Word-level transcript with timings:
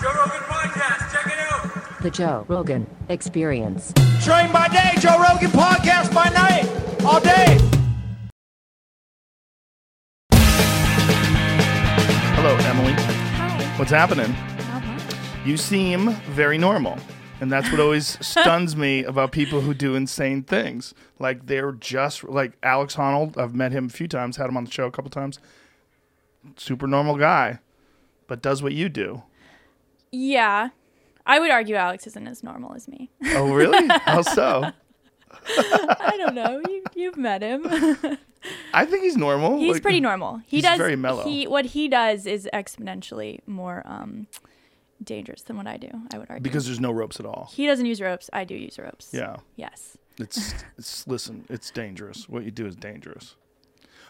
Joe 0.00 0.08
Rogan 0.14 0.40
Podcast. 0.48 1.12
Check 1.12 1.26
it 1.26 1.38
out. 1.38 2.02
The 2.02 2.10
Joe 2.10 2.46
Rogan 2.48 2.86
Experience. 3.10 3.92
Train 4.24 4.50
by 4.50 4.66
day, 4.68 4.92
Joe 4.98 5.18
Rogan 5.18 5.50
podcast 5.50 6.14
by 6.14 6.30
night, 6.30 6.64
all 7.04 7.20
day. 7.20 7.58
Hello, 12.32 12.56
Emily. 12.56 12.92
Hi. 12.92 13.78
What's 13.78 13.90
happening? 13.90 14.32
Not 14.72 14.82
much. 14.86 15.14
You 15.44 15.58
seem 15.58 16.12
very 16.30 16.56
normal. 16.56 16.96
And 17.42 17.52
that's 17.52 17.70
what 17.70 17.78
always 17.78 18.16
stuns 18.26 18.74
me 18.74 19.04
about 19.04 19.32
people 19.32 19.60
who 19.60 19.74
do 19.74 19.96
insane 19.96 20.44
things. 20.44 20.94
Like 21.18 21.44
they're 21.44 21.72
just 21.72 22.24
like 22.24 22.52
Alex 22.62 22.96
Honnold. 22.96 23.36
I've 23.36 23.54
met 23.54 23.72
him 23.72 23.84
a 23.84 23.90
few 23.90 24.08
times, 24.08 24.38
had 24.38 24.48
him 24.48 24.56
on 24.56 24.64
the 24.64 24.70
show 24.70 24.86
a 24.86 24.90
couple 24.90 25.10
times. 25.10 25.38
Super 26.56 26.86
normal 26.86 27.18
guy, 27.18 27.58
but 28.28 28.40
does 28.40 28.62
what 28.62 28.72
you 28.72 28.88
do. 28.88 29.24
Yeah. 30.12 30.70
I 31.26 31.38
would 31.38 31.50
argue 31.50 31.74
Alex 31.76 32.06
isn't 32.06 32.26
as 32.26 32.42
normal 32.42 32.74
as 32.74 32.88
me. 32.88 33.10
Oh, 33.26 33.52
really? 33.52 33.86
How 34.04 34.22
so? 34.22 34.70
I 35.46 36.14
don't 36.16 36.34
know. 36.34 36.60
You, 36.68 36.82
you've 36.94 37.16
met 37.16 37.42
him. 37.42 37.66
I 38.74 38.86
think 38.86 39.02
he's 39.04 39.16
normal. 39.16 39.58
he's 39.58 39.74
Like, 39.74 39.82
pretty 39.82 40.00
normal. 40.00 40.38
He 40.46 40.56
he's 40.58 40.64
does 40.64 40.78
very 40.78 40.96
mellow. 40.96 41.22
He 41.24 41.46
what 41.46 41.66
he 41.66 41.88
does 41.88 42.26
is 42.26 42.48
exponentially 42.54 43.40
more 43.46 43.82
um 43.86 44.26
dangerous 45.02 45.42
than 45.42 45.56
what 45.56 45.66
I 45.66 45.76
do, 45.76 45.88
I 46.12 46.18
would 46.18 46.28
argue. 46.30 46.42
because 46.42 46.66
there's 46.66 46.80
no 46.80 46.90
ropes 46.90 47.20
at 47.20 47.26
all. 47.26 47.48
he 47.52 47.66
doesn't 47.66 47.86
use 47.86 48.00
ropes, 48.00 48.28
I 48.32 48.44
do 48.44 48.54
use 48.54 48.78
ropes. 48.78 49.10
Yeah. 49.12 49.36
Yes. 49.56 49.96
It's, 50.18 50.52
it's 50.76 51.06
listen, 51.06 51.46
it's 51.48 51.70
dangerous. 51.70 52.28
What 52.28 52.44
you 52.44 52.50
do 52.50 52.66
is 52.66 52.76
dangerous. 52.76 53.36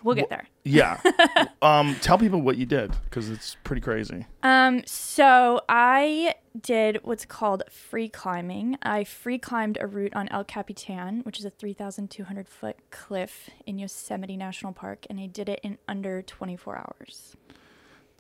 We'll 0.03 0.15
get 0.15 0.31
there. 0.31 0.47
Yeah. 0.65 1.01
um, 1.63 1.97
tell 2.01 2.19
people 2.19 2.41
what 2.41 2.57
you 2.57 2.67
did 2.67 2.93
because 3.05 3.29
it's 3.29 3.57
pretty 3.65 3.83
crazy. 3.83 4.27
Um, 4.43 4.83
so 4.87 5.61
I 5.69 6.35
did 6.61 7.01
what's 7.03 7.25
called 7.25 7.63
free 7.71 8.09
climbing. 8.09 8.77
I 8.83 9.05
free 9.05 9.39
climbed 9.39 9.79
a 9.81 9.87
route 9.87 10.15
on 10.15 10.29
El 10.29 10.45
Capitan, 10.45 11.21
which 11.21 11.39
is 11.39 11.45
a 11.45 11.51
3,200 11.51 12.49
foot 12.49 12.77
cliff 12.91 13.51
in 13.67 13.79
Yosemite 13.79 14.37
National 14.37 14.73
Park, 14.73 15.07
and 15.11 15.21
I 15.21 15.27
did 15.27 15.49
it 15.49 15.61
in 15.63 15.79
under 15.87 16.23
24 16.23 16.77
hours. 16.79 17.37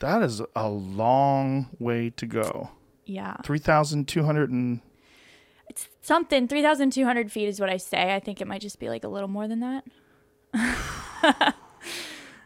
That 0.00 0.22
is 0.22 0.40
a 0.56 0.68
long 0.68 1.68
way 1.78 2.10
to 2.10 2.26
go. 2.26 2.70
Yeah. 3.04 3.36
3,200 3.44 4.50
and 4.50 4.80
It's 5.68 5.88
something. 6.00 6.48
3,200 6.48 7.30
feet 7.30 7.48
is 7.48 7.60
what 7.60 7.68
I 7.68 7.76
say. 7.76 8.14
I 8.14 8.20
think 8.20 8.40
it 8.40 8.46
might 8.46 8.62
just 8.62 8.78
be 8.78 8.88
like 8.88 9.04
a 9.04 9.08
little 9.08 9.28
more 9.28 9.48
than 9.48 9.60
that. 9.60 9.84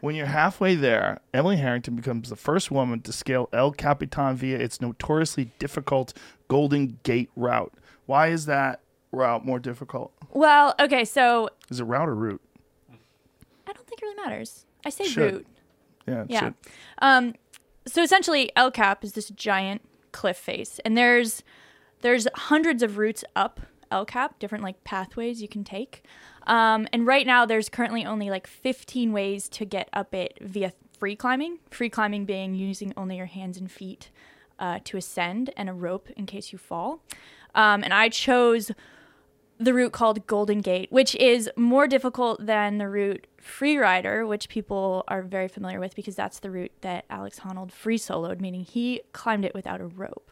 when 0.01 0.15
you're 0.15 0.27
halfway 0.27 0.75
there, 0.75 1.21
Emily 1.33 1.57
Harrington 1.57 1.97
becomes 1.97 2.29
the 2.29 2.37
first 2.37 2.71
woman 2.71 3.01
to 3.03 3.13
scale 3.13 3.49
El 3.53 3.73
Capitan 3.73 4.37
via 4.37 4.59
its 4.59 4.81
notoriously 4.81 5.51
difficult 5.59 6.13
Golden 6.49 6.99
Gate 7.03 7.31
route. 7.37 7.73
Why 8.07 8.29
is 8.29 8.47
that 8.47 8.81
route 9.13 9.45
more 9.47 9.59
difficult? 9.59 10.13
Well, 10.31 10.75
okay, 10.81 11.05
so 11.05 11.49
Is 11.71 11.81
it 11.81 11.85
route 11.85 12.09
or 12.09 12.15
route? 12.15 12.43
I 13.67 13.73
don't 13.73 13.87
think 13.87 14.03
it 14.03 14.05
really 14.05 14.23
matters. 14.23 14.67
I 14.85 14.91
say 14.91 15.05
Should. 15.05 15.33
route. 15.35 15.47
Yeah, 16.07 16.23
it 16.23 16.31
Yeah. 16.31 16.41
should. 16.41 16.55
Um, 16.99 17.35
so 17.87 18.03
essentially, 18.03 18.51
El 18.57 18.71
Cap 18.71 19.05
is 19.05 19.13
this 19.13 19.31
giant 19.31 19.83
cliff 20.13 20.37
face, 20.37 20.81
and 20.85 20.97
there's 20.99 21.43
there's 22.03 22.29
hundreds 22.35 22.83
of 22.83 22.99
routes 22.99 23.25
up 23.35 23.61
El 23.91 24.05
Cap, 24.05 24.39
different 24.39 24.63
like 24.63 24.85
pathways 24.85 25.41
you 25.41 25.49
can 25.49 25.65
take. 25.65 26.05
Um, 26.47 26.87
and 26.93 27.07
right 27.07 27.27
now, 27.27 27.47
there's 27.47 27.69
currently 27.69 28.05
only 28.05 28.31
like 28.31 28.47
15 28.47 29.13
ways 29.13 29.49
to 29.51 29.65
get 29.65 29.89
up 29.93 30.15
it 30.15 30.39
via 30.41 30.73
free 30.99 31.17
climbing. 31.17 31.59
Free 31.71 31.89
climbing 31.91 32.25
being 32.25 32.55
using 32.55 32.93
only 32.97 33.17
your 33.17 33.27
hands 33.27 33.57
and 33.57 33.71
feet 33.71 34.11
uh, 34.59 34.79
to 34.85 34.97
ascend, 34.97 35.51
and 35.57 35.69
a 35.69 35.73
rope 35.73 36.09
in 36.17 36.27
case 36.27 36.53
you 36.53 36.59
fall. 36.59 37.03
Um, 37.55 37.83
and 37.83 37.93
I 37.93 38.09
chose 38.09 38.71
the 39.59 39.73
route 39.73 39.93
called 39.93 40.27
Golden 40.27 40.61
Gate, 40.61 40.91
which 40.91 41.15
is 41.17 41.51
more 41.57 41.87
difficult 41.87 42.45
than 42.45 42.79
the 42.79 42.89
route 42.89 43.27
Freerider, 43.41 44.27
which 44.27 44.49
people 44.49 45.05
are 45.09 45.23
very 45.23 45.49
familiar 45.49 45.79
with 45.79 45.95
because 45.95 46.17
that's 46.17 46.41
the 46.41 46.51
route 46.51 46.73
that 46.81 47.05
Alex 47.09 47.41
Honnold 47.41 47.71
free 47.71 47.99
soloed, 47.99 48.41
meaning 48.41 48.65
he 48.65 49.03
climbed 49.13 49.45
it 49.45 49.55
without 49.55 49.81
a 49.81 49.87
rope. 49.87 50.31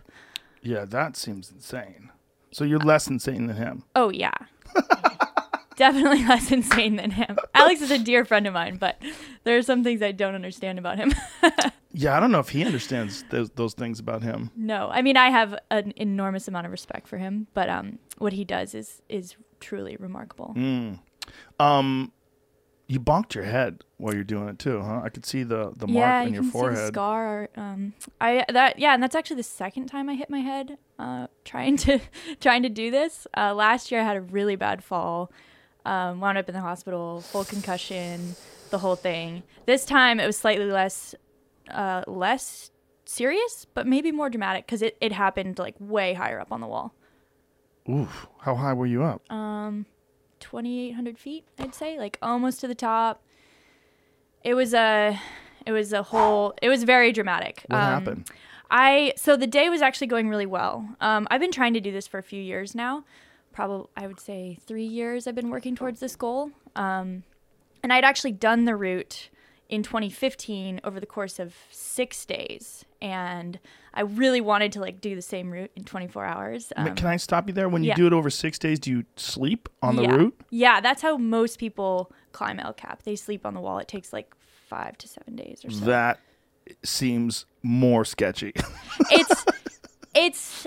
Yeah, 0.62 0.84
that 0.84 1.16
seems 1.16 1.50
insane. 1.50 2.10
So 2.53 2.65
you're 2.65 2.78
less 2.78 3.09
insane 3.09 3.47
than 3.47 3.56
him. 3.56 3.84
Oh, 3.94 4.10
yeah. 4.10 4.34
Definitely 5.77 6.25
less 6.27 6.50
insane 6.53 6.97
than 6.97 7.10
him. 7.12 7.38
Alex 7.55 7.81
is 7.81 7.91
a 7.91 7.99
dear 7.99 8.25
friend 8.25 8.47
of 8.47 8.55
mine, 8.55 8.77
but 8.77 9.00
there 9.44 9.56
are 9.56 9.62
some 9.62 9.83
things 9.84 10.03
I 10.03 10.12
don't 10.12 10.34
understand 10.34 10.78
about 10.78 10.99
him. 10.99 11.12
Yeah, 11.94 12.16
I 12.16 12.21
don't 12.21 12.33
know 12.33 12.38
if 12.38 12.49
he 12.49 12.65
understands 12.65 13.22
those, 13.28 13.50
those 13.50 13.75
things 13.75 14.00
about 14.00 14.22
him. 14.22 14.50
no, 14.56 14.88
I 14.91 15.03
mean 15.03 15.19
I 15.19 15.28
have 15.28 15.55
an 15.71 15.93
enormous 15.97 16.49
amount 16.49 16.65
of 16.65 16.72
respect 16.72 17.06
for 17.06 17.19
him, 17.19 17.49
but 17.53 17.69
um, 17.69 17.99
what 18.16 18.33
he 18.33 18.44
does 18.44 18.75
is 18.75 19.03
is 19.10 19.37
truly 19.60 19.97
remarkable. 19.99 20.55
Um, 21.60 22.12
you 22.89 22.99
bonked 22.99 23.34
your 23.34 23.44
head 23.44 23.84
while 23.99 24.15
you're 24.15 24.25
doing 24.25 24.49
it 24.49 24.59
too, 24.59 24.81
huh? 24.81 25.03
I 25.04 25.09
could 25.10 25.25
see 25.27 25.43
the 25.43 25.72
the 25.77 25.87
mark 25.87 25.97
yeah, 25.97 26.21
on 26.21 26.28
you 26.28 26.33
your 26.34 26.43
can 26.43 26.44
see 26.44 26.49
the 26.49 26.53
forehead. 26.65 26.89
scar. 26.94 27.49
Um, 27.56 27.93
I 28.21 28.47
that 28.50 28.78
yeah, 28.78 28.94
and 28.94 29.03
that's 29.03 29.15
actually 29.15 29.37
the 29.37 29.43
second 29.43 29.87
time 29.87 30.09
I 30.09 30.15
hit 30.15 30.31
my 30.31 30.41
head 30.41 30.78
uh, 30.99 31.27
trying 31.44 31.77
to 31.78 32.00
trying 32.41 32.62
to 32.62 32.69
do 32.71 32.91
this. 32.91 33.27
Uh, 33.37 33.54
last 33.54 33.91
year 33.93 34.00
I 34.00 34.04
had 34.04 34.16
a 34.16 34.22
really 34.22 34.56
bad 34.56 34.83
fall, 34.83 35.31
um, 35.84 36.20
wound 36.20 36.38
up 36.38 36.48
in 36.48 36.54
the 36.54 36.60
hospital, 36.60 37.20
full 37.20 37.44
concussion, 37.44 38.34
the 38.70 38.78
whole 38.78 38.97
thing. 38.97 39.43
This 39.66 39.84
time 39.84 40.20
it 40.20 40.26
was 40.26 40.37
slightly 40.37 40.66
less 40.66 41.15
uh, 41.70 42.03
less 42.06 42.70
serious, 43.04 43.66
but 43.75 43.87
maybe 43.87 44.12
more 44.12 44.31
dramatic 44.31 44.66
because 44.66 44.82
it 44.82 44.97
it 45.00 45.12
happened 45.12 45.59
like 45.59 45.75
way 45.78 46.15
higher 46.15 46.41
up 46.41 46.53
on 46.53 46.60
the 46.60 46.66
wall, 46.66 46.94
Oof, 47.88 48.26
how 48.41 48.54
high 48.54 48.72
were 48.72 48.87
you 48.87 49.03
up? 49.03 49.31
Um, 49.32 49.87
twenty 50.41 50.88
eight 50.88 50.92
hundred 50.92 51.19
feet, 51.19 51.44
I'd 51.59 51.75
say, 51.75 51.98
like 51.98 52.19
almost 52.22 52.60
to 52.60 52.69
the 52.69 52.75
top. 52.75 53.22
It 54.44 54.54
was 54.54 54.75
a 54.75 55.19
it 55.66 55.72
was 55.72 55.92
a 55.92 56.03
whole 56.03 56.54
it 56.62 56.69
was 56.69 56.84
very 56.84 57.12
dramatic. 57.12 57.65
what 57.69 57.76
Um, 57.78 57.84
happened? 57.84 58.31
I 58.71 59.12
so 59.16 59.37
the 59.37 59.47
day 59.47 59.69
was 59.69 59.82
actually 59.82 60.06
going 60.09 60.28
really 60.28 60.47
well. 60.47 60.88
Um, 61.00 61.28
I've 61.31 61.41
been 61.41 61.53
trying 61.53 61.75
to 61.75 61.81
do 61.81 61.92
this 61.92 62.06
for 62.06 62.19
a 62.19 62.22
few 62.22 62.41
years 62.42 62.75
now. 62.75 63.04
Probably 63.52 63.88
I 63.96 64.06
would 64.06 64.20
say 64.20 64.58
three 64.66 64.84
years. 64.86 65.26
I've 65.26 65.34
been 65.34 65.50
working 65.50 65.76
towards 65.76 66.00
this 66.00 66.16
goal. 66.16 66.50
Um, 66.74 67.24
and 67.82 67.92
I'd 67.92 68.04
actually 68.04 68.32
done 68.32 68.64
the 68.64 68.76
route 68.76 69.28
in 69.68 69.82
2015 69.82 70.80
over 70.84 71.00
the 71.00 71.06
course 71.06 71.38
of 71.38 71.54
six 71.70 72.26
days, 72.26 72.84
and 73.00 73.58
I 73.94 74.02
really 74.02 74.41
wanted 74.41 74.72
to 74.72 74.80
like 74.80 75.00
do 75.00 75.14
the 75.14 75.22
same 75.22 75.50
route 75.50 75.70
in 75.74 75.84
24 75.84 76.24
hours. 76.24 76.72
Um, 76.76 76.94
Can 76.94 77.06
I 77.06 77.16
stop 77.16 77.48
you 77.48 77.54
there? 77.54 77.68
When 77.68 77.82
you 77.82 77.88
yeah. 77.88 77.94
do 77.94 78.06
it 78.06 78.12
over 78.12 78.30
six 78.30 78.58
days, 78.58 78.78
do 78.78 78.91
you 78.91 79.04
sleep 79.16 79.68
on 79.82 79.96
the 79.96 80.02
yeah. 80.02 80.14
route? 80.14 80.41
Yeah, 80.50 80.80
that's 80.80 81.02
how 81.02 81.16
most 81.16 81.58
people 81.58 82.12
climb 82.32 82.60
El 82.60 82.74
Cap. 82.74 83.02
They 83.02 83.16
sleep 83.16 83.46
on 83.46 83.54
the 83.54 83.60
wall. 83.60 83.78
It 83.78 83.88
takes 83.88 84.12
like 84.12 84.34
five 84.68 84.98
to 84.98 85.08
seven 85.08 85.36
days 85.36 85.64
or 85.64 85.70
so. 85.70 85.84
That 85.86 86.20
seems 86.84 87.46
more 87.62 88.04
sketchy. 88.04 88.52
it's 89.10 89.44
it's 90.14 90.66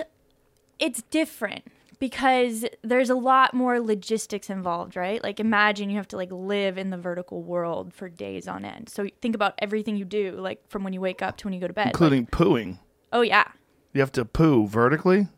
it's 0.78 1.02
different 1.10 1.64
because 1.98 2.64
there's 2.82 3.08
a 3.10 3.14
lot 3.14 3.54
more 3.54 3.80
logistics 3.80 4.50
involved, 4.50 4.96
right? 4.96 5.22
Like 5.22 5.40
imagine 5.40 5.88
you 5.90 5.96
have 5.96 6.08
to 6.08 6.16
like 6.16 6.30
live 6.30 6.76
in 6.78 6.90
the 6.90 6.98
vertical 6.98 7.42
world 7.42 7.94
for 7.94 8.08
days 8.08 8.46
on 8.46 8.64
end. 8.64 8.88
So 8.88 9.08
think 9.22 9.34
about 9.34 9.54
everything 9.58 9.96
you 9.96 10.04
do, 10.04 10.32
like 10.32 10.68
from 10.68 10.84
when 10.84 10.92
you 10.92 11.00
wake 11.00 11.22
up 11.22 11.36
to 11.38 11.46
when 11.46 11.54
you 11.54 11.60
go 11.60 11.66
to 11.68 11.72
bed. 11.72 11.86
Like- 11.86 11.94
including 11.94 12.26
pooing. 12.26 12.78
oh 13.12 13.22
yeah. 13.22 13.44
You 13.92 14.00
have 14.00 14.12
to 14.12 14.24
poo 14.26 14.66
vertically. 14.66 15.28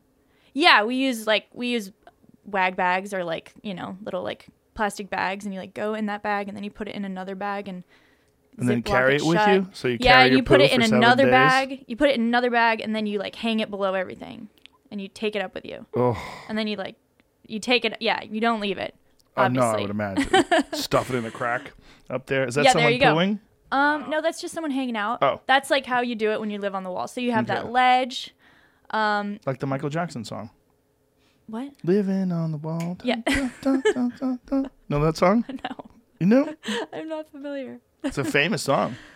Yeah, 0.52 0.82
we 0.82 0.96
use 0.96 1.26
like 1.26 1.46
we 1.54 1.69
use 1.69 1.92
wag 2.44 2.75
bags 2.75 3.14
or 3.14 3.22
like, 3.22 3.52
you 3.62 3.75
know, 3.75 3.96
little 4.02 4.22
like 4.25 4.46
plastic 4.75 5.08
bags 5.10 5.44
and 5.44 5.54
you 5.54 5.60
like 5.60 5.75
go 5.75 5.94
in 5.94 6.06
that 6.06 6.22
bag 6.22 6.48
and 6.48 6.56
then 6.56 6.64
you 6.64 6.70
put 6.70 6.88
it 6.88 6.94
in 6.96 7.04
another 7.04 7.36
bag 7.36 7.69
and 7.69 7.84
And 8.58 8.69
then 8.69 8.82
carry 8.82 9.14
it 9.16 9.25
with 9.25 9.36
shut. 9.38 9.54
you? 9.54 9.69
So 9.72 9.86
you 9.86 9.98
yeah, 10.00 10.25
carry 10.25 10.36
you 10.36 10.42
put 10.42 10.60
it 10.60 10.72
in 10.72 10.82
another 10.82 11.25
days? 11.25 11.30
bag. 11.30 11.84
You 11.86 11.94
put 11.94 12.08
it 12.10 12.16
in 12.16 12.22
another 12.22 12.50
bag, 12.50 12.80
and 12.80 12.96
then 12.96 13.06
you 13.06 13.20
like 13.20 13.37
hang 13.37 13.61
it 13.61 13.70
below 13.70 13.94
everything, 13.94 14.49
and 14.90 15.00
you 15.00 15.08
take 15.08 15.35
it 15.37 15.43
up 15.43 15.55
with 15.55 15.64
you. 15.64 15.87
Oh, 15.94 16.17
And 16.49 16.56
then 16.58 16.67
you 16.67 16.76
like, 16.76 16.96
you 17.46 17.58
take 17.61 17.85
it. 17.85 17.96
Yeah, 18.00 18.23
you 18.23 18.40
don't 18.40 18.61
leave 18.61 18.79
it. 18.79 18.94
oh 19.37 19.49
no, 19.49 19.62
I 19.62 19.81
would 19.81 19.90
imagine. 19.90 20.29
Stuff 20.73 21.11
it 21.11 21.17
in 21.17 21.25
a 21.25 21.31
crack 21.31 21.73
up 22.11 22.26
there. 22.26 22.46
Is 22.46 22.55
that 22.56 22.64
Yeah, 22.64 22.73
someone 22.73 22.99
go. 22.99 23.14
pooing? 23.14 23.38
Um, 23.70 24.08
no, 24.11 24.20
that's 24.23 24.40
just 24.40 24.55
someone 24.55 24.70
hanging 24.70 24.96
out. 24.96 25.19
Oh. 25.23 25.40
That's 25.46 25.70
like 25.70 25.85
how 25.87 26.00
you 26.00 26.14
do 26.14 26.32
it 26.32 26.40
when 26.40 26.50
you 26.50 26.58
live 26.58 26.75
on 26.75 26.82
the 26.85 26.90
wall. 26.90 27.06
So 27.08 27.20
you 27.20 27.32
have 27.32 27.44
Okay. 27.50 27.55
that 27.61 27.70
ledge. 27.70 28.35
Like 28.93 29.58
the 29.61 29.67
Michael 29.67 29.90
Jackson 29.90 30.25
song. 30.25 30.50
What? 31.46 31.73
Living 31.85 32.32
on 32.32 32.50
the 32.52 32.58
wall. 32.58 32.96
Dun, 32.96 33.23
Yeah. 33.26 33.50
dun, 33.62 33.82
dun. 34.46 34.70
Know 34.88 35.00
that 35.05 35.17
song? 35.19 35.44
no, 35.49 35.90
You 36.19 36.26
know? 36.26 36.55
I'm 36.93 37.08
not 37.08 37.31
familiar. 37.31 37.81
It's 38.02 38.17
a 38.19 38.25
famous 38.25 38.62
song. 38.62 38.96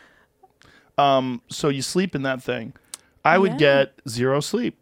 Um, 0.98 1.40
so 1.48 1.68
you 1.70 1.80
sleep 1.80 2.14
in 2.14 2.22
that 2.22 2.42
thing. 2.42 2.74
I 3.24 3.38
would 3.38 3.52
Yeah. 3.52 3.56
get 3.58 3.94
zero 4.06 4.40
sleep. 4.40 4.78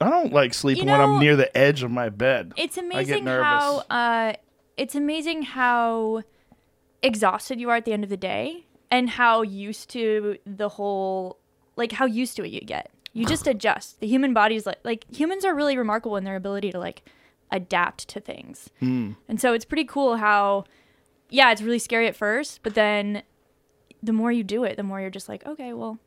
I 0.00 0.10
don't 0.10 0.32
like 0.32 0.54
sleeping 0.54 0.86
when 0.86 1.00
I'm 1.00 1.18
near 1.18 1.36
the 1.36 1.56
edge 1.56 1.82
of 1.82 1.90
my 1.90 2.08
bed. 2.08 2.52
It's 2.56 2.76
amazing 2.76 3.26
how 3.26 3.78
uh, 3.90 4.34
it's 4.76 4.94
amazing 4.94 5.42
how 5.42 6.22
exhausted 7.02 7.60
you 7.60 7.70
are 7.70 7.76
at 7.76 7.84
the 7.84 7.92
end 7.92 8.04
of 8.04 8.10
the 8.10 8.16
day, 8.16 8.66
and 8.90 9.10
how 9.10 9.42
used 9.42 9.90
to 9.90 10.38
the 10.46 10.68
whole, 10.68 11.38
like 11.76 11.92
how 11.92 12.06
used 12.06 12.36
to 12.36 12.44
it 12.44 12.50
you 12.50 12.60
get. 12.60 12.90
You 13.12 13.26
just 13.26 13.46
adjust. 13.48 14.00
The 14.00 14.06
human 14.06 14.32
body's 14.32 14.66
like 14.66 14.78
like 14.84 15.04
humans 15.12 15.44
are 15.44 15.54
really 15.54 15.76
remarkable 15.76 16.16
in 16.16 16.24
their 16.24 16.36
ability 16.36 16.70
to 16.72 16.78
like 16.78 17.02
adapt 17.50 18.08
to 18.08 18.20
things. 18.20 18.70
Hmm. 18.80 19.12
And 19.28 19.40
so 19.40 19.52
it's 19.52 19.64
pretty 19.64 19.84
cool 19.84 20.16
how 20.16 20.64
yeah, 21.30 21.50
it's 21.52 21.62
really 21.62 21.78
scary 21.78 22.06
at 22.06 22.16
first, 22.16 22.60
but 22.62 22.74
then 22.74 23.22
the 24.02 24.12
more 24.12 24.32
you 24.32 24.44
do 24.44 24.64
it, 24.64 24.76
the 24.76 24.82
more 24.82 25.00
you're 25.00 25.10
just 25.10 25.28
like, 25.28 25.44
okay, 25.46 25.72
well, 25.72 25.98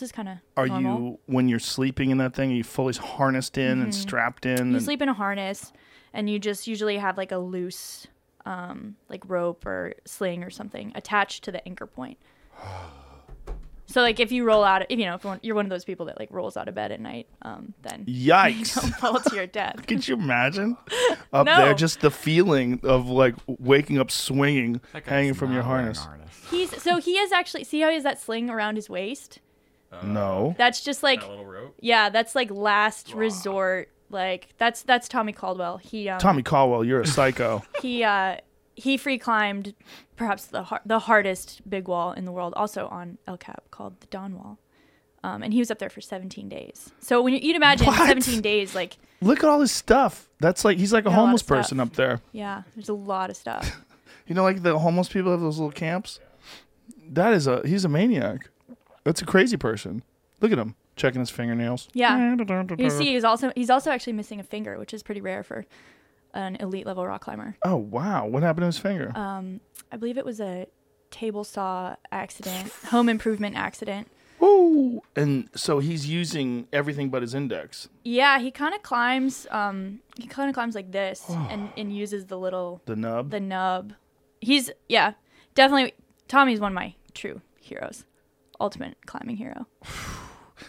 this 0.00 0.10
is 0.10 0.12
kind 0.12 0.28
of 0.28 0.38
Are 0.56 0.66
normal. 0.66 1.00
you 1.00 1.18
when 1.26 1.48
you're 1.48 1.58
sleeping 1.58 2.10
in 2.10 2.18
that 2.18 2.34
thing? 2.34 2.50
Are 2.52 2.54
you 2.54 2.64
fully 2.64 2.94
harnessed 2.94 3.58
in 3.58 3.80
and 3.82 3.94
strapped 3.94 4.46
in? 4.46 4.56
Mm-hmm. 4.56 4.70
You 4.70 4.76
and- 4.76 4.84
sleep 4.84 5.02
in 5.02 5.08
a 5.08 5.14
harness, 5.14 5.72
and 6.12 6.28
you 6.30 6.38
just 6.38 6.66
usually 6.66 6.98
have 6.98 7.16
like 7.16 7.32
a 7.32 7.38
loose, 7.38 8.06
um, 8.44 8.96
like 9.08 9.22
rope 9.28 9.64
or 9.66 9.94
sling 10.04 10.42
or 10.44 10.50
something 10.50 10.92
attached 10.94 11.44
to 11.44 11.52
the 11.52 11.66
anchor 11.66 11.86
point. 11.86 12.18
So 13.88 14.00
like 14.00 14.18
if 14.18 14.32
you 14.32 14.42
roll 14.42 14.64
out, 14.64 14.82
if 14.90 14.98
you 14.98 15.06
know 15.06 15.14
if 15.14 15.24
you're 15.44 15.54
one- 15.54 15.66
of 15.66 15.70
those 15.70 15.84
people 15.84 16.06
that 16.06 16.18
like 16.18 16.28
rolls 16.32 16.56
out 16.56 16.66
of 16.68 16.74
bed 16.74 16.90
at 16.90 16.98
night, 17.00 17.28
um, 17.42 17.72
then 17.82 18.04
yikes, 18.04 18.06
you 18.08 18.32
Yikes! 18.32 18.80
don't 18.82 18.94
fall 18.96 19.20
to 19.20 19.36
your 19.36 19.46
death. 19.46 19.76
Could 19.86 20.08
you 20.08 20.16
imagine 20.16 20.76
up 21.32 21.46
No. 21.46 21.56
there 21.56 21.72
just 21.72 22.00
the 22.00 22.10
feeling 22.10 22.80
of 22.82 23.08
like 23.08 23.36
waking 23.46 23.98
up 24.00 24.10
swinging, 24.10 24.80
hanging 25.04 25.34
from 25.34 25.52
your 25.52 25.62
harness? 25.62 26.00
harness. 26.00 26.32
He's 26.50 26.82
so 26.82 26.96
he 26.98 27.12
is 27.12 27.30
actually 27.30 27.62
see 27.62 27.80
how 27.80 27.88
he 27.90 27.94
has 27.94 28.02
that 28.02 28.20
sling 28.20 28.50
around 28.50 28.74
his 28.74 28.90
waist. 28.90 29.38
No. 30.02 30.54
That's 30.58 30.82
just 30.82 31.02
like 31.02 31.20
That 31.20 31.30
little 31.30 31.46
rope. 31.46 31.74
yeah, 31.80 32.08
that's 32.10 32.34
like 32.34 32.50
last 32.50 33.14
resort. 33.14 33.88
Like 34.10 34.48
that's 34.58 34.82
that's 34.82 35.08
Tommy 35.08 35.32
Caldwell. 35.32 35.78
He 35.78 36.08
um, 36.08 36.18
Tommy 36.18 36.42
Caldwell, 36.42 36.84
you're 36.84 37.00
a 37.00 37.06
psycho. 37.06 37.62
he 37.82 38.04
uh 38.04 38.36
he 38.74 38.96
free 38.96 39.18
climbed 39.18 39.74
perhaps 40.16 40.46
the 40.46 40.64
har- 40.64 40.82
the 40.84 40.98
hardest 41.00 41.68
big 41.68 41.88
wall 41.88 42.12
in 42.12 42.24
the 42.24 42.32
world 42.32 42.52
also 42.56 42.88
on 42.88 43.18
El 43.26 43.36
Cap 43.38 43.64
called 43.70 43.98
the 44.00 44.06
Dawn 44.08 44.34
Wall. 44.36 44.58
Um, 45.24 45.42
and 45.42 45.52
he 45.52 45.58
was 45.58 45.72
up 45.72 45.80
there 45.80 45.90
for 45.90 46.00
17 46.00 46.48
days. 46.48 46.92
So 47.00 47.20
when 47.20 47.32
you, 47.34 47.40
you'd 47.42 47.56
imagine 47.56 47.86
What? 47.88 47.96
17 48.06 48.42
days 48.42 48.74
like 48.76 48.96
Look 49.20 49.38
at 49.42 49.48
all 49.48 49.58
this 49.58 49.72
stuff. 49.72 50.28
That's 50.40 50.64
like 50.64 50.78
he's 50.78 50.92
like 50.92 51.06
a 51.06 51.08
Yeah, 51.08 51.16
a 51.16 51.18
homeless 51.18 51.42
person 51.42 51.80
up 51.80 51.94
there. 51.94 52.20
yeah, 52.32 52.62
there's 52.76 52.90
a 52.90 52.94
lot 52.94 53.30
of 53.30 53.36
stuff. 53.36 53.80
You 54.28 54.34
know, 54.34 54.42
like 54.42 54.64
the 54.64 54.76
homeless 54.76 55.08
people 55.08 55.30
have 55.30 55.40
those 55.40 55.56
little 55.56 55.70
camps. 55.70 56.18
That 57.10 57.32
is 57.32 57.46
a 57.46 57.62
he's 57.64 57.84
a 57.84 57.88
maniac. 57.88 58.50
That's 59.06 59.22
a 59.22 59.24
crazy 59.24 59.56
person. 59.56 60.02
Look 60.40 60.50
at 60.50 60.58
him 60.58 60.74
checking 60.96 61.20
his 61.20 61.30
fingernails. 61.30 61.88
Yeah. 61.94 62.34
You 62.76 62.90
see 62.90 63.12
he's 63.12 63.22
also 63.22 63.52
he's 63.54 63.70
also 63.70 63.90
actually 63.92 64.14
missing 64.14 64.40
a 64.40 64.42
finger, 64.42 64.78
which 64.78 64.92
is 64.92 65.02
pretty 65.04 65.20
rare 65.20 65.44
for 65.44 65.64
an 66.34 66.56
elite 66.56 66.86
level 66.86 67.06
rock 67.06 67.20
climber. 67.22 67.56
Oh 67.64 67.76
wow! 67.76 68.26
What 68.26 68.42
happened 68.42 68.62
to 68.62 68.66
his 68.66 68.78
finger? 68.78 69.12
Um 69.16 69.60
I 69.92 69.96
believe 69.96 70.18
it 70.18 70.24
was 70.24 70.40
a 70.40 70.66
table 71.12 71.44
saw 71.44 71.94
accident, 72.10 72.72
home 72.88 73.08
improvement 73.08 73.54
accident. 73.56 74.08
Woo! 74.40 75.02
And 75.14 75.48
so 75.54 75.78
he's 75.78 76.08
using 76.08 76.66
everything 76.72 77.08
but 77.08 77.22
his 77.22 77.32
index. 77.32 77.88
Yeah, 78.04 78.40
he 78.40 78.50
kind 78.50 78.74
of 78.74 78.82
climbs. 78.82 79.46
Um, 79.52 80.00
he 80.18 80.26
kind 80.26 80.48
of 80.50 80.54
climbs 80.54 80.74
like 80.74 80.90
this, 80.90 81.24
and 81.30 81.70
and 81.76 81.96
uses 81.96 82.26
the 82.26 82.36
little 82.38 82.82
The 82.86 82.96
nub. 82.96 83.30
the 83.30 83.40
nub. 83.40 83.92
He's 84.40 84.70
yeah, 84.88 85.12
definitely. 85.54 85.94
Tommy's 86.28 86.58
one 86.60 86.72
of 86.72 86.74
my 86.74 86.94
true 87.14 87.40
heroes, 87.60 88.04
ultimate 88.60 88.96
climbing 89.06 89.36
hero. 89.36 89.66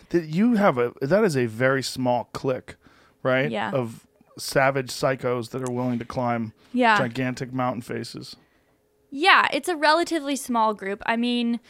That 0.09 0.25
you 0.25 0.55
have 0.55 0.77
a 0.77 0.91
that 1.01 1.23
is 1.23 1.37
a 1.37 1.45
very 1.45 1.81
small 1.81 2.25
clique, 2.33 2.75
right? 3.23 3.49
Yeah. 3.49 3.71
Of 3.71 4.05
savage 4.37 4.89
psychos 4.89 5.51
that 5.51 5.67
are 5.67 5.71
willing 5.71 5.97
to 5.99 6.05
climb 6.05 6.51
Yeah, 6.73 6.97
gigantic 6.97 7.53
mountain 7.53 7.81
faces. 7.81 8.35
yeah. 9.09 9.47
It's 9.53 9.69
a 9.69 9.77
relatively 9.77 10.35
small 10.35 10.73
group. 10.73 11.01
I 11.05 11.15
mean, 11.15 11.61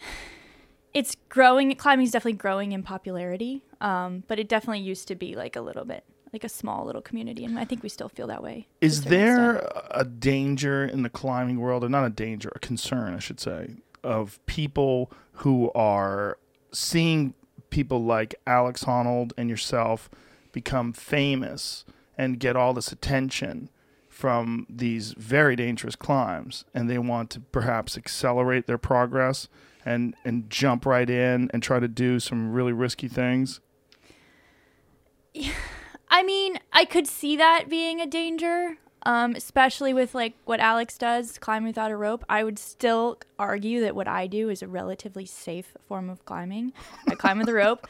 it's 0.94 1.16
growing. 1.28 1.74
Climbing 1.74 2.04
is 2.06 2.12
definitely 2.12 2.38
growing 2.38 2.70
in 2.72 2.82
popularity. 2.84 3.64
Um, 3.80 4.24
but 4.28 4.38
it 4.38 4.48
definitely 4.48 4.80
used 4.80 5.08
to 5.08 5.14
be 5.14 5.34
like 5.34 5.56
a 5.56 5.60
little 5.60 5.84
bit 5.84 6.04
like 6.32 6.44
a 6.44 6.48
small 6.48 6.84
little 6.84 7.00
community, 7.02 7.44
and 7.44 7.58
I 7.58 7.64
think 7.64 7.82
we 7.82 7.88
still 7.88 8.08
feel 8.08 8.26
that 8.26 8.42
way. 8.42 8.68
Is 8.80 9.04
there 9.04 9.56
extent. 9.56 9.84
a 9.92 10.04
danger 10.04 10.84
in 10.84 11.02
the 11.02 11.08
climbing 11.08 11.58
world, 11.58 11.84
or 11.84 11.88
not 11.88 12.04
a 12.04 12.10
danger, 12.10 12.52
a 12.54 12.58
concern, 12.58 13.14
I 13.14 13.18
should 13.18 13.40
say, 13.40 13.76
of 14.02 14.44
people 14.46 15.10
who 15.32 15.70
are 15.72 16.38
seeing 16.72 17.34
people 17.70 18.02
like 18.02 18.34
Alex 18.46 18.84
Honnold 18.84 19.32
and 19.36 19.48
yourself 19.48 20.10
become 20.52 20.92
famous 20.92 21.84
and 22.16 22.40
get 22.40 22.56
all 22.56 22.74
this 22.74 22.90
attention 22.90 23.70
from 24.08 24.66
these 24.68 25.12
very 25.12 25.54
dangerous 25.54 25.94
climbs, 25.94 26.64
and 26.74 26.90
they 26.90 26.98
want 26.98 27.30
to 27.30 27.40
perhaps 27.40 27.96
accelerate 27.96 28.66
their 28.66 28.78
progress 28.78 29.46
and 29.84 30.14
and 30.24 30.50
jump 30.50 30.84
right 30.84 31.08
in 31.08 31.48
and 31.52 31.62
try 31.62 31.78
to 31.78 31.86
do 31.86 32.18
some 32.18 32.52
really 32.52 32.72
risky 32.72 33.06
things? 33.06 33.60
I 36.10 36.22
mean, 36.24 36.58
I 36.72 36.84
could 36.84 37.06
see 37.06 37.36
that 37.36 37.68
being 37.68 38.00
a 38.00 38.06
danger, 38.06 38.78
um, 39.04 39.34
especially 39.34 39.94
with 39.94 40.14
like 40.14 40.34
what 40.44 40.60
Alex 40.60 40.98
does, 40.98 41.38
climbing 41.38 41.68
without 41.68 41.90
a 41.90 41.96
rope. 41.96 42.24
I 42.28 42.44
would 42.44 42.58
still 42.58 43.18
argue 43.38 43.80
that 43.82 43.94
what 43.94 44.08
I 44.08 44.26
do 44.26 44.48
is 44.50 44.62
a 44.62 44.68
relatively 44.68 45.26
safe 45.26 45.76
form 45.86 46.10
of 46.10 46.24
climbing. 46.24 46.72
I 47.08 47.14
climb 47.14 47.38
with 47.38 47.48
a 47.48 47.54
rope. 47.54 47.86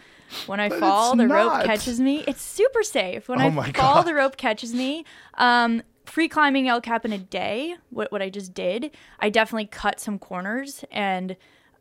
When 0.46 0.60
I 0.60 0.68
But 0.68 0.80
fall, 0.80 1.16
the 1.16 1.24
not. 1.26 1.34
rope 1.34 1.64
catches 1.64 1.98
me. 1.98 2.22
It's 2.26 2.42
super 2.42 2.82
safe. 2.82 3.28
When 3.28 3.40
Oh 3.40 3.46
I 3.46 3.72
fall, 3.72 3.94
God. 3.94 4.02
the 4.06 4.14
rope 4.14 4.36
catches 4.36 4.74
me. 4.74 5.04
Um, 5.38 5.82
free 6.04 6.28
climbing 6.28 6.68
El 6.68 6.80
Cap 6.82 7.04
in 7.06 7.12
a 7.12 7.18
day, 7.18 7.76
what, 7.90 8.12
what 8.12 8.20
I 8.20 8.28
just 8.28 8.52
did, 8.52 8.90
I 9.20 9.30
definitely 9.30 9.66
cut 9.66 10.00
some 10.00 10.18
corners 10.18 10.84
and 10.90 11.36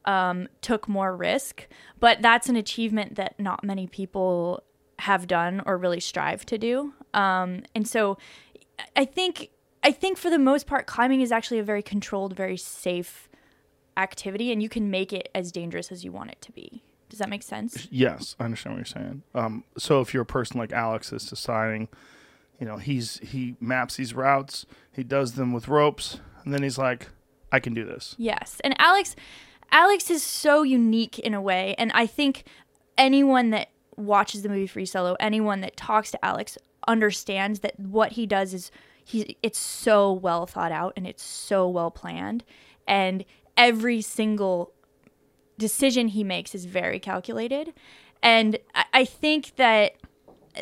um, 0.05 0.47
took 0.61 0.87
more 0.87 1.13
risk. 1.15 1.67
But 1.99 2.21
that's 2.21 2.47
an 2.47 2.55
achievement 2.55 3.15
that 3.15 3.37
not 3.37 3.65
many 3.65 3.85
people 3.87 4.63
have 4.99 5.27
done 5.27 5.61
or 5.65 5.77
really 5.77 5.99
strive 5.99 6.45
to 6.45 6.57
do. 6.57 6.93
Um, 7.13 7.63
and 7.75 7.85
so 7.87 8.17
I 8.95 9.05
think 9.05 9.49
I 9.83 9.91
think 9.91 10.17
for 10.17 10.29
the 10.29 10.39
most 10.39 10.67
part, 10.67 10.87
climbing 10.87 11.21
is 11.21 11.31
actually 11.31 11.59
a 11.59 11.63
very 11.63 11.83
controlled, 11.83 12.35
very 12.35 12.57
safe 12.57 13.29
activity, 13.95 14.51
and 14.51 14.61
you 14.61 14.69
can 14.69 14.91
make 14.91 15.13
it 15.13 15.29
as 15.33 15.51
dangerous 15.51 15.91
as 15.91 16.03
you 16.03 16.11
want 16.11 16.31
it 16.31 16.41
to 16.41 16.51
be. 16.51 16.83
Does 17.09 17.19
that 17.19 17.29
make 17.29 17.43
sense? 17.43 17.87
Yes, 17.89 18.35
I 18.39 18.45
understand 18.45 18.75
what 18.75 18.79
you're 18.79 19.03
saying. 19.03 19.23
Um, 19.33 19.63
so 19.77 20.01
if 20.01 20.13
you're 20.13 20.23
a 20.23 20.25
person 20.25 20.59
like 20.59 20.73
Alex 20.73 21.13
is 21.13 21.25
deciding, 21.25 21.87
you 22.59 22.65
know, 22.65 22.77
he's 22.77 23.19
he 23.19 23.55
maps 23.59 23.95
these 23.95 24.13
routes, 24.13 24.65
he 24.91 25.03
does 25.03 25.33
them 25.33 25.53
with 25.53 25.67
ropes, 25.67 26.19
and 26.43 26.53
then 26.53 26.63
he's 26.63 26.77
like, 26.77 27.07
I 27.51 27.59
can 27.59 27.73
do 27.73 27.85
this. 27.85 28.15
Yes. 28.17 28.59
And 28.63 28.75
Alex 28.79 29.15
Alex 29.71 30.09
is 30.09 30.23
so 30.23 30.63
unique 30.63 31.17
in 31.19 31.33
a 31.33 31.41
way, 31.41 31.75
and 31.77 31.91
I 31.93 32.07
think 32.07 32.43
anyone 32.97 33.51
that 33.51 33.69
watches 33.95 34.41
the 34.41 34.49
movie 34.49 34.67
Free 34.67 34.85
Solo, 34.85 35.15
anyone 35.19 35.61
that 35.61 35.77
talks 35.77 36.11
to 36.11 36.25
Alex 36.25 36.57
understands 36.87 37.59
that 37.61 37.79
what 37.79 38.13
he 38.13 38.25
does 38.25 38.53
is 38.53 38.71
he 39.03 39.37
it's 39.43 39.59
so 39.59 40.11
well 40.11 40.45
thought 40.45 40.71
out 40.71 40.93
and 40.97 41.05
it's 41.07 41.23
so 41.23 41.67
well 41.69 41.91
planned. 41.91 42.43
And 42.87 43.25
every 43.57 44.01
single 44.01 44.73
decision 45.57 46.09
he 46.09 46.23
makes 46.23 46.53
is 46.53 46.65
very 46.65 46.99
calculated. 46.99 47.73
And 48.21 48.57
I, 48.75 48.85
I 48.93 49.05
think 49.05 49.55
that 49.55 49.93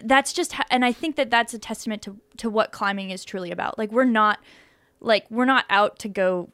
that's 0.04 0.34
just 0.34 0.52
ha- 0.52 0.66
and 0.70 0.84
i 0.84 0.92
think 0.92 1.16
that 1.16 1.30
that's 1.30 1.54
a 1.54 1.60
testament 1.60 2.02
to 2.02 2.20
to 2.36 2.50
what 2.50 2.72
climbing 2.74 3.12
is 3.12 3.24
truly 3.24 3.50
about. 3.52 3.78
Like 3.78 3.92
we're 3.92 4.04
not 4.04 4.40
like 5.00 5.26
we're 5.30 5.46
not 5.46 5.66
out 5.70 6.00
to 6.00 6.10
go 6.10 6.50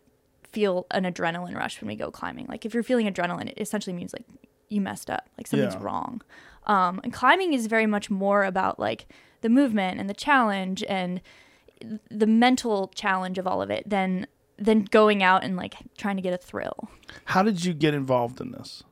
feel 0.51 0.85
an 0.91 1.03
adrenaline 1.05 1.55
rush 1.55 1.79
when 1.81 1.87
we 1.87 1.95
go 1.95 2.11
climbing. 2.11 2.45
Like 2.47 2.65
if 2.65 2.73
you're 2.73 2.83
feeling 2.83 3.07
adrenaline 3.11 3.49
it 3.49 3.59
essentially 3.59 3.93
means 3.95 4.13
like 4.13 4.25
you 4.69 4.79
messed 4.81 5.09
up 5.09 5.27
like 5.37 5.47
something's 5.47 5.73
Yeah. 5.75 5.83
wrong. 5.83 6.21
Um 6.67 7.01
and 7.03 7.11
climbing 7.11 7.53
is 7.53 7.65
very 7.67 7.87
much 7.87 8.09
more 8.09 8.43
about 8.43 8.79
like 8.79 9.07
the 9.41 9.49
movement 9.49 9.99
and 9.99 10.09
the 10.09 10.13
challenge 10.13 10.83
and 10.87 11.21
the 12.09 12.27
mental 12.27 12.87
challenge 12.95 13.37
of 13.37 13.47
all 13.47 13.61
of 13.61 13.69
it 13.69 13.89
than 13.89 14.27
than 14.57 14.83
going 14.83 15.23
out 15.23 15.43
and 15.43 15.55
like 15.57 15.75
trying 15.97 16.15
to 16.15 16.21
get 16.21 16.33
a 16.33 16.37
thrill 16.37 16.89
How 17.25 17.41
did 17.41 17.65
you 17.65 17.73
get 17.73 17.93
involved 17.93 18.39
in 18.39 18.51
this? 18.51 18.83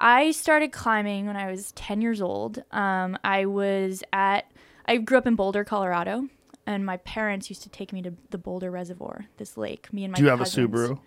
I 0.00 0.30
started 0.30 0.72
climbing 0.72 1.26
when 1.26 1.36
I 1.36 1.50
was 1.50 1.72
10 1.72 2.00
years 2.00 2.20
old. 2.20 2.62
Um, 2.70 3.18
I 3.24 3.46
was 3.46 4.02
at, 4.12 4.50
I 4.86 4.96
grew 4.98 5.18
up 5.18 5.26
in 5.26 5.34
Boulder, 5.34 5.64
Colorado, 5.64 6.28
and 6.66 6.86
my 6.86 6.98
parents 6.98 7.50
used 7.50 7.62
to 7.64 7.68
take 7.68 7.92
me 7.92 8.02
to 8.02 8.14
the 8.30 8.38
Boulder 8.38 8.70
Reservoir, 8.70 9.26
this 9.38 9.56
lake. 9.56 9.92
Me 9.92 10.04
and 10.04 10.12
my 10.12 10.16
Do 10.16 10.22
you 10.22 10.28
have 10.28 10.40
a 10.40 10.44
Subaru? 10.44 11.00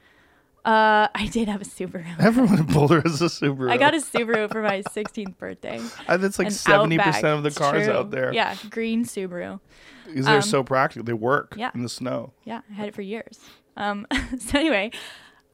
Uh, 0.63 1.07
I 1.15 1.27
did 1.31 1.47
have 1.47 1.61
a 1.61 1.65
Subaru. 1.65 2.05
Everyone 2.19 2.59
in 2.59 2.65
Boulder 2.65 3.01
has 3.01 3.19
a 3.21 3.25
Subaru. 3.25 3.71
I 3.71 3.77
got 3.77 3.95
a 3.95 3.97
Subaru 3.97 4.51
for 4.51 4.61
my 4.61 4.81
16th 4.83 5.37
birthday. 5.39 5.79
That's 6.07 6.37
like 6.37 6.51
seventy 6.51 6.99
percent 6.99 7.25
of 7.37 7.43
the 7.43 7.47
It's 7.47 7.57
cars 7.57 7.85
true. 7.85 7.93
out 7.93 8.11
there. 8.11 8.31
Yeah, 8.31 8.55
green 8.69 9.03
Subaru. 9.05 9.59
because 10.05 10.25
they're 10.25 10.35
Um, 10.35 10.41
so 10.43 10.63
practical. 10.63 11.03
They 11.03 11.13
work 11.13 11.55
yeah. 11.57 11.71
in 11.73 11.81
the 11.81 11.89
snow. 11.89 12.33
Yeah, 12.43 12.61
I 12.69 12.73
had 12.73 12.87
it 12.89 12.93
for 12.93 13.01
years. 13.01 13.39
Um, 13.75 14.05
so 14.39 14.59
anyway, 14.59 14.91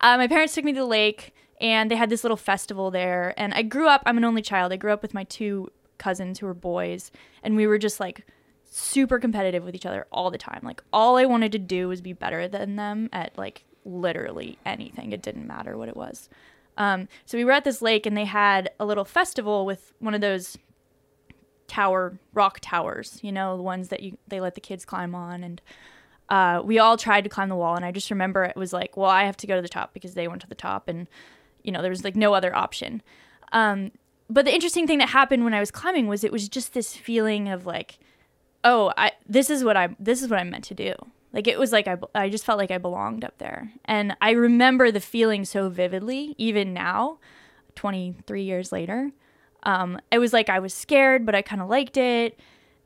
uh, 0.02 0.18
my 0.18 0.28
parents 0.28 0.54
took 0.56 0.66
me 0.66 0.74
to 0.74 0.80
the 0.80 0.86
lake, 0.86 1.34
and 1.62 1.90
they 1.90 1.96
had 1.96 2.10
this 2.10 2.26
little 2.26 2.36
festival 2.38 2.92
there. 2.92 3.34
And 3.38 3.54
I 3.54 3.62
grew 3.62 3.88
up. 3.88 4.04
I'm 4.06 4.18
an 4.18 4.26
only 4.26 4.42
child. 4.42 4.74
I 4.74 4.76
grew 4.76 4.92
up 4.92 5.02
with 5.02 5.14
my 5.14 5.24
two 5.24 5.70
cousins 5.98 6.40
who 6.40 6.48
were 6.48 6.54
boys, 6.54 7.12
and 7.44 7.56
we 7.56 7.66
were 7.66 7.78
just 7.78 8.02
like 8.02 8.28
super 8.70 9.20
competitive 9.20 9.64
with 9.64 9.74
each 9.74 9.86
other 9.86 10.06
all 10.12 10.30
the 10.32 10.38
time. 10.38 10.60
Like 10.64 10.84
all 10.92 11.16
I 11.16 11.24
wanted 11.26 11.54
to 11.54 11.60
do 11.60 11.88
was 11.88 12.02
be 12.02 12.12
better 12.12 12.50
than 12.50 12.76
them 12.76 13.10
at 13.14 13.38
like 13.38 13.64
literally 13.88 14.60
anything. 14.66 15.12
It 15.12 15.22
didn't 15.22 15.48
matter 15.48 15.78
what 15.78 15.90
it 15.90 15.96
was. 15.96 16.30
Um, 16.78 17.08
so 17.26 17.38
we 17.38 17.46
were 17.46 17.52
at 17.52 17.64
this 17.64 17.82
lake 17.82 18.06
and 18.06 18.16
they 18.16 18.26
had 18.26 18.70
a 18.80 18.86
little 18.86 19.06
festival 19.06 19.66
with 19.66 19.94
one 20.00 20.14
of 20.14 20.22
those 20.22 20.58
tower 21.68 22.18
rock 22.34 22.60
towers, 22.62 23.20
you 23.22 23.32
know, 23.32 23.58
the 23.58 23.64
ones 23.64 23.90
that 23.90 24.02
you 24.02 24.18
they 24.28 24.40
let 24.40 24.56
the 24.56 24.62
kids 24.62 24.86
climb 24.86 25.16
on 25.16 25.44
and 25.44 25.62
uh, 26.30 26.62
we 26.64 26.78
all 26.78 26.98
tried 26.98 27.24
to 27.24 27.30
climb 27.30 27.50
the 27.50 27.56
wall 27.56 27.76
and 27.76 27.86
I 27.86 27.92
just 27.92 28.12
remember 28.12 28.44
it 28.44 28.56
was 28.56 28.74
like, 28.74 28.96
well, 28.96 29.10
I 29.10 29.24
have 29.24 29.38
to 29.38 29.48
go 29.48 29.56
to 29.56 29.62
the 29.62 29.70
top 29.70 29.94
because 29.94 30.14
they 30.14 30.28
went 30.28 30.42
to 30.42 30.48
the 30.48 30.56
top 30.56 30.88
and 30.88 31.08
you 31.64 31.72
know, 31.72 31.82
there 31.82 31.92
was 31.92 32.04
like 32.04 32.16
no 32.16 32.34
other 32.34 32.56
option. 32.56 33.02
Um, 33.52 33.92
but 34.30 34.46
the 34.46 34.54
interesting 34.54 34.88
thing 34.88 35.00
that 35.00 35.10
happened 35.10 35.44
when 35.44 35.54
I 35.54 35.60
was 35.60 35.72
climbing 35.72 36.08
was 36.08 36.24
it 36.24 36.32
was 36.32 36.48
just 36.48 36.74
this 36.74 36.96
feeling 36.96 37.50
of 37.50 37.66
like, 37.66 37.98
oh, 38.64 38.94
I 38.98 39.14
this 39.28 39.50
is 39.50 39.64
what 39.64 39.78
I 39.78 39.96
this 40.00 40.22
is 40.22 40.30
what 40.30 40.40
I'm 40.40 40.50
meant 40.50 40.66
to 40.66 40.74
do. 40.76 40.94
Like 41.34 41.48
it 41.48 41.60
was 41.60 41.72
like 41.72 41.88
I 41.88 41.98
I 42.16 42.30
just 42.30 42.46
felt 42.46 42.58
like 42.58 42.72
I 42.72 42.78
belonged 42.78 43.24
up 43.24 43.38
there. 43.38 43.72
And 43.86 44.16
I 44.22 44.32
remember 44.32 44.92
the 44.92 45.00
feeling 45.00 45.46
so 45.46 45.70
vividly 45.70 46.36
even 46.38 46.74
now, 46.74 47.20
23 47.76 48.44
years 48.44 48.72
later. 48.72 49.12
Um, 49.64 50.00
it 50.12 50.20
was 50.20 50.34
like 50.34 50.50
I 50.50 50.60
was 50.60 50.74
scared, 50.74 51.26
but 51.26 51.36
I 51.36 51.42
kind 51.42 51.62
of 51.62 51.70
liked 51.70 51.98
it. 51.98 52.40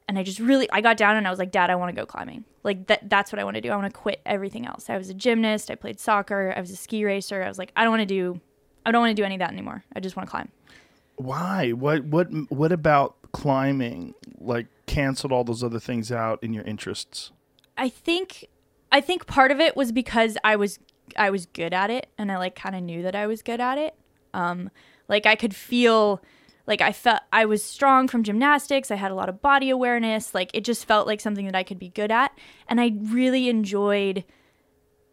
And 0.08 0.18
I 0.18 0.24
just 0.24 0.40
really, 0.40 0.70
I 0.72 0.82
got 0.82 0.98
down 0.98 1.16
and 1.16 1.26
I 1.26 1.30
was 1.30 1.40
like, 1.40 1.52
Dad, 1.52 1.70
I 1.70 1.76
want 1.76 1.96
to 1.96 2.00
go 2.00 2.06
climbing. 2.06 2.44
Like 2.64 2.88
that, 2.88 3.10
that's 3.10 3.32
what 3.32 3.40
I 3.40 3.44
want 3.44 3.56
to 3.56 3.62
do. 3.62 3.70
I 3.70 3.76
want 3.76 3.94
to 3.94 3.98
quit 3.98 4.20
everything 4.26 4.66
else. 4.66 4.90
I 4.90 4.98
was 4.98 5.10
a 5.10 5.14
gymnast. 5.14 5.72
I 5.72 5.76
played 5.76 6.00
soccer. 6.00 6.54
I 6.56 6.60
was 6.60 6.72
a 6.72 6.76
ski 6.76 7.06
racer. 7.06 7.42
I 7.44 7.48
was 7.48 7.58
like, 7.58 7.72
I 7.76 7.84
don't 7.84 7.92
want 7.92 8.02
to 8.02 8.06
do, 8.06 8.42
I 8.86 8.92
don't 8.92 9.02
want 9.02 9.16
to 9.16 9.22
do 9.22 9.24
any 9.24 9.36
of 9.36 9.40
that 9.40 9.52
anymore. 9.52 9.84
I 9.96 10.00
just 10.00 10.16
want 10.16 10.28
to 10.28 10.32
climb. 10.32 10.50
Why? 11.16 11.72
What? 11.72 12.04
What? 12.06 12.28
What 12.50 12.72
about 12.72 13.16
climbing? 13.32 14.16
Like 14.40 14.68
canceled 14.88 15.32
all 15.32 15.44
those 15.44 15.64
other 15.64 15.80
things 15.80 16.12
out 16.12 16.44
in 16.44 16.52
your 16.52 16.64
interests? 16.64 17.32
I 17.78 17.90
think, 17.90 18.48
I 18.92 19.02
think 19.02 19.28
part 19.28 19.52
of 19.52 19.60
it 19.60 19.76
was 19.76 19.92
because 19.92 20.38
I 20.44 20.56
was, 20.56 20.80
I 21.18 21.30
was 21.30 21.46
good 21.46 21.74
at 21.74 21.90
it, 21.90 22.08
and 22.18 22.32
I 22.32 22.38
like 22.38 22.56
kind 22.56 22.76
of 22.76 22.84
knew 22.84 23.02
that 23.04 23.16
I 23.16 23.28
was 23.28 23.42
good 23.42 23.60
at 23.60 23.78
it. 23.78 23.96
Um, 24.34 24.70
like 25.08 25.26
I 25.26 25.36
could 25.36 25.56
feel 25.56 26.22
like 26.68 26.82
I 26.82 26.92
felt 26.92 27.22
I 27.34 27.46
was 27.46 27.64
strong 27.64 28.08
from 28.08 28.24
gymnastics. 28.24 28.92
I 28.92 28.96
had 28.96 29.12
a 29.12 29.16
lot 29.16 29.30
of 29.30 29.42
body 29.42 29.70
awareness. 29.70 30.34
Like 30.34 30.52
it 30.54 30.64
just 30.64 30.86
felt 30.86 31.08
like 31.08 31.20
something 31.20 31.46
that 31.46 31.56
I 31.56 31.64
could 31.64 31.80
be 31.80 31.90
good 31.90 32.12
at. 32.12 32.32
And 32.68 32.80
I 32.80 32.94
really 32.98 33.50
enjoyed 33.50 34.24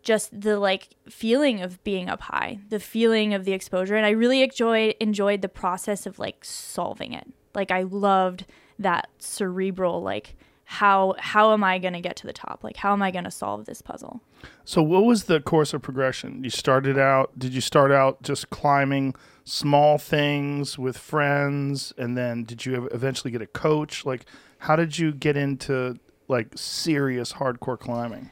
just 0.02 0.40
the 0.40 0.58
like 0.58 0.94
feeling 1.08 1.60
of 1.60 1.82
being 1.84 2.08
up 2.08 2.22
high, 2.22 2.60
the 2.68 2.78
feeling 2.78 3.34
of 3.34 3.44
the 3.44 3.52
exposure. 3.52 3.96
And 3.96 4.06
I 4.06 4.10
really 4.10 4.42
enjoyed 4.42 4.94
enjoyed 5.00 5.42
the 5.42 5.48
process 5.48 6.06
of 6.06 6.18
like 6.18 6.44
solving 6.44 7.12
it. 7.12 7.26
Like 7.54 7.70
I 7.70 7.82
loved 7.82 8.46
that 8.78 9.08
cerebral 9.18 10.00
like 10.00 10.36
how 10.70 11.14
how 11.18 11.54
am 11.54 11.64
I 11.64 11.78
going 11.78 11.94
to 11.94 12.00
get 12.00 12.14
to 12.16 12.26
the 12.26 12.32
top? 12.34 12.62
Like 12.62 12.76
how 12.76 12.92
am 12.92 13.00
I 13.00 13.10
going 13.10 13.24
to 13.24 13.30
solve 13.30 13.64
this 13.64 13.80
puzzle? 13.80 14.20
So 14.66 14.82
what 14.82 15.04
was 15.06 15.24
the 15.24 15.40
course 15.40 15.72
of 15.72 15.80
progression? 15.80 16.44
You 16.44 16.50
started 16.50 16.98
out 16.98 17.38
did 17.38 17.54
you 17.54 17.62
start 17.62 17.90
out 17.90 18.22
just 18.22 18.50
climbing 18.50 19.14
small 19.44 19.96
things 19.96 20.78
with 20.78 20.98
friends 20.98 21.94
and 21.96 22.18
then 22.18 22.44
did 22.44 22.66
you 22.66 22.86
eventually 22.92 23.30
get 23.30 23.40
a 23.40 23.46
coach? 23.46 24.04
Like 24.04 24.26
how 24.58 24.76
did 24.76 24.98
you 24.98 25.10
get 25.12 25.38
into 25.38 25.96
like 26.28 26.48
serious 26.54 27.32
hardcore 27.32 27.78
climbing? 27.78 28.30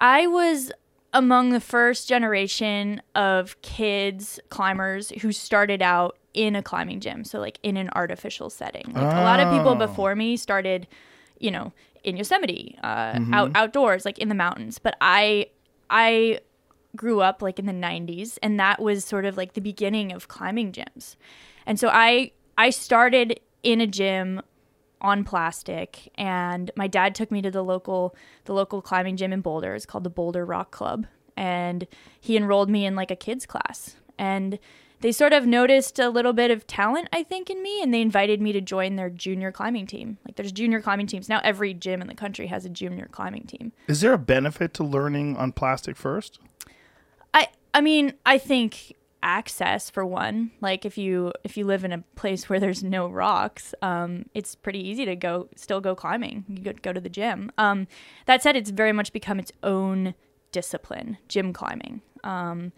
I 0.00 0.26
was 0.26 0.72
among 1.12 1.50
the 1.50 1.60
first 1.60 2.08
generation 2.08 3.00
of 3.14 3.62
kids 3.62 4.40
climbers 4.48 5.10
who 5.22 5.30
started 5.30 5.82
out 5.82 6.16
in 6.34 6.56
a 6.56 6.62
climbing 6.64 6.98
gym, 6.98 7.22
so 7.22 7.38
like 7.38 7.60
in 7.62 7.76
an 7.76 7.90
artificial 7.94 8.50
setting. 8.50 8.86
Like 8.92 9.04
a 9.14 9.22
lot 9.22 9.38
of 9.38 9.52
people 9.52 9.72
Oh. 9.72 9.86
before 9.86 10.16
me 10.16 10.36
started, 10.36 10.88
you 11.40 11.50
know, 11.50 11.72
in 12.04 12.16
Yosemite, 12.16 12.78
uh, 12.82 13.14
Mm-hmm. 13.14 13.34
out 13.34 13.50
outdoors, 13.54 14.04
like 14.04 14.18
in 14.18 14.28
the 14.28 14.34
mountains. 14.34 14.78
But 14.78 14.96
I, 15.00 15.46
I 15.90 16.40
grew 16.96 17.20
up 17.20 17.42
like 17.42 17.58
in 17.58 17.66
the 17.66 17.72
90s, 17.72 18.38
and 18.42 18.58
that 18.60 18.80
was 18.80 19.04
sort 19.04 19.24
of 19.24 19.36
like 19.36 19.54
the 19.54 19.60
beginning 19.60 20.12
of 20.12 20.28
climbing 20.28 20.70
gyms. 20.72 21.16
And 21.66 21.78
so 21.80 21.88
I 21.88 22.32
I 22.56 22.70
started 22.70 23.40
in 23.62 23.80
a 23.80 23.86
gym 23.86 24.40
on 25.02 25.24
plastic 25.24 26.10
and 26.16 26.70
my 26.76 26.86
dad 26.86 27.14
took 27.14 27.30
me 27.30 27.40
to 27.40 27.50
the 27.50 27.62
local 27.64 28.14
the 28.44 28.52
local 28.52 28.82
climbing 28.82 29.16
gym 29.16 29.32
in 29.32 29.40
Boulder. 29.40 29.74
It's 29.74 29.86
called 29.86 30.04
the 30.04 30.10
Boulder 30.10 30.44
Rock 30.44 30.70
Club 30.70 31.06
and 31.36 31.86
he 32.20 32.36
enrolled 32.36 32.68
me 32.68 32.84
in 32.84 32.94
like 32.96 33.10
a 33.10 33.16
kids 33.16 33.46
class. 33.46 33.96
And 34.18 34.58
they 35.00 35.12
sort 35.12 35.32
of 35.32 35.46
noticed 35.46 35.98
a 35.98 36.08
little 36.08 36.32
bit 36.32 36.50
of 36.50 36.66
talent 36.66 37.08
I 37.12 37.22
think 37.22 37.50
in 37.50 37.62
me 37.62 37.82
and 37.82 37.92
they 37.92 38.00
invited 38.00 38.40
me 38.40 38.52
to 38.52 38.60
join 38.60 38.96
their 38.96 39.10
junior 39.10 39.52
climbing 39.52 39.86
team. 39.86 40.18
Like 40.24 40.36
there's 40.36 40.52
junior 40.52 40.80
climbing 40.80 41.06
teams. 41.06 41.28
Now 41.28 41.40
every 41.42 41.74
gym 41.74 42.00
in 42.00 42.08
the 42.08 42.14
country 42.14 42.46
has 42.48 42.64
a 42.64 42.68
junior 42.68 43.08
climbing 43.10 43.44
team. 43.44 43.72
Is 43.86 44.00
there 44.00 44.12
a 44.12 44.18
benefit 44.18 44.74
to 44.74 44.84
learning 44.84 45.36
on 45.36 45.52
plastic 45.52 45.96
first? 45.96 46.38
I 47.34 47.48
I 47.72 47.80
mean, 47.80 48.14
I 48.26 48.38
think 48.38 48.94
access 49.22 49.90
for 49.90 50.04
one. 50.04 50.50
Like 50.60 50.84
if 50.84 50.96
you 50.96 51.32
if 51.44 51.56
you 51.56 51.64
live 51.64 51.84
in 51.84 51.92
a 51.92 52.04
place 52.16 52.48
where 52.48 52.60
there's 52.60 52.82
no 52.82 53.08
rocks, 53.08 53.74
um, 53.82 54.26
it's 54.34 54.54
pretty 54.54 54.86
easy 54.86 55.04
to 55.04 55.16
go 55.16 55.48
still 55.56 55.80
go 55.80 55.94
climbing. 55.94 56.44
You 56.48 56.62
go, 56.62 56.72
go 56.80 56.92
to 56.92 57.00
the 57.00 57.08
gym. 57.08 57.50
Um, 57.58 57.86
that 58.26 58.42
said, 58.42 58.56
it's 58.56 58.70
very 58.70 58.92
much 58.92 59.12
become 59.12 59.38
its 59.38 59.52
own 59.62 60.14
discipline, 60.52 61.18
gym 61.28 61.52
climbing. 61.52 62.02
Um, 62.24 62.72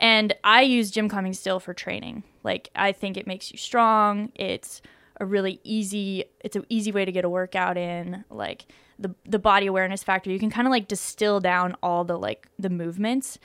and 0.00 0.34
I 0.44 0.62
use 0.62 0.90
gym 0.90 1.08
climbing 1.08 1.34
still 1.34 1.60
for 1.60 1.74
training. 1.74 2.24
Like 2.42 2.70
I 2.74 2.92
think 2.92 3.16
it 3.16 3.26
makes 3.26 3.52
you 3.52 3.58
strong. 3.58 4.32
It's 4.34 4.82
a 5.20 5.26
really 5.26 5.60
easy 5.64 6.24
it's 6.40 6.56
an 6.56 6.66
easy 6.68 6.92
way 6.92 7.04
to 7.04 7.12
get 7.12 7.24
a 7.24 7.28
workout 7.28 7.76
in. 7.76 8.24
Like 8.30 8.66
the 8.98 9.14
the 9.24 9.38
body 9.38 9.66
awareness 9.66 10.02
factor, 10.02 10.30
you 10.30 10.38
can 10.38 10.50
kind 10.50 10.66
of 10.66 10.70
like 10.70 10.88
distill 10.88 11.40
down 11.40 11.76
all 11.82 12.04
the 12.04 12.18
like 12.18 12.48
the 12.58 12.70
movements 12.70 13.38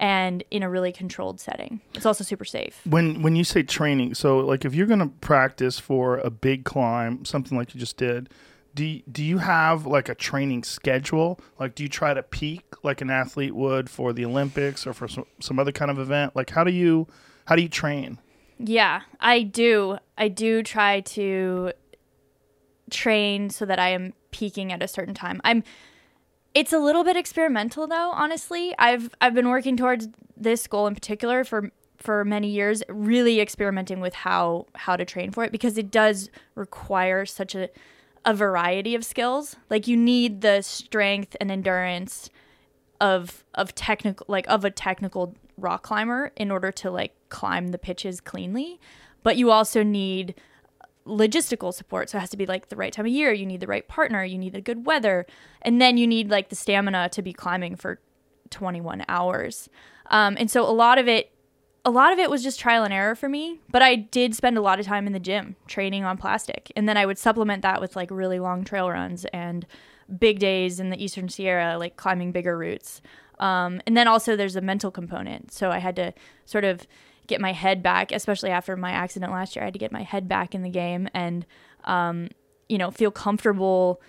and 0.00 0.42
in 0.50 0.62
a 0.62 0.70
really 0.70 0.92
controlled 0.92 1.40
setting. 1.40 1.80
It's 1.94 2.06
also 2.06 2.24
super 2.24 2.44
safe. 2.44 2.80
When 2.84 3.22
when 3.22 3.36
you 3.36 3.44
say 3.44 3.62
training, 3.62 4.14
so 4.14 4.38
like 4.38 4.64
if 4.64 4.74
you're 4.74 4.86
going 4.86 5.00
to 5.00 5.06
practice 5.20 5.78
for 5.78 6.18
a 6.18 6.30
big 6.30 6.64
climb, 6.64 7.24
something 7.24 7.56
like 7.56 7.74
you 7.74 7.80
just 7.80 7.96
did, 7.96 8.28
do 8.74 9.00
do 9.10 9.22
you 9.22 9.38
have 9.38 9.86
like 9.86 10.08
a 10.08 10.14
training 10.14 10.64
schedule? 10.64 11.38
Like 11.58 11.74
do 11.74 11.82
you 11.82 11.88
try 11.88 12.14
to 12.14 12.22
peak 12.22 12.64
like 12.82 13.00
an 13.00 13.10
athlete 13.10 13.54
would 13.54 13.88
for 13.88 14.12
the 14.12 14.24
Olympics 14.24 14.86
or 14.86 14.92
for 14.92 15.08
some, 15.08 15.26
some 15.40 15.58
other 15.58 15.72
kind 15.72 15.90
of 15.90 15.98
event? 15.98 16.34
Like 16.34 16.50
how 16.50 16.64
do 16.64 16.72
you 16.72 17.06
how 17.46 17.56
do 17.56 17.62
you 17.62 17.68
train? 17.68 18.18
Yeah, 18.58 19.02
I 19.20 19.42
do. 19.42 19.98
I 20.16 20.28
do 20.28 20.62
try 20.62 21.00
to 21.00 21.72
train 22.90 23.50
so 23.50 23.64
that 23.64 23.78
I 23.78 23.90
am 23.90 24.12
peaking 24.30 24.72
at 24.72 24.82
a 24.82 24.88
certain 24.88 25.14
time. 25.14 25.40
I'm 25.44 25.62
it's 26.54 26.72
a 26.72 26.78
little 26.78 27.04
bit 27.04 27.16
experimental 27.16 27.86
though, 27.86 28.10
honestly. 28.10 28.74
I've 28.78 29.14
I've 29.20 29.34
been 29.34 29.48
working 29.48 29.76
towards 29.76 30.08
this 30.36 30.66
goal 30.66 30.86
in 30.86 30.94
particular 30.94 31.44
for 31.44 31.70
for 31.96 32.24
many 32.24 32.48
years, 32.48 32.82
really 32.88 33.40
experimenting 33.40 34.00
with 34.00 34.14
how 34.14 34.66
how 34.74 34.96
to 34.96 35.04
train 35.04 35.30
for 35.30 35.44
it 35.44 35.52
because 35.52 35.78
it 35.78 35.90
does 35.90 36.28
require 36.54 37.24
such 37.24 37.54
a 37.54 37.68
a 38.24 38.34
variety 38.34 38.94
of 38.94 39.04
skills. 39.04 39.56
Like 39.70 39.86
you 39.86 39.96
need 39.96 40.40
the 40.40 40.62
strength 40.62 41.36
and 41.40 41.50
endurance 41.50 42.30
of 43.00 43.44
of 43.54 43.74
technical 43.74 44.24
like 44.28 44.46
of 44.48 44.64
a 44.64 44.70
technical 44.70 45.34
rock 45.58 45.82
climber 45.82 46.32
in 46.36 46.50
order 46.50 46.72
to 46.72 46.90
like 46.90 47.14
climb 47.28 47.68
the 47.68 47.78
pitches 47.78 48.20
cleanly. 48.20 48.80
But 49.22 49.36
you 49.36 49.50
also 49.50 49.82
need 49.82 50.34
logistical 51.06 51.72
support. 51.72 52.08
So 52.08 52.18
it 52.18 52.22
has 52.22 52.30
to 52.30 52.36
be 52.36 52.46
like 52.46 52.68
the 52.68 52.76
right 52.76 52.92
time 52.92 53.06
of 53.06 53.12
year 53.12 53.32
you 53.32 53.44
need 53.44 53.60
the 53.60 53.66
right 53.66 53.86
partner 53.86 54.24
you 54.24 54.38
need 54.38 54.54
the 54.54 54.62
good 54.62 54.86
weather 54.86 55.26
and 55.60 55.80
then 55.80 55.98
you 55.98 56.06
need 56.06 56.30
like 56.30 56.48
the 56.48 56.56
stamina 56.56 57.10
to 57.10 57.20
be 57.20 57.32
climbing 57.32 57.76
for 57.76 58.00
21 58.50 59.04
hours. 59.08 59.68
Um, 60.06 60.36
and 60.38 60.50
so 60.50 60.62
a 60.62 60.72
lot 60.72 60.98
of 60.98 61.08
it 61.08 61.33
a 61.84 61.90
lot 61.90 62.12
of 62.12 62.18
it 62.18 62.30
was 62.30 62.42
just 62.42 62.58
trial 62.58 62.84
and 62.84 62.94
error 62.94 63.14
for 63.14 63.28
me 63.28 63.60
but 63.70 63.82
i 63.82 63.94
did 63.94 64.34
spend 64.34 64.56
a 64.56 64.60
lot 64.60 64.80
of 64.80 64.86
time 64.86 65.06
in 65.06 65.12
the 65.12 65.20
gym 65.20 65.56
training 65.66 66.04
on 66.04 66.16
plastic. 66.16 66.72
And 66.76 66.88
then 66.88 66.96
i 66.96 67.06
would 67.06 67.18
supplement 67.18 67.62
that 67.62 67.80
with 67.80 67.96
like 67.96 68.10
really 68.10 68.38
long 68.38 68.64
trail 68.64 68.90
runs 68.90 69.24
and 69.26 69.66
big 70.18 70.38
days 70.38 70.80
in 70.80 70.90
the 70.90 71.02
eastern 71.02 71.28
sierra 71.28 71.78
like 71.78 71.96
climbing 71.96 72.32
bigger 72.32 72.56
routes. 72.58 73.00
Um, 73.40 73.80
and 73.86 73.96
then 73.96 74.06
also 74.06 74.36
there's 74.36 74.56
a 74.56 74.60
mental 74.60 74.90
component. 74.90 75.52
So 75.52 75.70
i 75.70 75.78
had 75.78 75.96
to 75.96 76.12
sort 76.44 76.64
of 76.64 76.86
get 77.26 77.40
my 77.40 77.52
head 77.52 77.82
back 77.82 78.12
especially 78.12 78.50
after 78.50 78.76
my 78.76 78.90
accident 78.90 79.32
last 79.32 79.56
year 79.56 79.62
i 79.62 79.66
had 79.66 79.72
to 79.72 79.78
get 79.78 79.92
my 79.92 80.02
head 80.02 80.28
back 80.28 80.54
in 80.54 80.62
the 80.62 80.68
game 80.68 81.08
and 81.14 81.46
um, 81.84 82.28
you 82.68 82.78
know 82.78 82.90
feel 82.90 83.10
comfortable 83.10 84.00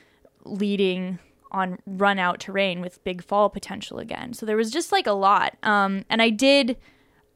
leading 0.43 1.19
on 1.51 1.79
run 1.85 2.19
out 2.19 2.39
terrain 2.39 2.81
with 2.81 3.01
big 3.03 3.23
fall 3.23 3.49
potential 3.49 3.99
again. 3.99 4.33
So 4.33 4.45
there 4.45 4.57
was 4.57 4.71
just 4.71 4.91
like 4.91 5.07
a 5.07 5.13
lot. 5.13 5.55
Um, 5.63 6.05
and 6.09 6.21
i 6.21 6.29
did 6.29 6.77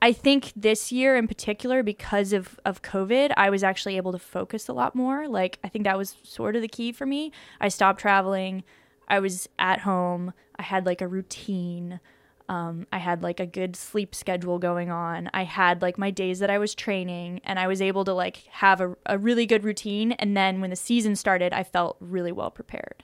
I 0.01 0.13
think 0.13 0.53
this 0.55 0.91
year 0.91 1.17
in 1.17 1.27
particular, 1.27 1.83
because 1.83 2.31
of, 2.31 2.59
of 2.63 2.81
COVID, 2.81 3.33
I 3.35 3.49
was 3.49 3.63
actually 3.63 3.97
able 3.97 4.13
to 4.13 4.19
focus 4.19 4.69
a 4.69 4.73
lot 4.73 4.95
more. 4.95 5.27
Like, 5.27 5.59
I 5.63 5.67
think 5.67 5.83
that 5.83 5.97
was 5.97 6.15
sort 6.23 6.55
of 6.55 6.61
the 6.61 6.69
key 6.69 6.91
for 6.91 7.05
me. 7.05 7.31
I 7.59 7.67
stopped 7.67 7.99
traveling. 7.99 8.63
I 9.09 9.19
was 9.19 9.49
at 9.57 9.81
home. 9.81 10.33
I 10.57 10.63
had 10.63 10.85
like 10.85 11.01
a 11.01 11.07
routine. 11.07 11.99
Um, 12.47 12.87
I 12.91 12.97
had 12.97 13.21
like 13.21 13.39
a 13.39 13.45
good 13.45 13.75
sleep 13.75 14.15
schedule 14.15 14.57
going 14.57 14.89
on. 14.89 15.29
I 15.33 15.43
had 15.43 15.81
like 15.81 15.97
my 15.97 16.11
days 16.11 16.39
that 16.39 16.49
I 16.49 16.57
was 16.57 16.73
training, 16.73 17.41
and 17.43 17.59
I 17.59 17.67
was 17.67 17.81
able 17.81 18.05
to 18.05 18.13
like 18.13 18.37
have 18.51 18.81
a, 18.81 18.95
a 19.05 19.17
really 19.17 19.45
good 19.45 19.63
routine. 19.63 20.13
And 20.13 20.35
then 20.35 20.61
when 20.61 20.69
the 20.69 20.75
season 20.75 21.15
started, 21.15 21.53
I 21.53 21.63
felt 21.63 21.97
really 21.99 22.31
well 22.31 22.51
prepared. 22.51 23.03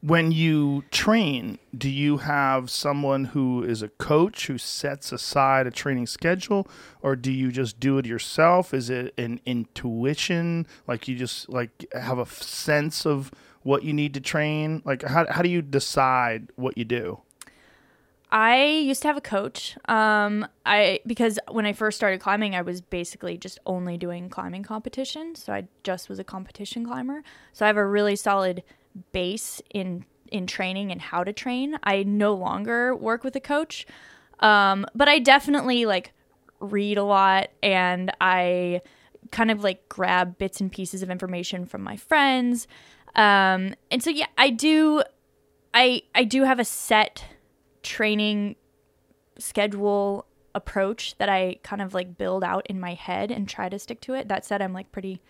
When 0.00 0.30
you 0.30 0.84
train, 0.92 1.58
do 1.76 1.88
you 1.88 2.18
have 2.18 2.70
someone 2.70 3.24
who 3.26 3.64
is 3.64 3.82
a 3.82 3.88
coach 3.88 4.46
who 4.46 4.56
sets 4.56 5.10
aside 5.10 5.66
a 5.66 5.72
training 5.72 6.06
schedule 6.06 6.68
or 7.02 7.16
do 7.16 7.32
you 7.32 7.50
just 7.50 7.80
do 7.80 7.98
it 7.98 8.06
yourself? 8.06 8.72
Is 8.72 8.90
it 8.90 9.12
an 9.18 9.40
intuition? 9.44 10.68
Like 10.86 11.08
you 11.08 11.16
just 11.16 11.48
like 11.48 11.84
have 11.92 12.18
a 12.20 12.26
sense 12.26 13.06
of 13.06 13.32
what 13.62 13.82
you 13.82 13.92
need 13.92 14.14
to 14.14 14.20
train? 14.20 14.82
Like 14.84 15.02
how 15.02 15.26
how 15.28 15.42
do 15.42 15.48
you 15.48 15.62
decide 15.62 16.52
what 16.54 16.78
you 16.78 16.84
do? 16.84 17.20
I 18.30 18.66
used 18.66 19.00
to 19.02 19.08
have 19.08 19.16
a 19.16 19.22
coach. 19.22 19.76
Um, 19.88 20.46
I 20.66 21.00
because 21.06 21.38
when 21.50 21.64
I 21.64 21.72
first 21.72 21.96
started 21.96 22.20
climbing, 22.20 22.54
I 22.54 22.62
was 22.62 22.80
basically 22.80 23.38
just 23.38 23.58
only 23.64 23.96
doing 23.96 24.28
climbing 24.28 24.62
competitions. 24.62 25.42
So 25.42 25.52
I 25.52 25.66
just 25.82 26.08
was 26.08 26.18
a 26.18 26.24
competition 26.24 26.84
climber. 26.84 27.22
So 27.52 27.64
I 27.64 27.68
have 27.68 27.78
a 27.78 27.86
really 27.86 28.16
solid 28.16 28.62
base 29.12 29.60
in 29.72 30.04
in 30.30 30.46
training 30.46 30.92
and 30.92 31.00
how 31.00 31.24
to 31.24 31.32
train. 31.32 31.78
I 31.82 32.02
no 32.02 32.34
longer 32.34 32.94
work 32.94 33.24
with 33.24 33.34
a 33.36 33.40
coach, 33.40 33.86
um, 34.40 34.86
but 34.94 35.08
I 35.08 35.18
definitely 35.18 35.86
like 35.86 36.12
read 36.60 36.98
a 36.98 37.04
lot 37.04 37.48
and 37.62 38.10
I 38.20 38.82
kind 39.30 39.50
of 39.50 39.62
like 39.62 39.88
grab 39.88 40.38
bits 40.38 40.60
and 40.60 40.70
pieces 40.70 41.02
of 41.02 41.10
information 41.10 41.66
from 41.66 41.82
my 41.82 41.96
friends. 41.96 42.66
Um, 43.14 43.74
and 43.90 44.02
so 44.02 44.10
yeah, 44.10 44.26
I 44.36 44.50
do. 44.50 45.02
I 45.74 46.02
I 46.14 46.24
do 46.24 46.44
have 46.44 46.58
a 46.58 46.64
set 46.64 47.24
training 47.82 48.56
schedule 49.38 50.26
approach 50.54 51.16
that 51.18 51.28
I 51.28 51.58
kind 51.62 51.80
of 51.80 51.94
like 51.94 52.18
build 52.18 52.42
out 52.42 52.66
in 52.66 52.80
my 52.80 52.94
head 52.94 53.30
and 53.30 53.48
try 53.48 53.68
to 53.68 53.78
stick 53.78 54.00
to 54.02 54.14
it. 54.14 54.28
That 54.28 54.44
said, 54.44 54.60
I'm 54.60 54.72
like 54.72 54.92
pretty 54.92 55.20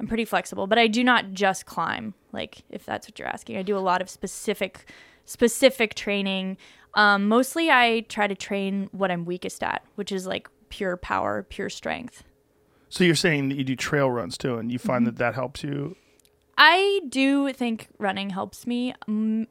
I'm 0.00 0.06
pretty 0.06 0.24
flexible, 0.24 0.66
but 0.66 0.78
I 0.78 0.86
do 0.86 1.04
not 1.04 1.32
just 1.32 1.66
climb, 1.66 2.14
like 2.32 2.62
if 2.70 2.84
that's 2.86 3.06
what 3.06 3.18
you're 3.18 3.28
asking. 3.28 3.58
I 3.58 3.62
do 3.62 3.76
a 3.76 3.80
lot 3.80 4.00
of 4.00 4.08
specific 4.10 4.90
specific 5.26 5.94
training. 5.94 6.56
Um, 6.94 7.28
mostly 7.28 7.70
I 7.70 8.00
try 8.08 8.26
to 8.26 8.34
train 8.34 8.88
what 8.90 9.10
I'm 9.12 9.24
weakest 9.24 9.62
at, 9.62 9.84
which 9.94 10.10
is 10.10 10.26
like 10.26 10.48
pure 10.70 10.96
power, 10.96 11.44
pure 11.44 11.68
strength. 11.68 12.24
So 12.88 13.04
you're 13.04 13.14
saying 13.14 13.50
that 13.50 13.56
you 13.56 13.62
do 13.62 13.76
trail 13.76 14.10
runs 14.10 14.36
too 14.36 14.56
and 14.56 14.72
you 14.72 14.78
find 14.78 15.06
that 15.06 15.16
that 15.18 15.34
helps 15.34 15.62
you 15.62 15.96
I 16.58 17.00
do 17.08 17.52
think 17.54 17.88
running 17.98 18.30
helps 18.30 18.66
me. 18.66 18.94
Um, 19.08 19.46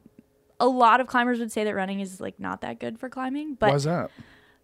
a 0.60 0.68
lot 0.68 1.00
of 1.00 1.08
climbers 1.08 1.40
would 1.40 1.50
say 1.50 1.64
that 1.64 1.74
running 1.74 1.98
is 2.00 2.20
like 2.20 2.38
not 2.38 2.60
that 2.60 2.78
good 2.78 3.00
for 3.00 3.08
climbing, 3.08 3.54
but 3.54 3.70
Why's 3.72 3.84
that? 3.84 4.10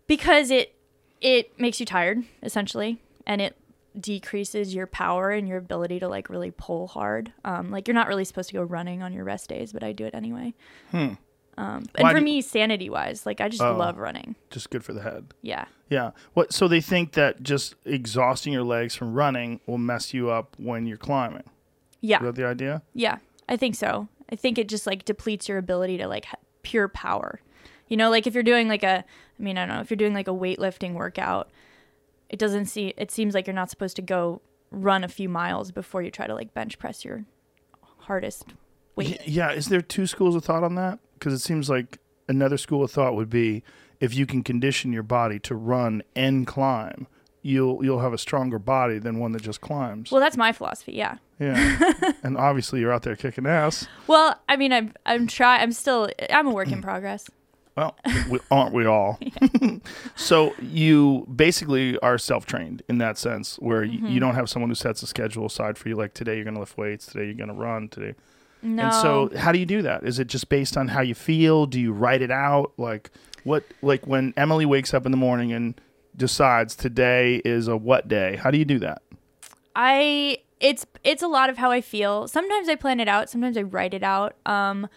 because 0.07 0.51
it 0.51 0.75
it 1.21 1.59
makes 1.59 1.81
you 1.81 1.87
tired 1.87 2.23
essentially 2.43 3.01
and 3.27 3.41
it 3.41 3.57
decreases 4.01 4.75
your 4.75 4.87
power 4.87 5.31
and 5.31 5.49
your 5.49 5.59
ability 5.59 5.99
to 6.01 6.09
like 6.09 6.29
really 6.29 6.51
pull 6.51 6.87
hard 6.89 7.33
um 7.45 7.71
like 7.71 7.89
you're 7.89 7.95
not 7.95 8.09
really 8.09 8.25
supposed 8.25 8.49
to 8.49 8.55
go 8.55 8.63
running 8.63 9.03
on 9.03 9.13
your 9.13 9.25
rest 9.25 9.49
days 9.49 9.73
but 9.73 9.83
i 9.83 9.93
do 9.93 10.05
it 10.05 10.15
anyway 10.15 10.53
Hmm. 10.91 10.99
um 10.99 11.17
and 11.57 11.89
Why 12.01 12.13
for 12.13 12.19
do- 12.19 12.25
me 12.25 12.43
sanity 12.43 12.91
wise 12.91 13.25
like 13.25 13.41
i 13.41 13.49
just 13.49 13.63
Oh. 13.63 13.77
love 13.77 13.97
running 13.97 14.37
Just 14.51 14.71
good 14.71 14.85
for 14.85 14.93
the 14.93 15.03
head. 15.03 15.33
yeah 15.43 15.65
Yeah. 15.89 16.11
What? 16.35 16.53
So 16.53 16.67
they 16.69 16.81
think 16.81 17.13
that 17.13 17.43
just 17.43 17.75
exhausting 17.85 18.53
your 18.53 18.65
legs 18.65 18.95
from 18.97 19.15
running 19.15 19.61
will 19.67 19.79
mess 19.79 20.13
you 20.13 20.31
up 20.31 20.57
when 20.59 20.87
you're 20.87 20.97
climbing. 20.99 21.45
yeah 22.01 22.19
Is 22.19 22.23
that 22.25 22.35
the 22.35 22.47
idea? 22.47 22.83
Yeah, 22.93 23.19
I 23.49 23.57
think 23.57 23.75
so. 23.77 24.09
I 24.31 24.35
think 24.37 24.59
it 24.59 24.69
just 24.69 24.87
like 24.87 25.05
depletes 25.05 25.49
your 25.49 25.59
ability 25.59 25.97
to 25.99 26.09
like 26.09 26.25
ha- 26.27 26.39
pure 26.63 26.89
power. 26.89 27.41
You 27.89 27.97
know, 27.97 28.11
like 28.11 28.27
if 28.27 28.35
you're 28.35 28.43
doing 28.43 28.67
like 28.67 28.83
a, 28.83 29.05
I 29.39 29.43
mean, 29.43 29.57
I 29.57 29.65
don't 29.65 29.77
know, 29.77 29.81
if 29.81 29.89
you're 29.91 29.97
doing 29.97 30.13
like 30.15 30.27
a 30.27 30.33
weightlifting 30.35 30.95
workout, 30.95 31.49
it 32.29 32.39
doesn't 32.39 32.67
see. 32.67 32.95
It 32.97 33.11
seems 33.11 33.35
like 33.35 33.47
you're 33.47 33.55
not 33.55 33.71
supposed 33.71 33.97
to 33.97 34.03
go 34.03 34.41
run 34.71 35.05
a 35.05 35.09
few 35.09 35.29
miles 35.29 35.71
before 35.71 36.03
you 36.03 36.11
try 36.11 36.27
to 36.27 36.35
like 36.35 36.53
bench 36.55 36.79
press 36.79 37.05
your 37.05 37.25
hardest 38.01 38.47
weight. 38.95 39.21
Yeah. 39.27 39.53
Is 39.53 39.67
there 39.67 39.81
two 39.81 40.07
schools 40.07 40.35
of 40.35 40.45
thought 40.45 40.65
on 40.65 40.75
that? 40.75 40.99
Because 41.15 41.33
it 41.33 41.39
seems 41.41 41.71
like 41.71 41.99
another 42.29 42.59
school 42.59 42.85
of 42.85 42.91
thought 42.91 43.15
would 43.15 43.31
be 43.31 43.63
if 44.01 44.15
you 44.15 44.27
can 44.27 44.43
condition 44.43 44.93
your 44.93 45.03
body 45.03 45.39
to 45.41 45.55
run 45.55 46.03
and 46.15 46.47
climb, 46.47 47.07
you'll 47.43 47.85
you'll 47.85 48.01
have 48.01 48.13
a 48.13 48.19
stronger 48.19 48.59
body 48.59 48.99
than 48.99 49.19
one 49.19 49.33
that 49.33 49.43
just 49.43 49.61
climbs. 49.61 50.11
Well, 50.11 50.21
that's 50.21 50.37
my 50.37 50.53
philosophy. 50.53 50.93
Yeah. 50.93 51.19
yeah. 51.39 52.13
and 52.23 52.37
obviously 52.37 52.81
you're 52.81 52.93
out 52.93 53.03
there 53.03 53.17
kicking 53.17 53.47
ass. 53.47 53.87
Well, 54.07 54.39
I 54.49 54.57
mean, 54.57 54.73
I'm 54.73 54.93
I'm 55.07 55.27
try. 55.27 55.59
I'm 55.59 55.73
still. 55.73 56.09
I'm 56.31 56.47
a 56.47 56.53
work 56.53 56.71
in 56.71 56.83
progress. 56.83 57.29
Well, 57.77 57.95
we, 58.31 58.39
aren't 58.51 58.73
we 58.73 58.87
all? 58.87 59.19
so 60.17 60.55
you 60.61 61.27
basically 61.35 61.99
are 61.99 62.17
self-trained 62.19 62.83
in 62.89 62.99
that 62.99 63.19
sense, 63.19 63.57
where 63.57 63.83
Mm-hmm. 63.85 64.07
you 64.07 64.19
don't 64.21 64.35
have 64.35 64.49
someone 64.49 64.71
who 64.71 64.75
sets 64.75 65.03
a 65.03 65.07
schedule 65.07 65.47
aside 65.47 65.77
for 65.79 65.89
you. 65.89 65.95
Like 65.97 66.15
today, 66.15 66.37
you're 66.37 66.45
going 66.45 66.55
to 66.55 66.61
lift 66.61 66.79
weights. 66.79 67.07
Today, 67.07 67.25
you're 67.27 67.35
going 67.35 67.49
to 67.49 67.55
run. 67.55 67.89
Today, 67.89 68.15
No. 68.63 68.85
and 68.85 68.95
so 68.95 69.31
how 69.37 69.53
do 69.53 69.59
you 69.59 69.67
do 69.67 69.83
that? 69.83 70.05
Is 70.05 70.19
it 70.19 70.27
just 70.29 70.49
based 70.49 70.77
on 70.77 70.89
how 70.89 71.03
you 71.03 71.15
feel? 71.15 71.67
Do 71.67 71.79
you 71.81 71.93
write 71.93 72.23
it 72.23 72.31
out? 72.31 72.73
Like 72.79 73.11
what? 73.45 73.65
Like 73.83 74.07
when 74.07 74.33
Emily 74.37 74.65
wakes 74.67 74.95
up 74.95 75.05
in 75.05 75.11
the 75.13 75.19
morning 75.19 75.53
and 75.53 75.79
decides 76.17 76.75
today 76.75 77.43
is 77.45 77.69
a 77.69 77.77
what 77.77 78.09
day? 78.09 78.37
How 78.37 78.51
do 78.51 78.57
you 78.59 78.65
do 78.65 78.79
that? 78.79 79.03
I 79.75 80.39
it's 80.61 80.87
it's 81.05 81.23
a 81.23 81.29
lot 81.29 81.51
of 81.51 81.59
how 81.59 81.71
I 81.71 81.81
feel. 81.83 82.27
Sometimes 82.29 82.69
I 82.69 82.75
plan 82.77 83.01
it 83.01 83.09
out, 83.09 83.29
sometimes 83.29 83.57
I 83.59 83.63
write 83.63 83.93
it 83.95 84.03
out. 84.03 84.35
Um 84.47 84.89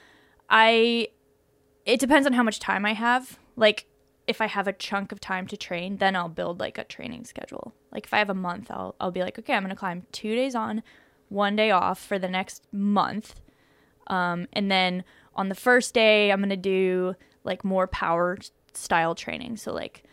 I 0.50 1.10
it 1.90 2.00
depends 2.00 2.28
on 2.28 2.34
how 2.34 2.44
much 2.44 2.60
time 2.60 2.86
I 2.86 2.94
have. 2.94 3.40
Like 3.56 3.88
if 4.28 4.42
I 4.42 4.46
have 4.46 4.68
a 4.68 4.74
chunk 4.74 5.12
of 5.12 5.20
time 5.20 5.48
to 5.48 5.58
train, 5.58 5.98
then 5.98 6.16
I'll 6.16 6.30
build 6.30 6.60
like 6.60 6.78
a 6.78 6.84
training 6.84 7.26
schedule. 7.26 7.74
Like 7.92 8.06
if 8.06 8.14
I 8.14 8.20
have 8.20 8.30
a 8.30 8.36
month, 8.36 8.70
I'll 8.70 8.96
I'll 9.00 9.12
be 9.12 9.22
like, 9.22 9.40
okay, 9.40 9.54
I'm 9.54 9.64
going 9.64 9.72
to 9.72 9.76
climb 9.76 10.04
2 10.12 10.36
days 10.36 10.54
on, 10.54 10.84
1 11.30 11.56
day 11.56 11.72
off 11.72 12.00
for 12.00 12.20
the 12.20 12.30
next 12.30 12.64
month. 12.72 13.42
Um 14.08 14.48
and 14.54 14.72
then 14.72 15.04
on 15.36 15.50
the 15.50 15.56
first 15.56 15.94
day, 15.96 16.32
I'm 16.32 16.40
going 16.40 16.50
to 16.50 16.58
do 16.58 17.16
like 17.44 17.64
more 17.64 17.88
power 17.88 18.38
style 18.74 19.16
training. 19.16 19.58
So 19.58 19.74
like 19.74 20.04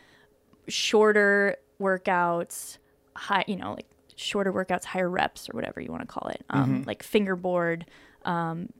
shorter 0.68 1.56
workouts, 1.80 2.78
high, 3.14 3.44
you 3.46 3.56
know, 3.56 3.74
like 3.74 3.86
shorter 4.14 4.52
workouts, 4.52 4.84
higher 4.84 5.10
reps 5.10 5.48
or 5.50 5.52
whatever 5.52 5.80
you 5.80 5.90
want 5.90 6.02
to 6.02 6.06
call 6.06 6.30
it, 6.30 6.42
um, 6.48 6.84
like 6.86 7.02
fingerboard, 7.02 7.84
um, 8.24 8.70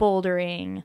bouldering, 0.00 0.84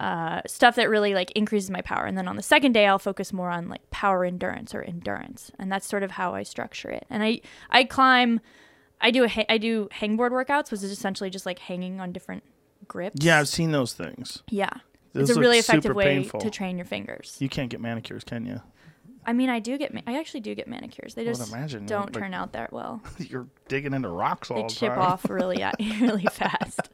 uh, 0.00 0.42
stuff 0.46 0.76
that 0.76 0.88
really 0.90 1.14
like 1.14 1.30
increases 1.32 1.70
my 1.70 1.80
power. 1.80 2.04
And 2.04 2.16
then 2.16 2.28
on 2.28 2.36
the 2.36 2.42
second 2.42 2.72
day, 2.72 2.86
I'll 2.86 2.98
focus 2.98 3.32
more 3.32 3.50
on 3.50 3.68
like 3.68 3.88
power 3.90 4.24
endurance 4.24 4.74
or 4.74 4.82
endurance, 4.82 5.50
and 5.58 5.70
that's 5.70 5.86
sort 5.86 6.02
of 6.02 6.12
how 6.12 6.34
I 6.34 6.42
structure 6.42 6.90
it. 6.90 7.06
And 7.10 7.22
I 7.22 7.40
I 7.70 7.84
climb, 7.84 8.40
I 9.00 9.10
do 9.10 9.24
a 9.24 9.52
I 9.52 9.58
do 9.58 9.88
hangboard 9.92 10.30
workouts, 10.30 10.70
which 10.70 10.82
is 10.82 10.90
essentially 10.90 11.30
just 11.30 11.46
like 11.46 11.58
hanging 11.58 12.00
on 12.00 12.12
different 12.12 12.42
grips. 12.88 13.24
Yeah, 13.24 13.38
I've 13.38 13.48
seen 13.48 13.72
those 13.72 13.92
things. 13.92 14.42
yeah. 14.48 14.70
Those 15.12 15.30
it's 15.30 15.38
a 15.38 15.40
really 15.40 15.58
effective 15.58 15.96
way 15.96 16.04
painful. 16.04 16.40
to 16.40 16.50
train 16.50 16.76
your 16.76 16.84
fingers. 16.84 17.36
You 17.38 17.48
can't 17.48 17.70
get 17.70 17.80
manicures, 17.80 18.22
can 18.22 18.44
you? 18.44 18.60
I 19.26 19.32
mean, 19.32 19.50
I 19.50 19.58
do 19.58 19.76
get, 19.76 19.92
ma- 19.92 20.00
I 20.06 20.18
actually 20.18 20.40
do 20.40 20.54
get 20.54 20.68
manicures. 20.68 21.14
They 21.14 21.24
just 21.24 21.52
imagine, 21.52 21.84
don't 21.84 22.14
like- 22.14 22.22
turn 22.22 22.32
out 22.32 22.52
that 22.52 22.72
well. 22.72 23.02
You're 23.18 23.48
digging 23.68 23.92
into 23.92 24.08
rocks 24.08 24.50
all 24.50 24.58
They 24.58 24.62
the 24.62 24.68
chip 24.74 24.96
off 24.96 25.28
really, 25.28 25.62
really 26.00 26.26
fast. 26.30 26.80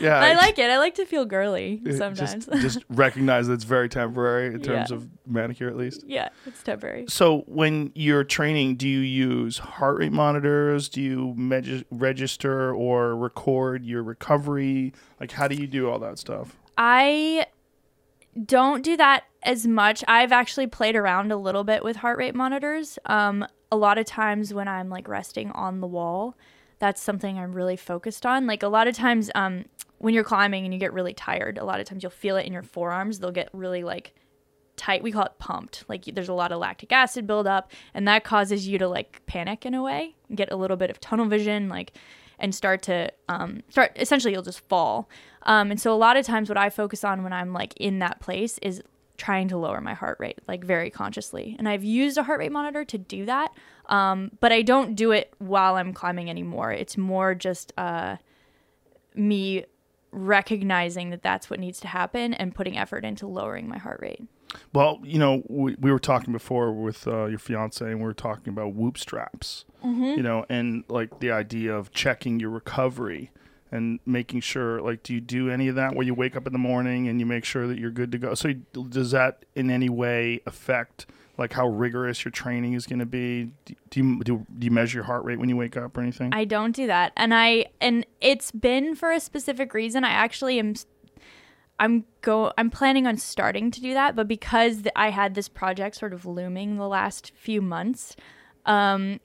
Yeah, 0.00 0.16
I 0.20 0.34
like 0.34 0.56
it. 0.60 0.70
I 0.70 0.78
like 0.78 0.94
to 0.94 1.04
feel 1.04 1.24
girly 1.24 1.82
sometimes. 1.96 2.46
Just, 2.46 2.52
just 2.62 2.84
recognize 2.88 3.48
that 3.48 3.54
it's 3.54 3.64
very 3.64 3.88
temporary 3.88 4.54
in 4.54 4.62
terms 4.62 4.90
Yeah. 4.90 4.96
of 4.96 5.08
manicure, 5.26 5.66
at 5.66 5.76
least. 5.76 6.04
yeah, 6.06 6.28
it's 6.46 6.62
temporary. 6.62 7.06
So, 7.08 7.38
when 7.48 7.90
you're 7.96 8.22
training, 8.22 8.76
do 8.76 8.86
you 8.86 9.00
use 9.00 9.58
heart 9.58 9.98
rate 9.98 10.12
monitors? 10.12 10.88
Do 10.88 11.02
you 11.02 11.34
meg- 11.36 11.84
register 11.90 12.72
or 12.72 13.16
record 13.16 13.84
your 13.84 14.04
recovery? 14.04 14.92
Like, 15.18 15.32
how 15.32 15.48
do 15.48 15.56
you 15.56 15.66
do 15.66 15.90
all 15.90 15.98
that 15.98 16.20
stuff? 16.20 16.56
I 16.76 17.46
don't 18.44 18.82
do 18.82 18.96
that 18.96 19.24
as 19.42 19.66
much. 19.66 20.04
I've 20.08 20.32
actually 20.32 20.66
played 20.66 20.96
around 20.96 21.32
a 21.32 21.36
little 21.36 21.64
bit 21.64 21.82
with 21.82 21.96
heart 21.96 22.18
rate 22.18 22.34
monitors. 22.34 22.98
Um, 23.06 23.46
a 23.70 23.76
lot 23.76 23.98
of 23.98 24.06
times 24.06 24.54
when 24.54 24.68
I'm 24.68 24.88
like 24.88 25.08
resting 25.08 25.50
on 25.52 25.80
the 25.80 25.86
wall, 25.86 26.36
that's 26.78 27.02
something 27.02 27.38
I'm 27.38 27.52
really 27.52 27.76
focused 27.76 28.24
on. 28.24 28.46
Like 28.46 28.62
a 28.62 28.68
lot 28.68 28.86
of 28.86 28.94
times, 28.94 29.30
um, 29.34 29.64
when 29.98 30.14
you're 30.14 30.24
climbing 30.24 30.64
and 30.64 30.72
you 30.72 30.78
get 30.78 30.92
really 30.92 31.12
tired, 31.12 31.58
a 31.58 31.64
lot 31.64 31.80
of 31.80 31.86
times 31.86 32.02
you'll 32.02 32.10
feel 32.10 32.36
it 32.36 32.46
in 32.46 32.52
your 32.52 32.62
forearms. 32.62 33.18
They'll 33.18 33.32
get 33.32 33.48
really 33.52 33.82
like 33.82 34.14
tight. 34.76 35.02
We 35.02 35.12
call 35.12 35.24
it 35.24 35.32
pumped. 35.38 35.84
Like 35.88 36.04
there's 36.04 36.28
a 36.28 36.34
lot 36.34 36.52
of 36.52 36.60
lactic 36.60 36.92
acid 36.92 37.26
buildup, 37.26 37.72
and 37.94 38.06
that 38.08 38.24
causes 38.24 38.66
you 38.66 38.78
to 38.78 38.88
like 38.88 39.20
panic 39.26 39.66
in 39.66 39.74
a 39.74 39.82
way, 39.82 40.14
get 40.34 40.52
a 40.52 40.56
little 40.56 40.76
bit 40.76 40.90
of 40.90 41.00
tunnel 41.00 41.26
vision, 41.26 41.68
like, 41.68 41.92
and 42.38 42.54
start 42.54 42.82
to 42.82 43.12
um, 43.28 43.62
start. 43.68 43.92
Essentially, 43.96 44.32
you'll 44.32 44.42
just 44.42 44.66
fall. 44.68 45.08
Um, 45.44 45.70
and 45.70 45.80
so 45.80 45.94
a 45.94 45.96
lot 45.96 46.16
of 46.16 46.26
times, 46.26 46.48
what 46.48 46.58
I 46.58 46.70
focus 46.70 47.04
on 47.04 47.22
when 47.22 47.32
I'm 47.32 47.52
like 47.52 47.74
in 47.76 48.00
that 48.00 48.20
place 48.20 48.58
is 48.58 48.82
trying 49.16 49.48
to 49.48 49.58
lower 49.58 49.80
my 49.80 49.94
heart 49.94 50.16
rate, 50.20 50.38
like 50.46 50.64
very 50.64 50.90
consciously. 50.90 51.56
And 51.58 51.68
I've 51.68 51.84
used 51.84 52.16
a 52.16 52.22
heart 52.22 52.38
rate 52.38 52.52
monitor 52.52 52.84
to 52.84 52.98
do 52.98 53.26
that, 53.26 53.52
um, 53.86 54.30
but 54.40 54.52
I 54.52 54.62
don't 54.62 54.94
do 54.94 55.10
it 55.10 55.32
while 55.38 55.74
I'm 55.74 55.92
climbing 55.92 56.30
anymore. 56.30 56.72
It's 56.72 56.96
more 56.96 57.34
just 57.34 57.72
uh, 57.76 58.16
me 59.14 59.64
recognizing 60.10 61.10
that 61.10 61.22
that's 61.22 61.50
what 61.50 61.60
needs 61.60 61.80
to 61.80 61.88
happen 61.88 62.32
and 62.32 62.54
putting 62.54 62.78
effort 62.78 63.04
into 63.04 63.26
lowering 63.26 63.68
my 63.68 63.78
heart 63.78 63.98
rate. 64.00 64.22
Well, 64.72 65.00
you 65.02 65.18
know, 65.18 65.42
we, 65.48 65.76
we 65.78 65.92
were 65.92 65.98
talking 65.98 66.32
before 66.32 66.72
with 66.72 67.06
uh, 67.06 67.26
your 67.26 67.38
fiance, 67.38 67.84
and 67.84 67.98
we 67.98 68.04
were 68.04 68.14
talking 68.14 68.50
about 68.52 68.72
whoop 68.72 68.96
straps. 68.96 69.66
Mm-hmm. 69.84 70.04
You 70.04 70.22
know, 70.22 70.46
and 70.48 70.84
like 70.88 71.20
the 71.20 71.30
idea 71.30 71.74
of 71.74 71.92
checking 71.92 72.40
your 72.40 72.50
recovery 72.50 73.30
and 73.70 74.00
making 74.06 74.40
sure 74.40 74.80
like 74.80 75.02
do 75.02 75.14
you 75.14 75.20
do 75.20 75.50
any 75.50 75.68
of 75.68 75.74
that 75.74 75.94
where 75.94 76.06
you 76.06 76.14
wake 76.14 76.36
up 76.36 76.46
in 76.46 76.52
the 76.52 76.58
morning 76.58 77.08
and 77.08 77.20
you 77.20 77.26
make 77.26 77.44
sure 77.44 77.66
that 77.66 77.78
you're 77.78 77.90
good 77.90 78.10
to 78.12 78.18
go 78.18 78.34
so 78.34 78.52
does 78.88 79.10
that 79.10 79.44
in 79.54 79.70
any 79.70 79.88
way 79.88 80.40
affect 80.46 81.06
like 81.38 81.52
how 81.52 81.68
rigorous 81.68 82.24
your 82.24 82.32
training 82.32 82.72
is 82.72 82.86
going 82.86 82.98
to 82.98 83.06
be 83.06 83.50
do 83.64 84.00
you 84.00 84.24
do, 84.24 84.46
do 84.58 84.64
you 84.64 84.70
measure 84.70 84.98
your 84.98 85.04
heart 85.04 85.24
rate 85.24 85.38
when 85.38 85.48
you 85.48 85.56
wake 85.56 85.76
up 85.76 85.96
or 85.96 86.00
anything 86.00 86.32
I 86.34 86.44
don't 86.44 86.74
do 86.74 86.86
that. 86.88 87.12
And 87.16 87.32
I 87.32 87.66
and 87.80 88.04
it's 88.20 88.50
been 88.50 88.94
for 88.94 89.12
a 89.12 89.20
specific 89.20 89.72
reason. 89.72 90.04
I 90.04 90.10
actually 90.10 90.58
am 90.58 90.74
I'm 91.78 92.04
go 92.22 92.52
I'm 92.58 92.70
planning 92.70 93.06
on 93.06 93.16
starting 93.16 93.70
to 93.70 93.80
do 93.80 93.94
that, 93.94 94.16
but 94.16 94.26
because 94.26 94.82
I 94.96 95.10
had 95.10 95.34
this 95.34 95.48
project 95.48 95.96
sort 95.96 96.12
of 96.12 96.26
looming 96.26 96.76
the 96.76 96.88
last 96.88 97.32
few 97.36 97.62
months, 97.62 98.16
um 98.66 99.20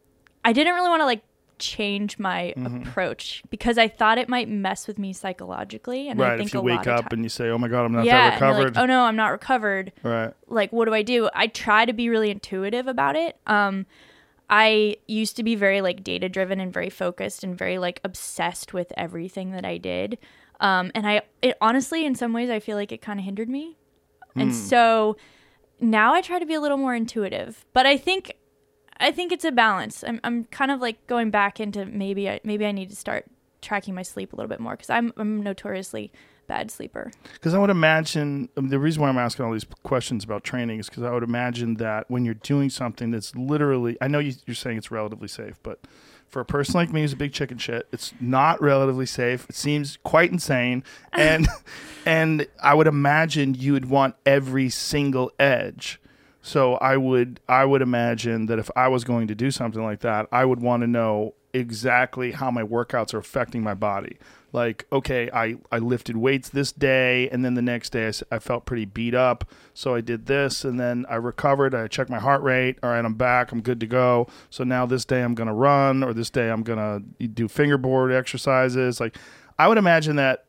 I 0.45 0.53
didn't 0.53 0.75
really 0.75 0.89
want 0.89 1.01
to 1.01 1.05
like 1.05 1.23
change 1.59 2.19
my 2.19 2.53
Mm-hmm. 2.57 2.87
approach 2.87 3.43
because 3.49 3.77
I 3.77 3.87
thought 3.87 4.17
it 4.17 4.27
might 4.29 4.47
mess 4.49 4.87
with 4.87 4.97
me 4.99 5.13
psychologically 5.13 6.07
and 6.09 6.21
I 6.21 6.29
right 6.29 6.37
think 6.37 6.49
if 6.49 6.53
you 6.53 6.61
wake 6.61 6.87
up 6.87 7.11
and 7.13 7.23
you 7.23 7.29
say 7.29 7.49
oh 7.49 7.57
my 7.57 7.67
god 7.67 7.85
i'm 7.85 7.91
not 7.93 8.05
yeah, 8.05 8.31
that 8.31 8.41
recovered 8.41 8.75
like, 8.75 8.83
oh 8.83 8.85
no, 8.85 9.03
I'm 9.03 9.15
not 9.15 9.29
recovered. 9.29 9.91
Right. 10.03 10.33
Like 10.47 10.71
what 10.71 10.85
do 10.85 10.93
i 10.93 11.01
do? 11.01 11.29
I 11.33 11.47
try 11.47 11.85
to 11.85 11.93
be 11.93 12.09
really 12.09 12.29
intuitive 12.31 12.87
about 12.87 13.15
it. 13.15 13.37
Um 13.47 13.85
i 14.49 14.97
used 15.07 15.35
to 15.37 15.43
be 15.43 15.55
very 15.55 15.81
like 15.81 16.03
data 16.03 16.27
driven 16.29 16.59
and 16.59 16.71
very 16.71 16.89
focused 16.89 17.43
and 17.43 17.57
very 17.57 17.77
like 17.77 18.01
obsessed 18.03 18.73
with 18.73 18.91
everything 18.97 19.51
that 19.51 19.65
i 19.65 19.77
did. 19.77 20.17
Um 20.59 20.91
and 20.93 21.07
i 21.07 21.21
it 21.41 21.57
honestly 21.61 22.05
in 22.05 22.13
some 22.15 22.33
ways 22.33 22.49
i 22.49 22.59
feel 22.59 22.77
like 22.77 22.91
it 22.91 23.01
kind 23.01 23.19
of 23.19 23.25
hindered 23.25 23.49
me. 23.49 23.77
And 24.35 24.53
so 24.53 25.15
now 25.79 26.13
i 26.13 26.21
try 26.21 26.39
to 26.39 26.45
be 26.45 26.53
a 26.55 26.61
little 26.61 26.77
more 26.77 26.95
intuitive. 26.95 27.65
But 27.73 27.85
i 27.85 27.97
think 27.97 28.33
i 29.03 29.11
think 29.11 29.31
it's 29.31 29.45
a 29.45 29.51
balance 29.51 30.03
i'm, 30.07 30.19
I'm 30.23 30.45
kind 30.45 30.71
of 30.71 30.81
like 30.81 31.05
going 31.07 31.29
back 31.29 31.59
into 31.59 31.85
maybe 31.85 32.29
I, 32.29 32.39
maybe 32.43 32.65
i 32.65 32.71
need 32.71 32.89
to 32.89 32.95
start 32.95 33.25
tracking 33.63 33.95
my 33.95 34.03
sleep 34.03 34.33
a 34.33 34.35
little 34.35 34.49
bit 34.49 34.59
more 34.59 34.73
because 34.73 34.89
I'm, 34.89 35.11
I'm 35.17 35.41
notoriously 35.41 36.11
bad 36.45 36.69
sleeper 36.69 37.11
Because 37.33 37.53
I 37.53 37.59
would 37.59 37.69
imagine 37.69 38.49
um, 38.57 38.69
the 38.69 38.77
reason 38.77 39.01
why 39.01 39.09
I'm 39.09 39.17
asking 39.17 39.45
all 39.45 39.53
these 39.53 39.65
questions 39.83 40.23
about 40.23 40.43
training 40.43 40.79
is 40.79 40.89
because 40.89 41.03
I 41.03 41.11
would 41.11 41.23
imagine 41.23 41.75
that 41.75 42.09
when 42.11 42.25
you're 42.25 42.33
doing 42.33 42.69
something 42.69 43.11
that's 43.11 43.35
literally, 43.35 43.97
I 44.01 44.07
know 44.07 44.19
you, 44.19 44.33
you're 44.45 44.55
saying 44.55 44.77
it's 44.77 44.91
relatively 44.91 45.29
safe, 45.29 45.57
but 45.63 45.79
for 46.27 46.41
a 46.41 46.45
person 46.45 46.73
like 46.73 46.91
me 46.91 47.01
who's 47.01 47.13
a 47.13 47.17
big 47.17 47.31
chicken 47.31 47.57
shit, 47.57 47.87
it's 47.93 48.13
not 48.19 48.61
relatively 48.61 49.05
safe. 49.05 49.45
It 49.49 49.55
seems 49.55 49.97
quite 50.03 50.31
insane, 50.31 50.83
and 51.13 51.47
and 52.05 52.47
I 52.61 52.73
would 52.73 52.87
imagine 52.87 53.53
you 53.53 53.73
would 53.73 53.89
want 53.89 54.15
every 54.25 54.69
single 54.69 55.31
edge. 55.39 55.99
So 56.45 56.75
I 56.75 56.97
would 56.97 57.39
I 57.47 57.63
would 57.63 57.81
imagine 57.81 58.47
that 58.47 58.59
if 58.59 58.69
I 58.75 58.89
was 58.89 59.05
going 59.05 59.27
to 59.27 59.35
do 59.35 59.49
something 59.49 59.81
like 59.81 60.01
that, 60.01 60.27
I 60.31 60.43
would 60.43 60.61
want 60.61 60.81
to 60.81 60.87
know 60.87 61.35
exactly 61.53 62.31
how 62.33 62.51
my 62.51 62.63
workouts 62.63 63.13
are 63.13 63.17
affecting 63.19 63.63
my 63.63 63.73
body. 63.73 64.17
Like, 64.51 64.85
okay, 64.91 65.31
I, 65.33 65.55
I 65.71 65.79
lifted 65.79 66.17
weights 66.17 66.49
this 66.49 66.71
day, 66.71 67.29
and 67.29 67.45
then 67.45 67.53
the 67.53 67.61
next 67.61 67.91
day 67.91 68.07
I, 68.07 68.35
I 68.35 68.39
felt 68.39 68.65
pretty 68.65 68.85
beat 68.85 69.15
up. 69.15 69.49
So 69.73 69.95
I 69.95 70.01
did 70.01 70.25
this, 70.25 70.65
and 70.65 70.79
then 70.79 71.05
I 71.09 71.15
recovered. 71.15 71.73
I 71.73 71.87
checked 71.87 72.09
my 72.09 72.19
heart 72.19 72.43
rate. 72.43 72.77
All 72.83 72.89
right, 72.89 73.03
I'm 73.03 73.15
back. 73.15 73.51
I'm 73.51 73.61
good 73.61 73.79
to 73.79 73.87
go. 73.87 74.27
So 74.49 74.63
now 74.63 74.85
this 74.85 75.05
day 75.05 75.21
I'm 75.21 75.35
going 75.35 75.47
to 75.47 75.53
run, 75.53 76.03
or 76.03 76.13
this 76.13 76.29
day 76.29 76.51
I'm 76.51 76.61
going 76.61 76.77
to 76.77 77.27
do 77.27 77.47
fingerboard 77.47 78.11
exercises. 78.11 78.99
Like, 78.99 79.17
I 79.57 79.67
would 79.69 79.77
imagine 79.77 80.17
that 80.17 80.45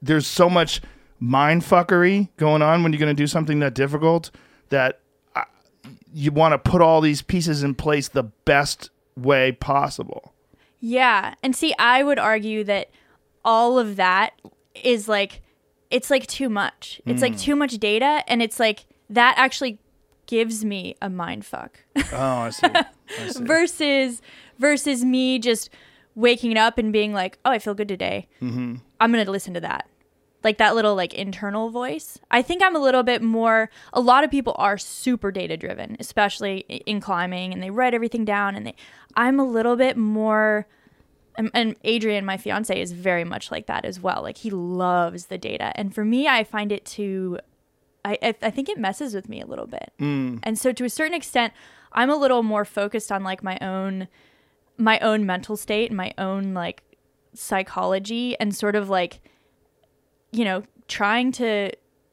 there's 0.00 0.26
so 0.26 0.48
much 0.48 0.80
mind 1.18 1.62
fuckery 1.62 2.28
going 2.36 2.62
on 2.62 2.82
when 2.82 2.92
you're 2.92 3.00
going 3.00 3.14
to 3.14 3.22
do 3.22 3.26
something 3.26 3.58
that 3.58 3.74
difficult 3.74 4.30
that 4.70 5.00
you 6.12 6.30
want 6.30 6.52
to 6.52 6.58
put 6.58 6.80
all 6.80 7.00
these 7.00 7.22
pieces 7.22 7.62
in 7.62 7.74
place 7.74 8.08
the 8.08 8.22
best 8.22 8.90
way 9.16 9.52
possible. 9.52 10.32
Yeah. 10.80 11.34
And 11.42 11.54
see, 11.54 11.74
I 11.78 12.02
would 12.02 12.18
argue 12.18 12.64
that 12.64 12.90
all 13.44 13.78
of 13.78 13.96
that 13.96 14.40
is 14.82 15.08
like, 15.08 15.42
it's 15.90 16.10
like 16.10 16.26
too 16.26 16.48
much. 16.48 17.00
It's 17.06 17.22
like 17.22 17.38
too 17.38 17.56
much 17.56 17.78
data. 17.78 18.22
And 18.26 18.42
it's 18.42 18.58
like, 18.58 18.86
that 19.10 19.34
actually 19.36 19.78
gives 20.26 20.64
me 20.64 20.96
a 21.02 21.10
mind 21.10 21.44
fuck 21.44 21.78
Oh, 22.12 22.16
I 22.16 22.50
see. 22.50 22.66
I 22.66 23.28
see. 23.28 23.44
versus, 23.44 24.22
versus 24.58 25.04
me 25.04 25.38
just 25.38 25.68
waking 26.14 26.56
up 26.56 26.78
and 26.78 26.92
being 26.92 27.12
like, 27.12 27.38
oh, 27.44 27.50
I 27.50 27.58
feel 27.58 27.74
good 27.74 27.88
today. 27.88 28.28
Mm-hmm. 28.40 28.76
I'm 29.00 29.12
going 29.12 29.24
to 29.24 29.30
listen 29.30 29.54
to 29.54 29.60
that. 29.60 29.88
Like 30.44 30.58
that 30.58 30.74
little 30.74 30.94
like 30.94 31.14
internal 31.14 31.70
voice. 31.70 32.18
I 32.30 32.42
think 32.42 32.62
I'm 32.62 32.76
a 32.76 32.78
little 32.78 33.02
bit 33.02 33.22
more, 33.22 33.70
a 33.92 34.00
lot 34.00 34.22
of 34.22 34.30
people 34.30 34.54
are 34.58 34.78
super 34.78 35.32
data 35.32 35.56
driven, 35.56 35.96
especially 35.98 36.58
in 36.86 37.00
climbing 37.00 37.52
and 37.52 37.62
they 37.62 37.70
write 37.70 37.94
everything 37.94 38.24
down 38.26 38.54
and 38.54 38.66
they, 38.66 38.76
I'm 39.16 39.40
a 39.40 39.44
little 39.44 39.74
bit 39.74 39.96
more, 39.96 40.66
and, 41.36 41.74
Adrian, 41.82 42.24
my 42.24 42.36
fiance, 42.36 42.80
is 42.80 42.92
very 42.92 43.24
much 43.24 43.50
like 43.50 43.66
that 43.66 43.84
as 43.84 43.98
well. 43.98 44.22
Like 44.22 44.38
he 44.38 44.50
loves 44.50 45.26
the 45.26 45.38
data, 45.38 45.72
and 45.74 45.94
for 45.94 46.04
me, 46.04 46.28
I 46.28 46.44
find 46.44 46.70
it 46.70 46.84
to, 46.86 47.38
I 48.04 48.18
I, 48.22 48.34
I 48.42 48.50
think 48.50 48.68
it 48.68 48.78
messes 48.78 49.14
with 49.14 49.28
me 49.28 49.40
a 49.40 49.46
little 49.46 49.66
bit. 49.66 49.92
Mm. 49.98 50.38
And 50.42 50.58
so, 50.58 50.72
to 50.72 50.84
a 50.84 50.90
certain 50.90 51.14
extent, 51.14 51.52
I'm 51.92 52.10
a 52.10 52.16
little 52.16 52.42
more 52.42 52.64
focused 52.64 53.10
on 53.10 53.24
like 53.24 53.42
my 53.42 53.58
own, 53.60 54.06
my 54.78 54.98
own 55.00 55.26
mental 55.26 55.56
state 55.56 55.90
and 55.90 55.96
my 55.96 56.12
own 56.18 56.54
like 56.54 56.82
psychology, 57.34 58.38
and 58.38 58.54
sort 58.54 58.76
of 58.76 58.88
like, 58.88 59.20
you 60.34 60.44
know, 60.44 60.62
trying 60.88 61.32
to 61.32 61.70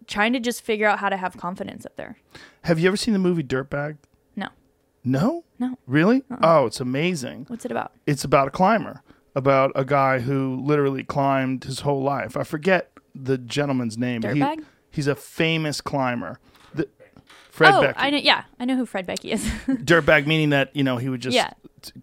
trying 0.07 0.33
to 0.33 0.39
just 0.39 0.61
figure 0.61 0.87
out 0.87 0.99
how 0.99 1.09
to 1.09 1.17
have 1.17 1.37
confidence 1.37 1.85
up 1.85 1.95
there. 1.95 2.17
Have 2.63 2.79
you 2.79 2.87
ever 2.87 2.97
seen 2.97 3.13
the 3.13 3.19
movie 3.19 3.43
Dirtbag? 3.43 3.97
No, 4.35 4.49
No? 5.03 5.43
no. 5.59 5.77
Really? 5.87 6.23
Uh-uh. 6.29 6.39
Oh, 6.43 6.65
it's 6.65 6.79
amazing. 6.79 7.45
What's 7.47 7.65
it 7.65 7.71
about? 7.71 7.93
It's 8.05 8.23
about 8.23 8.47
a 8.47 8.51
climber, 8.51 9.01
about 9.35 9.71
a 9.75 9.85
guy 9.85 10.19
who 10.19 10.59
literally 10.63 11.03
climbed 11.03 11.63
his 11.63 11.79
whole 11.81 12.01
life. 12.03 12.35
I 12.37 12.43
forget 12.43 12.91
the 13.15 13.37
gentleman's 13.37 13.97
name. 13.97 14.21
but 14.21 14.33
he- 14.35 14.41
Dirtbag? 14.41 14.65
he's 14.91 15.07
a 15.07 15.15
famous 15.15 15.81
climber. 15.81 16.39
Fred 17.51 17.73
oh, 17.75 17.81
Beckey. 17.81 17.93
I 17.97 18.09
know. 18.09 18.17
Yeah, 18.17 18.43
I 18.59 18.65
know 18.65 18.75
who 18.77 18.85
Fred 18.85 19.05
Beckey 19.05 19.31
is. 19.33 19.43
dirtbag 19.67 20.25
meaning 20.25 20.49
that 20.51 20.73
you 20.75 20.83
know 20.83 20.97
he 20.97 21.09
would 21.09 21.21
just 21.21 21.35
Yeah. 21.35 21.51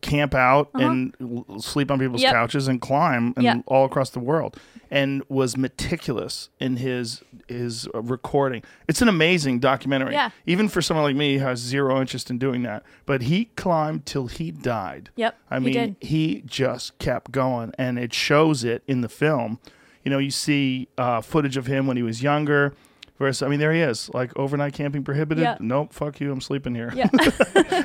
camp 0.02 0.34
out 0.34 0.70
and 0.74 1.14
l- 1.20 1.58
sleep 1.60 1.90
on 1.90 1.98
people's 1.98 2.20
Yep. 2.22 2.32
couches 2.34 2.68
and 2.68 2.80
climb 2.80 3.32
and 3.36 3.44
Yeah. 3.44 3.54
all 3.66 3.84
across 3.86 4.10
the 4.10 4.20
world 4.20 4.56
and 4.90 5.22
was 5.28 5.56
meticulous 5.56 6.50
in 6.60 6.76
his 6.76 7.22
his 7.48 7.88
recording 7.94 8.62
it's 8.88 9.00
an 9.00 9.08
amazing 9.08 9.58
documentary 9.58 10.12
Yeah. 10.12 10.30
even 10.46 10.68
for 10.68 10.82
someone 10.82 11.04
like 11.04 11.16
me 11.16 11.38
who 11.38 11.44
has 11.44 11.60
zero 11.60 11.98
interest 12.00 12.28
in 12.30 12.38
doing 12.38 12.62
that 12.64 12.82
but 13.06 13.22
he 13.22 13.46
climbed 13.56 14.04
till 14.04 14.26
he 14.26 14.50
died 14.50 15.08
Yep, 15.16 15.38
i 15.50 15.58
he 15.58 15.64
mean 15.64 15.72
did. 15.74 15.96
he 16.00 16.42
just 16.44 16.98
kept 16.98 17.30
going 17.30 17.72
and 17.78 17.98
it 17.98 18.12
shows 18.12 18.64
it 18.64 18.82
in 18.86 19.00
the 19.00 19.08
film 19.08 19.58
you 20.04 20.10
know 20.10 20.18
you 20.18 20.30
see 20.30 20.88
uh, 20.98 21.20
footage 21.22 21.56
of 21.56 21.66
him 21.66 21.86
when 21.86 21.96
he 21.96 22.02
was 22.02 22.22
younger 22.22 22.74
versus 23.18 23.42
i 23.42 23.48
mean 23.48 23.58
there 23.58 23.72
he 23.72 23.80
is 23.80 24.08
like 24.14 24.36
overnight 24.38 24.72
camping 24.72 25.02
prohibited 25.04 25.42
Yeah. 25.42 25.56
nope 25.60 25.92
fuck 25.92 26.20
you 26.20 26.30
i'm 26.32 26.40
sleeping 26.40 26.74
here 26.74 26.92
yeah. 26.94 27.08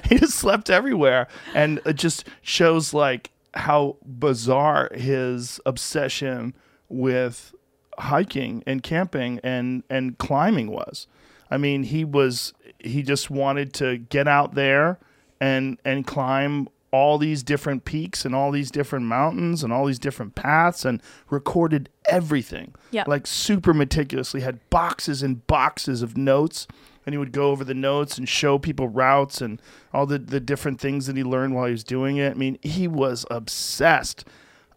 he 0.09 0.17
just 0.17 0.35
slept 0.35 0.69
everywhere 0.69 1.27
and 1.55 1.79
it 1.85 1.93
just 1.93 2.27
shows 2.41 2.93
like 2.93 3.31
how 3.53 3.97
bizarre 4.05 4.89
his 4.93 5.59
obsession 5.65 6.53
with 6.89 7.53
hiking 7.99 8.63
and 8.65 8.81
camping 8.83 9.39
and 9.43 9.83
and 9.89 10.17
climbing 10.17 10.71
was 10.71 11.07
i 11.51 11.57
mean 11.57 11.83
he 11.83 12.03
was 12.03 12.53
he 12.79 13.01
just 13.03 13.29
wanted 13.29 13.73
to 13.73 13.97
get 13.97 14.27
out 14.27 14.55
there 14.55 14.97
and 15.39 15.77
and 15.85 16.07
climb 16.07 16.67
all 16.93 17.17
these 17.17 17.41
different 17.41 17.85
peaks 17.85 18.23
and 18.23 18.35
all 18.35 18.51
these 18.51 18.69
different 18.69 19.03
mountains 19.07 19.63
and 19.63 19.73
all 19.73 19.87
these 19.87 19.97
different 19.97 20.35
paths 20.35 20.85
and 20.85 21.01
recorded 21.31 21.89
everything. 22.05 22.75
Yeah. 22.91 23.03
like 23.07 23.25
super 23.25 23.73
meticulously 23.73 24.41
had 24.41 24.59
boxes 24.69 25.23
and 25.23 25.45
boxes 25.47 26.03
of 26.03 26.15
notes 26.15 26.67
and 27.03 27.13
he 27.13 27.17
would 27.17 27.31
go 27.31 27.49
over 27.49 27.63
the 27.63 27.73
notes 27.73 28.19
and 28.19 28.29
show 28.29 28.59
people 28.59 28.87
routes 28.87 29.41
and 29.41 29.59
all 29.91 30.05
the, 30.05 30.19
the 30.19 30.39
different 30.39 30.79
things 30.79 31.07
that 31.07 31.17
he 31.17 31.23
learned 31.23 31.55
while 31.55 31.65
he 31.65 31.71
was 31.71 31.83
doing 31.83 32.17
it. 32.17 32.31
I 32.31 32.35
mean 32.35 32.59
he 32.61 32.87
was 32.87 33.25
obsessed. 33.31 34.23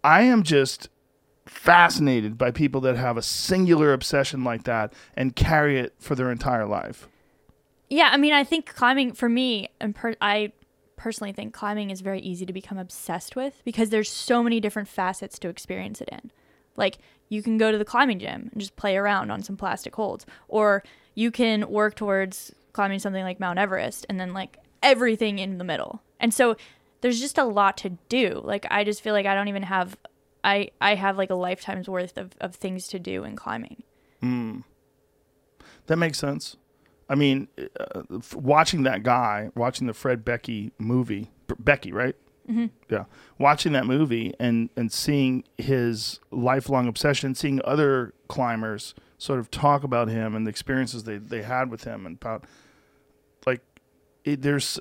I 0.02 0.22
am 0.22 0.42
just 0.42 0.88
fascinated 1.44 2.38
by 2.38 2.50
people 2.50 2.80
that 2.80 2.96
have 2.96 3.18
a 3.18 3.22
singular 3.22 3.92
obsession 3.92 4.42
like 4.42 4.64
that 4.64 4.94
and 5.14 5.36
carry 5.36 5.78
it 5.78 5.94
for 5.98 6.14
their 6.14 6.32
entire 6.32 6.64
life. 6.64 7.08
Yeah, 7.88 8.08
I 8.10 8.16
mean, 8.16 8.32
I 8.32 8.42
think 8.42 8.74
climbing 8.74 9.12
for 9.12 9.28
me, 9.28 9.68
and 9.80 9.94
per- 9.94 10.16
I 10.20 10.50
personally 10.96 11.32
think 11.32 11.52
climbing 11.52 11.90
is 11.90 12.00
very 12.00 12.20
easy 12.20 12.46
to 12.46 12.52
become 12.52 12.78
obsessed 12.78 13.36
with 13.36 13.62
because 13.64 13.90
there's 13.90 14.10
so 14.10 14.42
many 14.42 14.60
different 14.60 14.88
facets 14.88 15.38
to 15.38 15.48
experience 15.48 16.00
it 16.00 16.08
in. 16.10 16.30
Like 16.76 16.98
you 17.28 17.42
can 17.42 17.58
go 17.58 17.70
to 17.70 17.78
the 17.78 17.84
climbing 17.84 18.18
gym 18.18 18.48
and 18.52 18.60
just 18.60 18.76
play 18.76 18.96
around 18.96 19.30
on 19.30 19.42
some 19.42 19.56
plastic 19.56 19.94
holds, 19.94 20.26
or 20.48 20.82
you 21.14 21.30
can 21.30 21.68
work 21.68 21.94
towards 21.94 22.52
climbing 22.72 22.98
something 22.98 23.22
like 23.24 23.40
Mount 23.40 23.58
Everest 23.58 24.06
and 24.08 24.20
then 24.20 24.32
like 24.32 24.58
everything 24.82 25.38
in 25.38 25.58
the 25.58 25.64
middle. 25.64 26.02
And 26.20 26.32
so 26.32 26.56
there's 27.00 27.20
just 27.20 27.38
a 27.38 27.44
lot 27.44 27.76
to 27.78 27.90
do. 28.08 28.40
Like 28.44 28.66
I 28.70 28.84
just 28.84 29.02
feel 29.02 29.12
like 29.12 29.26
I 29.26 29.34
don't 29.34 29.48
even 29.48 29.64
have 29.64 29.96
I 30.44 30.70
I 30.80 30.94
have 30.94 31.18
like 31.18 31.30
a 31.30 31.34
lifetime's 31.34 31.88
worth 31.88 32.16
of, 32.16 32.32
of 32.40 32.54
things 32.54 32.88
to 32.88 32.98
do 32.98 33.24
in 33.24 33.36
climbing. 33.36 33.82
Hmm. 34.20 34.60
That 35.86 35.96
makes 35.96 36.18
sense. 36.18 36.56
I 37.08 37.14
mean, 37.14 37.48
uh, 37.78 38.02
f- 38.16 38.34
watching 38.34 38.82
that 38.82 39.02
guy, 39.02 39.50
watching 39.54 39.86
the 39.86 39.94
Fred 39.94 40.24
Beckey 40.24 40.72
movie, 40.78 41.30
Beckey, 41.48 41.92
right? 41.92 42.16
Yeah, 42.88 43.04
watching 43.38 43.72
that 43.72 43.86
movie 43.86 44.32
and 44.38 44.70
and 44.76 44.92
seeing 44.92 45.42
his 45.58 46.20
lifelong 46.30 46.86
obsession, 46.86 47.34
seeing 47.34 47.60
other 47.64 48.14
climbers 48.28 48.94
sort 49.18 49.40
of 49.40 49.50
talk 49.50 49.82
about 49.82 50.08
him 50.08 50.36
and 50.36 50.46
the 50.46 50.50
experiences 50.50 51.04
they 51.04 51.18
they 51.18 51.42
had 51.42 51.70
with 51.70 51.82
him, 51.84 52.06
and 52.06 52.16
about 52.16 52.44
like 53.46 53.62
it, 54.24 54.42
there's 54.42 54.78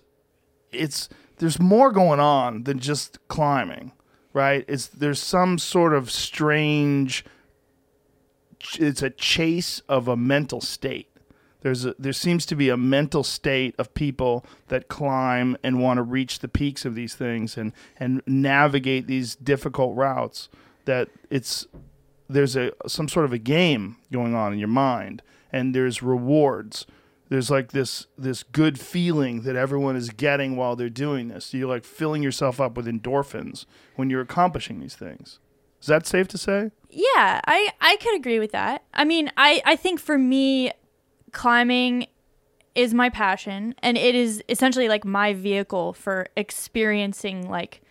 it's 0.71 1.09
there's 1.37 1.59
more 1.59 1.91
going 1.91 2.19
on 2.19 2.65
than 2.65 2.77
just 2.77 3.17
climbing, 3.29 3.93
right? 4.31 4.63
It's 4.67 4.85
there's 4.85 5.19
some 5.19 5.57
sort 5.57 5.93
of 5.93 6.11
strange. 6.11 7.25
It's 8.79 9.01
a 9.01 9.09
chase 9.09 9.81
of 9.89 10.07
a 10.07 10.15
mental 10.15 10.61
state. 10.61 11.09
There's 11.65 11.83
a, 11.83 11.95
there 11.97 12.13
seems 12.13 12.45
to 12.45 12.55
be 12.55 12.69
a 12.69 12.77
mental 12.77 13.23
state 13.23 13.73
of 13.79 13.91
people 13.95 14.45
that 14.67 14.87
climb 14.87 15.57
and 15.63 15.81
want 15.81 15.97
to 15.97 16.03
reach 16.03 16.37
the 16.37 16.47
peaks 16.47 16.85
of 16.85 16.93
these 16.93 17.15
things 17.15 17.57
and 17.57 17.73
and 17.97 18.21
navigate 18.27 19.07
these 19.07 19.35
difficult 19.35 19.97
routes. 19.97 20.47
That 20.85 21.09
it's 21.31 21.65
there's 22.29 22.55
a 22.55 22.71
some 22.85 23.09
sort 23.09 23.25
of 23.25 23.33
a 23.33 23.39
game 23.39 23.97
going 24.13 24.35
on 24.35 24.53
in 24.53 24.59
your 24.59 24.67
mind, 24.67 25.23
and 25.51 25.73
there's 25.73 26.03
rewards. 26.03 26.85
There's 27.29 27.49
like 27.49 27.71
this 27.71 28.05
this 28.15 28.43
good 28.43 28.79
feeling 28.79 29.41
that 29.41 29.55
everyone 29.55 29.95
is 29.95 30.11
getting 30.11 30.55
while 30.55 30.75
they're 30.75 30.87
doing 30.87 31.29
this. 31.29 31.51
You're 31.51 31.67
like 31.67 31.83
filling 31.83 32.21
yourself 32.21 32.61
up 32.61 32.77
with 32.77 32.85
endorphins 32.85 33.65
when 33.95 34.11
you're 34.11 34.21
accomplishing 34.21 34.81
these 34.81 34.95
things. 34.95 35.39
Is 35.81 35.87
that 35.87 36.05
safe 36.05 36.27
to 36.27 36.37
say? 36.37 36.69
Yeah, 36.91 37.41
I 37.47 37.69
I 37.81 37.95
could 37.95 38.15
agree 38.15 38.37
with 38.37 38.51
that. 38.51 38.83
I 38.93 39.03
mean, 39.03 39.31
I 39.35 39.63
I 39.65 39.75
think 39.75 39.99
for 39.99 40.19
me 40.19 40.71
climbing 41.35 42.07
is 42.73 42.93
my 42.93 43.09
passion 43.09 43.75
and 43.79 43.97
it 43.97 44.15
is 44.15 44.41
essentially 44.49 44.87
like 44.89 45.05
my 45.05 45.33
vehicle 45.33 45.93
for 45.93 46.27
experiencing 46.35 47.47
like 47.49 47.81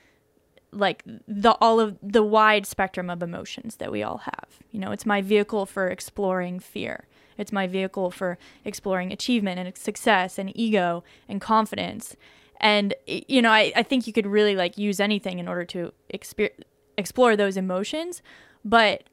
like 0.73 1.05
the 1.29 1.53
all 1.61 1.79
of 1.79 1.97
the 2.03 2.23
wide 2.23 2.67
spectrum 2.67 3.09
of 3.09 3.23
emotions 3.23 3.77
that 3.77 3.93
we 3.93 4.03
all 4.03 4.19
have. 4.19 4.49
You 4.73 4.81
know, 4.81 4.91
it's 4.91 5.07
my 5.07 5.23
vehicle 5.23 5.67
for 5.67 5.89
exploring 5.89 6.59
fear. 6.59 7.07
It's 7.39 7.53
my 7.53 7.67
vehicle 7.67 8.11
for 8.11 8.39
exploring 8.65 9.13
achievement 9.13 9.61
and 9.61 9.77
success 9.77 10.39
and 10.39 10.51
ego 10.57 11.05
and 11.29 11.41
confidence. 11.41 12.17
And 12.61 12.95
you 13.07 13.43
know, 13.43 13.51
I, 13.51 13.73
I 13.77 13.83
think 13.83 14.07
you 14.07 14.13
could 14.13 14.27
really 14.27 14.57
like 14.57 14.79
use 14.79 15.01
anything 15.01 15.39
in 15.39 15.49
order 15.49 15.67
to 15.67 15.93
exper- 16.13 16.59
explore 16.97 17.37
those 17.37 17.57
emotions, 17.57 18.23
but 18.65 19.05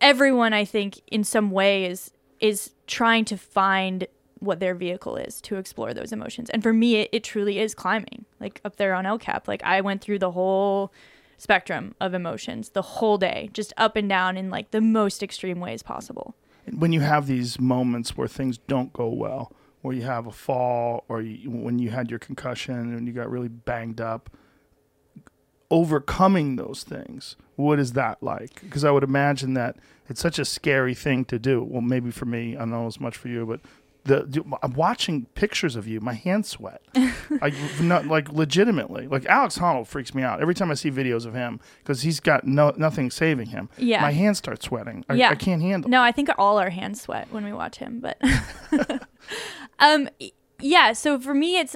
everyone 0.00 0.52
I 0.54 0.64
think 0.64 1.00
in 1.06 1.22
some 1.22 1.50
way 1.50 1.84
is 1.84 2.13
is 2.44 2.72
trying 2.86 3.24
to 3.24 3.38
find 3.38 4.06
what 4.38 4.60
their 4.60 4.74
vehicle 4.74 5.16
is 5.16 5.40
to 5.40 5.56
explore 5.56 5.94
those 5.94 6.12
emotions. 6.12 6.50
And 6.50 6.62
for 6.62 6.74
me, 6.74 6.96
it, 6.96 7.08
it 7.10 7.24
truly 7.24 7.58
is 7.58 7.74
climbing. 7.74 8.26
Like 8.38 8.60
up 8.66 8.76
there 8.76 8.92
on 8.92 9.06
El 9.06 9.18
Cap, 9.18 9.48
like 9.48 9.62
I 9.64 9.80
went 9.80 10.02
through 10.02 10.18
the 10.18 10.32
whole 10.32 10.92
spectrum 11.38 11.94
of 12.02 12.12
emotions 12.12 12.68
the 12.70 12.82
whole 12.82 13.16
day, 13.16 13.48
just 13.54 13.72
up 13.78 13.96
and 13.96 14.10
down 14.10 14.36
in 14.36 14.50
like 14.50 14.72
the 14.72 14.82
most 14.82 15.22
extreme 15.22 15.58
ways 15.58 15.82
possible. 15.82 16.34
when 16.70 16.92
you 16.92 17.00
have 17.00 17.26
these 17.26 17.58
moments 17.58 18.14
where 18.14 18.28
things 18.28 18.58
don't 18.58 18.92
go 18.92 19.08
well, 19.08 19.50
where 19.80 19.94
you 19.94 20.02
have 20.02 20.26
a 20.26 20.32
fall, 20.32 21.04
or 21.08 21.22
you, 21.22 21.50
when 21.50 21.78
you 21.78 21.88
had 21.88 22.10
your 22.10 22.18
concussion 22.18 22.94
and 22.94 23.06
you 23.06 23.14
got 23.14 23.30
really 23.30 23.48
banged 23.48 24.02
up, 24.02 24.28
overcoming 25.74 26.54
those 26.54 26.84
things, 26.84 27.34
what 27.56 27.80
is 27.80 27.94
that 27.94 28.22
like? 28.22 28.60
Because 28.62 28.84
I 28.84 28.92
would 28.92 29.02
imagine 29.02 29.54
that 29.54 29.74
it's 30.08 30.20
such 30.20 30.38
a 30.38 30.44
scary 30.44 30.94
thing 30.94 31.24
to 31.24 31.38
do. 31.38 31.64
Well, 31.64 31.82
maybe 31.82 32.12
for 32.12 32.26
me, 32.26 32.54
I 32.54 32.60
don't 32.60 32.70
know 32.70 32.86
as 32.86 33.00
much 33.00 33.16
for 33.16 33.26
you, 33.26 33.44
but 33.44 33.60
the 34.04 34.44
I'm 34.62 34.74
watching 34.74 35.24
pictures 35.34 35.74
of 35.74 35.88
you, 35.88 36.00
my 36.00 36.12
hands 36.12 36.48
sweat. 36.48 36.80
I 36.94 37.52
not 37.80 38.06
like 38.06 38.30
legitimately. 38.30 39.08
Like 39.08 39.26
Alex 39.26 39.58
Honnold 39.58 39.88
freaks 39.88 40.14
me 40.14 40.22
out 40.22 40.40
every 40.40 40.54
time 40.54 40.70
I 40.70 40.74
see 40.74 40.92
videos 40.92 41.26
of 41.26 41.34
him 41.34 41.58
because 41.78 42.02
he's 42.02 42.20
got 42.20 42.46
no 42.46 42.72
nothing 42.76 43.10
saving 43.10 43.46
him. 43.48 43.68
Yeah. 43.76 44.00
my 44.00 44.12
hands 44.12 44.38
start 44.38 44.62
sweating. 44.62 45.04
I, 45.08 45.14
Yeah. 45.14 45.30
I 45.30 45.34
can't 45.34 45.60
handle. 45.60 45.90
No, 45.90 46.02
I 46.02 46.12
think 46.12 46.28
all 46.38 46.58
our 46.58 46.70
hands 46.70 47.00
sweat 47.00 47.26
when 47.32 47.44
we 47.44 47.52
watch 47.52 47.78
him, 47.78 48.00
but 48.00 48.20
um 49.80 50.08
yeah, 50.60 50.92
so 50.92 51.18
for 51.18 51.34
me 51.34 51.58
it's 51.58 51.74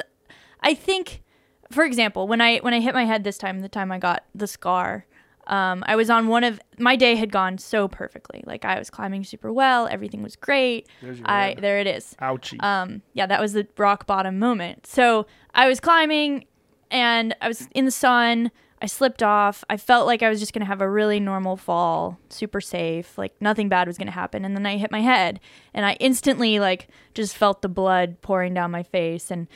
I 0.61 0.75
think 0.75 1.23
for 1.71 1.85
example, 1.85 2.27
when 2.27 2.41
I 2.41 2.59
when 2.59 2.75
I 2.75 2.81
hit 2.81 2.95
my 2.95 3.05
head 3.05 3.25
this 3.25 3.39
time, 3.39 3.61
the 3.61 3.69
time 3.69 3.93
I 3.93 3.99
got 3.99 4.25
the 4.35 4.47
scar, 4.47 5.07
um, 5.47 5.83
I 5.87 5.97
was 5.97 6.11
on 6.11 6.29
one 6.29 6.45
of 6.45 6.61
my 6.79 6.97
day 6.97 7.15
had 7.15 7.33
gone 7.33 7.59
so 7.59 7.89
perfectly. 7.89 8.45
Like 8.47 8.65
I 8.65 8.79
was 8.79 8.91
climbing 8.91 9.25
super 9.25 9.53
well, 9.53 9.89
everything 9.89 10.23
was 10.23 10.37
great. 10.37 10.89
There's 11.03 11.19
your 11.19 11.31
I 11.31 11.49
head. 11.49 11.59
there 11.61 11.79
it 11.79 11.87
is. 11.87 12.15
Ouchie. 12.21 12.63
Um, 12.63 13.03
yeah, 13.15 13.27
that 13.27 13.41
was 13.41 13.55
the 13.55 13.67
rock 13.77 14.07
bottom 14.07 14.39
moment. 14.39 14.87
So 14.87 15.27
I 15.55 15.69
was 15.69 15.81
climbing 15.81 16.45
and 16.91 17.35
I 17.41 17.49
was 17.49 17.69
in 17.75 17.85
the 17.85 17.91
sun. 17.91 18.51
I 18.81 18.87
slipped 18.87 19.23
off. 19.23 19.65
I 19.69 19.77
felt 19.77 20.07
like 20.07 20.23
I 20.23 20.29
was 20.29 20.39
just 20.39 20.53
going 20.53 20.61
to 20.61 20.67
have 20.67 20.81
a 20.81 20.89
really 20.89 21.19
normal 21.19 21.57
fall, 21.57 22.19
super 22.29 22.61
safe, 22.61 23.19
like 23.19 23.33
nothing 23.41 23.69
bad 23.69 23.89
was 23.89 23.99
going 23.99 24.07
to 24.07 24.13
happen. 24.13 24.45
And 24.45 24.55
then 24.55 24.67
I 24.67 24.77
hit 24.77 24.93
my 24.93 25.01
head 25.01 25.41
and 25.75 25.85
I 25.85 25.95
instantly 25.95 26.61
like 26.61 26.89
just 27.13 27.37
felt 27.37 27.63
the 27.63 27.69
blood 27.69 28.21
pouring 28.23 28.55
down 28.55 28.71
my 28.71 28.85
face 28.85 29.31
and 29.33 29.49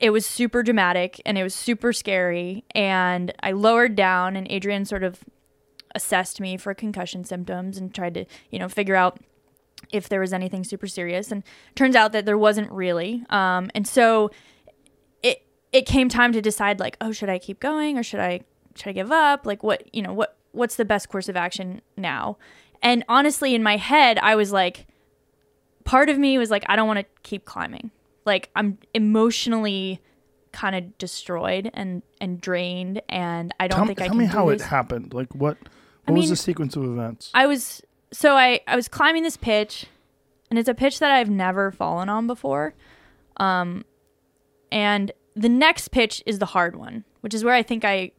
it 0.00 0.10
was 0.10 0.24
super 0.24 0.62
dramatic 0.62 1.20
and 1.26 1.36
it 1.36 1.42
was 1.42 1.54
super 1.54 1.92
scary 1.92 2.64
and 2.74 3.32
I 3.40 3.52
lowered 3.52 3.96
down 3.96 4.36
and 4.36 4.46
Adrian 4.50 4.84
sort 4.84 5.02
of 5.02 5.24
assessed 5.94 6.40
me 6.40 6.56
for 6.56 6.74
concussion 6.74 7.24
symptoms 7.24 7.76
and 7.78 7.92
tried 7.94 8.14
to, 8.14 8.24
you 8.50 8.58
know, 8.58 8.68
figure 8.68 8.94
out 8.94 9.18
if 9.92 10.08
there 10.08 10.20
was 10.20 10.32
anything 10.32 10.64
super 10.64 10.86
serious 10.86 11.32
and 11.32 11.42
turns 11.74 11.96
out 11.96 12.12
that 12.12 12.26
there 12.26 12.38
wasn't 12.38 12.70
really. 12.70 13.24
Um, 13.30 13.70
and 13.74 13.86
so 13.86 14.30
it 15.22 15.44
it 15.72 15.86
came 15.86 16.08
time 16.08 16.32
to 16.32 16.40
decide 16.40 16.78
like 16.78 16.96
oh 17.00 17.12
should 17.12 17.28
i 17.28 17.38
keep 17.38 17.60
going 17.60 17.98
or 17.98 18.02
should 18.02 18.20
i 18.20 18.40
should 18.74 18.90
i 18.90 18.92
give 18.92 19.10
up? 19.10 19.46
Like 19.46 19.62
what 19.62 19.92
you 19.94 20.02
know 20.02 20.12
what 20.12 20.36
what's 20.52 20.76
the 20.76 20.84
best 20.84 21.08
course 21.08 21.28
of 21.28 21.36
action 21.36 21.80
now? 21.96 22.38
And 22.82 23.04
honestly 23.08 23.54
in 23.54 23.62
my 23.62 23.76
head 23.76 24.18
i 24.18 24.36
was 24.36 24.52
like 24.52 24.86
part 25.84 26.08
of 26.08 26.18
me 26.18 26.38
was 26.38 26.50
like 26.50 26.64
i 26.68 26.76
don't 26.76 26.86
want 26.86 27.00
to 27.00 27.06
keep 27.22 27.44
climbing 27.44 27.90
like 28.24 28.50
i'm 28.56 28.78
emotionally 28.94 30.00
kind 30.52 30.74
of 30.74 30.96
destroyed 30.98 31.70
and 31.74 32.02
and 32.20 32.40
drained 32.40 33.00
and 33.08 33.52
i 33.60 33.68
don't 33.68 33.78
tell 33.78 33.86
think 33.86 33.98
tell 33.98 34.06
i 34.06 34.08
can 34.08 34.18
Tell 34.18 34.26
me 34.26 34.32
how 34.32 34.48
this. 34.50 34.62
it 34.62 34.66
happened. 34.66 35.12
Like 35.14 35.34
what? 35.34 35.56
I 36.06 36.12
was 36.12 36.20
mean, 36.22 36.30
the 36.30 36.36
sequence 36.36 36.74
of 36.74 36.84
events? 36.84 37.30
I 37.34 37.46
was 37.46 37.82
so 38.12 38.34
I 38.36 38.60
I 38.66 38.76
was 38.76 38.88
climbing 38.88 39.22
this 39.22 39.36
pitch, 39.36 39.86
and 40.50 40.58
it's 40.58 40.68
a 40.68 40.74
pitch 40.74 41.00
that 41.00 41.10
I've 41.10 41.28
never 41.28 41.70
fallen 41.70 42.08
on 42.08 42.26
before. 42.26 42.74
Um, 43.36 43.84
and 44.72 45.12
the 45.36 45.50
next 45.50 45.88
pitch 45.88 46.22
is 46.24 46.38
the 46.38 46.46
hard 46.46 46.76
one, 46.76 47.04
which 47.20 47.34
is 47.34 47.44
where 47.44 47.54
I 47.54 47.62
think 47.62 47.84
I 47.84 48.12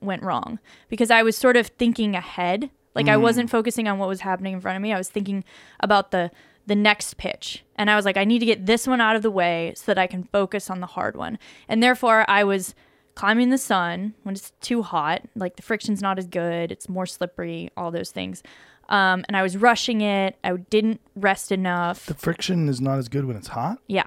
went 0.00 0.22
wrong 0.24 0.58
because 0.88 1.10
I 1.12 1.22
was 1.22 1.36
sort 1.36 1.56
of 1.56 1.68
thinking 1.68 2.14
ahead. 2.16 2.70
Like 2.94 3.06
I 3.06 3.16
wasn't 3.16 3.48
focusing 3.48 3.86
on 3.86 3.98
what 3.98 4.08
was 4.08 4.22
happening 4.22 4.54
in 4.54 4.60
front 4.60 4.74
of 4.74 4.82
me. 4.82 4.92
I 4.92 4.98
was 4.98 5.08
thinking 5.08 5.44
about 5.78 6.10
the 6.10 6.32
the 6.68 6.76
next 6.76 7.16
pitch. 7.16 7.64
And 7.76 7.90
I 7.90 7.96
was 7.96 8.04
like 8.04 8.16
I 8.16 8.24
need 8.24 8.38
to 8.40 8.46
get 8.46 8.66
this 8.66 8.86
one 8.86 9.00
out 9.00 9.16
of 9.16 9.22
the 9.22 9.30
way 9.30 9.72
so 9.74 9.84
that 9.86 9.98
I 9.98 10.06
can 10.06 10.24
focus 10.24 10.70
on 10.70 10.80
the 10.80 10.86
hard 10.86 11.16
one. 11.16 11.38
And 11.68 11.82
therefore 11.82 12.24
I 12.28 12.44
was 12.44 12.74
climbing 13.14 13.50
the 13.50 13.58
sun 13.58 14.14
when 14.22 14.34
it's 14.34 14.52
too 14.60 14.82
hot, 14.82 15.22
like 15.34 15.56
the 15.56 15.62
friction's 15.62 16.00
not 16.00 16.18
as 16.18 16.26
good, 16.26 16.70
it's 16.70 16.88
more 16.88 17.06
slippery, 17.06 17.70
all 17.76 17.90
those 17.90 18.10
things. 18.12 18.42
Um, 18.88 19.24
and 19.28 19.36
I 19.36 19.42
was 19.42 19.56
rushing 19.56 20.00
it. 20.00 20.36
I 20.44 20.52
didn't 20.56 21.00
rest 21.16 21.50
enough. 21.52 22.06
the 22.06 22.14
friction 22.14 22.68
is 22.68 22.80
not 22.80 22.98
as 22.98 23.08
good 23.08 23.24
when 23.24 23.36
it's 23.36 23.48
hot. 23.48 23.78
yeah. 23.88 24.06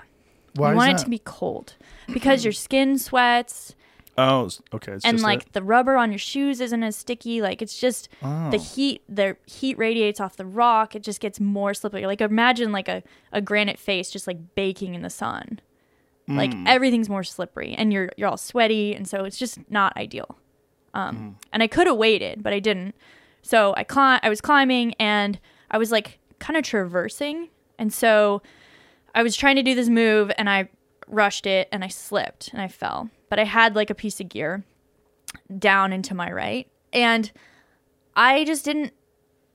Why 0.55 0.71
you 0.71 0.75
want 0.75 0.91
that? 0.91 1.01
it 1.01 1.03
to 1.05 1.09
be 1.09 1.19
cold 1.19 1.75
because 2.13 2.43
your 2.43 2.51
skin 2.51 2.97
sweats 2.97 3.73
Oh, 4.21 4.49
okay. 4.73 4.93
It's 4.93 5.05
and 5.05 5.15
just 5.17 5.23
like 5.23 5.43
it. 5.47 5.53
the 5.53 5.63
rubber 5.63 5.95
on 5.97 6.11
your 6.11 6.19
shoes 6.19 6.61
isn't 6.61 6.83
as 6.83 6.95
sticky. 6.95 7.41
Like 7.41 7.61
it's 7.61 7.79
just 7.79 8.09
Oh. 8.21 8.49
the 8.51 8.57
heat. 8.57 9.03
The 9.09 9.35
heat 9.45 9.77
radiates 9.77 10.19
off 10.19 10.37
the 10.37 10.45
rock. 10.45 10.95
It 10.95 11.03
just 11.03 11.19
gets 11.19 11.39
more 11.39 11.73
slippery. 11.73 12.05
Like 12.05 12.21
imagine 12.21 12.71
like 12.71 12.87
a, 12.87 13.03
a 13.31 13.41
granite 13.41 13.79
face 13.79 14.09
just 14.11 14.27
like 14.27 14.55
baking 14.55 14.95
in 14.95 15.01
the 15.01 15.09
sun. 15.09 15.59
Like 16.27 16.51
Mm. 16.51 16.67
everything's 16.67 17.09
more 17.09 17.23
slippery 17.23 17.73
and 17.77 17.91
you're 17.91 18.09
you're 18.15 18.29
all 18.29 18.37
sweaty 18.37 18.95
and 18.95 19.07
so 19.07 19.25
it's 19.25 19.37
just 19.37 19.59
not 19.69 19.95
ideal. 19.97 20.37
Um, 20.93 21.15
Mm. 21.41 21.45
and 21.53 21.63
I 21.63 21.67
could 21.67 21.87
have 21.87 21.97
waited, 21.97 22.43
but 22.43 22.53
I 22.53 22.59
didn't. 22.59 22.95
So 23.41 23.73
I 23.75 23.83
climb. 23.83 24.19
I 24.23 24.29
was 24.29 24.39
climbing 24.39 24.93
and 24.99 25.39
I 25.71 25.77
was 25.77 25.91
like 25.91 26.19
kind 26.39 26.57
of 26.57 26.63
traversing, 26.63 27.49
and 27.79 27.91
so 27.91 28.41
I 29.15 29.23
was 29.23 29.35
trying 29.35 29.55
to 29.57 29.63
do 29.63 29.73
this 29.75 29.89
move 29.89 30.31
and 30.37 30.49
I 30.49 30.69
rushed 31.07 31.45
it 31.45 31.67
and 31.71 31.83
I 31.83 31.87
slipped 31.89 32.49
and 32.53 32.61
I 32.61 32.67
fell. 32.69 33.09
But 33.31 33.39
I 33.39 33.45
had 33.45 33.77
like 33.77 33.89
a 33.89 33.95
piece 33.95 34.19
of 34.19 34.27
gear 34.27 34.65
down 35.57 35.93
into 35.93 36.13
my 36.13 36.29
right. 36.29 36.67
And 36.91 37.31
I 38.13 38.43
just 38.43 38.65
didn't 38.65 38.91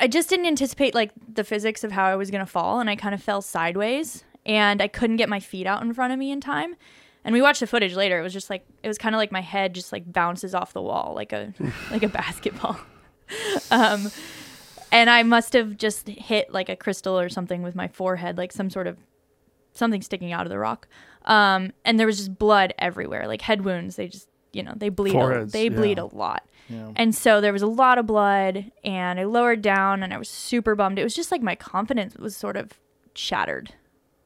I 0.01 0.09
just 0.09 0.31
didn't 0.31 0.47
anticipate 0.47 0.95
like 0.95 1.11
the 1.31 1.45
physics 1.45 1.85
of 1.85 1.93
how 1.93 2.07
I 2.07 2.17
was 2.17 2.31
going 2.31 2.45
to 2.45 2.51
fall 2.51 2.81
and 2.81 2.89
I 2.89 2.97
kind 2.97 3.15
of 3.15 3.23
fell 3.23 3.43
sideways 3.43 4.25
and 4.47 4.81
I 4.81 4.89
couldn't 4.89 5.17
get 5.17 5.29
my 5.29 5.41
feet 5.41 5.67
out 5.67 5.83
in 5.83 5.93
front 5.93 6.15
of 6.15 6.19
me 6.19 6.31
in 6.31 6.41
time. 6.41 6.75
And 7.23 7.35
we 7.35 7.43
watched 7.43 7.61
the 7.61 7.67
footage 7.67 7.95
later. 7.95 8.19
It 8.19 8.23
was 8.23 8.33
just 8.33 8.49
like 8.49 8.67
it 8.83 8.89
was 8.89 8.97
kind 8.97 9.15
of 9.15 9.19
like 9.19 9.31
my 9.31 9.43
head 9.43 9.75
just 9.75 9.93
like 9.93 10.11
bounces 10.11 10.55
off 10.55 10.73
the 10.73 10.81
wall 10.81 11.13
like 11.15 11.35
a 11.35 11.53
like 11.91 12.03
a 12.03 12.09
basketball. 12.09 12.81
um 13.71 14.11
and 14.91 15.11
I 15.11 15.23
must 15.23 15.53
have 15.53 15.77
just 15.77 16.09
hit 16.09 16.51
like 16.51 16.71
a 16.71 16.77
crystal 16.77 17.21
or 17.21 17.29
something 17.29 17.61
with 17.61 17.75
my 17.75 17.89
forehead, 17.89 18.39
like 18.39 18.53
some 18.53 18.71
sort 18.71 18.87
of 18.87 18.97
something 19.77 20.03
sticking 20.03 20.33
out 20.33 20.47
of 20.47 20.51
the 20.51 20.59
rock. 20.59 20.89
Um, 21.25 21.73
and 21.85 21.99
there 21.99 22.07
was 22.07 22.19
just 22.19 22.39
blood 22.39 22.73
everywhere, 22.79 23.27
like 23.27 23.43
head 23.43 23.65
wounds. 23.65 23.97
They 23.97 24.09
just 24.09 24.29
you 24.53 24.63
know 24.63 24.73
they 24.75 24.89
bleed 24.89 25.15
a, 25.15 25.45
they 25.45 25.69
bleed 25.69 25.99
yeah. 25.99 26.05
a 26.05 26.17
lot 26.17 26.49
Yeah. 26.69 26.91
and 26.97 27.15
so 27.15 27.41
there 27.43 27.53
was 27.53 27.63
a 27.63 27.67
lot 27.67 27.99
of 27.99 28.07
blood 28.07 28.73
and 28.83 29.21
i 29.21 29.25
lowered 29.25 29.61
down 29.61 30.03
and 30.03 30.15
i 30.15 30.19
was 30.19 30.31
super 30.31 30.75
bummed 30.75 30.99
it 30.99 31.05
was 31.05 31.15
just 31.15 31.31
like 31.31 31.43
my 31.43 31.55
confidence 31.55 32.17
was 32.17 32.35
sort 32.35 32.57
of 32.57 32.73
shattered 33.15 33.75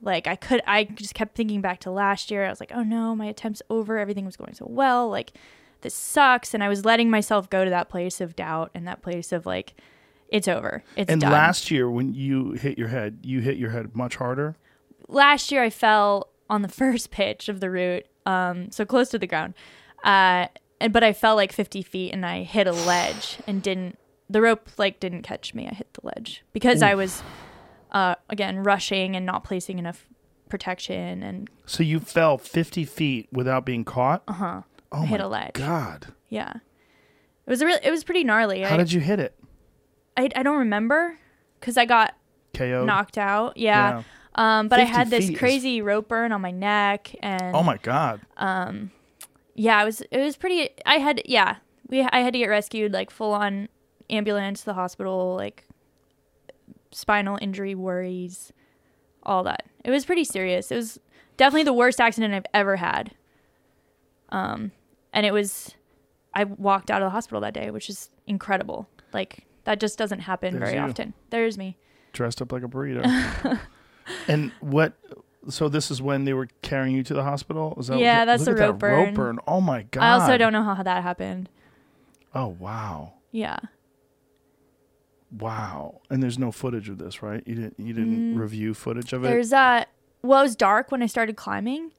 like 0.01 0.29
i 0.29 0.37
could 0.37 0.63
i 0.69 0.85
just 0.85 1.15
kept 1.15 1.35
thinking 1.35 1.61
back 1.61 1.81
to 1.81 1.91
last 1.91 2.31
year 2.31 2.47
i 2.47 2.49
was 2.51 2.61
like 2.61 2.71
oh 2.73 2.85
no 2.85 3.17
my 3.17 3.27
attempt's 3.27 3.61
over 3.71 3.99
everything 3.99 4.25
was 4.25 4.37
going 4.37 4.55
so 4.55 4.67
well 4.69 5.09
like 5.09 5.33
this 5.81 5.95
sucks 5.95 6.55
and 6.55 6.63
i 6.63 6.69
was 6.69 6.85
letting 6.85 7.11
myself 7.11 7.51
go 7.51 7.65
to 7.65 7.71
that 7.71 7.89
place 7.89 8.21
of 8.21 8.37
doubt 8.37 8.71
and 8.73 8.87
that 8.87 9.03
place 9.03 9.33
of 9.33 9.47
like 9.47 9.75
it's 10.29 10.47
over 10.47 10.85
it's 10.97 11.11
And 11.11 11.21
done 11.21 11.33
last 11.33 11.73
year, 11.73 11.91
when 11.91 12.15
you 12.15 12.53
hit 12.53 12.79
your 12.79 12.87
head, 12.87 13.19
you 13.23 13.41
hit 13.41 13.57
your 13.57 13.71
head 13.71 13.97
much 13.97 14.15
harder. 14.15 14.55
Last 15.11 15.53
year 15.53 15.63
I 15.63 15.71
fell 15.71 16.29
on 16.49 16.63
the 16.63 16.69
first 16.83 17.11
pitch 17.11 17.49
of 17.49 17.61
the 17.61 17.71
route, 17.71 18.07
um, 18.27 18.71
so 18.71 18.85
close 18.85 19.09
to 19.11 19.19
the 19.19 19.27
ground. 19.27 19.55
Uh, 20.05 20.47
and 20.81 20.93
but 20.93 21.05
I 21.05 21.13
fell 21.13 21.37
like 21.37 21.53
50 21.53 21.83
feet 21.83 22.13
and 22.13 22.25
I 22.25 22.43
hit 22.43 22.67
a 22.67 22.73
ledge 22.73 23.39
and 23.47 23.63
didn't. 23.63 23.99
The 24.31 24.41
rope 24.41 24.71
like 24.79 25.01
didn't 25.01 25.23
catch 25.23 25.55
me. 25.55 25.67
I 25.69 25.75
hit 25.75 25.93
the 25.95 26.07
ledge 26.07 26.45
because 26.53 26.83
I 26.83 26.95
was, 26.95 27.23
uh, 27.91 28.15
again 28.29 28.61
rushing 28.61 29.17
and 29.17 29.27
not 29.27 29.43
placing 29.43 29.79
enough 29.81 30.07
protection 30.49 31.23
and 31.23 31.51
So 31.67 31.83
you 31.83 31.99
fell 32.01 32.39
50 32.39 32.85
feet 32.85 33.29
without 33.33 33.65
being 33.67 33.85
caught? 33.85 34.23
Uh 34.29 34.33
huh. 34.33 34.63
Oh 34.93 35.03
hit 35.03 35.21
my 35.21 35.27
a 35.27 35.29
ledge. 35.29 35.55
God. 35.55 36.15
yeah, 36.29 36.55
it 36.55 37.51
was 37.51 37.61
a 37.61 37.67
really 37.67 37.81
it 37.85 37.91
was 37.91 38.05
pretty 38.05 38.25
gnarly. 38.25 38.63
How 38.63 38.75
I, 38.75 38.79
did 38.79 38.93
you 38.93 39.01
hit 39.01 39.21
it? 39.21 39.39
I 40.17 40.29
I 40.35 40.43
don't 40.43 40.59
remember 40.59 41.19
because 41.59 41.77
I 41.77 41.85
got 41.85 42.17
KO? 42.55 42.85
knocked 42.85 43.19
out. 43.19 43.57
Yeah. 43.57 44.03
Um, 44.35 44.69
but 44.69 44.79
I 44.81 44.85
had 44.85 45.11
this 45.11 45.29
feet 45.29 45.39
crazy 45.39 45.83
rope 45.83 46.09
burn 46.09 46.33
on 46.33 46.41
my 46.41 46.51
neck 46.53 47.15
and 47.21 47.55
Oh 47.55 47.63
my 47.63 47.77
God. 47.79 48.21
yeah, 48.39 49.83
it 49.83 49.85
was 49.85 50.01
it 50.03 50.19
was 50.19 50.37
pretty. 50.37 50.71
I 50.87 50.99
had 50.99 51.23
yeah, 51.27 51.57
we 51.89 52.01
I 52.03 52.21
had 52.21 52.33
to 52.35 52.39
get 52.39 52.47
rescued 52.47 52.93
like 52.93 53.11
full 53.11 53.33
on 53.33 53.69
ambulance 54.09 54.63
the 54.63 54.75
hospital, 54.75 55.35
like 55.37 55.67
spinal 56.93 57.39
injury 57.41 57.75
worries, 57.75 58.53
all 59.25 59.43
that. 59.45 59.65
It 59.85 59.91
was 59.91 60.05
pretty 60.05 60.25
serious. 60.25 60.71
It 60.71 60.77
was 60.77 60.99
definitely 61.37 61.65
the 61.65 61.73
worst 61.73 62.01
accident 62.01 62.35
I've 62.35 62.47
ever 62.55 62.77
had. 62.77 63.13
Um, 64.31 64.73
and 65.13 65.27
it 65.27 65.33
was, 65.33 65.75
I 66.35 66.45
walked 66.45 66.91
out 66.91 67.03
of 67.03 67.07
the 67.07 67.11
hospital 67.11 67.41
that 67.41 67.55
day, 67.55 67.71
which 67.71 67.89
is 67.91 68.11
incredible. 68.27 68.89
Like 69.13 69.47
that 69.65 69.81
just 69.81 69.99
doesn't 69.99 70.21
happen 70.21 70.59
There's 70.59 70.71
very 70.71 70.83
you. 70.83 70.89
often. 70.89 71.15
There's 71.31 71.59
me. 71.59 71.77
Dressed 72.13 72.41
up 72.43 72.53
like 72.53 72.63
a 72.63 72.69
burrito. 72.69 73.59
and 74.29 74.53
what? 74.61 74.95
So 75.49 75.69
this 75.69 75.91
is 75.91 76.03
when 76.03 76.25
they 76.25 76.35
were 76.35 76.49
carrying 76.63 76.95
you 76.95 77.03
to 77.05 77.15
the 77.15 77.23
hospital? 77.23 77.75
Is 77.79 77.87
that 77.87 77.99
Yeah, 77.99 78.25
that's 78.25 78.45
the 78.45 78.55
rope 78.55 78.79
that 78.81 78.87
rope 78.87 79.05
burn. 79.07 79.15
burn. 79.15 79.39
Oh 79.47 79.61
my 79.61 79.83
God. 79.83 80.03
I 80.03 80.13
also 80.13 80.37
don't 80.37 80.53
know 80.53 80.63
how 80.63 80.83
that 80.83 81.03
happened. 81.03 81.49
Oh, 82.35 82.49
wow. 82.59 83.15
Yeah. 83.33 83.59
Wow. 85.37 86.01
And 86.11 86.23
there's 86.23 86.39
no 86.39 86.53
footage 86.53 86.89
of 86.89 86.99
this, 86.99 87.23
right? 87.23 87.43
You 87.47 87.55
didn't 87.55 87.75
you 87.79 87.93
didn't 87.93 88.37
review 88.37 88.75
footage 88.75 89.13
of 89.13 89.25
it? 89.25 89.29
Mm. 89.29 89.31
There's 89.31 89.53
uh 89.53 89.85
well, 90.23 90.41
it 90.41 90.45
was 90.45 90.57
dark 90.57 90.91
when 90.91 91.03
I 91.03 91.07
started 91.07 91.37
climbing. 91.37 91.93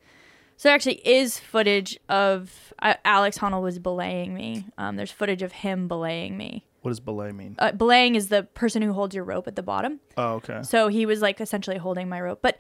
So 0.57 0.69
there 0.69 0.75
actually 0.75 1.05
is 1.07 1.39
footage 1.39 1.97
of 2.07 2.71
uh, 2.79 2.93
Alex 3.03 3.39
Honnold 3.39 3.63
was 3.63 3.79
belaying 3.79 4.35
me. 4.35 4.65
Um, 4.77 4.95
there's 4.95 5.09
footage 5.09 5.41
of 5.41 5.51
him 5.51 5.87
belaying 5.87 6.37
me. 6.37 6.67
What 6.81 6.89
does 6.91 6.99
belay 6.99 7.31
mean? 7.31 7.55
Uh, 7.59 7.71
belaying 7.71 8.15
is 8.15 8.29
the 8.29 8.43
person 8.43 8.81
who 8.81 8.93
holds 8.93 9.13
your 9.13 9.23
rope 9.23 9.47
at 9.47 9.55
the 9.55 9.63
bottom. 9.63 9.99
oh, 10.17 10.33
okay. 10.33 10.63
So 10.63 10.87
he 10.87 11.05
was 11.05 11.21
like 11.21 11.39
essentially 11.39 11.77
holding 11.77 12.09
my 12.09 12.19
rope. 12.19 12.39
But 12.41 12.59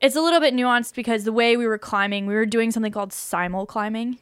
it's 0.00 0.16
a 0.16 0.20
little 0.20 0.40
bit 0.40 0.54
nuanced 0.54 0.94
because 0.94 1.24
the 1.24 1.32
way 1.32 1.56
we 1.56 1.66
were 1.66 1.78
climbing, 1.78 2.26
we 2.26 2.34
were 2.34 2.46
doing 2.46 2.70
something 2.70 2.92
called 2.92 3.12
simul 3.12 3.66
climbing. 3.66 4.18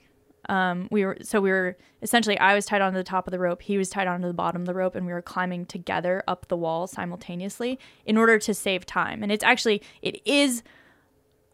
Um, 0.49 0.89
we 0.91 1.05
were 1.05 1.19
so 1.23 1.41
we 1.41 1.51
were 1.51 1.77
essentially 2.03 2.39
I 2.39 2.55
was 2.55 2.67
tied 2.67 2.83
onto 2.83 2.99
the 2.99 3.05
top 3.05 3.27
of 3.27 3.33
the 3.33 3.39
rope, 3.39 3.63
he 3.63 3.79
was 3.79 3.89
tied 3.89 4.09
onto 4.09 4.27
the 4.27 4.35
bottom 4.35 4.63
of 4.63 4.67
the 4.67 4.75
rope, 4.75 4.97
and 4.97 5.07
we 5.07 5.13
were 5.13 5.23
climbing 5.23 5.67
together 5.67 6.25
up 6.27 6.49
the 6.49 6.57
wall 6.57 6.87
simultaneously 6.87 7.79
in 8.05 8.17
order 8.17 8.39
to 8.39 8.55
save 8.55 8.85
time. 8.85 9.23
And 9.23 9.31
it's 9.31 9.45
actually 9.45 9.83
it 10.01 10.21
is 10.25 10.63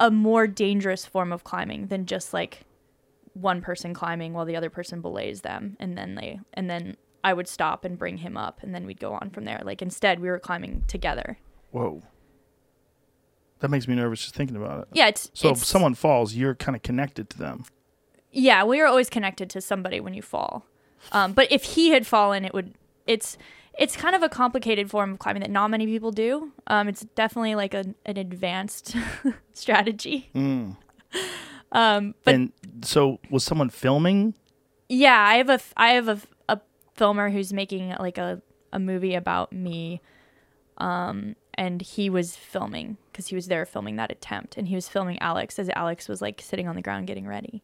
a 0.01 0.11
more 0.11 0.47
dangerous 0.47 1.05
form 1.05 1.33
of 1.33 1.45
climbing 1.45 1.89
than 1.89 2.07
just 2.07 2.33
like 2.33 2.65
one 3.35 3.61
person 3.61 3.95
climbing 3.95 4.33
while 4.33 4.45
the 4.45 4.57
other 4.57 4.71
person 4.71 5.01
belays 5.01 5.43
them 5.43 5.77
and 5.79 5.97
then 5.97 6.15
they 6.15 6.41
and 6.55 6.69
then 6.69 6.97
I 7.25 7.33
would 7.33 7.49
stop 7.49 7.85
and 7.85 7.99
bring 7.99 8.19
him 8.19 8.37
up 8.37 8.63
and 8.63 8.75
then 8.75 8.87
we'd 8.87 9.01
go 9.01 9.13
on 9.15 9.31
from 9.31 9.45
there. 9.45 9.61
Like 9.65 9.83
instead 9.83 10.21
we 10.21 10.29
were 10.29 10.39
climbing 10.39 10.85
together. 10.87 11.39
Whoa. 11.71 12.03
That 13.61 13.71
makes 13.71 13.89
me 13.89 13.95
nervous 13.97 14.23
just 14.23 14.35
thinking 14.35 14.57
about 14.57 14.83
it. 14.83 14.89
Yeah, 14.93 15.09
it's 15.09 15.31
So 15.35 15.51
it's, 15.51 15.63
if 15.63 15.67
someone 15.67 15.95
falls, 15.95 16.35
you're 16.35 16.55
kind 16.55 16.77
of 16.77 16.83
connected 16.83 17.29
to 17.31 17.39
them. 17.39 17.65
Yeah, 18.31 18.63
we 18.65 18.81
are 18.81 18.87
always 18.87 19.11
connected 19.11 19.51
to 19.51 19.61
somebody 19.61 20.01
when 20.01 20.15
you 20.15 20.23
fall. 20.23 20.65
Um, 21.13 21.33
but 21.33 21.51
if 21.51 21.65
he 21.65 21.91
had 21.91 22.07
fallen, 22.07 22.45
it 22.45 22.55
would. 22.55 22.75
It's 23.07 23.37
it's 23.79 23.97
kind 23.97 24.15
of 24.15 24.23
a 24.23 24.29
complicated 24.29 24.91
form 24.91 25.13
of 25.13 25.19
climbing 25.19 25.41
that 25.43 25.51
not 25.51 25.69
many 25.69 25.87
people 25.87 26.11
do. 26.11 26.53
Um, 26.67 26.89
it's 26.89 27.03
definitely 27.15 27.55
like 27.55 27.75
a, 27.75 27.85
an 28.05 28.17
advanced 28.17 28.95
strategy. 29.55 30.31
Um, 30.35 32.15
but 32.25 32.35
and 32.35 32.53
so 32.83 33.19
was 33.31 33.45
someone 33.45 33.71
filming? 33.71 34.35
yeah, 34.89 35.21
I 35.21 35.37
have 35.37 35.49
a 35.49 35.61
I 35.77 35.91
have 35.91 36.09
a 36.09 36.19
filmer 36.99 37.31
who's 37.31 37.53
making 37.53 37.95
like 37.99 38.19
a 38.19 38.43
a 38.73 38.79
movie 38.79 39.15
about 39.15 39.53
me. 39.53 40.03
Um, 40.77 41.35
and 41.55 41.83
he 41.83 42.09
was 42.09 42.37
filming 42.37 42.99
because 43.11 43.27
he 43.29 43.35
was 43.35 43.49
there 43.49 43.65
filming 43.67 43.97
that 43.97 44.13
attempt, 44.13 44.57
and 44.57 44.69
he 44.69 44.75
was 44.77 44.89
filming 44.89 45.19
Alex 45.21 45.59
as 45.59 45.69
Alex 45.71 46.09
was 46.09 46.21
like 46.23 46.41
sitting 46.41 46.69
on 46.69 46.77
the 46.77 46.83
ground 46.83 47.07
getting 47.09 47.27
ready. 47.27 47.63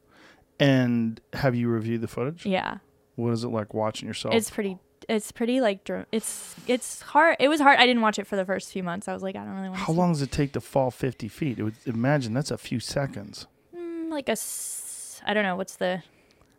And 0.59 1.21
have 1.33 1.55
you 1.55 1.69
reviewed 1.69 2.01
the 2.01 2.09
footage? 2.09 2.45
Yeah. 2.47 2.79
What 3.17 3.31
is 3.33 3.45
it 3.45 3.49
like 3.49 3.73
watching 3.75 4.09
yourself? 4.09 4.35
It's 4.35 4.51
pretty. 4.51 4.79
It's 5.09 5.31
pretty 5.33 5.61
like 5.61 5.85
dr- 5.85 6.07
it's 6.13 6.57
it's 6.67 7.03
hard. 7.03 7.37
It 7.39 7.49
was 7.49 7.61
hard. 7.61 7.79
I 7.79 7.87
didn't 7.87 8.01
watch 8.03 8.19
it 8.19 8.27
for 8.27 8.37
the 8.37 8.45
first 8.45 8.73
few 8.73 8.83
months. 8.83 9.07
I 9.07 9.13
was 9.13 9.23
like, 9.23 9.37
I 9.37 9.45
don't 9.45 9.55
really 9.55 9.69
want. 9.69 9.81
How 9.81 9.93
long 9.93 10.13
does 10.13 10.23
it 10.23 10.33
take 10.33 10.53
to 10.53 10.61
fall 10.63 10.91
50 10.91 11.29
feet? 11.29 11.59
It 11.59 11.63
would, 11.63 11.75
imagine 11.87 12.33
that's 12.33 12.51
a 12.51 12.57
few 12.59 12.81
seconds. 12.81 13.47
Like 14.09 14.29
a, 14.31 14.33
s- 14.33 15.21
I 15.27 15.35
don't 15.35 15.43
know. 15.45 15.57
What's 15.57 15.77
the? 15.77 16.03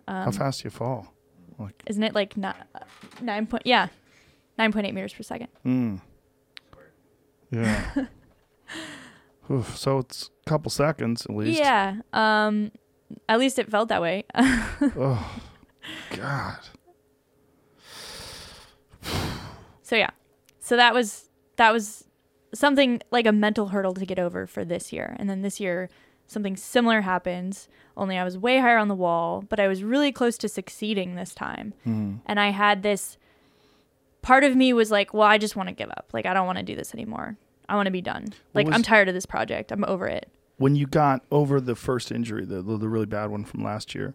How 0.08 0.30
fast 0.30 0.62
do 0.62 0.68
you 0.68 0.70
fall? 0.70 1.12
Like, 1.60 1.82
Isn't 1.88 2.04
it 2.04 2.14
like 2.16 2.36
ni- 2.38 2.50
nine 3.22 3.48
point? 3.48 3.64
Yeah, 3.66 3.88
nine 4.58 4.72
point 4.72 4.86
eight 4.88 4.94
meters 4.94 5.14
per 5.14 5.24
second. 5.24 5.48
mm. 5.66 6.02
Yeah. 7.52 8.06
Oof, 9.52 9.78
so 9.78 10.00
it's 10.00 10.32
a 10.46 10.50
couple 10.50 10.70
seconds 10.72 11.26
at 11.26 11.36
least. 11.36 11.60
Yeah. 11.60 11.98
Um, 12.14 12.72
at 13.30 13.38
least 13.40 13.60
it 13.60 13.70
felt 13.70 13.90
that 13.90 14.02
way. 14.02 14.26
Oh, 14.98 15.40
God. 16.18 16.58
so 19.84 19.96
yeah. 19.96 20.10
So 20.60 20.76
that 20.76 20.94
was 20.94 21.30
that 21.58 21.72
was 21.72 22.06
something 22.54 23.02
like 23.12 23.26
a 23.28 23.32
mental 23.32 23.68
hurdle 23.68 23.94
to 23.94 24.06
get 24.06 24.18
over 24.20 24.48
for 24.48 24.66
this 24.66 24.92
year. 24.92 25.16
And 25.20 25.30
then 25.30 25.42
this 25.42 25.60
year 25.60 25.90
something 26.28 26.56
similar 26.58 27.02
happens, 27.02 27.68
only 27.98 28.18
I 28.18 28.24
was 28.24 28.38
way 28.38 28.60
higher 28.60 28.78
on 28.78 28.88
the 28.88 28.96
wall, 28.96 29.44
but 29.48 29.60
I 29.60 29.68
was 29.68 29.84
really 29.84 30.12
close 30.12 30.38
to 30.40 30.50
succeeding 30.50 31.16
this 31.16 31.34
time. 31.34 31.74
Hmm. 31.84 32.16
And 32.26 32.40
I 32.40 32.50
had 32.50 32.84
this 32.84 33.18
part 34.22 34.44
of 34.44 34.56
me 34.56 34.74
was 34.74 34.92
like, 34.92 35.14
well, 35.14 35.28
I 35.28 35.38
just 35.38 35.56
want 35.56 35.70
to 35.70 35.76
give 35.76 35.90
up. 35.90 36.10
Like 36.14 36.26
I 36.26 36.34
don't 36.34 36.46
want 36.48 36.58
to 36.58 36.64
do 36.64 36.76
this 36.76 36.94
anymore. 36.94 37.38
I 37.70 37.76
want 37.76 37.88
to 37.88 37.92
be 37.92 38.02
done. 38.02 38.28
Like 38.54 38.68
was- 38.68 38.76
I'm 38.76 38.84
tired 38.84 39.08
of 39.08 39.14
this 39.14 39.26
project. 39.26 39.72
I'm 39.72 39.86
over 39.86 40.08
it. 40.08 40.30
When 40.58 40.76
you 40.76 40.88
got 40.88 41.22
over 41.32 41.60
the 41.60 41.76
first 41.76 42.12
injury, 42.12 42.46
the, 42.46 42.62
the 42.62 42.78
the 42.78 42.88
really 42.88 43.06
bad 43.06 43.30
one 43.30 43.44
from 43.44 43.62
last 43.64 43.94
year, 43.94 44.14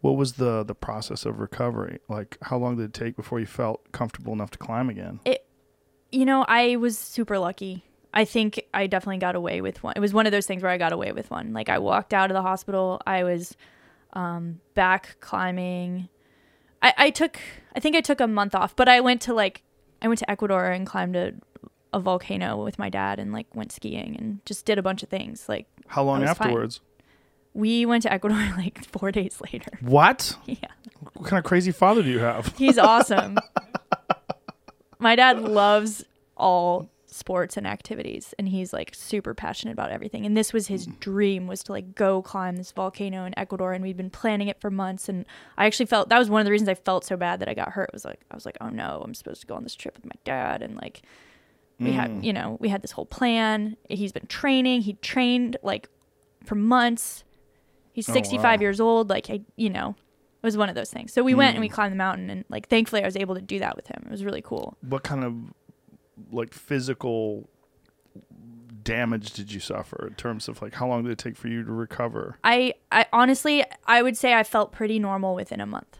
what 0.00 0.12
was 0.16 0.34
the 0.34 0.64
the 0.64 0.74
process 0.74 1.26
of 1.26 1.38
recovery? 1.38 1.98
Like, 2.08 2.38
how 2.42 2.56
long 2.56 2.76
did 2.76 2.84
it 2.84 2.94
take 2.94 3.14
before 3.14 3.38
you 3.40 3.46
felt 3.46 3.92
comfortable 3.92 4.32
enough 4.32 4.50
to 4.52 4.58
climb 4.58 4.88
again? 4.88 5.20
It, 5.26 5.44
You 6.10 6.24
know, 6.24 6.44
I 6.48 6.76
was 6.76 6.98
super 6.98 7.38
lucky. 7.38 7.84
I 8.14 8.24
think 8.24 8.62
I 8.74 8.86
definitely 8.86 9.18
got 9.18 9.34
away 9.36 9.60
with 9.60 9.82
one. 9.82 9.94
It 9.96 10.00
was 10.00 10.12
one 10.12 10.26
of 10.26 10.32
those 10.32 10.46
things 10.46 10.62
where 10.62 10.70
I 10.70 10.78
got 10.78 10.92
away 10.92 11.12
with 11.12 11.30
one. 11.30 11.52
Like 11.52 11.68
I 11.68 11.78
walked 11.78 12.12
out 12.12 12.30
of 12.30 12.34
the 12.34 12.42
hospital, 12.42 13.00
I 13.06 13.24
was 13.24 13.56
um, 14.12 14.60
back 14.74 15.16
climbing. 15.20 16.08
I, 16.82 16.92
I 16.98 17.10
took, 17.10 17.38
I 17.74 17.80
think 17.80 17.96
I 17.96 18.00
took 18.00 18.20
a 18.20 18.26
month 18.26 18.54
off, 18.54 18.76
but 18.76 18.88
I 18.88 19.00
went 19.00 19.22
to 19.22 19.32
like, 19.34 19.62
I 20.02 20.08
went 20.08 20.18
to 20.18 20.30
Ecuador 20.30 20.66
and 20.70 20.86
climbed 20.86 21.16
a, 21.16 21.32
a 21.94 22.00
volcano 22.00 22.62
with 22.62 22.78
my 22.78 22.90
dad 22.90 23.18
and 23.18 23.32
like 23.32 23.46
went 23.54 23.72
skiing 23.72 24.16
and 24.18 24.44
just 24.44 24.66
did 24.66 24.78
a 24.78 24.82
bunch 24.82 25.02
of 25.02 25.08
things. 25.08 25.48
Like 25.48 25.66
How 25.86 26.02
long 26.02 26.20
was 26.20 26.30
fine. 26.36 26.48
afterwards? 26.48 26.80
we 27.54 27.84
went 27.84 28.02
to 28.02 28.12
Ecuador 28.12 28.38
like 28.56 28.84
four 28.90 29.10
days 29.12 29.38
later. 29.52 29.70
What? 29.80 30.36
yeah, 30.46 30.56
What 31.14 31.28
kind 31.28 31.38
of 31.38 31.44
crazy 31.44 31.70
father 31.72 32.02
do 32.02 32.08
you 32.10 32.18
have? 32.18 32.54
he's 32.58 32.78
awesome. 32.92 33.38
my 34.98 35.16
dad 35.16 35.40
loves 35.40 36.04
all 36.36 36.88
sports 37.12 37.56
and 37.56 37.66
activities 37.66 38.34
and 38.38 38.48
he's 38.48 38.72
like 38.72 38.94
super 38.94 39.34
passionate 39.34 39.72
about 39.72 39.90
everything 39.90 40.24
and 40.24 40.36
this 40.36 40.52
was 40.52 40.66
his 40.66 40.86
mm. 40.86 40.98
dream 41.00 41.46
was 41.46 41.62
to 41.62 41.72
like 41.72 41.94
go 41.94 42.22
climb 42.22 42.56
this 42.56 42.72
volcano 42.72 43.24
in 43.24 43.38
Ecuador 43.38 43.72
and 43.72 43.84
we'd 43.84 43.96
been 43.96 44.10
planning 44.10 44.48
it 44.48 44.60
for 44.60 44.70
months 44.70 45.08
and 45.08 45.26
I 45.56 45.66
actually 45.66 45.86
felt 45.86 46.08
that 46.08 46.18
was 46.18 46.30
one 46.30 46.40
of 46.40 46.44
the 46.44 46.50
reasons 46.50 46.68
I 46.68 46.74
felt 46.74 47.04
so 47.04 47.16
bad 47.16 47.40
that 47.40 47.48
I 47.48 47.54
got 47.54 47.70
hurt 47.70 47.90
was 47.92 48.04
like 48.04 48.20
I 48.30 48.34
was 48.34 48.46
like 48.46 48.56
oh 48.60 48.68
no 48.68 49.02
I'm 49.04 49.14
supposed 49.14 49.40
to 49.42 49.46
go 49.46 49.54
on 49.54 49.62
this 49.62 49.74
trip 49.74 49.96
with 49.96 50.06
my 50.06 50.16
dad 50.24 50.62
and 50.62 50.76
like 50.76 51.02
we 51.78 51.92
had 51.92 52.10
mm. 52.10 52.24
you 52.24 52.32
know 52.32 52.56
we 52.60 52.68
had 52.68 52.82
this 52.82 52.92
whole 52.92 53.06
plan 53.06 53.76
he's 53.88 54.12
been 54.12 54.26
training 54.26 54.82
he 54.82 54.94
trained 54.94 55.56
like 55.62 55.88
for 56.44 56.54
months 56.54 57.24
he's 57.92 58.08
Oh, 58.08 58.12
65 58.12 58.42
wow. 58.42 58.62
years 58.62 58.80
old 58.80 59.10
like 59.10 59.28
I 59.30 59.40
you 59.56 59.70
know 59.70 59.96
It 60.42 60.46
was 60.46 60.56
one 60.56 60.68
of 60.68 60.74
those 60.74 60.90
things. 60.90 61.12
So 61.12 61.22
we 61.22 61.34
went 61.34 61.54
and 61.54 61.60
we 61.60 61.68
mm. 61.68 61.72
climbed 61.72 61.92
the 61.92 61.96
mountain, 61.96 62.28
and 62.28 62.44
like 62.48 62.68
thankfully 62.68 63.02
I 63.02 63.06
was 63.06 63.16
able 63.16 63.36
to 63.36 63.40
do 63.40 63.60
that 63.60 63.76
with 63.76 63.86
him. 63.86 64.02
It 64.06 64.10
was 64.10 64.24
really 64.24 64.42
cool. 64.42 64.76
What 64.80 65.04
kind 65.04 65.22
of 65.22 65.34
like 66.30 66.54
physical 66.54 67.48
damage 68.82 69.32
did 69.32 69.52
you 69.52 69.60
suffer 69.60 70.08
in 70.08 70.14
terms 70.14 70.48
of 70.48 70.60
like 70.60 70.74
how 70.74 70.88
long 70.88 71.04
did 71.04 71.12
it 71.12 71.18
take 71.18 71.36
for 71.36 71.48
you 71.48 71.62
to 71.62 71.72
recover? 71.72 72.38
I, 72.44 72.74
I 72.90 73.06
honestly, 73.12 73.64
I 73.86 74.02
would 74.02 74.16
say 74.16 74.34
I 74.34 74.42
felt 74.42 74.72
pretty 74.72 74.98
normal 74.98 75.34
within 75.34 75.60
a 75.60 75.66
month. 75.66 75.98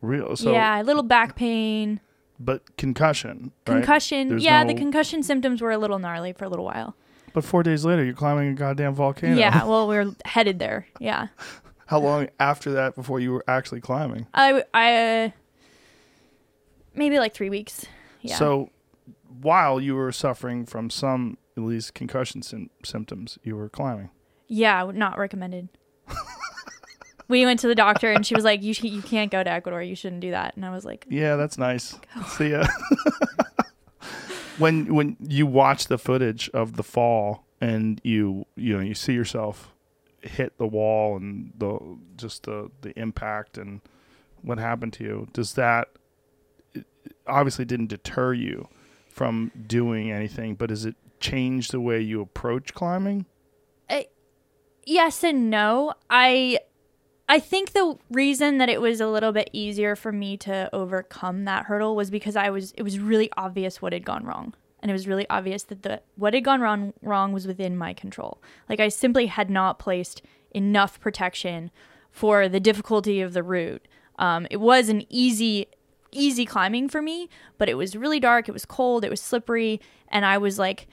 Real. 0.00 0.36
So, 0.36 0.52
yeah, 0.52 0.80
a 0.80 0.84
little 0.84 1.02
back 1.02 1.36
pain, 1.36 2.00
but 2.38 2.76
concussion. 2.76 3.52
right? 3.66 3.76
concussion. 3.76 4.28
There's 4.28 4.44
yeah, 4.44 4.64
the 4.64 4.74
concussion 4.74 5.22
symptoms 5.22 5.60
were 5.60 5.70
a 5.70 5.78
little 5.78 5.98
gnarly 5.98 6.32
for 6.32 6.46
a 6.46 6.48
little 6.48 6.64
while. 6.64 6.96
But 7.32 7.44
four 7.44 7.62
days 7.62 7.84
later, 7.84 8.02
you're 8.02 8.14
climbing 8.14 8.48
a 8.48 8.54
goddamn 8.54 8.94
volcano. 8.94 9.36
Yeah, 9.36 9.64
well, 9.66 9.86
we're 9.86 10.14
headed 10.24 10.58
there. 10.58 10.86
Yeah, 10.98 11.28
How 11.86 12.00
long 12.00 12.28
after 12.38 12.72
that 12.72 12.94
before 12.94 13.20
you 13.20 13.32
were 13.32 13.44
actually 13.46 13.80
climbing? 13.80 14.26
I, 14.32 14.64
I, 14.72 14.96
uh, 14.96 15.30
maybe 16.94 17.18
like 17.18 17.34
three 17.34 17.50
weeks. 17.50 17.84
Yeah. 18.20 18.36
So, 18.36 18.70
while 19.40 19.80
you 19.80 19.94
were 19.94 20.12
suffering 20.12 20.66
from 20.66 20.90
some, 20.90 21.38
at 21.56 21.62
least, 21.62 21.94
concussion 21.94 22.42
sym- 22.42 22.70
symptoms, 22.84 23.38
you 23.42 23.56
were 23.56 23.68
climbing. 23.68 24.10
Yeah, 24.48 24.90
not 24.92 25.18
recommended. 25.18 25.68
we 27.28 27.46
went 27.46 27.60
to 27.60 27.68
the 27.68 27.74
doctor 27.74 28.10
and 28.10 28.26
she 28.26 28.34
was 28.34 28.44
like, 28.44 28.62
"You 28.62 28.74
sh- 28.74 28.82
you 28.84 29.02
can't 29.02 29.30
go 29.30 29.42
to 29.42 29.50
Ecuador. 29.50 29.82
You 29.82 29.94
shouldn't 29.94 30.20
do 30.20 30.32
that." 30.32 30.56
And 30.56 30.66
I 30.66 30.70
was 30.70 30.84
like, 30.84 31.06
Yeah, 31.08 31.36
that's 31.36 31.56
nice. 31.56 31.96
Oh 32.16 32.34
see 32.36 32.50
ya. 32.50 32.66
when 34.58 34.92
when 34.94 35.16
you 35.20 35.46
watch 35.46 35.86
the 35.86 35.98
footage 35.98 36.50
of 36.50 36.76
the 36.76 36.82
fall 36.82 37.44
and 37.60 38.00
you 38.02 38.44
you 38.56 38.76
know 38.76 38.82
you 38.82 38.94
see 38.94 39.12
yourself 39.12 39.72
hit 40.22 40.58
the 40.58 40.66
wall 40.66 41.16
and 41.16 41.52
the 41.56 41.78
just 42.16 42.42
the 42.44 42.70
the 42.82 42.98
impact 42.98 43.56
and 43.56 43.80
what 44.42 44.58
happened 44.58 44.92
to 44.94 45.04
you, 45.04 45.28
does 45.32 45.54
that 45.54 45.88
obviously 47.26 47.64
didn't 47.64 47.86
deter 47.88 48.32
you 48.32 48.68
from 49.20 49.52
doing 49.66 50.10
anything, 50.10 50.54
but 50.54 50.70
does 50.70 50.86
it 50.86 50.94
change 51.18 51.68
the 51.68 51.78
way 51.78 52.00
you 52.00 52.22
approach 52.22 52.72
climbing? 52.72 53.26
yes 54.86 55.22
and 55.22 55.50
no. 55.50 55.92
I 56.08 56.58
I 57.28 57.38
think 57.38 57.72
the 57.72 57.98
reason 58.10 58.56
that 58.56 58.70
it 58.70 58.80
was 58.80 58.98
a 58.98 59.06
little 59.06 59.32
bit 59.32 59.50
easier 59.52 59.94
for 59.94 60.10
me 60.10 60.38
to 60.38 60.70
overcome 60.72 61.44
that 61.44 61.66
hurdle 61.66 61.94
was 61.96 62.10
because 62.10 62.34
I 62.34 62.48
was 62.48 62.72
it 62.78 62.82
was 62.82 62.98
really 62.98 63.30
obvious 63.36 63.82
what 63.82 63.92
had 63.92 64.06
gone 64.06 64.24
wrong. 64.24 64.54
And 64.80 64.90
it 64.90 64.94
was 64.94 65.06
really 65.06 65.28
obvious 65.28 65.64
that 65.64 65.82
the 65.82 66.00
what 66.16 66.32
had 66.32 66.42
gone 66.42 66.62
wrong 66.62 66.94
wrong 67.02 67.34
was 67.34 67.46
within 67.46 67.76
my 67.76 67.92
control. 67.92 68.40
Like 68.70 68.80
I 68.80 68.88
simply 68.88 69.26
had 69.26 69.50
not 69.50 69.78
placed 69.78 70.22
enough 70.52 70.98
protection 70.98 71.70
for 72.10 72.48
the 72.48 72.58
difficulty 72.58 73.20
of 73.20 73.34
the 73.34 73.42
route. 73.42 73.86
Um, 74.18 74.46
it 74.50 74.62
was 74.62 74.88
an 74.88 75.04
easy 75.10 75.68
easy 76.12 76.44
climbing 76.44 76.88
for 76.88 77.02
me, 77.02 77.28
but 77.58 77.68
it 77.68 77.74
was 77.74 77.96
really 77.96 78.20
dark, 78.20 78.48
it 78.48 78.52
was 78.52 78.64
cold, 78.64 79.04
it 79.04 79.10
was 79.10 79.20
slippery, 79.20 79.80
and 80.08 80.24
I 80.24 80.38
was 80.38 80.58
like 80.58 80.86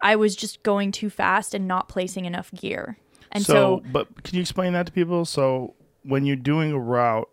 I 0.00 0.16
was 0.16 0.36
just 0.36 0.62
going 0.62 0.92
too 0.92 1.10
fast 1.10 1.54
and 1.54 1.66
not 1.66 1.88
placing 1.88 2.24
enough 2.24 2.52
gear. 2.52 2.98
And 3.32 3.44
so, 3.44 3.82
but 3.92 4.22
can 4.22 4.36
you 4.36 4.40
explain 4.40 4.72
that 4.72 4.86
to 4.86 4.92
people? 4.92 5.24
So, 5.24 5.74
when 6.02 6.24
you're 6.24 6.36
doing 6.36 6.72
a 6.72 6.78
route 6.78 7.28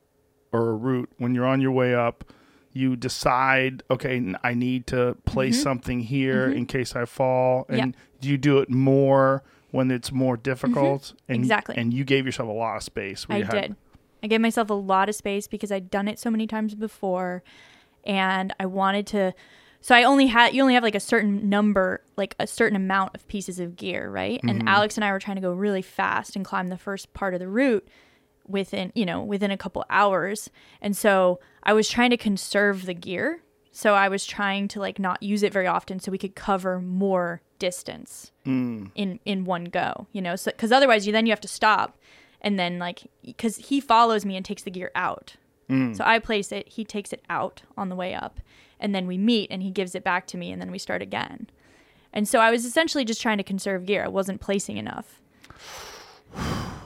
or 0.51 0.69
a 0.71 0.73
route, 0.75 1.09
when 1.17 1.35
you're 1.35 1.45
on 1.45 1.61
your 1.61 1.71
way 1.71 1.95
up, 1.95 2.25
you 2.73 2.95
decide, 2.95 3.83
okay, 3.89 4.33
I 4.43 4.53
need 4.53 4.87
to 4.87 5.15
place 5.25 5.61
something 5.61 6.01
here 6.01 6.51
in 6.51 6.65
case 6.65 6.95
I 6.95 7.05
fall, 7.05 7.63
Mm-hmm. 7.65 7.79
And 7.79 7.97
do 8.19 8.27
you 8.27 8.37
do 8.37 8.59
it 8.59 8.69
more 8.69 9.43
when 9.71 9.91
it's 9.91 10.11
more 10.11 10.35
difficult? 10.35 11.13
Mm-hmm. 11.29 11.33
Exactly. 11.33 11.75
And 11.77 11.93
you 11.93 12.03
gave 12.03 12.25
yourself 12.25 12.49
a 12.49 12.53
lot 12.53 12.77
of 12.77 12.83
space. 12.83 13.25
I 13.29 13.43
had- 13.43 13.49
did. 13.49 13.75
I 14.25 14.27
gave 14.27 14.41
myself 14.41 14.71
a 14.71 14.73
lot 14.73 15.07
of 15.07 15.13
space 15.13 15.45
because 15.45 15.71
I'd 15.71 15.91
done 15.91 16.07
it 16.07 16.17
so 16.17 16.31
many 16.31 16.47
times 16.47 16.73
before 16.73 17.43
and 18.03 18.55
I 18.59 18.65
wanted 18.65 19.05
to 19.07 19.35
so 19.81 19.93
I 19.93 20.01
only 20.01 20.25
had 20.25 20.55
you 20.55 20.63
only 20.63 20.73
have 20.73 20.81
like 20.81 20.95
a 20.95 20.99
certain 20.99 21.47
number, 21.47 22.01
like 22.17 22.35
a 22.39 22.47
certain 22.47 22.75
amount 22.75 23.13
of 23.13 23.27
pieces 23.27 23.59
of 23.59 23.75
gear, 23.75 24.09
right? 24.09 24.39
And 24.41 24.61
mm-hmm. 24.61 24.67
Alex 24.67 24.97
and 24.97 25.05
I 25.05 25.11
were 25.11 25.19
trying 25.19 25.35
to 25.35 25.43
go 25.43 25.51
really 25.51 25.83
fast 25.83 26.35
and 26.35 26.43
climb 26.43 26.69
the 26.69 26.77
first 26.77 27.13
part 27.13 27.35
of 27.35 27.39
the 27.39 27.47
route 27.47 27.87
within, 28.47 28.91
you 28.95 29.05
know, 29.05 29.21
within 29.21 29.51
a 29.51 29.57
couple 29.57 29.85
hours. 29.91 30.49
And 30.81 30.97
so 30.97 31.39
I 31.61 31.73
was 31.73 31.87
trying 31.87 32.09
to 32.09 32.17
conserve 32.17 32.87
the 32.87 32.95
gear. 32.95 33.43
So 33.71 33.93
I 33.93 34.09
was 34.09 34.25
trying 34.25 34.69
to 34.69 34.79
like 34.79 34.97
not 34.97 35.21
use 35.21 35.43
it 35.43 35.53
very 35.53 35.67
often 35.67 35.99
so 35.99 36.11
we 36.11 36.17
could 36.17 36.33
cover 36.33 36.81
more 36.81 37.43
distance 37.59 38.31
mm. 38.43 38.89
in 38.95 39.19
in 39.23 39.45
one 39.45 39.65
go, 39.65 40.07
you 40.13 40.21
know? 40.23 40.35
So 40.35 40.49
cuz 40.49 40.71
otherwise 40.71 41.05
you 41.05 41.13
then 41.13 41.27
you 41.27 41.31
have 41.31 41.41
to 41.41 41.47
stop 41.47 41.95
and 42.41 42.59
then 42.59 42.79
like 42.79 43.09
cuz 43.37 43.57
he 43.57 43.79
follows 43.79 44.25
me 44.25 44.35
and 44.35 44.45
takes 44.45 44.63
the 44.63 44.71
gear 44.71 44.91
out. 44.95 45.35
Mm. 45.69 45.95
So 45.95 46.03
I 46.03 46.19
place 46.19 46.51
it, 46.51 46.69
he 46.69 46.83
takes 46.83 47.11
it 47.11 47.23
out 47.29 47.63
on 47.77 47.89
the 47.89 47.95
way 47.95 48.13
up, 48.13 48.39
and 48.79 48.93
then 48.93 49.07
we 49.07 49.17
meet 49.17 49.49
and 49.51 49.63
he 49.63 49.71
gives 49.71 49.95
it 49.95 50.03
back 50.03 50.27
to 50.27 50.37
me 50.37 50.51
and 50.51 50.61
then 50.61 50.71
we 50.71 50.77
start 50.77 51.01
again. 51.01 51.49
And 52.13 52.27
so 52.27 52.39
I 52.39 52.51
was 52.51 52.65
essentially 52.65 53.03
just 53.03 53.21
trying 53.21 53.37
to 53.37 53.43
conserve 53.43 53.85
gear. 53.85 54.05
I 54.05 54.07
wasn't 54.07 54.39
placing 54.41 54.77
enough. 54.77 55.21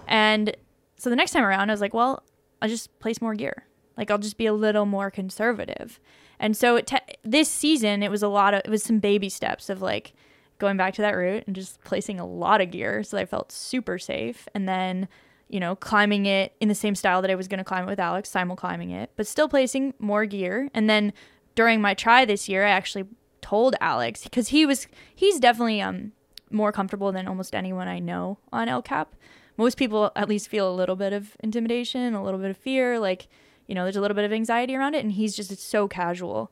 And 0.07 0.55
so 0.97 1.09
the 1.09 1.15
next 1.15 1.31
time 1.31 1.43
around 1.43 1.69
I 1.69 1.73
was 1.73 1.81
like, 1.81 1.93
well, 1.93 2.23
I'll 2.61 2.69
just 2.69 2.97
place 2.99 3.21
more 3.21 3.35
gear. 3.35 3.65
Like 3.95 4.09
I'll 4.09 4.17
just 4.17 4.37
be 4.37 4.45
a 4.45 4.53
little 4.53 4.85
more 4.85 5.11
conservative. 5.11 5.99
And 6.39 6.55
so 6.55 6.77
it 6.77 6.87
te- 6.87 7.17
this 7.23 7.49
season 7.49 8.01
it 8.01 8.09
was 8.09 8.23
a 8.23 8.27
lot 8.27 8.53
of 8.53 8.61
it 8.65 8.69
was 8.69 8.81
some 8.81 8.99
baby 8.99 9.29
steps 9.29 9.69
of 9.69 9.81
like 9.81 10.13
going 10.57 10.77
back 10.77 10.93
to 10.93 11.01
that 11.01 11.11
route 11.11 11.43
and 11.47 11.55
just 11.55 11.81
placing 11.83 12.19
a 12.19 12.25
lot 12.25 12.61
of 12.61 12.71
gear 12.71 13.03
so 13.03 13.17
that 13.17 13.23
I 13.23 13.25
felt 13.25 13.51
super 13.51 13.97
safe 13.97 14.47
and 14.53 14.67
then 14.67 15.07
you 15.49 15.59
know 15.59 15.75
climbing 15.75 16.25
it 16.25 16.53
in 16.61 16.69
the 16.69 16.75
same 16.75 16.95
style 16.95 17.21
that 17.21 17.31
I 17.31 17.35
was 17.35 17.47
going 17.47 17.57
to 17.57 17.63
climb 17.63 17.83
it 17.83 17.87
with 17.87 17.99
Alex 17.99 18.29
simul 18.29 18.55
climbing 18.55 18.91
it 18.91 19.11
but 19.15 19.27
still 19.27 19.49
placing 19.49 19.93
more 19.99 20.25
gear. 20.25 20.69
And 20.73 20.89
then 20.89 21.11
during 21.55 21.81
my 21.81 21.93
try 21.93 22.23
this 22.23 22.47
year 22.47 22.65
I 22.65 22.69
actually 22.69 23.05
told 23.41 23.75
Alex 23.81 24.23
because 24.23 24.49
he 24.49 24.65
was 24.65 24.87
he's 25.13 25.39
definitely 25.39 25.81
um 25.81 26.13
more 26.51 26.71
comfortable 26.71 27.11
than 27.11 27.27
almost 27.27 27.53
anyone 27.53 27.87
I 27.87 27.99
know 27.99 28.37
on 28.53 28.69
El 28.69 28.81
Cap. 28.81 29.15
Most 29.57 29.75
people 29.75 30.11
at 30.15 30.29
least 30.29 30.47
feel 30.47 30.71
a 30.71 30.73
little 30.73 30.95
bit 30.95 31.11
of 31.11 31.35
intimidation 31.41 32.13
a 32.13 32.23
little 32.23 32.39
bit 32.39 32.51
of 32.51 32.57
fear 32.57 32.99
like 32.99 33.27
you 33.67 33.75
know 33.75 33.83
there's 33.83 33.95
a 33.95 34.01
little 34.01 34.15
bit 34.15 34.25
of 34.25 34.31
anxiety 34.31 34.75
around 34.75 34.93
it. 34.95 35.03
And 35.03 35.13
he's 35.13 35.35
just 35.35 35.57
so 35.59 35.87
casual 35.87 36.51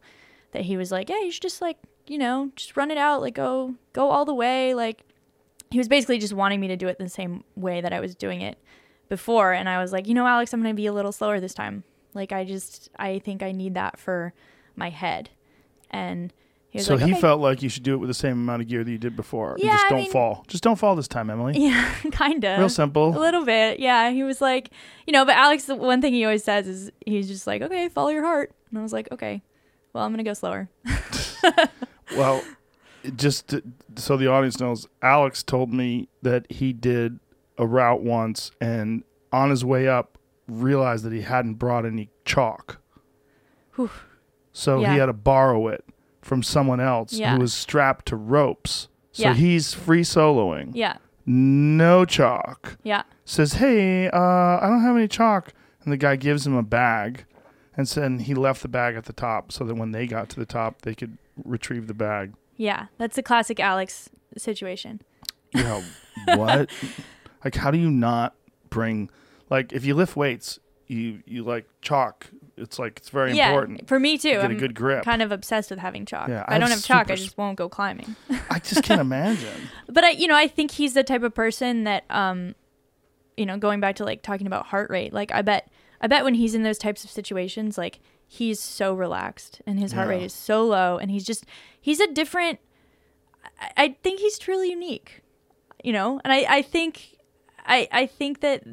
that 0.52 0.64
he 0.64 0.76
was 0.76 0.92
like 0.92 1.10
yeah 1.10 1.22
you 1.22 1.32
should 1.32 1.44
just 1.44 1.62
like 1.62 1.78
you 2.08 2.18
know 2.18 2.52
just 2.56 2.76
run 2.76 2.90
it 2.90 2.98
out 2.98 3.22
like 3.22 3.36
go 3.36 3.76
go 3.94 4.10
all 4.10 4.26
the 4.26 4.34
way. 4.34 4.74
Like 4.74 5.04
he 5.70 5.78
was 5.78 5.88
basically 5.88 6.18
just 6.18 6.34
wanting 6.34 6.60
me 6.60 6.68
to 6.70 6.78
do 6.78 6.88
it 6.88 6.98
the 6.98 7.10
same 7.10 7.44
way 7.56 7.82
that 7.82 7.94
I 7.94 8.00
was 8.00 8.16
doing 8.16 8.42
it 8.42 8.58
before 9.10 9.54
and 9.54 9.68
I 9.70 9.82
was 9.82 9.92
like 9.92 10.08
you 10.08 10.14
know 10.14 10.26
Alex 10.28 10.54
I'm 10.54 10.62
going 10.62 10.74
to 10.74 10.78
be 10.78 10.86
a 10.88 10.94
little 10.94 11.12
slower 11.12 11.40
this 11.40 11.54
time 11.54 11.84
like 12.14 12.32
I 12.32 12.44
just 12.44 12.90
I 12.98 13.20
think 13.20 13.42
I 13.44 13.52
need 13.52 13.74
that 13.76 13.98
for 14.00 14.34
my 14.76 14.90
head 14.90 15.30
and 15.90 16.34
he 16.70 16.80
was 16.80 16.86
So 16.88 16.96
like 16.96 17.06
he 17.06 17.12
"Okay." 17.14 17.22
felt 17.22 17.40
like 17.40 17.62
you 17.64 17.70
should 17.70 17.84
do 17.84 17.94
it 17.94 17.98
with 17.98 18.10
the 18.10 18.14
same 18.14 18.34
amount 18.34 18.62
of 18.62 18.68
gear 18.68 18.84
that 18.84 18.92
you 18.92 18.98
did 18.98 19.16
before. 19.16 19.56
Yeah, 19.58 19.72
just 19.72 19.86
I 19.86 19.90
don't 19.90 20.00
mean- 20.02 20.12
fall. 20.12 20.44
Just 20.50 20.64
don't 20.64 20.76
fall 20.76 20.98
this 20.98 21.08
time, 21.08 21.30
Emily. 21.30 21.54
yeah 21.58 21.90
kind 22.12 22.44
of 22.44 22.60
Real 22.60 22.68
simple. 22.68 23.16
A 23.16 23.20
little 23.20 23.46
bit, 23.46 23.80
yeah. 23.80 24.10
He 24.10 24.24
was 24.24 24.42
like, 24.42 24.70
you 25.06 25.14
know, 25.14 25.24
but 25.24 25.36
Alex, 25.38 25.64
the 25.64 25.76
one 25.76 26.02
thing 26.02 26.12
he 26.14 26.26
always 26.26 26.44
says 26.44 26.68
is 26.68 26.92
he's 27.06 27.30
just 27.30 27.48
like, 27.48 27.62
okay, 27.62 27.88
follow 27.88 28.10
your 28.10 28.26
heart. 28.26 28.52
And 28.70 28.78
I 28.80 28.82
was 28.82 28.92
like, 28.92 29.08
okay, 29.14 29.42
well, 29.94 30.04
I'm 30.04 30.12
gonna 30.12 30.24
go 30.24 30.34
slower. 30.34 30.68
Well, 32.16 32.42
just 33.16 33.50
to, 33.50 33.62
so 33.96 34.16
the 34.18 34.28
audience 34.28 34.60
knows, 34.60 34.88
Alex 35.02 35.44
told 35.44 35.74
me 35.74 36.08
that 36.22 36.50
he 36.52 36.72
did 36.74 37.20
a 37.58 37.66
route 37.68 38.02
once 38.04 38.52
and 38.62 39.04
on 39.32 39.50
his 39.50 39.64
way 39.66 39.88
up 39.88 40.18
realized 40.48 41.04
that 41.04 41.12
he 41.14 41.22
hadn't 41.22 41.56
brought 41.56 41.86
any 41.86 42.10
chalk. 42.26 42.80
Whew. 43.76 43.90
So 44.54 44.80
Yeah. 44.80 44.94
he 44.94 45.00
had 45.00 45.08
to 45.08 45.14
borrow 45.14 45.68
it 45.68 45.84
from 46.22 46.42
someone 46.44 46.80
else 46.80 47.14
Yeah. 47.14 47.34
who 47.36 47.40
was 47.42 47.54
strapped 47.54 48.06
to 48.08 48.16
ropes. 48.16 48.88
So 49.12 49.24
Yeah. 49.24 49.34
he's 49.34 49.74
free 49.74 50.02
soloing. 50.04 50.72
Yeah, 50.74 50.98
No 51.26 52.06
chalk. 52.06 52.78
yeah, 52.84 53.04
Says, 53.26 53.54
"Hey, 53.54 54.08
uh, 54.10 54.18
I 54.20 54.62
don't 54.64 54.82
have 54.82 54.96
any 54.96 55.08
chalk." 55.08 55.54
And 55.84 55.92
the 55.92 55.98
guy 55.98 56.16
gives 56.16 56.46
him 56.48 56.54
a 56.56 56.64
bag 56.64 57.26
and 57.76 57.88
said 57.88 58.22
he 58.22 58.34
left 58.34 58.62
the 58.62 58.68
bag 58.68 58.96
at 58.96 59.06
the 59.06 59.14
top 59.14 59.52
so 59.52 59.64
that 59.66 59.76
when 59.76 59.92
they 59.92 60.08
got 60.08 60.30
to 60.30 60.40
the 60.40 60.46
top, 60.46 60.82
they 60.84 60.96
could 60.96 61.18
retrieve 61.44 61.88
the 61.88 61.94
bag. 61.94 62.34
yeah. 62.56 62.88
That's 62.98 63.18
a 63.18 63.24
classic 63.24 63.60
Alex 63.60 64.10
situation. 64.38 65.02
know 65.54 65.82
what 66.36 66.70
like 67.44 67.56
how 67.56 67.72
do 67.72 67.78
you 67.78 67.90
not 67.92 68.36
bring 68.70 69.10
like 69.50 69.72
if 69.74 69.86
you 69.86 69.94
lift 69.96 70.16
weights 70.16 70.60
you 70.88 71.22
you 71.26 71.44
like 71.44 71.68
chalk 71.82 72.28
it's 72.56 72.80
like 72.80 72.98
it's 72.98 73.10
very 73.10 73.34
yeah, 73.34 73.50
important 73.50 73.88
for 73.88 74.00
me 74.00 74.18
too. 74.18 74.30
get 74.32 74.42
a 74.46 74.46
I'm 74.46 74.58
good 74.58 74.74
grip. 74.74 75.04
Kind 75.04 75.22
of 75.22 75.32
obsessed 75.32 75.70
with 75.70 75.78
having 75.80 76.06
chalk. 76.08 76.28
Yeah, 76.28 76.42
if 76.42 76.50
I 76.50 76.56
I 76.56 76.58
don't 76.60 76.70
have 76.70 76.80
have 76.80 76.86
chalk, 76.86 77.12
I 77.12 77.16
just 77.16 77.38
won't 77.38 77.56
go 77.56 77.70
climbing. 77.70 78.16
i 78.50 78.58
just 78.58 78.84
can't 78.84 79.00
imagine 79.00 79.70
but 79.88 80.04
I, 80.04 80.10
you 80.12 80.28
know, 80.28 80.36
I 80.36 80.48
think 80.48 80.72
he's 80.72 80.94
the 80.96 81.04
type 81.04 81.22
of 81.22 81.36
person 81.36 81.84
that, 81.84 82.04
um, 82.10 82.56
you 83.36 83.46
know, 83.46 83.58
going 83.58 83.80
back 83.80 83.96
to 83.98 84.06
like 84.06 84.24
talking 84.24 84.48
about 84.48 84.66
heart 84.68 84.90
rate, 84.90 85.14
like 85.14 85.32
I 85.32 85.44
bet, 85.44 85.70
I 86.02 86.08
bet 86.08 86.24
when 86.24 86.34
he's 86.34 86.56
in 86.56 86.64
those 86.64 86.80
types 86.80 87.04
of 87.04 87.12
situations, 87.12 87.78
like 87.78 88.00
he's 88.26 88.60
so 88.60 88.94
relaxed 88.96 89.62
and 89.68 89.80
his 89.80 89.92
heart 89.92 90.08
Yeah. 90.08 90.16
rate 90.16 90.24
is 90.24 90.34
so 90.34 90.66
low, 90.66 90.98
and 90.98 91.12
he's 91.12 91.26
just, 91.26 91.46
he's 91.80 92.00
a 92.00 92.12
different. 92.12 92.60
I, 93.60 93.70
I 93.78 93.98
think 94.02 94.20
he's 94.20 94.40
truly 94.40 94.72
unique, 94.72 95.22
you 95.84 95.94
know, 95.94 96.20
and 96.24 96.34
I, 96.34 96.46
I 96.50 96.62
think, 96.64 97.17
I, 97.68 97.88
I 97.92 98.06
think 98.08 98.40
that 98.42 98.64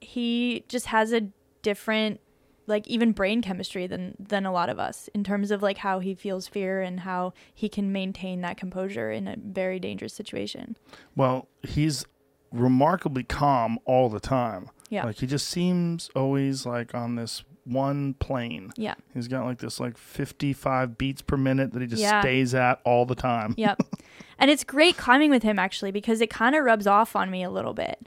he 0.00 0.64
just 0.68 0.86
has 0.86 1.12
a 1.12 1.28
different 1.62 2.20
like 2.66 2.86
even 2.88 3.12
brain 3.12 3.42
chemistry 3.42 3.86
than 3.86 4.14
than 4.18 4.46
a 4.46 4.52
lot 4.52 4.68
of 4.68 4.78
us 4.78 5.08
in 5.12 5.24
terms 5.24 5.50
of 5.50 5.62
like 5.62 5.78
how 5.78 5.98
he 5.98 6.14
feels 6.14 6.46
fear 6.46 6.80
and 6.80 7.00
how 7.00 7.32
he 7.54 7.68
can 7.68 7.92
maintain 7.92 8.40
that 8.40 8.56
composure 8.56 9.10
in 9.10 9.28
a 9.28 9.36
very 9.36 9.78
dangerous 9.78 10.14
situation. 10.14 10.76
Well, 11.16 11.48
he's 11.62 12.06
remarkably 12.52 13.24
calm 13.24 13.78
all 13.84 14.08
the 14.08 14.20
time. 14.20 14.70
Yeah. 14.88 15.04
Like 15.04 15.16
he 15.16 15.26
just 15.26 15.48
seems 15.48 16.10
always 16.16 16.64
like 16.64 16.94
on 16.94 17.16
this 17.16 17.44
one 17.64 18.14
plane. 18.14 18.72
Yeah. 18.76 18.94
He's 19.14 19.28
got 19.28 19.44
like 19.44 19.58
this 19.58 19.78
like 19.80 19.96
55 19.98 20.96
beats 20.98 21.22
per 21.22 21.36
minute 21.36 21.72
that 21.72 21.80
he 21.82 21.86
just 21.88 22.02
Yeah. 22.02 22.20
stays 22.20 22.54
at 22.54 22.80
all 22.84 23.06
the 23.06 23.14
time. 23.14 23.54
Yep. 23.56 23.80
and 24.38 24.50
it's 24.50 24.64
great 24.64 24.96
climbing 24.96 25.30
with 25.30 25.42
him 25.42 25.58
actually 25.58 25.90
because 25.92 26.20
it 26.20 26.30
kind 26.30 26.54
of 26.56 26.64
rubs 26.64 26.86
off 26.86 27.14
on 27.14 27.30
me 27.30 27.42
a 27.42 27.50
little 27.50 27.74
bit. 27.74 27.98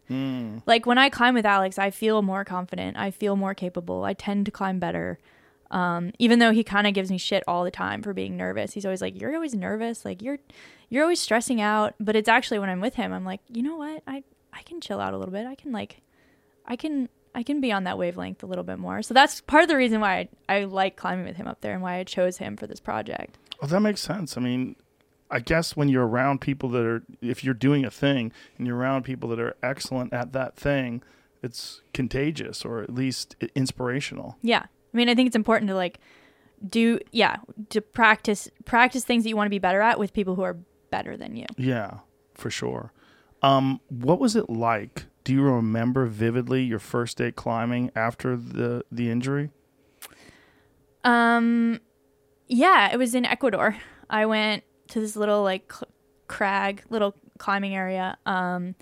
Like 0.66 0.86
when 0.86 0.98
I 0.98 1.10
climb 1.10 1.34
with 1.34 1.46
Alex, 1.46 1.78
I 1.80 1.90
feel 1.92 2.22
more 2.22 2.44
confident. 2.44 2.98
I 2.98 3.12
feel 3.12 3.36
more 3.36 3.54
capable. 3.54 4.04
I 4.04 4.14
tend 4.14 4.46
to 4.46 4.52
climb 4.52 4.80
better. 4.80 5.20
Um, 5.72 6.12
even 6.20 6.38
though 6.38 6.52
he 6.52 6.64
kind 6.64 6.86
of 6.86 6.94
gives 6.94 7.10
me 7.10 7.18
shit 7.18 7.44
all 7.48 7.64
the 7.64 7.72
time 7.72 8.04
for 8.04 8.14
being 8.14 8.38
nervous. 8.38 8.74
He's 8.74 8.86
always 8.86 9.02
like, 9.02 9.20
"You're 9.20 9.34
always 9.34 9.56
nervous. 9.56 10.06
Like 10.06 10.22
you're 10.22 10.38
you're 10.90 11.02
always 11.02 11.20
stressing 11.20 11.62
out." 11.62 11.96
But 12.00 12.16
it's 12.16 12.30
actually 12.30 12.60
when 12.60 12.70
I'm 12.70 12.80
with 12.80 12.94
him, 12.94 13.12
I'm 13.12 13.26
like, 13.26 13.40
"You 13.50 13.64
know 13.64 13.76
what? 13.78 14.04
I 14.06 14.24
I 14.54 14.62
can 14.62 14.82
chill 14.82 15.00
out 15.00 15.16
a 15.16 15.18
little 15.18 15.32
bit. 15.34 15.48
I 15.48 15.56
can 15.56 15.72
like 15.72 16.02
I 16.68 16.76
can 16.76 17.10
I 17.36 17.44
can 17.44 17.62
be 17.62 17.72
on 17.72 17.84
that 17.86 17.98
wavelength 17.98 18.44
a 18.44 18.46
little 18.46 18.64
bit 18.64 18.80
more." 18.80 19.02
So 19.02 19.14
that's 19.14 19.42
part 19.42 19.64
of 19.64 19.70
the 19.70 19.78
reason 19.78 20.02
why 20.02 20.30
I, 20.50 20.56
I 20.58 20.64
like 20.66 20.96
climbing 20.96 21.26
with 21.26 21.36
him 21.36 21.48
up 21.48 21.62
there 21.62 21.74
and 21.74 21.82
why 21.82 21.96
I 21.96 22.04
chose 22.04 22.38
him 22.38 22.58
for 22.58 22.68
this 22.68 22.80
project. 22.80 23.38
Well, 23.62 23.70
that 23.70 23.80
makes 23.80 24.02
sense. 24.02 24.38
I 24.38 24.42
mean, 24.42 24.76
I 25.32 25.40
guess 25.40 25.76
when 25.76 25.90
you're 25.90 26.06
around 26.06 26.42
people 26.42 26.70
that 26.70 26.86
are, 26.86 27.04
if 27.22 27.44
you're 27.44 27.54
doing 27.54 27.86
a 27.86 27.92
thing 27.92 28.32
and 28.58 28.68
you're 28.68 28.78
around 28.78 29.04
people 29.04 29.30
that 29.30 29.40
are 29.40 29.56
excellent 29.64 30.14
at 30.14 30.32
that 30.34 30.56
thing, 30.56 31.02
it's 31.42 31.82
contagious 31.94 32.64
or 32.64 32.82
at 32.82 32.94
least 32.94 33.36
inspirational. 33.56 34.38
Yeah. 34.42 34.64
I 34.64 34.98
mean, 34.98 35.10
I 35.10 35.16
think 35.16 35.28
it's 35.28 35.36
important 35.36 35.70
to 35.70 35.76
like 35.76 36.00
do 36.70 37.00
yeah, 37.12 37.38
to 37.70 37.82
practice 37.82 38.50
practice 38.66 39.04
things 39.04 39.24
that 39.24 39.30
you 39.30 39.36
want 39.36 39.48
to 39.48 39.52
be 39.52 39.60
better 39.60 39.82
at 39.82 40.00
with 40.00 40.14
people 40.14 40.36
who 40.36 40.44
are 40.44 40.58
better 40.92 41.18
than 41.18 41.36
you. 41.36 41.46
Yeah, 41.58 42.00
for 42.36 42.50
sure. 42.50 42.94
Um, 43.42 43.82
what 43.90 44.20
was 44.20 44.36
it 44.36 44.50
like? 44.50 45.06
Do 45.24 45.34
you 45.34 45.42
remember 45.42 46.06
vividly 46.06 46.64
your 46.64 46.80
first 46.80 47.18
day 47.18 47.32
climbing 47.32 47.92
after 47.96 48.36
the 48.36 48.84
the 48.92 49.10
injury? 49.10 49.50
Um 51.04 51.80
yeah, 52.48 52.92
it 52.92 52.98
was 52.98 53.16
in 53.16 53.26
Ecuador. 53.26 53.78
I 54.10 54.26
went 54.26 54.64
to 54.90 55.00
this 55.00 55.16
little 55.16 55.44
like 55.44 55.72
cl- 55.72 55.90
crag, 56.28 56.84
little 56.90 57.16
climbing 57.38 57.76
area 57.76 58.18
um 58.26 58.76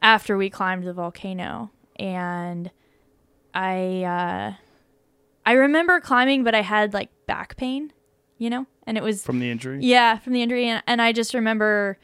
after 0.00 0.36
we 0.36 0.50
climbed 0.50 0.84
the 0.84 0.92
volcano 0.92 1.70
and 1.96 2.70
I 3.54 4.02
uh 4.04 4.54
I 5.44 5.52
remember 5.52 6.00
climbing 6.00 6.44
but 6.44 6.54
I 6.54 6.62
had 6.62 6.92
like 6.94 7.10
back 7.26 7.56
pain, 7.56 7.92
you 8.36 8.50
know? 8.50 8.66
And 8.86 8.96
it 8.96 9.02
was 9.02 9.24
From 9.24 9.40
the 9.40 9.50
injury? 9.50 9.80
Yeah, 9.82 10.18
from 10.18 10.32
the 10.32 10.42
injury, 10.42 10.66
and, 10.66 10.82
and 10.86 11.02
I 11.02 11.12
just 11.12 11.34
remember 11.34 11.98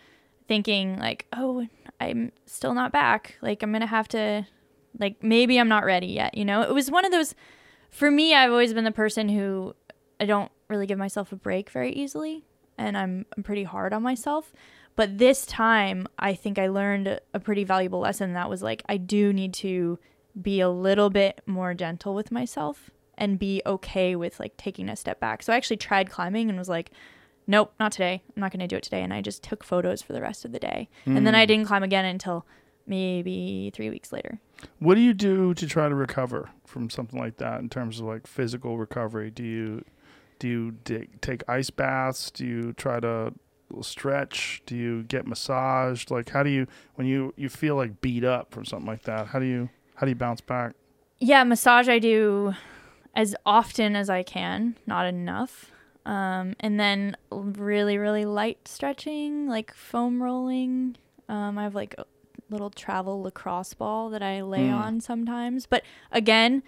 thinking 0.48 0.98
like, 0.98 1.26
oh, 1.32 1.66
I'm 2.04 2.32
still 2.46 2.74
not 2.74 2.92
back. 2.92 3.36
Like 3.42 3.62
I'm 3.62 3.72
gonna 3.72 3.86
have 3.86 4.08
to, 4.08 4.46
like 4.98 5.22
maybe 5.22 5.58
I'm 5.58 5.68
not 5.68 5.84
ready 5.84 6.08
yet. 6.08 6.36
You 6.36 6.44
know, 6.44 6.62
it 6.62 6.72
was 6.72 6.90
one 6.90 7.04
of 7.04 7.12
those. 7.12 7.34
For 7.90 8.10
me, 8.10 8.34
I've 8.34 8.50
always 8.50 8.74
been 8.74 8.84
the 8.84 8.92
person 8.92 9.28
who 9.28 9.74
I 10.18 10.26
don't 10.26 10.50
really 10.68 10.86
give 10.86 10.98
myself 10.98 11.32
a 11.32 11.36
break 11.36 11.70
very 11.70 11.92
easily, 11.92 12.44
and 12.78 12.96
I'm 12.96 13.26
I'm 13.36 13.42
pretty 13.42 13.64
hard 13.64 13.92
on 13.92 14.02
myself. 14.02 14.52
But 14.96 15.18
this 15.18 15.44
time, 15.44 16.06
I 16.18 16.34
think 16.34 16.58
I 16.58 16.68
learned 16.68 17.20
a 17.32 17.40
pretty 17.40 17.64
valuable 17.64 18.00
lesson. 18.00 18.32
That 18.34 18.48
was 18.48 18.62
like, 18.62 18.82
I 18.88 18.96
do 18.96 19.32
need 19.32 19.52
to 19.54 19.98
be 20.40 20.60
a 20.60 20.68
little 20.68 21.10
bit 21.10 21.40
more 21.46 21.74
gentle 21.74 22.14
with 22.14 22.30
myself 22.30 22.90
and 23.16 23.38
be 23.38 23.62
okay 23.66 24.16
with 24.16 24.38
like 24.38 24.56
taking 24.56 24.88
a 24.88 24.96
step 24.96 25.20
back. 25.20 25.42
So 25.42 25.52
I 25.52 25.56
actually 25.56 25.76
tried 25.78 26.10
climbing 26.10 26.48
and 26.48 26.58
was 26.58 26.68
like, 26.68 26.90
nope, 27.46 27.72
not 27.78 27.92
today. 27.92 28.22
I'm 28.34 28.40
not 28.40 28.52
going 28.52 28.60
to 28.60 28.66
do 28.66 28.76
it 28.76 28.82
today. 28.82 29.02
And 29.02 29.12
I 29.12 29.20
just 29.20 29.42
took 29.42 29.64
photos 29.64 30.02
for 30.02 30.12
the 30.12 30.20
rest 30.20 30.44
of 30.44 30.52
the 30.52 30.58
day. 30.58 30.88
And 31.06 31.26
then 31.26 31.34
hmm. 31.34 31.40
I 31.40 31.46
didn't 31.46 31.66
climb 31.66 31.82
again 31.82 32.04
until 32.04 32.46
maybe 32.86 33.70
three 33.74 33.90
weeks 33.90 34.12
later. 34.12 34.40
What 34.78 34.94
do 34.94 35.00
you 35.00 35.14
do 35.14 35.54
to 35.54 35.66
try 35.66 35.88
to 35.88 35.94
recover 35.94 36.50
from 36.66 36.90
something 36.90 37.18
like 37.18 37.38
that 37.38 37.60
in 37.60 37.68
terms 37.68 38.00
of 38.00 38.06
like 38.06 38.26
physical 38.26 38.78
recovery? 38.78 39.30
Do 39.30 39.42
you 39.42 39.84
do 40.38 40.48
you 40.48 40.70
di- 40.84 41.08
take 41.20 41.42
ice 41.48 41.70
baths? 41.70 42.30
Do 42.30 42.44
you 42.44 42.72
try 42.74 43.00
to 43.00 43.32
stretch? 43.80 44.62
Do 44.66 44.76
you 44.76 45.02
get 45.04 45.26
massaged? 45.26 46.10
Like 46.10 46.30
how 46.30 46.42
do 46.42 46.50
you 46.50 46.66
when 46.94 47.06
you 47.06 47.32
you 47.36 47.48
feel 47.48 47.76
like 47.76 48.00
beat 48.00 48.24
up 48.24 48.52
from 48.52 48.64
something 48.64 48.86
like 48.86 49.02
that? 49.02 49.28
How 49.28 49.38
do 49.38 49.46
you 49.46 49.68
how 49.96 50.06
do 50.06 50.10
you 50.10 50.16
bounce 50.16 50.40
back? 50.40 50.74
Yeah, 51.18 51.44
massage 51.44 51.88
I 51.88 51.98
do 51.98 52.54
as 53.14 53.34
often 53.46 53.94
as 53.96 54.10
I 54.10 54.22
can, 54.22 54.76
not 54.86 55.06
enough. 55.06 55.70
Um, 56.06 56.54
and 56.60 56.78
then 56.78 57.16
really, 57.30 57.96
really 57.96 58.24
light 58.24 58.68
stretching, 58.68 59.48
like 59.48 59.72
foam 59.74 60.22
rolling. 60.22 60.96
Um, 61.28 61.56
I 61.58 61.62
have 61.62 61.74
like 61.74 61.94
a 61.96 62.04
little 62.50 62.70
travel 62.70 63.22
lacrosse 63.22 63.74
ball 63.74 64.10
that 64.10 64.22
I 64.22 64.42
lay 64.42 64.68
on 64.68 65.00
sometimes. 65.00 65.66
But 65.66 65.82
again, 66.12 66.62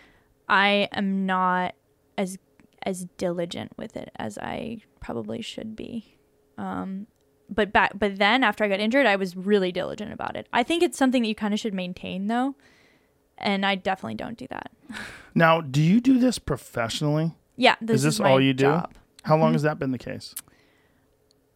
I 0.49 0.89
am 0.93 1.26
not 1.26 1.74
as 2.16 2.39
as 2.82 3.07
diligent 3.18 3.72
with 3.76 3.97
it 3.97 4.11
as 4.16 4.39
I 4.39 4.78
probably 5.01 5.43
should 5.43 5.74
be. 5.74 6.16
Um, 6.57 7.09
but 7.51 7.72
back, 7.72 7.93
but 7.99 8.16
then 8.16 8.43
after 8.45 8.64
I 8.64 8.68
got 8.68 8.80
injured, 8.80 9.07
I 9.07 9.16
was 9.16 9.37
really 9.37 9.72
diligent 9.72 10.12
about 10.12 10.37
it. 10.37 10.49
I 10.53 10.62
think 10.62 10.82
it's 10.82 10.97
something 10.97 11.22
that 11.22 11.28
you 11.28 11.34
kind 11.34 11.53
of 11.53 11.61
should 11.61 11.74
maintain, 11.74 12.28
though, 12.28 12.55
and 13.39 13.66
I 13.66 13.74
definitely 13.74 14.14
don't 14.14 14.39
do 14.39 14.47
that. 14.49 14.70
Now, 15.34 15.61
do 15.61 15.82
you 15.82 16.01
do 16.01 16.18
this 16.18 16.39
professionally? 16.39 17.34
Yeah, 17.57 17.76
this 17.80 17.97
is 17.97 18.03
this 18.03 18.20
my 18.20 18.30
all 18.30 18.41
you 18.41 18.55
do? 18.55 18.82
How 19.27 19.37
long 19.37 19.53
has 19.53 19.62
that 19.62 19.79
been 19.79 19.93
the 19.93 19.99
case? 19.99 20.35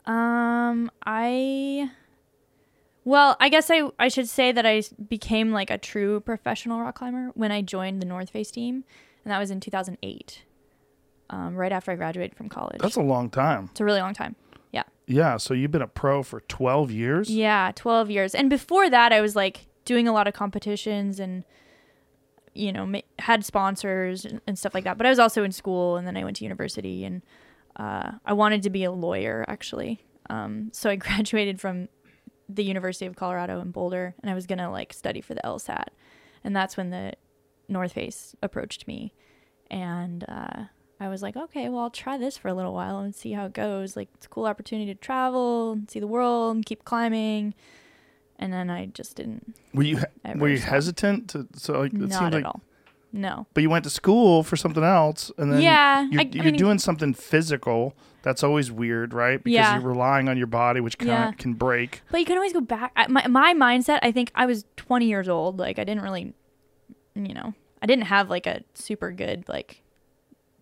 Um, 0.07 0.91
I. 1.07 1.91
Well, 3.05 3.37
I 3.41 3.49
guess 3.49 3.71
I 3.71 3.89
I 3.99 4.09
should 4.09 4.29
say 4.29 4.53
that 4.53 4.66
I 4.66 4.83
became 5.09 5.53
like 5.53 5.71
a 5.71 5.79
true 5.79 6.21
professional 6.21 6.81
rock 6.81 6.97
climber 6.99 7.31
when 7.35 7.51
I 7.51 7.62
joined 7.62 8.03
the 8.03 8.07
North 8.07 8.31
Face 8.31 8.51
team, 8.51 8.85
and 9.25 9.33
that 9.33 9.39
was 9.39 9.51
in 9.51 9.61
2008. 9.61 10.43
Um, 11.31 11.55
right 11.55 11.71
after 11.71 11.93
I 11.93 11.95
graduated 11.95 12.37
from 12.37 12.49
college. 12.49 12.81
That's 12.81 12.97
a 12.97 13.03
long 13.03 13.31
time. 13.31 13.68
it's 13.71 13.81
a 13.81 13.85
really 13.85 14.01
long 14.01 14.14
time. 14.14 14.35
Yeah. 14.73 14.83
Yeah, 15.07 15.37
so 15.37 15.55
you've 15.55 15.71
been 15.71 15.81
a 15.81 15.87
pro 15.87 16.25
for 16.25 16.41
12 16.41 16.91
years? 16.91 17.31
Yeah, 17.31 17.71
12 17.77 18.11
years. 18.11 18.35
And 18.35 18.51
before 18.51 18.91
that, 18.91 19.12
I 19.12 19.21
was 19.21 19.37
like 19.37 19.68
doing 19.85 20.09
a 20.09 20.12
lot 20.12 20.27
of 20.27 20.35
competitions 20.35 21.21
and, 21.21 21.45
you 22.53 22.73
know, 22.73 22.85
ma- 22.85 23.03
had 23.21 23.45
sponsors 23.45 24.25
and, 24.25 24.41
and 24.49 24.59
stuff 24.59 24.75
like 24.75 24.83
that. 24.83 24.97
But 24.99 25.07
I 25.07 25.11
was 25.11 25.21
also 25.21 25.45
in 25.45 25.53
school 25.53 25.97
and 25.97 26.05
then 26.05 26.16
I 26.16 26.25
went 26.25 26.37
to 26.39 26.45
university 26.45 27.05
and 27.05 27.23
uh, 27.77 28.12
I 28.25 28.33
wanted 28.33 28.62
to 28.64 28.71
be 28.71 28.85
a 28.85 28.93
lawyer 28.93 29.45
actually. 29.49 30.05
Um, 30.29 30.71
so 30.73 30.91
I 30.91 30.97
graduated 30.97 31.61
from 31.61 31.89
the 32.49 32.64
University 32.64 33.07
of 33.07 33.16
Colorado 33.16 33.61
in 33.61 33.71
Boulder 33.71 34.14
and 34.23 34.31
I 34.31 34.35
was 34.35 34.47
going 34.47 34.59
to 34.59 34.71
like 34.71 34.93
study 34.93 35.21
for 35.21 35.35
the 35.35 35.43
LSAT. 35.43 35.89
And 36.43 36.57
that's 36.57 36.77
when 36.77 36.91
the 36.91 37.12
North 37.68 37.93
Face 37.93 38.35
approached 38.43 38.87
me. 38.87 39.12
And 39.71 40.25
uh, 40.29 40.64
I 40.99 41.09
was 41.09 41.23
like, 41.23 41.37
okay, 41.37 41.68
well, 41.68 41.83
I'll 41.83 41.91
try 41.91 42.18
this 42.18 42.37
for 42.37 42.49
a 42.49 42.55
little 42.55 42.75
while 42.75 42.99
and 42.99 43.14
see 43.14 43.33
how 43.33 43.47
it 43.47 43.55
goes. 43.55 43.97
Like, 43.97 44.09
it's 44.14 44.27
a 44.27 44.29
cool 44.29 44.45
opportunity 44.45 44.93
to 44.93 45.01
travel, 45.01 45.73
and 45.73 45.91
see 45.91 46.01
the 46.01 46.07
world, 46.07 46.57
and 46.57 46.66
keep 46.66 46.85
climbing. 46.85 47.55
And 48.39 48.53
then 48.53 48.68
I 48.68 48.87
just 48.87 49.16
didn't. 49.16 49.55
Were 49.73 49.83
you 49.83 50.01
were 50.37 50.49
you 50.49 50.57
stop. 50.57 50.71
hesitant 50.71 51.31
to 51.31 51.47
so 51.55 51.81
like 51.81 51.93
it 51.93 51.99
not 51.99 52.12
seemed 52.12 52.27
at 52.27 52.33
like 52.33 52.45
all. 52.47 52.62
No. 53.13 53.47
but 53.55 53.63
you 53.63 53.71
went 53.71 53.85
to 53.85 53.91
school 53.91 54.43
for 54.43 54.57
something 54.57 54.85
else 54.85 55.33
and 55.37 55.53
then 55.53 55.61
Yeah, 55.61 56.03
you're, 56.11 56.21
I- 56.21 56.25
I 56.25 56.29
you're 56.33 56.45
mean- 56.45 56.57
doing 56.57 56.79
something 56.79 57.13
physical 57.15 57.95
that's 58.23 58.43
always 58.45 58.71
weird 58.71 59.13
right 59.15 59.43
because 59.43 59.55
Yeah. 59.55 59.79
you're 59.81 59.89
relying 59.89 60.29
on 60.29 60.37
your 60.37 60.47
body 60.47 60.81
which 60.81 60.97
can 60.99 61.09
Yeah. 61.09 61.33
can 61.33 61.55
break 61.55 62.03
But 62.11 62.21
you 62.21 62.27
can 62.27 62.37
always 62.37 62.53
go 62.53 62.61
back. 62.61 62.93
I, 62.95 63.07
my 63.09 63.27
my 63.27 63.55
mindset. 63.55 63.99
I 64.03 64.13
think 64.13 64.31
I 64.35 64.47
was 64.47 64.65
20 64.77 65.07
years 65.07 65.29
old. 65.29 65.59
Like 65.59 65.79
I 65.79 65.85
didn't 65.85 66.03
really, 66.03 66.35
you 67.15 67.35
know, 67.35 67.55
I 67.83 67.87
didn't 67.87 68.05
have 68.05 68.29
like 68.31 68.47
a 68.47 68.63
super 68.75 69.11
good 69.11 69.45
like 69.49 69.83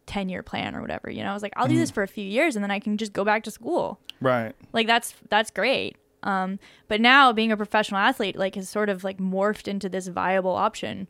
10 0.07 0.29
year 0.29 0.43
plan 0.43 0.75
or 0.75 0.81
whatever. 0.81 1.11
You 1.11 1.23
know, 1.23 1.31
I 1.31 1.35
was 1.35 1.43
like, 1.43 1.53
I'll 1.57 1.67
do 1.67 1.73
Mm-hmm. 1.75 1.81
this 1.81 1.91
for 1.91 2.03
a 2.03 2.09
few 2.09 2.25
years 2.25 2.57
and 2.57 2.63
then 2.63 2.71
I 2.71 2.79
can 2.79 2.97
just 2.97 3.13
go 3.13 3.25
back 3.25 3.43
to 3.45 3.51
school. 3.51 4.01
right 4.21 4.55
Like 4.73 4.87
that's 4.87 5.15
that's 5.29 5.51
great. 5.51 5.97
Um, 6.23 6.59
but 6.89 7.01
now 7.01 7.33
being 7.33 7.53
a 7.53 7.57
professional 7.57 8.01
athlete 8.01 8.37
like 8.37 8.55
has 8.55 8.69
sort 8.69 8.89
of 8.89 9.05
like 9.05 9.19
morphed 9.19 9.69
into 9.69 9.89
this 9.89 10.09
viable 10.09 10.55
option 10.55 11.09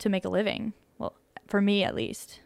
to 0.00 0.08
make 0.08 0.24
a 0.24 0.28
living. 0.28 0.72
Well, 0.98 1.14
for 1.46 1.60
me 1.60 1.84
at 1.84 1.94
least. 1.94 2.40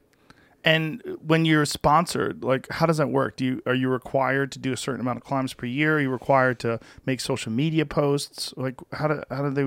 and 0.65 1.03
when 1.27 1.45
you're 1.45 1.67
sponsored 1.67 2.43
like 2.43 2.67
how 2.71 2.87
does 2.87 2.97
that 2.97 3.11
work 3.11 3.37
do 3.37 3.45
you 3.45 3.63
are 3.67 3.75
you 3.75 3.89
required 3.91 4.51
to 4.53 4.59
do 4.59 4.73
a 4.73 4.77
certain 4.79 5.01
amount 5.01 5.19
of 5.19 5.23
climbs 5.23 5.53
per 5.53 5.67
year 5.67 5.97
are 5.97 6.01
you 6.01 6.09
required 6.09 6.59
to 6.59 6.81
make 7.05 7.21
social 7.21 7.53
media 7.53 7.85
posts 7.85 8.55
like 8.57 8.77
how 8.93 9.07
do 9.09 9.23
how 9.31 9.43
do 9.43 9.51
they 9.51 9.65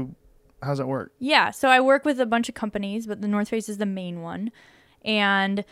how 0.63 0.69
does 0.69 0.79
that 0.79 0.87
work 0.87 1.11
Yeah, 1.19 1.51
so 1.51 1.69
I 1.69 1.79
work 1.81 2.03
with 2.03 2.19
a 2.19 2.25
bunch 2.25 2.49
of 2.49 2.55
companies, 2.55 3.05
but 3.05 3.21
the 3.21 3.27
North 3.27 3.49
Face 3.49 3.69
is 3.69 3.77
the 3.77 3.85
main 3.85 4.21
one, 4.23 4.51
and 5.05 5.63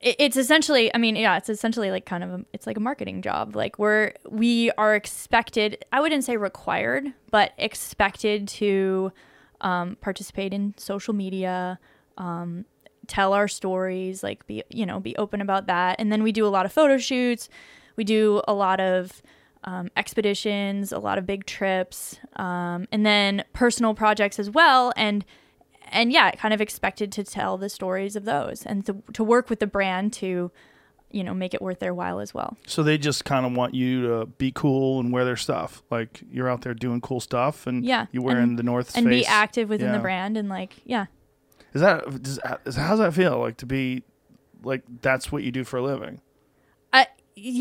it's 0.00 0.36
essentially, 0.36 0.94
I 0.94 0.98
mean, 0.98 1.16
yeah, 1.16 1.36
it's 1.38 1.48
essentially 1.48 1.90
like 1.90 2.06
kind 2.06 2.22
of, 2.22 2.30
a, 2.30 2.44
it's 2.52 2.66
like 2.68 2.76
a 2.76 2.80
marketing 2.80 3.22
job. 3.22 3.56
Like 3.56 3.80
we're 3.80 4.12
we 4.28 4.70
are 4.78 4.94
expected, 4.94 5.84
I 5.90 6.00
wouldn't 6.00 6.22
say 6.22 6.36
required, 6.36 7.12
but 7.32 7.52
expected 7.58 8.46
to 8.60 9.10
um, 9.66 9.96
participate 10.00 10.54
in 10.54 10.74
social 10.76 11.12
media, 11.12 11.80
um, 12.16 12.64
tell 13.08 13.32
our 13.32 13.48
stories, 13.48 14.22
like 14.22 14.46
be 14.46 14.62
you 14.70 14.86
know 14.86 15.00
be 15.00 15.16
open 15.16 15.40
about 15.40 15.66
that. 15.66 15.96
And 15.98 16.12
then 16.12 16.22
we 16.22 16.30
do 16.30 16.46
a 16.46 16.52
lot 16.56 16.66
of 16.66 16.72
photo 16.72 16.98
shoots. 16.98 17.48
We 17.96 18.04
do 18.04 18.42
a 18.46 18.54
lot 18.54 18.78
of 18.78 19.22
um, 19.64 19.90
expeditions, 19.96 20.92
a 20.92 21.00
lot 21.00 21.18
of 21.18 21.26
big 21.26 21.46
trips, 21.46 22.20
um, 22.36 22.86
and 22.92 23.04
then 23.04 23.42
personal 23.52 23.92
projects 23.92 24.38
as 24.38 24.48
well. 24.48 24.92
And 24.96 25.24
and 25.88 26.12
yeah, 26.12 26.30
kind 26.30 26.54
of 26.54 26.60
expected 26.60 27.10
to 27.12 27.24
tell 27.24 27.58
the 27.58 27.68
stories 27.68 28.14
of 28.14 28.24
those 28.24 28.64
and 28.64 28.86
to, 28.86 29.02
to 29.14 29.24
work 29.24 29.50
with 29.50 29.58
the 29.58 29.66
brand 29.66 30.12
to 30.14 30.52
you 31.16 31.24
know 31.24 31.32
make 31.34 31.54
it 31.54 31.62
worth 31.62 31.78
their 31.80 31.94
while 31.94 32.20
as 32.20 32.34
well. 32.34 32.56
So 32.66 32.82
they 32.82 32.98
just 32.98 33.24
kind 33.24 33.46
of 33.46 33.52
want 33.56 33.74
you 33.74 34.06
to 34.08 34.26
be 34.26 34.52
cool 34.52 35.00
and 35.00 35.12
wear 35.12 35.24
their 35.24 35.36
stuff. 35.36 35.82
Like 35.90 36.20
you're 36.30 36.48
out 36.48 36.60
there 36.60 36.74
doing 36.74 37.00
cool 37.00 37.20
stuff, 37.20 37.66
and 37.66 37.84
Yeah, 37.84 38.06
you're 38.12 38.22
wearing 38.22 38.42
and- 38.50 38.58
the 38.58 38.62
North 38.62 38.96
And 38.96 39.08
be 39.08 39.24
active 39.26 39.68
within 39.68 39.88
Yeah. 39.88 39.96
the 39.96 40.02
brand 40.02 40.36
and 40.36 40.48
like 40.48 40.74
yeah. 40.84 41.06
Is 41.72 41.80
that 41.80 42.22
does, 42.22 42.76
how's 42.76 42.98
that 42.98 43.14
feel? 43.14 43.38
Like 43.38 43.56
to 43.58 43.66
be 43.66 44.02
like 44.62 44.82
that's 45.00 45.32
what 45.32 45.42
you 45.42 45.50
do 45.50 45.64
for 45.64 45.78
a 45.78 45.82
living? 45.82 46.20
I 46.92 47.06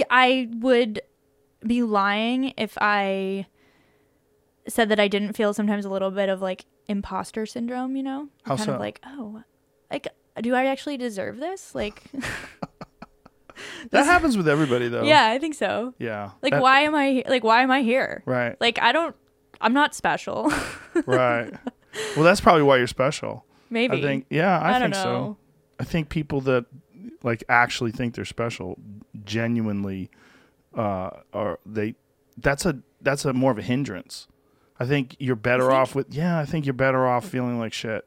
I 0.10 0.50
would 0.54 1.02
be 1.66 1.82
lying 1.82 2.54
if 2.58 2.78
I 2.80 3.48
said 4.68 4.90
that 4.90 5.00
I 5.00 5.08
didn't 5.08 5.34
feel 5.34 5.54
sometimes 5.54 5.86
a 5.86 5.90
little 5.90 6.12
bit 6.12 6.30
of 6.30 6.42
like 6.42 6.66
imposter 6.88 7.46
syndrome, 7.46 7.96
you 7.96 8.04
know? 8.04 8.30
How 8.44 8.56
kind 8.56 8.68
so? 8.68 8.74
of 8.74 8.80
like, 8.80 9.00
oh, 9.06 9.44
like 9.92 10.08
do 10.42 10.54
I 10.56 10.66
actually 10.66 10.98
deserve 10.98 11.38
this? 11.38 11.74
Like 11.76 12.04
That 13.92 14.06
happens 14.06 14.36
with 14.38 14.48
everybody 14.48 14.88
though. 14.90 15.04
yeah, 15.04 15.28
I 15.30 15.40
think 15.40 15.56
so. 15.56 15.94
Yeah. 16.00 16.32
Like 16.42 16.52
That- 16.54 16.62
why 16.62 16.82
am 16.82 16.96
I 16.96 17.24
like 17.28 17.44
why 17.44 17.62
am 17.62 17.72
I 17.72 17.82
here? 17.82 18.22
Right. 18.26 18.60
Like 18.60 18.80
I 18.82 18.92
don't 18.92 19.16
I'm 19.62 19.74
not 19.74 19.96
special. 19.96 20.52
right. 21.06 21.52
Well, 22.18 22.26
that's 22.26 22.42
probably 22.42 22.64
why 22.64 22.76
you're 22.76 22.88
special. 22.88 23.46
Maybe. 23.70 24.00
I 24.00 24.02
think. 24.02 24.26
Yeah, 24.30 24.60
I, 24.60 24.76
I 24.76 24.80
don't 24.80 24.92
think 24.92 24.96
so. 24.96 25.04
know. 25.06 25.38
I 25.80 25.86
think 25.86 26.10
people 26.10 26.42
that 26.42 26.66
like 27.24 27.42
actually 27.48 27.92
think 27.92 28.16
they're 28.16 28.26
special 28.26 28.78
genuinely 29.24 30.10
uh 30.76 31.10
are 31.34 31.58
they 31.66 31.96
that's 32.38 32.66
a 32.66 32.80
that's 33.02 33.24
a 33.24 33.32
more 33.32 33.52
of 33.52 33.58
a 33.58 33.62
hindrance. 33.62 34.28
I 34.78 34.86
think 34.86 35.16
you're 35.20 35.38
better 35.38 35.64
think? 35.64 35.74
off 35.74 35.96
with 35.96 36.14
yeah, 36.14 36.38
I 36.38 36.44
think 36.44 36.66
you're 36.66 36.74
better 36.74 37.08
off 37.08 37.26
feeling 37.30 37.60
like 37.60 37.72
shit. 37.72 38.06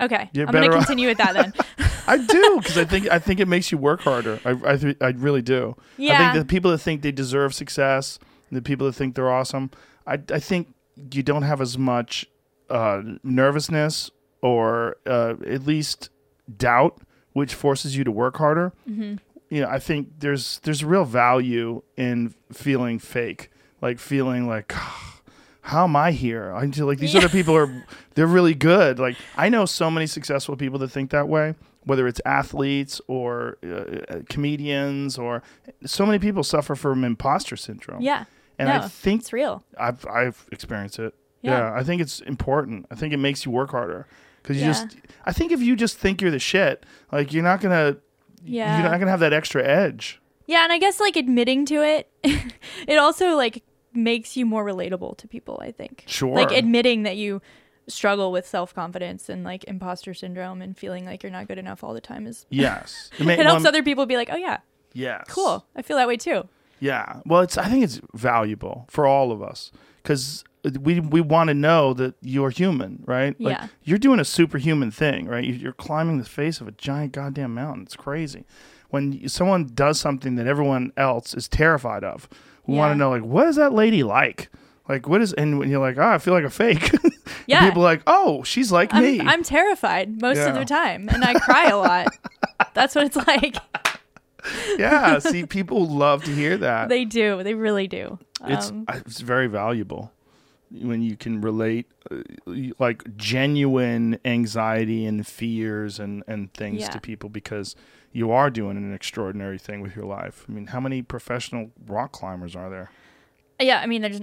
Okay. 0.00 0.30
You're 0.32 0.46
I'm 0.46 0.52
going 0.52 0.70
to 0.70 0.76
continue 0.76 1.08
with 1.08 1.18
that 1.18 1.34
then. 1.34 1.52
I 2.06 2.16
do 2.16 2.56
because 2.58 2.78
I 2.78 2.84
think 2.84 3.08
I 3.10 3.18
think 3.18 3.40
it 3.40 3.46
makes 3.46 3.70
you 3.70 3.78
work 3.78 4.00
harder. 4.00 4.40
I 4.44 4.72
I, 4.72 4.76
th- 4.76 4.96
I 5.00 5.08
really 5.10 5.42
do. 5.42 5.76
Yeah. 5.96 6.14
I 6.14 6.32
think 6.32 6.46
the 6.46 6.50
people 6.50 6.70
that 6.70 6.78
think 6.78 7.02
they 7.02 7.12
deserve 7.12 7.54
success, 7.54 8.18
the 8.50 8.62
people 8.62 8.86
that 8.86 8.94
think 8.94 9.14
they're 9.14 9.30
awesome, 9.30 9.70
I 10.06 10.18
I 10.32 10.40
think 10.40 10.74
you 11.12 11.22
don't 11.22 11.42
have 11.42 11.60
as 11.60 11.78
much 11.78 12.26
uh, 12.68 13.02
nervousness 13.22 14.10
or 14.42 14.96
uh, 15.06 15.34
at 15.46 15.66
least 15.66 16.10
doubt, 16.56 17.00
which 17.32 17.54
forces 17.54 17.96
you 17.96 18.04
to 18.04 18.10
work 18.10 18.36
harder. 18.38 18.72
Mm-hmm. 18.88 19.16
You 19.50 19.62
know, 19.62 19.68
I 19.68 19.78
think 19.78 20.20
there's 20.20 20.60
there's 20.60 20.84
real 20.84 21.04
value 21.04 21.82
in 21.96 22.34
feeling 22.52 22.98
fake, 22.98 23.50
like 23.80 23.98
feeling 23.98 24.48
like. 24.48 24.72
How 25.62 25.84
am 25.84 25.94
I 25.96 26.12
here? 26.12 26.52
I 26.54 26.68
feel 26.70 26.86
like 26.86 26.98
these 26.98 27.12
Yeah. 27.14 27.20
other 27.20 27.28
people 27.28 27.54
are 27.56 27.84
they're 28.14 28.26
really 28.26 28.54
good. 28.54 28.98
Like 28.98 29.16
I 29.36 29.48
know 29.48 29.66
so 29.66 29.90
many 29.90 30.06
successful 30.06 30.56
people 30.56 30.78
that 30.80 30.88
think 30.90 31.10
that 31.10 31.28
way, 31.28 31.54
whether 31.84 32.06
it's 32.06 32.20
athletes 32.24 33.00
or 33.08 33.58
uh, 33.62 34.20
comedians 34.28 35.18
or 35.18 35.42
so 35.84 36.06
many 36.06 36.18
people 36.18 36.42
suffer 36.42 36.74
from 36.74 37.04
imposter 37.04 37.56
syndrome. 37.56 38.00
yeah. 38.00 38.24
And 38.58 38.68
no, 38.68 38.74
I 38.76 38.88
think 38.88 39.22
it's 39.22 39.32
real. 39.32 39.64
I've 39.78 40.06
I've 40.06 40.46
experienced 40.52 40.98
it. 40.98 41.14
Yeah. 41.42 41.58
Yeah. 41.72 41.74
I 41.74 41.82
think 41.82 42.02
it's 42.02 42.20
important. 42.20 42.86
I 42.90 42.94
think 42.94 43.12
it 43.14 43.16
makes 43.18 43.44
you 43.46 43.50
work 43.52 43.70
harder 43.70 44.06
because 44.42 44.56
you 44.58 44.62
Yeah. 44.66 44.72
just. 44.72 44.96
I 45.24 45.32
think 45.32 45.50
if 45.52 45.60
you 45.60 45.76
just 45.76 45.96
think 45.98 46.20
you're 46.20 46.30
the 46.30 46.38
shit, 46.38 46.84
like 47.12 47.32
you're 47.32 47.42
not 47.42 47.60
gonna. 47.62 47.96
Yeah. 48.44 48.80
You're 48.80 48.90
not 48.90 48.98
gonna 48.98 49.10
have 49.10 49.20
that 49.20 49.32
extra 49.32 49.62
edge. 49.64 50.20
Yeah, 50.46 50.64
and 50.64 50.72
I 50.72 50.78
guess 50.78 50.98
like 51.00 51.16
admitting 51.16 51.64
to 51.66 51.82
it, 51.82 52.10
it 52.88 52.98
also 52.98 53.34
like 53.36 53.62
makes 53.94 54.36
you 54.36 54.46
more 54.46 54.64
relatable 54.64 55.16
to 55.18 55.28
people, 55.28 55.58
I 55.62 55.72
think. 55.72 56.04
Sure. 56.06 56.34
Like 56.34 56.50
admitting 56.52 57.02
that 57.04 57.16
you 57.16 57.40
struggle 57.88 58.30
with 58.30 58.46
self-confidence 58.46 59.28
and 59.28 59.42
like 59.42 59.64
imposter 59.64 60.14
syndrome 60.14 60.62
and 60.62 60.76
feeling 60.78 61.04
like 61.04 61.22
you're 61.22 61.32
not 61.32 61.48
good 61.48 61.58
enough 61.58 61.82
all 61.82 61.92
the 61.92 62.00
time 62.00 62.26
is 62.26 62.46
Yes. 62.50 63.10
It, 63.18 63.26
may- 63.26 63.34
it 63.38 63.44
helps 63.46 63.62
well, 63.62 63.68
other 63.68 63.82
people 63.82 64.06
be 64.06 64.16
like, 64.16 64.30
"Oh 64.32 64.36
yeah, 64.36 64.58
Yes. 64.92 65.24
cool. 65.28 65.66
I 65.74 65.82
feel 65.82 65.96
that 65.96 66.06
way 66.08 66.16
too." 66.16 66.48
Yeah. 66.78 67.20
Well, 67.26 67.40
it's. 67.42 67.58
I 67.58 67.68
think 67.68 67.84
it's 67.84 68.00
valuable 68.14 68.86
for 68.88 69.06
all 69.06 69.32
of 69.32 69.42
us 69.42 69.70
because 70.02 70.44
we 70.80 71.00
we 71.00 71.20
want 71.20 71.48
to 71.48 71.54
know 71.54 71.92
that 71.94 72.14
you're 72.22 72.50
human, 72.50 73.02
right? 73.06 73.38
Like, 73.40 73.58
Yeah. 73.58 73.68
You're 73.82 73.98
doing 73.98 74.20
a 74.20 74.24
superhuman 74.24 74.90
thing, 74.90 75.26
right? 75.26 75.44
You- 75.44 75.54
You're 75.54 75.72
climbing 75.72 76.18
the 76.18 76.24
face 76.24 76.60
of 76.60 76.68
a 76.68 76.72
giant 76.72 77.12
goddamn 77.12 77.54
mountain. 77.54 77.82
It's 77.84 77.96
crazy. 77.96 78.44
When 78.90 79.28
someone 79.28 79.70
does 79.74 80.00
something 80.00 80.34
that 80.36 80.46
everyone 80.46 80.92
else 80.96 81.34
is 81.34 81.48
terrified 81.48 82.02
of, 82.02 82.28
we 82.70 82.76
want 82.78 82.92
to 82.92 82.96
know, 82.96 83.10
like, 83.10 83.24
what 83.24 83.46
is 83.48 83.56
that 83.56 83.72
lady 83.72 84.02
like? 84.02 84.48
Like, 84.88 85.08
what 85.08 85.20
is? 85.22 85.32
And 85.32 85.58
when 85.58 85.70
you're 85.70 85.80
like, 85.80 85.98
oh, 85.98 86.08
I 86.08 86.18
feel 86.18 86.34
like 86.34 86.44
a 86.44 86.50
fake. 86.50 86.90
Yeah. 87.46 87.66
people 87.68 87.82
like, 87.82 88.02
oh, 88.06 88.44
she's 88.44 88.70
like 88.70 88.94
I'm, 88.94 89.02
me. 89.02 89.20
I'm 89.20 89.42
terrified 89.42 90.20
most 90.20 90.38
of 90.38 90.54
the 90.54 90.64
time 90.64 91.08
and 91.08 91.24
I 91.24 91.34
cry 91.34 91.68
a 91.68 91.76
lot. 91.76 92.06
That's 92.74 92.94
what 92.94 93.06
it's 93.06 93.16
like. 93.16 93.56
yeah. 94.78 95.18
See, 95.18 95.46
people 95.46 95.86
love 95.88 96.22
to 96.24 96.34
hear 96.34 96.56
that. 96.58 96.88
They 96.88 97.04
do. 97.04 97.42
They 97.42 97.54
really 97.54 97.88
do. 97.88 98.18
it's 98.44 98.70
Um, 98.70 98.84
it's 98.88 99.20
very 99.20 99.48
valuable 99.48 100.12
when 100.70 101.02
you 101.02 101.16
can 101.16 101.40
relate 101.40 101.86
uh, 102.10 102.18
like 102.78 103.16
genuine 103.16 104.18
anxiety 104.24 105.04
and 105.04 105.26
fears 105.26 105.98
and 105.98 106.22
and 106.28 106.52
things 106.54 106.82
Yeah. 106.82 106.88
to 106.90 107.00
people 107.00 107.28
because 107.30 107.74
you 108.12 108.30
are 108.32 108.50
doing 108.50 108.76
an 108.76 108.92
extraordinary 108.92 109.58
thing 109.58 109.80
with 109.80 109.94
your 109.94 110.04
life. 110.04 110.44
I 110.48 110.52
mean, 110.52 110.68
how 110.68 110.80
many 110.80 111.02
professional 111.02 111.70
rock 111.86 112.12
climbers 112.12 112.56
are 112.56 112.70
there? 112.70 112.90
yeah, 113.60 113.80
I 113.80 113.86
mean 113.86 114.02
there's 114.02 114.20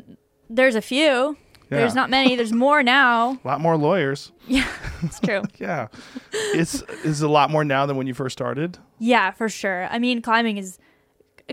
there's 0.50 0.76
a 0.76 0.82
few. 0.82 1.38
There's 1.70 1.94
not 1.94 2.10
many. 2.10 2.38
There's 2.38 2.54
more 2.54 2.82
now. 2.82 3.40
A 3.44 3.48
lot 3.48 3.60
more 3.60 3.76
lawyers. 3.78 4.32
Yeah, 4.48 4.68
it's 5.04 5.20
true. 5.20 5.44
Yeah, 5.60 5.88
it's 6.32 6.82
is 7.04 7.22
a 7.22 7.28
lot 7.28 7.52
more 7.52 7.66
now 7.66 7.86
than 7.86 7.98
when 7.98 8.08
you 8.08 8.14
first 8.14 8.34
started. 8.34 8.78
Yeah, 9.00 9.32
for 9.32 9.50
sure. 9.50 9.88
I 9.92 10.00
mean, 10.00 10.22
climbing 10.22 10.58
is 10.58 10.80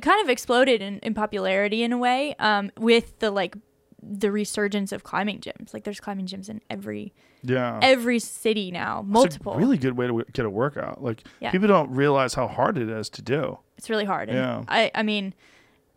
kind 0.00 0.22
of 0.22 0.30
exploded 0.30 0.80
in, 0.80 1.00
in 1.00 1.14
popularity 1.14 1.82
in 1.82 1.92
a 1.92 1.98
way 1.98 2.36
um, 2.38 2.70
with 2.78 3.18
the 3.18 3.32
like 3.32 3.56
the 4.00 4.30
resurgence 4.30 4.92
of 4.92 5.02
climbing 5.02 5.40
gyms. 5.40 5.74
Like 5.74 5.82
there's 5.82 5.98
climbing 6.00 6.26
gyms 6.26 6.48
in 6.48 6.60
every 6.70 7.12
Yeah, 7.46 7.78
every 7.82 8.18
city 8.18 8.70
now, 8.70 9.00
It's 9.00 9.08
a 9.08 9.12
multiple. 9.12 9.54
really 9.56 9.76
good 9.78 9.96
way 9.96 10.06
to 10.06 10.12
w- 10.12 10.24
get 10.32 10.46
a 10.46 10.50
workout. 10.50 11.02
Like 11.02 11.24
Yeah. 11.40 11.50
people 11.50 11.68
don't 11.68 11.90
realize 11.90 12.34
how 12.34 12.48
hard 12.48 12.78
it 12.78 12.88
is 12.88 13.08
to 13.10 13.22
do. 13.22 13.58
it's 13.76 13.90
really 13.90 14.04
hard. 14.06 14.28
And 14.30 14.38
Yeah. 14.38 14.62
I 14.68 14.90
I 14.94 15.02
mean, 15.02 15.34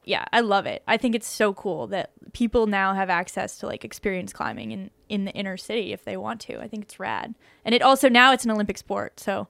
yeah, 0.04 0.26
I 0.34 0.40
love 0.42 0.66
it. 0.66 0.84
I 0.88 0.98
think 0.98 1.16
it's 1.16 1.28
so 1.28 1.54
cool 1.54 1.88
that 1.88 2.12
people 2.34 2.66
now 2.68 2.94
have 2.94 3.10
access 3.10 3.58
to 3.60 3.66
like 3.68 3.86
experience 3.86 4.34
climbing 4.34 4.72
in 4.72 4.92
in 5.10 5.24
the 5.26 5.32
inner 5.32 5.56
city 5.58 5.94
if 5.94 6.04
they 6.04 6.18
want 6.18 6.42
to. 6.42 6.60
I 6.60 6.68
think 6.68 6.84
it's 6.84 7.00
rad. 7.00 7.34
And 7.64 7.74
it 7.74 7.82
also 7.82 8.10
now 8.10 8.34
it's 8.34 8.44
an 8.46 8.52
Olympic 8.52 8.78
sport, 8.78 9.20
so 9.20 9.48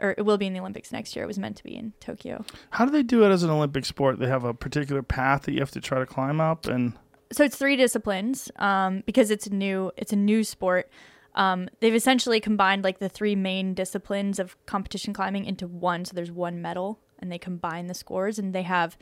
or 0.00 0.14
it 0.18 0.24
will 0.24 0.36
be 0.38 0.46
in 0.46 0.52
the 0.52 0.60
Olympics 0.60 0.92
next 0.92 1.16
year. 1.16 1.24
It 1.24 1.28
was 1.28 1.38
meant 1.38 1.56
to 1.56 1.64
be 1.64 1.74
in 1.74 1.92
Tokyo. 1.98 2.44
How 2.70 2.84
do 2.84 2.90
they 2.92 3.02
do 3.02 3.24
it 3.24 3.30
as 3.30 3.42
an 3.42 3.50
Olympic 3.50 3.84
sport? 3.84 4.18
They 4.18 4.28
have 4.28 4.44
a 4.44 4.52
particular 4.54 5.02
path 5.02 5.42
that 5.42 5.52
you 5.52 5.60
have 5.60 5.70
to 5.72 5.80
try 5.80 5.98
to 5.98 6.06
climb 6.06 6.40
up, 6.40 6.66
and 6.66 6.92
so 7.32 7.42
it's 7.44 7.56
three 7.56 7.76
disciplines 7.76 8.50
um, 8.56 9.02
because 9.06 9.30
it's 9.30 9.46
a 9.46 9.54
new 9.54 9.90
it's 9.96 10.12
a 10.12 10.16
new 10.16 10.44
sport. 10.44 10.90
Um, 11.38 11.68
they've 11.80 11.94
essentially 11.94 12.40
combined 12.40 12.82
like 12.82 12.98
the 12.98 13.08
three 13.08 13.36
main 13.36 13.72
disciplines 13.72 14.38
of 14.38 14.56
competition 14.66 15.14
climbing 15.14 15.44
into 15.44 15.68
one. 15.68 16.04
So 16.04 16.12
there's 16.14 16.32
one 16.32 16.60
medal, 16.60 16.98
and 17.20 17.30
they 17.32 17.38
combine 17.38 17.86
the 17.86 17.94
scores, 17.94 18.38
and 18.38 18.52
they 18.52 18.64
have 18.64 18.98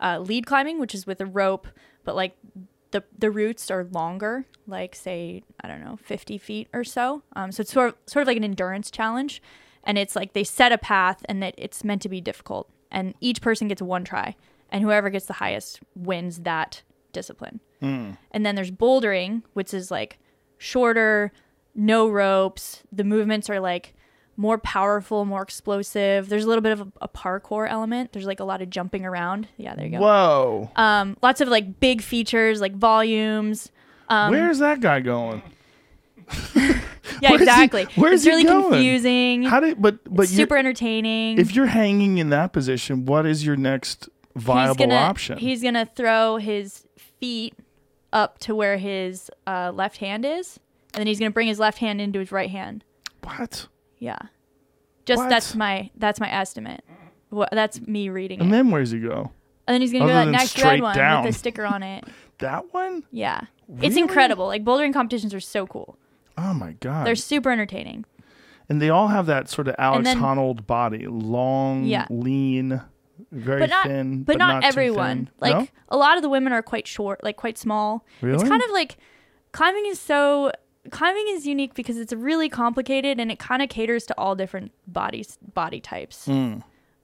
uh, 0.00 0.18
lead 0.18 0.46
climbing, 0.46 0.78
which 0.78 0.94
is 0.94 1.06
with 1.06 1.20
a 1.20 1.26
rope, 1.26 1.66
but 2.04 2.14
like 2.14 2.36
the 2.90 3.02
the 3.18 3.30
routes 3.30 3.70
are 3.70 3.84
longer, 3.84 4.44
like 4.66 4.94
say 4.94 5.42
I 5.62 5.66
don't 5.68 5.82
know, 5.82 5.96
50 5.96 6.38
feet 6.38 6.68
or 6.74 6.84
so. 6.84 7.22
Um, 7.34 7.50
so 7.50 7.62
it's 7.62 7.72
sort 7.72 7.88
of 7.88 7.94
sort 8.06 8.22
of 8.22 8.26
like 8.28 8.36
an 8.36 8.44
endurance 8.44 8.90
challenge, 8.90 9.42
and 9.82 9.96
it's 9.96 10.14
like 10.14 10.34
they 10.34 10.44
set 10.44 10.72
a 10.72 10.78
path, 10.78 11.24
and 11.26 11.42
that 11.42 11.54
it's 11.56 11.84
meant 11.84 12.02
to 12.02 12.08
be 12.10 12.20
difficult, 12.20 12.70
and 12.90 13.14
each 13.20 13.40
person 13.40 13.66
gets 13.66 13.80
one 13.80 14.04
try, 14.04 14.36
and 14.70 14.82
whoever 14.84 15.08
gets 15.08 15.24
the 15.24 15.32
highest 15.34 15.80
wins 15.94 16.40
that 16.40 16.82
discipline. 17.12 17.60
And 18.30 18.44
then 18.44 18.56
there's 18.56 18.70
bouldering, 18.70 19.42
which 19.54 19.72
is 19.72 19.90
like 19.90 20.18
shorter, 20.58 21.32
no 21.78 22.08
ropes. 22.08 22.82
The 22.92 23.04
movements 23.04 23.48
are 23.48 23.60
like 23.60 23.94
more 24.36 24.58
powerful, 24.58 25.24
more 25.24 25.42
explosive. 25.42 26.28
There's 26.28 26.44
a 26.44 26.48
little 26.48 26.62
bit 26.62 26.72
of 26.72 26.80
a, 26.80 26.88
a 27.02 27.08
parkour 27.08 27.68
element. 27.70 28.12
There's 28.12 28.26
like 28.26 28.40
a 28.40 28.44
lot 28.44 28.60
of 28.60 28.68
jumping 28.70 29.06
around. 29.06 29.48
Yeah, 29.56 29.74
there 29.74 29.86
you 29.86 29.92
go. 29.92 29.98
whoa, 30.00 30.70
Um, 30.76 31.16
lots 31.22 31.40
of 31.40 31.48
like 31.48 31.80
big 31.80 32.02
features, 32.02 32.60
like 32.60 32.74
volumes. 32.74 33.70
Um, 34.08 34.30
where's 34.30 34.58
that 34.58 34.80
guy 34.80 35.00
going? 35.00 35.42
yeah, 36.54 36.72
where's 37.20 37.40
he- 37.40 37.44
exactly. 37.44 37.84
where's 37.94 38.14
it's 38.14 38.24
he 38.24 38.30
really 38.30 38.44
going? 38.44 38.70
confusing. 38.70 39.42
How 39.44 39.60
did 39.60 39.80
but 39.80 39.98
but 40.12 40.28
super 40.28 40.56
entertaining. 40.56 41.38
if 41.38 41.54
you're 41.54 41.66
hanging 41.66 42.18
in 42.18 42.30
that 42.30 42.52
position, 42.52 43.06
what 43.06 43.24
is 43.26 43.44
your 43.46 43.56
next 43.56 44.08
viable 44.36 44.74
he's 44.74 44.76
gonna, 44.76 44.94
option? 44.94 45.38
He's 45.38 45.62
gonna 45.62 45.86
throw 45.86 46.36
his 46.36 46.84
feet 47.20 47.54
up 48.12 48.38
to 48.40 48.54
where 48.54 48.76
his 48.78 49.30
uh, 49.46 49.72
left 49.74 49.98
hand 49.98 50.24
is, 50.24 50.60
and 50.94 51.00
then 51.00 51.06
he's 51.06 51.18
gonna 51.18 51.30
bring 51.30 51.48
his 51.48 51.58
left 51.58 51.78
hand 51.78 52.00
into 52.00 52.18
his 52.18 52.32
right 52.32 52.50
hand. 52.50 52.84
what? 53.22 53.66
Yeah. 53.98 54.18
Just 55.04 55.18
What? 55.22 55.30
that's 55.30 55.54
my 55.54 55.90
that's 55.96 56.20
my 56.20 56.30
estimate. 56.30 56.84
What 57.30 57.48
that's 57.52 57.80
me 57.86 58.08
reading 58.08 58.40
And 58.40 58.48
it. 58.48 58.52
then 58.52 58.70
where's 58.70 58.90
he 58.90 59.00
go? 59.00 59.32
And 59.66 59.74
then 59.74 59.80
he's 59.80 59.92
gonna 59.92 60.04
Other 60.04 60.12
go 60.12 60.18
that 60.18 60.24
than 60.26 60.32
next 60.32 60.50
straight 60.50 60.64
red 60.64 60.82
one 60.82 60.96
down. 60.96 61.24
with 61.24 61.34
the 61.34 61.38
sticker 61.38 61.64
on 61.64 61.82
it. 61.82 62.04
That 62.38 62.72
one? 62.72 63.02
Yeah, 63.10 63.40
it's 63.68 63.80
Really? 63.96 64.00
incredible. 64.02 64.46
Like 64.46 64.62
bouldering 64.62 64.92
competitions 64.94 65.34
are 65.34 65.40
so 65.40 65.66
cool. 65.66 65.98
Oh 66.36 66.54
my 66.54 66.74
god. 66.78 67.04
They're 67.04 67.16
super 67.16 67.50
entertaining. 67.50 68.04
and 68.68 68.80
they 68.80 68.90
all 68.90 69.08
have 69.08 69.26
that 69.26 69.48
sort 69.48 69.66
of 69.66 69.74
Alex 69.78 70.04
then- 70.04 70.18
Honnold 70.20 70.64
body, 70.66 71.06
long, 71.08 71.82
Yeah. 71.84 72.06
lean, 72.10 72.80
very 73.32 73.58
but 73.60 73.70
not 73.70 73.86
thin, 73.86 74.22
but, 74.22 74.36
not, 74.38 74.60
too 74.62 74.68
everyone. 74.68 75.16
thin. 75.16 75.30
Like 75.40 75.56
No? 75.56 75.66
a 75.88 75.96
lot 75.96 76.16
of 76.16 76.22
the 76.22 76.28
women 76.28 76.52
are 76.52 76.62
quite 76.62 76.86
short, 76.86 77.24
like 77.24 77.36
quite 77.36 77.58
small. 77.58 78.04
Really? 78.20 78.34
It's 78.38 78.48
kind 78.48 78.62
of 78.62 78.70
like 78.70 78.98
climbing 79.50 79.86
is 79.86 79.98
so 79.98 80.52
climbing 80.90 81.26
is 81.30 81.46
unique 81.46 81.74
because 81.74 81.98
it's 81.98 82.12
really 82.12 82.48
complicated 82.48 83.18
and 83.20 83.30
it 83.30 83.38
kind 83.38 83.62
of 83.62 83.68
caters 83.68 84.06
to 84.06 84.14
all 84.18 84.34
different 84.34 84.72
bodies 84.86 85.38
body 85.54 85.80
types. 85.80 86.26
Hmm. 86.26 86.58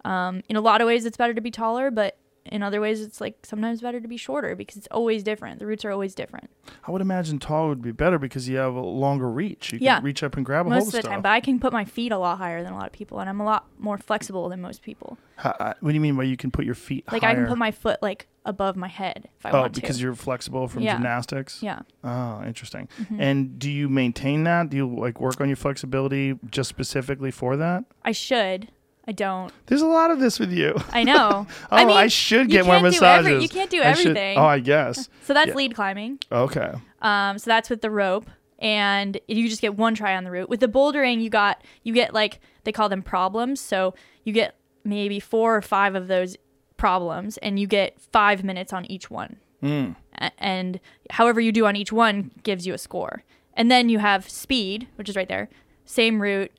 Um, 0.04 0.42
in 0.48 0.56
a 0.56 0.60
lot 0.60 0.80
of 0.80 0.86
ways, 0.86 1.04
it's 1.06 1.16
better 1.16 1.32
to 1.34 1.40
be 1.40 1.50
taller, 1.50 1.90
but 1.90 2.18
in 2.46 2.62
other 2.62 2.78
ways, 2.78 3.00
it's 3.00 3.22
like 3.22 3.38
sometimes 3.46 3.80
better 3.80 4.00
to 4.00 4.06
be 4.08 4.18
shorter 4.18 4.54
because 4.54 4.76
it's 4.76 4.88
always 4.90 5.22
different. 5.22 5.58
The 5.60 5.66
routes 5.66 5.82
are 5.86 5.90
always 5.90 6.14
different 6.14 6.50
I 6.86 6.90
would 6.90 7.00
imagine 7.00 7.38
tall 7.38 7.68
would 7.68 7.80
be 7.80 7.92
better 7.92 8.18
because 8.18 8.46
you 8.46 8.58
have 8.58 8.74
a 8.74 8.80
longer 8.82 9.30
reach. 9.30 9.72
You 9.72 9.78
Yeah. 9.80 9.96
can 9.96 10.04
reach 10.04 10.22
up 10.22 10.36
and 10.36 10.44
grab 10.44 10.66
a 10.66 10.70
most 10.70 10.76
hold 10.76 10.88
of 10.88 10.92
the 10.92 11.00
stuff. 11.00 11.10
time. 11.12 11.22
But 11.22 11.30
I 11.32 11.40
can 11.40 11.58
put 11.58 11.72
my 11.72 11.86
feet 11.86 12.12
a 12.12 12.18
lot 12.18 12.36
higher 12.36 12.62
than 12.62 12.74
a 12.74 12.76
lot 12.76 12.84
of 12.86 12.92
people, 12.92 13.18
and 13.20 13.30
I'm 13.30 13.40
a 13.40 13.44
lot 13.44 13.64
more 13.78 13.96
flexible 13.96 14.50
than 14.50 14.60
most 14.60 14.82
people. 14.82 15.16
Uh, 15.42 15.72
what 15.80 15.90
do 15.90 15.94
you 15.94 16.00
mean 16.00 16.16
by 16.16 16.24
you 16.24 16.36
can 16.36 16.50
put 16.50 16.66
your 16.66 16.74
feet 16.74 17.04
Like 17.10 17.22
higher? 17.22 17.30
I 17.32 17.34
can 17.36 17.46
put 17.46 17.56
my 17.58 17.70
foot 17.70 18.02
like 18.02 18.28
above 18.46 18.76
my 18.76 18.88
head 18.88 19.28
if 19.38 19.46
I 19.46 19.50
oh, 19.50 19.60
want 19.62 19.74
to. 19.74 19.80
because 19.80 20.00
you're 20.02 20.14
flexible 20.14 20.68
from 20.68 20.82
Yeah. 20.82 20.94
gymnastics. 20.94 21.62
yeah. 21.62 21.80
Oh, 22.02 22.42
interesting. 22.44 22.88
Mm-hmm. 23.00 23.20
And 23.20 23.58
do 23.58 23.70
you 23.70 23.88
maintain 23.88 24.44
that? 24.44 24.70
Do 24.70 24.76
you 24.76 24.86
like 24.94 25.20
work 25.20 25.40
on 25.40 25.48
your 25.48 25.56
flexibility 25.56 26.38
just 26.50 26.68
specifically 26.68 27.30
for 27.30 27.56
that? 27.56 27.84
I 28.04 28.12
should. 28.12 28.68
I 29.06 29.12
don't. 29.12 29.52
There's 29.66 29.82
a 29.82 29.86
lot 29.86 30.10
of 30.10 30.18
this 30.20 30.38
with 30.38 30.50
you. 30.52 30.74
I 30.90 31.04
know. 31.04 31.46
Oh, 31.70 31.76
I 31.76 31.82
I, 31.82 31.84
mean, 31.84 32.08
should 32.08 32.50
you 32.50 32.58
get 32.58 32.64
more 32.66 32.76
can't 32.78 32.84
do 32.94 33.00
massages. 33.00 33.26
every- 33.26 33.42
you 33.42 33.48
can't 33.48 33.70
do 33.70 33.80
I 33.82 33.92
should- 33.92 34.06
everything. 34.08 34.38
oh, 34.38 34.44
I 34.46 34.58
guess. 34.60 35.08
So 35.22 35.34
that's 35.34 35.48
Yeah. 35.48 35.54
lead 35.54 35.74
climbing. 35.74 36.18
Okay. 36.32 36.72
Um, 37.02 37.38
so 37.38 37.50
that's 37.50 37.68
with 37.68 37.82
the 37.82 37.90
rope, 37.90 38.30
and 38.58 39.18
you 39.28 39.48
just 39.48 39.60
get 39.60 39.74
one 39.76 39.94
try 39.94 40.16
on 40.16 40.24
the 40.24 40.30
route. 40.30 40.48
With 40.48 40.60
the 40.60 40.68
bouldering, 40.68 41.20
you 41.22 41.28
got 41.30 41.62
you 41.82 41.92
get 41.92 42.14
like 42.14 42.40
they 42.64 42.72
call 42.72 42.88
them 42.88 43.02
problems. 43.02 43.60
So 43.60 43.94
you 44.24 44.32
get 44.32 44.54
maybe 44.84 45.20
four 45.20 45.54
or 45.56 45.62
five 45.62 45.94
of 45.94 46.08
those 46.08 46.36
problems, 46.84 47.38
and 47.38 47.58
you 47.58 47.66
get 47.66 47.98
five 48.12 48.44
minutes 48.44 48.72
on 48.72 48.84
each 48.94 49.10
one. 49.10 49.36
Hmm. 49.60 49.92
A- 50.18 50.30
And 50.38 50.80
however 51.10 51.40
you 51.40 51.50
do 51.50 51.64
on 51.66 51.76
each 51.76 51.92
one 51.92 52.30
gives 52.42 52.66
you 52.66 52.74
a 52.74 52.78
score. 52.78 53.24
And 53.54 53.70
then 53.70 53.88
you 53.88 54.00
have 54.00 54.28
speed, 54.28 54.88
which 54.96 55.08
is 55.08 55.16
right 55.16 55.28
there, 55.28 55.48
same 55.86 56.20
route, 56.20 56.52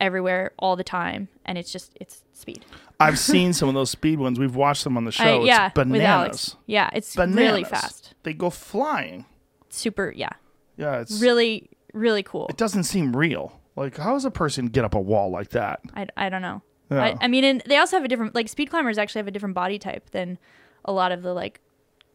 everywhere, 0.00 0.52
all 0.58 0.76
the 0.76 0.84
time, 0.84 1.28
and 1.46 1.56
it's 1.58 1.72
just 1.72 1.92
it's 2.00 2.22
speed. 2.32 2.64
I've 3.00 3.18
seen 3.18 3.52
some 3.52 3.68
of 3.68 3.74
those 3.74 3.90
speed 3.90 4.18
ones. 4.18 4.38
We've 4.38 4.54
watched 4.54 4.84
them 4.84 4.96
on 4.96 5.04
the 5.04 5.12
show. 5.12 5.42
I- 5.42 5.44
yeah, 5.46 5.66
it's 5.66 5.74
bananas. 5.74 6.56
Yeah, 6.66 6.90
it's 6.92 7.16
Bananas. 7.16 7.36
really 7.44 7.64
fast. 7.64 8.14
They 8.24 8.34
go 8.34 8.50
flying. 8.50 9.24
Super, 9.70 10.12
yeah, 10.14 10.30
Yeah, 10.76 11.00
it's 11.00 11.20
really, 11.22 11.70
really 11.94 12.22
cool. 12.22 12.46
It 12.48 12.56
doesn't 12.56 12.84
seem 12.84 13.16
real. 13.16 13.52
Like, 13.76 13.96
how 13.96 14.12
does 14.12 14.24
a 14.24 14.30
person 14.30 14.66
get 14.66 14.84
up 14.84 14.94
a 14.94 15.00
wall 15.00 15.30
like 15.30 15.50
that? 15.50 15.80
I, 15.94 16.06
I 16.16 16.28
don't 16.28 16.42
know. 16.42 16.62
Yeah. 16.90 17.02
I, 17.02 17.16
I 17.22 17.28
mean, 17.28 17.44
and 17.44 17.62
they 17.66 17.76
also 17.76 17.96
have 17.96 18.04
a 18.04 18.08
different 18.08 18.34
like 18.34 18.48
speed 18.48 18.70
climbers 18.70 18.98
actually 18.98 19.20
have 19.20 19.28
a 19.28 19.30
different 19.30 19.54
body 19.54 19.78
type 19.78 20.10
than 20.10 20.38
a 20.84 20.92
lot 20.92 21.12
of 21.12 21.22
the 21.22 21.34
like 21.34 21.60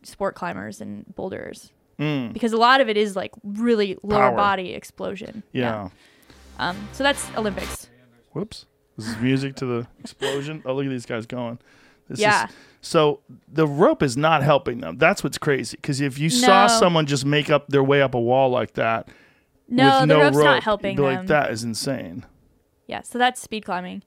sport 0.04 0.36
climbers 0.36 0.82
and 0.82 1.06
boulders 1.16 1.72
because 1.98 2.52
a 2.52 2.58
lot 2.58 2.82
of 2.82 2.90
it 2.90 2.98
is 2.98 3.16
like 3.16 3.32
really 3.44 3.98
lower 4.04 4.30
Power. 4.30 4.36
body 4.36 4.74
explosion. 4.74 5.44
Yeah. 5.54 5.90
Um. 6.60 6.76
So 6.92 7.04
that's 7.04 7.26
Olympics. 7.38 7.88
Whoops. 8.34 8.66
This 8.98 9.08
is 9.08 9.18
music 9.18 9.56
to 9.58 9.66
the 9.66 9.88
explosion. 10.02 10.62
Oh, 10.66 10.74
look 10.74 10.86
at 10.86 10.90
these 10.90 11.06
guys 11.06 11.26
going. 11.26 11.60
This 12.10 12.20
Yeah. 12.20 12.46
Is, 12.48 12.52
so 12.82 13.22
the 13.48 13.66
rope 13.66 14.04
is 14.04 14.18
not 14.18 14.44
helping 14.44 14.82
them. 14.82 14.98
That's 14.98 15.24
what's 15.24 15.38
crazy. 15.38 15.78
Because 15.78 16.02
if 16.02 16.20
you 16.20 16.30
saw 16.30 16.68
someone 16.68 17.06
just 17.06 17.26
make 17.26 17.50
up 17.50 17.68
their 17.70 17.84
way 17.84 18.02
up 18.02 18.14
a 18.16 18.20
wall 18.20 18.50
like 18.50 18.74
that 18.74 19.08
No, 19.70 19.86
with 19.86 20.00
the 20.02 20.06
no 20.08 20.20
rope's 20.22 20.36
rope, 20.36 20.46
not 20.46 20.64
helping 20.64 20.98
you'd 20.98 21.04
be 21.04 21.08
them. 21.10 21.16
like 21.20 21.28
that 21.28 21.52
is 21.52 21.64
insane. 21.64 22.26
Yeah. 22.88 23.02
So 23.02 23.18
that's 23.18 23.40
speed 23.42 23.64
climbing. 23.66 24.04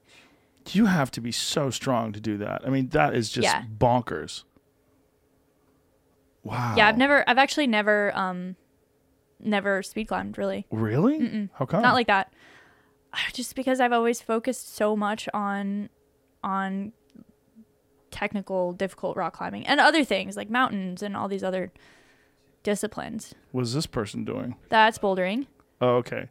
You 0.69 0.87
have 0.87 1.11
to 1.13 1.21
be 1.21 1.33
so 1.33 1.71
strong 1.71 2.13
to 2.13 2.21
do 2.21 2.37
that. 2.39 2.63
I 2.67 2.71
mean, 2.71 2.89
that 2.89 3.15
is 3.15 3.31
just 3.31 3.45
Yeah. 3.45 3.63
bonkers. 3.79 4.45
Wow. 6.43 6.75
Yeah. 6.77 6.89
I've 6.89 6.99
never. 6.99 7.29
I've 7.29 7.39
actually 7.39 7.67
never. 7.67 8.17
Um. 8.17 8.57
Never 9.39 9.83
speed 9.83 10.09
climbed 10.09 10.39
really. 10.39 10.67
Really? 10.71 11.51
How 11.55 11.67
come? 11.67 11.83
Not 11.83 11.93
like 11.95 12.07
that. 12.07 12.33
Just 13.35 13.55
because 13.55 13.81
I've 13.81 13.93
always 13.93 14.21
focused 14.23 14.75
so 14.75 14.97
much 14.97 15.29
on, 15.35 15.91
on 16.43 16.93
technical, 18.11 18.73
difficult 18.73 19.15
rock 19.17 19.35
climbing 19.35 19.67
and 19.67 19.79
other 19.79 20.05
things 20.05 20.37
like 20.39 20.49
mountains 20.49 21.03
and 21.03 21.15
all 21.17 21.29
these 21.29 21.45
other 21.45 21.71
disciplines. 22.63 23.35
What 23.53 23.63
is 23.63 23.75
this 23.75 23.87
person 23.87 24.25
doing? 24.25 24.57
That's 24.71 24.99
bouldering. 24.99 25.47
Oh, 25.83 25.97
okay. 25.97 26.31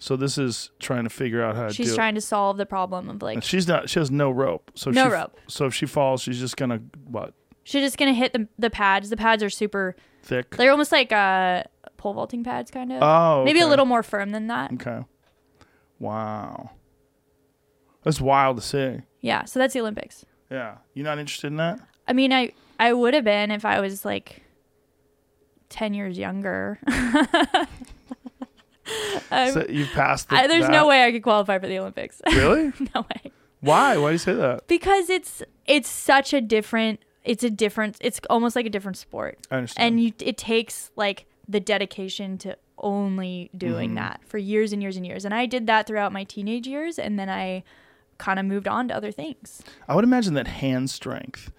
So 0.00 0.16
this 0.16 0.38
is 0.38 0.70
trying 0.78 1.04
to 1.04 1.10
figure 1.10 1.42
out 1.42 1.56
how 1.56 1.66
to 1.68 1.74
She's 1.74 1.90
do 1.90 1.96
trying 1.96 2.14
to 2.14 2.20
solve 2.20 2.56
the 2.56 2.66
problem 2.66 3.08
of 3.10 3.20
like. 3.22 3.34
And 3.34 3.44
she's 3.44 3.66
not. 3.66 3.90
She 3.90 3.98
has 3.98 4.10
no 4.10 4.30
rope. 4.30 4.70
So 4.74 4.90
No 4.90 5.06
she, 5.06 5.10
rope. 5.12 5.40
So 5.48 5.66
if 5.66 5.74
she 5.74 5.86
falls, 5.86 6.22
she's 6.22 6.38
just 6.38 6.56
gonna 6.56 6.80
what? 7.04 7.34
she's 7.64 7.82
just 7.82 7.98
gonna 7.98 8.14
hit 8.14 8.32
the 8.32 8.48
the 8.58 8.70
pads. 8.70 9.10
The 9.10 9.16
pads 9.16 9.42
are 9.42 9.50
super. 9.50 9.96
Thick. 10.22 10.56
They're 10.56 10.70
almost 10.70 10.92
like 10.92 11.12
uh 11.12 11.64
pole 11.96 12.14
vaulting 12.14 12.44
pads, 12.44 12.70
kind 12.70 12.92
of. 12.92 13.02
Oh, 13.02 13.44
Maybe 13.44 13.58
a 13.58 13.62
okay. 13.62 13.70
little 13.70 13.86
more 13.86 14.02
firm 14.02 14.30
than 14.30 14.46
that. 14.46 14.72
Okay. 14.74 15.04
Wow. 15.98 16.70
That's 18.04 18.20
wild 18.20 18.58
to 18.58 18.62
see. 18.62 19.02
Yeah. 19.20 19.44
So 19.44 19.58
that's 19.58 19.74
the 19.74 19.80
Olympics. 19.80 20.24
Yeah. 20.50 20.78
You're 20.94 21.04
not 21.04 21.18
interested 21.18 21.48
in 21.48 21.56
that? 21.56 21.80
I 22.06 22.12
mean, 22.12 22.32
I 22.32 22.52
I 22.78 22.92
would 22.92 23.14
have 23.14 23.24
been 23.24 23.50
if 23.50 23.64
I 23.64 23.80
was 23.80 24.04
like 24.04 24.42
ten 25.68 25.92
years 25.92 26.16
younger. 26.16 26.78
I'm- 29.30 29.52
So 29.52 29.66
you've 29.68 29.90
passed. 29.90 30.28
The, 30.28 30.36
I, 30.36 30.46
there's 30.46 30.66
that. 30.66 30.72
no 30.72 30.86
way 30.86 31.04
I 31.04 31.12
could 31.12 31.22
qualify 31.22 31.58
for 31.58 31.66
the 31.66 31.78
Olympics. 31.78 32.20
Really? 32.32 32.72
no 32.94 33.02
way. 33.02 33.32
Why? 33.60 33.96
Why 33.96 34.08
do 34.08 34.12
you 34.12 34.18
say 34.18 34.34
that? 34.34 34.66
Because 34.68 35.10
it's 35.10 35.42
it's 35.66 35.88
such 35.88 36.32
a 36.32 36.40
different. 36.40 37.00
It's 37.24 37.42
a 37.42 37.50
different. 37.50 37.96
It's 38.00 38.20
almost 38.30 38.54
like 38.54 38.66
a 38.66 38.70
different 38.70 38.96
sport. 38.96 39.38
I 39.50 39.56
understand. 39.56 39.86
and 39.86 40.02
you 40.02 40.12
it 40.20 40.38
takes 40.38 40.90
like 40.94 41.26
the 41.48 41.60
dedication 41.60 42.38
to 42.38 42.56
only 42.78 43.50
doing 43.56 43.90
mm-hmm. 43.90 43.96
that 43.96 44.20
for 44.24 44.38
years 44.38 44.72
and 44.72 44.80
years 44.80 44.96
and 44.96 45.04
years 45.04 45.24
and 45.24 45.34
i 45.34 45.46
did 45.46 45.66
that 45.66 45.84
throughout 45.84 46.12
my 46.12 46.22
teenage 46.22 46.64
years 46.64 46.96
and 46.96 47.18
then 47.18 47.28
i 47.28 47.60
kind 48.18 48.38
of 48.38 48.46
moved 48.46 48.68
on 48.68 48.86
to 48.86 48.94
other 48.94 49.10
things 49.10 49.62
I 49.88 49.96
would 49.96 50.04
imagine 50.04 50.34
that 50.34 50.46
hand 50.46 50.88
strength 50.88 51.50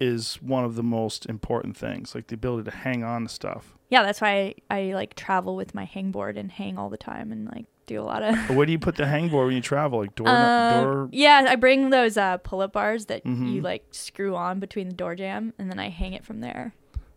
is 0.00 0.36
one 0.36 0.64
of 0.64 0.74
the 0.74 0.82
most 0.82 1.26
important 1.26 1.76
things, 1.76 2.14
like 2.14 2.28
the 2.28 2.34
ability 2.34 2.70
to 2.70 2.76
hang 2.76 3.04
on 3.04 3.24
to 3.24 3.28
stuff. 3.28 3.76
Yeah 3.90 4.02
that's 4.02 4.20
why 4.20 4.54
i, 4.70 4.76
I 4.78 4.94
like 4.94 5.14
travel 5.14 5.54
with 5.56 5.74
my 5.74 5.84
hangboard 5.84 6.38
and 6.38 6.50
hang 6.50 6.78
all 6.78 6.88
the 6.90 6.96
time 6.96 7.30
and 7.32 7.46
like 7.48 7.66
do 7.86 8.00
a 8.00 8.02
lot 8.02 8.22
of 8.22 8.36
where 8.56 8.64
do 8.64 8.70
you 8.72 8.78
put 8.78 8.94
the 8.96 9.02
hangboard 9.02 9.46
when 9.46 9.54
you 9.56 9.60
travel? 9.60 9.98
Like 10.00 10.14
door, 10.14 10.28
Uh, 10.28 10.70
door. 10.80 11.08
yeah 11.12 11.44
i 11.48 11.56
bring 11.56 11.90
those 11.90 12.16
uh, 12.16 12.36
pull-up 12.38 12.72
bars 12.72 13.06
that 13.06 13.24
Mhm. 13.24 13.52
you 13.52 13.60
like 13.62 13.84
screw 13.90 14.36
on 14.36 14.60
between 14.60 14.88
the 14.88 14.94
door 14.94 15.14
jamb 15.16 15.52
and 15.58 15.68
then 15.70 15.78
i 15.80 15.88
hang 15.90 16.12
it 16.14 16.24
from 16.24 16.40
there 16.40 16.72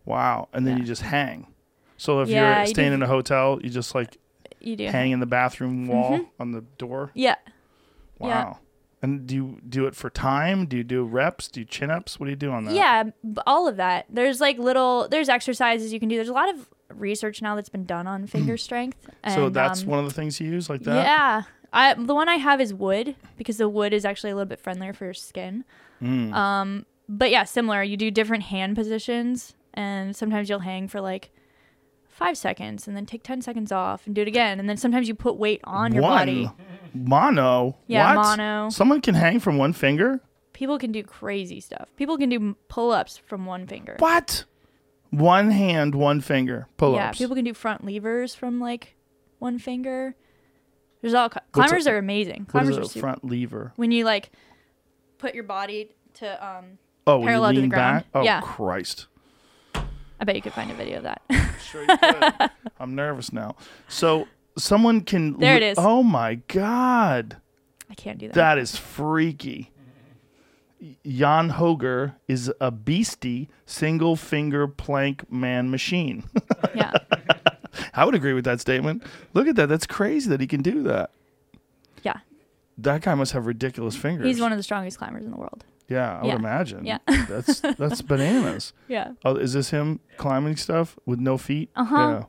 Wow. 0.06 0.48
And 0.52 0.66
then 0.66 0.74
Yeah. 0.76 0.80
you 0.82 0.86
just 0.86 1.00
hang. 1.00 1.46
So 1.96 2.20
if 2.20 2.28
Yeah, 2.28 2.58
you're 2.58 2.66
staying 2.66 2.90
do- 2.90 2.96
in 2.96 3.02
a 3.02 3.06
hotel, 3.06 3.58
you 3.62 3.70
just 3.70 3.94
like 3.94 4.18
you 4.60 4.76
do 4.76 4.84
hang 4.88 5.12
in 5.12 5.20
the 5.20 5.24
bathroom 5.26 5.88
wall 5.88 6.18
Mhm. 6.18 6.26
on 6.38 6.52
the 6.52 6.60
door. 6.76 7.10
yeah 7.14 7.36
Wow. 8.18 8.28
Yeah. 8.28 8.54
And 9.04 9.26
do 9.26 9.34
you 9.34 9.58
do 9.68 9.86
it 9.86 9.94
for 9.94 10.08
time? 10.08 10.64
Do 10.64 10.78
you 10.78 10.82
do 10.82 11.04
reps? 11.04 11.48
Do 11.48 11.60
you 11.60 11.66
chin 11.66 11.90
ups? 11.90 12.18
What 12.18 12.24
do 12.24 12.30
you 12.30 12.36
do 12.36 12.50
on 12.50 12.64
that? 12.64 12.74
Yeah, 12.74 13.04
all 13.46 13.68
of 13.68 13.76
that. 13.76 14.06
There's 14.08 14.40
like 14.40 14.56
little 14.58 15.08
there's 15.10 15.28
exercises 15.28 15.92
you 15.92 16.00
can 16.00 16.08
do. 16.08 16.16
There's 16.16 16.30
a 16.30 16.32
lot 16.32 16.48
of 16.48 16.70
research 16.88 17.42
now 17.42 17.54
that's 17.54 17.68
been 17.68 17.84
done 17.84 18.06
on 18.06 18.26
finger 18.34 18.56
strength. 18.56 18.96
And, 19.22 19.34
So 19.34 19.50
that's 19.50 19.82
um, 19.82 19.88
one 19.88 19.98
of 19.98 20.06
the 20.06 20.14
things 20.14 20.40
you 20.40 20.50
use 20.50 20.70
like 20.70 20.80
that? 20.84 21.04
Yeah. 21.04 21.42
I 21.70 21.92
the 21.92 22.14
one 22.14 22.30
I 22.30 22.36
have 22.36 22.62
is 22.62 22.72
wood 22.72 23.14
because 23.36 23.58
the 23.58 23.68
wood 23.68 23.92
is 23.92 24.06
actually 24.06 24.30
a 24.30 24.36
little 24.36 24.48
bit 24.48 24.58
friendlier 24.58 24.94
for 24.94 25.04
your 25.04 25.14
skin. 25.14 25.64
Mm. 26.02 26.32
Um 26.32 26.86
but 27.06 27.30
yeah, 27.30 27.44
similar. 27.44 27.82
You 27.82 27.98
do 27.98 28.10
different 28.10 28.44
hand 28.44 28.74
positions 28.74 29.54
and 29.74 30.16
sometimes 30.16 30.48
you'll 30.48 30.60
hang 30.60 30.88
for 30.88 31.02
like 31.02 31.30
5 32.14 32.36
seconds 32.38 32.86
and 32.86 32.96
then 32.96 33.06
take 33.06 33.22
10 33.24 33.42
seconds 33.42 33.72
off 33.72 34.06
and 34.06 34.14
do 34.14 34.22
it 34.22 34.28
again 34.28 34.60
and 34.60 34.68
then 34.68 34.76
sometimes 34.76 35.08
you 35.08 35.14
put 35.16 35.36
weight 35.36 35.60
on 35.64 35.92
your 35.92 36.02
one 36.02 36.12
body. 36.18 36.50
mono. 36.94 37.76
Yeah, 37.86 38.14
what? 38.16 38.38
mono. 38.38 38.70
Someone 38.70 39.00
can 39.00 39.14
hang 39.14 39.40
from 39.40 39.58
one 39.58 39.72
finger. 39.72 40.20
People 40.52 40.78
can 40.78 40.92
do 40.92 41.02
crazy 41.02 41.58
stuff. 41.60 41.88
People 41.96 42.16
can 42.16 42.28
do 42.28 42.56
pull-ups 42.68 43.18
from 43.18 43.46
one 43.46 43.66
finger. 43.66 43.96
What? 43.98 44.44
One 45.10 45.50
hand, 45.50 45.94
one 45.94 46.20
finger. 46.20 46.68
Pull 46.76 46.94
ups. 46.94 47.18
Yeah, 47.20 47.24
people 47.26 47.34
can 47.34 47.44
do 47.44 47.54
front 47.54 47.84
levers 47.84 48.34
from 48.34 48.60
like 48.60 48.94
one 49.40 49.58
finger. 49.58 50.14
There's 51.02 51.14
all 51.14 51.28
climbers 51.28 51.86
are 51.86 51.98
amazing. 51.98 52.46
Climbers 52.46 52.78
are 52.78 52.84
super. 52.84 53.00
front 53.00 53.24
lever? 53.24 53.72
When 53.76 53.90
you 53.90 54.04
like 54.04 54.30
put 55.18 55.34
your 55.34 55.44
body 55.44 55.90
to 56.14 56.46
um 56.46 56.78
Oh, 57.06 57.18
when 57.18 57.26
Parallel 57.26 57.54
to 57.54 57.60
the 57.60 57.66
ground. 57.68 58.04
back. 58.04 58.06
Oh 58.14 58.22
Yeah. 58.22 58.40
Christ! 58.40 59.08
I 60.20 60.24
bet 60.24 60.36
you 60.36 60.42
could 60.42 60.52
find 60.52 60.70
a 60.70 60.74
video 60.74 60.98
of 60.98 61.02
that. 61.04 61.22
Sure 61.62 61.82
you 61.82 61.96
could. 61.98 62.50
I'm 62.80 62.94
nervous 62.94 63.32
now. 63.32 63.56
So 63.88 64.28
someone 64.56 65.00
can. 65.02 65.38
There 65.38 65.56
it 65.56 65.62
is. 65.62 65.78
Oh 65.78 66.02
my 66.02 66.36
god! 66.48 67.36
I 67.90 67.94
can't 67.94 68.18
do 68.18 68.28
that. 68.28 68.34
That 68.34 68.58
is 68.58 68.76
freaky. 68.76 69.70
Jan 71.06 71.50
Hojer 71.52 72.14
is 72.28 72.52
a 72.60 72.70
beastie 72.70 73.48
single 73.64 74.16
finger 74.16 74.66
plank 74.68 75.30
man 75.30 75.70
machine. 75.70 76.24
yeah. 76.74 76.92
I 77.94 78.04
would 78.04 78.14
agree 78.14 78.34
with 78.34 78.44
that 78.44 78.60
statement. 78.60 79.02
Look 79.32 79.46
at 79.46 79.56
that. 79.56 79.68
That's 79.68 79.86
crazy 79.86 80.28
that 80.30 80.40
he 80.40 80.46
can 80.46 80.62
do 80.62 80.82
that. 80.84 81.10
Yeah. 82.02 82.18
That 82.76 83.02
guy 83.02 83.14
must 83.14 83.32
have 83.32 83.46
ridiculous 83.46 83.96
fingers. 83.96 84.26
He's 84.26 84.40
one 84.40 84.52
of 84.52 84.58
the 84.58 84.62
strongest 84.62 84.98
climbers 84.98 85.24
in 85.24 85.30
the 85.30 85.36
world. 85.36 85.64
Yeah, 85.88 86.18
I 86.18 86.22
would 86.24 86.34
imagine. 86.36 86.86
Yeah. 86.86 86.98
that's 87.06 87.60
that's 87.60 88.00
bananas. 88.10 88.72
Yeah. 88.88 89.12
Oh, 89.24 89.36
is 89.36 89.52
this 89.52 89.70
him 89.70 90.00
climbing 90.16 90.56
stuff 90.56 90.98
with 91.06 91.18
no 91.20 91.36
feet? 91.38 91.70
Uh-huh. 91.76 91.96
Yeah. 91.96 92.24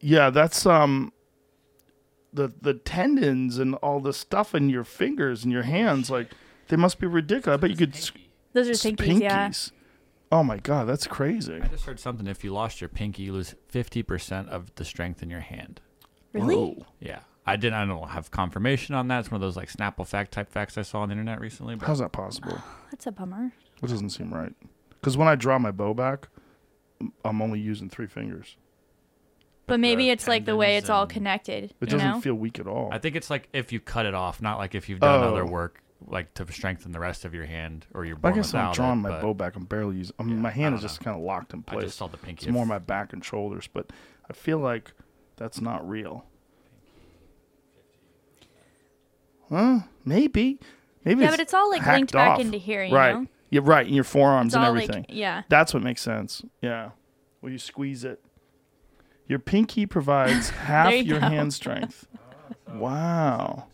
Yeah, 0.00 0.30
that's 0.30 0.66
um 0.66 1.12
the 2.32 2.52
the 2.60 2.74
tendons 2.74 3.58
and 3.58 3.74
all 3.76 4.00
the 4.00 4.12
stuff 4.12 4.54
in 4.54 4.68
your 4.68 4.84
fingers 4.84 5.44
and 5.44 5.52
your 5.52 5.62
hands 5.62 6.10
like 6.10 6.32
they 6.68 6.76
must 6.76 6.98
be 6.98 7.06
ridiculous. 7.06 7.58
I 7.58 7.60
bet 7.60 7.70
you 7.70 7.76
could 7.76 7.94
Those 8.52 8.68
are 8.68 8.72
s- 8.72 8.82
pinkies, 8.82 9.20
yeah. 9.20 9.50
Oh 10.32 10.42
my 10.42 10.58
god, 10.58 10.88
that's 10.88 11.06
crazy. 11.06 11.60
I 11.62 11.68
just 11.68 11.84
heard 11.84 12.00
something. 12.00 12.26
If 12.26 12.42
you 12.44 12.52
lost 12.52 12.80
your 12.80 12.88
pinky, 12.88 13.22
you 13.24 13.32
lose 13.32 13.54
fifty 13.68 14.02
percent 14.02 14.48
of 14.50 14.74
the 14.74 14.84
strength 14.84 15.22
in 15.22 15.30
your 15.30 15.40
hand. 15.40 15.80
Really? 16.32 16.56
Whoa. 16.56 16.86
Yeah, 17.00 17.20
I 17.46 17.56
didn't. 17.56 17.74
I 17.74 17.84
don't 17.84 18.08
have 18.08 18.30
confirmation 18.30 18.94
on 18.94 19.08
that. 19.08 19.20
It's 19.20 19.30
one 19.30 19.36
of 19.36 19.40
those 19.42 19.56
like 19.56 19.70
Snapple 19.70 20.06
fact 20.06 20.32
type 20.32 20.50
facts 20.50 20.78
I 20.78 20.82
saw 20.82 21.00
on 21.00 21.08
the 21.08 21.12
internet 21.12 21.40
recently. 21.40 21.74
But 21.74 21.86
How's 21.86 21.98
that 21.98 22.12
possible? 22.12 22.58
That's 22.90 23.06
a 23.06 23.12
bummer. 23.12 23.52
That 23.80 23.90
doesn't 23.90 24.10
seem 24.10 24.32
right. 24.32 24.52
Because 24.90 25.16
when 25.16 25.28
I 25.28 25.34
draw 25.34 25.58
my 25.58 25.70
bow 25.70 25.92
back, 25.92 26.28
I'm 27.24 27.42
only 27.42 27.60
using 27.60 27.90
three 27.90 28.06
fingers. 28.06 28.56
But 29.66 29.80
maybe 29.80 30.10
it's 30.10 30.26
like 30.28 30.44
the 30.44 30.56
way 30.56 30.66
tendons 30.68 30.82
it's 30.84 30.90
all 30.90 31.02
and- 31.02 31.10
connected. 31.10 31.64
It 31.64 31.72
you 31.80 31.86
doesn't 31.88 32.08
know? 32.10 32.20
feel 32.20 32.34
weak 32.34 32.58
at 32.58 32.66
all. 32.66 32.88
I 32.92 32.98
think 32.98 33.16
it's 33.16 33.28
like 33.30 33.48
if 33.52 33.72
you 33.72 33.80
cut 33.80 34.06
it 34.06 34.14
off, 34.14 34.40
not 34.42 34.58
like 34.58 34.74
if 34.74 34.88
you've 34.88 35.00
done 35.00 35.22
Oh. 35.24 35.28
other 35.32 35.44
work 35.46 35.80
like 36.06 36.34
to 36.34 36.50
strengthen 36.52 36.92
the 36.92 37.00
rest 37.00 37.24
of 37.24 37.32
your 37.34 37.46
hand 37.46 37.86
or 37.94 38.04
your. 38.04 38.16
I 38.16 38.20
born 38.20 38.34
guess 38.34 38.52
I'm 38.54 38.72
drawing 38.74 38.98
it, 38.98 39.02
my 39.02 39.20
bow 39.22 39.32
back. 39.34 39.56
I'm 39.56 39.64
barely 39.64 39.96
using. 39.96 40.14
I 40.18 40.22
mean, 40.22 40.36
Yeah, 40.36 40.42
my 40.42 40.48
I 40.50 40.52
hand 40.52 40.74
is 40.74 40.80
don't 40.82 40.88
just 40.88 41.00
kind 41.00 41.16
of 41.16 41.22
locked 41.22 41.54
in 41.54 41.64
I 41.68 41.72
place. 41.72 41.84
just 41.86 41.98
saw 41.98 42.06
the 42.08 42.18
pinky. 42.18 42.46
It's 42.46 42.52
more 42.52 42.66
my 42.66 42.78
back 42.78 43.12
and 43.14 43.24
shoulders, 43.24 43.66
but 43.72 43.90
I 44.28 44.34
feel 44.34 44.58
like 44.58 44.92
that's 45.36 45.60
not 45.62 45.86
real. 45.88 46.26
Huh? 49.50 49.80
Maybe. 50.04 50.58
Maybe. 51.04 51.22
Yeah, 51.22 51.30
but 51.30 51.40
it's 51.40 51.54
all, 51.54 51.70
like, 51.70 51.86
linked 51.86 52.12
back 52.12 52.40
into 52.40 52.58
here, 52.58 52.84
you 52.84 52.94
right. 52.94 53.14
know? 53.14 53.26
Yeah, 53.50 53.60
right. 53.62 53.86
In 53.86 53.94
your 53.94 54.04
forearms 54.04 54.48
It's 54.48 54.56
and 54.56 54.64
everything. 54.64 55.04
like 55.08 55.16
yeah. 55.16 55.42
That's 55.48 55.72
what 55.72 55.82
makes 55.82 56.00
sense. 56.00 56.42
Yeah. 56.60 56.90
Well, 57.40 57.52
you 57.52 57.58
squeeze 57.58 58.04
it. 58.04 58.20
Your 59.28 59.38
pinky 59.38 59.86
provides 59.86 60.50
half 60.66 60.92
you 60.92 61.02
your 61.02 61.20
go. 61.20 61.28
hand 61.28 61.54
strength. 61.54 62.06
Wow. 62.74 63.66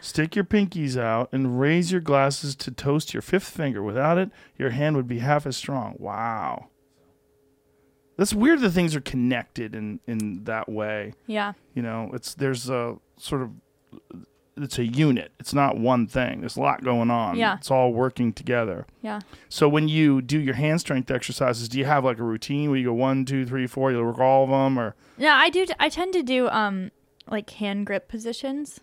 Stick 0.00 0.34
your 0.36 0.44
pinkies 0.44 0.96
out 0.96 1.28
and 1.32 1.60
raise 1.60 1.90
your 1.92 2.00
glasses 2.00 2.54
to 2.56 2.70
toast 2.70 3.12
your 3.12 3.20
fifth 3.20 3.48
finger. 3.48 3.82
Without 3.82 4.16
it, 4.16 4.30
your 4.56 4.70
hand 4.70 4.96
would 4.96 5.08
be 5.08 5.18
half 5.18 5.46
as 5.46 5.56
strong. 5.56 5.96
Wow. 5.98 6.68
That's 8.16 8.32
weird 8.32 8.60
that 8.60 8.70
things 8.70 8.96
are 8.96 9.00
connected 9.00 9.74
in, 9.74 10.00
in 10.06 10.44
that 10.44 10.68
way. 10.68 11.14
Yeah. 11.26 11.52
You 11.74 11.82
know, 11.82 12.10
it's 12.14 12.34
there's 12.34 12.70
a 12.70 12.96
sort 13.16 13.42
of 13.42 13.50
it's 14.62 14.78
a 14.78 14.84
unit. 14.84 15.32
It's 15.40 15.54
not 15.54 15.78
one 15.78 16.06
thing. 16.06 16.40
There's 16.40 16.56
a 16.56 16.60
lot 16.60 16.82
going 16.84 17.10
on. 17.10 17.36
Yeah. 17.36 17.56
It's 17.56 17.70
all 17.70 17.92
working 17.92 18.32
together. 18.32 18.86
Yeah. 19.02 19.20
So 19.48 19.68
when 19.68 19.88
you 19.88 20.20
do 20.22 20.38
your 20.40 20.54
hand 20.54 20.80
strength 20.80 21.10
exercises, 21.10 21.68
do 21.68 21.78
you 21.78 21.84
have 21.84 22.04
like 22.04 22.18
a 22.18 22.22
routine 22.24 22.70
where 22.70 22.78
you 22.78 22.86
go 22.86 22.92
one, 22.94 23.24
two, 23.24 23.46
three, 23.46 23.66
four? 23.66 23.92
You 23.92 24.04
work 24.04 24.18
all 24.18 24.44
of 24.44 24.50
them, 24.50 24.78
or 24.78 24.94
Yeah, 25.16 25.34
I 25.34 25.50
do. 25.50 25.66
I 25.78 25.88
tend 25.88 26.12
to 26.14 26.22
do 26.22 26.48
um 26.48 26.90
like 27.26 27.48
hand 27.50 27.86
grip 27.86 28.08
positions. 28.08 28.80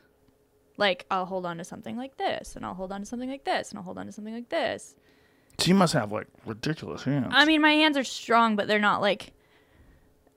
Like 0.77 1.05
I'll 1.09 1.25
hold 1.25 1.45
on 1.45 1.57
to 1.57 1.63
something 1.63 1.95
like 1.97 2.17
this, 2.17 2.55
and 2.55 2.65
I'll 2.65 2.73
hold 2.73 2.91
on 2.91 2.99
to 3.01 3.05
something 3.05 3.29
like 3.29 3.45
this, 3.45 3.69
and 3.69 3.77
I'll 3.77 3.83
hold 3.85 3.97
on 3.97 4.05
to 4.07 4.11
something 4.11 4.33
like 4.33 4.49
this. 4.49 4.95
so 5.57 5.67
you 5.67 5.75
must 5.75 5.93
have 5.93 6.11
like 6.11 6.27
ridiculous 6.45 7.03
hands. 7.03 7.27
I 7.31 7.45
mean, 7.45 7.61
my 7.61 7.71
hands 7.71 7.97
are 7.97 8.03
strong, 8.03 8.55
but 8.55 8.67
they're 8.67 8.79
not 8.79 9.01
like. 9.01 9.31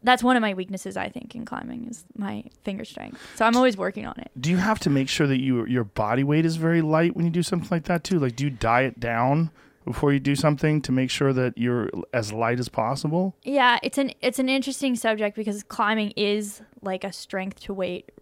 That's 0.03 0.22
one 0.22 0.36
of 0.36 0.40
my 0.42 0.55
weaknesses, 0.55 0.96
I 0.96 1.09
think, 1.09 1.34
in 1.34 1.44
climbing 1.44 1.88
is 1.88 2.05
my 2.16 2.44
finger 2.62 2.84
strength. 2.84 3.20
So 3.34 3.44
I'm 3.44 3.57
always 3.57 3.76
working 3.76 4.07
on 4.07 4.14
it. 4.18 4.30
do 4.40 4.51
you 4.51 4.57
have 4.59 4.78
to 4.80 4.90
make 4.90 5.09
sure 5.09 5.26
that 5.26 5.40
you 5.40 5.64
your 5.66 5.84
body 5.84 6.22
weight 6.24 6.44
is 6.46 6.57
very 6.57 6.82
light 6.82 7.16
when 7.16 7.24
you 7.24 7.30
do 7.32 7.42
something 7.42 7.68
like 7.70 7.84
that 7.84 8.05
too? 8.05 8.18
Like, 8.20 8.36
do 8.36 8.44
you 8.44 8.51
diet 8.51 9.01
down 9.01 9.51
before 9.84 10.12
you 10.12 10.20
do 10.20 10.36
something 10.36 10.80
to 10.82 10.92
make 10.92 11.11
sure 11.11 11.32
that 11.32 11.57
you're 11.59 11.88
as 12.12 12.32
light 12.32 12.61
as 12.61 12.68
possible? 12.68 13.34
Yeah, 13.42 13.78
it's 13.82 13.99
an 13.99 14.12
it's 14.20 14.38
an 14.38 14.49
interesting 14.49 14.94
subject 14.96 15.34
because 15.36 15.62
climbing 15.64 16.12
is 16.16 16.62
like 16.82 17.03
a 17.05 17.12
strength 17.12 17.61
to 17.62 17.74
weight 17.74 18.12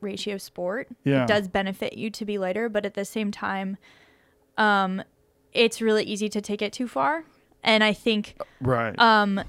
ratio 0.00 0.38
sport. 0.38 0.88
Yeah. 1.04 1.22
It 1.22 1.28
does 1.28 1.46
benefit 1.46 1.92
you 1.96 2.10
to 2.10 2.24
be 2.24 2.36
lighter, 2.38 2.68
but 2.68 2.84
at 2.84 2.94
the 2.94 3.04
same 3.04 3.30
time, 3.30 3.76
um, 4.58 5.02
it's 5.52 5.80
really 5.80 6.02
easy 6.04 6.28
to 6.30 6.40
take 6.40 6.60
it 6.62 6.72
too 6.72 6.88
far. 6.88 7.24
And 7.62 7.84
I 7.84 7.92
think, 7.92 8.34
Right. 8.60 8.98
um, 8.98 9.40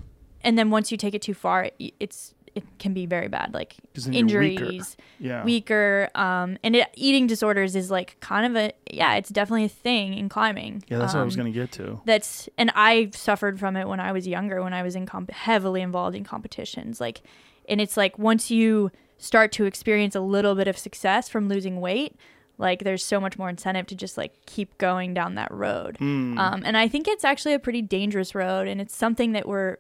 and 0.44 0.58
then 0.58 0.70
once 0.70 0.92
you 0.92 0.98
take 0.98 1.14
it 1.14 1.22
too 1.22 1.34
far, 1.34 1.70
it, 1.80 1.94
it's 2.00 2.34
it 2.56 2.64
can 2.78 2.94
be 2.94 3.08
very 3.08 3.28
bad, 3.28 3.52
like 3.52 3.76
you're 3.96 4.12
weaker. 4.12 4.64
injuries, 4.64 4.96
yeah. 5.20 5.44
weaker. 5.44 6.08
Um, 6.14 6.58
and 6.64 6.76
it, 6.76 6.88
eating 6.94 7.26
disorders 7.26 7.76
is 7.76 7.90
like 7.90 8.16
kind 8.20 8.46
of 8.46 8.56
a 8.64 8.72
yeah, 8.92 9.16
it's 9.16 9.30
definitely 9.30 9.64
a 9.66 9.70
thing 9.70 10.14
in 10.14 10.30
climbing. 10.30 10.84
yeah, 10.88 11.00
that's 11.00 11.16
what 11.16 11.22
I 11.22 11.24
was 11.24 11.34
Um, 11.36 11.40
gonna 11.40 11.52
get 11.52 11.72
to. 11.74 12.00
that's 12.06 12.48
and 12.58 12.72
I 12.76 13.10
suffered 13.14 13.60
from 13.60 13.76
it 13.76 13.88
when 13.88 14.00
I 14.00 14.12
was 14.12 14.28
younger 14.28 14.62
when 14.64 14.74
I 14.74 14.84
was 14.84 14.96
in 14.96 15.08
comp- 15.08 15.32
heavily 15.32 15.82
involved 15.82 16.16
in 16.16 16.24
competitions 16.24 17.02
like 17.02 17.22
and 17.68 17.82
it's 17.82 17.98
like 17.98 18.20
once 18.20 18.52
you 18.52 18.92
start 19.18 19.52
to 19.54 19.66
experience 19.66 20.16
a 20.16 20.20
little 20.20 20.54
bit 20.54 20.68
of 20.68 20.78
success 20.78 21.30
from 21.30 21.48
losing 21.50 21.80
weight 21.82 22.16
like 22.60 22.84
there's 22.84 23.04
so 23.04 23.20
much 23.20 23.36
more 23.40 23.50
incentive 23.50 23.88
to 23.88 23.96
just 23.96 24.16
like 24.18 24.34
keep 24.46 24.78
going 24.78 25.14
down 25.16 25.34
that 25.36 25.50
road 25.52 25.96
Hmm. 25.98 26.38
um, 26.38 26.62
and 26.66 26.78
I 26.78 26.88
think 26.88 27.08
it's 27.08 27.24
actually 27.24 27.56
a 27.56 27.60
pretty 27.60 27.82
dangerous 27.82 28.36
road 28.36 28.68
and 28.68 28.80
it's 28.80 28.96
something 28.96 29.32
that 29.32 29.48
we're 29.48 29.78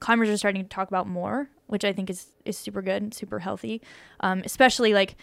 climbers 0.00 0.28
are 0.28 0.36
starting 0.36 0.62
to 0.62 0.68
talk 0.68 0.88
about 0.88 1.06
more 1.08 1.48
which 1.66 1.84
I 1.84 1.92
think 1.92 2.10
is 2.10 2.26
is 2.44 2.56
super 2.56 2.82
good 2.82 3.02
and 3.02 3.14
super 3.14 3.40
healthy 3.40 3.82
um, 4.20 4.42
especially 4.44 4.92
like 4.92 5.16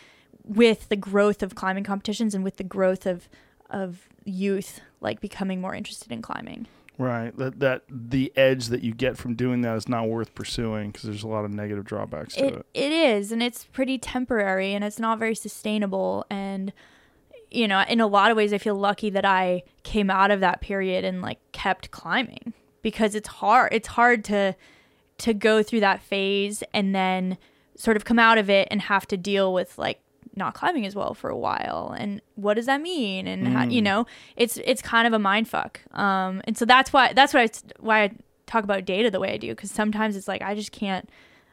with 0.43 0.89
the 0.89 0.95
growth 0.95 1.41
of 1.41 1.55
climbing 1.55 1.83
competitions 1.83 2.35
and 2.35 2.43
with 2.43 2.57
the 2.57 2.63
growth 2.63 3.05
of 3.05 3.29
of 3.69 4.07
youth 4.25 4.81
like 5.01 5.19
becoming 5.19 5.59
more 5.59 5.75
interested 5.75 6.11
in 6.11 6.21
climbing. 6.21 6.67
Right. 6.97 7.35
That 7.37 7.59
that 7.59 7.83
the 7.89 8.31
edge 8.35 8.67
that 8.67 8.83
you 8.83 8.93
get 8.93 9.17
from 9.17 9.35
doing 9.35 9.61
that 9.61 9.75
is 9.75 9.89
not 9.89 10.07
worth 10.07 10.35
pursuing 10.35 10.91
because 10.91 11.03
there's 11.03 11.23
a 11.23 11.27
lot 11.27 11.43
of 11.43 11.51
negative 11.51 11.85
drawbacks 11.85 12.35
to 12.35 12.45
it. 12.45 12.53
It 12.53 12.65
it 12.73 12.91
is 12.91 13.31
and 13.31 13.41
it's 13.41 13.65
pretty 13.65 13.97
temporary 13.97 14.73
and 14.73 14.83
it's 14.83 14.99
not 14.99 15.17
very 15.17 15.35
sustainable 15.35 16.25
and 16.29 16.71
you 17.49 17.67
know, 17.67 17.83
in 17.87 17.99
a 17.99 18.07
lot 18.07 18.31
of 18.31 18.37
ways 18.37 18.51
I 18.51 18.57
feel 18.57 18.75
lucky 18.75 19.11
that 19.11 19.25
I 19.25 19.63
came 19.83 20.09
out 20.09 20.31
of 20.31 20.39
that 20.39 20.61
period 20.61 21.03
and 21.03 21.21
like 21.21 21.39
kept 21.51 21.91
climbing 21.91 22.53
because 22.83 23.15
it's 23.15 23.27
hard. 23.27 23.73
It's 23.73 23.87
hard 23.87 24.23
to 24.25 24.55
to 25.19 25.33
go 25.33 25.63
through 25.63 25.79
that 25.79 26.01
phase 26.01 26.63
and 26.73 26.93
then 26.93 27.37
sort 27.75 27.97
of 27.97 28.05
come 28.05 28.19
out 28.19 28.37
of 28.37 28.49
it 28.49 28.67
and 28.69 28.81
have 28.81 29.07
to 29.07 29.17
deal 29.17 29.53
with 29.53 29.77
like 29.77 29.99
not 30.35 30.53
climbing 30.55 30.85
as 30.85 30.95
well 30.95 31.13
for 31.13 31.29
a 31.29 31.37
while 31.37 31.95
and 31.97 32.19
what 32.35 32.55
does 32.55 32.65
that 32.65 32.81
mean 32.81 33.27
and 33.27 33.47
how, 33.47 33.63
you 33.65 33.81
know 33.81 34.05
it's 34.35 34.57
it's 34.65 34.81
kind 34.81 35.05
of 35.05 35.13
a 35.13 35.19
mind 35.19 35.47
fuck 35.47 35.79
um 35.91 36.41
and 36.45 36.57
so 36.57 36.65
that's 36.65 36.91
why 36.91 37.13
that's 37.13 37.33
what 37.35 37.41
I 37.43 37.49
why 37.79 38.03
I 38.03 38.11
talk 38.47 38.63
about 38.63 38.85
data 38.85 39.11
the 39.11 39.19
way 39.19 39.31
I 39.33 39.37
do 39.37 39.49
because 39.49 39.69
sometimes 39.69 40.15
it's 40.15 40.27
like 40.27 40.41
I 40.41 40.55
just 40.55 40.71
can't 40.71 41.07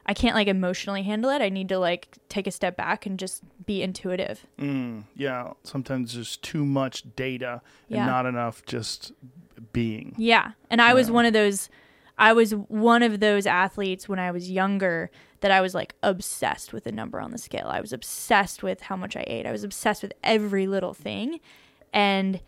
I 0.07 0.15
can't 0.15 0.33
like 0.35 0.47
emotionally 0.47 1.03
handle 1.03 1.29
it 1.29 1.43
I 1.43 1.49
need 1.49 1.69
to 1.69 1.77
like 1.77 2.17
take 2.27 2.47
a 2.47 2.51
step 2.51 2.75
back 2.75 3.05
and 3.05 3.19
just 3.19 3.43
be 3.67 3.83
intuitive 3.83 4.45
Mm, 4.59 5.03
yeah. 5.15 5.51
Sometimes 5.63 6.15
there's 6.15 6.35
too 6.37 6.65
much 6.65 7.03
data 7.15 7.61
and 7.89 7.97
Yeah. 7.97 8.05
not 8.07 8.25
enough 8.25 8.65
just 8.65 9.11
being. 9.73 10.13
Yeah. 10.17 10.51
And 10.69 10.81
I 10.81 10.93
was 10.93 11.09
one 11.11 11.25
of 11.25 11.33
those 11.33 11.69
I 12.17 12.33
was 12.33 12.51
one 12.53 13.01
of 13.03 13.19
those 13.19 13.45
athletes 13.47 14.07
when 14.07 14.19
I 14.19 14.31
was 14.31 14.51
younger 14.51 15.09
that 15.39 15.49
I 15.49 15.59
was 15.61 15.73
like 15.73 15.95
obsessed 16.03 16.71
with 16.71 16.83
the 16.83 16.91
number 16.91 17.19
on 17.19 17.31
the 17.31 17.37
scale. 17.39 17.67
I 17.67 17.81
was 17.81 17.93
obsessed 17.93 18.61
with 18.61 18.81
how 18.81 18.95
much 18.95 19.15
I 19.15 19.23
ate. 19.25 19.47
I 19.47 19.51
was 19.51 19.63
obsessed 19.63 20.03
with 20.03 20.13
every 20.23 20.67
little 20.67 20.93
thing. 20.93 21.39
And 21.93 22.41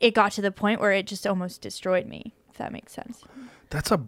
it 0.00 0.14
got 0.14 0.32
to 0.32 0.42
the 0.42 0.50
point 0.52 0.80
where 0.80 0.92
it 0.92 1.06
just 1.06 1.26
almost 1.26 1.60
destroyed 1.60 2.06
me, 2.06 2.34
if 2.50 2.56
that 2.58 2.72
makes 2.72 2.92
sense. 2.92 3.22
That's 3.70 3.90
a 3.90 4.00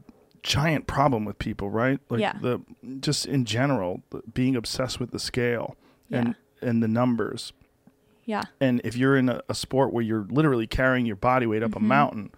giant 0.43 0.87
problem 0.87 1.25
with 1.27 1.39
people, 1.39 1.69
right? 1.69 2.01
Like 2.09 2.21
Yeah. 2.21 2.39
the 2.41 2.61
just 3.01 3.27
in 3.27 3.45
general, 3.45 4.03
the- 4.11 4.23
being 4.33 4.57
obsessed 4.57 5.01
with 5.01 5.11
the 5.11 5.19
scale 5.19 5.77
and 6.11 6.35
and 6.63 6.83
the 6.83 6.89
numbers. 6.89 7.53
Yeah. 8.29 8.43
And 8.61 8.81
if 8.85 8.95
you're 8.95 9.17
in 9.17 9.31
a, 9.31 9.41
a 9.49 9.55
sport 9.55 9.91
where 9.93 10.05
you're 10.05 10.27
literally 10.29 10.67
carrying 10.67 11.07
your 11.07 11.17
body 11.17 11.47
weight 11.47 11.63
up 11.63 11.71
Mm-hmm. 11.71 11.85
a 11.85 11.89
mountain, 11.89 12.31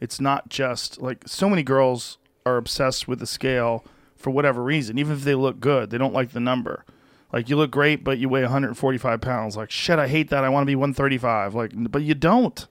it's 0.00 0.20
not 0.20 0.50
just 0.50 1.00
like 1.00 1.26
so 1.26 1.48
many 1.48 1.62
girls 1.62 2.18
are 2.44 2.58
obsessed 2.58 3.08
with 3.08 3.18
the 3.18 3.26
scale 3.26 3.82
for 4.14 4.30
whatever 4.30 4.62
reason. 4.62 4.98
Even 4.98 5.14
if 5.14 5.24
they 5.24 5.34
look 5.34 5.58
good, 5.58 5.88
they 5.90 5.96
don't 5.98 6.12
like 6.12 6.32
the 6.32 6.40
number. 6.40 6.84
Like 7.32 7.48
you 7.48 7.56
look 7.56 7.70
great, 7.70 8.04
but 8.04 8.18
you 8.18 8.28
weigh 8.28 8.42
145 8.42 9.20
pounds. 9.22 9.56
Like 9.56 9.70
shit, 9.70 9.98
I 9.98 10.06
hate 10.06 10.28
that. 10.30 10.44
I 10.44 10.50
want 10.50 10.62
to 10.64 10.66
be 10.66 10.76
135. 10.76 11.54
Like, 11.54 11.72
but 11.74 12.02
you 12.02 12.14
don't. 12.14 12.66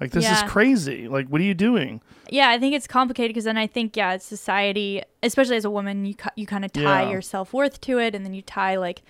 Like 0.00 0.12
this 0.12 0.24
Yeah. 0.24 0.36
is 0.44 0.50
crazy. 0.50 1.08
Like, 1.08 1.26
what 1.28 1.40
are 1.40 1.44
you 1.44 1.54
doing? 1.54 2.00
Yeah, 2.30 2.48
I 2.50 2.58
think 2.60 2.74
it's 2.74 2.86
complicated 2.86 3.30
because 3.30 3.44
then 3.44 3.58
I 3.58 3.66
think 3.66 3.96
yeah, 3.96 4.16
society, 4.18 5.02
especially 5.22 5.56
as 5.56 5.64
a 5.64 5.70
woman, 5.70 6.04
you 6.06 6.14
you 6.36 6.46
kind 6.46 6.64
of 6.64 6.72
tie 6.72 7.02
Yeah. 7.02 7.10
your 7.10 7.22
self 7.22 7.52
worth 7.52 7.80
to 7.82 7.98
it, 7.98 8.14
and 8.14 8.24
then 8.24 8.32
you 8.34 8.42
tie 8.42 8.76
like 8.76 9.02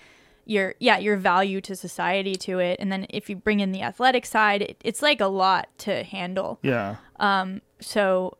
your 0.45 0.75
yeah 0.79 0.97
your 0.97 1.17
value 1.17 1.61
to 1.61 1.75
society 1.75 2.35
to 2.35 2.59
it 2.59 2.79
and 2.79 2.91
then 2.91 3.05
if 3.09 3.29
you 3.29 3.35
bring 3.35 3.59
in 3.59 3.71
the 3.71 3.81
athletic 3.81 4.25
side 4.25 4.61
it, 4.61 4.77
it's 4.83 5.01
like 5.01 5.21
a 5.21 5.27
lot 5.27 5.67
to 5.77 6.03
handle 6.03 6.59
Yeah. 6.63 6.95
Um, 7.19 7.61
so 7.79 8.37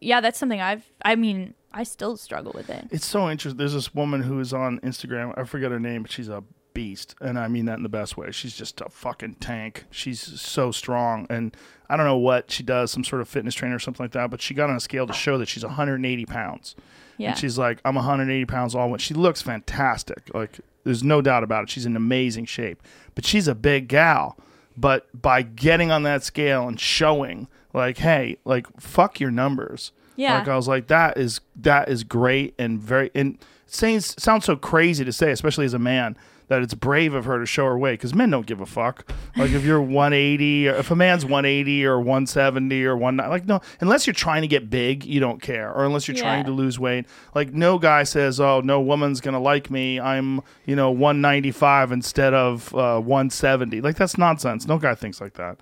yeah 0.00 0.20
that's 0.20 0.38
something 0.38 0.60
i've 0.60 0.84
i 1.02 1.14
mean 1.14 1.52
i 1.72 1.82
still 1.82 2.16
struggle 2.16 2.52
with 2.54 2.70
it 2.70 2.86
It's 2.90 3.04
so 3.06 3.28
interesting. 3.30 3.58
There's 3.58 3.74
this 3.74 3.94
woman 3.94 4.22
who 4.22 4.40
is 4.40 4.52
on 4.52 4.80
Instagram. 4.80 5.36
I 5.38 5.44
forget 5.44 5.70
her 5.70 5.78
name, 5.80 6.02
but 6.02 6.10
she's 6.10 6.28
a 6.28 6.42
beast, 6.72 7.14
and 7.20 7.38
I 7.38 7.48
mean 7.48 7.64
that 7.66 7.76
in 7.76 7.82
the 7.82 7.88
best 7.88 8.16
way. 8.16 8.30
She's 8.30 8.56
just 8.56 8.80
a 8.80 8.88
fucking 8.88 9.34
tank. 9.36 9.84
She's 9.90 10.20
so 10.40 10.70
strong, 10.70 11.26
and 11.28 11.54
I 11.88 11.96
don't 11.96 12.06
know 12.06 12.16
what 12.16 12.50
she 12.50 12.62
does, 12.62 12.90
some 12.92 13.04
sort 13.04 13.20
of 13.20 13.28
fitness 13.28 13.54
trainer 13.54 13.74
or 13.74 13.78
something 13.80 14.02
like 14.04 14.12
that. 14.12 14.30
But 14.30 14.40
she 14.40 14.54
got 14.54 14.70
on 14.70 14.76
a 14.76 14.80
scale 14.80 15.06
to 15.06 15.12
show 15.12 15.36
that 15.38 15.48
she's 15.48 15.64
180 15.64 16.26
pounds. 16.26 16.76
Yeah 17.20 17.30
And 17.30 17.38
she's 17.38 17.58
like, 17.58 17.80
I'm 17.84 17.94
180 17.94 18.46
pounds 18.46 18.74
all. 18.74 18.90
Went. 18.90 19.00
She 19.00 19.14
looks 19.14 19.42
fantastic. 19.42 20.30
Like, 20.34 20.60
there's 20.84 21.04
no 21.04 21.20
doubt 21.20 21.44
about 21.44 21.64
it. 21.64 21.70
She's 21.70 21.86
in 21.86 21.96
amazing 21.96 22.46
shape. 22.46 22.82
But 23.14 23.24
she's 23.24 23.46
a 23.46 23.54
big 23.54 23.88
gal. 23.88 24.36
But 24.76 25.08
by 25.20 25.42
getting 25.42 25.90
on 25.90 26.04
that 26.04 26.22
scale 26.22 26.66
and 26.66 26.80
showing, 26.80 27.48
like, 27.74 27.98
hey, 27.98 28.38
like, 28.44 28.66
fuck 28.80 29.20
your 29.20 29.30
numbers. 29.30 29.92
Yeah. 30.16 30.38
Like, 30.38 30.48
I 30.48 30.56
was 30.56 30.68
like, 30.68 30.86
that 30.86 31.18
is 31.18 31.40
that 31.56 31.88
is 31.88 32.04
great 32.04 32.54
and 32.58 32.80
very 32.80 33.10
and 33.14 33.38
saying 33.66 34.00
sounds 34.00 34.44
so 34.44 34.56
crazy 34.56 35.04
to 35.04 35.12
say, 35.12 35.30
especially 35.30 35.64
as 35.64 35.74
a 35.74 35.78
man. 35.78 36.16
That 36.50 36.62
it's 36.62 36.74
brave 36.74 37.14
of 37.14 37.26
her 37.26 37.38
to 37.38 37.46
show 37.46 37.64
her 37.66 37.78
weight 37.78 37.92
because 38.00 38.12
men 38.12 38.28
don't 38.28 38.44
give 38.44 38.60
a 38.60 38.66
fuck. 38.66 39.08
Like 39.36 39.52
if 39.52 39.64
you're 39.64 39.80
180, 39.80 40.68
or 40.68 40.74
if 40.74 40.90
a 40.90 40.96
man's 40.96 41.24
180 41.24 41.86
or 41.86 41.98
170 42.00 42.84
or 42.84 42.96
one, 42.96 43.18
like 43.18 43.46
no, 43.46 43.60
unless 43.80 44.04
you're 44.04 44.14
trying 44.14 44.42
to 44.42 44.48
get 44.48 44.68
big, 44.68 45.04
you 45.04 45.20
don't 45.20 45.40
care. 45.40 45.72
Or 45.72 45.84
unless 45.84 46.08
you're 46.08 46.16
trying 46.16 46.44
to 46.46 46.50
lose 46.50 46.76
weight, 46.76 47.06
like 47.36 47.52
no 47.54 47.78
guy 47.78 48.02
says, 48.02 48.40
"Oh, 48.40 48.60
no 48.62 48.80
woman's 48.80 49.20
gonna 49.20 49.38
like 49.40 49.70
me. 49.70 50.00
I'm 50.00 50.40
you 50.66 50.74
know 50.74 50.90
195 50.90 51.92
instead 51.92 52.34
of 52.34 52.74
uh, 52.74 52.98
170." 53.00 53.80
Like 53.80 53.94
that's 53.96 54.18
nonsense. 54.18 54.66
No 54.66 54.76
guy 54.78 54.96
thinks 54.96 55.20
like 55.20 55.34
that. 55.34 55.58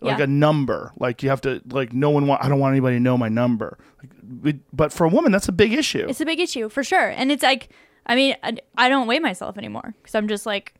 Like 0.00 0.18
Yeah. 0.18 0.24
a 0.24 0.28
number, 0.28 0.92
like 1.00 1.24
you 1.24 1.30
have 1.30 1.40
to, 1.40 1.60
like 1.70 1.92
no 1.92 2.10
one 2.10 2.28
want. 2.28 2.44
I 2.44 2.48
don't 2.48 2.60
want 2.60 2.72
anybody 2.74 2.94
to 2.94 3.00
know 3.00 3.18
my 3.18 3.28
number. 3.28 3.76
Like, 4.44 4.58
but 4.72 4.92
for 4.92 5.04
a 5.04 5.08
woman, 5.08 5.32
that's 5.32 5.48
a 5.48 5.52
big 5.52 5.72
issue. 5.72 6.06
it's 6.08 6.20
a 6.20 6.24
big 6.24 6.38
issue 6.38 6.68
for 6.68 6.84
sure 6.84 7.08
and 7.08 7.32
it's 7.32 7.42
like 7.42 7.70
i 8.08 8.14
mean 8.14 8.36
i, 8.42 8.56
I 8.76 8.88
don't 8.88 9.06
weigh 9.06 9.18
myself 9.18 9.58
anymore 9.58 9.94
because 10.00 10.14
i'm 10.14 10.28
just 10.28 10.46
like 10.46 10.74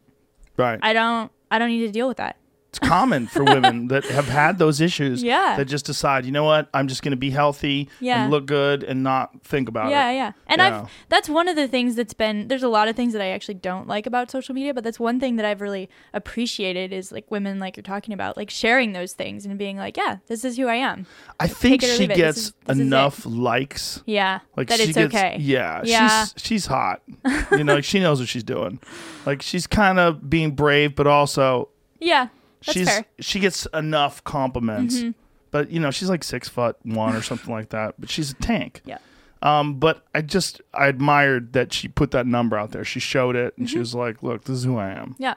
right. 0.56 0.78
i 0.82 0.92
don't 0.92 1.30
i 1.50 1.58
don't 1.58 1.68
need 1.68 1.86
to 1.86 1.92
deal 1.92 2.08
with 2.08 2.18
that 2.18 2.36
it's 2.70 2.78
common 2.78 3.26
for 3.26 3.42
women 3.44 3.88
that 3.92 4.04
have 4.04 4.28
had 4.28 4.58
those 4.58 4.80
issues. 4.80 5.22
Yeah. 5.22 5.56
That 5.56 5.64
just 5.64 5.86
decide, 5.86 6.26
you 6.26 6.32
know 6.32 6.44
what, 6.44 6.68
I'm 6.74 6.86
just 6.86 7.02
going 7.02 7.12
to 7.12 7.16
be 7.16 7.30
healthy 7.30 7.88
Yeah. 7.98 8.22
and 8.22 8.30
look 8.30 8.44
good 8.46 8.82
and 8.84 9.02
not 9.02 9.42
think 9.42 9.68
about 9.70 9.90
yeah 9.90 10.10
it. 10.10 10.14
yeah 10.14 10.18
yeah. 10.26 10.32
and 10.48 10.60
i've 10.60 10.90
that's 11.08 11.28
one 11.28 11.48
of 11.48 11.56
the 11.56 11.66
things 11.66 11.94
that's 11.96 12.12
been 12.14 12.48
there's 12.48 12.62
a 12.62 12.68
lot 12.68 12.88
of 12.88 12.94
things 12.96 13.12
that 13.14 13.22
i 13.22 13.28
actually 13.28 13.54
don't 13.54 13.86
like 13.88 14.06
about 14.06 14.30
social 14.30 14.54
media 14.54 14.74
but 14.74 14.84
that's 14.84 15.00
one 15.00 15.18
thing 15.18 15.36
that 15.36 15.46
i've 15.46 15.60
really 15.62 15.88
appreciated 16.12 16.92
is 16.92 17.10
like 17.10 17.30
women 17.30 17.58
like 17.58 17.76
you're 17.76 17.82
talking 17.82 18.12
about 18.12 18.36
like 18.36 18.50
sharing 18.50 18.92
those 18.92 19.12
things 19.14 19.46
and 19.46 19.58
being 19.58 19.76
like 19.78 19.96
yeah 19.96 20.18
this 20.26 20.44
is 20.44 20.56
who 20.58 20.66
i 20.68 20.74
am 20.74 21.06
I 21.40 21.46
think 21.46 21.82
she 21.82 22.04
it. 22.04 22.08
This 22.08 22.16
gets 22.16 22.38
is- 22.38 22.52
this 22.66 22.78
enough 22.78 23.24
likes. 23.24 24.02
yeah 24.06 24.40
Like 24.56 24.68
that 24.68 24.78
she 24.78 24.84
it's 24.84 24.94
gets, 24.94 25.14
okay 25.14 25.36
Yeah, 25.40 25.80
Yeah. 25.84 26.24
she's 26.26 26.34
she's 26.44 26.66
hot. 26.66 27.00
you 27.52 27.64
know, 27.64 27.76
like 27.76 27.84
she 27.84 28.00
knows 28.00 28.18
what 28.20 28.28
she's 28.28 28.42
doing. 28.44 28.80
Like 29.24 29.40
she's 29.42 29.66
kind 29.66 29.98
of 29.98 30.28
being 30.28 30.50
brave, 30.52 30.94
but 30.96 31.06
also 31.06 31.68
yeah 32.00 32.28
that's 32.64 32.76
she's 32.78 32.88
fair 32.88 33.00
Mm-hmm. 33.02 33.20
she 33.22 33.40
gets 33.40 33.66
enough 33.74 34.22
compliments. 34.24 35.02
But 35.50 35.70
you 35.70 35.80
know, 35.80 35.90
she's 35.90 36.10
like 36.10 36.24
six 36.24 36.48
foot 36.48 36.76
one 36.82 37.14
or 37.16 37.22
something 37.22 37.52
like 37.52 37.70
that. 37.70 37.94
But 37.98 38.10
she's 38.10 38.30
a 38.32 38.34
tank. 38.34 38.82
yeah 38.84 38.98
Um, 39.42 39.78
but 39.78 40.04
I 40.14 40.20
just 40.20 40.60
I 40.74 40.88
admired 40.88 41.52
that 41.54 41.72
she 41.72 41.88
put 41.88 42.10
that 42.10 42.26
number 42.26 42.58
out 42.58 42.70
there. 42.72 42.84
She 42.84 43.00
showed 43.00 43.34
it 43.36 43.54
and 43.56 43.66
Mm-hmm. 43.66 43.72
she 43.72 43.78
was 43.78 43.94
like, 43.94 44.22
"Look, 44.22 44.44
this 44.44 44.56
is 44.58 44.64
who 44.64 44.76
I 44.76 44.90
am." 44.90 45.14
yeah 45.18 45.34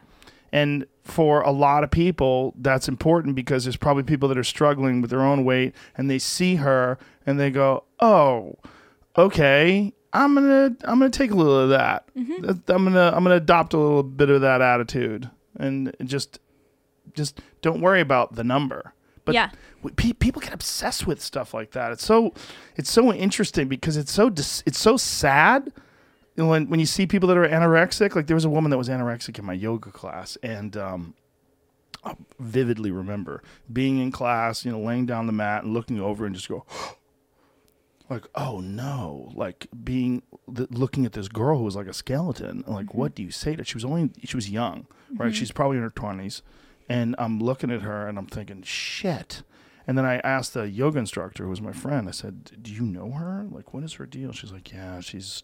And 0.51 0.85
for 1.03 1.41
a 1.41 1.51
lot 1.51 1.83
of 1.83 1.89
people, 1.91 2.53
that's 2.57 2.87
important 2.89 3.35
because 3.35 3.63
there's 3.63 3.77
probably 3.77 4.03
people 4.03 4.27
that 4.29 4.37
are 4.37 4.43
struggling 4.43 5.01
with 5.01 5.09
their 5.11 5.21
own 5.21 5.45
weight 5.45 5.73
and 5.97 6.09
they 6.09 6.19
see 6.19 6.55
her 6.55 6.97
and 7.25 7.39
they 7.39 7.49
go, 7.49 7.85
"Oh, 8.01 8.55
okay, 9.17 9.93
I'm 10.13 10.35
gonna 10.35 10.75
I'm 10.83 10.99
gonna 10.99 11.09
take 11.09 11.31
a 11.31 11.35
little 11.35 11.57
of 11.59 11.69
that. 11.69 12.05
Mm-hmm. 12.15 12.45
That- 12.45 12.69
I'm 12.73 12.83
gonna 12.83 13.11
I'm 13.15 13.23
gonna 13.23 13.35
adopt 13.35 13.73
a 13.73 13.77
little 13.77 14.03
bit 14.03 14.29
of 14.29 14.41
that 14.41 14.61
attitude 14.61 15.29
and 15.57 15.95
just 16.03 16.39
just 17.15 17.41
don't 17.61 17.81
worry 17.81 18.01
about 18.01 18.35
the 18.35 18.43
number." 18.43 18.93
But 19.23 19.35
Yeah. 19.35 19.51
pe- 19.95 20.13
people 20.13 20.41
get 20.41 20.51
obsessed 20.53 21.05
with 21.05 21.21
stuff 21.21 21.53
like 21.53 21.71
that. 21.71 21.91
It's 21.91 22.03
so 22.03 22.33
it's 22.75 22.91
so 22.91 23.13
interesting 23.13 23.67
because 23.67 23.95
it's 23.97 24.11
so 24.11 24.29
dis- 24.29 24.63
it's 24.65 24.79
so 24.79 24.97
sad 24.97 25.71
when 26.35 26.67
when 26.69 26.79
you 26.79 26.85
see 26.87 27.05
people 27.05 27.27
that 27.29 27.37
are 27.37 27.47
anorexic. 27.47 28.15
Like 28.15 28.25
there 28.27 28.35
was 28.35 28.45
a 28.45 28.49
woman 28.49 28.71
that 28.71 28.77
was 28.77 28.89
anorexic 28.89 29.37
in 29.37 29.45
my 29.45 29.53
yoga 29.53 29.91
class, 29.91 30.37
and 30.41 30.75
um, 30.75 31.13
I 32.03 32.15
vividly 32.39 32.89
remember 32.89 33.43
being 33.71 33.99
in 33.99 34.11
class, 34.11 34.65
you 34.65 34.71
know, 34.71 34.79
laying 34.79 35.05
down 35.05 35.27
the 35.27 35.33
mat 35.33 35.63
and 35.63 35.73
looking 35.73 35.99
over 36.01 36.25
and 36.25 36.33
just 36.35 36.49
go. 36.49 36.65
Like 38.09 38.27
oh 38.35 38.59
no! 38.59 39.31
Like 39.35 39.67
being 39.85 40.23
th- 40.53 40.69
looking 40.69 41.05
at 41.05 41.13
this 41.13 41.29
girl 41.29 41.57
who 41.57 41.63
was 41.63 41.77
like 41.77 41.87
a 41.87 41.93
skeleton. 41.93 42.65
Like 42.67 42.93
what 42.93 43.15
do 43.15 43.23
you 43.23 43.31
say 43.31 43.55
to? 43.55 43.63
She 43.63 43.75
was 43.75 43.85
only 43.85 44.09
she 44.21 44.35
was 44.35 44.49
young, 44.49 44.85
right? 45.15 45.33
She's 45.33 45.53
probably 45.53 45.77
in 45.77 45.83
her 45.83 45.91
twenties, 45.91 46.41
and 46.91 47.15
I'm 47.17 47.39
looking 47.39 47.71
at 47.71 47.81
her 47.81 48.07
and 48.07 48.17
I'm 48.17 48.27
thinking 48.27 48.61
shit. 48.63 49.43
And 49.87 49.97
then 49.97 50.05
I 50.05 50.17
asked 50.19 50.53
the 50.53 50.69
yoga 50.69 50.99
instructor, 50.99 51.43
who 51.43 51.49
was 51.49 51.61
my 51.61 51.73
friend, 51.73 52.07
I 52.07 52.11
said, 52.11 52.51
Do 52.61 52.71
you 52.71 52.83
know 52.83 53.11
her? 53.11 53.45
Like, 53.49 53.73
what 53.73 53.83
is 53.83 53.93
her 53.93 54.05
deal? 54.05 54.31
She's 54.31 54.51
like, 54.51 54.71
Yeah, 54.71 54.99
she's, 54.99 55.43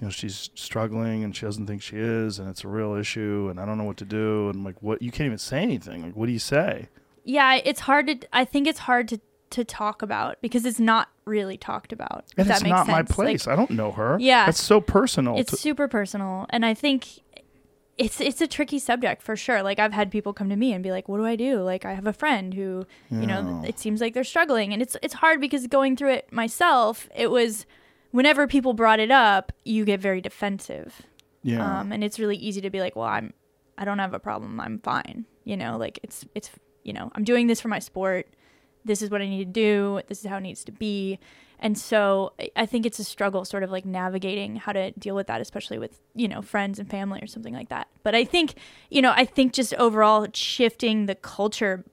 you 0.00 0.06
know, 0.06 0.10
she's 0.10 0.50
struggling 0.54 1.22
and 1.24 1.36
she 1.36 1.44
doesn't 1.44 1.66
think 1.66 1.82
she 1.82 1.96
is, 1.96 2.38
and 2.38 2.48
it's 2.48 2.64
a 2.64 2.68
real 2.68 2.94
issue, 2.94 3.48
and 3.50 3.60
I 3.60 3.66
don't 3.66 3.76
know 3.78 3.84
what 3.84 3.98
to 3.98 4.04
do. 4.04 4.46
And 4.48 4.56
I'm 4.56 4.64
like, 4.64 4.82
What? 4.82 5.02
You 5.02 5.10
can't 5.10 5.26
even 5.26 5.38
say 5.38 5.60
anything. 5.60 6.02
Like, 6.02 6.16
what 6.16 6.26
do 6.26 6.32
you 6.32 6.38
say? 6.38 6.88
yeah 7.24 7.56
it's 7.62 7.80
hard 7.80 8.06
to 8.06 8.16
i 8.32 8.42
think 8.42 8.66
it's 8.66 8.78
hard 8.78 9.06
to 9.06 9.20
to 9.50 9.62
talk 9.62 10.00
about 10.00 10.40
because 10.40 10.64
it's 10.64 10.78
not 10.80 11.08
really 11.26 11.58
talked 11.58 11.92
about 11.92 12.24
And 12.38 12.48
it's 12.48 12.62
not 12.62 12.86
my 12.86 12.98
sense. 12.98 13.10
Like, 13.10 13.16
place. 13.16 13.46
I 13.46 13.54
don't 13.56 13.70
know 13.70 13.92
her. 13.92 14.16
Yeah. 14.20 14.46
That's 14.46 14.62
so 14.62 14.80
personal. 14.80 15.36
it's 15.38 15.50
to- 15.50 15.56
super 15.58 15.88
personal 15.88 16.46
and 16.50 16.64
i 16.64 16.72
think 16.72 17.20
it's 17.98 18.20
it's 18.20 18.40
a 18.40 18.46
tricky 18.46 18.78
subject 18.78 19.22
for 19.22 19.36
sure. 19.36 19.62
Like 19.62 19.78
i've 19.78 19.92
had 19.92 20.10
people 20.10 20.32
come 20.32 20.48
to 20.48 20.56
me 20.56 20.72
and 20.72 20.82
be 20.82 20.90
like 20.92 21.08
what 21.08 21.18
do 21.18 21.26
i 21.26 21.36
do? 21.36 21.60
Like 21.60 21.84
i 21.84 21.92
have 21.92 22.06
a 22.06 22.12
friend 22.12 22.54
who 22.54 22.86
you 23.10 23.26
know 23.26 23.62
it 23.66 23.78
seems 23.78 24.00
like 24.00 24.14
they're 24.14 24.24
struggling. 24.24 24.72
And 24.72 24.80
it's 24.80 24.96
it's 25.02 25.14
hard 25.14 25.40
because 25.40 25.66
going 25.66 25.96
through 25.96 26.12
it 26.12 26.32
myself 26.32 27.08
it 27.14 27.30
was 27.30 27.66
whenever 28.12 28.46
people 28.46 28.72
brought 28.72 29.00
it 29.00 29.10
up 29.10 29.52
you 29.64 29.84
get 29.84 30.00
very 30.00 30.20
defensive. 30.20 31.02
Yeah. 31.42 31.80
um 31.80 31.92
and 31.92 32.02
it's 32.04 32.18
really 32.18 32.36
easy 32.36 32.60
to 32.60 32.70
be 32.70 32.80
like 32.80 32.96
well 32.96 33.06
i'm 33.06 33.32
i 33.76 33.84
don't 33.84 33.98
have 33.98 34.14
a 34.14 34.20
problem. 34.20 34.60
I'm 34.60 34.78
fine. 34.78 35.26
You 35.44 35.56
know 35.56 35.76
like 35.76 35.98
it's 36.02 36.24
it's 36.34 36.50
you 36.84 36.92
know 36.92 37.10
i'm 37.14 37.24
doing 37.24 37.48
this 37.48 37.60
for 37.60 37.68
my 37.68 37.80
sport. 37.80 38.28
This 38.84 39.02
is 39.02 39.10
what 39.10 39.20
i 39.20 39.28
need 39.28 39.44
to 39.44 39.52
do. 39.52 40.00
This 40.06 40.20
is 40.20 40.30
how 40.30 40.36
it 40.36 40.42
needs 40.42 40.64
to 40.64 40.72
be 40.72 41.18
and 41.60 41.76
so 41.76 42.32
I- 42.56 42.66
think 42.66 42.86
it's 42.86 42.98
a 42.98 43.04
struggle 43.04 43.44
sort 43.44 43.62
of 43.62 43.70
like 43.70 43.84
navigating 43.84 44.56
how 44.56 44.72
to 44.72 44.90
deal 44.92 45.14
with 45.14 45.26
that 45.26 45.40
especially 45.40 45.78
with 45.78 46.00
you 46.14 46.28
know 46.28 46.42
friends 46.42 46.78
and 46.78 46.88
family 46.88 47.20
or 47.22 47.26
something 47.26 47.54
like 47.54 47.68
that. 47.70 47.88
But 48.02 48.14
i 48.14 48.24
think 48.24 48.54
you 48.90 49.02
know 49.02 49.12
i 49.16 49.24
think 49.24 49.52
just 49.52 49.74
overall 49.74 50.26
shifting 50.34 51.06
the 51.06 51.14
culture 51.14 51.84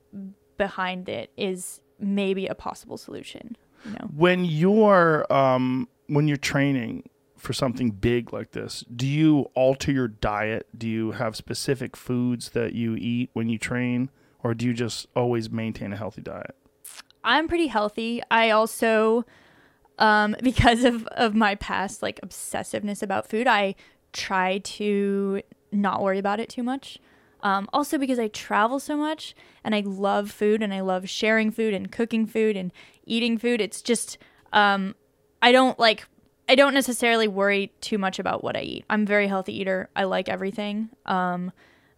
behind 0.57 1.09
it 1.09 1.31
is 1.37 1.81
maybe 1.99 2.47
a 2.47 2.55
possible 2.55 2.97
solution 2.97 3.55
you 3.85 3.91
know? 3.91 4.09
When 4.15 4.45
you're 4.45 5.31
um 5.31 5.87
when 6.07 6.27
you're 6.27 6.37
training 6.37 7.09
for 7.37 7.53
something 7.53 7.91
big 7.91 8.33
like 8.33 8.51
this 8.51 8.83
do 8.95 9.05
you 9.05 9.49
alter 9.53 9.91
your 9.91 10.07
diet? 10.07 10.67
Do 10.77 10.87
you 10.87 11.11
have 11.11 11.35
specific 11.35 11.95
foods 11.95 12.49
that 12.51 12.73
you 12.73 12.95
eat 12.95 13.29
when 13.33 13.49
you 13.49 13.57
train? 13.57 14.09
Or 14.43 14.53
do 14.53 14.65
you 14.65 14.73
just 14.73 15.07
always 15.15 15.49
maintain 15.49 15.91
a 15.91 15.97
healthy 15.97 16.21
diet? 16.21 16.55
I'm 17.23 17.47
pretty 17.47 17.67
healthy. 17.67 18.21
I 18.29 18.51
also, 18.51 19.25
um, 19.97 20.35
because 20.43 20.83
of 20.83 21.05
of 21.07 21.35
my 21.35 21.55
past 21.55 22.01
like 22.01 22.19
obsessiveness 22.21 23.01
about 23.01 23.27
food, 23.29 23.47
I 23.47 23.75
try 24.13 24.59
to 24.59 25.41
not 25.71 26.01
worry 26.01 26.19
about 26.19 26.39
it 26.39 26.49
too 26.49 26.63
much. 26.63 26.99
Um, 27.41 27.69
also 27.71 27.99
because 27.99 28.17
I 28.17 28.27
travel 28.29 28.79
so 28.79 28.97
much 28.97 29.35
and 29.63 29.75
I 29.75 29.81
love 29.81 30.31
food 30.31 30.63
and 30.63 30.73
I 30.73 30.79
love 30.79 31.07
sharing 31.07 31.51
food 31.51 31.75
and 31.75 31.91
cooking 31.91 32.25
food 32.25 32.57
and 32.57 32.71
eating 33.05 33.37
food. 33.37 33.61
It's 33.61 33.83
just 33.83 34.17
um, 34.51 34.95
I 35.43 35.51
don't 35.51 35.77
like 35.77 36.07
I 36.49 36.55
don't 36.55 36.73
necessarily 36.73 37.27
worry 37.27 37.71
too 37.81 37.97
much 37.97 38.19
about 38.19 38.43
what 38.43 38.55
I 38.55 38.61
eat. 38.61 38.85
I'm 38.89 39.03
a 39.03 39.05
very 39.05 39.27
healthy 39.27 39.59
eater. 39.59 39.89
I 39.95 40.05
like 40.05 40.29
everything. 40.29 40.89
Um, 41.05 41.51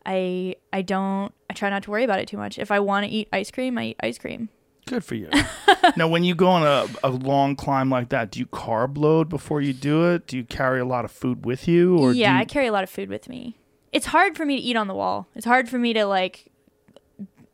I 0.06 0.56
I 0.74 0.82
don't 0.82 1.34
I 1.50 1.54
try 1.54 1.70
not 1.70 1.84
to 1.84 1.92
worry 1.92 2.04
about 2.04 2.20
it 2.20 2.28
too 2.28 2.38
much. 2.38 2.58
If 2.60 2.72
I 2.72 2.80
want 2.80 3.06
to 3.06 3.12
eat 3.12 3.30
ice 3.32 3.52
cream, 3.52 3.78
I 3.78 3.86
eat 3.86 3.98
ice 4.02 4.18
cream. 4.18 4.50
Good 4.88 5.04
for 5.04 5.16
you 5.16 5.30
now 5.96 6.08
when 6.08 6.24
you 6.24 6.34
go 6.34 6.48
on 6.48 6.64
a, 6.64 6.88
a 7.04 7.10
long 7.10 7.56
climb 7.56 7.90
like 7.90 8.10
that 8.10 8.32
do 8.32 8.40
you 8.40 8.46
carb 8.48 8.98
load 8.98 9.30
before 9.30 9.62
you 9.62 9.74
do 9.74 10.06
it 10.12 10.26
do 10.28 10.36
you 10.38 10.44
carry 10.44 10.80
a 10.80 10.86
lot 10.86 11.06
of 11.06 11.12
food 11.12 11.46
with 11.46 11.68
you 11.68 11.98
or 11.98 12.12
yeah, 12.14 12.34
you, 12.34 12.40
I 12.42 12.46
carry 12.46 12.68
a 12.68 12.72
lot 12.72 12.84
of 12.84 12.90
food 12.90 13.10
with 13.10 13.30
me. 13.30 13.58
It's 13.94 14.08
hard 14.08 14.36
for 14.36 14.46
me 14.46 14.56
to 14.58 14.62
eat 14.62 14.76
on 14.76 14.88
the 14.88 14.94
wall. 14.94 15.28
It's 15.36 15.46
hard 15.46 15.70
for 15.70 15.78
me 15.80 15.94
to 15.94 16.06
like, 16.06 16.52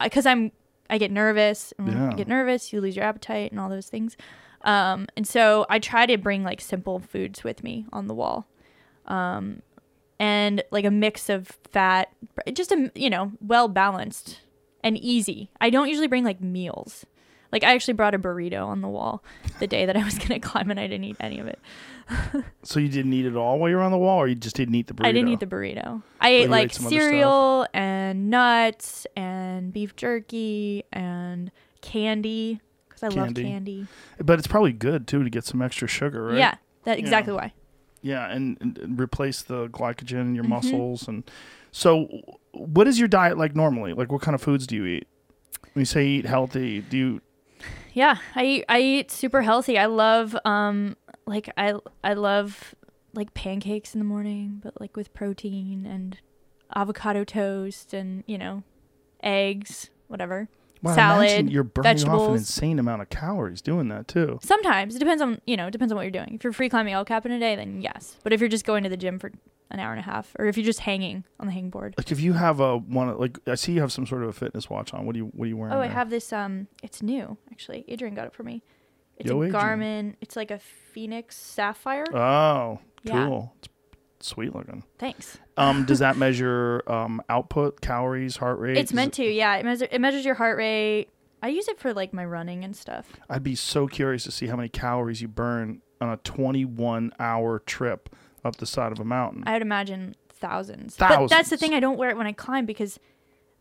because 0.01 0.25
I'm 0.25 0.51
I 0.89 0.97
get 0.97 1.11
nervous. 1.11 1.73
And 1.77 1.87
when 1.87 1.97
Yeah. 1.97 2.09
you 2.11 2.17
get 2.17 2.27
nervous, 2.27 2.73
you 2.73 2.81
lose 2.81 2.95
your 2.95 3.05
appetite 3.05 3.51
and 3.51 3.59
all 3.59 3.69
those 3.69 3.87
things. 3.87 4.17
Um, 4.61 5.07
and 5.15 5.27
so 5.27 5.65
I 5.69 5.79
try 5.79 6.05
to 6.05 6.17
bring 6.17 6.43
like 6.43 6.59
simple 6.61 6.99
foods 6.99 7.43
with 7.43 7.63
me 7.63 7.85
on 7.93 8.07
the 8.07 8.13
wall. 8.13 8.47
Um, 9.05 9.61
and 10.19 10.63
like 10.71 10.85
a 10.85 10.91
mix 10.91 11.29
of 11.29 11.47
fat, 11.71 12.09
just 12.53 12.71
a 12.71 12.91
you 12.95 13.09
know 13.09 13.31
well 13.41 13.67
balanced 13.67 14.41
and 14.83 14.97
easy. 14.97 15.49
I 15.61 15.69
don't 15.69 15.87
usually 15.89 16.07
bring 16.07 16.23
like 16.23 16.41
meals. 16.41 17.05
Like 17.53 17.63
I 17.63 17.73
actually 17.73 17.93
brought 17.93 18.13
a 18.15 18.19
burrito 18.19 18.65
on 18.67 18.81
the 18.81 18.87
wall 18.89 19.23
the 19.59 19.67
day 19.67 19.85
that 19.85 19.95
I 19.95 20.03
was 20.03 20.17
gonna 20.19 20.39
climb, 20.41 20.69
and 20.71 20.79
I 20.79 20.87
didn't 20.87 21.05
eat 21.05 21.17
any 21.21 21.39
of 21.39 21.47
it. 21.47 21.59
So 22.63 22.79
you 22.79 22.89
didn't 22.89 23.13
eat 23.13 23.25
it 23.25 23.35
all 23.35 23.59
while 23.59 23.69
you 23.69 23.75
were 23.77 23.81
on 23.81 23.91
the 23.91 23.97
wall, 23.97 24.17
or 24.17 24.27
you 24.27 24.35
just 24.35 24.55
didn't 24.55 24.75
eat 24.75 24.87
the 24.87 24.93
burrito? 24.93 25.05
I 25.05 25.11
didn't 25.13 25.29
eat 25.29 25.39
the 25.39 25.45
burrito. 25.45 26.01
I 26.19 26.29
ate 26.29 26.43
ate 26.43 26.49
like 26.49 26.75
other 26.79 26.89
cereal 26.89 27.67
and 27.73 28.29
nuts 28.29 29.05
and 29.15 29.71
beef 29.71 29.95
jerky 29.95 30.83
and 30.91 31.51
candy 31.81 32.59
because 32.89 33.03
I 33.03 33.07
love 33.07 33.15
Candy. 33.35 33.43
candy. 33.43 33.87
But 34.23 34.39
it's 34.39 34.47
probably 34.47 34.73
good 34.73 35.07
too 35.07 35.23
to 35.23 35.29
get 35.29 35.45
some 35.45 35.61
extra 35.61 35.87
sugar, 35.87 36.25
right? 36.25 36.37
Yeah, 36.37 36.55
that 36.85 36.97
exactly 36.99 37.33
why. 37.33 37.53
Yeah, 38.01 38.29
and, 38.29 38.57
and- 38.61 38.77
and 38.79 38.99
replace 38.99 39.41
the 39.41 39.67
glycogen 39.67 40.21
in 40.21 40.35
your 40.35 40.43
Mm-hmm. 40.45 40.53
muscles. 40.53 41.07
And 41.07 41.23
so, 41.71 42.07
what 42.51 42.87
is 42.87 42.99
your 42.99 43.07
diet 43.07 43.37
like 43.37 43.55
normally? 43.55 43.93
Like, 43.93 44.11
what 44.11 44.21
kind 44.21 44.35
of 44.35 44.41
foods 44.41 44.65
do 44.67 44.75
you 44.75 44.85
eat? 44.85 45.07
When 45.73 45.81
you 45.81 45.85
say 45.85 46.05
eat 46.07 46.25
healthy, 46.25 46.81
do 46.81 46.97
you? 46.97 47.21
Yeah, 47.93 48.17
I 48.35 48.45
eat, 48.45 48.65
I 48.69 48.81
eat 48.81 49.11
super 49.11 49.41
healthy. 49.41 49.77
I 49.77 49.85
love 49.85 50.35
um 50.45 50.95
like 51.25 51.49
I 51.57 51.73
I 52.03 52.13
love 52.13 52.75
like 53.13 53.33
pancakes 53.33 53.93
in 53.93 53.99
the 53.99 54.05
morning, 54.05 54.59
but 54.63 54.79
like 54.81 54.97
with 54.97 55.13
protein 55.13 55.85
and 55.85 56.19
avocado 56.75 57.23
toast 57.23 57.93
and 57.93 58.23
you 58.27 58.37
know 58.37 58.63
eggs, 59.21 59.89
whatever. 60.07 60.49
Well, 60.81 60.95
Salad, 60.95 61.49
you're 61.49 61.63
burning 61.63 62.09
off 62.09 62.27
an 62.29 62.35
insane 62.35 62.77
amount 62.77 63.01
of 63.01 63.09
calories 63.09 63.61
doing 63.61 63.87
that 63.87 64.09
too. 64.09 64.39
Sometimes 64.43 64.95
it 64.95 64.99
depends 64.99 65.21
on 65.21 65.39
you 65.45 65.55
know 65.55 65.67
it 65.67 65.71
depends 65.71 65.93
on 65.93 65.95
what 65.95 66.01
you're 66.03 66.11
doing. 66.11 66.35
If 66.35 66.43
you're 66.43 66.51
free 66.51 66.67
climbing 66.69 66.93
El 66.93 67.05
Cap 67.05 67.25
in 67.25 67.31
a 67.31 67.39
day, 67.39 67.55
then 67.55 67.81
yes. 67.81 68.17
But 68.23 68.33
if 68.33 68.39
you're 68.41 68.49
just 68.49 68.65
going 68.65 68.83
to 68.83 68.89
the 68.89 68.97
gym 68.97 69.17
for 69.17 69.31
an 69.73 69.79
hour 69.79 69.91
and 69.91 69.99
a 69.99 70.03
half, 70.03 70.33
or 70.39 70.45
if 70.45 70.55
you're 70.57 70.65
just 70.65 70.79
hanging 70.81 71.25
on 71.39 71.47
the 71.47 71.53
hangboard. 71.53 71.95
Like, 71.97 72.11
if 72.11 72.19
you 72.21 72.33
have 72.33 72.59
a 72.59 72.77
one, 72.77 73.17
like 73.17 73.37
I 73.47 73.55
see 73.55 73.73
you 73.73 73.81
have 73.81 73.91
some 73.91 74.05
sort 74.05 74.23
of 74.23 74.29
a 74.29 74.33
fitness 74.33 74.69
watch 74.69 74.93
on. 74.93 75.05
What 75.05 75.13
do 75.13 75.19
you 75.19 75.25
What 75.25 75.45
are 75.45 75.49
you 75.49 75.57
wearing? 75.57 75.73
Oh, 75.73 75.79
I 75.79 75.87
there? 75.87 75.95
have 75.95 76.09
this. 76.09 76.31
Um, 76.31 76.67
it's 76.81 77.01
new 77.01 77.37
actually. 77.51 77.83
Adrian 77.87 78.13
got 78.15 78.27
it 78.27 78.33
for 78.33 78.43
me. 78.43 78.63
It's 79.17 79.29
Yo, 79.29 79.41
a 79.41 79.45
Adrian. 79.47 79.79
Garmin. 79.79 80.15
It's 80.21 80.35
like 80.35 80.51
a 80.51 80.59
Fenix 80.59 81.35
Sapphire. 81.37 82.05
Oh, 82.15 82.79
Yeah. 83.03 83.25
cool. 83.27 83.53
It's 83.59 83.69
sweet 84.29 84.55
looking. 84.55 84.83
Thanks. 84.97 85.37
Um, 85.57 85.85
does 85.85 85.99
that 85.99 86.17
measure 86.25 86.83
um 86.87 87.21
output, 87.29 87.81
calories, 87.81 88.37
heart 88.37 88.59
rate? 88.59 88.77
It's 88.77 88.93
meant 88.93 89.13
to. 89.15 89.23
Yeah, 89.25 89.55
it 89.57 89.65
measures 89.65 89.87
it 89.91 89.99
measures 89.99 90.23
your 90.25 90.35
heart 90.35 90.57
rate. 90.57 91.09
I 91.41 91.49
use 91.49 91.67
it 91.67 91.77
for 91.79 91.93
like 91.93 92.13
my 92.13 92.23
running 92.23 92.63
and 92.63 92.75
stuff. 92.75 93.11
I'd 93.29 93.43
be 93.43 93.55
so 93.55 93.85
curious 93.87 94.23
to 94.23 94.31
see 94.31 94.47
how 94.47 94.55
many 94.55 94.69
calories 94.69 95.21
you 95.21 95.27
burn 95.27 95.81
on 95.99 96.09
a 96.09 96.17
21 96.17 97.11
hour 97.19 97.59
trip 97.59 98.09
up 98.43 98.57
the 98.57 98.65
side 98.65 98.91
of 98.91 98.99
a 98.99 99.05
mountain. 99.05 99.43
I 99.45 99.53
would 99.53 99.61
imagine 99.61 100.15
thousands. 100.29 100.97
But 100.97 101.27
that's 101.29 101.49
the 101.49 101.57
thing. 101.57 101.73
I 101.73 101.79
don't 101.79 101.97
wear 101.97 102.09
it 102.09 102.17
when 102.17 102.27
I 102.27 102.33
climb 102.33 102.65
because 102.65 102.99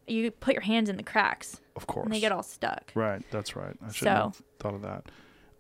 you 0.07 0.31
put 0.31 0.55
your 0.55 0.63
hands 0.63 0.89
in 0.89 0.97
the 0.97 1.03
cracks 1.03 1.61
of 1.77 1.87
course. 1.87 2.05
and 2.07 2.13
they 2.15 2.21
get 2.21 2.33
all 2.33 2.43
stuck. 2.43 2.91
Right, 2.95 3.23
that's 3.31 3.55
right. 3.55 3.77
I 3.83 3.93
should 3.93 4.05
So- 4.07 4.11
have 4.11 4.43
thought 4.59 4.75
of 4.75 4.83
that. 4.83 5.05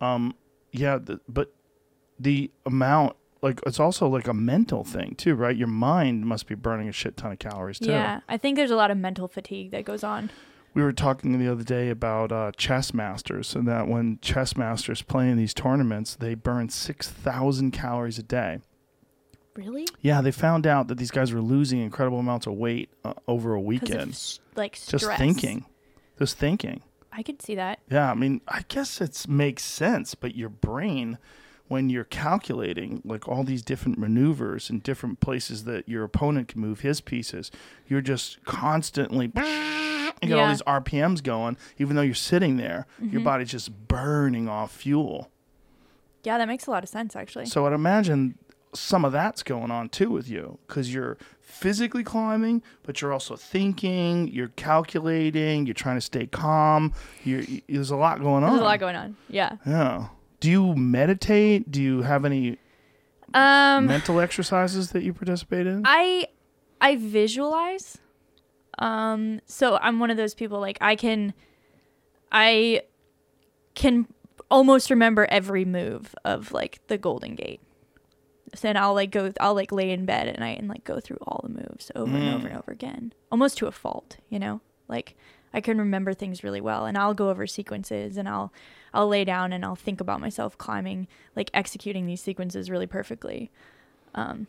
Um, 0.01 0.35
yeah, 0.73 0.99
the, 0.99 1.21
but 1.29 1.55
the 2.19 2.51
amount, 2.67 3.17
like, 3.41 3.61
it's 3.67 3.79
also 3.79 4.09
like 4.09 4.27
a 4.27 4.35
mental 4.35 4.83
thing 4.83 5.15
too, 5.15 5.35
right? 5.37 5.57
Your 5.57 5.69
mind 5.69 6.27
must 6.27 6.49
be 6.49 6.57
burning 6.57 6.89
a 6.89 6.93
shit 6.93 7.17
ton 7.17 7.31
of 7.33 7.39
calories 7.39 7.79
too. 7.79 7.91
Yeah, 7.91 8.21
I 8.29 8.37
think 8.37 8.57
there's 8.57 8.71
a 8.73 8.77
lot 8.77 8.91
of 8.91 8.97
mental 8.99 9.29
fatigue 9.29 9.71
that 9.71 9.85
goes 9.85 10.03
on. 10.03 10.31
We 10.75 10.83
were 10.83 10.93
talking 10.93 11.39
the 11.39 11.53
other 11.53 11.63
day 11.65 11.91
about 11.91 12.33
uh, 12.33 12.51
chess 12.57 12.95
masters, 12.95 13.55
and 13.55 13.69
that 13.69 13.89
when 13.89 14.19
chess 14.23 14.57
masters 14.57 15.03
play 15.03 15.29
in 15.29 15.37
these 15.37 15.53
tournaments, 15.53 16.17
they 16.17 16.35
burn 16.35 16.71
six 16.71 17.09
thousand 17.11 17.73
calories 17.73 18.19
a 18.19 18.23
day. 18.23 18.59
Really? 19.55 19.87
Yeah, 20.01 20.21
they 20.21 20.31
found 20.31 20.67
out 20.67 20.89
that 20.89 20.99
these 20.99 21.11
guys 21.11 21.33
were 21.33 21.41
losing 21.41 21.81
incredible 21.81 22.19
amounts 22.19 22.47
of 22.47 22.55
weight 22.55 22.89
uh, 23.05 23.15
over 23.29 23.55
a 23.55 23.61
weekend. 23.61 24.19
like 24.57 24.77
stress. 24.77 25.03
just 25.03 25.19
thinking, 25.19 25.67
just 26.19 26.39
thinking. 26.39 26.83
I 27.13 27.23
could 27.23 27.43
see 27.43 27.55
that. 27.57 27.81
Yeah, 27.91 28.11
I 28.11 28.15
mean, 28.15 28.41
I 28.49 28.65
guess 28.69 29.01
it 29.01 29.29
makes 29.29 29.63
sense, 29.65 30.15
but 30.15 30.35
your 30.35 30.49
brain, 30.49 31.19
when 31.69 31.91
you're 31.91 32.05
calculating 32.05 33.03
like 33.05 33.29
all 33.29 33.45
these 33.45 33.63
different 33.63 33.99
maneuvers 33.99 34.71
and 34.71 34.83
different 34.83 35.21
places 35.21 35.65
that 35.65 35.87
your 35.87 36.05
opponent 36.05 36.49
can 36.49 36.61
move 36.63 36.81
his 36.81 37.03
pieces, 37.03 37.51
you're 37.87 38.01
just 38.01 38.43
constantly 38.45 39.27
you 40.23 40.29
get 40.29 40.39
all 40.39 40.49
these 40.49 40.63
RPMs 40.63 41.23
going, 41.23 41.59
even 41.79 41.97
though 41.97 42.03
you're 42.03 42.15
sitting 42.15 42.57
there, 42.57 42.87
your 43.01 43.21
body's 43.21 43.51
just 43.51 43.89
burning 43.89 44.49
off 44.49 44.73
fuel. 44.73 45.31
Yeah, 46.25 46.39
that 46.39 46.47
makes 46.47 46.67
a 46.67 46.71
lot 46.71 46.83
of 46.83 46.89
sense 46.89 47.17
actually. 47.17 47.47
So 47.47 47.67
I'd 47.67 47.73
imagine 47.73 48.39
some 48.75 49.05
of 49.05 49.13
that's 49.13 49.43
going 49.43 49.71
on 49.71 49.89
too 49.91 50.11
with 50.11 50.29
you 50.29 50.59
because 50.67 50.93
you're 50.95 51.19
physically 51.41 52.03
climbing, 52.03 52.63
but 52.85 53.01
you're 53.01 53.13
also 53.13 53.37
thinking, 53.37 54.29
you're 54.29 54.49
calculating, 54.57 55.67
you're 55.67 55.75
trying 55.75 55.97
to 55.97 56.01
stay 56.01 56.27
calm. 56.27 56.93
You're, 57.25 57.41
y 57.43 57.63
there's 57.69 57.91
a 57.91 57.97
lot 57.97 58.21
going 58.21 58.43
on. 58.45 58.51
There's 58.51 58.63
a 58.63 58.65
lot 58.65 58.81
going 58.81 58.97
on. 58.97 59.17
Yeah. 59.29 59.57
Yeah. 59.67 60.09
Do 60.41 60.51
you 60.51 60.75
meditate? 60.75 61.71
Do 61.71 61.83
you 61.83 62.03
have 62.03 62.25
any 62.25 62.59
Um, 63.35 63.87
mental 63.87 64.19
exercises 64.21 64.91
that 64.93 65.03
you 65.03 65.13
participate 65.13 65.67
in? 65.67 65.83
I 65.85 66.27
I 66.81 66.97
visualize. 66.97 67.99
Um, 68.79 69.41
so 69.47 69.77
I'm 69.77 70.01
one 70.01 70.11
of 70.11 70.17
those 70.17 70.35
people 70.35 70.59
like 70.61 70.79
I 70.81 70.97
can 70.97 71.35
I 72.33 72.83
can 73.75 74.07
almost 74.51 74.91
remember 74.91 75.27
every 75.31 75.65
move 75.65 76.15
of 76.25 76.53
like 76.53 76.81
the 76.89 76.99
Golden 76.99 77.35
Gate. 77.35 77.61
So 78.55 78.69
then 78.69 78.77
I'll 78.77 78.95
like 78.95 79.11
go 79.11 79.33
I'll 79.41 79.55
like 79.55 79.73
lay 79.73 79.91
in 79.91 80.05
bed 80.05 80.29
at 80.29 80.39
night 80.39 80.59
and 80.59 80.69
like 80.69 80.85
go 80.85 81.01
through 81.01 81.19
all 81.23 81.41
the 81.43 81.49
moves 81.49 81.91
over 81.95 82.15
and 82.17 82.35
over 82.35 82.49
and 82.49 82.57
over 82.57 82.71
again. 82.73 83.13
Almost 83.31 83.59
to 83.59 83.67
a 83.67 83.73
fault, 83.73 84.19
you 84.29 84.39
know? 84.39 84.61
Like 84.89 85.17
I 85.55 85.61
can 85.61 85.79
remember 85.79 86.13
things 86.13 86.45
really 86.45 86.61
well 86.61 86.87
and 86.87 86.99
I'll 86.99 87.15
go 87.15 87.31
over 87.31 87.47
sequences 87.47 88.17
and 88.17 88.29
I'll 88.29 88.53
I'll 88.95 89.09
lay 89.09 89.25
down 89.25 89.53
and 89.53 89.65
I'll 89.65 89.77
think 89.77 90.01
about 90.01 90.21
myself 90.21 90.59
climbing, 90.59 91.09
like 91.35 91.51
executing 91.55 92.07
these 92.07 92.21
sequences 92.21 92.71
really 92.71 92.87
perfectly. 92.87 93.51
Um, 94.15 94.47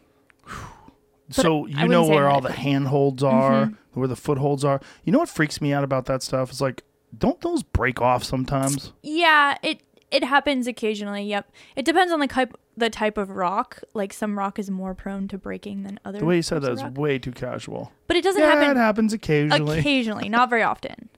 so 1.30 1.66
you 1.66 1.88
know 1.88 2.06
where 2.06 2.28
all 2.30 2.42
the 2.42 2.52
handholds 2.52 3.24
are, 3.24 3.72
where 3.94 4.08
the 4.08 4.16
footholds 4.16 4.66
are. 4.66 4.82
You 5.06 5.14
know 5.14 5.20
what 5.20 5.30
freaks 5.30 5.62
me 5.62 5.72
out 5.72 5.84
about 5.84 6.06
that 6.06 6.22
stuff? 6.22 6.50
It's 6.50 6.62
like, 6.62 6.84
don't 7.18 7.40
those 7.42 7.64
break 7.64 8.02
off 8.02 8.24
sometimes? 8.24 8.92
Yeah, 9.02 9.58
it 9.64 9.82
it 10.12 10.24
happens 10.24 10.68
occasionally. 10.68 11.24
Yep, 11.24 11.50
it 11.76 11.86
depends 11.86 12.12
on 12.12 12.20
the 12.20 12.28
type 12.28 12.54
the 12.78 12.90
type 12.90 13.18
of 13.18 13.30
rock. 13.30 13.82
Like 13.94 14.14
some 14.14 14.38
rock 14.38 14.58
is 14.60 14.70
more 14.70 14.94
prone 14.96 15.28
to 15.30 15.38
breaking 15.38 15.84
than 15.84 16.00
other. 16.06 16.20
The 16.20 16.26
way 16.26 16.38
you 16.38 16.42
said 16.42 16.62
that 16.64 16.82
of 16.84 16.98
way 16.98 17.20
too 17.20 17.32
casual. 17.32 17.92
but 18.08 18.18
it 18.18 18.24
doesn't 18.24 18.42
yeah, 18.42 18.54
happen 18.56 18.72
it 18.78 18.80
happens 18.80 19.14
occasionally. 19.14 19.80
occasionally, 19.80 20.30
not 20.30 20.50
very 20.50 20.64
often. 20.64 21.10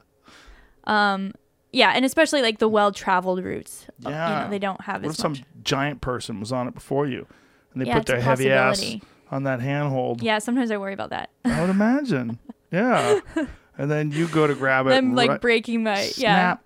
Um, 0.86 1.34
yeah, 1.72 1.92
and 1.96 2.06
especially 2.06 2.42
like 2.42 2.60
the 2.60 2.68
well 2.70 2.92
traveled 2.92 3.44
routes. 3.44 3.86
uh, 4.06 4.10
you 4.10 4.16
Yeah. 4.16 4.44
know, 4.44 4.50
they 4.50 4.60
don't 4.60 4.82
have 4.82 5.02
What 5.04 5.10
as 5.10 5.16
if 5.16 5.20
some 5.22 5.36
giant 5.64 6.02
person 6.02 6.40
was 6.40 6.52
on 6.52 6.68
it 6.68 6.74
before 6.74 7.08
you, 7.08 7.28
and 7.74 7.82
they 7.82 7.88
Yeah, 7.88 7.98
put 7.98 8.06
their 8.08 8.22
heavy 8.22 8.50
ass 8.52 8.96
on 9.32 9.44
that 9.44 9.60
handhold? 9.60 10.22
Yeah, 10.22 10.40
sometimes 10.40 10.72
I 10.72 10.78
worry 10.78 10.94
about 10.94 11.10
that. 11.10 11.30
I 11.44 11.60
would 11.62 11.70
imagine. 11.70 12.40
Yeah, 12.72 13.20
and 13.78 13.90
then 13.92 14.12
you 14.12 14.28
go 14.28 14.48
to 14.48 14.56
grab 14.56 14.86
it. 14.88 14.90
Them 14.90 15.16
like 15.16 15.30
right- 15.30 15.42
breaking 15.42 15.84
my 15.84 16.10
yeah. 16.18 16.58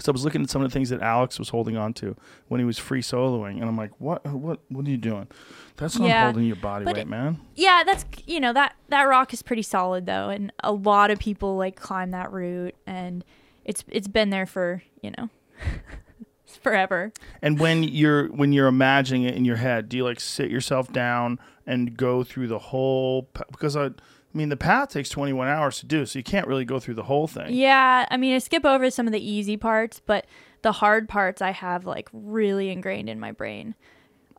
So 0.00 0.10
I 0.10 0.12
was 0.12 0.24
looking 0.24 0.42
at 0.42 0.50
some 0.50 0.62
of 0.62 0.68
the 0.70 0.72
things 0.74 0.90
that 0.90 1.00
Alex 1.02 1.38
was 1.38 1.48
holding 1.50 1.76
on 1.76 1.92
to 1.94 2.16
when 2.48 2.58
he 2.60 2.64
was 2.64 2.78
free 2.78 3.00
soloing, 3.02 3.60
and 3.60 3.64
I'm 3.64 3.76
like, 3.76 3.92
"What? 4.00 4.26
What? 4.26 4.60
What 4.68 4.86
are 4.86 4.90
you 4.90 4.96
doing? 4.96 5.28
That's 5.76 5.98
not 5.98 6.08
Yeah, 6.08 6.24
holding 6.24 6.44
your 6.44 6.56
body 6.56 6.84
weight, 6.84 6.96
it- 6.98 7.08
man." 7.08 7.38
Yeah, 7.54 7.82
that's 7.84 8.04
you 8.26 8.40
know 8.40 8.52
that 8.52 8.74
that 8.88 9.02
rock 9.04 9.32
is 9.32 9.42
pretty 9.42 9.62
solid 9.62 10.06
though, 10.06 10.30
and 10.30 10.52
a 10.64 10.72
lot 10.72 11.10
of 11.10 11.18
people 11.18 11.56
like 11.56 11.76
climb 11.76 12.10
that 12.10 12.32
route, 12.32 12.74
and 12.86 13.24
it's 13.64 13.84
it's 13.88 14.08
been 14.08 14.30
there 14.30 14.46
for 14.46 14.82
you 15.00 15.12
know 15.16 15.30
forever. 16.46 17.12
And 17.42 17.58
when 17.58 17.82
you're 17.84 18.28
when 18.28 18.52
you're 18.52 18.66
imagining 18.68 19.24
it 19.24 19.34
in 19.34 19.44
your 19.44 19.56
head, 19.56 19.88
do 19.88 19.96
you 19.96 20.04
like 20.04 20.20
sit 20.20 20.50
yourself 20.50 20.92
down 20.92 21.38
and 21.66 21.96
go 21.96 22.24
through 22.24 22.48
the 22.48 22.58
whole? 22.58 23.28
Because 23.50 23.76
I, 23.76 23.90
I 24.34 24.38
mean, 24.38 24.48
the 24.48 24.56
path 24.56 24.88
takes 24.90 25.08
21 25.10 25.46
hours 25.46 25.78
to 25.78 25.86
do, 25.86 26.04
so 26.06 26.18
you 26.18 26.24
can't 26.24 26.48
really 26.48 26.64
go 26.64 26.80
through 26.80 26.94
the 26.94 27.04
whole 27.04 27.28
thing. 27.28 27.46
Yeah, 27.54 28.06
I 28.10 28.16
mean 28.16 28.34
I 28.34 28.38
skip 28.38 28.64
over 28.64 28.90
some 28.90 29.06
of 29.06 29.12
the 29.12 29.24
easy 29.30 29.56
parts, 29.56 30.00
but 30.04 30.26
the 30.62 30.72
hard 30.72 31.08
parts 31.08 31.40
I 31.40 31.52
have 31.52 31.86
like 31.86 32.08
really 32.12 32.70
ingrained 32.70 33.08
in 33.08 33.20
my 33.20 33.30
brain. 33.30 33.74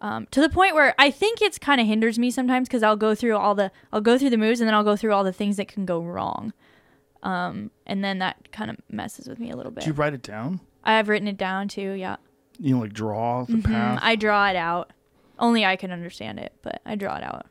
Um, 0.01 0.27
to 0.31 0.41
the 0.41 0.49
point 0.49 0.75
where 0.75 0.93
I 0.99 1.09
think 1.09 1.41
it's 1.41 1.57
kind 1.57 1.79
of 1.79 1.87
hinders 1.87 2.19
me 2.19 2.29
sometimes 2.29 2.67
because 2.67 2.83
I'll 2.83 2.97
go 2.97 3.15
through 3.15 3.37
all 3.37 3.55
the 3.55 3.71
I'll 3.93 4.01
go 4.01 4.17
through 4.17 4.31
the 4.31 4.37
moves 4.37 4.59
and 4.59 4.67
then 4.67 4.73
I'll 4.75 4.83
go 4.83 4.97
through 4.97 5.13
all 5.13 5.23
the 5.23 5.31
things 5.31 5.55
that 5.55 5.69
can 5.69 5.85
go 5.85 6.01
wrong, 6.01 6.51
um, 7.23 7.71
and 7.85 8.03
then 8.03 8.19
that 8.19 8.51
kind 8.51 8.69
of 8.69 8.77
messes 8.91 9.27
with 9.29 9.39
me 9.39 9.49
a 9.51 9.55
little 9.55 9.71
bit. 9.71 9.85
Do 9.85 9.89
you 9.89 9.93
write 9.93 10.13
it 10.13 10.21
down? 10.21 10.59
I've 10.83 11.07
written 11.09 11.27
it 11.27 11.37
down 11.37 11.67
too. 11.69 11.91
Yeah. 11.91 12.17
You 12.59 12.75
know, 12.75 12.81
like 12.81 12.93
draw 12.93 13.45
the 13.45 13.53
Mm, 13.53 13.63
path 13.63 13.99
I 14.01 14.15
draw 14.15 14.49
it 14.49 14.55
out. 14.55 14.91
Only 15.39 15.65
I 15.65 15.75
can 15.75 15.91
understand 15.91 16.39
it, 16.39 16.53
but 16.61 16.81
I 16.85 16.95
draw 16.95 17.15
it 17.17 17.23
out. 17.23 17.47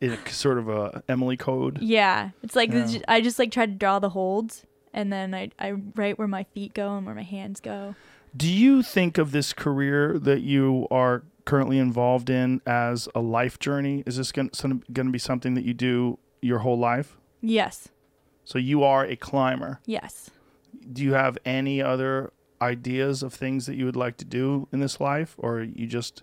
A 0.00 0.16
sort 0.30 0.58
of 0.58 0.68
a 0.68 1.02
Emily 1.08 1.36
code. 1.36 1.78
Yeah, 1.82 2.30
it's 2.42 2.56
like 2.56 2.72
Yeah. 2.72 2.98
I 3.08 3.20
just 3.20 3.38
like 3.38 3.50
try 3.50 3.66
to 3.66 3.72
draw 3.72 3.98
the 3.98 4.10
holds, 4.10 4.64
and 4.92 5.12
then 5.12 5.34
I 5.34 5.50
I 5.58 5.72
write 5.72 6.18
where 6.18 6.28
my 6.28 6.44
feet 6.44 6.74
go 6.74 6.96
and 6.96 7.04
where 7.06 7.14
my 7.14 7.22
hands 7.22 7.60
go. 7.60 7.94
Do 8.36 8.48
you 8.48 8.82
think 8.82 9.18
of 9.18 9.32
this 9.32 9.52
career 9.52 10.18
that 10.18 10.42
you 10.42 10.86
are 10.90 11.22
currently 11.44 11.78
involved 11.78 12.28
in 12.28 12.60
as 12.66 13.08
a 13.14 13.20
life 13.20 13.58
journey? 13.58 14.02
Is 14.06 14.18
this 14.18 14.32
going 14.32 14.50
to 14.50 15.04
be 15.04 15.18
something 15.18 15.54
that 15.54 15.64
you 15.64 15.72
do 15.74 16.18
your 16.42 16.58
whole 16.58 16.78
life? 16.78 17.16
Yes. 17.40 17.88
So 18.44 18.58
you 18.58 18.82
are 18.84 19.04
a 19.04 19.16
climber. 19.16 19.80
Yes. 19.86 20.30
Do 20.92 21.02
you 21.02 21.14
have 21.14 21.38
any 21.44 21.80
other 21.82 22.32
ideas 22.60 23.22
of 23.22 23.32
things 23.32 23.66
that 23.66 23.76
you 23.76 23.86
would 23.86 23.96
like 23.96 24.16
to 24.18 24.24
do 24.24 24.68
in 24.72 24.80
this 24.80 25.00
life, 25.00 25.34
or 25.38 25.60
you 25.62 25.86
just 25.86 26.22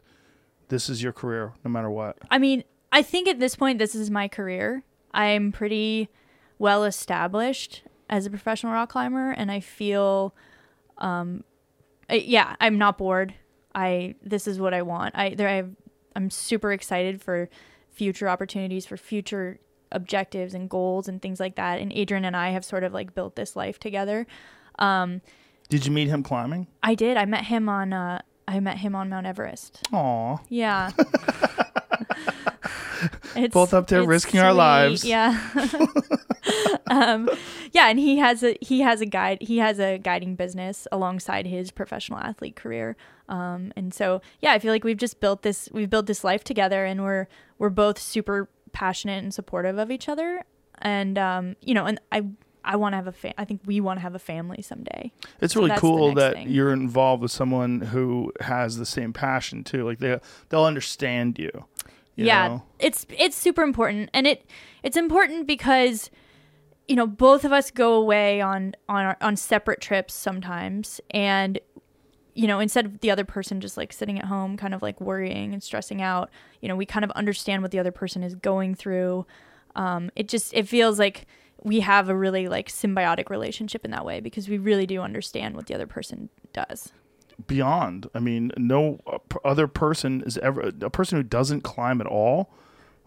this 0.70 0.90
is 0.90 1.02
your 1.02 1.12
career 1.12 1.54
no 1.64 1.72
matter 1.72 1.90
what? 1.90 2.18
I 2.30 2.38
mean, 2.38 2.64
I 2.96 3.02
think 3.02 3.28
at 3.28 3.40
this 3.40 3.56
point, 3.56 3.78
this 3.78 3.94
is 3.94 4.10
my 4.10 4.28
career. 4.30 4.84
I'm 5.14 5.52
pretty 5.52 6.08
well 6.58 6.86
established 6.86 7.84
as 8.10 8.26
a 8.26 8.30
professional 8.30 8.72
rock 8.72 8.90
climber, 8.90 9.32
and 9.32 9.52
I 9.52 9.60
feel, 9.60 10.34
um, 11.00 11.44
I- 12.10 12.16
yeah, 12.26 12.56
I'm 12.62 12.78
not 12.78 12.98
bored. 12.98 13.34
I 13.76 14.16
this 14.24 14.48
is 14.48 14.58
what 14.62 14.74
I 14.74 14.82
want. 14.82 15.14
I 15.18 15.36
there 15.36 15.50
I 15.50 15.56
have, 15.56 15.72
I'm 16.16 16.30
super 16.30 16.72
excited 16.72 17.22
for 17.22 17.50
future 17.92 18.30
opportunities, 18.30 18.86
for 18.86 18.96
future 18.96 19.60
objectives 19.92 20.54
and 20.54 20.70
goals 20.70 21.10
and 21.10 21.22
things 21.22 21.42
like 21.42 21.56
that. 21.56 21.80
And 21.82 21.92
Adrian 21.92 22.24
and 22.24 22.38
I 22.38 22.52
have 22.52 22.64
sort 22.64 22.86
of 22.86 22.94
like 22.94 23.14
built 23.14 23.36
this 23.36 23.58
life 23.58 23.78
together. 23.78 24.26
Um, 24.80 25.22
Did 25.68 25.86
you 25.86 25.92
meet 25.92 26.08
him 26.08 26.24
climbing? 26.24 26.68
I 26.82 26.96
did. 26.96 27.18
I 27.18 27.26
met 27.26 27.44
him 27.46 27.68
on. 27.68 27.92
Uh, 27.92 28.22
I 28.48 28.62
met 28.62 28.78
him 28.78 28.96
on 28.96 29.10
Mount 29.10 29.26
Everest. 29.28 29.82
Aw. 29.92 30.38
Yeah. 30.48 30.92
It's- 33.36 33.52
Both 33.54 33.74
up 33.74 33.88
there 33.88 34.04
risking 34.06 34.40
our 34.40 34.54
lives. 34.54 35.04
Yeah. 35.06 35.40
um, 36.88 37.30
yeah, 37.72 37.90
and 37.90 38.00
he 38.00 38.18
has 38.18 38.44
a 38.44 38.58
he 38.62 38.82
has 38.82 39.02
a 39.02 39.06
guide 39.06 39.40
he 39.42 39.58
has 39.58 39.80
a 39.80 39.98
guiding 39.98 40.36
business 40.36 40.88
alongside 40.92 41.46
his 41.46 41.72
professional 41.72 42.20
athlete 42.20 42.56
career. 42.56 42.96
Um, 43.30 43.74
and 43.76 43.94
so 43.94 44.22
yeah, 44.42 44.52
I 44.54 44.60
feel 44.60 44.72
like 44.72 44.84
we've 44.84 44.98
just 44.98 45.20
built 45.20 45.42
this 45.42 45.70
we've 45.72 45.90
built 45.90 46.06
this 46.06 46.24
life 46.24 46.44
together, 46.44 46.86
and 46.86 47.04
we're 47.04 47.28
we're 47.58 47.70
both 47.70 48.00
super 48.00 48.50
passionate 48.72 49.24
and 49.24 49.34
supportive 49.34 49.78
of 49.78 49.92
each 49.92 50.08
other. 50.10 50.44
And 50.80 51.18
um, 51.18 51.56
you 51.62 51.74
know, 51.74 51.86
and 51.86 52.00
I 52.12 52.26
I 52.64 52.76
want 52.78 52.94
to 52.94 52.98
have 52.98 53.08
a 53.08 53.12
fa- 53.12 53.40
I 53.40 53.46
think 53.46 53.62
we 53.66 53.80
want 53.82 53.98
to 53.98 54.02
have 54.02 54.16
a 54.16 54.20
family 54.20 54.62
someday. 54.62 55.12
It's 55.42 55.54
So 55.54 55.62
really 55.62 55.76
cool 55.78 56.14
that 56.16 56.34
thing. 56.34 56.50
you're 56.50 56.74
involved 56.74 57.22
with 57.22 57.32
someone 57.32 57.82
who 57.82 58.32
has 58.42 58.78
the 58.78 58.86
same 58.86 59.14
passion 59.14 59.64
too. 59.64 59.84
Like 59.86 60.00
they 60.00 60.20
they'll 60.50 60.66
understand 60.66 61.40
you. 61.40 61.66
Yeah 62.16 62.48
know? 62.48 62.64
it's 62.80 63.06
it's 63.18 63.36
super 63.36 63.62
important. 63.62 64.10
And 64.14 64.28
it 64.28 64.50
it's 64.84 64.98
important 64.98 65.48
because 65.48 66.10
you 66.88 66.96
know 66.96 67.08
both 67.08 67.44
of 67.46 67.52
us 67.52 67.72
go 67.72 67.94
away 67.94 68.42
on 68.42 68.76
on 68.88 69.06
our, 69.06 69.18
on 69.22 69.36
separate 69.36 69.82
trips 69.82 70.14
sometimes. 70.14 71.02
And 71.12 71.60
you 72.34 72.48
know 72.48 72.60
instead 72.60 72.86
of 72.86 73.00
the 73.00 73.12
other 73.12 73.26
person 73.26 73.62
just 73.62 73.78
like 73.78 73.94
sitting 73.94 74.20
at 74.20 74.26
home 74.26 74.58
kind 74.58 74.74
of 74.74 74.82
like 74.82 75.00
worrying 75.00 75.54
and 75.54 75.64
stressing 75.64 76.02
out 76.02 76.30
you 76.62 76.68
know 76.68 76.76
we 76.76 76.86
kind 76.86 77.06
of 77.06 77.12
understand 77.12 77.62
what 77.62 77.72
the 77.72 77.80
other 77.80 77.92
person 77.92 78.24
is 78.24 78.36
going 78.36 78.76
through. 78.76 79.26
Um 79.76 80.12
it 80.16 80.28
just 80.28 80.54
it 80.54 80.68
feels 80.68 81.00
like 81.00 81.26
we 81.64 81.80
have 81.80 82.10
a 82.10 82.16
really 82.16 82.48
like 82.48 82.70
symbiotic 82.70 83.30
relationship 83.30 83.86
in 83.86 83.92
that 83.92 84.06
way 84.06 84.20
because 84.20 84.48
we 84.48 84.58
really 84.58 84.86
do 84.86 85.02
understand 85.02 85.56
what 85.56 85.66
the 85.66 85.74
other 85.74 85.88
person 85.88 86.30
does 86.54 86.92
Beyond, 87.48 88.10
I 88.16 88.20
mean, 88.20 88.52
no 88.58 89.00
other 89.44 89.68
person 89.68 90.24
is 90.26 90.38
ever 90.38 90.72
a 90.82 90.90
person 90.90 91.18
who 91.18 91.24
doesn't 91.24 91.62
climb 91.62 92.00
at 92.02 92.08
all. 92.08 92.50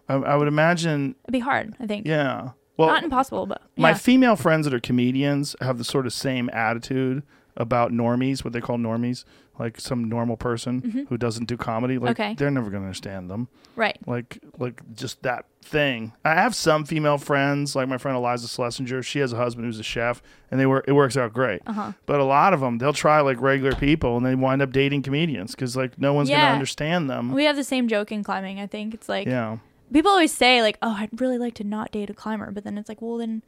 I, 0.07 0.15
I 0.15 0.35
would 0.35 0.47
imagine, 0.47 1.15
it'd 1.25 1.33
be 1.33 1.39
hard 1.39 1.75
i 1.79 1.85
think 1.87 2.07
yeah. 2.07 2.51
Well, 2.77 2.89
not 2.89 3.03
impossible 3.03 3.45
but 3.45 3.61
my 3.75 3.93
female 3.93 4.35
friends 4.35 4.65
that 4.65 4.73
are 4.73 4.79
comedians 4.79 5.55
have 5.61 5.77
the 5.77 5.83
sort 5.83 6.05
of 6.05 6.13
same 6.13 6.49
attitude 6.53 7.23
about 7.57 7.91
normies, 7.91 8.43
what 8.43 8.53
they 8.53 8.61
call 8.61 8.77
normies, 8.77 9.25
like 9.59 9.79
some 9.79 10.07
normal 10.09 10.37
person 10.37 11.05
who 11.09 11.17
doesn't 11.17 11.45
do 11.45 11.57
comedy. 11.57 11.97
Like 11.97 12.15
Mm-hmm. 12.15 12.21
Okay. 12.21 12.33
they're 12.35 12.49
never 12.49 12.69
going 12.69 12.81
to 12.81 12.87
understand 12.87 13.29
them. 13.29 13.47
right 13.75 13.97
like 14.07 14.39
like 14.57 14.81
just 14.95 15.21
that 15.23 15.45
thing. 15.61 16.13
I 16.25 16.33
have 16.35 16.55
some 16.55 16.85
female 16.85 17.17
friends, 17.17 17.75
like 17.75 17.87
my 17.89 17.97
friend 17.97 18.17
Iliza 18.17 18.47
Shlesinger. 18.47 19.03
She 19.03 19.19
has 19.19 19.33
a 19.33 19.35
husband 19.37 19.65
who's 19.65 19.77
a 19.79 19.83
chef, 19.83 20.21
and 20.49 20.59
they 20.59 20.65
work. 20.65 20.85
It 20.87 20.93
works 20.93 21.17
out 21.17 21.33
great. 21.33 21.61
Uh-huh. 21.67 21.91
But 22.05 22.19
a 22.19 22.23
lot 22.23 22.53
of 22.53 22.61
them, 22.61 22.77
they'll 22.77 22.93
try 22.93 23.19
like 23.21 23.39
regular 23.41 23.75
people, 23.75 24.15
and 24.17 24.25
they 24.25 24.33
wind 24.35 24.61
up 24.61 24.71
dating 24.71 25.03
comedians 25.03 25.51
because 25.53 25.75
like 25.75 25.99
no 25.99 26.13
one's 26.13 26.29
Yeah. 26.29 26.41
gonna 26.41 26.53
understand 26.53 27.09
them. 27.09 27.33
we 27.33 27.43
have 27.43 27.55
the 27.57 27.63
same 27.63 27.87
joke 27.89 28.11
in 28.11 28.23
climbing 28.23 28.59
i 28.59 28.65
think 28.67 28.93
it's 28.93 29.09
like 29.09 29.27
yeah, 29.27 29.57
people 29.91 30.09
always 30.11 30.33
say 30.33 30.61
like, 30.61 30.77
"Oh, 30.81 30.95
I'd 30.97 31.19
really 31.19 31.37
like 31.37 31.53
to 31.55 31.63
not 31.63 31.91
date 31.91 32.09
a 32.09 32.13
climber," 32.13 32.49
but 32.51 32.63
then 32.63 32.77
it's 32.77 32.87
like, 32.89 33.01
well, 33.01 33.17
then 33.17 33.43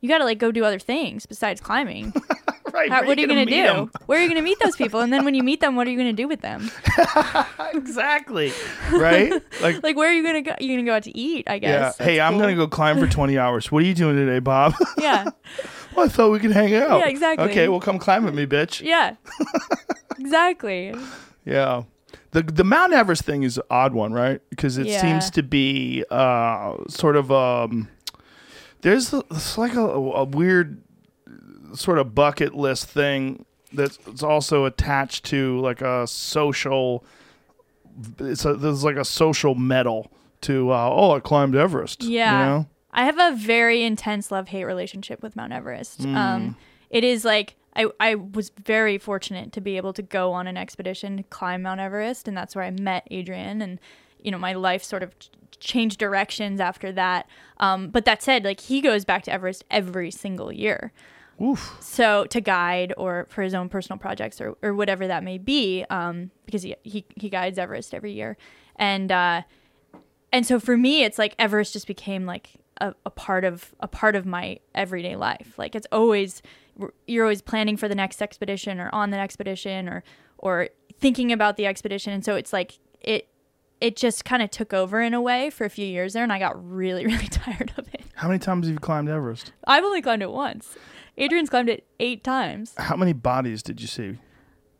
you 0.00 0.08
got 0.08 0.18
to 0.18 0.24
like 0.24 0.38
go 0.38 0.52
do 0.52 0.64
other 0.64 0.78
things 0.78 1.24
besides 1.26 1.60
climbing. 1.62 2.12
right. 2.74 2.90
How, 2.90 3.06
what 3.06 3.16
are 3.16 3.20
you 3.20 3.26
gonna 3.26 3.46
gonna, 3.46 3.50
meet 3.56 3.62
do? 3.62 3.68
'em? 3.82 3.90
Where 4.06 4.18
are 4.18 4.22
you 4.22 4.28
gonna 4.28 4.42
meet 4.42 4.58
those 4.60 4.76
people? 4.76 5.00
And 5.00 5.12
then 5.12 5.24
when 5.24 5.34
you 5.34 5.42
meet 5.42 5.60
them, 5.60 5.76
what 5.76 5.86
are 5.86 5.90
you 5.90 5.96
gonna 5.96 6.12
do 6.12 6.28
with 6.28 6.40
them? 6.42 6.70
exactly. 7.74 8.52
Right. 8.92 9.32
Like. 9.60 9.82
Like, 9.82 9.96
where 9.96 10.10
are 10.10 10.12
you 10.12 10.22
gonna 10.22 10.42
go? 10.42 10.54
You're 10.60 10.76
gonna 10.76 10.86
go 10.86 10.94
out 10.94 11.04
to 11.04 11.16
eat, 11.16 11.48
I 11.48 11.58
guess. 11.58 11.68
Yeah. 11.70 11.78
guess. 11.80 11.98
Hey, 11.98 12.16
That's 12.16 12.32
I'm 12.32 12.38
gonna 12.38 12.54
go 12.56 12.66
climb 12.68 12.98
for 12.98 13.06
20 13.06 13.38
hours. 13.38 13.70
What 13.72 13.82
are 13.82 13.86
you 13.86 13.94
doing 13.94 14.16
today, 14.16 14.40
Bob? 14.40 14.74
Yeah, 14.98 15.24
well, 15.94 16.06
I 16.06 16.08
thought 16.08 16.30
we 16.32 16.38
could 16.38 16.50
hang 16.52 16.74
out. 16.74 16.98
Yeah, 16.98 17.08
exactly. 17.08 17.48
Okay, 17.50 17.68
well, 17.68 17.80
come 17.80 17.98
climb 17.98 18.24
with 18.24 18.34
me, 18.34 18.46
bitch. 18.46 18.80
yeah, 18.82 19.16
exactly. 20.18 20.94
Yeah. 21.44 21.82
The 22.32 22.42
the 22.42 22.64
Mount 22.64 22.92
Everest 22.92 23.22
thing 23.22 23.42
is 23.42 23.58
an 23.58 23.64
odd 23.70 23.94
one, 23.94 24.12
right? 24.12 24.40
Because 24.50 24.76
it 24.78 24.86
Yeah. 24.86 25.00
seems 25.00 25.30
to 25.30 25.42
be 25.42 26.04
uh, 26.10 26.76
sort 26.88 27.16
of 27.16 27.30
um 27.30 27.88
there's 28.82 29.12
it's 29.12 29.56
like 29.58 29.74
a, 29.74 29.80
a 29.80 30.24
weird 30.24 30.82
sort 31.74 31.98
of 31.98 32.14
bucket 32.14 32.54
list 32.54 32.86
thing 32.86 33.44
that's 33.72 34.22
also 34.22 34.64
attached 34.64 35.24
to 35.24 35.58
like 35.60 35.80
a 35.80 36.06
social 36.06 37.04
it's 38.18 38.44
a, 38.44 38.54
there's 38.54 38.84
like 38.84 38.96
a 38.96 39.04
social 39.04 39.54
medal 39.54 40.10
to 40.42 40.70
uh, 40.70 40.88
oh 40.90 41.12
I 41.12 41.20
climbed 41.20 41.54
Everest. 41.54 42.02
Yeah. 42.02 42.32
You 42.32 42.46
know? 42.46 42.66
I 42.92 43.04
have 43.04 43.18
a 43.18 43.36
very 43.36 43.82
intense 43.82 44.30
love 44.30 44.48
hate 44.48 44.64
relationship 44.64 45.22
with 45.22 45.34
Mount 45.34 45.52
Everest. 45.52 46.02
Mm. 46.02 46.14
Um, 46.14 46.56
it 46.90 47.02
is 47.02 47.24
like 47.24 47.56
I, 47.76 47.86
I 47.98 48.14
was 48.14 48.52
very 48.64 48.98
fortunate 48.98 49.52
to 49.52 49.60
be 49.60 49.76
able 49.76 49.92
to 49.94 50.02
go 50.02 50.32
on 50.32 50.46
an 50.46 50.56
expedition 50.56 51.16
to 51.16 51.22
climb 51.24 51.62
Mount 51.62 51.80
Everest, 51.80 52.28
and 52.28 52.36
that's 52.36 52.54
where 52.54 52.64
I 52.64 52.70
met 52.70 53.06
Adrian, 53.10 53.60
and 53.60 53.80
you 54.22 54.30
know 54.30 54.38
my 54.38 54.52
life 54.52 54.84
sort 54.84 55.02
of 55.02 55.18
ch- 55.18 55.30
changed 55.58 55.98
directions 55.98 56.60
after 56.60 56.92
that. 56.92 57.26
Um, 57.58 57.88
but 57.88 58.04
that 58.04 58.22
said, 58.22 58.44
like 58.44 58.60
he 58.60 58.80
goes 58.80 59.04
back 59.04 59.24
to 59.24 59.32
Everest 59.32 59.64
every 59.70 60.12
single 60.12 60.52
year. 60.52 60.92
Oof. 61.42 61.76
So 61.80 62.26
to 62.26 62.40
guide 62.40 62.92
or 62.96 63.26
for 63.28 63.42
his 63.42 63.54
own 63.54 63.68
personal 63.68 63.98
projects 63.98 64.40
or, 64.40 64.56
or 64.62 64.74
whatever 64.74 65.06
that 65.06 65.24
may 65.24 65.38
be, 65.38 65.84
um, 65.90 66.30
because 66.46 66.62
he, 66.62 66.76
he 66.82 67.04
he 67.16 67.28
guides 67.28 67.58
Everest 67.58 67.92
every 67.94 68.12
year, 68.12 68.36
and 68.76 69.10
uh, 69.10 69.42
and 70.32 70.46
so 70.46 70.60
for 70.60 70.76
me, 70.76 71.04
it's 71.04 71.18
like 71.18 71.34
Everest 71.38 71.72
just 71.72 71.86
became 71.86 72.26
like 72.26 72.50
a, 72.80 72.94
a 73.04 73.10
part 73.10 73.44
of 73.44 73.74
a 73.80 73.88
part 73.88 74.16
of 74.16 74.26
my 74.26 74.58
everyday 74.74 75.16
life. 75.16 75.54
Like 75.58 75.74
it's 75.74 75.86
always 75.90 76.42
you're 77.06 77.24
always 77.24 77.42
planning 77.42 77.76
for 77.76 77.88
the 77.88 77.94
next 77.94 78.20
expedition 78.22 78.80
or 78.80 78.90
on 78.92 79.10
the 79.10 79.18
expedition 79.18 79.88
or 79.88 80.04
or 80.38 80.68
thinking 80.98 81.32
about 81.32 81.56
the 81.56 81.66
expedition, 81.66 82.12
and 82.12 82.24
so 82.24 82.36
it's 82.36 82.52
like 82.52 82.78
it 83.00 83.28
it 83.80 83.96
just 83.96 84.24
kind 84.24 84.42
of 84.42 84.50
took 84.50 84.72
over 84.72 85.00
in 85.00 85.14
a 85.14 85.20
way 85.20 85.50
for 85.50 85.64
a 85.64 85.70
few 85.70 85.86
years 85.86 86.12
there, 86.12 86.22
and 86.22 86.32
I 86.32 86.38
got 86.38 86.54
really 86.68 87.06
really 87.06 87.28
tired 87.28 87.72
of 87.76 87.88
it. 87.92 88.02
How 88.14 88.28
many 88.28 88.38
times 88.38 88.66
have 88.66 88.72
you 88.74 88.78
climbed 88.78 89.08
Everest? 89.08 89.52
I've 89.66 89.84
only 89.84 90.00
climbed 90.00 90.22
it 90.22 90.30
once. 90.30 90.76
Adrian's 91.16 91.50
climbed 91.50 91.68
it 91.68 91.86
eight 92.00 92.24
times. 92.24 92.74
How 92.76 92.96
many 92.96 93.12
bodies 93.12 93.62
did 93.62 93.80
you 93.80 93.86
see? 93.86 94.18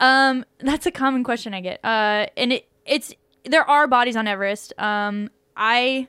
Um, 0.01 0.45
that's 0.59 0.87
a 0.87 0.91
common 0.91 1.25
question 1.25 1.55
I 1.55 1.61
get. 1.61 1.81
Uh, 1.85 2.27
and 2.37 2.53
it 2.53 2.69
it's 2.85 3.15
there 3.45 3.69
are 3.69 3.87
bodies 3.87 4.17
on 4.17 4.27
Everest. 4.27 4.73
Um, 4.79 5.31
I 5.57 6.09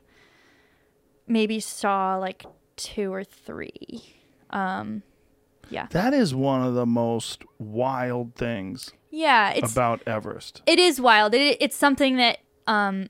maybe 1.28 1.60
saw 1.60 2.18
like 2.18 2.46
two 2.76 3.14
or 3.14 3.24
three. 3.24 4.16
Um, 4.50 5.04
yeah, 5.70 5.88
That 5.92 6.14
is 6.14 6.36
one 6.36 6.62
of 6.62 6.76
the 6.76 6.86
most 6.86 7.44
wild 7.58 8.36
things 8.36 8.92
yeah. 9.16 9.52
It's 9.52 9.72
about 9.72 10.02
Everest. 10.06 10.62
it 10.66 10.78
is 10.78 11.00
wild. 11.00 11.34
It, 11.34 11.56
it's 11.62 11.78
something 11.78 12.18
that 12.18 12.40
um, 12.68 13.08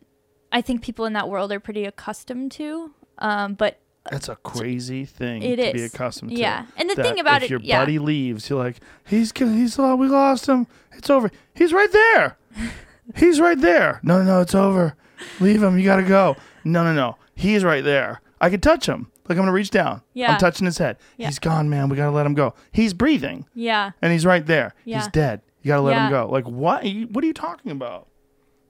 I 0.51 0.61
think 0.61 0.83
people 0.83 1.05
in 1.05 1.13
that 1.13 1.27
world 1.27 1.51
are 1.51 1.59
pretty 1.59 1.83
accustomed 1.83 2.51
to. 2.53 2.91
Um, 3.17 3.55
but 3.55 3.79
That's 4.11 4.29
a 4.29 4.35
crazy 4.37 5.03
thing 5.05 5.41
It 5.41 5.55
to 5.55 5.73
be 5.73 5.81
is. 5.83 5.93
accustomed 5.93 6.31
to. 6.31 6.37
Yeah. 6.37 6.65
And 6.77 6.89
the 6.89 6.95
That 6.95 7.05
thing 7.05 7.19
about 7.19 7.41
it, 7.41 7.45
if 7.45 7.49
it- 7.49 7.49
your 7.51 7.59
yeah. 7.61 7.79
buddy 7.81 7.97
leaves, 7.99 8.49
you're 8.49 8.59
like, 8.63 8.77
he's 9.05 9.31
he's 9.35 9.79
oh, 9.79 9.95
we 9.95 10.07
lost 10.07 10.47
him. 10.47 10.67
It's 10.93 11.09
over. 11.09 11.31
He's 11.55 11.73
right 11.73 11.91
there. 11.91 12.37
he's 13.15 13.39
right 13.39 13.59
there. 13.59 13.99
No, 14.03 14.19
no, 14.19 14.23
no, 14.25 14.41
it's 14.41 14.55
over. 14.55 14.95
Leave 15.39 15.63
him. 15.63 15.77
You 15.79 15.85
gotta 15.85 16.03
go. 16.03 16.35
No, 16.63 16.83
no, 16.83 16.93
no. 16.93 17.17
He's 17.35 17.63
right 17.63 17.83
there. 17.83 18.21
I 18.39 18.49
can 18.49 18.61
touch 18.61 18.85
him. 18.87 19.11
Like 19.27 19.37
I'm 19.37 19.41
gonna 19.43 19.51
reach 19.53 19.71
down. 19.71 20.01
Yeah. 20.13 20.33
I'm 20.33 20.39
touching 20.39 20.65
his 20.65 20.77
head. 20.77 20.97
Yeah. 21.17 21.27
He's 21.27 21.39
gone, 21.39 21.67
man. 21.69 21.89
We 21.89 21.97
gotta 21.97 22.11
let 22.11 22.25
him 22.27 22.35
go. 22.35 22.53
He's 22.71 22.93
breathing, 22.93 23.47
yeah, 23.55 23.91
and 24.01 24.11
he's 24.13 24.25
right 24.25 24.45
there. 24.45 24.75
He's 24.83 24.93
Yeah. 24.93 25.09
dead. 25.11 25.41
You 25.63 25.69
gotta 25.69 25.81
let 25.81 25.93
him 25.97 26.03
Yeah. 26.03 26.09
go. 26.11 26.29
Like 26.29 26.47
what? 26.47 26.83
Are 26.83 26.87
you- 26.87 27.07
What 27.07 27.23
are 27.23 27.27
you 27.27 27.33
talking 27.33 27.71
about? 27.71 28.07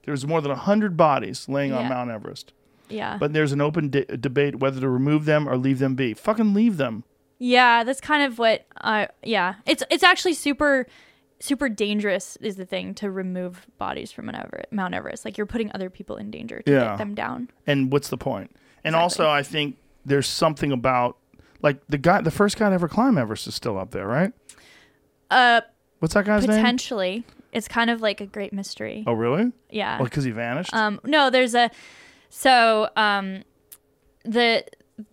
There's 0.06 0.26
more 0.26 0.40
than 0.40 0.52
hundred 0.52 0.96
bodies 0.96 1.46
laying 1.46 1.72
on 1.74 1.82
Yeah. 1.82 1.88
Mount 1.90 2.10
Everest. 2.10 2.54
Yeah, 2.88 3.16
But 3.18 3.32
there's 3.32 3.52
an 3.52 3.60
open 3.60 3.90
de- 3.90 4.04
debate 4.16 4.56
whether 4.56 4.80
to 4.80 4.88
remove 4.88 5.24
them 5.24 5.48
or 5.48 5.56
leave 5.56 5.78
them 5.78 5.94
be. 5.94 6.14
Fucking 6.14 6.54
leave 6.54 6.76
them. 6.76 7.04
yeah. 7.38 7.84
That's 7.84 8.00
kind 8.00 8.22
of 8.24 8.38
what. 8.38 8.64
I 8.80 9.08
yeah. 9.22 9.54
It's 9.66 9.82
it's 9.90 10.04
actually 10.04 10.34
super. 10.34 10.86
super 11.38 11.68
dangerous 11.68 12.36
is 12.40 12.56
the 12.56 12.64
thing 12.64 12.94
to 12.94 13.10
remove 13.10 13.66
bodies 13.76 14.10
from 14.10 14.24
Mount 14.26 14.38
Ever- 14.38 14.64
Mount 14.70 14.94
Everest. 14.94 15.24
Like 15.24 15.36
you're 15.36 15.46
putting 15.46 15.70
other 15.74 15.90
people 15.90 16.16
in 16.16 16.30
danger 16.30 16.62
to 16.62 16.72
Yeah. 16.72 16.80
get 16.90 16.98
them 16.98 17.14
down. 17.14 17.50
And 17.66 17.92
what's 17.92 18.08
the 18.08 18.16
point? 18.16 18.50
And 18.84 18.94
Exactly. 18.94 19.02
also, 19.02 19.28
I 19.28 19.42
think 19.42 19.76
there's 20.06 20.26
something 20.26 20.72
about 20.72 21.18
like 21.62 21.78
the 21.88 21.98
guy, 21.98 22.22
the 22.22 22.30
first 22.30 22.56
guy 22.58 22.68
to 22.70 22.74
ever 22.74 22.88
climb 22.88 23.18
Everest 23.18 23.46
is 23.48 23.54
still 23.54 23.76
up 23.78 23.90
there, 23.90 24.06
right? 24.06 24.32
Uh, 25.30 25.60
What's 25.98 26.14
that 26.14 26.24
guy's 26.24 26.46
name? 26.46 26.56
potentially, 26.56 27.24
it's 27.52 27.68
kind 27.68 27.90
of 27.90 28.00
like 28.00 28.20
a 28.20 28.26
great 28.26 28.52
mystery. 28.52 29.02
Oh, 29.06 29.12
really? 29.12 29.52
Yeah. 29.70 29.96
Well, 29.98 30.04
because 30.04 30.24
he 30.24 30.30
vanished. 30.30 30.72
Um, 30.74 31.00
no, 31.04 31.30
there's 31.30 31.54
a 31.54 31.70
so 32.38 32.90
um, 32.96 33.44
the 34.22 34.62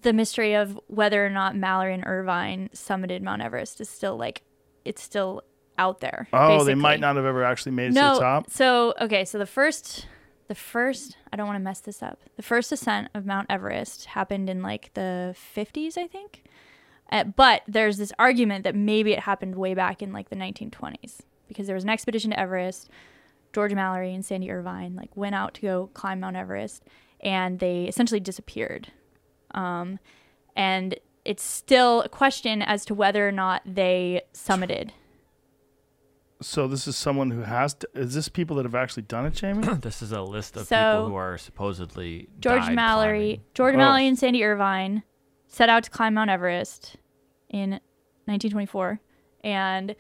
the 0.02 0.12
mystery 0.12 0.56
of 0.56 0.78
whether 0.88 1.26
or 1.26 1.30
not 1.30 1.56
Mallory 1.56 1.94
and 1.94 2.04
Irvine 2.06 2.70
summited 2.74 3.22
Mount 3.22 3.42
Everest 3.42 3.80
is 3.80 3.88
still 3.88 4.18
like 4.18 4.42
it's 4.84 5.02
still 5.02 5.42
out 5.78 6.02
there. 6.02 6.28
oh, 6.34 6.66
they 6.66 6.76
might 6.76 7.00
not 7.00 7.16
have 7.16 7.24
ever 7.24 7.46
actually 7.46 7.72
made 7.72 7.92
it 7.92 7.94
to 7.94 8.16
the 8.16 8.20
top. 8.20 8.50
so 8.50 8.94
okay, 9.00 9.24
so 9.24 9.38
the 9.38 9.46
first 9.46 10.06
the 10.50 10.56
first 10.56 11.16
I 11.32 11.38
don't 11.38 11.48
want 11.48 11.56
to 11.56 11.64
mess 11.64 11.80
this 11.80 12.04
up. 12.04 12.20
The 12.36 12.44
first 12.44 12.74
ascent 12.74 13.08
of 13.14 13.26
Mount 13.26 13.48
Everest 13.50 14.04
happened 14.08 14.50
in 14.50 14.62
like 14.62 14.94
the 14.94 15.34
50s, 15.56 15.98
I 15.98 16.08
think. 16.08 16.44
Uh, 17.10 17.24
but 17.24 17.62
there's 17.70 17.96
this 17.96 18.12
argument 18.20 18.66
that 18.66 18.76
maybe 18.76 19.14
it 19.14 19.20
happened 19.20 19.56
way 19.56 19.74
back 19.74 20.02
in 20.02 20.12
like 20.12 20.30
the 20.30 20.36
1920s 20.36 21.22
because 21.48 21.68
there 21.68 21.76
was 21.76 21.86
an 21.86 21.90
expedition 21.90 22.32
to 22.32 22.40
Everest. 22.40 22.90
George 23.54 23.74
Mallory 23.74 24.14
and 24.14 24.26
Sandy 24.26 24.52
Irvine 24.52 24.96
like 24.96 25.16
went 25.16 25.36
out 25.36 25.54
to 25.54 25.62
go 25.62 25.90
climb 25.94 26.20
Mount 26.20 26.36
Everest, 26.36 26.84
and 27.24 27.58
they 27.60 27.86
essentially 27.86 28.20
disappeared. 28.20 28.92
Um, 29.52 29.98
and 30.56 30.96
it's 31.26 31.42
still 31.44 32.02
a 32.04 32.10
question 32.10 32.62
as 32.62 32.86
to 32.86 32.94
whether 32.94 33.28
or 33.28 33.32
not 33.32 33.62
they 33.66 34.22
summited. 34.34 34.92
So 36.42 36.68
this 36.68 36.88
is 36.88 36.98
someone 36.98 37.32
who 37.32 37.42
has. 37.42 37.74
To, 37.76 37.88
is 37.96 38.14
this 38.14 38.28
people 38.28 38.58
that 38.58 38.66
have 38.66 38.76
actually 38.76 39.04
done 39.04 39.26
it, 39.26 39.34
Jamie? 39.34 39.66
this 39.82 40.02
is 40.02 40.12
a 40.12 40.22
list 40.22 40.58
of 40.58 40.68
So- 40.68 40.76
people 40.76 41.10
who 41.10 41.16
are 41.16 41.38
supposedly 41.38 42.28
George 42.40 42.64
died 42.64 42.76
Mallory, 42.76 43.20
climbing. 43.20 43.42
George 43.54 43.74
Oh. 43.76 43.78
Mallory 43.78 44.08
and 44.08 44.20
Sandy 44.20 44.44
Irvine 44.44 45.04
set 45.48 45.70
out 45.70 45.84
to 45.84 45.90
climb 45.90 46.16
Mount 46.16 46.30
Everest 46.30 46.98
in 47.50 47.72
1924, 48.26 49.00
and 49.44 49.96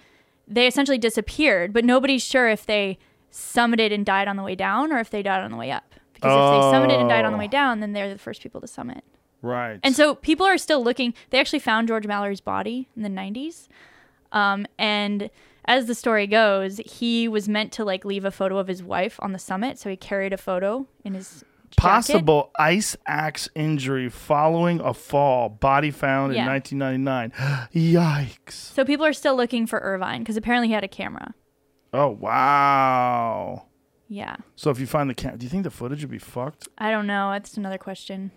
they 0.47 0.67
essentially 0.67 0.97
disappeared. 0.97 1.71
But 1.71 1.85
nobody's 1.85 2.23
sure 2.23 2.49
if 2.49 2.65
they 2.65 2.97
summited 3.31 3.93
and 3.93 4.05
died 4.05 4.27
on 4.27 4.35
the 4.35 4.43
way 4.43 4.55
down 4.55 4.91
or 4.91 4.99
if 4.99 5.09
they 5.09 5.23
died 5.23 5.41
on 5.43 5.51
the 5.51 5.57
way 5.57 5.71
up. 5.71 5.95
Because 6.23 6.55
if 6.57 6.71
they 6.71 6.77
summited 6.95 6.99
and 7.01 7.09
died 7.09 7.25
on 7.25 7.31
the 7.33 7.37
way 7.37 7.45
Oh. 7.45 7.49
down, 7.49 7.79
then 7.79 7.93
they're 7.93 8.11
the 8.11 8.17
first 8.19 8.41
people 8.41 8.61
to 8.61 8.67
summit. 8.67 9.03
right. 9.41 9.79
And 9.83 9.95
so 9.95 10.15
people 10.15 10.45
are 10.45 10.57
still 10.57 10.83
looking. 10.83 11.13
They 11.29 11.39
actually 11.39 11.59
found 11.59 11.87
George 11.89 12.07
Mallory's 12.07 12.41
body 12.41 12.87
in 12.95 13.03
the 13.03 13.09
90s. 13.09 13.67
Um, 14.31 14.65
and 14.79 15.29
as 15.65 15.85
the 15.85 15.95
story 15.95 16.27
goes, 16.27 16.77
he 16.85 17.27
was 17.27 17.47
meant 17.49 17.71
to 17.73 17.83
like 17.85 18.03
leave 18.05 18.25
a 18.25 18.31
photo 18.31 18.57
of 18.57 18.67
his 18.67 18.81
wife 18.81 19.19
on 19.21 19.31
the 19.33 19.39
summit. 19.39 19.77
So 19.79 19.89
he 19.89 19.95
carried 19.97 20.33
a 20.33 20.37
photo 20.37 20.87
in 21.03 21.13
his 21.13 21.43
jacket. 21.71 21.81
Possible 21.81 22.51
ice 22.57 22.95
axe 23.05 23.49
injury 23.55 24.07
following 24.09 24.79
a 24.79 24.93
fall. 24.93 25.49
Body 25.49 25.91
found 25.91 26.33
Yeah. 26.33 26.41
in 26.43 26.47
1999. 26.47 27.31
Yikes. 27.73 28.51
So 28.53 28.85
people 28.85 29.05
are 29.05 29.13
still 29.13 29.35
looking 29.35 29.67
for 29.67 29.79
Irvine 29.79 30.19
because 30.19 30.37
apparently 30.37 30.69
he 30.69 30.73
had 30.73 30.83
a 30.83 30.87
camera. 30.87 31.33
Oh 31.93 32.09
wow. 32.09 33.65
Yeah. 34.13 34.35
So 34.55 34.69
if 34.69 34.79
you 34.79 34.85
find 34.85 35.09
the 35.09 35.15
cam, 35.15 35.37
do 35.37 35.43
you 35.43 35.49
think 35.49 35.63
the 35.63 35.71
footage 35.71 36.01
would 36.01 36.11
be 36.11 36.19
fucked? 36.19 36.67
I 36.77 36.91
don't 36.91 37.07
know. 37.07 37.31
That's 37.31 37.57
another 37.57 37.79
question. 37.79 38.29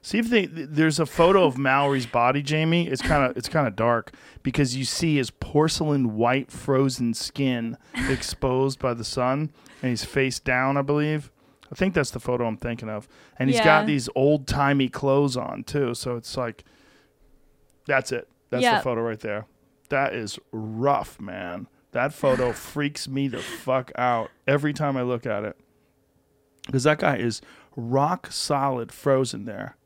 See 0.00 0.18
if 0.18 0.30
they 0.30 0.46
th- 0.46 0.68
there's 0.70 0.98
a 0.98 1.04
photo 1.04 1.44
of 1.44 1.58
Mallory's 1.58 2.06
body, 2.06 2.42
Jamie. 2.42 2.86
It's 2.88 3.02
kind 3.02 3.28
of 3.28 3.36
it's 3.36 3.48
kind 3.48 3.66
of 3.66 3.76
dark 3.76 4.12
because 4.42 4.74
you 4.76 4.84
see 4.86 5.16
his 5.16 5.30
porcelain 5.30 6.16
white 6.16 6.50
frozen 6.50 7.12
skin 7.12 7.76
exposed 8.08 8.78
by 8.78 8.94
the 8.94 9.04
sun, 9.04 9.52
and 9.82 9.90
he's 9.90 10.04
face 10.04 10.38
down, 10.40 10.78
I 10.78 10.82
believe. 10.82 11.30
I 11.70 11.74
think 11.74 11.92
that's 11.92 12.10
the 12.12 12.20
photo 12.20 12.46
I'm 12.46 12.56
thinking 12.56 12.88
of, 12.88 13.06
and 13.38 13.50
he's 13.50 13.58
Yeah. 13.58 13.64
got 13.64 13.86
these 13.86 14.08
old 14.14 14.46
timey 14.46 14.88
clothes 14.88 15.36
on 15.36 15.64
too. 15.64 15.92
So 15.94 16.16
it's 16.16 16.34
like, 16.36 16.64
that's 17.86 18.10
it. 18.12 18.26
That's 18.48 18.62
Yeah. 18.62 18.78
the 18.78 18.82
photo 18.84 19.02
right 19.02 19.20
there. 19.20 19.44
That 19.90 20.14
is 20.14 20.38
rough, 20.52 21.20
man. 21.20 21.66
That 21.92 22.12
photo 22.12 22.52
freaks 22.72 23.08
me 23.08 23.28
the 23.28 23.38
fuck 23.38 23.90
out 23.96 24.30
every 24.46 24.72
time 24.72 24.96
I 24.96 25.02
look 25.02 25.26
at 25.26 25.44
it. 25.44 25.56
Because 26.66 26.84
that 26.84 26.98
guy 26.98 27.16
is 27.16 27.40
rock 27.76 28.28
solid 28.30 28.92
frozen 28.92 29.44
there 29.44 29.76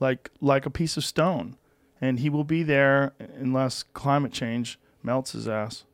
like 0.00 0.30
like 0.40 0.66
a 0.66 0.70
piece 0.70 0.96
of 0.96 1.04
stone. 1.04 1.56
And 2.00 2.20
he 2.20 2.30
will 2.30 2.44
be 2.44 2.62
there 2.62 3.12
unless 3.38 3.82
climate 3.82 4.32
change 4.32 4.78
melts 5.02 5.32
his 5.32 5.46
ass. 5.46 5.84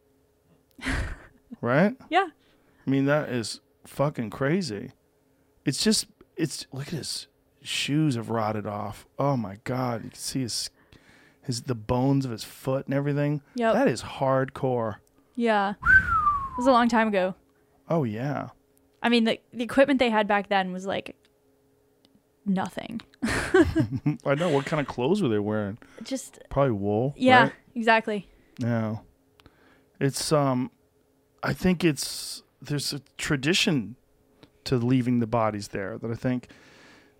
Right? 1.60 1.96
Yeah. 2.10 2.26
i 2.86 2.90
mean 2.90 3.06
that 3.06 3.28
is 3.30 3.60
fucking 3.86 4.30
crazy. 4.30 4.92
It's 5.64 5.82
just 5.82 6.06
it's 6.36 6.66
look 6.72 6.88
at 6.88 6.94
his 6.94 7.28
shoes 7.62 8.14
have 8.16 8.30
rotted 8.30 8.66
off. 8.66 9.06
Oh 9.18 9.36
my 9.36 9.58
god. 9.64 10.04
You 10.04 10.10
can 10.10 10.18
see 10.18 10.42
his 10.42 10.70
his 11.42 11.62
the 11.62 11.74
bones 11.74 12.24
of 12.24 12.30
his 12.30 12.44
foot 12.44 12.86
and 12.86 12.94
everything. 12.94 13.42
Yep. 13.54 13.74
that 13.74 13.88
is 13.88 14.02
hardcore 14.02 14.96
Yeah. 15.36 15.74
it 15.80 16.56
was 16.58 16.66
a 16.66 16.72
long 16.72 16.88
time 16.88 17.08
ago. 17.08 17.34
oh 17.88 18.04
yeah 18.04 18.48
I 19.02 19.08
mean, 19.08 19.22
the, 19.24 19.38
the 19.52 19.62
equipment 19.62 20.00
they 20.00 20.10
had 20.10 20.26
back 20.26 20.48
then 20.48 20.72
was 20.72 20.84
like 20.86 21.14
nothing. 22.44 23.00
i 24.24 24.34
know 24.36 24.48
what 24.50 24.66
kind 24.66 24.80
of 24.80 24.86
clothes 24.86 25.22
were 25.22 25.28
they 25.28 25.38
wearing 25.38 25.78
Just, 26.02 26.38
probably 26.50 26.72
wool 26.72 27.14
yeah, 27.16 27.44
right? 27.44 27.52
exactly. 27.74 28.28
Yeah. 28.58 28.96
It's 30.00 30.32
um 30.32 30.70
I 31.42 31.52
think 31.52 31.84
it's 31.84 32.42
there's 32.60 32.92
a 32.92 33.00
tradition 33.18 33.96
to 34.64 34.76
leaving 34.76 35.20
the 35.20 35.26
bodies 35.26 35.68
there 35.68 35.98
that 35.98 36.10
I 36.10 36.14
think 36.14 36.48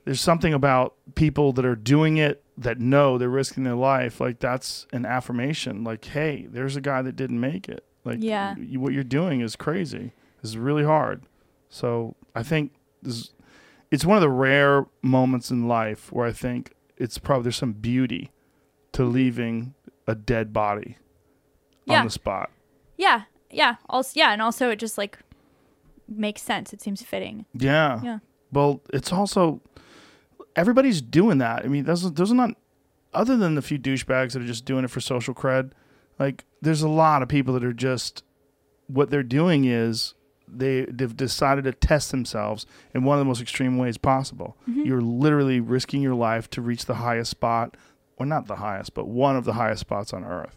there's 0.05 0.21
something 0.21 0.53
about 0.55 0.95
people 1.15 1.53
that 1.55 1.65
are 1.65 1.77
doing 1.77 2.17
it 2.17 2.43
that 2.59 2.79
know 2.81 3.19
they're 3.19 3.29
risking 3.29 3.63
their 3.65 3.75
life 3.75 4.21
like 4.21 4.39
that's 4.41 4.87
an 4.93 5.05
affirmation 5.07 5.85
like 5.85 6.05
hey 6.07 6.47
there's 6.51 6.77
a 6.77 6.81
guy 6.81 7.03
that 7.03 7.17
didn't 7.17 7.41
make 7.41 7.69
it 7.69 7.85
like 8.07 8.19
Yeah. 8.21 8.55
you, 8.57 8.81
what 8.81 8.93
you're 8.93 9.03
doing 9.05 9.41
is 9.41 9.57
crazy 9.57 10.13
is 10.43 10.57
really 10.57 10.85
hard 10.85 11.23
so 11.69 12.15
i 12.35 12.43
think 12.43 12.73
this 13.03 13.33
it's 13.91 14.05
one 14.05 14.17
of 14.17 14.21
the 14.23 14.31
rare 14.31 14.87
moments 15.03 15.51
in 15.51 15.69
life 15.69 16.11
where 16.13 16.27
i 16.27 16.33
think 16.33 16.73
it's 16.97 17.19
probably 17.19 17.45
there's 17.45 17.57
some 17.57 17.73
beauty 17.73 18.31
to 18.93 19.05
leaving 19.05 19.75
a 20.07 20.15
dead 20.15 20.53
body 20.53 20.97
Yeah. 21.85 21.99
on 22.01 22.05
the 22.07 22.11
spot 22.11 22.51
Yeah. 22.97 23.23
Yeah. 23.51 23.77
Also, 23.89 24.13
yeah. 24.15 24.33
And 24.33 24.41
also, 24.43 24.71
it 24.71 24.79
just 24.79 24.97
like 24.99 25.19
makes 26.09 26.43
sense. 26.43 26.73
It 26.73 26.81
seems 26.81 27.03
fitting. 27.03 27.45
Yeah. 27.55 28.01
Yeah. 28.03 28.19
Well, 28.53 28.81
it's 28.93 29.13
also 29.13 29.61
everybody's 30.57 31.01
doing 31.03 31.39
that. 31.39 31.65
I 31.65 31.69
mean, 31.69 31.85
those 31.85 32.11
those 32.13 32.33
are 32.33 32.35
not 32.35 32.51
other 33.13 33.37
than 33.37 33.55
the 33.55 33.63
few 33.63 33.79
douchebags 33.79 34.33
that 34.33 34.43
are 34.43 34.47
just 34.47 34.65
doing 34.65 34.85
it 34.85 34.91
for 34.91 35.01
social 35.01 35.35
cred. 35.35 35.73
Like, 36.19 36.45
there's 36.61 36.83
a 36.83 36.89
lot 36.89 37.23
of 37.23 37.29
people 37.29 37.55
that 37.55 37.65
are 37.65 37.73
just 37.73 38.23
what 38.87 39.11
they're 39.11 39.23
doing 39.23 39.65
is 39.65 40.15
they 40.49 40.85
they've 40.85 41.17
decided 41.17 41.65
to 41.65 41.73
test 41.73 42.11
themselves 42.11 42.67
in 42.95 43.05
one 43.05 43.19
of 43.19 43.21
the 43.21 43.25
most 43.25 43.41
extreme 43.41 43.79
ways 43.79 43.99
possible. 43.99 44.57
Mm-hmm. 44.69 44.85
You're 44.85 45.01
literally 45.01 45.61
risking 45.61 46.03
your 46.03 46.15
life 46.15 46.49
to 46.51 46.63
reach 46.63 46.87
the 46.87 46.95
highest 46.95 47.31
spot, 47.31 47.77
or 48.17 48.27
not 48.27 48.47
the 48.47 48.57
highest, 48.57 48.95
but 48.95 49.09
one 49.09 49.37
of 49.37 49.45
the 49.45 49.55
highest 49.55 49.81
spots 49.81 50.13
on 50.13 50.25
Earth. 50.25 50.57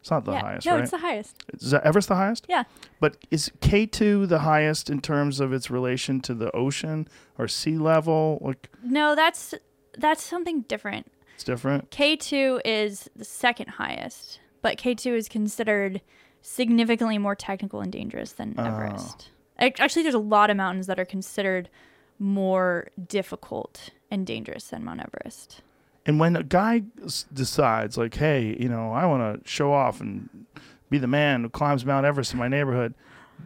It's 0.00 0.10
not 0.10 0.24
the 0.24 0.32
yeah. 0.32 0.40
highest, 0.40 0.66
no, 0.66 0.74
right? 0.74 0.82
it's 0.82 0.90
the 0.90 0.98
highest. 0.98 1.44
is 1.54 1.70
that 1.72 1.82
Everest 1.82 2.08
the 2.08 2.14
highest? 2.14 2.46
Yeah. 2.48 2.64
But 3.00 3.16
is 3.30 3.50
K2 3.60 4.28
the 4.28 4.40
highest 4.40 4.88
in 4.88 5.00
terms 5.00 5.40
of 5.40 5.52
its 5.52 5.70
relation 5.70 6.20
to 6.20 6.34
the 6.34 6.54
ocean 6.54 7.08
or 7.36 7.48
sea 7.48 7.78
level? 7.78 8.38
Like 8.40 8.70
No, 8.82 9.14
that's 9.14 9.54
that's 9.96 10.22
something 10.22 10.62
different. 10.62 11.10
it's 11.34 11.44
different. 11.44 11.90
K2 11.90 12.60
is 12.64 13.10
the 13.16 13.24
second 13.24 13.70
highest, 13.70 14.40
but 14.62 14.78
K2 14.78 15.12
is 15.16 15.28
considered 15.28 16.00
significantly 16.42 17.18
more 17.18 17.34
technical 17.34 17.80
and 17.80 17.92
dangerous 17.92 18.32
than 18.32 18.54
Oh. 18.56 18.64
Everest. 18.64 19.30
Actually, 19.58 20.02
there's 20.02 20.14
a 20.14 20.18
lot 20.20 20.50
of 20.50 20.56
mountains 20.56 20.86
that 20.86 21.00
are 21.00 21.04
considered 21.04 21.68
more 22.18 22.88
difficult 23.08 23.90
and 24.10 24.26
dangerous 24.26 24.68
than 24.68 24.84
Mount 24.84 25.00
Everest. 25.00 25.62
And 26.06 26.18
when 26.20 26.36
a 26.36 26.42
guy 26.42 26.84
decides, 27.32 27.98
like, 27.98 28.14
hey, 28.14 28.56
you 28.58 28.68
know, 28.68 28.92
I 28.92 29.04
want 29.06 29.44
to 29.44 29.50
show 29.50 29.72
off 29.72 30.00
and 30.00 30.28
be 30.90 30.98
the 30.98 31.06
man 31.06 31.42
who 31.42 31.48
climbs 31.50 31.84
Mount 31.84 32.06
Everest 32.06 32.32
in 32.32 32.38
my 32.38 32.48
neighborhood, 32.48 32.94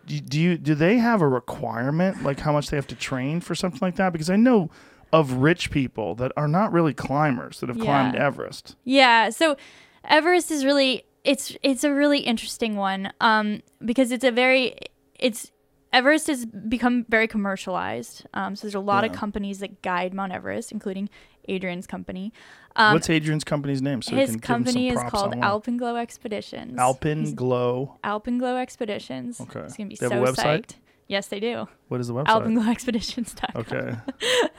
do, 0.06 0.20
do 0.20 0.40
you 0.40 0.56
do 0.56 0.74
they 0.74 0.96
have 0.98 1.20
a 1.20 1.28
requirement, 1.28 2.22
like 2.22 2.40
how 2.40 2.52
much 2.52 2.70
they 2.70 2.76
have 2.76 2.86
to 2.88 2.94
train 2.94 3.40
for 3.40 3.54
something 3.54 3.80
like 3.82 3.96
that? 3.96 4.12
Because 4.12 4.30
I 4.30 4.36
know 4.36 4.70
of 5.12 5.32
rich 5.34 5.70
people 5.70 6.14
that 6.14 6.32
are 6.36 6.48
not 6.48 6.72
really 6.72 6.94
climbers 6.94 7.60
that 7.60 7.68
have 7.68 7.78
climbed 7.78 8.16
Everest. 8.16 8.76
Yeah, 8.84 9.28
so 9.30 9.56
Everest 10.04 10.50
is 10.50 10.64
really 10.64 11.04
it's 11.24 11.56
it's 11.62 11.84
a 11.84 11.92
really 11.92 12.20
interesting 12.20 12.76
one 12.76 13.12
um, 13.20 13.62
because 13.84 14.12
it's 14.12 14.24
a 14.24 14.32
very 14.32 14.76
it's 15.18 15.50
Everest 15.92 16.26
has 16.28 16.46
become 16.46 17.04
very 17.08 17.28
commercialized. 17.28 18.26
Um, 18.32 18.56
so 18.56 18.62
there's 18.62 18.74
a 18.74 18.80
lot 18.80 19.04
of 19.04 19.12
companies 19.12 19.58
that 19.58 19.82
guide 19.82 20.14
Mount 20.14 20.32
Everest, 20.32 20.72
including 20.72 21.10
Adrian's 21.48 21.86
company. 21.86 22.32
What's 22.74 23.10
Adrian's 23.10 23.44
company's 23.44 23.82
name? 23.82 24.00
So 24.00 24.16
His 24.16 24.30
can 24.30 24.32
give 24.32 24.32
him 24.32 24.40
some 24.40 24.64
company 24.64 24.88
is 24.88 25.02
called. 25.10 25.34
Alpenglow 25.34 26.00
Expeditions. 26.00 26.78
Alpin 26.78 27.34
Glow. 27.34 27.98
Alpenglow 28.02 28.58
Expeditions. 28.58 29.38
Okay. 29.40 29.60
It's 29.60 29.76
gonna 29.76 29.90
be 29.90 29.96
They 29.96 30.08
so 30.08 30.22
a 30.24 30.26
website? 30.26 30.62
psyched. 30.62 30.74
Yes, 31.08 31.26
they 31.26 31.40
do. 31.40 31.68
What 31.88 32.00
is 32.00 32.08
the 32.08 32.14
website? 32.14 32.26
Alpenglowexpeditions.com. 32.26 33.60
Okay. 33.60 33.96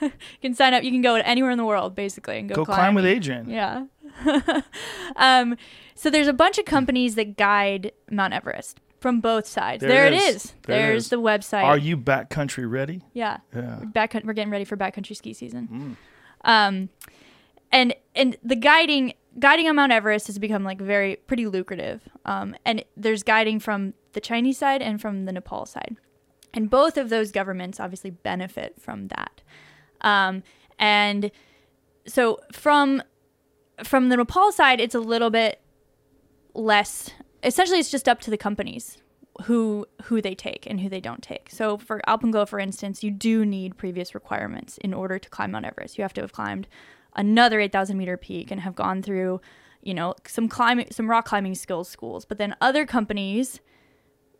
You 0.02 0.10
can 0.40 0.54
sign 0.54 0.74
up. 0.74 0.84
You 0.84 0.90
can 0.90 1.00
go 1.02 1.14
anywhere 1.16 1.50
in 1.50 1.58
the 1.58 1.64
world, 1.64 1.94
basically, 1.94 2.38
and 2.38 2.48
go, 2.48 2.56
Go 2.56 2.64
climb 2.64 2.94
with. 2.94 3.06
Adrian. 3.06 3.48
Yeah. 3.48 3.86
um, 5.16 5.56
so 5.94 6.10
there's 6.10 6.28
a 6.28 6.32
bunch 6.32 6.58
of 6.58 6.64
companies 6.64 7.14
that 7.14 7.36
guide 7.36 7.92
Mount 8.10 8.34
Everest 8.34 8.80
from 9.00 9.20
both 9.20 9.46
sides. 9.46 9.80
There 9.80 9.90
There, 9.90 10.06
it 10.06 10.14
is. 10.14 10.36
is. 10.36 10.54
There 10.62 10.78
There's 10.88 11.04
is. 11.04 11.10
the 11.10 11.20
website. 11.20 11.64
Are 11.64 11.78
you 11.78 11.96
backcountry 11.96 12.70
ready? 12.70 13.02
Yeah. 13.12 13.38
Yeah. 13.54 13.80
Back, 13.84 14.14
we're 14.24 14.32
getting 14.32 14.50
ready 14.50 14.64
for 14.64 14.76
backcountry 14.76 15.16
ski 15.16 15.34
season. 15.34 15.96
Mm. 16.44 16.50
Um, 16.50 16.88
and 17.70 17.94
and 18.14 18.36
the 18.42 18.56
guiding 18.56 19.14
guiding 19.38 19.68
on 19.68 19.76
Mount 19.76 19.92
Everest 19.92 20.28
has 20.28 20.38
become 20.38 20.64
like 20.64 20.80
very 20.80 21.16
pretty 21.16 21.46
lucrative. 21.46 22.02
Um, 22.24 22.56
and 22.64 22.84
there's 22.96 23.22
guiding 23.22 23.60
from 23.60 23.94
the 24.12 24.20
Chinese 24.20 24.58
side 24.58 24.80
and 24.80 25.00
from 25.00 25.24
the 25.24 25.32
Nepal 25.32 25.66
side, 25.66 25.96
and 26.52 26.70
both 26.70 26.96
of 26.96 27.08
those 27.10 27.32
governments 27.32 27.80
obviously 27.80 28.10
benefit 28.10 28.80
from 28.80 29.08
that. 29.08 29.42
Um, 30.00 30.42
and 30.78 31.30
so 32.06 32.38
from 32.52 33.02
from 33.82 34.08
the 34.08 34.16
Nepal 34.16 34.52
side, 34.52 34.80
it's 34.80 34.94
a 34.94 35.00
little 35.00 35.30
bit 35.30 35.60
less. 36.54 37.10
Essentially, 37.42 37.78
it's 37.78 37.90
just 37.90 38.08
up 38.08 38.20
to 38.20 38.30
the 38.30 38.38
companies 38.38 38.98
who 39.42 39.86
who 40.04 40.22
they 40.22 40.34
take 40.34 40.66
and 40.66 40.80
who 40.80 40.88
they 40.88 41.00
don't 41.00 41.22
take. 41.22 41.50
So 41.50 41.76
for 41.76 42.00
Alpenglow, 42.06 42.48
for 42.48 42.58
instance, 42.58 43.02
you 43.02 43.10
do 43.10 43.44
need 43.44 43.76
previous 43.76 44.14
requirements 44.14 44.78
in 44.78 44.94
order 44.94 45.18
to 45.18 45.28
climb 45.28 45.50
Mount 45.50 45.66
Everest. 45.66 45.98
You 45.98 46.02
have 46.02 46.14
to 46.14 46.20
have 46.20 46.32
climbed 46.32 46.68
another 47.16 47.60
8,000 47.60 47.96
meter 47.96 48.16
peak 48.16 48.50
and 48.50 48.60
have 48.60 48.74
gone 48.74 49.02
through, 49.02 49.40
you 49.82 49.94
know, 49.94 50.14
some 50.26 50.48
climbing, 50.48 50.88
some 50.90 51.10
rock 51.10 51.24
climbing 51.24 51.54
skills 51.54 51.88
schools. 51.88 52.24
But 52.24 52.38
then 52.38 52.54
other 52.60 52.86
companies 52.86 53.60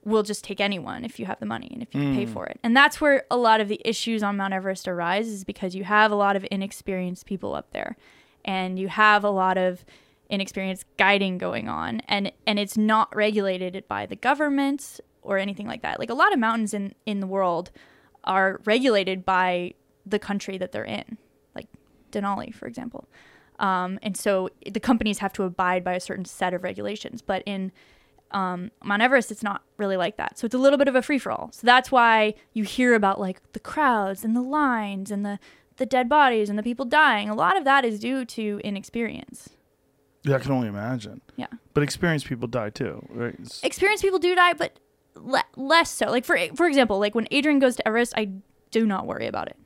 will 0.05 0.23
just 0.23 0.45
take 0.45 0.61
anyone 0.61 1.05
if 1.05 1.19
you 1.19 1.27
have 1.27 1.41
the 1.41 1.47
money 1.47 1.71
and 1.73 1.83
if 1.83 1.95
you 1.95 2.01
can 2.01 2.15
pay 2.15 2.27
hmm. 2.27 2.33
for 2.33 2.47
it. 2.47 2.61
And 2.63 2.77
that's 2.77 3.01
where 3.01 3.25
a 3.31 3.37
lot 3.37 3.61
of 3.61 3.69
the 3.69 3.81
issues 3.85 4.23
on 4.23 4.37
Mount 4.37 4.53
Everest 4.53 4.87
arise 4.87 5.29
is 5.29 5.45
because 5.45 5.75
you 5.75 5.85
have 5.85 6.13
a 6.13 6.15
lot 6.15 6.37
of 6.37 6.47
inexperienced 6.51 7.27
people 7.27 7.55
up 7.55 7.73
there 7.73 7.97
and 8.45 8.79
you 8.79 8.89
have 8.89 9.25
a 9.25 9.31
lot 9.31 9.57
of 9.57 9.85
inexperienced 10.31 10.85
guiding 10.97 11.37
going 11.39 11.69
on 11.69 12.01
and 12.09 12.33
and 12.47 12.59
it's 12.59 12.77
not 12.77 13.15
regulated 13.15 13.87
by 13.89 14.07
the 14.07 14.17
government 14.17 15.01
or 15.23 15.39
anything 15.39 15.67
like 15.67 15.83
that. 15.83 15.99
Like 15.99 16.11
a 16.11 16.15
lot 16.15 16.33
of 16.33 16.39
mountains 16.39 16.75
in 16.75 16.95
in 17.07 17.21
the 17.21 17.27
world 17.27 17.71
are 18.25 18.61
regulated 18.65 19.25
by 19.25 19.75
the 20.07 20.19
country 20.19 20.59
that 20.59 20.73
they're 20.73 20.85
in. 20.85 21.19
Like 21.55 21.69
Denali, 22.13 22.55
for 22.55 22.67
example. 22.67 23.09
Um, 23.59 23.99
and 24.03 24.17
so 24.17 24.51
the 24.71 24.81
companies 24.81 25.19
have 25.19 25.33
to 25.35 25.45
abide 25.45 25.85
by 25.85 25.95
a 25.95 26.01
certain 26.01 26.25
set 26.25 26.55
of 26.55 26.65
regulations. 26.65 27.23
But 27.23 27.43
in 27.47 27.73
um, 28.31 28.73
Mount 28.83 29.03
Everest, 29.03 29.31
it's 29.31 29.43
not 29.43 29.63
really 29.77 29.97
like 29.97 30.17
that. 30.17 30.39
So 30.39 30.45
it's 30.45 30.55
a 30.55 30.59
little 30.59 30.79
bit 30.79 30.89
of 30.89 30.97
a 30.97 31.03
free 31.03 31.19
for 31.19 31.31
all. 31.31 31.51
So 31.53 31.65
that's 31.65 31.93
why 31.93 32.35
you 32.53 32.65
hear 32.65 32.95
about 32.95 33.21
like 33.21 33.41
the 33.53 33.61
crowds 33.61 34.25
and 34.25 34.35
the 34.35 34.43
lines 34.43 35.11
and 35.11 35.25
the 35.25 35.39
the 35.77 35.87
dead 35.87 36.09
bodies 36.09 36.49
and 36.51 36.59
the 36.59 36.63
people 36.63 36.85
dying. 36.85 37.29
A 37.29 37.35
lot 37.35 37.57
of 37.57 37.65
that 37.65 37.85
is 37.85 37.99
due 37.99 38.25
to 38.25 38.61
inexperience. 38.65 39.51
Yeah, 40.23 40.37
I 40.37 40.39
can 40.39 40.53
only 40.53 40.69
imagine. 40.69 41.21
Yeah, 41.37 41.49
But 41.75 41.83
experienced 41.83 42.27
people 42.27 42.49
die 42.49 42.71
too, 42.71 43.05
right? 43.11 43.35
It's- 43.35 43.61
experienced 43.63 44.03
people 44.03 44.19
do 44.19 44.35
die, 44.35 44.55
but 44.55 44.79
le- 45.17 45.45
less 45.57 45.91
so. 45.91 46.07
Like 46.11 46.25
for 46.25 46.39
for 46.57 46.67
example, 46.67 46.99
like 46.99 47.15
when 47.15 47.27
Adrian 47.31 47.59
goes 47.59 47.77
to 47.77 47.87
Everest, 47.87 48.15
I 48.17 48.31
do 48.71 48.87
not 48.87 49.07
worry 49.07 49.27
about 49.27 49.49
it. 49.49 49.57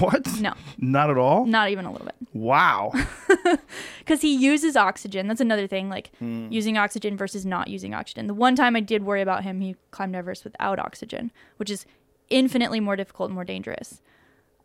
what? 0.00 0.26
No, 0.40 0.54
Not 0.78 1.08
at 1.08 1.16
all? 1.16 1.46
not 1.46 1.70
even 1.70 1.84
a 1.84 1.92
little 1.92 2.06
bit. 2.06 2.16
Wow. 2.32 2.92
because 4.00 4.20
he 4.22 4.34
uses 4.34 4.76
oxygen. 4.76 5.28
That's 5.28 5.40
another 5.40 5.66
thing, 5.68 5.88
like 5.88 6.10
Hmm. 6.18 6.48
using 6.50 6.76
oxygen 6.76 7.16
versus 7.16 7.46
not 7.46 7.68
using 7.68 7.94
oxygen. 7.94 8.26
The 8.26 8.34
one 8.34 8.56
time 8.56 8.74
I 8.74 8.80
did 8.80 9.04
worry 9.04 9.22
about 9.22 9.44
him, 9.44 9.60
he 9.60 9.76
climbed 9.92 10.16
Everest 10.16 10.42
without 10.44 10.78
oxygen, 10.80 11.30
which 11.58 11.70
is 11.70 11.86
infinitely 12.28 12.80
more 12.80 12.96
difficult 12.96 13.28
and 13.30 13.34
more 13.36 13.44
dangerous. 13.44 14.00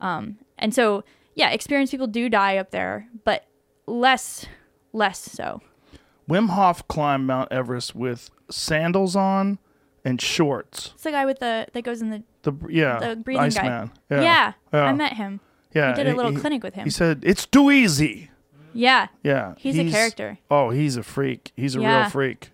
Um, 0.02 0.40
and 0.64 0.74
so, 0.74 1.04
yeah, 1.36 1.52
experienced 1.52 1.92
people 1.92 2.08
do 2.08 2.28
die 2.30 2.58
up 2.58 2.72
there, 2.72 3.08
but 3.24 3.46
less, 3.86 4.48
less 4.94 5.20
so. 5.20 5.62
Wim 6.28 6.50
Hof 6.50 6.88
climbed 6.88 7.28
Mount 7.28 7.52
Everest 7.52 7.94
with 7.94 8.30
sandals 8.50 9.16
on 9.16 9.60
and 10.06 10.20
shorts. 10.22 10.92
It's 10.96 11.04
the 11.04 11.12
guy 11.12 11.26
with 11.26 11.40
the 11.40 11.68
that 11.74 11.84
goes 11.84 12.02
in 12.02 12.10
the 12.10 12.24
The 12.44 12.54
yeah, 12.70 13.00
The 13.00 13.16
breathing 13.18 13.42
guy. 13.42 13.46
Iceman. 13.46 13.92
yeah. 14.10 14.22
Yeah, 14.22 14.54
yeah. 14.74 14.84
I 14.84 14.94
met 14.94 15.14
him. 15.14 15.40
yeah. 15.74 15.92
we 15.92 16.04
did 16.04 16.08
a 16.08 16.16
little 16.16 16.32
he- 16.32 16.38
clinic 16.38 16.64
with 16.64 16.74
him. 16.76 16.86
He 16.86 16.90
said 16.90 17.22
it's 17.24 17.46
too 17.46 17.70
easy. 17.72 18.30
Yeah, 18.76 19.08
Yeah, 19.22 19.54
He's 19.58 19.78
a 19.78 19.88
character. 19.92 20.40
Oh, 20.50 20.72
he's 20.72 20.98
a 20.98 21.04
freak. 21.04 21.52
He's 21.56 21.76
a 21.76 21.80
real 21.80 22.10
freak, 22.10 22.50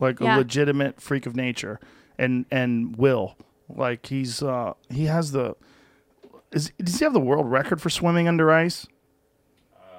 like 0.00 0.18
a 0.20 0.24
legitimate 0.24 0.98
freak 1.00 1.26
of 1.26 1.36
nature, 1.36 1.78
and 2.16 2.46
and 2.50 2.96
will 2.96 3.36
like 3.68 4.06
he's 4.06 4.42
uh 4.42 4.72
he 4.88 5.04
has 5.06 5.32
the 5.32 5.54
is 6.52 6.70
does 6.78 6.98
he 6.98 7.04
have 7.04 7.12
the 7.12 7.20
world 7.20 7.50
record 7.50 7.80
for 7.80 7.90
swimming 7.90 8.28
under 8.28 8.50
ice? 8.50 8.86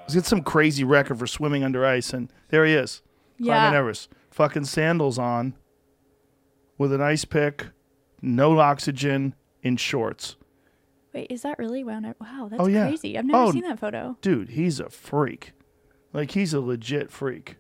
He's 0.06 0.16
got 0.16 0.26
some 0.26 0.42
crazy 0.44 0.84
record 0.84 1.18
for 1.20 1.28
swimming 1.28 1.64
under 1.64 1.86
ice, 1.86 2.14
and 2.14 2.32
there 2.50 2.66
he 2.66 2.74
is, 2.74 3.02
climbing 3.42 3.74
yeah. 3.74 3.80
Everest, 3.80 4.10
fucking 4.32 4.66
sandals 4.66 5.18
on, 5.18 5.54
with 6.78 6.92
an 6.92 7.02
ice 7.02 7.24
pick, 7.24 7.68
no 8.22 8.60
oxygen, 8.60 9.34
in 9.62 9.78
shorts. 9.78 10.36
Wait, 11.14 11.28
is 11.30 11.44
that 11.44 11.58
really 11.58 11.84
wound? 11.86 12.06
Wow, 12.20 12.48
that's 12.50 12.62
Oh, 12.62 12.66
yeah. 12.68 12.88
crazy. 12.88 13.18
I've 13.18 13.24
never 13.26 13.44
Oh, 13.46 13.52
seen 13.52 13.62
that 13.62 13.80
photo. 13.80 14.18
Dude, 14.22 14.50
he's 14.50 14.80
a 14.82 14.90
freak. 14.90 15.54
Like 16.12 16.32
he's 16.32 16.54
a 16.54 16.60
legit 16.60 17.10
freak. 17.10 17.58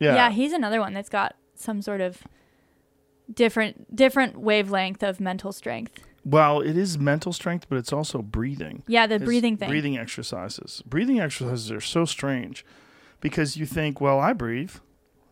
Yeah. 0.00 0.14
yeah 0.14 0.30
he's 0.30 0.52
another 0.52 0.80
one 0.80 0.92
that's 0.94 1.08
got 1.08 1.36
some 1.54 1.80
sort 1.80 2.00
of 2.00 2.22
different 3.32 3.94
different 3.96 4.38
wavelength 4.38 5.02
of 5.02 5.20
mental 5.20 5.52
strength 5.52 6.02
Well, 6.28 6.60
it 6.60 6.76
is 6.76 6.98
mental 6.98 7.32
strength, 7.32 7.66
but 7.68 7.78
it's 7.78 7.92
also 7.92 8.20
breathing. 8.20 8.82
yeah 8.88 9.06
the 9.06 9.14
It's 9.14 9.24
breathing 9.24 9.56
thing 9.56 9.68
Breathing 9.68 9.96
exercises. 9.96 10.82
Breathing 10.84 11.20
exercises 11.20 11.70
are 11.70 11.80
so 11.80 12.04
strange 12.04 12.66
because 13.20 13.56
you 13.56 13.64
think, 13.64 14.00
well, 14.00 14.18
I 14.18 14.32
breathe. 14.32 14.72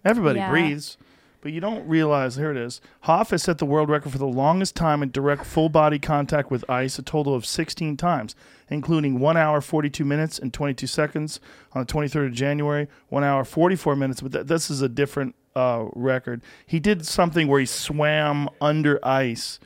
Everybody 0.04 0.38
Yeah. 0.38 0.50
breathes. 0.50 0.96
But 1.40 1.52
you 1.52 1.60
don't 1.60 1.86
realize, 1.86 2.36
here 2.36 2.50
it 2.52 2.56
is. 2.56 2.80
Hof 3.02 3.28
has 3.30 3.42
set 3.42 3.58
the 3.58 3.66
world 3.66 3.90
record 3.90 4.12
for 4.12 4.18
the 4.18 4.26
longest 4.26 4.74
time 4.76 5.02
in 5.02 5.10
direct 5.10 5.44
full 5.44 5.68
body 5.68 5.98
contact 5.98 6.50
with 6.50 6.64
ice, 6.70 6.98
a 6.98 7.02
total 7.02 7.34
of 7.34 7.44
16 7.44 7.98
times, 7.98 8.34
including 8.70 9.18
1 9.18 9.36
hour, 9.36 9.60
42 9.60 10.06
minutes, 10.06 10.38
and 10.38 10.54
22 10.54 10.86
seconds 10.86 11.40
on 11.72 11.82
the 11.84 11.92
23rd 11.92 12.28
of 12.28 12.32
January, 12.32 12.88
1 13.08 13.24
hour, 13.24 13.44
44 13.44 13.94
minutes. 13.94 14.22
But 14.22 14.32
th- 14.32 14.46
this 14.46 14.70
is 14.70 14.80
a 14.80 14.88
different 14.88 15.34
uh, 15.54 15.86
record. 15.94 16.40
He 16.64 16.80
did 16.80 17.04
something 17.04 17.46
where 17.46 17.60
he 17.60 17.66
swam 17.66 18.48
under 18.62 18.98
ice 19.06 19.58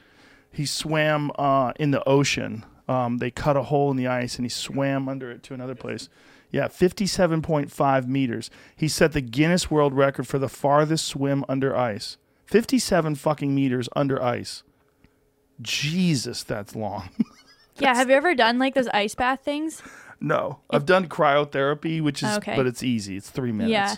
he 0.51 0.67
swam 0.67 1.31
uh, 1.39 1.73
in 1.79 1.91
the 1.91 2.07
ocean. 2.09 2.65
Um, 2.89 3.19
they 3.19 3.31
cut 3.31 3.57
a 3.57 3.65
hole 3.65 3.91
in 3.91 3.97
the 3.97 4.07
ice 4.07 4.37
and 4.37 4.45
he 4.45 4.49
swam 4.49 5.09
under 5.09 5.31
it 5.31 5.43
to 5.45 5.55
another 5.55 5.75
place. 5.75 6.09
Yeah, 6.51 6.69
57.5 6.69 8.07
meters. 8.07 8.51
He 8.75 8.89
set 8.89 9.13
the 9.13 9.21
Guinness 9.21 9.71
World 9.71 9.93
Record 9.93 10.27
for 10.27 10.39
the 10.39 10.49
farthest 10.49 11.05
swim 11.07 11.45
under 11.49 11.77
ice. 11.77 12.17
57 12.47 13.15
fucking 13.17 13.55
meters 13.55 13.89
under 13.95 14.23
ice. 14.23 14.63
Jesus, 15.61 16.43
that's 16.45 16.75
long. 16.75 17.11
yeah 17.81 17.95
have 17.95 18.11
you 18.11 18.17
ever 18.17 18.35
done 18.35 18.59
like 18.59 18.75
those 18.75 18.89
ice 18.89 19.15
bath 19.15 19.41
things 19.45 19.83
no, 20.21 20.59
I've 20.69 20.85
done 20.85 21.09
cryotherapy, 21.09 22.03
which 22.03 22.25
is, 22.25 22.37
Okay. 22.39 22.57
but 22.57 22.67
it's 22.67 22.83
easy. 22.83 23.17
It's 23.17 23.31
three 23.31 23.53
minutes. 23.53 23.71
Yeah. 23.71 23.95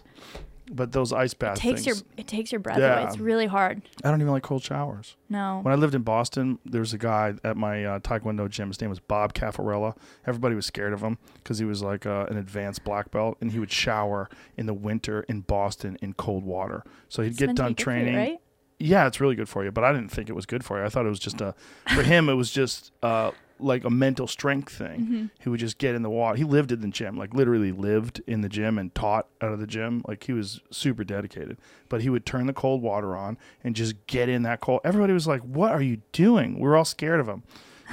But 0.73 0.93
those 0.93 1.13
ice 1.13 1.35
bath 1.35 1.59
it 1.59 1.61
takes 1.61 1.85
your 1.85 1.97
it 2.17 2.29
takes 2.29 2.53
your 2.53 2.61
breath 2.61 2.79
Yeah. 2.79 3.01
away 3.01 3.09
it's 3.09 3.19
really 3.19 3.47
hard 3.47 3.83
I 4.05 4.11
don't 4.11 4.21
even 4.21 4.33
like 4.33 4.45
cold 4.45 4.63
showers. 4.63 5.17
no 5.29 5.59
When 5.63 5.73
I 5.73 5.77
lived 5.77 5.95
in 5.97 6.03
Boston, 6.03 6.59
there 6.65 6.81
was 6.81 6.93
a 6.93 6.99
guy 6.99 7.35
at 7.43 7.57
my 7.57 7.85
uh, 7.85 7.99
Taekwondo 7.99 8.49
gym. 8.49 8.69
His 8.69 8.81
name 8.81 8.89
was 8.91 9.01
Bob 9.01 9.35
Caffarella. 9.35 9.97
Everybody 10.27 10.55
was 10.55 10.67
scared 10.67 10.93
of 10.93 11.01
him 11.03 11.19
because 11.35 11.59
he 11.59 11.65
was 11.65 11.83
like 11.83 12.07
uh, 12.07 12.27
an 12.31 12.37
advanced 12.37 12.85
black 12.85 13.11
belt, 13.11 13.37
and 13.41 13.51
he 13.51 13.59
would 13.59 13.73
shower 13.73 14.29
in 14.57 14.67
the 14.67 14.75
winter 14.75 15.23
in 15.29 15.41
Boston 15.41 15.99
in 16.01 16.13
cold 16.15 16.45
water. 16.45 16.85
So 17.09 17.23
he'd 17.23 17.31
It's 17.31 17.39
get 17.39 17.57
done 17.57 17.75
for 17.75 17.81
you, 17.81 17.85
training. 17.85 18.15
right 18.17 18.39
Yeah, 18.79 19.07
it's 19.09 19.21
really 19.21 19.35
good 19.35 19.49
for 19.49 19.65
you, 19.65 19.73
but 19.73 19.83
I 19.83 19.93
didn't 19.93 20.11
think 20.13 20.29
it 20.29 20.35
was 20.35 20.47
good 20.47 20.65
for 20.65 20.79
you. 20.79 20.85
I 20.85 20.89
thought 20.89 21.05
it 21.05 21.11
was 21.11 21.19
just 21.19 21.41
a, 21.41 21.55
for 21.95 22.03
him, 22.05 22.29
it 22.29 22.35
was 22.35 22.51
just 22.53 22.93
uh, 23.03 23.33
like 23.62 23.85
a 23.85 23.91
mental 23.91 24.27
strength 24.27 24.73
thing. 24.73 25.01
Mm-hmm. 25.01 25.27
He 25.41 25.49
would 25.49 25.61
just 25.61 25.78
get 25.78 25.95
in 25.95 26.03
the 26.03 26.11
water. 26.11 26.37
He 26.37 26.45
lived 26.45 26.73
in 26.73 26.81
the 26.81 26.89
gym, 26.89 27.16
like 27.16 27.35
literally 27.35 27.73
lived 27.73 28.20
in 28.27 28.41
the 28.41 28.49
gym 28.49 28.78
and 28.78 28.95
taught 28.95 29.27
out 29.41 29.53
of 29.53 29.61
the 29.61 29.66
gym. 29.66 30.03
Like 30.09 30.24
he 30.24 30.32
was 30.32 30.61
super 30.70 31.05
dedicated. 31.05 31.59
But 31.89 32.03
he 32.03 32.11
would 32.11 32.24
turn 32.27 32.47
the 32.47 32.53
cold 32.53 32.82
water 32.82 33.16
on 33.16 33.39
and 33.65 33.77
just 33.77 34.07
get 34.07 34.28
in 34.28 34.43
that 34.43 34.61
cold. 34.61 34.81
Everybody 34.85 35.12
was 35.12 35.27
like, 35.27 35.43
"What 35.43 35.73
are 35.73 35.82
you 35.82 36.03
doing?" 36.12 36.55
We 36.59 36.69
were 36.69 36.77
all 36.77 36.85
scared 36.85 37.20
of 37.20 37.28
him. 37.28 37.43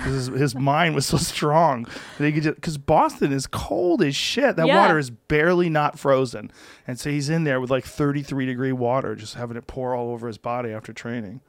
His, 0.04 0.28
his 0.28 0.54
mind 0.74 0.94
was 0.94 1.08
so 1.08 1.18
strong 1.18 1.88
that 2.20 2.26
he 2.26 2.32
could 2.32 2.44
just 2.44 2.56
because 2.56 2.78
Boston 2.78 3.32
is 3.32 3.48
cold 3.48 4.04
as 4.04 4.16
shit. 4.16 4.56
That 4.56 4.68
Yeah. 4.68 4.80
water 4.82 5.00
is 5.00 5.10
barely 5.10 5.70
not 5.70 5.98
frozen, 5.98 6.52
and 6.86 7.00
so 7.00 7.10
he's 7.10 7.30
in 7.30 7.46
there 7.46 7.60
with 7.60 7.72
like 7.72 7.84
33 7.84 8.46
degree 8.46 8.72
water, 8.72 9.16
just 9.16 9.34
having 9.34 9.58
it 9.58 9.66
pour 9.66 9.96
all 9.96 10.12
over 10.12 10.28
his 10.28 10.38
body 10.38 10.70
after 10.72 10.94
training. 10.94 11.42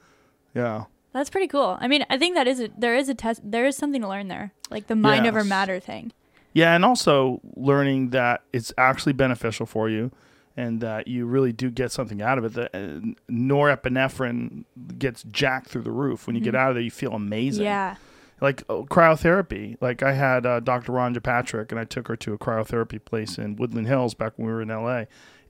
Yeah, 0.55 0.85
that's 1.19 1.31
pretty 1.31 1.49
cool 1.49 1.77
i 1.81 1.89
mean 1.89 2.05
i 2.11 2.17
think 2.17 2.35
that 2.35 2.47
is 2.47 2.61
a, 2.61 2.69
there 2.79 2.95
is 2.95 3.09
a 3.09 3.15
test 3.15 3.41
there 3.45 3.67
is 3.67 3.77
something 3.77 4.01
to 4.01 4.09
learn 4.09 4.29
there 4.29 4.53
like 4.71 4.87
the 4.87 4.97
mind 4.97 5.27
over 5.27 5.43
matter 5.45 5.79
thing 5.81 6.13
Yeah, 6.55 6.75
and 6.75 6.85
also 6.85 7.41
learning 7.57 8.11
that 8.11 8.43
it's 8.53 8.73
actually 8.79 9.13
beneficial 9.13 9.67
for 9.67 9.89
you 9.89 10.11
and 10.57 10.81
that 10.81 11.07
you 11.07 11.25
really 11.27 11.53
do 11.53 11.71
get 11.71 11.93
something 11.93 12.21
out 12.21 12.37
of 12.39 12.45
it. 12.47 12.53
That 12.55 12.75
uh, 12.75 13.01
norepinephrine 13.31 14.65
gets 14.99 15.23
jacked 15.25 15.69
through 15.69 15.83
the 15.83 15.93
roof. 15.93 16.27
When 16.27 16.35
you 16.35 16.43
get 16.43 16.55
out 16.55 16.71
of 16.71 16.75
there, 16.75 16.83
you 16.83 16.91
feel 16.91 17.13
amazing. 17.13 17.65
Yeah. 17.65 17.97
Like 18.41 18.63
uh, 18.69 18.83
cryotherapy. 18.83 19.77
Like 19.81 20.03
I 20.03 20.15
had 20.15 20.47
uh, 20.47 20.61
Dr. 20.61 20.93
Rhonda 20.93 21.23
Patrick, 21.23 21.71
and 21.71 21.79
I 21.79 21.85
took 21.85 22.09
her 22.09 22.17
to 22.17 22.33
a 22.33 22.39
cryotherapy 22.39 23.05
place 23.05 23.39
in 23.39 23.57
Woodland 23.57 23.87
Hills 23.87 24.15
back 24.15 24.33
when 24.37 24.47
we 24.49 24.53
were 24.53 24.63
in 24.63 24.69
LA. 24.69 25.05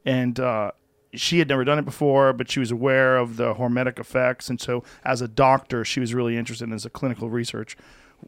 And 0.05 0.39
uh, 0.39 0.73
she 1.15 1.39
had 1.39 1.49
never 1.49 1.65
done 1.65 1.79
it 1.79 1.85
before, 1.85 2.33
but 2.33 2.51
she 2.51 2.61
was 2.61 2.71
aware 2.71 3.17
of 3.17 3.37
the 3.37 3.55
hormetic 3.55 3.99
effects. 3.99 4.49
And 4.49 4.61
so, 4.61 4.85
as 5.05 5.21
a 5.21 5.29
doctor, 5.29 5.85
she 5.85 6.01
was 6.01 6.15
really 6.15 6.37
interested 6.37 6.65
in, 6.65 6.73
as 6.73 6.85
a 6.85 6.91
clinical 6.91 7.31
research 7.31 7.77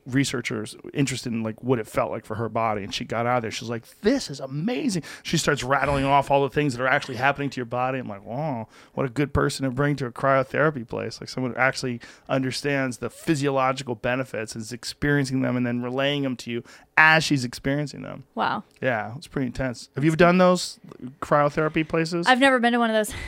researchers 0.07 0.77
interested 0.95 1.33
in 1.33 1.43
like 1.43 1.63
what 1.63 1.79
it 1.79 1.87
felt 1.87 2.11
like 2.11 2.25
for 2.25 2.37
her 2.37 2.49
body 2.49 2.83
and 2.83 2.95
she 2.95 3.05
got 3.05 3.27
out 3.27 3.39
of 3.39 3.43
there. 3.43 3.51
She's 3.51 3.69
like 3.69 3.85
this 4.01 4.31
is 4.31 4.41
amazing. 4.41 5.03
She 5.23 5.37
starts 5.37 5.63
rattling 5.63 6.05
off 6.05 6.31
all 6.31 6.43
the 6.43 6.51
things 6.51 6.77
that 6.77 6.83
are 6.83 6.89
actually 6.89 7.17
happening 7.17 7.51
to 7.51 7.57
your 7.57 7.67
body. 7.67 7.99
I'm 7.99 8.09
like 8.09 8.25
wow 8.25 8.69
what 8.95 9.07
a 9.07 9.09
good 9.09 9.33
person 9.33 9.65
to 9.65 9.71
bring 9.71 9.97
to 9.97 10.07
a 10.07 10.13
cryotherapy 10.13 10.87
place. 10.87 11.21
Like 11.21 11.29
someone 11.29 11.53
who 11.53 11.59
actually 11.59 12.01
understands 12.29 12.99
the 12.99 13.11
physiological 13.11 13.95
benefits 13.95 14.55
and 14.55 14.63
is 14.63 14.73
experiencing 14.73 15.43
them 15.43 15.57
and 15.57 15.67
then 15.67 15.83
relaying 15.83 16.23
them 16.23 16.37
to 16.37 16.51
you 16.51 16.65
as 16.97 17.25
she's 17.25 17.45
experiencing 17.45 18.03
them. 18.03 18.25
Wow. 18.35 18.65
yeah 18.81 19.15
it's 19.17 19.27
pretty 19.27 19.47
intense. 19.47 19.89
Have 19.95 20.05
you 20.05 20.11
ever 20.11 20.17
done 20.17 20.39
those 20.39 20.79
cryotherapy 21.21 21.87
places? 21.87 22.27
I've 22.27 22.41
never 22.41 22.59
been 22.59 22.73
to 22.73 22.79
one 22.79 22.91
of 22.91 22.95
those. 22.95 23.15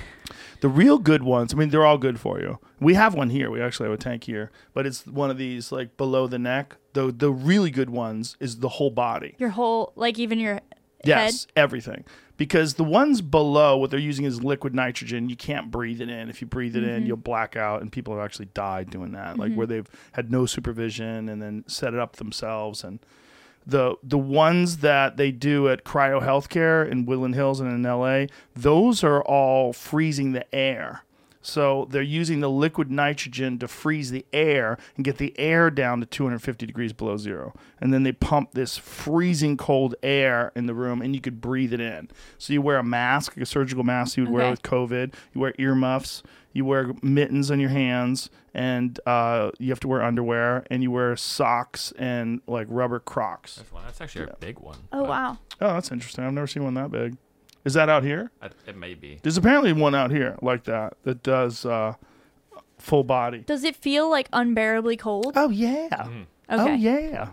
the 0.62 0.68
real 0.68 0.98
good 0.98 1.24
ones, 1.24 1.52
I 1.52 1.56
mean, 1.56 1.70
they're 1.70 1.84
all 1.84 1.98
good 1.98 2.20
for 2.20 2.40
you. 2.40 2.60
We 2.78 2.94
have 2.94 3.14
one 3.14 3.30
here. 3.30 3.51
We 3.51 3.60
actually 3.60 3.89
have 3.89 3.98
a 3.98 4.01
tank 4.01 4.24
here, 4.24 4.52
but 4.72 4.86
it's 4.86 5.05
one 5.05 5.28
of 5.28 5.36
these 5.36 5.72
like 5.72 5.97
below 5.97 6.28
the 6.28 6.39
neck. 6.39 6.76
The 6.93 7.10
the 7.10 7.32
really 7.32 7.72
good 7.72 7.90
ones 7.90 8.36
is 8.39 8.60
the 8.60 8.68
whole 8.68 8.90
body. 8.90 9.34
Your 9.39 9.51
whole, 9.51 9.93
like 9.97 10.20
even 10.20 10.39
your 10.39 10.60
Yes, 11.05 11.47
head. 11.47 11.52
everything. 11.56 12.05
Because 12.36 12.74
the 12.74 12.84
ones 12.84 13.22
below, 13.22 13.76
what 13.76 13.90
they're 13.90 13.98
using 13.98 14.24
is 14.24 14.44
liquid 14.44 14.72
nitrogen. 14.72 15.28
You 15.28 15.34
can't 15.36 15.68
breathe 15.68 16.01
it 16.01 16.09
in. 16.09 16.28
If 16.30 16.40
you 16.40 16.47
breathe 16.47 16.76
it 16.76 16.84
in, 16.84 16.90
mm-hmm. 16.90 17.06
you'll 17.06 17.16
black 17.16 17.56
out, 17.56 17.82
and 17.82 17.90
people 17.90 18.14
have 18.14 18.24
actually 18.24 18.47
died 18.55 18.89
doing 18.89 19.12
that. 19.12 19.39
Like 19.39 19.55
where 19.55 19.66
mm-hmm. 19.66 19.74
they've 19.74 19.90
had 20.12 20.30
no 20.30 20.47
supervision 20.47 21.28
and 21.28 21.43
then 21.43 21.64
set 21.66 21.93
it 21.93 21.98
up 21.98 22.16
themselves. 22.16 22.84
And 22.84 23.01
the 23.66 23.97
the 24.02 24.18
ones 24.18 24.78
that 24.78 25.16
they 25.16 25.30
do 25.30 25.68
at 25.68 25.84
Cryo 25.84 26.22
Healthcare 26.22 26.89
in 26.89 27.06
Woodland 27.06 27.34
Hills 27.34 27.60
and 27.60 27.70
in 27.70 27.82
LA, 27.82 28.26
those 28.55 29.05
are 29.05 29.22
all 29.22 29.72
freezing 29.72 30.32
the 30.32 30.52
air. 30.55 31.05
So 31.43 31.89
they're 31.90 32.02
using 32.02 32.40
the 32.40 32.48
liquid 32.48 32.90
nitrogen 32.90 33.59
to 33.59 33.68
freeze 33.68 34.12
the 34.12 34.24
air 34.32 34.78
and 34.97 35.05
get 35.05 35.18
the 35.18 35.39
air 35.39 35.70
down 35.70 35.98
to 36.01 36.06
250 36.06 36.64
degrees 36.64 36.93
below 36.93 37.16
zero. 37.16 37.52
And 37.80 37.93
then 37.93 38.05
they 38.05 38.12
pump 38.12 38.52
this 38.52 38.78
freezing 38.78 39.56
cold 39.56 39.97
air 40.05 40.52
in 40.55 40.66
the 40.66 40.74
room 40.74 41.02
and 41.02 41.14
you 41.14 41.20
could 41.20 41.40
breathe 41.40 41.72
it 41.72 41.80
in. 41.80 42.09
So 42.39 42.52
you 42.52 42.62
wear 42.62 42.78
a 42.78 42.84
mask, 42.84 43.36
like 43.36 43.43
a 43.43 43.47
surgical 43.47 43.82
mask 43.82 44.16
you 44.16 44.24
would 44.24 44.32
wear 44.32 44.51
with 44.51 44.62
COVID. 44.62 45.14
You 45.34 45.40
wear 45.40 45.52
earmuffs. 45.59 46.22
You 46.53 46.65
wear 46.65 46.93
mittens 47.03 47.51
on 47.51 47.61
your 47.61 47.70
hands 47.70 48.29
and 48.55 48.99
uh, 49.07 49.51
you 49.59 49.70
have 49.70 49.81
to 49.81 49.89
wear 49.89 50.03
underwear 50.03 50.65
and 50.70 50.83
you 50.83 50.91
wear 50.91 51.16
socks 51.16 51.93
and 51.99 52.41
like 52.47 52.66
rubber 52.70 53.01
crocs. 53.01 53.57
That's 53.57 53.73
one. 53.73 53.83
That's 53.85 54.01
actually 54.01 54.27
a 54.27 54.37
big 54.39 54.59
one. 54.59 54.77
Oh 54.93 55.01
but 55.01 55.09
wow. 55.09 55.39
Oh, 55.61 55.74
that's 55.74 55.91
interesting. 55.91 56.24
I've 56.24 56.33
never 56.33 56.47
seen 56.47 56.65
one 56.65 56.74
that 56.74 56.91
big. 56.91 57.16
Is 57.65 57.74
that 57.74 57.89
out 57.89 58.03
here? 58.05 58.31
I- 58.43 58.51
It 58.66 58.77
may 58.77 58.95
be. 58.95 59.19
There's 59.23 59.37
apparently 59.37 59.73
one 59.73 59.95
out 59.95 60.11
here 60.11 60.37
like 60.43 60.65
that 60.65 60.95
that 61.05 61.23
does 61.23 61.65
uh, 61.65 61.95
full 62.79 63.05
body. 63.05 63.39
Does 63.47 63.65
it 63.65 63.77
feel 63.77 64.11
like 64.11 64.29
unbearably 64.33 64.97
cold? 64.97 65.33
Oh 65.37 65.49
yeah. 65.49 65.89
Okay. 65.93 66.27
Oh 66.51 66.66
yeah. 66.74 67.29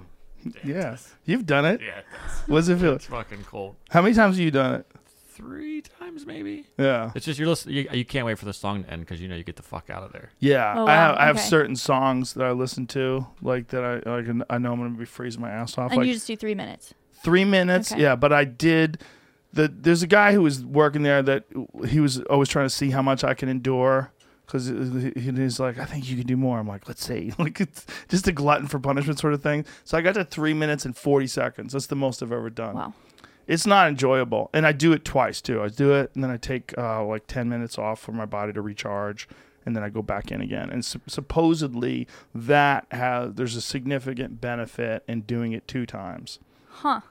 Yeah. 0.64 0.96
You've 1.26 1.46
done 1.46 1.66
it. 1.66 1.82
Yeah, 1.82 2.02
What 2.48 2.60
does 2.60 2.70
it 2.70 2.78
feel? 2.80 2.94
it's 2.94 3.06
fucking 3.06 3.44
cold. 3.44 3.76
How 3.90 4.02
many 4.02 4.14
times 4.16 4.38
have 4.38 4.46
you 4.46 4.52
done 4.52 4.76
it? 4.76 4.92
Three 5.40 5.82
times 5.82 6.26
maybe. 6.26 6.66
Yeah. 6.78 7.12
It's 7.16 7.26
just 7.26 7.40
you're 7.40 7.48
listening. 7.48 7.76
You, 7.76 7.88
you 7.94 8.04
can't 8.06 8.26
wait 8.26 8.38
for 8.38 8.46
the 8.46 8.54
song 8.54 8.84
to 8.84 8.90
end 8.92 9.02
because 9.02 9.22
you 9.22 9.28
know 9.30 9.36
you 9.36 9.44
get 9.44 9.56
the 9.56 9.64
fuck 9.64 9.90
out 9.90 10.04
of 10.04 10.12
there. 10.12 10.32
Yeah. 10.40 10.74
Oh, 10.78 10.86
I 10.86 10.92
have 10.94 11.16
wow. 11.16 11.22
I 11.22 11.26
have 11.28 11.36
Okay. 11.38 11.46
certain 11.46 11.76
songs 11.76 12.34
that 12.34 12.46
I 12.46 12.52
listen 12.52 12.86
to 12.88 13.26
like 13.42 13.68
that 13.70 13.84
I 13.84 13.94
like 14.10 14.26
I 14.50 14.58
know 14.58 14.74
I'm 14.74 14.80
gonna 14.80 14.90
be 14.92 15.06
freezing 15.06 15.42
my 15.42 15.50
ass 15.50 15.78
off. 15.78 15.92
And 15.92 16.00
like 16.00 16.08
you 16.08 16.14
just 16.14 16.28
do 16.28 16.36
three 16.36 16.56
minutes. 16.56 16.94
three 17.24 17.46
minutes. 17.46 17.92
Okay. 17.94 18.02
Yeah, 18.02 18.16
but 18.16 18.34
I 18.34 18.44
did. 18.44 19.02
The 19.54 19.68
there's 19.68 20.04
a 20.04 20.08
guy 20.08 20.34
who 20.34 20.42
was 20.42 20.64
working 20.66 21.04
there 21.04 21.24
that 21.24 21.46
he 21.88 22.00
was 22.02 22.20
always 22.24 22.50
trying 22.50 22.66
to 22.66 22.70
see 22.70 22.92
how 22.92 23.02
much 23.02 23.24
I 23.24 23.34
can 23.34 23.48
endure 23.50 24.12
because 24.46 24.68
he's 24.68 25.60
like, 25.60 25.78
I 25.80 25.86
think 25.86 26.10
you 26.10 26.18
can 26.18 26.26
do 26.26 26.36
more. 26.36 26.58
I'm 26.60 26.68
like, 26.68 26.88
let's 26.88 27.06
see, 27.06 27.32
like 27.40 27.62
it's 27.62 27.86
just 28.10 28.28
a 28.28 28.32
glutton 28.32 28.68
for 28.68 28.80
punishment 28.80 29.20
sort 29.20 29.34
of 29.34 29.42
thing. 29.42 29.64
So 29.86 29.98
I 29.98 30.02
got 30.02 30.16
to 30.16 30.26
three 30.26 30.54
minutes 30.54 30.86
and 30.86 30.98
forty 30.98 31.28
seconds. 31.28 31.74
That's 31.74 31.86
the 31.88 31.96
most 31.96 32.22
I've 32.22 32.32
ever 32.32 32.50
done. 32.50 32.76
Wow. 32.76 32.94
It's 33.50 33.66
not 33.66 33.88
enjoyable, 33.90 34.50
and 34.54 34.66
I 34.66 34.72
do 34.72 34.94
it 34.94 35.04
twice 35.04 35.42
too. 35.42 35.62
I 35.62 35.68
do 35.70 35.92
it, 35.94 36.12
and 36.14 36.24
then 36.24 36.30
I 36.32 36.38
take 36.38 36.74
uh, 36.78 37.04
like 37.04 37.26
ten 37.28 37.50
minutes 37.50 37.78
off 37.78 38.00
for 38.00 38.12
my 38.14 38.26
body 38.26 38.54
to 38.54 38.62
recharge. 38.62 39.28
And 39.66 39.76
then 39.76 39.84
I 39.84 39.90
go 39.90 40.02
back 40.02 40.32
in 40.32 40.40
again, 40.42 40.70
and 40.70 40.84
sup- 40.86 41.10
supposedly 41.10 42.08
that 42.34 42.88
has 42.92 43.34
there's 43.34 43.56
a 43.56 43.62
significant 43.62 44.40
benefit 44.40 45.04
in 45.08 45.22
doing 45.22 45.52
it 45.52 45.68
two 45.68 45.86
times. 45.86 46.40
Huh. 46.70 47.02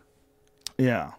Yeah. 0.78 1.12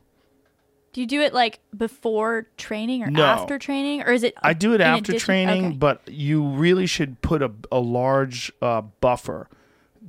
Do 0.92 1.02
you 1.02 1.08
do 1.08 1.22
it 1.22 1.34
like 1.34 1.60
before 1.78 2.48
training 2.58 3.04
or 3.04 3.12
No. 3.12 3.24
after 3.24 3.60
training, 3.60 4.02
or 4.02 4.12
is 4.12 4.24
it? 4.24 4.34
I 4.42 4.54
do 4.54 4.74
it 4.74 4.82
after 4.82 5.12
addition- 5.12 5.26
training, 5.26 5.66
okay. 5.68 5.76
but 5.76 6.02
you 6.10 6.44
really 6.46 6.88
should 6.88 7.22
put 7.22 7.42
a, 7.44 7.52
a 7.72 7.80
large 7.80 8.52
uh, 8.62 8.82
buffer 8.82 9.48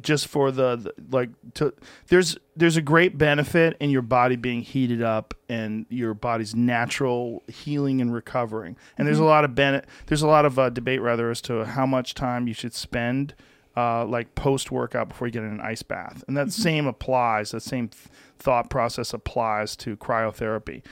just 0.00 0.26
for 0.26 0.50
the, 0.50 0.76
the 0.76 0.94
like 1.10 1.30
to 1.54 1.72
there's 2.08 2.36
there's 2.56 2.76
a 2.76 2.82
great 2.82 3.18
benefit 3.18 3.76
in 3.80 3.90
your 3.90 4.02
body 4.02 4.36
being 4.36 4.62
heated 4.62 5.02
up 5.02 5.34
and 5.48 5.86
your 5.88 6.14
body's 6.14 6.54
natural 6.54 7.42
healing 7.48 8.00
and 8.00 8.12
recovering. 8.12 8.76
And 8.96 9.06
there's 9.06 9.18
a 9.18 9.24
lot 9.24 9.44
of 9.44 9.54
ben- 9.54 9.84
there's 10.06 10.22
a 10.22 10.28
lot 10.28 10.44
of 10.44 10.58
uh, 10.58 10.70
debate 10.70 11.00
rather 11.00 11.30
as 11.30 11.40
to 11.42 11.64
how 11.64 11.86
much 11.86 12.14
time 12.14 12.46
you 12.46 12.54
should 12.54 12.74
spend 12.74 13.34
uh, 13.76 14.04
like 14.04 14.34
post 14.34 14.70
workout 14.70 15.08
before 15.08 15.26
you 15.28 15.32
get 15.32 15.42
in 15.42 15.50
an 15.50 15.60
ice 15.60 15.82
bath. 15.82 16.24
And 16.26 16.36
that 16.36 16.52
same 16.52 16.86
applies, 16.86 17.50
that 17.52 17.62
same 17.62 17.88
th- 17.88 18.08
thought 18.38 18.70
process 18.70 19.12
applies 19.12 19.76
to 19.76 19.96
cryotherapy. 19.96 20.82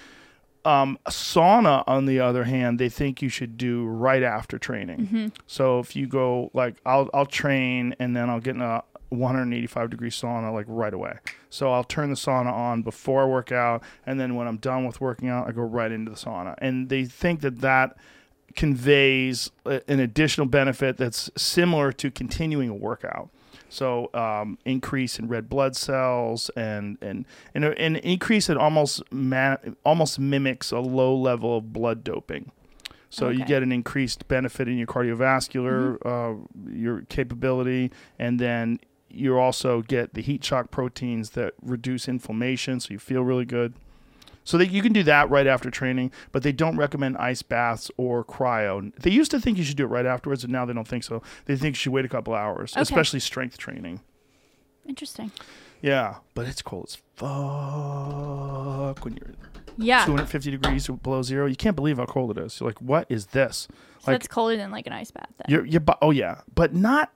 Um, 0.68 0.98
sauna, 1.08 1.82
on 1.86 2.04
the 2.04 2.20
other 2.20 2.44
hand, 2.44 2.78
they 2.78 2.90
think 2.90 3.22
you 3.22 3.28
should 3.30 3.56
do 3.56 3.86
right 3.86 4.22
after 4.22 4.58
training. 4.58 5.32
So 5.46 5.78
if 5.78 5.96
you 5.96 6.06
go 6.06 6.50
like 6.52 6.76
I'll 6.84 7.08
I'll 7.14 7.26
train 7.26 7.94
and 7.98 8.14
then 8.14 8.28
I'll 8.28 8.40
get 8.40 8.54
in 8.54 8.60
a 8.60 8.82
185 9.08 9.88
degree 9.90 10.10
sauna 10.10 10.52
like 10.52 10.66
right 10.68 10.92
away. 10.92 11.14
So 11.48 11.72
I'll 11.72 11.84
turn 11.84 12.10
the 12.10 12.16
sauna 12.16 12.52
on 12.52 12.82
before 12.82 13.22
I 13.22 13.26
work 13.26 13.50
out, 13.52 13.82
and 14.04 14.20
then 14.20 14.34
when 14.34 14.46
I'm 14.46 14.58
done 14.58 14.84
with 14.84 15.00
working 15.00 15.28
out, 15.30 15.48
I 15.48 15.52
go 15.52 15.62
right 15.62 15.90
into 15.90 16.10
the 16.10 16.16
sauna. 16.18 16.54
And 16.58 16.90
they 16.90 17.06
think 17.06 17.40
that 17.40 17.60
that 17.60 17.96
conveys 18.54 19.50
an 19.64 20.00
additional 20.00 20.46
benefit 20.46 20.96
that's 20.96 21.30
similar 21.36 21.92
to 21.92 22.10
continuing 22.10 22.68
a 22.68 22.74
workout. 22.74 23.30
So 23.68 24.10
um, 24.14 24.58
increase 24.64 25.18
in 25.18 25.28
red 25.28 25.48
blood 25.48 25.76
cells 25.76 26.50
and 26.56 26.96
and 27.02 27.26
and 27.54 27.64
an 27.64 27.96
increase 27.96 28.46
that 28.46 28.56
almost 28.56 29.02
ma- 29.12 29.56
almost 29.84 30.18
mimics 30.18 30.72
a 30.72 30.80
low 30.80 31.14
level 31.14 31.58
of 31.58 31.72
blood 31.72 32.04
doping. 32.04 32.50
So 33.10 33.30
you 33.30 33.44
get 33.46 33.62
an 33.62 33.72
increased 33.72 34.28
benefit 34.28 34.68
in 34.68 34.76
your 34.76 34.86
cardiovascular 34.86 35.98
uh, 36.04 36.36
your 36.70 37.02
capability, 37.02 37.90
and 38.18 38.38
then 38.38 38.80
you 39.08 39.38
also 39.38 39.80
get 39.82 40.12
the 40.14 40.20
heat 40.20 40.44
shock 40.44 40.70
proteins 40.70 41.30
that 41.30 41.54
reduce 41.62 42.08
inflammation, 42.08 42.80
so 42.80 42.92
you 42.92 42.98
feel 42.98 43.22
really 43.22 43.46
good. 43.46 43.74
So 44.48 44.56
that 44.56 44.70
you 44.70 44.80
can 44.80 44.94
do 44.94 45.02
that 45.02 45.28
right 45.28 45.46
after 45.46 45.70
training, 45.70 46.10
but 46.32 46.42
they 46.42 46.52
don't 46.52 46.78
recommend 46.78 47.18
ice 47.18 47.42
baths 47.42 47.90
or 47.98 48.24
cryo. 48.24 48.94
They 48.96 49.10
used 49.10 49.30
to 49.32 49.38
think 49.38 49.58
you 49.58 49.64
should 49.64 49.76
do 49.76 49.84
it 49.84 49.88
right 49.88 50.06
afterwards, 50.06 50.42
and 50.42 50.50
now 50.50 50.64
they 50.64 50.72
don't 50.72 50.88
think 50.88 51.04
so. 51.04 51.22
They 51.44 51.54
think 51.54 51.72
you 51.74 51.78
should 51.78 51.92
wait 51.92 52.06
a 52.06 52.08
couple 52.08 52.32
hours, 52.32 52.72
Okay. 52.72 52.80
especially 52.80 53.20
strength 53.20 53.58
training. 53.58 54.00
Interesting. 54.86 55.32
Yeah, 55.82 56.16
but 56.32 56.46
it's 56.48 56.62
cold 56.62 56.86
as 56.88 56.96
fuck 57.14 59.04
when 59.04 59.18
you're 59.18 59.34
Yeah. 59.76 60.06
250 60.06 60.50
degrees 60.50 60.86
below 60.88 61.20
zero. 61.20 61.44
You 61.44 61.54
can't 61.54 61.76
believe 61.76 61.98
how 61.98 62.06
cold 62.06 62.36
it 62.36 62.42
is. 62.42 62.58
You're 62.58 62.70
like, 62.70 62.80
what 62.80 63.06
is 63.10 63.26
this? 63.26 63.68
So 64.00 64.10
like 64.12 64.14
that's 64.20 64.28
colder 64.28 64.56
than 64.56 64.70
like 64.70 64.86
an 64.86 64.94
ice 64.94 65.10
bath. 65.10 65.28
Then. 65.36 65.46
your 65.54 65.66
your 65.66 65.80
bo- 65.80 65.98
oh 66.00 66.10
yeah, 66.10 66.40
but 66.54 66.74
not. 66.74 67.12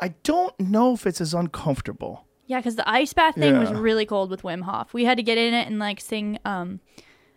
I 0.00 0.14
don't 0.22 0.58
know 0.58 0.94
if 0.94 1.06
it's 1.06 1.20
as 1.20 1.34
uncomfortable. 1.34 2.26
Yeah, 2.52 2.58
because 2.58 2.76
the 2.76 2.88
ice 2.88 3.12
bath 3.14 3.34
thing 3.34 3.58
was 3.58 3.70
Yeah. 3.70 3.80
really 3.80 4.04
cold 4.06 4.28
with 4.30 4.42
Wim 4.42 4.62
Hof. 4.62 4.92
We 4.92 5.04
had 5.06 5.16
to 5.16 5.22
get 5.22 5.38
in 5.38 5.54
it 5.54 5.66
and 5.68 5.78
like 5.78 6.00
sing 6.00 6.38
um, 6.44 6.80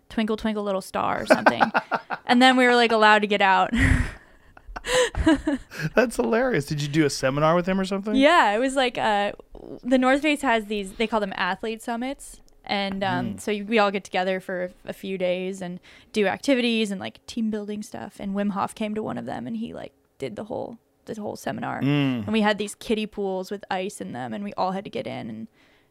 "Twinkle 0.09 0.35
Twinkle 0.35 0.63
Little 0.63 0.81
Star" 0.81 1.21
or 1.21 1.25
something, 1.25 1.61
and 2.25 2.41
then 2.41 2.57
we 2.57 2.65
were 2.65 2.75
like 2.75 2.91
allowed 2.91 3.19
to 3.19 3.27
get 3.27 3.41
out. 3.41 3.71
That's 5.95 6.15
hilarious. 6.17 6.65
Did 6.65 6.81
you 6.81 6.87
do 6.87 7.05
a 7.05 7.09
seminar 7.09 7.55
with 7.55 7.67
him 7.67 7.79
or 7.79 7.85
something? 7.85 8.15
yeah, 8.15 8.51
it 8.53 8.59
was 8.59 8.75
like 8.75 8.97
uh, 8.97 9.31
the 9.83 9.97
North 9.97 10.21
Face 10.21 10.41
has 10.41 10.65
these. 10.65 10.93
They 10.93 11.07
call 11.07 11.19
them 11.19 11.33
athlete 11.35 11.81
summits, 11.81 12.39
and 12.65 13.03
um, 13.03 13.25
Mm. 13.35 13.41
so 13.41 13.51
you- 13.51 13.65
we 13.65 13.79
all 13.79 13.91
get 13.91 14.03
together 14.03 14.39
for 14.39 14.71
a 14.85 14.93
few 14.93 15.17
days 15.17 15.61
and 15.61 15.79
do 16.13 16.27
activities 16.27 16.91
and 16.91 16.99
like 16.99 17.25
team 17.25 17.49
building 17.49 17.81
stuff. 17.81 18.17
And 18.19 18.35
Wim 18.35 18.51
Hof 18.51 18.75
came 18.75 18.93
to 18.95 19.03
one 19.03 19.17
of 19.17 19.25
them, 19.25 19.47
and 19.47 19.57
he 19.57 19.73
like 19.73 19.93
did 20.19 20.35
the 20.35 20.45
whole 20.45 20.77
the 21.05 21.19
whole 21.21 21.35
seminar. 21.35 21.81
Mm. 21.81 22.23
And 22.23 22.33
we 22.33 22.41
had 22.41 22.57
these 22.57 22.75
kiddie 22.75 23.05
pools 23.05 23.51
with 23.51 23.63
ice 23.69 24.01
in 24.01 24.11
them, 24.11 24.33
and 24.33 24.43
we 24.43 24.53
all 24.53 24.71
had 24.71 24.83
to 24.83 24.89
get 24.89 25.07
in 25.07 25.29
and 25.29 25.47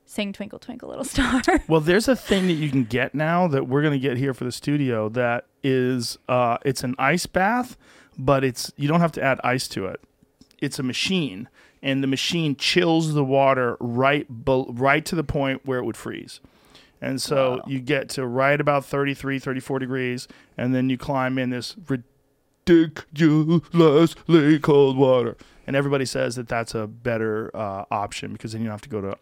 sing 0.07 0.33
Twinkle 0.33 0.59
Twinkle 0.59 0.89
Little 0.89 1.05
Star. 1.05 1.43
Well, 1.69 1.81
there's 1.81 2.09
a 2.09 2.17
thing 2.17 2.47
that 2.47 2.55
you 2.55 2.71
can 2.71 2.85
get 2.85 3.15
now 3.15 3.49
that 3.49 3.69
we're 3.69 3.83
gonna 3.83 3.99
get 3.99 4.17
here 4.17 4.35
for 4.35 4.45
the 4.45 4.53
studio 4.53 5.09
that 5.11 5.47
is 5.63 6.19
uh, 6.29 6.59
it's 6.65 6.85
an 6.85 6.95
ice 6.99 7.27
bath, 7.27 7.77
but 8.19 8.45
it's 8.45 8.73
you 8.77 8.89
don't 8.89 9.01
have 9.01 9.13
to 9.13 9.23
add 9.23 9.41
ice 9.43 9.69
to 9.69 9.87
it. 9.87 10.01
It's 10.61 10.79
a 10.79 10.83
machine, 10.83 11.49
and 11.83 12.03
the 12.03 12.07
machine 12.07 12.57
chills 12.57 13.15
the 13.15 13.25
water 13.25 13.77
right 13.81 14.45
be- 14.45 14.67
right 14.69 15.05
to 15.07 15.15
the 15.15 15.25
point 15.25 15.65
where 15.65 15.79
it 15.79 15.85
would 15.85 15.97
freeze. 15.97 16.41
And 17.01 17.21
so 17.21 17.61
you 17.67 17.81
get 17.81 18.09
to 18.11 18.27
right 18.27 18.59
about 18.59 18.87
33, 18.87 19.39
34 19.39 19.79
degrees, 19.79 20.27
and 20.57 20.75
then 20.75 20.89
you 20.89 20.97
climb 20.97 21.39
in 21.39 21.51
this 21.51 21.73
ridiculously 22.69 24.59
cold 24.61 24.97
water. 24.97 25.37
And 25.67 25.75
everybody 25.77 26.05
says 26.05 26.37
that 26.37 26.49
that's 26.49 26.75
a 26.75 26.87
better 26.87 27.51
uh, 27.55 27.85
option 27.91 28.33
because 28.33 28.53
then 28.53 28.61
you 28.61 28.67
don't 28.67 28.73
have 28.75 28.83
to 28.83 28.89
go 28.89 29.01
to 29.01 29.17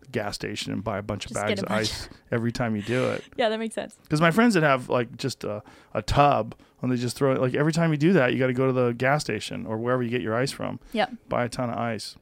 the 0.00 0.06
gas 0.12 0.36
station 0.36 0.72
and 0.72 0.84
buy 0.84 0.98
a 0.98 1.02
bunch 1.02 1.26
of 1.26 1.32
Just 1.32 1.44
bags 1.44 1.60
a 1.62 1.66
of 1.66 1.72
ice 1.72 2.08
every 2.30 2.52
time 2.52 2.76
you 2.76 2.82
do 2.82 3.08
it. 3.08 3.24
yeah, 3.36 3.48
that 3.48 3.58
makes 3.58 3.74
sense. 3.74 3.96
Because 4.04 4.20
my 4.20 4.30
friends 4.30 4.54
that 4.54 4.62
have 4.62 4.88
like 4.88 5.16
just 5.16 5.42
a, 5.42 5.62
a 5.94 6.02
tub 6.02 6.54
and 6.80 6.92
they 6.92 6.96
just 6.96 7.16
throw 7.16 7.32
it, 7.32 7.40
like 7.40 7.54
every 7.54 7.72
time 7.72 7.90
you 7.90 7.96
do 7.96 8.12
that, 8.12 8.32
you 8.32 8.38
got 8.38 8.46
to 8.46 8.52
go 8.52 8.66
to 8.66 8.72
the 8.72 8.92
gas 8.92 9.22
station 9.24 9.66
or 9.66 9.76
wherever 9.76 10.02
you 10.02 10.10
get 10.10 10.22
your 10.22 10.36
ice 10.36 10.52
from, 10.52 10.78
Yep. 10.92 11.12
buy 11.28 11.44
a 11.44 11.48
ton 11.48 11.68
of 11.70 11.76
ice. 11.76 12.16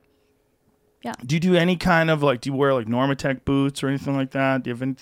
Yeah. 1.03 1.13
Do 1.25 1.37
you 1.37 1.41
do 1.41 1.55
any 1.55 1.77
kind 1.77 2.11
of 2.11 2.23
like, 2.23 2.41
do 2.41 2.49
you 2.51 2.57
wear 2.57 2.73
like 2.73 2.87
Normatec 2.87 3.45
boots 3.45 3.83
or 3.83 3.89
anything 3.89 4.17
like 4.17 4.31
that? 4.31 4.63
Do 4.63 4.71
you 4.71 4.75
have 4.75 4.83
any, 4.83 4.97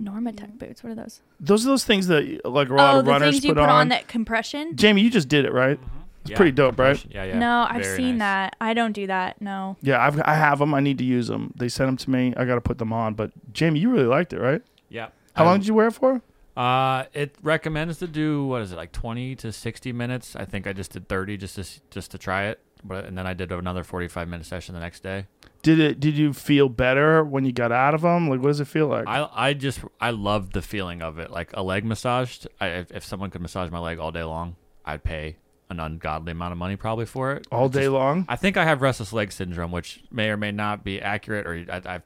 Normatec 0.00 0.58
boots. 0.58 0.82
What 0.82 0.90
are 0.90 0.94
those? 0.94 1.20
those 1.40 1.64
are 1.64 1.68
those 1.70 1.84
things 1.84 2.06
that 2.08 2.40
like 2.44 2.68
a 2.68 2.74
lot 2.74 2.94
Oh, 2.94 2.98
of 3.00 3.04
the 3.04 3.10
runners 3.10 3.30
things 3.34 3.44
you 3.44 3.50
put, 3.52 3.60
put 3.60 3.68
on. 3.68 3.80
on. 3.82 3.88
that 3.88 4.08
compression. 4.08 4.76
Jamie, 4.76 5.02
you 5.02 5.10
just 5.10 5.28
did 5.28 5.44
it, 5.44 5.52
right? 5.52 5.78
It's 6.22 6.30
Yeah, 6.32 6.36
pretty 6.36 6.52
dope, 6.52 6.78
right? 6.78 7.02
Yeah, 7.08 7.24
yeah. 7.24 7.38
no, 7.38 7.66
I've 7.68 7.82
Very 7.82 7.96
seen 7.96 8.18
nice. 8.18 8.50
that. 8.50 8.56
I 8.60 8.74
don't 8.74 8.92
do 8.92 9.06
that. 9.06 9.40
No. 9.40 9.76
Yeah, 9.80 10.04
I've, 10.04 10.20
I 10.22 10.34
have 10.34 10.58
them. 10.58 10.74
I 10.74 10.80
need 10.80 10.98
to 10.98 11.04
use 11.04 11.28
them. 11.28 11.52
They 11.56 11.68
sent 11.68 11.86
them 11.88 11.96
to 11.98 12.10
me. 12.10 12.34
I 12.36 12.44
got 12.44 12.56
to 12.56 12.60
put 12.60 12.78
them 12.78 12.92
on. 12.92 13.14
But 13.14 13.30
Jamie, 13.52 13.78
you 13.80 13.90
really 13.90 14.06
liked 14.06 14.32
it, 14.32 14.40
right? 14.40 14.60
Yeah. 14.88 15.08
How 15.34 15.44
I- 15.44 15.46
long 15.46 15.58
did 15.60 15.68
you 15.68 15.74
wear 15.74 15.86
it 15.86 15.92
for? 15.92 16.20
Uh, 16.56 17.04
it 17.12 17.36
recommends 17.42 17.98
to 17.98 18.06
do 18.06 18.46
what 18.46 18.62
is 18.62 18.72
it 18.72 18.76
like 18.76 18.90
20 18.90 19.36
to 19.36 19.52
60 19.52 19.92
minutes. 19.92 20.34
I 20.34 20.46
think 20.46 20.66
I 20.66 20.72
just 20.72 20.90
did 20.90 21.06
30 21.06 21.36
just 21.36 21.54
to 21.56 21.64
just 21.90 22.10
to 22.12 22.18
try 22.18 22.44
it, 22.46 22.60
but 22.82 23.04
and 23.04 23.16
then 23.16 23.26
I 23.26 23.34
did 23.34 23.52
another 23.52 23.84
45 23.84 24.26
minute 24.26 24.46
session 24.46 24.74
the 24.74 24.80
next 24.80 25.02
day. 25.02 25.26
Did 25.66 25.80
it? 25.80 25.98
Did 25.98 26.16
you 26.16 26.32
feel 26.32 26.68
better 26.68 27.24
when 27.24 27.44
you 27.44 27.50
got 27.50 27.72
out 27.72 27.92
of 27.92 28.02
them? 28.02 28.28
Like, 28.28 28.38
what 28.38 28.50
does 28.50 28.60
it 28.60 28.68
feel 28.68 28.86
like? 28.86 29.08
I 29.08 29.28
I 29.34 29.52
just 29.52 29.80
I 30.00 30.10
loved 30.10 30.52
the 30.52 30.62
feeling 30.62 31.02
of 31.02 31.18
it. 31.18 31.28
Like 31.28 31.50
a 31.54 31.62
leg 31.64 31.84
massaged 31.84 32.46
I, 32.60 32.68
if, 32.68 32.92
if 32.92 33.04
someone 33.04 33.30
could 33.30 33.40
massage 33.40 33.68
my 33.72 33.80
leg 33.80 33.98
all 33.98 34.12
day 34.12 34.22
long, 34.22 34.54
I'd 34.84 35.02
pay 35.02 35.38
an 35.68 35.80
ungodly 35.80 36.30
amount 36.30 36.52
of 36.52 36.58
money 36.58 36.76
probably 36.76 37.04
for 37.04 37.32
it. 37.32 37.48
All 37.50 37.68
day 37.68 37.80
just- 37.80 37.90
long. 37.90 38.26
I 38.28 38.36
think 38.36 38.56
I 38.56 38.64
have 38.64 38.80
restless 38.80 39.12
leg 39.12 39.32
syndrome, 39.32 39.72
which 39.72 40.04
may 40.12 40.30
or 40.30 40.36
may 40.36 40.52
not 40.52 40.84
be 40.84 41.02
accurate, 41.02 41.48
or 41.48 41.64
I, 41.68 41.94
I've 41.96 42.02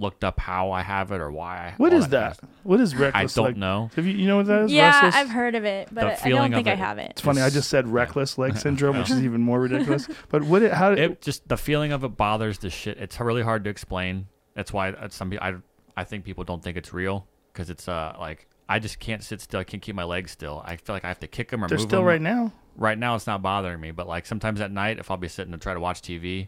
looked 0.00 0.24
up 0.24 0.40
how 0.40 0.70
I 0.72 0.82
have 0.82 1.12
it 1.12 1.20
or 1.20 1.30
why. 1.30 1.56
I, 1.56 1.74
What 1.76 1.92
all 1.92 1.98
is 1.98 2.04
kind 2.04 2.12
that? 2.12 2.30
of 2.30 2.36
stuff. 2.36 2.50
What 2.64 2.80
is 2.80 2.94
I 2.94 2.96
reckless? 2.98 3.34
don't 3.34 3.44
leg- 3.44 3.56
know. 3.56 3.90
Have 3.96 4.06
you? 4.06 4.12
You 4.14 4.26
know 4.26 4.38
what 4.38 4.46
that 4.46 4.62
is? 4.64 4.72
Yeah, 4.72 4.90
Restless? 4.90 5.14
I've 5.14 5.28
heard 5.30 5.54
of 5.54 5.64
it, 5.64 5.88
but 5.92 6.00
The 6.00 6.06
I- 6.08 6.12
I 6.12 6.16
feeling 6.16 6.50
don't 6.50 6.54
of 6.60 6.64
think 6.64 6.68
I 6.68 6.72
it. 6.72 6.78
have 6.78 6.98
it. 6.98 7.10
It's 7.10 7.20
funny. 7.20 7.40
I 7.42 7.50
just 7.50 7.68
said 7.70 7.86
reckless 7.88 8.38
leg 8.38 8.56
syndrome, 8.58 8.98
which 8.98 9.10
is 9.10 9.22
even 9.22 9.40
more 9.40 9.60
ridiculous. 9.60 10.08
But 10.30 10.42
what? 10.44 10.62
It, 10.62 10.72
how? 10.72 10.92
it 10.92 11.20
just 11.20 11.48
the 11.48 11.56
feeling 11.56 11.92
of 11.92 12.02
it 12.04 12.16
bothers 12.16 12.58
the 12.58 12.70
shit. 12.70 12.98
It's 12.98 13.20
really 13.20 13.42
hard 13.42 13.64
to 13.64 13.70
explain. 13.70 14.26
That's 14.54 14.72
why 14.72 14.90
uh, 14.90 15.08
some 15.10 15.30
people 15.30 15.46
I 15.46 15.54
I 16.00 16.04
think 16.04 16.24
people 16.24 16.44
don't 16.44 16.62
think 16.62 16.76
it's 16.76 16.92
real 16.92 17.26
because 17.52 17.70
it's 17.70 17.88
uh 17.88 18.16
like 18.18 18.46
I 18.68 18.78
just 18.78 18.98
can't 19.00 19.22
sit 19.22 19.40
still. 19.40 19.60
I 19.60 19.64
can't 19.64 19.82
keep 19.82 19.96
my 19.96 20.04
legs 20.04 20.30
still. 20.30 20.62
I 20.64 20.76
feel 20.76 20.94
like 20.94 21.04
I 21.04 21.08
have 21.08 21.20
to 21.20 21.26
kick 21.26 21.50
them 21.50 21.64
or 21.64 21.68
they're 21.68 21.78
move 21.78 21.88
still 21.88 22.00
them. 22.00 22.06
right 22.08 22.20
now. 22.22 22.52
Right 22.76 22.96
now, 22.96 23.16
it's 23.16 23.26
not 23.26 23.42
bothering 23.42 23.80
me, 23.80 23.90
but 23.90 24.06
like 24.06 24.24
sometimes 24.26 24.60
at 24.60 24.70
night, 24.70 24.98
if 25.00 25.10
I'll 25.10 25.16
be 25.16 25.26
sitting 25.28 25.52
to 25.52 25.58
try 25.58 25.74
to 25.74 25.80
watch 25.80 26.00
TV, 26.02 26.46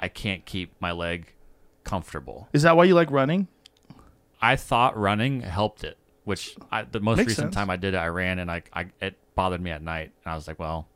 I 0.00 0.08
can't 0.08 0.44
keep 0.46 0.72
my 0.80 0.92
leg 0.92 1.32
comfortable. 1.86 2.48
Is 2.52 2.62
that 2.62 2.76
why 2.76 2.84
you 2.84 2.94
like 2.94 3.10
running? 3.10 3.48
I 4.42 4.56
thought 4.56 4.98
running 4.98 5.40
helped 5.40 5.82
it, 5.84 5.96
which 6.24 6.56
I, 6.70 6.82
the 6.82 7.00
most 7.00 7.16
Makes 7.18 7.28
recent 7.28 7.46
sense. 7.46 7.54
time 7.54 7.70
I 7.70 7.76
did 7.76 7.94
it, 7.94 7.98
I 7.98 8.08
ran 8.08 8.38
and 8.38 8.50
I, 8.50 8.62
I 8.72 8.86
it 9.00 9.16
bothered 9.34 9.60
me 9.62 9.70
at 9.70 9.82
night, 9.82 10.12
and 10.24 10.32
I 10.32 10.34
was 10.34 10.46
like, 10.46 10.58
well, 10.58 10.88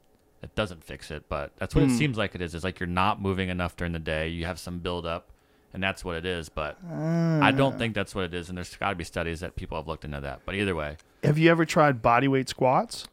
it 0.42 0.54
doesn't 0.54 0.82
fix 0.84 1.10
it, 1.10 1.24
but 1.28 1.52
that's 1.56 1.74
what 1.74 1.84
Hmm. 1.84 1.90
it 1.90 1.96
seems 1.96 2.18
like 2.18 2.34
it 2.34 2.42
is. 2.42 2.54
It's 2.54 2.64
like 2.64 2.80
you're 2.80 2.86
not 2.86 3.20
moving 3.20 3.48
enough 3.48 3.76
during 3.76 3.92
the 3.92 3.98
day. 3.98 4.28
You 4.28 4.44
have 4.46 4.58
some 4.58 4.78
buildup, 4.80 5.28
and 5.72 5.82
that's 5.82 6.04
what 6.04 6.16
it 6.16 6.26
is. 6.26 6.48
But 6.48 6.78
I 6.84 7.48
Ah. 7.48 7.50
don't 7.52 7.78
think 7.78 7.94
that's 7.94 8.14
what 8.14 8.24
it 8.24 8.34
is, 8.34 8.48
and 8.48 8.58
there's 8.58 8.74
got 8.76 8.90
to 8.90 8.96
be 8.96 9.04
studies 9.04 9.40
that 9.40 9.56
people 9.56 9.76
have 9.78 9.86
looked 9.86 10.04
into 10.04 10.20
that. 10.20 10.40
But 10.44 10.54
either 10.56 10.74
way, 10.74 10.96
Have 11.22 11.36
you 11.38 11.50
ever 11.50 11.64
tried 11.66 12.00
body 12.02 12.28
weight 12.28 12.48
squats? 12.48 13.06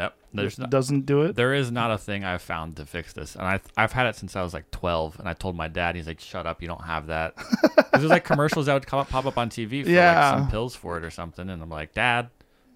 Yep, 0.00 0.16
there's 0.32 0.58
It 0.58 0.70
doesn't 0.70 1.06
do 1.06 1.22
it. 1.22 1.36
there 1.36 1.52
is 1.54 1.70
not 1.70 1.90
a 1.90 1.98
thing 1.98 2.24
I've 2.24 2.42
found 2.42 2.76
to 2.76 2.86
fix 2.86 3.12
this, 3.12 3.34
and 3.36 3.44
I 3.44 3.60
I've 3.76 3.92
had 3.92 4.06
it 4.06 4.16
since 4.16 4.34
I 4.36 4.42
was 4.42 4.54
like 4.54 4.70
12, 4.70 5.18
and 5.20 5.28
I 5.28 5.34
told 5.34 5.56
my 5.56 5.68
dad, 5.68 5.94
he's 5.96 6.06
like, 6.06 6.20
"Shut 6.20 6.46
up, 6.46 6.62
you 6.62 6.68
don't 6.68 6.84
have 6.84 7.06
that." 7.08 7.36
Because 7.36 7.84
there's 7.92 8.04
like 8.10 8.24
commercials 8.24 8.66
that 8.66 8.74
would 8.74 8.86
come 8.86 8.98
up, 8.98 9.08
pop 9.08 9.26
up 9.26 9.36
on 9.38 9.50
TV 9.50 9.84
for 9.84 9.90
Yeah. 9.90 10.30
like 10.30 10.38
some 10.40 10.50
pills 10.50 10.74
for 10.74 10.96
it 10.98 11.04
or 11.04 11.10
something, 11.10 11.48
and 11.50 11.62
I'm 11.62 11.68
like, 11.70 11.92
"Dad, 11.94 12.30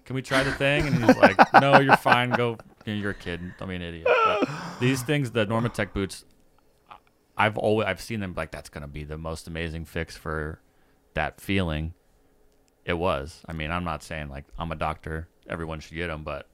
can 0.05 0.15
we 0.15 0.21
try 0.21 0.43
the 0.43 0.51
thing?" 0.51 0.85
And 0.87 1.03
he's 1.03 1.17
like, 1.17 1.37
"No, 1.61 1.79
you're 1.79 1.97
fine. 1.97 2.29
Go. 2.31 2.57
you 2.85 2.93
know, 2.95 2.99
You're 3.01 3.11
a 3.11 3.15
kid. 3.15 3.41
Don't 3.57 3.69
be 3.69 3.75
an 3.75 3.81
idiot." 3.81 4.07
But 4.25 4.47
these 4.79 5.01
things, 5.03 5.31
the 5.31 5.45
Normatec 5.47 5.93
boots, 5.93 6.25
I've 7.37 7.57
always 7.57 7.87
I've 7.87 8.01
seen 8.01 8.19
them 8.19 8.33
like 8.37 8.51
that's 8.51 8.69
gonna 8.69 8.87
be 8.87 9.03
the 9.03 9.17
most 9.17 9.47
amazing 9.47 9.85
fix 9.85 10.15
for 10.15 10.59
that 11.15 11.41
feeling. 11.41 11.93
It 12.85 12.93
was. 12.99 13.41
I 13.47 13.53
mean, 13.53 13.71
I'm 13.71 13.83
not 13.83 14.03
saying 14.03 14.29
like 14.29 14.45
I'm 14.59 14.71
a 14.71 14.75
doctor. 14.75 15.27
Everyone 15.49 15.79
should 15.79 15.95
get 15.95 16.07
them, 16.07 16.23
but 16.23 16.47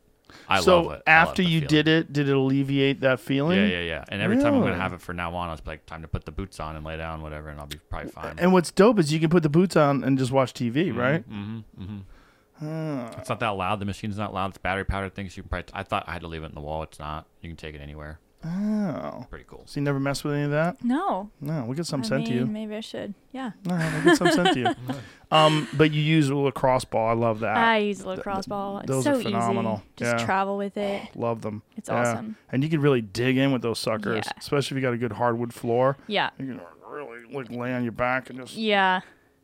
I 0.48 0.62
so 0.62 0.82
love 0.82 0.86
it. 0.86 0.88
I 0.88 0.92
love 1.20 1.28
after 1.30 1.44
the 1.44 1.50
you 1.50 1.60
feeling. 1.62 1.68
did 1.70 1.88
it, 1.88 2.14
did 2.14 2.30
it 2.30 2.36
alleviate 2.36 3.02
that 3.02 3.20
feeling? 3.20 3.58
Yeah, 3.60 3.68
yeah, 3.68 3.82
yeah. 3.82 4.06
And 4.10 4.22
every 4.22 4.38
time 4.38 4.48
I'm 4.48 4.60
Really? 4.60 4.72
gonna 4.72 4.82
have 4.82 4.94
it 4.94 5.02
from 5.02 5.18
now 5.18 5.34
on, 5.36 5.50
I 5.50 5.52
was 5.52 5.62
like, 5.66 5.86
time 5.86 6.02
to 6.02 6.08
put 6.08 6.26
the 6.26 6.32
boots 6.32 6.60
on 6.60 6.76
and 6.76 6.86
lay 6.86 6.98
down, 6.98 7.22
whatever, 7.22 7.50
and 7.50 7.60
I'll 7.60 7.68
be 7.68 7.80
probably 7.90 8.12
fine. 8.12 8.36
And 8.40 8.54
what's 8.54 8.72
dope 8.72 9.00
is 9.00 9.12
you 9.14 9.20
can 9.20 9.30
put 9.30 9.44
the 9.44 9.50
boots 9.50 9.76
on 9.76 10.04
and 10.04 10.18
just 10.18 10.32
watch 10.32 10.54
TV, 10.54 10.96
right? 10.96 11.28
Mm-hmm, 11.30 11.60
mm-hmm. 11.82 11.98
Ah. 12.64 13.10
It's 13.18 13.30
not 13.30 13.40
that 13.40 13.50
loud. 13.50 13.80
The 13.80 13.86
machine's 13.86 14.18
not 14.18 14.34
loud. 14.34 14.50
It's 14.50 14.58
battery 14.60 14.86
powered 14.86 15.16
things. 15.16 15.36
You 15.36 15.44
can 15.44 15.50
probably. 15.50 15.70
I 15.74 15.84
thought 15.84 16.06
I 16.08 16.14
had 16.14 16.22
to 16.22 16.28
leave 16.28 16.44
it 16.44 16.48
in 16.48 16.56
the 16.56 16.62
wall. 16.62 16.84
It's 16.84 17.00
not. 17.00 17.26
You 17.42 17.50
can 17.50 17.58
take 17.58 17.74
it 17.76 17.82
anywhere. 17.82 18.20
Oh. 18.44 19.26
Pretty 19.30 19.46
cool. 19.48 19.64
So 19.68 19.80
you 19.80 19.84
never 19.84 20.00
mess 20.00 20.24
with 20.24 20.34
any 20.34 20.44
of 20.44 20.52
that? 20.52 20.84
No. 20.84 21.30
No, 21.40 21.64
we 21.66 21.76
get 21.76 21.86
some 21.86 22.02
I 22.02 22.04
sent 22.06 22.26
to 22.28 22.34
you. 22.34 22.46
maybe 22.48 22.76
I 22.76 22.80
should. 22.80 23.14
Yeah. 23.32 23.52
No, 23.66 23.76
we 23.76 24.04
get 24.06 24.18
some 24.18 24.32
sent 24.32 24.54
to 24.54 24.60
you. 24.60 24.68
Um, 25.34 25.66
but 25.78 25.92
you 25.94 26.02
use 26.02 26.28
a 26.28 26.36
lacrosse 26.36 26.84
ball. 26.84 27.08
I 27.08 27.14
love 27.14 27.40
that. 27.40 27.56
I 27.56 27.78
use 27.78 28.02
a 28.02 28.08
lacrosse 28.10 28.48
ball. 28.48 28.80
It's 28.80 28.88
those 28.88 29.06
so 29.06 29.18
are 29.18 29.22
phenomenal. 29.22 29.76
easy. 29.76 29.84
Just 29.96 30.18
Yeah. 30.20 30.26
travel 30.26 30.58
with 30.58 30.76
it. 30.76 31.16
love 31.16 31.42
them. 31.42 31.62
It's 31.78 31.88
Yeah. 31.88 32.02
awesome. 32.02 32.36
And 32.52 32.64
you 32.66 32.70
can 32.70 32.82
really 32.82 33.00
dig 33.00 33.38
in 33.38 33.54
with 33.54 33.62
those 33.62 33.80
suckers, 33.80 34.26
Yeah. 34.26 34.32
especially 34.38 34.76
if 34.76 34.82
you 34.84 34.88
got 34.90 34.94
a 34.94 34.98
good 34.98 35.14
hardwood 35.14 35.54
floor. 35.54 35.96
Yeah. 36.08 36.32
You 36.38 36.48
can 36.48 36.62
really 36.86 37.34
like 37.34 37.50
lay 37.50 37.74
on 37.74 37.84
your 37.84 37.94
back 37.94 38.30
and 38.30 38.40
just. 38.40 38.58
Yeah. 38.58 39.00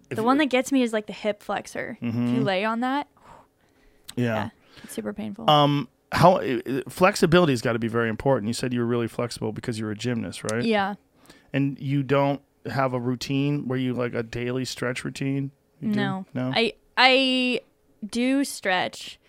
The 0.09 0.23
one 0.23 0.39
that 0.39 0.47
gets 0.47 0.73
me 0.73 0.81
is 0.81 0.91
like 0.91 1.05
the 1.07 1.13
hip 1.13 1.41
flexor. 1.41 1.97
If 2.01 2.13
Mhm. 2.13 2.35
you 2.35 2.41
lay 2.43 2.65
on 2.65 2.81
that, 2.81 3.07
Yeah. 4.17 4.23
yeah, 4.35 4.49
it's 4.83 4.91
super 4.93 5.13
painful. 5.13 5.49
Um, 5.49 5.87
how 6.11 6.41
flexibility 6.87 7.53
has 7.53 7.61
got 7.61 7.73
to 7.73 7.79
be 7.79 7.87
very 7.87 8.09
important. 8.09 8.47
You 8.47 8.53
said 8.53 8.73
you 8.73 8.79
were 8.79 8.85
really 8.85 9.07
flexible 9.07 9.51
because 9.51 9.79
you're 9.79 9.91
a 9.91 9.95
gymnast, 9.95 10.43
right? 10.51 10.63
yeah. 10.63 10.95
And 11.53 11.79
you 11.79 12.03
don't 12.03 12.41
have 12.69 12.93
a 12.93 12.99
routine 12.99 13.67
where 13.67 13.79
you 13.79 13.93
like 13.93 14.13
a 14.13 14.23
daily 14.23 14.65
stretch 14.65 15.03
routine. 15.05 15.51
You 15.79 15.91
do? 15.91 15.95
No. 15.95 16.25
no. 16.33 16.51
I 16.53 16.73
I 16.97 17.61
do 18.05 18.43
stretch. 18.43 19.19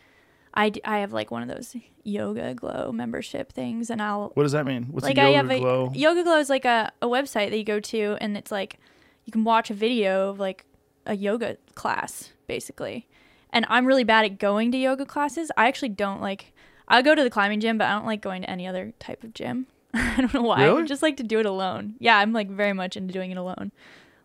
I, 0.55 0.71
d- 0.71 0.81
I 0.85 0.99
have 0.99 1.13
like 1.13 1.31
one 1.31 1.43
of 1.43 1.49
those 1.49 1.77
YogaGlo 2.05 2.93
membership 2.93 3.53
things 3.53 3.91
and 3.91 4.03
I'll 4.03 4.31
what 4.35 4.43
does 4.43 4.53
that 4.53 4.67
mean? 4.67 4.85
What's 4.91 5.05
like 5.05 5.19
a 5.19 5.23
I 5.23 5.29
yoga 5.29 5.37
have 5.37 5.51
a 5.51 5.59
glow? 5.61 5.91
YogaGlo 5.91 6.41
is 6.41 6.51
like 6.51 6.65
a, 6.65 6.91
a 7.01 7.07
website 7.07 7.51
that 7.51 7.59
you 7.59 7.65
go 7.65 7.79
to 7.81 8.17
and 8.21 8.37
it's 8.37 8.51
like 8.51 8.79
you 9.25 9.33
can 9.33 9.45
watch 9.45 9.71
a 9.71 9.75
video 9.75 10.31
of 10.31 10.41
like 10.41 10.65
a 11.07 11.15
yoga 11.15 11.59
class 11.75 12.33
basically. 12.47 13.07
And 13.51 13.67
I'm 13.69 13.87
really 13.87 14.05
bad 14.05 14.25
at 14.25 14.39
going 14.39 14.73
to 14.73 14.79
yoga 14.79 15.07
classes. 15.07 15.53
I 15.57 15.69
actually 15.69 15.91
don't 15.91 16.21
like 16.21 16.53
I 16.89 17.03
go 17.03 17.15
to 17.15 17.23
the 17.23 17.31
climbing 17.31 17.61
gym, 17.61 17.79
but 17.79 17.87
I 17.87 17.93
don't 17.93 18.07
like 18.07 18.23
going 18.23 18.43
to 18.43 18.51
any 18.51 18.67
other 18.67 18.93
type 18.99 19.23
of 19.23 19.35
gym. 19.35 19.67
I 19.95 20.17
don't 20.19 20.35
know 20.35 20.43
why. 20.43 20.65
Really? 20.65 20.83
I 20.83 20.87
just 20.87 21.03
like 21.03 21.19
to 21.19 21.23
do 21.23 21.39
it 21.39 21.47
alone. 21.47 21.95
Yeah, 21.99 22.19
I'm 22.19 22.33
like 22.33 22.51
very 22.51 22.73
much 22.73 22.97
into 22.97 23.13
doing 23.13 23.31
it 23.31 23.37
alone. 23.37 23.73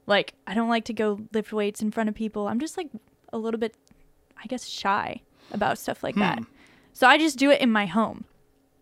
Like 0.07 0.33
I 0.47 0.53
don't 0.53 0.69
like 0.69 0.85
to 0.85 0.93
go 0.93 1.19
lift 1.33 1.53
weights 1.53 1.81
in 1.81 1.91
front 1.91 2.09
of 2.09 2.15
people. 2.15 2.47
I'm 2.47 2.59
just 2.59 2.77
like 2.77 2.89
a 3.31 3.37
little 3.37 3.59
bit 3.59 3.75
I 4.41 4.47
guess 4.47 4.65
shy 4.65 5.21
about 5.51 5.77
stuff 5.77 6.03
like 6.03 6.15
that. 6.15 6.39
Hmm. 6.39 6.43
So 6.93 7.07
I 7.07 7.17
just 7.17 7.37
do 7.37 7.49
it 7.49 7.61
in 7.61 7.71
my 7.71 7.85
home. 7.85 8.25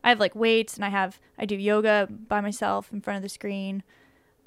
I 0.04 0.10
have 0.10 0.20
like 0.20 0.36
weights 0.36 0.76
and 0.76 0.86
I 0.86 0.90
have 0.90 1.20
I 1.38 1.46
do 1.46 1.56
yoga 1.56 2.08
by 2.10 2.42
myself 2.42 2.92
in 2.92 3.02
front 3.02 3.18
of 3.18 3.24
the 3.24 3.30
screen. 3.30 3.84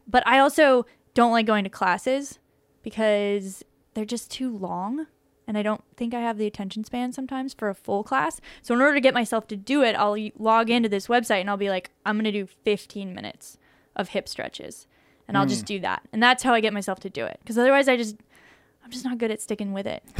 But 0.06 0.26
I 0.26 0.38
also 0.38 0.86
don't 1.14 1.32
like 1.32 1.46
going 1.46 1.64
to 1.64 1.70
classes 1.70 2.38
because 2.82 3.64
they're 3.94 4.04
just 4.04 4.30
too 4.30 4.56
long 4.56 5.06
and 5.46 5.58
I 5.58 5.62
don't 5.62 5.82
think 5.96 6.14
I 6.14 6.20
have 6.20 6.38
the 6.38 6.46
attention 6.46 6.84
span 6.84 7.12
sometimes 7.12 7.54
for 7.54 7.68
a 7.68 7.74
full 7.74 8.02
class. 8.02 8.40
So 8.62 8.74
in 8.74 8.80
order 8.80 8.94
to 8.94 9.00
get 9.00 9.14
myself 9.14 9.46
to 9.48 9.56
do 9.56 9.82
it, 9.82 9.94
I'll 9.94 10.16
log 10.38 10.70
into 10.70 10.88
this 10.88 11.06
website 11.06 11.40
and 11.40 11.50
I'll 11.50 11.56
be 11.56 11.70
like 11.70 11.90
I'm 12.06 12.16
going 12.16 12.24
to 12.24 12.32
do 12.32 12.46
15 12.46 13.14
minutes 13.14 13.58
of 13.96 14.10
hip 14.10 14.28
stretches. 14.28 14.86
And 15.26 15.38
I'll 15.38 15.46
just 15.46 15.62
hmm. 15.62 15.66
do 15.66 15.80
that. 15.80 16.02
And 16.12 16.22
that's 16.22 16.42
how 16.42 16.52
I 16.52 16.60
get 16.60 16.74
myself 16.74 17.00
to 17.00 17.10
do 17.10 17.24
it 17.24 17.38
because 17.40 17.56
otherwise 17.56 17.88
I 17.88 17.96
just 17.96 18.16
I'm 18.84 18.90
just 18.90 19.04
not 19.04 19.16
good 19.18 19.30
at 19.30 19.40
sticking 19.40 19.72
with 19.72 19.86
it. 19.86 20.02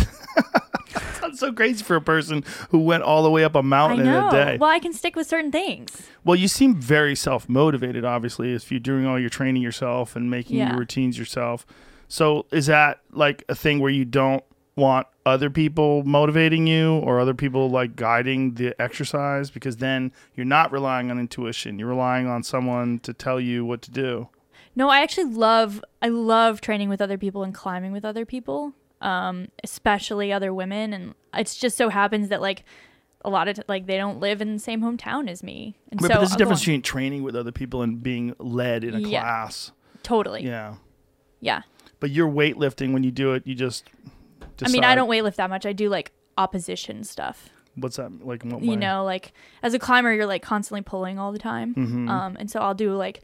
That's 1.21 1.41
so 1.41 1.53
crazy 1.53 1.83
for 1.83 1.97
a 1.97 2.01
person 2.01 2.45
who 2.71 2.79
went 2.79 3.03
all 3.03 3.23
the 3.23 3.31
way 3.31 3.45
up 3.45 3.55
a 3.55 3.63
mountain 3.63 4.01
in 4.01 4.07
know. 4.07 4.29
a 4.29 4.31
day. 4.31 4.57
Well, 4.59 4.71
I 4.71 4.79
can 4.79 4.93
stick 4.93 5.17
with 5.17 5.27
certain 5.27 5.51
things. 5.51 6.07
Well, 6.23 6.37
you 6.37 6.49
seem 6.49 6.75
very 6.75 7.15
self 7.15 7.49
motivated, 7.49 8.05
obviously, 8.05 8.53
if 8.53 8.71
you're 8.71 8.81
doing 8.81 9.07
all 9.07 9.19
your 9.19 9.31
training 9.31 9.63
yourself 9.63 10.17
and 10.17 10.31
making 10.31 10.57
Yeah. 10.57 10.71
your 10.71 10.79
routines 10.79 11.19
yourself. 11.19 11.67
So 12.09 12.47
is 12.53 12.67
that 12.67 13.01
like 13.11 13.45
a 13.49 13.55
thing 13.55 13.81
where 13.81 13.91
you 13.91 14.05
don't 14.05 14.45
want 14.77 15.07
other 15.25 15.51
people 15.51 16.03
motivating 16.05 16.67
you 16.67 16.95
or 16.99 17.21
other 17.21 17.35
people 17.35 17.71
like 17.71 17.95
guiding 17.97 18.55
the 18.55 18.75
exercise 18.81 19.51
because 19.51 19.77
then 19.77 20.13
you're 20.35 20.45
not 20.47 20.73
relying 20.73 21.11
on 21.11 21.19
intuition. 21.19 21.79
You're 21.79 21.89
relying 21.89 22.27
on 22.27 22.43
someone 22.43 22.99
to 23.01 23.13
tell 23.15 23.39
you 23.41 23.65
what 23.65 23.83
to 23.83 23.91
do. 23.91 24.29
No, 24.77 24.89
I 24.91 25.01
actually 25.03 25.33
love 25.33 25.83
I 26.03 26.09
love 26.09 26.61
training 26.61 26.89
with 26.89 27.01
other 27.01 27.17
people 27.19 27.45
and 27.45 27.55
climbing 27.55 27.93
with 27.93 28.05
other 28.05 28.27
people, 28.27 28.73
um, 29.01 29.49
especially 29.63 30.33
other 30.33 30.53
women. 30.53 30.93
And 30.93 31.15
it's 31.33 31.55
just 31.57 31.77
so 31.77 31.89
happens 31.89 32.29
that 32.31 32.41
like 32.41 32.65
a 33.25 33.31
lot 33.31 33.47
of 33.49 33.57
t- 33.57 33.63
like 33.69 33.87
they 33.87 33.97
don't 33.97 34.19
live 34.19 34.43
in 34.43 34.53
the 34.55 34.59
same 34.59 34.83
hometown 34.83 35.31
as 35.31 35.43
me, 35.43 35.77
and 35.91 36.01
But 36.01 36.11
so 36.11 36.19
there's 36.19 36.35
a 36.35 36.37
difference 36.37 36.61
between 36.61 36.83
training 36.83 37.23
with 37.23 37.37
other 37.37 37.53
people 37.53 37.81
and 37.83 38.03
being 38.03 38.35
led 38.39 38.83
in 38.85 38.95
a 38.95 38.99
Yeah. 38.99 39.21
class. 39.21 39.71
totally, 40.03 40.45
Yeah. 40.45 40.75
yeah. 41.41 41.63
But 42.01 42.11
you're 42.11 42.29
weightlifting 42.29 42.93
when 42.93 43.03
you 43.05 43.11
do 43.11 43.33
it, 43.33 43.47
you 43.47 43.55
just 43.55 43.89
I 44.63 44.69
mean, 44.69 44.85
I 44.85 44.95
don't 44.95 45.09
weightlift 45.09 45.37
that 45.37 45.51
much. 45.51 45.65
I 45.67 45.73
do 45.73 45.89
like 45.89 46.13
opposition 46.37 47.05
stuff. 47.05 47.49
What's 47.77 47.97
that 47.97 48.25
like 48.25 48.45
what 48.45 48.63
You 48.63 48.71
way? 48.71 48.77
know, 48.77 49.05
like 49.05 49.33
as 49.63 49.75
a 49.75 49.79
climber, 49.79 50.13
you're 50.13 50.27
like 50.27 50.43
constantly 50.43 50.83
pulling 50.83 51.19
all 51.19 51.33
the 51.33 51.39
time. 51.39 51.75
Mm-hmm. 51.75 52.09
Um, 52.09 52.37
and 52.39 52.51
so 52.51 52.61
I'll 52.61 52.75
do 52.75 52.95
like 52.95 53.23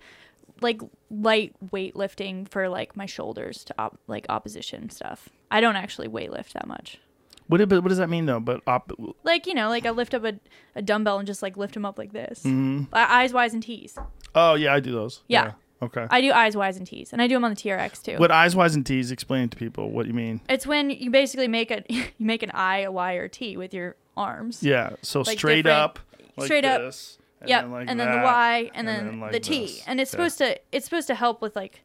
like 0.61 0.81
light 1.11 1.55
weightlifting 1.73 2.48
for 2.48 2.69
like 2.69 2.97
my 2.97 3.07
shoulders 3.07 3.65
to 3.65 3.74
op- 3.78 3.98
like 4.07 4.27
opposition 4.28 4.90
stuff. 4.90 5.28
I 5.51 5.61
don't 5.61 5.77
actually 5.77 6.09
weightlift 6.09 6.52
that 6.52 6.66
much. 6.66 6.98
What, 7.47 7.66
but 7.69 7.82
what 7.82 7.89
does 7.89 7.98
that 7.98 8.09
mean 8.11 8.27
though? 8.27 8.40
But 8.40 8.61
op- 8.66 8.93
Like 9.24 9.47
you 9.47 9.55
know, 9.55 9.69
like 9.69 9.86
I 9.86 9.90
lift 9.90 10.15
up 10.15 10.24
a, 10.24 10.35
a 10.74 10.82
dumbbell 10.82 11.19
and 11.19 11.27
just 11.27 11.43
like 11.43 11.57
lift 11.57 11.74
them 11.74 11.85
up 11.85 11.98
like 11.98 12.12
this. 12.12 12.40
Mm-hmm. 12.40 12.85
Eyes, 12.93 13.32
wise, 13.32 13.55
and 13.55 13.62
T's. 13.62 13.97
oh 14.35 14.55
yeah, 14.55 14.74
I 14.74 14.81
do 14.81 14.93
those. 14.93 15.23
Yeah. 15.28 15.52
Okay. 15.82 16.07
I 16.11 16.20
do 16.20 16.31
eyes, 16.32 16.57
wise, 16.57 16.77
and 16.77 16.86
T's, 16.86 17.12
and 17.12 17.23
I 17.23 17.27
do 17.27 17.35
them 17.35 17.44
on 17.44 17.51
the 17.51 17.57
TRX 17.57 18.02
too. 18.02 18.16
what 18.19 18.31
eyes, 18.31 18.55
wise, 18.55 18.74
and 18.74 18.85
T's? 18.85 19.11
Explain 19.11 19.48
to 19.48 19.57
people 19.57 19.90
what 19.90 20.07
you 20.07 20.12
mean. 20.12 20.40
It's 20.48 20.66
when 20.66 20.90
you 20.90 21.11
basically 21.11 21.48
make 21.48 21.70
a 21.70 21.82
you 21.89 22.05
make 22.19 22.43
an 22.43 22.51
I, 22.52 22.81
a 22.81 22.93
Y, 22.93 23.15
or 23.16 23.24
a 23.24 23.28
T 23.28 23.57
with 23.57 23.73
your 23.73 23.97
arms. 24.16 24.62
Yeah. 24.62 24.90
So 25.02 25.23
Like 25.23 25.39
straight 25.39 25.66
up. 25.66 25.98
Like 26.36 26.47
straight 26.47 26.65
up. 26.65 26.81
this, 26.82 27.19
and 27.40 27.48
Yep, 27.48 27.62
then 27.62 27.70
like 27.73 27.89
and 27.89 28.01
then 28.01 28.11
the 28.11 28.19
Y, 28.24 28.70
and, 28.74 28.86
then, 28.89 29.20
like 29.20 29.32
the 29.32 29.40
T, 29.40 29.61
this. 29.66 29.85
and 29.86 30.01
it's 30.01 30.11
Yeah. 30.11 30.12
supposed 30.12 30.39
to 30.39 30.59
it's 30.73 30.85
supposed 30.85 31.07
to 31.09 31.15
help 31.15 31.40
with 31.43 31.57
like 31.57 31.82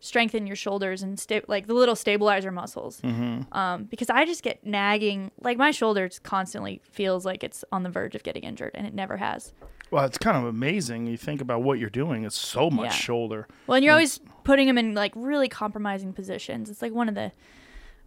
strengthen 0.00 0.46
your 0.48 0.56
shoulders 0.56 1.02
and 1.02 1.18
sta- 1.18 1.42
like 1.46 1.66
the 1.68 1.74
little 1.74 1.94
stabilizer 1.94 2.50
muscles. 2.50 3.00
Mm-hmm. 3.02 3.52
Um, 3.56 3.84
because 3.84 4.10
I 4.10 4.24
just 4.24 4.42
get 4.42 4.64
nagging, 4.66 5.30
like 5.40 5.56
my 5.58 5.70
shoulders 5.70 6.18
constantly 6.18 6.80
feels 6.90 7.24
like 7.24 7.44
it's 7.44 7.64
on 7.70 7.82
the 7.84 7.90
verge 7.90 8.14
of 8.16 8.22
getting 8.24 8.42
injured, 8.44 8.72
and 8.74 8.86
it 8.86 8.94
never 8.94 9.16
has. 9.18 9.52
Well, 9.92 10.04
it's 10.06 10.18
kind 10.18 10.36
of 10.36 10.44
amazing. 10.44 11.06
You 11.06 11.16
think 11.18 11.40
about 11.40 11.62
what 11.62 11.78
you're 11.78 11.90
doing. 11.90 12.24
It's 12.24 12.36
so 12.38 12.70
much 12.70 12.86
Yeah. 12.86 12.90
shoulder. 12.92 13.46
Well, 13.66 13.76
and 13.76 13.84
you're 13.84 13.92
always 13.92 14.18
putting 14.42 14.66
them 14.66 14.78
in 14.78 14.94
like 14.94 15.12
really 15.14 15.48
compromising 15.48 16.12
positions. 16.14 16.70
It's 16.70 16.82
like 16.82 16.92
one 16.92 17.08
of 17.08 17.14
the 17.14 17.30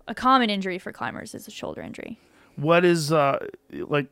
a 0.08 0.14
common 0.16 0.50
injury 0.50 0.78
for 0.80 0.92
climbers 0.92 1.34
is 1.36 1.48
a 1.48 1.52
shoulder 1.52 1.82
injury. 1.82 2.20
What 2.58 2.84
is 2.84 3.12
uh 3.14 3.38
like? 3.72 4.08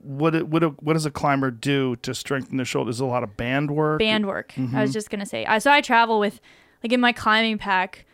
What 0.00 0.34
it- 0.34 0.48
what 0.48 0.62
a- 0.62 0.68
what 0.68 0.92
does 0.94 1.06
a 1.06 1.10
climber 1.10 1.50
do 1.50 1.96
to 1.96 2.14
strengthen 2.14 2.56
their 2.56 2.66
shoulders? 2.66 2.96
Is 2.96 3.00
a 3.00 3.06
lot 3.06 3.22
of 3.24 3.36
band 3.36 3.70
work? 3.72 3.98
Band 3.98 4.26
work. 4.26 4.52
I 4.56 4.60
Mm-hmm. 4.60 4.80
was 4.80 4.92
just 4.92 5.08
gonna 5.10 5.26
say. 5.26 5.44
I 5.46 5.58
so 5.58 5.70
I 5.70 5.80
travel 5.80 6.18
with 6.20 6.40
like 6.82 6.92
in 6.92 7.00
my 7.00 7.12
climbing 7.12 7.58
pack. 7.58 8.06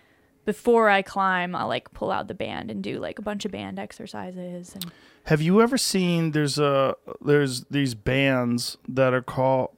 Before 0.44 0.88
I 0.90 1.02
climb, 1.02 1.54
I'll 1.54 1.68
like 1.68 1.92
pull 1.92 2.10
out 2.10 2.28
the 2.28 2.34
band 2.34 2.70
and 2.70 2.82
do 2.82 2.98
like 2.98 3.18
a 3.18 3.22
bunch 3.22 3.44
of 3.44 3.52
band 3.52 3.78
exercises 3.78 4.74
and 4.74 4.92
Have 5.24 5.40
you 5.40 5.62
ever 5.62 5.78
seen 5.78 6.32
there's 6.32 6.58
a 6.58 6.96
there's 7.20 7.64
these 7.64 7.94
bands 7.94 8.76
that 8.88 9.14
are 9.14 9.22
called 9.22 9.70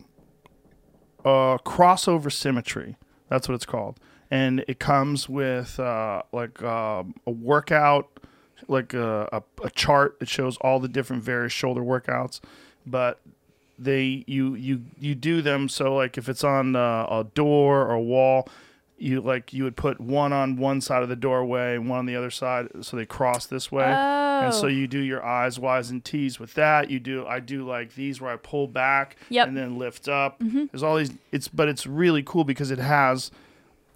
uh 1.24 1.58
crossover 1.58 2.32
symmetry. 2.32 2.96
That's 3.28 3.48
what 3.48 3.54
it's 3.54 3.66
called. 3.66 3.98
And 4.30 4.64
it 4.66 4.80
comes 4.80 5.28
with 5.28 5.78
uh 5.78 6.22
like 6.32 6.62
um 6.62 7.14
a 7.26 7.30
workout 7.30 8.08
like 8.68 8.94
a, 8.94 9.28
a, 9.32 9.42
a 9.64 9.70
chart 9.70 10.18
that 10.18 10.28
shows 10.28 10.56
all 10.58 10.80
the 10.80 10.88
different 10.88 11.22
various 11.22 11.52
shoulder 11.52 11.82
workouts, 11.82 12.40
but 12.86 13.20
they 13.78 14.24
you 14.26 14.54
you 14.54 14.82
you 14.98 15.14
do 15.14 15.42
them 15.42 15.68
so 15.68 15.94
like 15.94 16.16
if 16.16 16.28
it's 16.28 16.42
on 16.42 16.74
uh, 16.74 17.06
a 17.10 17.26
door 17.34 17.82
or 17.82 17.92
a 17.92 18.00
wall 18.00 18.48
you 18.98 19.20
like 19.20 19.52
you 19.52 19.64
would 19.64 19.76
put 19.76 20.00
one 20.00 20.32
on 20.32 20.56
one 20.56 20.80
side 20.80 21.02
of 21.02 21.08
the 21.08 21.16
doorway 21.16 21.74
and 21.74 21.88
one 21.88 21.98
on 21.98 22.06
the 22.06 22.16
other 22.16 22.30
side 22.30 22.66
so 22.80 22.96
they 22.96 23.04
cross 23.06 23.46
this 23.46 23.70
way 23.70 23.84
oh. 23.84 24.40
and 24.44 24.54
so 24.54 24.64
Oh. 24.64 24.68
you 24.68 24.86
do 24.86 24.98
your 24.98 25.24
eyes 25.24 25.58
wise 25.58 25.90
and 25.90 26.04
t's 26.04 26.40
with 26.40 26.54
that 26.54 26.90
you 26.90 26.98
do 26.98 27.26
i 27.26 27.38
do 27.40 27.66
like 27.66 27.94
these 27.94 28.20
where 28.20 28.32
i 28.32 28.36
pull 28.36 28.66
back 28.66 29.16
Yep. 29.28 29.48
and 29.48 29.56
then 29.56 29.78
lift 29.78 30.08
up 30.08 30.40
mm-hmm. 30.40 30.64
there's 30.72 30.82
all 30.82 30.96
these 30.96 31.12
it's 31.30 31.48
but 31.48 31.68
it's 31.68 31.86
really 31.86 32.22
cool 32.22 32.44
because 32.44 32.70
it 32.70 32.78
has 32.78 33.30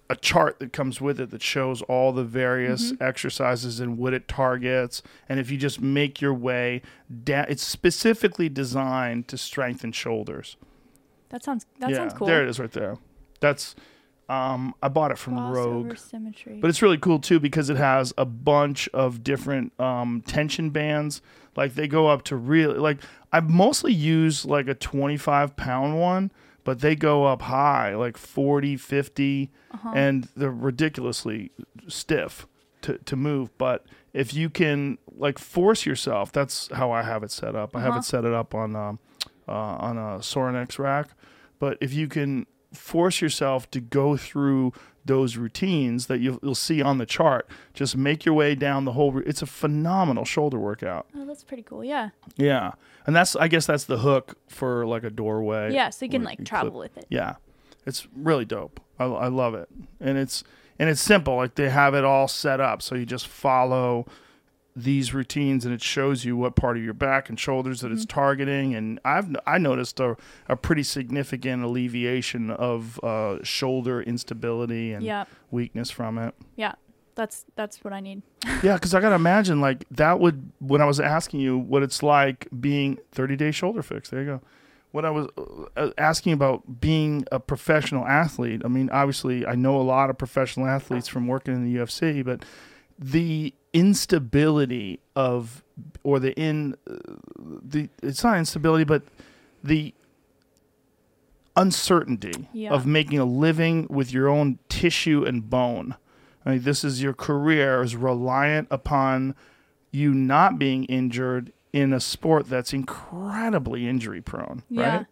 a 0.09 0.15
chart 0.15 0.59
that 0.59 0.73
comes 0.73 0.99
with 0.99 1.21
it 1.21 1.31
that 1.31 1.41
shows 1.41 1.81
all 1.83 2.11
the 2.11 2.25
various 2.25 2.91
mm-hmm. 2.91 3.01
exercises 3.01 3.79
and 3.79 3.97
what 3.97 4.13
it 4.13 4.27
targets. 4.27 5.01
And 5.29 5.39
if 5.39 5.49
you 5.49 5.57
just 5.57 5.79
make 5.79 6.19
your 6.19 6.33
way 6.33 6.81
down, 7.23 7.45
it's 7.47 7.63
specifically 7.63 8.49
designed 8.49 9.29
to 9.29 9.37
strengthen 9.37 9.93
shoulders. 9.93 10.57
that 11.29 11.45
sounds 11.45 11.65
that 11.79 11.91
yeah, 11.91 11.95
sounds 11.95 12.13
cool. 12.13 12.27
there 12.27 12.43
it 12.43 12.49
is 12.49 12.59
right 12.59 12.71
there. 12.73 12.97
That's 13.39 13.73
um, 14.31 14.73
I 14.81 14.87
bought 14.87 15.11
it 15.11 15.17
from 15.17 15.33
Crossover 15.35 15.53
Rogue. 15.89 15.97
symmetry. 15.97 16.59
But 16.61 16.69
it's 16.69 16.81
really 16.81 16.97
cool 16.97 17.19
too 17.19 17.39
because 17.39 17.69
it 17.69 17.77
has 17.77 18.13
a 18.17 18.25
bunch 18.25 18.87
of 18.93 19.23
different 19.23 19.77
um, 19.79 20.23
tension 20.25 20.69
bands. 20.69 21.21
Like 21.55 21.75
they 21.75 21.87
go 21.87 22.07
up 22.07 22.23
to 22.25 22.35
really 22.35 22.77
like 22.79 22.99
I 23.33 23.39
mostly 23.41 23.93
use 23.93 24.45
like 24.45 24.67
a 24.67 24.73
25 24.73 25.55
pound 25.57 25.99
one, 25.99 26.31
but 26.63 26.79
they 26.79 26.95
go 26.95 27.25
up 27.25 27.41
high 27.41 27.95
like 27.95 28.17
40, 28.17 28.77
50, 28.77 29.49
and 29.93 30.27
they're 30.35 30.49
ridiculously 30.51 31.51
stiff 31.87 32.47
to, 32.83 32.97
to 32.99 33.15
move. 33.15 33.49
But 33.57 33.85
if 34.13 34.33
you 34.33 34.49
can 34.49 34.97
like 35.15 35.39
force 35.39 35.85
yourself, 35.85 36.31
that's 36.31 36.69
how 36.73 36.91
I 36.91 37.01
have 37.03 37.23
it 37.23 37.31
set 37.31 37.55
up. 37.55 37.75
I 37.75 37.81
have 37.81 37.89
Uh-huh. 37.91 37.99
it 37.99 38.05
set 38.05 38.23
it 38.25 38.33
up 38.33 38.55
on 38.55 38.75
um, 38.75 38.99
uh, 39.47 39.51
on 39.51 39.97
a 39.97 40.19
Sorinex 40.19 40.79
rack. 40.79 41.09
But 41.59 41.77
if 41.81 41.93
you 41.93 42.07
can 42.07 42.45
force 42.73 43.21
yourself 43.21 43.69
to 43.71 43.79
go 43.81 44.17
through 44.17 44.73
those 45.03 45.35
routines 45.35 46.05
that 46.07 46.19
you'll, 46.19 46.39
you'll 46.43 46.53
see 46.55 46.81
on 46.81 46.99
the 46.99 47.05
chart, 47.07 47.49
just 47.73 47.97
make 47.97 48.23
your 48.23 48.35
way 48.35 48.53
down 48.55 48.85
the 48.85 48.91
whole. 48.93 49.17
It's 49.25 49.41
a 49.41 49.47
phenomenal 49.47 50.25
shoulder 50.25 50.59
workout. 50.59 51.07
oh, 51.15 51.25
that's 51.25 51.43
pretty 51.43 51.63
cool. 51.63 51.83
Yeah. 51.83 52.09
Yeah, 52.37 52.71
and 53.07 53.15
that's 53.15 53.35
I 53.35 53.47
guess 53.47 53.65
that's 53.65 53.85
the 53.85 53.97
hook 53.99 54.35
for 54.47 54.85
like 54.85 55.03
a 55.03 55.09
doorway. 55.09 55.73
Yeah, 55.73 55.89
so 55.89 56.05
you 56.05 56.11
can 56.11 56.23
like 56.23 56.43
travel 56.45 56.71
clip- 56.71 56.95
with 56.95 56.97
it. 57.03 57.07
Yeah, 57.09 57.35
it's 57.85 58.07
really 58.15 58.45
dope. 58.45 58.79
I, 58.99 59.05
I 59.05 59.27
love 59.27 59.55
it, 59.55 59.69
and 59.99 60.17
it's 60.17 60.43
and 60.77 60.87
it's 60.89 61.01
simple. 61.01 61.35
Like 61.35 61.55
they 61.55 61.69
have 61.69 61.95
it 61.95 62.03
all 62.05 62.27
set 62.27 62.59
up, 62.59 62.81
so 62.83 62.93
you 62.95 63.05
just 63.05 63.27
follow 63.27 64.05
these 64.75 65.13
routines, 65.13 65.65
and 65.65 65.73
it 65.73 65.81
shows 65.81 66.23
you 66.23 66.37
what 66.37 66.55
part 66.55 66.77
of 66.77 66.83
your 66.83 66.93
back 66.93 67.27
and 67.29 67.39
shoulders 67.39 67.81
that 67.81 67.91
it's 67.91 68.03
Mm-hmm. 68.05 68.19
targeting. 68.19 68.75
And 68.75 68.99
I've 69.03 69.35
I 69.45 69.57
noticed 69.57 69.99
a, 69.99 70.15
a 70.47 70.55
pretty 70.55 70.83
significant 70.83 71.63
alleviation 71.63 72.49
of 72.51 72.99
uh, 73.03 73.39
shoulder 73.43 74.01
instability 74.01 74.93
and 74.93 75.03
Yeah. 75.05 75.25
weakness 75.51 75.91
from 75.91 76.17
it. 76.17 76.33
Yeah. 76.55 76.73
That's 77.15 77.45
that's 77.55 77.83
what 77.83 77.93
I 77.93 77.99
need. 77.99 78.21
Yeah, 78.63 78.75
because 78.75 78.93
I 78.93 79.01
gotta 79.01 79.15
imagine 79.15 79.59
like 79.59 79.85
that 79.91 80.19
would 80.19 80.51
when 80.59 80.81
I 80.81 80.85
was 80.85 80.99
asking 80.99 81.41
you 81.41 81.57
what 81.57 81.83
it's 81.83 82.01
like 82.01 82.47
being 82.59 82.97
30 83.11 83.35
day 83.35 83.51
shoulder 83.51 83.81
fix. 83.81 84.09
There 84.09 84.21
you 84.21 84.25
go. 84.25 84.41
When 84.91 85.05
I 85.05 85.09
was 85.09 85.27
uh, 85.77 85.89
asking 85.97 86.33
about 86.33 86.79
being 86.81 87.25
a 87.31 87.39
professional 87.39 88.05
athlete, 88.05 88.61
I 88.65 88.67
mean, 88.67 88.89
obviously, 88.91 89.45
I 89.45 89.55
know 89.55 89.79
a 89.79 89.81
lot 89.83 90.09
of 90.09 90.17
professional 90.17 90.67
athletes 90.67 91.07
from 91.07 91.27
working 91.27 91.53
in 91.53 91.63
the 91.63 91.79
UFC, 91.79 92.23
but 92.25 92.43
the 93.03 93.53
instability 93.73 94.99
of 95.15 95.63
or 96.03 96.19
the 96.19 96.33
in 96.39 96.75
the 97.35 97.89
it's 98.03 98.23
not 98.23 98.37
instability, 98.37 98.83
but 98.83 99.01
the 99.63 99.93
uncertainty 101.55 102.47
Yeah. 102.53 102.71
of 102.71 102.85
making 102.85 103.19
a 103.19 103.25
living 103.25 103.87
with 103.89 104.13
your 104.13 104.27
own 104.29 104.59
tissue 104.69 105.23
and 105.25 105.49
bone. 105.49 105.95
I 106.45 106.51
mean, 106.51 106.61
this 106.63 106.83
is 106.83 107.03
your 107.03 107.13
career 107.13 107.81
is 107.83 107.95
reliant 107.95 108.67
upon 108.71 109.35
you 109.91 110.13
not 110.13 110.57
being 110.57 110.85
injured 110.85 111.51
in 111.73 111.93
a 111.93 111.99
sport 111.99 112.47
that's 112.47 112.73
incredibly 112.73 113.87
injury 113.87 114.21
prone, 114.21 114.63
Yeah. 114.69 114.97
right? 114.97 115.05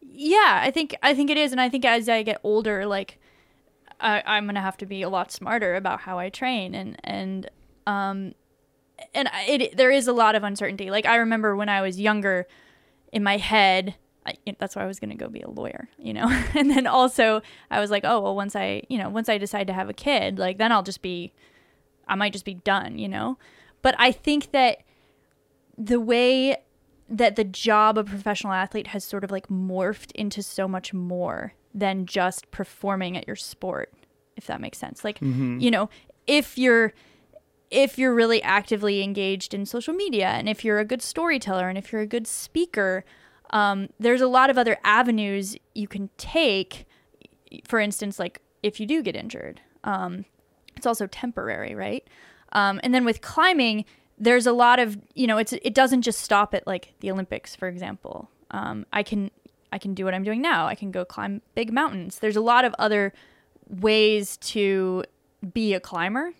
Yeah, 0.00 0.60
I 0.62 0.70
think 0.70 0.94
I 1.02 1.14
think 1.14 1.30
it 1.30 1.36
is, 1.38 1.52
and 1.52 1.60
I 1.60 1.68
think 1.68 1.84
as 1.84 2.08
I 2.08 2.22
get 2.22 2.38
older, 2.44 2.84
like 2.86 3.18
I, 4.02 4.22
I'm 4.26 4.46
gonna 4.46 4.60
have 4.60 4.76
to 4.78 4.86
be 4.86 5.02
a 5.02 5.08
lot 5.08 5.30
smarter 5.30 5.74
about 5.76 6.00
how 6.00 6.18
I 6.18 6.28
train, 6.28 6.74
and 6.74 6.98
and 7.04 7.50
um, 7.86 8.34
and 9.14 9.28
it 9.48 9.76
there 9.76 9.90
is 9.90 10.08
a 10.08 10.12
lot 10.12 10.34
of 10.34 10.42
uncertainty. 10.42 10.90
Like 10.90 11.06
I 11.06 11.16
remember 11.16 11.56
when 11.56 11.68
I 11.68 11.80
was 11.80 12.00
younger, 12.00 12.46
in 13.12 13.22
my 13.22 13.36
head, 13.36 13.94
I, 14.26 14.34
that's 14.58 14.76
why 14.76 14.82
I 14.82 14.86
was 14.86 14.98
gonna 14.98 15.14
go 15.14 15.28
be 15.28 15.40
a 15.40 15.50
lawyer, 15.50 15.88
you 15.98 16.12
know. 16.12 16.26
and 16.54 16.70
then 16.70 16.86
also 16.86 17.42
I 17.70 17.80
was 17.80 17.90
like, 17.90 18.04
oh 18.04 18.20
well, 18.20 18.34
once 18.36 18.56
I 18.56 18.82
you 18.88 18.98
know 18.98 19.08
once 19.08 19.28
I 19.28 19.38
decide 19.38 19.68
to 19.68 19.72
have 19.72 19.88
a 19.88 19.94
kid, 19.94 20.38
like 20.38 20.58
then 20.58 20.72
I'll 20.72 20.82
just 20.82 21.02
be, 21.02 21.32
I 22.08 22.14
might 22.14 22.32
just 22.32 22.44
be 22.44 22.54
done, 22.54 22.98
you 22.98 23.08
know. 23.08 23.38
But 23.82 23.94
I 23.98 24.12
think 24.12 24.52
that 24.52 24.82
the 25.78 26.00
way 26.00 26.56
that 27.08 27.36
the 27.36 27.44
job 27.44 27.98
of 27.98 28.06
professional 28.06 28.52
athlete 28.52 28.88
has 28.88 29.04
sort 29.04 29.24
of 29.24 29.30
like 29.30 29.48
morphed 29.48 30.12
into 30.12 30.42
so 30.42 30.66
much 30.66 30.94
more 30.94 31.54
than 31.74 32.06
just 32.06 32.50
performing 32.50 33.16
at 33.16 33.26
your 33.26 33.36
sport. 33.36 33.92
if 34.36 34.46
that 34.46 34.60
makes 34.60 34.78
sense. 34.78 35.04
Like, 35.04 35.18
you 35.60 35.70
know, 35.70 35.90
if 36.26 36.56
you're 36.56 36.92
if 37.70 37.98
you're 37.98 38.14
really 38.14 38.42
actively 38.42 39.02
engaged 39.02 39.54
in 39.54 39.64
social 39.64 39.94
media 39.94 40.26
and 40.28 40.48
if 40.48 40.62
you're 40.64 40.78
a 40.78 40.84
good 40.84 41.00
storyteller 41.02 41.68
and 41.68 41.78
if 41.78 41.90
you're 41.90 42.02
a 42.02 42.06
good 42.06 42.26
speaker, 42.26 43.02
um, 43.50 43.88
there's 43.98 44.20
a 44.20 44.26
lot 44.26 44.50
of 44.50 44.58
other 44.58 44.76
avenues 44.84 45.56
you 45.74 45.88
can 45.88 46.10
take. 46.18 46.86
For 47.66 47.78
instance, 47.80 48.18
like 48.18 48.40
if 48.62 48.78
you 48.78 48.86
do 48.86 49.02
get 49.02 49.16
injured, 49.16 49.60
um, 49.84 50.24
it's 50.76 50.86
also 50.86 51.06
temporary, 51.06 51.74
right? 51.74 52.06
Um, 52.52 52.78
and 52.82 52.94
then 52.94 53.04
with 53.06 53.20
climbing, 53.22 53.84
there's 54.22 54.46
a 54.46 54.52
lot 54.52 54.78
of 54.78 54.96
you 55.14 55.26
know, 55.26 55.36
it's 55.38 55.52
it 55.52 55.74
doesn't 55.74 56.02
just 56.02 56.20
stop 56.20 56.54
at 56.54 56.66
like 56.66 56.94
the 57.00 57.10
Olympics, 57.10 57.54
for 57.56 57.68
example. 57.68 58.30
Um, 58.50 58.86
I 58.92 59.02
can 59.02 59.30
I 59.72 59.78
can 59.78 59.94
do 59.94 60.04
what 60.04 60.14
I'm 60.14 60.22
doing 60.24 60.40
now. 60.40 60.66
I 60.66 60.74
can 60.74 60.90
go 60.90 61.04
climb 61.04 61.42
big 61.54 61.72
mountains. 61.72 62.18
There's 62.20 62.36
a 62.36 62.40
lot 62.40 62.64
of 62.64 62.74
other 62.78 63.12
ways 63.68 64.36
to 64.38 65.04
be 65.52 65.74
a 65.74 65.80
climber. 65.80 66.32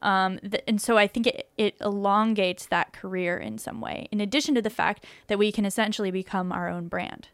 Um, 0.00 0.38
th- 0.38 0.62
and 0.68 0.80
so 0.80 0.96
I 0.96 1.06
think 1.08 1.26
it, 1.26 1.50
it 1.58 1.74
elongates 1.80 2.66
that 2.66 2.92
career 2.92 3.36
in 3.36 3.58
some 3.58 3.80
way, 3.80 4.08
in 4.12 4.20
addition 4.20 4.54
to 4.54 4.62
the 4.62 4.70
fact 4.70 5.04
that 5.26 5.38
we 5.38 5.50
can 5.52 5.64
essentially 5.64 6.10
become 6.12 6.52
our 6.52 6.68
own 6.68 6.86
brand. 6.88 7.28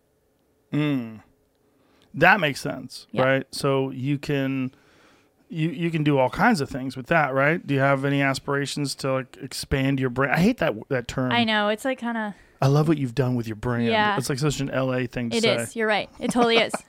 That 2.15 2.41
makes 2.41 2.61
sense, 2.61 3.07
Yeah. 3.13 3.23
right? 3.23 3.47
So 3.53 3.91
you 3.91 4.19
can 4.19 4.73
you 5.55 5.71
you 5.71 5.91
can 5.91 6.03
do 6.05 6.19
all 6.19 6.31
kinds 6.31 6.61
of 6.61 6.69
things 6.69 6.97
with 6.97 7.07
that, 7.07 7.33
right? 7.33 7.65
Do 7.65 7.75
you 7.75 7.81
have 7.81 8.05
any 8.05 8.21
aspirations 8.23 8.95
to 8.97 9.13
like 9.13 9.37
expand 9.41 10.01
your 10.01 10.11
brand? 10.11 10.33
I 10.35 10.41
hate 10.41 10.59
that 10.59 10.75
that 10.89 11.09
term. 11.09 11.33
I 11.33 11.45
know 11.45 11.69
it's 11.69 11.85
like 11.85 11.99
kind 12.01 12.17
of 12.19 12.35
I 12.61 12.67
love 12.67 12.89
what 12.89 12.99
you've 12.99 13.15
done 13.15 13.35
with 13.35 13.47
your 13.47 13.57
brand. 13.57 13.87
Yeah. 13.87 14.17
It's 14.17 14.29
like 14.31 14.39
such 14.39 14.61
an 14.61 14.69
LA 14.69 15.07
thing 15.07 15.31
to 15.31 15.37
it 15.37 15.43
say. 15.43 15.57
is. 15.57 15.77
You're 15.77 15.87
right. 15.87 16.09
It 16.19 16.31
totally 16.31 16.57
is. 16.57 16.73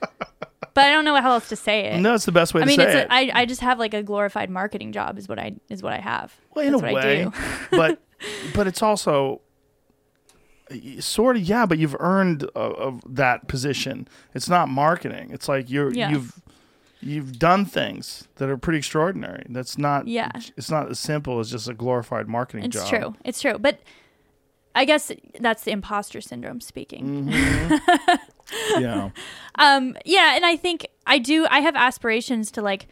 but 0.74 0.84
I 0.84 0.90
don't 0.90 1.04
know 1.04 1.20
how 1.20 1.32
else 1.32 1.48
to 1.50 1.56
say 1.56 1.86
it. 1.86 2.00
No, 2.00 2.14
it's 2.14 2.24
the 2.24 2.32
best 2.32 2.54
way 2.54 2.62
I 2.62 2.64
to 2.64 2.68
mean, 2.68 2.76
say 2.78 2.84
it's 2.86 2.94
it. 2.94 3.08
a, 3.08 3.12
I, 3.12 3.30
I 3.42 3.46
just 3.46 3.60
have 3.60 3.78
like 3.78 3.92
a 3.92 4.02
glorified 4.02 4.48
marketing 4.48 4.92
job 4.92 5.18
is 5.18 5.28
what 5.28 5.38
I 5.38 5.54
is 5.68 5.82
what 5.82 5.92
I 5.92 5.98
have. 5.98 6.34
well, 6.54 6.64
in 6.64 6.72
That's 6.72 6.82
a 6.82 6.86
what 6.92 7.02
I 7.02 7.06
way, 7.06 7.24
do. 7.24 7.32
but 7.72 8.02
but 8.54 8.66
it's 8.66 8.82
also 8.82 9.42
sort 11.00 11.36
of 11.36 11.42
yeah. 11.42 11.66
But 11.66 11.78
you've 11.78 11.96
earned 12.00 12.44
uh, 12.56 12.58
of 12.58 13.02
that 13.06 13.46
position. 13.48 14.08
It's 14.34 14.48
not 14.48 14.68
marketing. 14.68 15.30
It's 15.30 15.48
like 15.48 15.68
you're 15.70 15.92
Yeah. 15.92 16.10
you've 16.10 16.32
you've 17.00 17.38
done 17.38 17.64
things 17.64 18.28
that 18.36 18.48
are 18.48 18.56
pretty 18.56 18.78
extraordinary. 18.78 19.44
That's 19.48 19.78
not 19.78 20.06
Yeah. 20.08 20.30
It's 20.56 20.70
not 20.70 20.90
as 20.90 20.98
simple 20.98 21.38
as 21.40 21.50
just 21.50 21.68
a 21.68 21.74
glorified 21.74 22.28
marketing 22.28 22.64
It's 22.64 22.76
job. 22.76 22.82
It's 22.82 22.90
true. 22.90 23.16
It's 23.24 23.40
true. 23.40 23.58
But 23.58 23.80
I 24.74 24.84
guess 24.84 25.10
that's 25.40 25.64
the 25.64 25.70
imposter 25.70 26.20
syndrome 26.20 26.60
speaking. 26.60 27.32
Yeah. 28.78 29.10
Um, 29.56 29.96
yeah, 30.04 30.36
and 30.36 30.44
I 30.44 30.56
think 30.56 30.86
I 31.06 31.18
do. 31.18 31.46
I 31.50 31.60
have 31.60 31.74
aspirations 31.76 32.50
to 32.52 32.62
like 32.62 32.86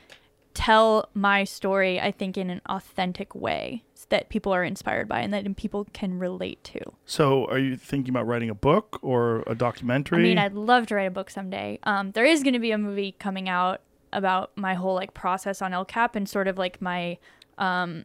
tell 0.53 1.09
my 1.15 1.45
story. 1.45 2.01
I 2.01 2.11
think 2.11 2.37
in 2.37 2.51
an 2.51 2.61
authentic 2.67 3.35
way 3.35 3.85
that 4.11 4.29
people 4.29 4.53
are 4.53 4.65
inspired 4.65 5.09
by 5.09 5.21
and 5.21 5.33
that 5.33 5.57
people 5.57 5.87
can 5.93 6.19
relate 6.19 6.63
to. 6.65 6.81
So, 7.07 7.47
are 7.47 7.59
you 7.59 7.77
thinking 7.77 8.11
about 8.11 8.27
writing 8.27 8.51
a 8.51 8.55
book 8.55 8.99
or 9.03 9.43
a 9.47 9.55
documentary? 9.55 10.19
I 10.19 10.23
mean, 10.23 10.39
I'd 10.39 10.55
love 10.55 10.87
to 10.89 10.95
write 10.95 11.05
a 11.05 11.11
book 11.11 11.31
someday. 11.31 11.79
Um, 11.85 12.13
there 12.13 12.25
is 12.25 12.43
going 12.43 12.55
to 12.55 12.59
be 12.59 12.71
a 12.71 12.79
movie 12.79 13.13
coming 13.19 13.49
out 13.49 13.81
about 14.15 14.57
my 14.57 14.73
whole 14.75 14.95
like 14.95 15.13
process 15.13 15.61
on 15.61 15.73
El 15.75 15.85
Cap 15.85 16.17
and 16.17 16.27
sort 16.29 16.49
of 16.49 16.57
like 16.57 16.81
my 16.81 17.19
um, 17.59 18.05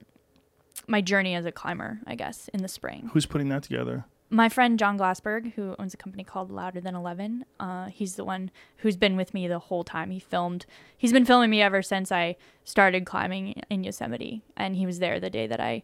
my 0.88 1.02
journey 1.02 1.36
as 1.36 1.46
a 1.46 1.52
climber, 1.52 2.00
I 2.08 2.16
guess, 2.16 2.50
in 2.54 2.62
the 2.62 2.68
spring. 2.68 3.10
Who's 3.14 3.26
putting 3.26 3.50
that 3.50 3.64
together? 3.64 4.06
my 4.32 4.48
friend 4.48 4.78
Jon 4.78 4.96
Glassberg, 4.96 5.54
who 5.54 5.76
owns 5.80 5.96
a 5.96 5.98
company 5.98 6.24
called 6.24 6.52
Louder 6.52 6.80
Than 6.80 6.94
Eleven, 6.94 7.46
uh, 7.60 7.88
he's 7.88 8.14
the 8.16 8.24
one 8.24 8.52
who's 8.78 8.96
been 8.96 9.16
with 9.18 9.34
me 9.34 9.48
the 9.48 9.58
whole 9.58 9.84
time. 9.84 10.12
He 10.12 10.20
filmed. 10.20 10.68
He's 10.96 11.12
been 11.12 11.26
filming 11.26 11.50
me 11.50 11.64
ever 11.64 11.82
since 11.82 12.12
I 12.12 12.36
started 12.64 13.08
climbing 13.08 13.60
in 13.72 13.84
Yosemite, 13.84 14.44
and 14.56 14.76
he 14.76 14.86
was 14.86 15.00
there 15.00 15.20
the 15.20 15.32
day 15.32 15.48
that 15.48 15.60
I, 15.60 15.82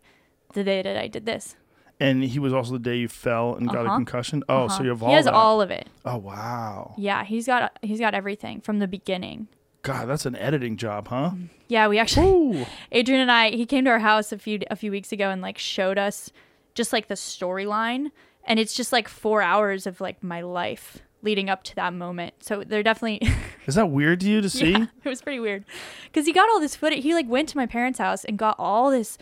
the 0.54 0.64
day 0.64 0.84
that 0.84 0.96
I 0.96 1.08
did 1.08 1.26
this. 1.26 1.56
And 2.00 2.24
he 2.24 2.38
was 2.38 2.54
also 2.54 2.74
the 2.74 2.78
day 2.80 2.98
you 2.98 3.08
fell 3.08 3.56
and 3.56 3.68
got 3.68 3.78
a 3.86 3.88
Uh-huh. 3.88 3.96
concussion. 3.96 4.44
Oh, 4.48 4.68
so 4.68 4.76
Uh-huh. 4.76 4.84
you 4.84 4.90
have 4.90 5.02
all 5.02 5.10
he 5.10 5.16
has 5.16 5.26
all 5.28 5.60
of 5.62 5.72
it. 5.72 5.88
oh, 6.06 6.18
wow. 6.18 6.94
Yeah, 7.00 7.24
he's 7.24 7.48
got 7.48 7.80
he's 7.82 8.00
got 8.00 8.14
everything 8.14 8.62
from 8.62 8.78
the 8.78 8.88
beginning. 8.88 9.48
God, 9.86 10.08
that's 10.08 10.26
an 10.26 10.36
editing 10.38 10.78
job, 10.78 11.10
huh? 11.10 11.34
Yeah, 11.68 11.88
we 11.88 12.00
actually 12.00 12.26
Ooh. 12.26 12.66
Adrian 12.92 13.22
and 13.22 13.32
I 13.32 13.52
he 13.52 13.68
came 13.68 13.86
to 13.86 13.92
our 13.92 14.00
house 14.00 14.32
a 14.32 14.40
few 14.40 14.60
a 14.72 14.76
few 14.76 14.90
weeks 14.90 15.12
ago 15.12 15.30
and 15.30 15.44
like 15.44 15.60
showed 15.60 16.00
us 16.00 16.32
just 16.74 16.92
like 16.92 17.08
the 17.08 17.14
storyline 17.14 18.10
and 18.46 18.60
it's 18.60 18.74
just 18.74 18.92
like 18.92 19.08
4 19.08 19.44
hours 19.44 19.86
of 19.86 20.02
like 20.02 20.24
my 20.24 20.42
life 20.42 21.04
leading 21.22 21.52
up 21.52 21.64
to 21.66 21.76
that 21.76 21.94
moment. 21.94 22.34
So 22.40 22.64
they're 22.66 22.82
definitely 22.82 23.30
Is 23.68 23.76
that 23.76 23.92
weird 23.92 24.22
to 24.22 24.28
you 24.28 24.42
to 24.42 24.50
see? 24.50 24.72
Yeah, 24.72 24.88
it 25.04 25.10
was 25.10 25.22
pretty 25.22 25.40
weird. 25.40 25.66
Cuz 26.12 26.26
he 26.26 26.34
got 26.34 26.50
all 26.50 26.60
this 26.60 26.76
footage. 26.76 27.04
He 27.04 27.14
like 27.14 27.30
went 27.30 27.48
to 27.50 27.58
my 27.58 27.68
parents' 27.68 28.00
house 28.00 28.26
and 28.26 28.40
got 28.40 28.56
all 28.58 28.90
this 28.90 29.20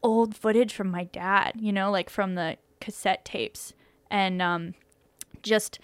old 0.00 0.36
footage 0.36 0.72
from 0.72 0.92
my 0.92 1.04
dad, 1.04 1.54
you 1.58 1.72
know, 1.72 1.90
like 1.90 2.08
from 2.08 2.36
the 2.36 2.56
cassette 2.80 3.24
tapes 3.24 3.72
and 4.12 4.40
um 4.40 4.74
just 5.42 5.80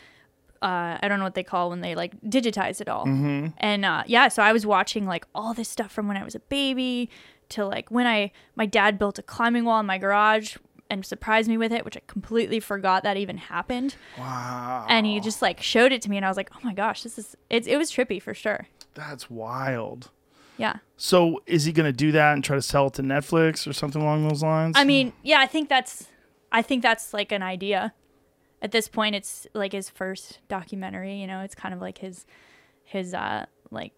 uh, 0.65 0.99
I 1.03 1.09
don't 1.09 1.19
know 1.19 1.25
what 1.25 1.35
they 1.35 1.45
call 1.45 1.69
when 1.69 1.83
they 1.83 1.95
like 1.95 2.19
digitize 2.23 2.81
it 2.81 2.89
all. 2.89 3.05
Mm-hmm. 3.05 3.49
And 3.59 3.85
uh, 3.85 4.05
yeah, 4.07 4.29
so 4.29 4.43
I 4.43 4.53
was 4.53 4.65
watching 4.65 5.07
like 5.07 5.27
all 5.35 5.53
this 5.53 5.69
stuff 5.69 5.93
from 5.93 6.09
when 6.09 6.17
I 6.17 6.25
was 6.25 6.35
a 6.35 6.41
baby 6.41 7.11
to 7.51 7.67
like 7.67 7.91
when 7.91 8.07
I 8.07 8.33
my 8.57 8.65
dad 8.65 8.99
built 8.99 9.19
a 9.19 9.23
climbing 9.23 9.67
wall 9.67 9.79
in 9.79 9.87
my 9.87 9.99
garage 9.99 10.57
and 10.89 11.05
surprised 11.05 11.51
me 11.51 11.59
with 11.59 11.71
it, 11.71 11.85
which 11.85 11.99
I 11.99 12.01
completely 12.07 12.61
forgot 12.61 13.03
that 13.03 13.19
even 13.19 13.37
happened. 13.37 13.97
Wow. 14.19 14.87
And 14.89 15.05
he 15.05 15.21
just 15.21 15.43
like 15.43 15.63
showed 15.63 15.93
it 15.93 16.01
to 16.03 16.11
me, 16.11 16.17
and 16.17 16.25
I 16.25 16.29
was 16.29 16.37
like, 16.39 16.51
oh 16.55 16.61
my 16.63 16.73
gosh, 16.73 17.03
this 17.03 17.19
is 17.19 17.37
it. 17.51 17.67
It 17.67 17.77
was 17.77 17.91
trippy 17.91 18.21
for 18.21 18.33
sure. 18.33 18.69
That's 18.95 19.29
wild. 19.29 20.11
Yeah. 20.57 20.77
So, 20.97 21.43
is 21.47 21.65
he 21.65 21.73
going 21.73 21.91
to 21.91 21.93
do 21.93 22.13
that 22.13 22.33
and 22.33 22.45
try 22.45 22.57
to 22.57 22.63
sell 22.63 22.87
it 22.87 22.95
to 22.95 23.03
Netflix 23.03 23.67
or 23.67 23.73
something 23.73 24.01
along 24.01 24.29
those 24.29 24.43
lines? 24.43 24.77
I 24.79 24.85
mean, 24.85 25.13
yeah, 25.23 25.41
I 25.41 25.47
think 25.47 25.69
that's 25.69 26.07
I 26.53 26.63
think 26.63 26.83
that's 26.83 27.13
like 27.13 27.33
an 27.33 27.43
idea. 27.43 27.93
At 28.65 28.73
this 28.73 28.89
point 28.89 29.15
it's 29.15 29.47
like 29.55 29.73
his 29.73 29.89
first 29.91 30.41
documentary, 30.49 31.15
you 31.21 31.27
know, 31.29 31.41
it's 31.43 31.55
kind 31.55 31.73
of 31.75 31.81
like 31.81 31.99
his 31.99 32.25
his 32.83 33.15
uh 33.15 33.45
like 33.71 33.93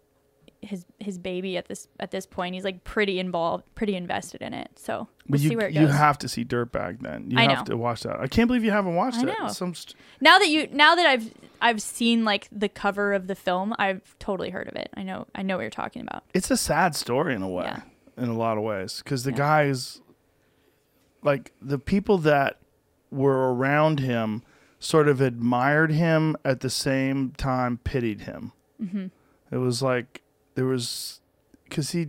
his 0.61 0.85
his 0.99 1.19
baby 1.19 1.57
at 1.57 1.67
this 1.69 1.87
at 2.01 2.11
this 2.11 2.27
point. 2.27 2.55
He's 2.57 2.65
like 2.65 2.83
pretty 2.83 3.21
involved, 3.21 3.65
pretty 3.77 3.95
invested 3.95 4.43
in 4.43 4.53
it. 4.53 4.71
So 4.77 4.99
we'll 4.99 5.07
but 5.29 5.41
you, 5.41 5.49
see 5.51 5.57
where 5.57 5.69
it 5.69 5.73
goes 5.73 5.81
you 5.83 5.87
have 5.87 6.19
to 6.19 6.29
see 6.29 6.45
Dirtbag 6.45 7.01
then. 7.01 7.31
You 7.31 7.39
I 7.39 7.43
have 7.43 7.59
know. 7.69 7.75
to 7.75 7.77
watch 7.77 8.03
that. 8.03 8.19
I 8.19 8.27
can't 8.27 8.49
believe 8.49 8.65
you 8.65 8.73
haven't 8.73 8.97
watched 8.97 9.19
I 9.19 9.23
it. 9.31 9.39
know. 9.39 9.49
St- 9.49 9.95
now 10.21 10.39
that 10.39 10.49
you 10.49 10.69
now 10.73 10.97
that 10.97 11.07
I've 11.07 11.33
I've 11.63 11.81
seen 11.81 12.25
like 12.25 12.49
the 12.51 12.69
cover 12.69 13.13
of 13.15 13.29
the 13.29 13.37
film, 13.37 13.73
I've 13.79 14.19
totally 14.19 14.51
heard 14.51 14.67
of 14.69 14.75
it. 14.75 14.91
I 14.95 15.05
know 15.05 15.27
I 15.35 15.43
know 15.43 15.57
what 15.57 15.63
you're 15.63 15.71
talking 15.71 16.03
about. 16.03 16.25
it's 16.35 16.51
a 16.51 16.57
sad 16.57 16.97
story 16.97 17.35
in 17.37 17.43
a 17.43 17.49
way, 17.49 17.67
Yeah. 17.67 17.83
in 18.17 18.29
a 18.29 18.37
lot 18.37 18.59
of 18.59 18.65
ways, 18.65 19.01
because 19.05 19.23
the 19.23 19.31
Yeah. 19.31 19.37
guys, 19.37 20.01
like 21.23 21.53
the 21.63 21.79
people 21.79 22.19
that 22.19 22.59
were 23.11 23.55
around 23.55 24.01
him, 24.01 24.43
sort 24.79 25.09
of 25.09 25.21
admired 25.21 25.91
him 25.91 26.37
at 26.45 26.61
the 26.61 26.71
same 26.71 27.33
time 27.33 27.79
pitied 27.79 28.23
him. 28.23 28.53
Mm-hmm. 28.83 29.07
It 29.51 29.59
was 29.59 29.83
like 29.83 30.23
there 30.55 30.67
was, 30.67 31.21
because 31.65 31.91
he, 31.91 32.09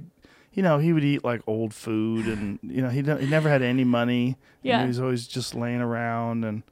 you 0.54 0.64
know, 0.64 0.80
he 0.80 0.92
would 0.92 1.04
eat 1.04 1.24
like 1.24 1.42
old 1.48 1.74
food, 1.74 2.28
and 2.28 2.60
you 2.64 2.82
know, 2.82 2.90
he 2.90 3.02
he 3.02 3.28
never 3.28 3.50
had 3.50 3.62
any 3.62 3.84
money. 3.84 4.38
Yeah. 4.64 4.82
he 4.82 4.88
was 4.88 5.00
always 5.00 5.28
just 5.28 5.56
laying 5.56 5.82
around, 5.82 6.44
and 6.44 6.64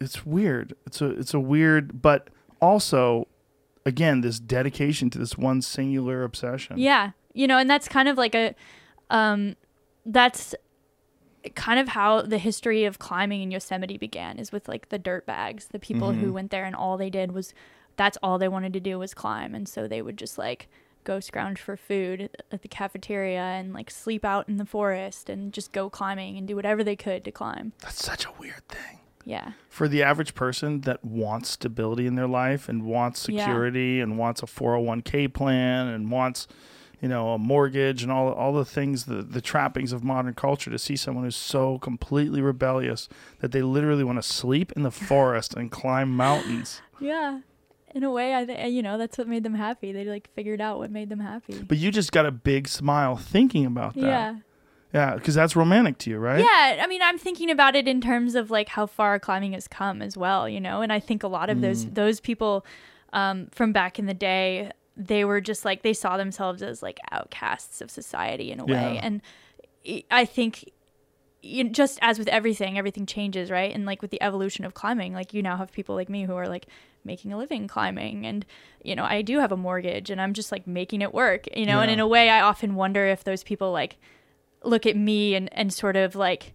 it's 0.00 0.24
weird. 0.24 0.74
It's 0.86 1.00
a 1.00 1.10
it's 1.10 1.34
a 1.34 1.40
weird, 1.40 2.00
but 2.00 2.28
also, 2.60 3.28
again, 3.84 4.22
this 4.22 4.40
dedication 4.40 5.10
to 5.10 5.18
this 5.18 5.36
one 5.36 5.62
singular 5.62 6.22
obsession. 6.22 6.78
Yeah. 6.78 7.10
You 7.34 7.46
know, 7.46 7.58
and 7.58 7.68
that's 7.68 7.88
kind 7.88 8.08
of 8.08 8.16
like 8.16 8.34
a 8.34 8.54
um 9.10 9.56
that's 10.06 10.54
kind 11.54 11.78
of 11.78 11.88
how 11.88 12.22
the 12.22 12.38
history 12.38 12.84
of 12.84 12.98
climbing 12.98 13.42
in 13.42 13.50
Yosemite 13.50 13.98
began 13.98 14.38
is 14.38 14.52
with 14.52 14.68
like 14.68 14.88
the 14.88 14.98
dirt 14.98 15.26
bags, 15.26 15.66
the 15.66 15.78
people 15.78 16.12
who 16.12 16.26
mm-hmm. 16.26 16.32
went 16.32 16.50
there 16.50 16.64
and 16.64 16.74
all 16.74 16.96
they 16.96 17.10
did 17.10 17.32
was 17.32 17.54
that's 17.96 18.18
all 18.22 18.38
they 18.38 18.48
wanted 18.48 18.72
to 18.72 18.80
do 18.80 18.98
was 18.98 19.14
climb 19.14 19.54
and 19.54 19.68
so 19.68 19.86
they 19.86 20.02
would 20.02 20.16
just 20.16 20.38
like 20.38 20.68
go 21.04 21.20
scrounge 21.20 21.60
for 21.60 21.76
food 21.76 22.30
at 22.50 22.62
the 22.62 22.68
cafeteria 22.68 23.40
and 23.40 23.72
like 23.72 23.90
sleep 23.90 24.24
out 24.24 24.48
in 24.48 24.56
the 24.56 24.64
forest 24.64 25.28
and 25.28 25.52
just 25.52 25.70
go 25.72 25.88
climbing 25.88 26.36
and 26.36 26.48
do 26.48 26.56
whatever 26.56 26.82
they 26.82 26.96
could 26.96 27.24
to 27.24 27.30
climb. 27.30 27.72
That's 27.80 28.02
such 28.02 28.24
a 28.24 28.32
weird 28.38 28.66
thing. 28.68 29.00
Yeah. 29.24 29.52
For 29.68 29.88
the 29.88 30.02
average 30.02 30.34
person 30.34 30.82
that 30.82 31.04
wants 31.04 31.50
stability 31.50 32.06
in 32.06 32.14
their 32.14 32.26
life 32.28 32.68
and 32.68 32.82
wants 32.84 33.28
Yeah. 33.28 33.44
security 33.44 34.00
and 34.00 34.18
wants 34.18 34.42
a 34.42 34.46
401k 34.46 35.28
plan 35.28 35.88
and 35.88 36.10
wants, 36.10 36.46
you 37.04 37.08
know, 37.14 37.24
a 37.34 37.38
mortgage 37.38 38.02
and 38.02 38.10
all 38.10 38.32
all 38.32 38.52
the 38.54 38.64
things 38.64 39.04
the 39.04 39.20
the 39.36 39.40
trappings 39.42 39.92
of 39.92 40.02
modern 40.02 40.32
culture 40.34 40.70
to 40.70 40.78
see 40.78 40.96
someone 40.96 41.24
who's 41.24 41.36
so 41.54 41.78
completely 41.78 42.40
rebellious 42.40 43.08
that 43.40 43.52
they 43.52 43.60
literally 43.62 44.04
want 44.04 44.16
to 44.16 44.26
sleep 44.40 44.72
in 44.76 44.82
the 44.82 44.90
forest 45.10 45.54
and 45.54 45.70
climb 45.70 46.08
mountains. 46.16 46.80
Yeah. 46.98 47.40
In 47.94 48.02
a 48.02 48.10
way, 48.10 48.34
I 48.34 48.44
th- 48.46 48.72
you 48.72 48.82
know, 48.82 48.96
that's 48.98 49.16
what 49.18 49.28
made 49.28 49.44
them 49.44 49.54
happy. 49.54 49.92
They 49.92 50.04
like 50.04 50.28
figured 50.34 50.60
out 50.60 50.78
what 50.78 50.90
made 50.90 51.10
them 51.10 51.20
happy. 51.20 51.62
But 51.62 51.76
you 51.78 51.90
just 51.92 52.10
got 52.10 52.26
a 52.26 52.32
big 52.32 52.66
smile 52.68 53.16
thinking 53.16 53.66
about 53.66 53.94
that. 53.94 54.00
Yeah. 54.02 54.36
Yeah, 54.94 55.14
because 55.16 55.34
that's 55.34 55.54
romantic 55.56 55.98
to 55.98 56.10
you, 56.10 56.18
right? 56.18 56.38
Yeah, 56.40 56.82
I 56.82 56.86
mean, 56.86 57.02
I'm 57.02 57.18
thinking 57.18 57.50
about 57.50 57.74
it 57.76 57.86
in 57.88 58.00
terms 58.00 58.34
of 58.36 58.50
like 58.50 58.68
how 58.70 58.86
far 58.86 59.18
climbing 59.18 59.52
has 59.52 59.66
come 59.68 60.00
as 60.00 60.16
well, 60.16 60.48
you 60.48 60.60
know. 60.60 60.82
And 60.82 60.92
I 60.92 61.00
think 61.00 61.22
a 61.24 61.28
lot 61.28 61.50
of 61.50 61.60
those 61.60 61.84
Mm. 61.84 61.94
those 61.94 62.20
people 62.20 62.64
um, 63.12 63.48
from 63.52 63.72
back 63.72 63.98
in 63.98 64.06
the 64.06 64.14
day, 64.14 64.70
they 64.96 65.24
were 65.24 65.40
just 65.40 65.64
like 65.64 65.82
they 65.82 65.92
saw 65.92 66.16
themselves 66.16 66.62
as 66.62 66.82
like 66.82 67.00
outcasts 67.10 67.80
of 67.80 67.90
society 67.90 68.50
in 68.52 68.60
a 68.60 68.64
way. 68.64 68.94
Yeah. 68.94 69.00
and 69.02 69.22
I- 69.86 70.04
i 70.10 70.24
think 70.24 70.70
you 71.42 71.68
just 71.68 71.98
as 72.00 72.18
with 72.18 72.28
everything 72.28 72.78
everything 72.78 73.04
changes 73.04 73.50
right? 73.50 73.74
And 73.74 73.84
like 73.84 74.00
with 74.00 74.10
the 74.10 74.22
evolution 74.22 74.64
of 74.64 74.72
climbing 74.72 75.12
like 75.12 75.34
you 75.34 75.42
now 75.42 75.56
have 75.56 75.72
people 75.72 75.94
like 75.94 76.08
me 76.08 76.24
who 76.24 76.34
are 76.34 76.48
like 76.48 76.66
making 77.04 77.32
a 77.34 77.36
living 77.36 77.68
climbing. 77.68 78.24
And 78.24 78.46
you 78.82 78.94
know 78.96 79.04
i 79.04 79.20
do 79.20 79.38
have 79.40 79.52
a 79.52 79.56
mortgage 79.56 80.08
and 80.10 80.20
i'm 80.20 80.32
just 80.32 80.50
like 80.52 80.66
making 80.66 81.02
it 81.02 81.12
work 81.12 81.46
you 81.56 81.66
know? 81.66 81.80
And 81.80 81.90
in 81.90 82.00
a 82.00 82.06
way 82.06 82.30
i 82.30 82.40
often 82.40 82.76
wonder 82.76 83.04
if 83.06 83.24
those 83.24 83.42
people 83.42 83.72
like 83.72 83.96
look 84.62 84.86
at 84.86 84.96
me 84.96 85.34
and 85.34 85.48
and 85.52 85.70
sort 85.72 85.96
of 85.96 86.14
like 86.14 86.54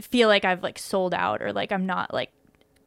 feel 0.00 0.28
like 0.28 0.44
i've 0.44 0.62
like 0.62 0.78
sold 0.78 1.12
out 1.14 1.40
or 1.42 1.52
like 1.52 1.72
i'm 1.72 1.86
not 1.86 2.12
like 2.14 2.30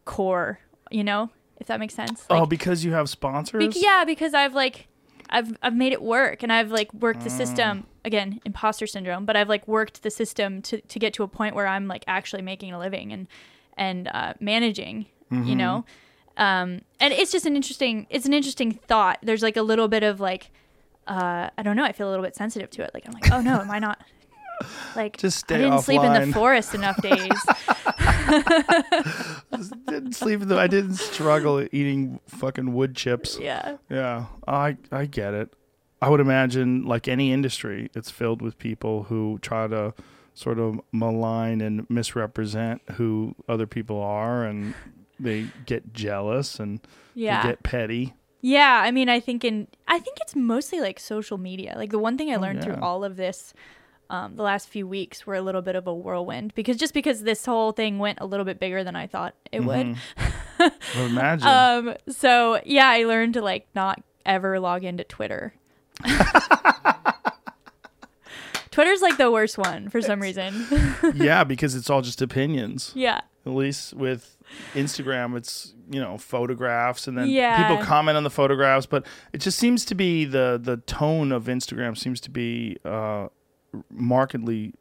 core 0.06 0.60
you 0.92 1.04
know 1.04 1.30
if 1.60 1.68
that 1.68 1.80
makes 1.80 1.94
sense 1.94 2.26
oh, 2.30 2.46
because 2.46 2.84
you 2.86 2.94
have 2.94 3.10
sponsors. 3.10 3.68
bec- 3.68 3.82
yeah 3.82 4.04
because 4.06 4.34
i've 4.34 4.54
like 4.54 4.88
I've, 5.32 5.56
I've 5.62 5.76
made 5.76 5.92
it 5.94 6.02
work 6.02 6.42
and 6.42 6.52
I've 6.52 6.72
like 6.72 6.92
worked 6.92 7.24
the 7.24 7.30
system 7.30 7.86
again 8.04 8.42
imposter 8.46 8.88
syndrome 8.88 9.26
but 9.26 9.36
I've 9.36 9.48
like 9.48 9.68
worked 9.68 10.02
the 10.02 10.10
system 10.10 10.64
to, 10.64 10.82
to 10.82 10.98
get 10.98 11.14
to 11.14 11.24
a 11.24 11.28
point 11.28 11.54
where 11.54 11.68
I'm 11.68 11.88
like 11.88 12.04
actually 12.08 12.42
making 12.42 12.74
a 12.74 12.80
living 12.80 13.14
and 13.14 13.28
and 13.78 14.08
uh, 14.08 14.34
managing 14.40 15.06
you 15.32 15.56
know? 15.56 15.86
Um, 16.38 16.82
and 17.00 17.14
it's 17.14 17.32
just 17.32 17.46
an 17.46 17.56
interesting 17.56 18.08
it's 18.10 18.26
an 18.26 18.34
interesting 18.34 18.72
thought. 18.72 19.20
There's 19.22 19.44
like 19.44 19.58
a 19.58 19.62
little 19.62 19.88
bit 19.88 20.04
of 20.04 20.20
like 20.20 20.52
uh, 21.08 21.50
I 21.58 21.64
don't 21.64 21.76
know 21.76 21.84
I 21.84 21.92
feel 21.92 22.08
a 22.08 22.12
little 22.12 22.24
bit 22.24 22.36
sensitive 22.36 22.70
to 22.72 22.84
it 22.84 22.92
like 22.94 23.06
I'm 23.08 23.14
like 23.14 23.32
oh 23.32 23.42
no 23.42 23.60
am 23.60 23.72
I 23.72 23.80
not 23.80 24.02
like 24.96 25.18
Just 25.18 25.40
stay 25.40 25.56
I 25.56 25.58
didn't 25.70 25.82
sleep 25.82 26.02
in 26.02 26.14
the 26.14 26.34
forest 26.34 26.76
enough 26.76 27.02
days 27.02 27.32
didn't 29.88 30.14
sleep. 30.14 30.42
Though 30.42 30.60
I 30.60 30.68
didn't 30.68 30.96
struggle 30.96 31.66
eating 31.72 32.20
fucking 32.28 32.74
wood 32.74 32.96
chips. 32.96 33.38
yeah 33.40 33.78
Yeah, 33.90 34.26
I 34.48 34.78
I 34.92 35.06
get 35.06 35.34
it. 35.34 35.54
I 36.02 36.10
would 36.10 36.22
imagine, 36.22 36.86
like 36.86 37.08
any 37.08 37.34
industry, 37.34 37.90
it's 37.94 38.10
filled 38.10 38.42
with 38.42 38.58
people 38.58 39.04
who 39.04 39.38
try 39.42 39.68
to 39.68 39.94
sort 40.34 40.58
of 40.58 40.80
malign 40.94 41.60
and 41.60 41.90
misrepresent 41.90 42.82
who 42.94 43.36
other 43.50 43.68
people 43.68 44.02
are, 44.02 44.46
and 44.46 44.74
they 45.20 45.48
get 45.66 45.94
jealous 45.94 46.60
and 46.60 46.80
yeah 47.14 47.42
they 47.42 47.50
get 47.50 47.64
petty. 47.64 48.14
Yeah, 48.42 48.82
I 48.82 48.92
mean, 48.92 49.10
I 49.10 49.20
think 49.20 49.44
in 49.44 49.68
I 49.88 50.00
think 50.00 50.18
it's 50.22 50.36
mostly 50.36 50.80
like 50.80 51.00
social 51.00 51.38
media. 51.38 51.74
Like 51.78 51.92
the 51.92 52.00
one 52.00 52.18
thing 52.18 52.32
I 52.32 52.36
oh, 52.36 52.40
learned 52.42 52.64
through 52.64 52.76
yeah. 52.76 52.80
all 52.82 53.04
of 53.04 53.18
this, 53.18 53.54
um, 54.10 54.36
the 54.36 54.44
last 54.44 54.68
few 54.70 54.88
weeks 54.88 55.28
were 55.28 55.36
a 55.36 55.42
little 55.42 55.62
bit 55.62 55.76
of 55.76 55.86
a 55.88 55.94
whirlwind 55.94 56.54
because 56.56 56.78
just 56.78 56.94
because 56.94 57.24
this 57.24 57.46
whole 57.46 57.72
thing 57.72 58.00
went 58.00 58.18
a 58.22 58.26
little 58.26 58.46
bit 58.46 58.60
bigger 58.60 58.84
than 58.84 58.96
I 58.96 59.08
thought 59.08 59.36
it 59.52 59.64
would. 59.64 59.96
I 60.60 60.72
would 60.98 61.12
imagine. 61.12 61.48
Um, 61.48 61.96
so 62.08 62.60
yeah, 62.66 62.90
I 62.90 63.04
learned 63.04 63.36
to 63.36 63.42
like 63.42 63.68
not 63.76 64.02
ever 64.26 64.60
log 64.60 64.84
into 64.84 65.04
Twitter. 65.04 65.54
Twitter's 68.72 69.02
like 69.02 69.18
the 69.18 69.32
worst 69.32 69.58
one 69.58 69.90
for 69.90 70.02
some 70.02 70.22
reason. 70.22 70.66
yeah, 71.16 71.44
because 71.44 71.76
it's 71.76 71.90
all 71.90 72.02
just 72.02 72.22
opinions. 72.22 72.92
yeah. 72.96 73.22
At 73.46 73.54
least 73.54 73.94
with 73.94 74.38
Instagram, 74.76 75.36
it's 75.36 75.74
you 75.90 76.00
know 76.00 76.18
photographs, 76.18 77.08
and 77.08 77.18
then 77.18 77.30
Yeah. 77.30 77.68
people 77.68 77.84
comment 77.84 78.16
on 78.18 78.24
the 78.24 78.30
photographs. 78.30 78.86
But 78.86 79.06
it 79.34 79.40
just 79.40 79.58
seems 79.58 79.86
to 79.86 79.96
be 79.96 80.26
the 80.26 80.60
the 80.62 80.78
tone 80.78 81.32
of 81.32 81.46
Instagram 81.46 81.98
seems 81.98 82.20
to 82.22 82.30
be 82.30 82.78
uh, 82.86 83.30
markedly 83.90 84.74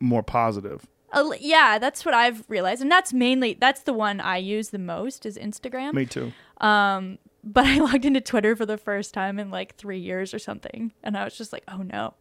more 0.00 0.22
positive. 0.22 0.86
Li- 1.14 1.38
yeah, 1.40 1.78
that's 1.78 2.04
what 2.04 2.14
I've 2.14 2.44
realized, 2.48 2.80
and 2.82 2.90
that's 2.90 3.12
mainly 3.12 3.54
that's 3.60 3.82
the 3.82 3.92
one 3.92 4.20
I 4.20 4.38
use 4.38 4.70
the 4.70 4.78
most 4.78 5.26
is 5.26 5.36
Instagram. 5.36 5.92
Me 5.92 6.06
too. 6.06 6.32
Um, 6.58 7.18
but 7.44 7.66
I 7.66 7.78
logged 7.80 8.04
into 8.04 8.20
Twitter 8.20 8.56
for 8.56 8.64
the 8.66 8.78
first 8.78 9.12
time 9.12 9.38
in 9.38 9.50
like 9.50 9.76
three 9.76 9.98
years 9.98 10.32
or 10.32 10.38
something, 10.38 10.92
and 11.02 11.16
I 11.16 11.24
was 11.24 11.36
just 11.36 11.52
like, 11.52 11.64
oh 11.68 11.82
no, 11.82 12.14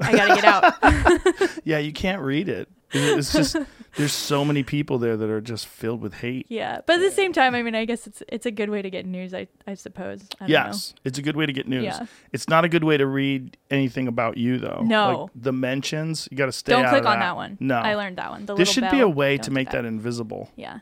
I 0.00 0.12
gotta 0.12 0.34
get 0.34 0.44
out. 0.44 1.60
Yeah, 1.64 1.78
you 1.78 1.92
can't 1.92 2.20
read 2.20 2.48
it. 2.48 2.68
It's 2.94 3.32
just 3.32 3.56
there's 3.96 4.12
so 4.12 4.44
many 4.44 4.62
people 4.62 4.98
there 4.98 5.16
that 5.16 5.28
are 5.28 5.40
just 5.40 5.66
filled 5.66 6.00
with 6.00 6.14
hate. 6.14 6.46
yeah, 6.48 6.80
but 6.86 6.94
at 6.96 7.00
the 7.02 7.10
same 7.10 7.32
time, 7.32 7.54
I 7.54 7.62
mean, 7.62 7.74
I 7.74 7.84
guess 7.84 8.06
it's 8.06 8.22
it's 8.28 8.46
a 8.46 8.50
good 8.50 8.70
way 8.70 8.82
to 8.82 8.90
get 8.90 9.04
news. 9.06 9.34
I 9.34 9.48
I 9.66 9.74
suppose. 9.74 10.22
I 10.40 10.44
don't 10.44 10.48
Yes, 10.50 10.94
it's 11.04 11.18
a 11.18 11.22
good 11.22 11.36
way 11.36 11.46
to 11.46 11.52
get 11.52 11.66
news. 11.68 11.84
Yeah. 11.84 12.06
It's 12.32 12.48
not 12.48 12.64
a 12.64 12.68
good 12.68 12.84
way 12.84 12.96
to 12.96 13.06
read 13.06 13.56
anything 13.70 14.06
about 14.08 14.36
you 14.36 14.58
though. 14.58 14.82
No. 14.84 15.22
like 15.24 15.30
the 15.34 15.52
mentions 15.52 16.28
you 16.30 16.36
got 16.36 16.46
to 16.46 16.52
stay. 16.52 16.72
Don't 16.72 16.88
click 16.88 17.00
of 17.02 17.06
on 17.06 17.18
that. 17.18 17.26
that 17.26 17.36
one. 17.36 17.56
No, 17.60 17.76
I 17.78 17.94
learned 17.94 18.18
that 18.18 18.30
one. 18.30 18.42
The 18.46 18.54
There 18.54 18.64
little 18.64 18.72
should 18.72 18.90
be 18.90 19.00
a 19.00 19.08
way 19.08 19.38
to 19.38 19.50
make 19.50 19.70
that 19.70 19.84
invisible. 19.84 20.50
Yeah, 20.56 20.78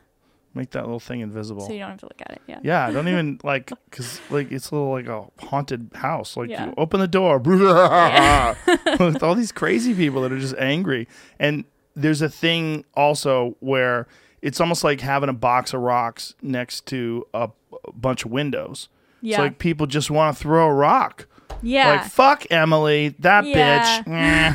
Make 0.55 0.69
that 0.71 0.83
little 0.83 0.99
thing 0.99 1.21
invisible. 1.21 1.65
so 1.65 1.73
you 1.73 1.79
don't 1.79 1.89
have 1.89 1.99
to 2.01 2.05
look 2.05 2.21
at 2.21 2.31
it. 2.33 2.41
Yeah. 2.47 2.59
Yeah, 2.61 2.91
don't 2.91 3.07
even 3.07 3.39
like 3.43 3.71
because 3.89 4.21
like 4.29 4.51
it's 4.51 4.69
a 4.69 4.75
little 4.75 4.91
like 4.91 5.07
a 5.07 5.25
haunted 5.47 5.89
house. 5.95 6.37
Like 6.37 6.49
Yeah. 6.51 6.67
you 6.67 6.73
open 6.77 6.99
the 6.99 7.07
door 7.07 7.39
with 8.99 9.23
all 9.23 9.35
these 9.35 9.51
crazy 9.51 9.93
people 9.93 10.21
that 10.21 10.31
are 10.31 10.39
just 10.39 10.55
angry. 10.57 11.07
And 11.39 11.65
there's 11.95 12.21
a 12.21 12.29
thing 12.29 12.85
also 12.95 13.55
where 13.59 14.07
it's 14.41 14.59
almost 14.59 14.83
like 14.83 15.01
having 15.01 15.29
a 15.29 15.33
box 15.33 15.73
of 15.73 15.81
rocks 15.81 16.35
next 16.41 16.85
to 16.87 17.25
a, 17.33 17.49
a 17.87 17.91
bunch 17.93 18.25
of 18.25 18.31
windows. 18.31 18.89
Yeah. 19.21 19.35
It's 19.37 19.39
like 19.41 19.59
people 19.59 19.87
just 19.87 20.11
want 20.11 20.35
to 20.35 20.41
throw 20.43 20.67
a 20.67 20.73
rock. 20.73 21.27
yeah. 21.61 21.91
Like 21.91 22.05
fuck 22.05 22.45
Emily, 22.51 23.09
that 23.19 23.45
Yeah. 23.45 24.01
bitch. 24.03 24.07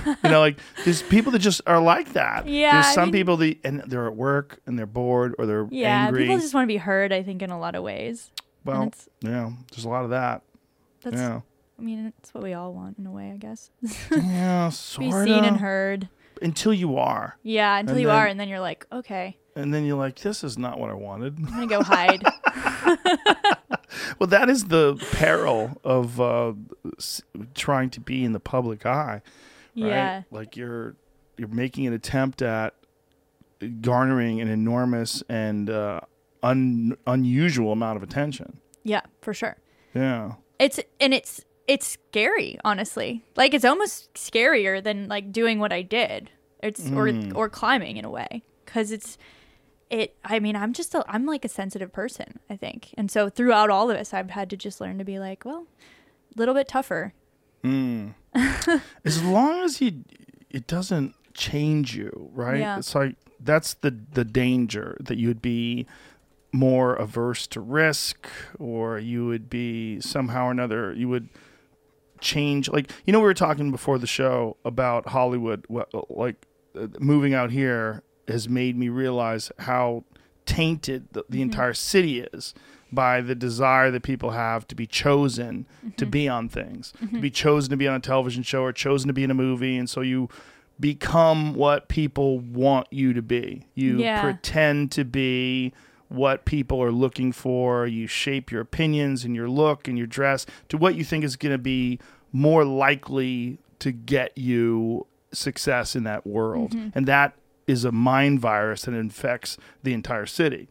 Eh. 0.06 0.14
you 0.24 0.30
know, 0.30 0.40
like 0.40 0.58
there's 0.84 1.02
people 1.02 1.32
that 1.32 1.38
just 1.38 1.62
are 1.66 1.80
like 1.80 2.12
that. 2.14 2.46
Yeah, 2.46 2.72
There's 2.74 2.86
I 2.86 2.92
some 2.94 3.04
mean- 3.04 3.12
people 3.12 3.36
that 3.38 3.56
and 3.64 3.82
they're 3.86 4.06
at 4.06 4.16
work 4.16 4.60
and 4.66 4.78
they're 4.78 4.84
bored 4.86 5.34
or 5.38 5.46
they're 5.46 5.66
yeah. 5.70 6.06
angry. 6.06 6.24
People 6.24 6.38
just 6.38 6.52
want 6.54 6.64
to 6.64 6.68
be 6.68 6.76
heard. 6.76 7.12
I 7.12 7.22
think 7.22 7.40
in 7.40 7.50
a 7.50 7.58
lot 7.58 7.74
of 7.74 7.82
ways. 7.82 8.30
well, 8.64 8.92
yeah, 9.22 9.50
there's 9.70 9.84
a 9.86 9.88
lot 9.88 10.04
of 10.04 10.10
that. 10.10 10.42
That's. 11.02 11.16
yeah. 11.16 11.40
I 11.78 11.82
mean, 11.82 12.12
it's 12.18 12.34
what 12.34 12.42
we 12.42 12.52
all 12.54 12.74
want 12.74 12.98
in 12.98 13.06
a 13.06 13.12
way, 13.12 13.30
I 13.30 13.36
guess. 13.36 13.70
Yeah, 14.10 14.68
sort 14.70 15.06
be 15.06 15.12
seen 15.12 15.44
and 15.44 15.58
heard. 15.58 16.08
Until 16.42 16.72
you 16.72 16.96
are. 16.96 17.36
Yeah, 17.42 17.78
until 17.78 17.94
And 17.94 18.00
you 18.02 18.06
then- 18.08 18.16
are, 18.16 18.26
and 18.26 18.38
then 18.40 18.48
you're 18.48 18.60
like, 18.60 18.86
okay, 18.92 19.36
And 19.56 19.72
then 19.74 19.84
you're 19.84 19.98
like, 19.98 20.16
this 20.20 20.44
is 20.44 20.56
not 20.58 20.78
what 20.78 20.90
I 20.90 20.94
wanted. 20.94 21.36
I'm 21.38 21.44
gonna 21.46 21.66
go 21.66 21.82
hide. 21.82 22.22
well, 24.18 24.26
that 24.28 24.48
is 24.48 24.66
the 24.66 24.94
peril 25.12 25.78
of 25.84 26.20
uh, 26.20 26.52
s- 26.98 27.22
trying 27.54 27.90
to 27.90 28.00
be 28.00 28.24
in 28.24 28.32
the 28.32 28.40
public 28.40 28.86
eye. 28.86 29.22
Right? 29.76 29.86
yeah. 29.88 30.22
Like 30.30 30.56
you're 30.56 30.96
you're 31.36 31.48
making 31.48 31.86
an 31.86 31.92
attempt 31.92 32.42
at 32.42 32.74
garnering 33.80 34.40
an 34.40 34.48
enormous 34.48 35.22
and 35.28 35.70
uh, 35.70 36.00
un- 36.42 36.96
unusual 37.06 37.72
amount 37.72 37.96
of 37.96 38.02
attention. 38.02 38.60
Yeah, 38.84 39.02
for 39.20 39.34
sure. 39.34 39.56
Yeah. 39.94 40.32
It's 40.58 40.80
and 41.00 41.14
it's 41.14 41.44
it's 41.68 41.86
scary, 41.86 42.58
honestly. 42.64 43.22
Like 43.36 43.54
it's 43.54 43.64
almost 43.64 44.12
scarier 44.14 44.82
than 44.82 45.06
like 45.06 45.30
doing 45.30 45.60
what 45.60 45.72
I 45.72 45.82
did. 45.82 46.30
It's 46.60 46.90
or 46.90 47.08
hmm. 47.08 47.36
or 47.36 47.48
climbing 47.48 47.98
in 47.98 48.04
a 48.04 48.10
way 48.10 48.42
cuz 48.66 48.90
it's 48.90 49.18
it 49.90 50.16
I 50.24 50.40
mean, 50.40 50.56
I'm 50.56 50.72
just 50.72 50.94
a, 50.94 51.04
I'm 51.06 51.26
like 51.26 51.44
a 51.44 51.48
sensitive 51.48 51.92
person, 51.92 52.40
I 52.50 52.56
think. 52.56 52.94
And 52.96 53.10
so 53.10 53.28
throughout 53.28 53.70
all 53.70 53.90
of 53.90 53.96
this, 53.96 54.12
I've 54.12 54.30
had 54.30 54.50
to 54.50 54.56
just 54.56 54.80
learn 54.80 54.98
to 54.98 55.04
be 55.04 55.18
like, 55.18 55.44
well, 55.44 55.66
a 56.34 56.38
little 56.38 56.54
bit 56.54 56.66
tougher. 56.66 57.12
Hmm. 57.62 58.08
as 59.04 59.22
long 59.22 59.64
as 59.64 59.80
you 59.80 60.04
it 60.50 60.66
doesn't 60.66 61.14
change 61.34 61.94
you 61.94 62.30
right 62.32 62.60
Yeah. 62.60 62.78
it's 62.78 62.94
like 62.94 63.16
that's 63.40 63.74
the 63.74 63.90
the 64.12 64.24
danger 64.24 64.96
that 65.00 65.18
you 65.18 65.28
would 65.28 65.42
be 65.42 65.86
more 66.52 66.94
averse 66.94 67.46
to 67.48 67.60
risk 67.60 68.28
or 68.58 68.98
you 68.98 69.26
would 69.26 69.50
be 69.50 70.00
somehow 70.00 70.46
or 70.46 70.50
another 70.50 70.92
you 70.92 71.08
would 71.08 71.28
change 72.20 72.68
like 72.68 72.90
you 73.06 73.12
know 73.12 73.18
we 73.18 73.24
were 73.24 73.34
talking 73.34 73.70
before 73.70 73.98
the 73.98 74.06
show 74.06 74.56
about 74.64 75.08
hollywood 75.08 75.64
what, 75.68 75.88
like 76.10 76.46
uh, 76.76 76.86
moving 76.98 77.34
out 77.34 77.50
here 77.50 78.02
has 78.28 78.48
made 78.48 78.76
me 78.76 78.88
realize 78.88 79.50
how 79.60 80.04
tainted 80.46 81.06
the, 81.12 81.24
the 81.28 81.38
mm-hmm. 81.38 81.42
entire 81.42 81.74
city 81.74 82.20
is 82.20 82.54
by 82.90 83.20
the 83.20 83.34
desire 83.34 83.90
that 83.90 84.02
people 84.02 84.30
have 84.30 84.66
to 84.66 84.74
be 84.74 84.86
chosen 84.86 85.66
to 85.96 86.04
mm-hmm. 86.04 86.10
be 86.10 86.28
on 86.28 86.48
things, 86.48 86.92
to 86.92 87.06
mm-hmm. 87.06 87.20
be 87.20 87.30
chosen 87.30 87.70
to 87.70 87.76
be 87.76 87.86
on 87.86 87.94
a 87.94 88.00
television 88.00 88.42
show 88.42 88.62
or 88.62 88.72
chosen 88.72 89.08
to 89.08 89.12
be 89.12 89.22
in 89.24 89.30
a 89.30 89.34
movie. 89.34 89.76
And 89.76 89.88
so 89.88 90.00
you 90.00 90.28
become 90.80 91.54
what 91.54 91.88
people 91.88 92.38
want 92.38 92.86
you 92.90 93.12
to 93.12 93.22
be. 93.22 93.66
You 93.74 93.98
Yeah. 93.98 94.22
pretend 94.22 94.90
to 94.92 95.04
be 95.04 95.72
what 96.08 96.44
people 96.44 96.82
are 96.82 96.92
looking 96.92 97.32
for. 97.32 97.86
You 97.86 98.06
shape 98.06 98.50
your 98.50 98.60
opinions 98.60 99.24
and 99.24 99.34
your 99.34 99.48
look 99.48 99.88
and 99.88 99.96
your 99.96 100.06
dress 100.06 100.46
to 100.68 100.76
what 100.76 100.94
you 100.94 101.04
think 101.04 101.24
is 101.24 101.36
going 101.36 101.52
to 101.52 101.58
be 101.58 101.98
more 102.32 102.64
likely 102.64 103.58
to 103.80 103.92
get 103.92 104.36
you 104.36 105.06
success 105.32 105.94
in 105.94 106.04
that 106.04 106.26
world. 106.26 106.72
Mm-hmm. 106.72 106.90
And 106.94 107.06
that 107.06 107.34
is 107.66 107.84
a 107.84 107.92
mind 107.92 108.40
virus 108.40 108.82
that 108.82 108.94
infects 108.94 109.56
the 109.82 109.92
entire 109.92 110.26
city. 110.26 110.68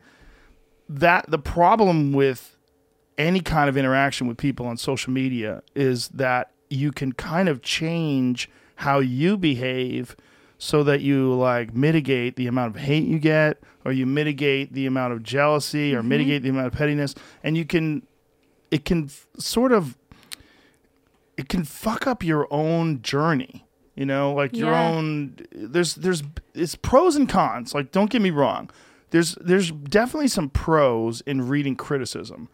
That 0.89 1.29
the 1.29 1.39
problem 1.39 2.13
with 2.13 2.57
any 3.17 3.39
kind 3.39 3.69
of 3.69 3.77
interaction 3.77 4.27
with 4.27 4.37
people 4.37 4.67
on 4.67 4.77
social 4.77 5.11
media 5.11 5.61
is 5.75 6.09
that 6.09 6.51
you 6.69 6.91
can 6.91 7.11
kind 7.13 7.49
of 7.49 7.61
change 7.61 8.49
how 8.77 8.99
you 8.99 9.37
behave 9.37 10.15
so 10.57 10.83
that 10.83 11.01
you 11.01 11.33
like 11.33 11.73
mitigate 11.73 12.35
the 12.35 12.47
amount 12.47 12.75
of 12.75 12.81
hate 12.81 13.05
you 13.05 13.19
get 13.19 13.59
or 13.87 13.93
you 13.93 14.05
mitigate 14.05 14.73
the 14.73 14.85
amount 14.85 15.13
of 15.13 15.23
jealousy 15.23 15.95
or 15.95 15.99
mm-hmm. 15.99 16.09
mitigate 16.09 16.43
the 16.43 16.49
amount 16.49 16.67
of 16.67 16.73
pettiness 16.73 17.15
and 17.41 17.55
you 17.55 17.65
can 17.65 18.03
it 18.69 18.85
can 18.85 19.05
f- 19.05 19.27
sort 19.39 19.71
of 19.71 19.97
it 21.37 21.47
can 21.47 21.63
fuck 21.63 22.07
up 22.07 22.23
your 22.23 22.51
own 22.51 23.01
journey. 23.01 23.63
You 23.95 24.05
know, 24.05 24.31
like 24.33 24.55
your 24.55 24.75
own. 24.75 25.37
There's 25.51 25.95
there's 25.95 26.21
it's 26.53 26.75
pros 26.75 27.15
and 27.15 27.27
cons. 27.27 27.73
Like 27.73 27.91
don't 27.91 28.11
get 28.11 28.21
me 28.21 28.29
wrong. 28.29 28.69
There's 29.09 29.35
there's 29.41 29.71
definitely 29.71 30.27
some 30.27 30.49
pros 30.49 31.21
in 31.21 31.47
reading 31.47 31.75
criticism. 31.75 32.49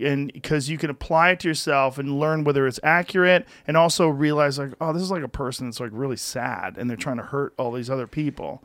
And 0.00 0.32
because 0.32 0.68
you 0.68 0.78
can 0.78 0.90
apply 0.90 1.30
it 1.30 1.40
to 1.40 1.48
yourself 1.48 1.98
and 1.98 2.18
learn 2.18 2.44
whether 2.44 2.66
it's 2.66 2.80
accurate, 2.82 3.46
and 3.66 3.76
also 3.76 4.08
realize 4.08 4.58
like, 4.58 4.72
oh, 4.80 4.92
this 4.92 5.02
is 5.02 5.10
like 5.10 5.22
a 5.22 5.28
person 5.28 5.66
that's 5.66 5.80
like 5.80 5.90
really 5.92 6.16
sad, 6.16 6.76
and 6.78 6.88
they're 6.88 6.96
trying 6.96 7.16
to 7.16 7.24
hurt 7.24 7.54
all 7.58 7.72
these 7.72 7.90
other 7.90 8.06
people. 8.06 8.62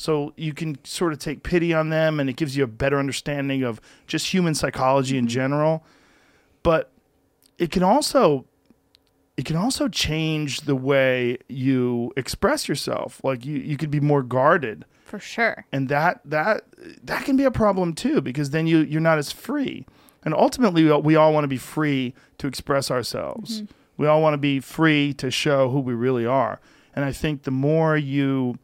So 0.00 0.32
you 0.34 0.54
can 0.54 0.82
sort 0.82 1.12
of 1.12 1.18
take 1.18 1.42
pity 1.42 1.74
on 1.74 1.90
them, 1.90 2.20
and 2.20 2.30
it 2.30 2.36
gives 2.36 2.56
you 2.56 2.64
a 2.64 2.66
better 2.66 2.98
understanding 2.98 3.62
of 3.62 3.82
just 4.06 4.32
human 4.32 4.54
psychology 4.54 5.18
in 5.18 5.26
mm-hmm. 5.26 5.32
general. 5.34 5.84
But 6.62 6.90
it 7.58 7.70
can 7.70 7.82
also 7.82 8.46
it 9.36 9.44
can 9.44 9.56
also 9.56 9.88
change 9.88 10.62
the 10.62 10.74
way 10.74 11.36
you 11.48 12.14
express 12.16 12.66
yourself. 12.66 13.20
Like 13.22 13.44
you, 13.44 13.58
you 13.58 13.76
could 13.76 13.90
be 13.90 14.00
more 14.00 14.22
guarded, 14.22 14.86
For 15.04 15.18
sure. 15.18 15.66
and 15.70 15.90
that 15.90 16.22
that 16.24 16.64
that 17.04 17.26
can 17.26 17.36
be 17.36 17.44
a 17.44 17.50
problem 17.50 17.92
too 17.92 18.22
because 18.22 18.50
then 18.50 18.66
you 18.66 18.78
you're 18.78 19.02
not 19.02 19.18
as 19.18 19.30
free. 19.30 19.84
And 20.24 20.32
ultimately, 20.32 20.84
we 20.84 20.90
all, 20.90 21.02
we 21.02 21.14
all 21.14 21.34
want 21.34 21.44
to 21.44 21.48
be 21.48 21.58
free 21.58 22.14
to 22.38 22.46
express 22.46 22.90
ourselves. 22.90 23.60
Mm-hmm. 23.60 23.72
We 23.98 24.06
all 24.06 24.22
want 24.22 24.32
to 24.32 24.38
be 24.38 24.60
free 24.60 25.12
to 25.14 25.30
show 25.30 25.68
who 25.68 25.80
we 25.80 25.92
really 25.92 26.24
are. 26.24 26.58
And 26.94 27.04
I 27.04 27.12
think 27.12 27.42
the 27.42 27.50
more 27.50 27.98
you 27.98 28.58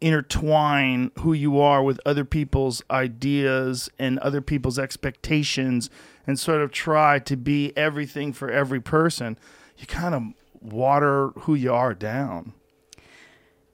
intertwine 0.00 1.10
who 1.20 1.32
you 1.32 1.60
are 1.60 1.82
with 1.82 2.00
other 2.04 2.24
people's 2.24 2.82
ideas 2.90 3.88
and 3.98 4.18
other 4.20 4.40
people's 4.40 4.78
expectations 4.78 5.88
and 6.26 6.38
sort 6.38 6.60
of 6.60 6.72
try 6.72 7.18
to 7.20 7.36
be 7.36 7.76
everything 7.76 8.32
for 8.32 8.50
every 8.50 8.80
person, 8.80 9.38
you 9.78 9.86
kind 9.86 10.14
of 10.14 10.22
water 10.60 11.28
who 11.40 11.54
you 11.54 11.72
are 11.72 11.94
down. 11.94 12.52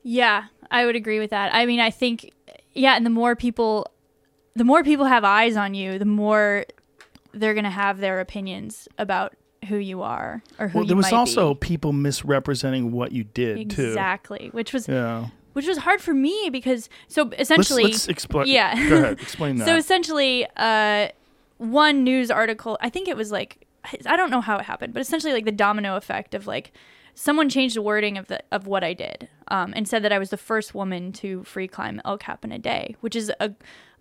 Yeah, 0.02 0.44
I 0.70 0.84
would 0.86 0.96
agree 0.96 1.18
with 1.18 1.30
that. 1.30 1.54
I 1.54 1.66
mean, 1.66 1.80
I 1.80 1.90
think 1.90 2.32
yeah, 2.72 2.96
and 2.96 3.04
the 3.06 3.10
more 3.10 3.36
people 3.36 3.88
the 4.54 4.64
more 4.64 4.82
people 4.84 5.06
have 5.06 5.24
eyes 5.24 5.56
on 5.56 5.74
you, 5.74 5.98
the 5.98 6.04
more 6.04 6.64
they're 7.32 7.54
going 7.54 7.64
to 7.64 7.70
have 7.70 7.98
their 7.98 8.20
opinions 8.20 8.86
about 8.98 9.34
who 9.68 9.76
you 9.76 10.02
are 10.02 10.42
or 10.58 10.68
who 10.68 10.78
Well, 10.78 10.86
there 10.86 10.96
was 10.96 11.12
also 11.12 11.54
be. 11.54 11.60
people 11.60 11.92
misrepresenting 11.92 12.92
what 12.92 13.12
you 13.12 13.24
did 13.24 13.70
too. 13.70 13.86
Exactly, 13.88 14.50
which 14.52 14.72
was 14.72 14.88
Yeah. 14.88 15.28
Which 15.52 15.66
was 15.66 15.78
hard 15.78 16.00
for 16.00 16.14
me 16.14 16.48
because 16.50 16.88
so 17.08 17.24
Let's, 17.24 17.42
essentially 17.42 17.84
let's 17.84 18.08
explain. 18.08 18.46
Yeah. 18.46 18.88
Go 18.88 18.96
ahead. 18.96 19.20
Explain 19.20 19.56
that. 19.58 19.66
So 19.66 19.76
essentially, 19.76 20.46
uh, 20.56 21.08
one 21.58 22.04
news 22.04 22.30
article, 22.30 22.76
I 22.80 22.88
think 22.88 23.08
it 23.08 23.16
was 23.16 23.30
like, 23.30 23.66
I 24.06 24.16
don't 24.16 24.30
know 24.30 24.40
how 24.40 24.56
it 24.58 24.64
happened, 24.64 24.94
but 24.94 25.00
essentially 25.00 25.32
like 25.32 25.44
the 25.44 25.52
domino 25.52 25.96
effect 25.96 26.34
of 26.34 26.46
like 26.46 26.72
someone 27.14 27.48
changed 27.48 27.76
the 27.76 27.82
wording 27.82 28.16
of 28.16 28.28
the 28.28 28.42
of 28.50 28.66
what 28.66 28.82
I 28.82 28.94
did 28.94 29.28
um, 29.48 29.72
and 29.76 29.86
said 29.86 30.02
that 30.04 30.12
I 30.12 30.18
was 30.18 30.30
the 30.30 30.36
first 30.36 30.74
woman 30.74 31.12
to 31.14 31.44
free 31.44 31.68
climb 31.68 32.00
El 32.04 32.18
Cap 32.18 32.44
in 32.44 32.52
a 32.52 32.58
day, 32.58 32.96
which 33.00 33.16
is 33.16 33.30
a 33.40 33.52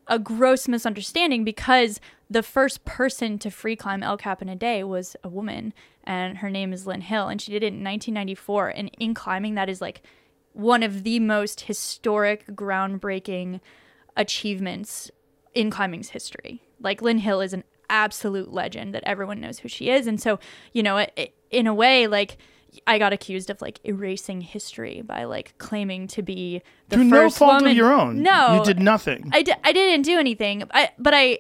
a 0.08 0.20
gross 0.20 0.68
misunderstanding 0.68 1.44
because 1.44 2.00
the 2.30 2.44
first 2.44 2.84
person 2.86 3.38
to 3.40 3.52
free 3.52 3.76
climb 3.76 4.04
El 4.04 4.18
Cap 4.18 4.42
in 4.42 4.50
a 4.50 4.56
day 4.56 4.84
was 4.84 5.16
a 5.24 5.30
woman 5.30 5.74
and 6.04 6.40
her 6.40 6.50
name 6.50 6.74
is 6.74 6.88
Lynn 6.88 7.02
Hill 7.02 7.28
and 7.28 7.42
she 7.42 7.52
did 7.52 7.64
it 7.64 7.68
in 7.68 7.84
1994 7.84 8.70
and 8.70 8.92
in 9.00 9.14
climbing 9.14 9.56
that 9.56 9.70
is 9.70 9.80
like 9.80 10.02
one 10.54 10.84
of 10.84 11.04
the 11.04 11.20
most 11.20 11.62
historic 11.62 12.46
groundbreaking 12.48 13.60
achievements 14.18 15.12
in 15.54 15.70
climbing's 15.70 16.10
history. 16.10 16.62
Like 16.80 17.02
Lynn 17.02 17.20
Hill 17.20 17.42
is 17.42 17.54
an 17.54 17.64
absolute 17.90 18.52
legend 18.54 18.94
that 18.96 19.04
everyone 19.06 19.40
knows 19.42 19.60
who 19.60 19.68
she 19.68 19.90
is, 19.90 20.08
and 20.08 20.22
so 20.22 20.40
you 20.74 20.84
know, 20.84 20.98
it, 20.98 21.12
it- 21.16 21.36
in 21.50 21.68
a 21.68 21.74
way, 21.74 22.08
like 22.08 22.38
I 22.88 22.98
got 22.98 23.12
accused 23.12 23.50
of 23.50 23.62
like 23.62 23.82
erasing 23.84 24.40
history 24.40 25.02
by 25.02 25.26
like 25.26 25.58
claiming 25.58 26.08
to 26.08 26.22
be 26.22 26.62
the 26.88 26.96
Through 26.96 27.04
no 27.06 27.30
fault 27.30 27.56
woman. 27.56 27.72
of 27.72 27.76
your 27.78 27.92
own. 27.92 28.22
No, 28.24 28.56
You 28.60 28.64
did 28.64 28.80
nothing. 28.80 29.30
I 29.34 29.42
didn't 29.44 30.04
do 30.04 30.18
anything. 30.18 30.64
I 30.72 30.92
but 30.98 31.14
I 31.14 31.40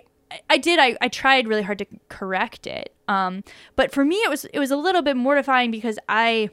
I 0.50 0.58
did. 0.58 0.80
I, 0.80 0.98
I 1.00 1.08
tried 1.08 1.48
really 1.48 1.62
hard 1.62 1.78
to 1.80 1.86
correct 2.10 2.68
it. 2.68 2.94
Um, 3.08 3.44
but 3.78 3.94
for 3.94 4.04
me, 4.04 4.16
it 4.18 4.30
was 4.30 4.44
it 4.46 4.60
was 4.60 4.72
a 4.72 4.76
little 4.76 5.02
bit 5.02 5.16
mortifying 5.16 5.72
because 5.72 5.98
I. 6.10 6.50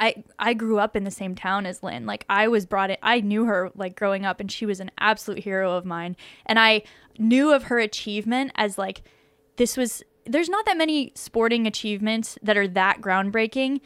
I 0.00 0.24
I 0.38 0.54
grew 0.54 0.78
up 0.78 0.96
in 0.96 1.04
the 1.04 1.10
same 1.10 1.34
town 1.34 1.66
as 1.66 1.82
Lynn. 1.82 2.06
Like 2.06 2.24
I 2.28 2.48
was 2.48 2.66
brought 2.66 2.90
in 2.90 2.96
I 3.02 3.20
knew 3.20 3.44
her 3.44 3.70
like 3.74 3.96
growing 3.96 4.24
up 4.24 4.40
and 4.40 4.50
she 4.50 4.66
was 4.66 4.80
an 4.80 4.90
absolute 4.98 5.42
hero 5.42 5.72
of 5.72 5.84
mine. 5.84 6.16
And 6.44 6.58
I 6.58 6.82
knew 7.18 7.52
of 7.52 7.64
her 7.64 7.78
achievement 7.78 8.52
as 8.56 8.78
like 8.78 9.02
this 9.56 9.76
was 9.76 10.02
there's 10.24 10.48
not 10.48 10.66
that 10.66 10.76
many 10.76 11.12
sporting 11.14 11.66
achievements 11.66 12.38
that 12.42 12.56
are 12.56 12.68
that 12.68 13.00
groundbreaking 13.00 13.80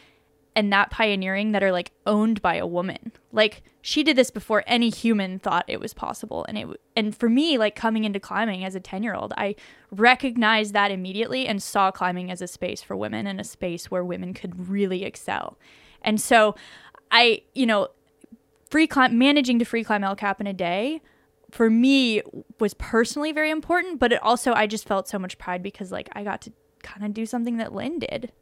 and 0.57 0.73
that 0.73 0.91
pioneering 0.91 1.53
that 1.53 1.63
are 1.63 1.73
like 1.73 1.93
owned 2.07 2.43
by 2.43 2.57
a 2.57 2.67
woman. 2.67 3.13
Like 3.31 3.63
she 3.83 4.03
did 4.03 4.17
this 4.17 4.31
before 4.31 4.65
any 4.67 4.91
human 4.91 5.39
thought 5.39 5.65
it 5.69 5.81
was 5.81 5.95
possible 5.95 6.45
and 6.49 6.59
it 6.59 6.67
and 6.97 7.17
for 7.17 7.29
me 7.29 7.57
like 7.57 7.75
coming 7.77 8.05
into 8.05 8.21
climbing 8.21 8.65
as 8.65 8.75
a 8.75 8.81
10-year-old, 8.81 9.33
I 9.37 9.55
recognized 9.91 10.75
that 10.75 10.91
immediately 10.91 11.47
and 11.47 11.63
saw 11.63 11.91
climbing 11.91 12.31
as 12.31 12.43
a 12.43 12.49
space 12.49 12.83
for 12.83 12.97
women 12.97 13.27
and 13.27 13.41
a 13.41 13.45
space 13.45 13.91
where 13.91 14.05
women 14.05 14.35
could 14.35 14.69
really 14.69 15.05
excel. 15.05 15.57
And 16.03 16.21
so 16.21 16.55
I, 17.11 17.43
you 17.55 17.67
know, 17.67 17.89
free 18.71 18.87
climb 18.87 19.19
managing 19.19 19.59
to 19.59 19.65
free 19.65 19.85
climb 19.85 20.05
El 20.05 20.17
Cap 20.17 20.41
in 20.41 20.47
a 20.47 20.53
day 20.53 21.01
for 21.51 21.69
me 21.69 22.23
was 22.59 22.75
personally 22.75 23.33
very 23.33 23.51
important, 23.51 23.99
but 23.99 24.13
it 24.13 24.23
also 24.23 24.53
I 24.53 24.67
just 24.67 24.87
felt 24.87 25.09
so 25.09 25.19
much 25.19 25.39
pride 25.39 25.63
because 25.63 25.93
like 25.93 26.09
I 26.13 26.25
got 26.25 26.41
to 26.43 26.53
kind 26.83 27.05
of 27.05 27.13
do 27.13 27.27
something 27.27 27.59
that 27.59 27.75
Lynn 27.75 27.99
did 27.99 28.33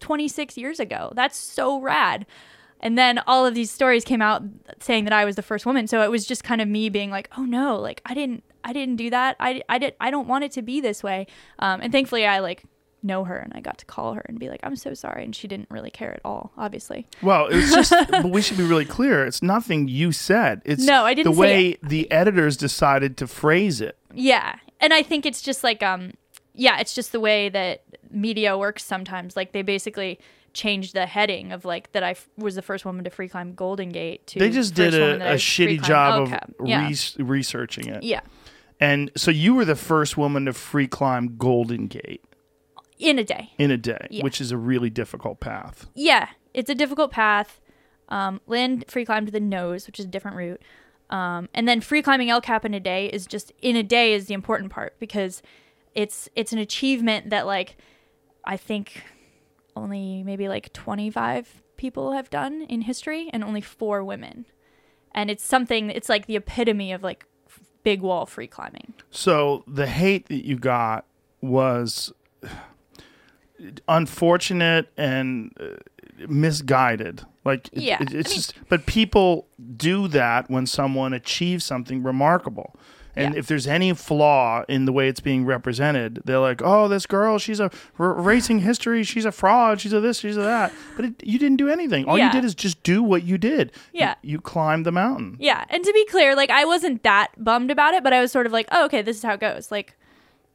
26 0.00 0.56
years 0.56 0.80
ago. 0.80 1.12
That's 1.14 1.36
so 1.36 1.80
rad. 1.80 2.26
And 2.80 2.98
then 2.98 3.20
all 3.26 3.46
of 3.46 3.54
these 3.54 3.70
stories 3.70 4.04
came 4.04 4.20
out 4.20 4.42
saying 4.80 5.04
that 5.04 5.12
I 5.12 5.24
was 5.24 5.36
the 5.36 5.42
first 5.42 5.64
woman. 5.66 5.86
So 5.86 6.02
it 6.02 6.10
was 6.10 6.26
just 6.26 6.42
kind 6.42 6.60
of 6.60 6.66
me 6.66 6.88
being 6.88 7.10
like, 7.10 7.28
"Oh 7.36 7.44
no, 7.44 7.76
like 7.76 8.02
I 8.04 8.14
didn't 8.14 8.42
I 8.64 8.72
didn't 8.72 8.96
do 8.96 9.08
that. 9.10 9.36
I 9.38 9.62
I 9.68 9.78
did 9.78 9.94
I 10.00 10.10
don't 10.10 10.26
want 10.26 10.44
it 10.44 10.52
to 10.52 10.62
be 10.62 10.80
this 10.80 11.02
way." 11.02 11.28
Um, 11.60 11.80
and 11.80 11.92
thankfully 11.92 12.26
I 12.26 12.40
like 12.40 12.64
know 13.02 13.24
her 13.24 13.36
and 13.36 13.52
I 13.54 13.60
got 13.60 13.78
to 13.78 13.84
call 13.84 14.14
her 14.14 14.22
and 14.28 14.38
be 14.38 14.48
like, 14.48 14.60
"I'm 14.62 14.76
so 14.76 14.94
sorry." 14.94 15.24
And 15.24 15.34
she 15.34 15.48
didn't 15.48 15.68
really 15.70 15.90
care 15.90 16.12
at 16.12 16.20
all, 16.24 16.52
obviously. 16.56 17.06
Well, 17.22 17.48
it's 17.50 17.74
just, 17.74 17.92
but 18.10 18.26
we 18.30 18.42
should 18.42 18.56
be 18.58 18.64
really 18.64 18.84
clear. 18.84 19.24
It's 19.26 19.42
nothing 19.42 19.88
you 19.88 20.12
said. 20.12 20.62
It's 20.64 20.84
No, 20.84 21.04
I 21.04 21.14
didn't 21.14 21.32
the 21.32 21.38
way 21.38 21.68
it. 21.70 21.88
the 21.88 22.10
editors 22.10 22.56
decided 22.56 23.16
to 23.18 23.26
phrase 23.26 23.80
it. 23.80 23.96
Yeah. 24.14 24.56
And 24.80 24.92
I 24.92 25.02
think 25.02 25.26
it's 25.26 25.42
just 25.42 25.62
like 25.64 25.82
um 25.82 26.12
yeah, 26.54 26.78
it's 26.80 26.94
just 26.94 27.12
the 27.12 27.20
way 27.20 27.48
that 27.48 27.82
media 28.10 28.56
works 28.58 28.84
sometimes. 28.84 29.36
Like 29.36 29.52
they 29.52 29.62
basically 29.62 30.18
changed 30.52 30.94
the 30.94 31.06
heading 31.06 31.50
of 31.50 31.64
like 31.64 31.90
that 31.92 32.02
I 32.02 32.10
f- 32.10 32.28
was 32.36 32.54
the 32.56 32.62
first 32.62 32.84
woman 32.84 33.04
to 33.04 33.10
free 33.10 33.28
climb 33.28 33.54
Golden 33.54 33.88
Gate 33.88 34.26
to 34.28 34.38
They 34.38 34.50
just 34.50 34.74
did 34.74 34.92
a, 34.94 35.02
a, 35.22 35.30
I 35.30 35.32
a 35.32 35.38
free 35.38 35.78
shitty 35.78 35.82
job 35.82 36.30
of 36.30 36.68
yeah. 36.68 36.86
res- 36.86 37.16
researching 37.18 37.86
it. 37.88 38.02
yeah. 38.02 38.20
And 38.78 39.10
so 39.16 39.30
you 39.30 39.54
were 39.54 39.64
the 39.64 39.76
first 39.76 40.16
woman 40.16 40.44
to 40.46 40.52
free 40.52 40.88
climb 40.88 41.36
Golden 41.38 41.86
Gate 41.86 42.22
In 42.98 43.18
a 43.18 43.24
day. 43.24 43.50
in 43.58 43.70
a 43.70 43.76
day, 43.76 44.06
Yeah. 44.10 44.22
which 44.22 44.40
is 44.40 44.52
a 44.52 44.56
really 44.56 44.90
difficult 44.90 45.40
path. 45.40 45.86
Yeah. 45.94 46.28
It's 46.54 46.70
a 46.70 46.74
difficult 46.74 47.10
path. 47.10 47.60
Um, 48.08 48.40
Lynn 48.46 48.84
free 48.88 49.04
climbed 49.04 49.28
the 49.28 49.40
nose, 49.40 49.86
which 49.86 49.98
is 49.98 50.04
a 50.04 50.08
different 50.08 50.36
route. 50.36 50.60
Um, 51.10 51.48
and 51.54 51.66
then 51.68 51.80
free 51.80 52.02
climbing 52.02 52.30
El 52.30 52.40
Cap 52.40 52.64
in 52.64 52.74
a 52.74 52.80
day 52.80 53.06
is 53.06 53.26
just 53.26 53.52
in 53.60 53.76
a 53.76 53.82
day 53.82 54.14
is 54.14 54.26
the 54.26 54.34
important 54.34 54.70
part 54.70 54.98
because 54.98 55.42
it's 55.94 56.28
it's 56.36 56.52
an 56.52 56.58
achievement 56.58 57.30
that 57.30 57.44
like 57.46 57.76
I 58.44 58.56
think 58.56 59.02
only 59.76 60.22
maybe 60.22 60.48
like 60.48 60.72
25 60.72 61.62
people 61.76 62.12
have 62.12 62.30
done 62.30 62.62
in 62.62 62.82
history 62.82 63.28
and 63.32 63.42
only 63.42 63.60
four 63.60 64.04
women. 64.04 64.46
And 65.14 65.30
it's 65.30 65.44
something 65.44 65.90
it's 65.90 66.08
like 66.08 66.26
the 66.26 66.36
epitome 66.36 66.92
of 66.92 67.02
like 67.02 67.26
big 67.82 68.00
wall 68.00 68.24
free 68.26 68.46
climbing. 68.46 68.94
So 69.10 69.64
the 69.66 69.86
hate 69.86 70.26
that 70.28 70.46
you 70.46 70.58
got 70.58 71.04
was 71.40 72.12
unfortunate 73.88 74.92
and 74.96 75.52
uh, 75.60 75.64
misguided. 76.28 77.22
Like 77.44 77.68
Yeah, 77.72 77.96
it- 78.00 78.12
it's 78.14 78.30
I 78.30 78.32
mean- 78.32 78.36
just 78.36 78.54
but 78.68 78.86
people 78.86 79.46
do 79.76 80.08
that 80.08 80.50
when 80.50 80.66
someone 80.66 81.12
achieves 81.12 81.64
something 81.64 82.02
remarkable. 82.02 82.74
And 83.14 83.34
Yeah. 83.34 83.40
if 83.40 83.46
there's 83.46 83.66
any 83.66 83.92
flaw 83.92 84.64
in 84.70 84.86
the 84.86 84.92
way 84.92 85.06
it's 85.06 85.20
being 85.20 85.44
represented, 85.44 86.22
they're 86.24 86.38
like, 86.38 86.62
"Oh, 86.64 86.88
this 86.88 87.04
girl, 87.04 87.38
she's 87.38 87.60
a 87.60 87.70
r- 87.98 88.14
racing 88.14 88.60
history. 88.60 89.02
She's 89.02 89.26
a 89.26 89.32
fraud. 89.32 89.82
She's 89.82 89.92
a 89.92 90.00
this. 90.00 90.20
She's 90.20 90.38
a 90.38 90.40
that." 90.40 90.72
But 90.96 91.04
it, 91.04 91.14
you 91.22 91.38
didn't 91.38 91.58
do 91.58 91.68
anything. 91.68 92.06
All 92.06 92.16
you 92.18 92.30
did 92.32 92.42
is 92.42 92.54
just 92.54 92.82
do 92.82 93.02
what 93.02 93.22
you 93.24 93.36
did. 93.36 93.70
You- 93.92 94.00
Yeah. 94.00 94.14
you, 94.22 94.40
climbed 94.40 94.86
the 94.86 94.92
mountain. 94.92 95.36
Yeah, 95.38 95.64
and 95.68 95.84
to 95.84 95.92
be 95.92 96.06
clear, 96.06 96.34
like 96.34 96.48
I 96.48 96.64
wasn't 96.64 97.02
that 97.02 97.28
bummed 97.36 97.70
about 97.70 97.92
it, 97.92 98.02
but 98.02 98.14
I 98.14 98.20
was 98.22 98.32
sort 98.32 98.46
of 98.46 98.52
like, 98.52 98.66
oh, 98.72 98.86
okay, 98.86 99.02
this 99.02 99.18
is 99.18 99.22
how 99.22 99.34
it 99.34 99.40
goes. 99.40 99.70
Like 99.70 99.94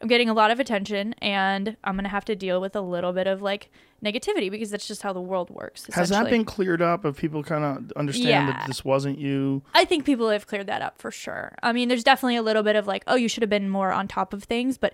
I'm 0.01 0.07
getting 0.07 0.29
a 0.29 0.33
lot 0.33 0.51
of 0.51 0.59
attention, 0.59 1.13
and 1.21 1.75
I'm 1.83 1.95
gonna 1.95 2.09
have 2.09 2.25
to 2.25 2.35
deal 2.35 2.61
with 2.61 2.75
a 2.75 2.81
little 2.81 3.13
bit 3.13 3.25
of 3.25 3.41
like 3.41 3.69
negativity 4.03 4.51
because 4.51 4.69
that's 4.69 4.87
just 4.87 5.01
how 5.01 5.11
the 5.11 5.21
world 5.21 5.49
works. 5.49 5.87
Has 5.93 6.09
that 6.09 6.29
been 6.29 6.45
cleared 6.45 6.83
up? 6.83 7.03
If 7.03 7.17
people 7.17 7.41
kind 7.43 7.63
of 7.63 7.91
understand 7.93 8.27
Yeah. 8.29 8.45
that 8.51 8.67
this 8.67 8.85
wasn't 8.85 9.17
you? 9.17 9.63
I 9.73 9.85
think 9.85 10.05
people 10.05 10.29
have 10.29 10.45
cleared 10.45 10.67
that 10.67 10.83
up 10.83 10.99
for 10.99 11.09
sure. 11.09 11.55
I 11.63 11.73
mean, 11.73 11.87
there's 11.89 12.03
definitely 12.03 12.35
a 12.35 12.43
little 12.43 12.61
bit 12.61 12.75
of 12.75 12.85
like, 12.85 13.03
oh, 13.07 13.15
you 13.15 13.27
should 13.27 13.41
have 13.41 13.49
been 13.49 13.69
more 13.69 13.91
on 13.91 14.07
top 14.07 14.33
of 14.33 14.43
things, 14.43 14.77
but 14.77 14.93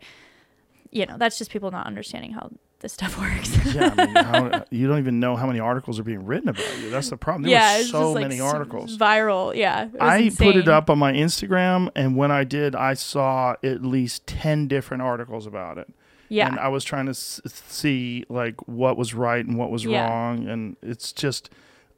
you 0.89 1.05
know, 1.05 1.17
that's 1.17 1.37
just 1.37 1.51
people 1.51 1.69
not 1.71 1.85
understanding 1.85 2.31
how 2.31 2.51
this 2.83 2.93
stuff 2.93 3.17
works. 3.19 3.73
Yeah, 3.73 3.95
I 3.97 4.05
mean, 4.05 4.15
how, 4.15 4.45
uh, 4.59 4.63
you 4.69 4.87
don't 4.87 4.99
even 4.99 5.19
know 5.19 5.35
how 5.35 5.47
many 5.47 5.59
articles 5.59 5.99
are 5.99 6.03
being 6.03 6.23
written 6.25 6.49
about 6.49 6.79
you. 6.79 6.91
That's 6.91 7.09
the 7.09 7.17
problem. 7.17 7.43
There 7.43 7.51
yeah, 7.53 7.79
were 7.79 7.83
so 7.85 8.11
like, 8.11 8.21
many 8.27 8.39
articles. 8.39 8.97
Viral, 8.97 9.55
yeah. 9.55 9.87
I 9.99 10.29
put 10.37 10.55
it 10.55 10.67
up 10.67 10.91
on 10.91 10.99
my 10.99 11.11
Instagram, 11.13 11.89
and 11.95 12.15
when 12.15 12.29
I 12.31 12.43
did, 12.43 12.75
I 12.75 12.93
saw 12.93 13.55
at 13.63 13.83
least 13.83 14.27
ten 14.27 14.67
different 14.67 15.01
articles 15.01 15.47
about 15.47 15.79
it. 15.79 15.91
Yeah, 16.29 16.47
and 16.47 16.59
I 16.59 16.67
was 16.67 16.83
trying 16.83 17.05
to 17.05 17.11
s- 17.11 17.41
see 17.45 18.25
like 18.29 18.67
what 18.67 18.97
was 18.97 19.13
right 19.13 19.43
and 19.45 19.57
what 19.57 19.71
was 19.71 19.83
Yeah. 19.85 20.07
wrong, 20.07 20.47
and 20.47 20.75
it's 20.83 21.11
just 21.13 21.49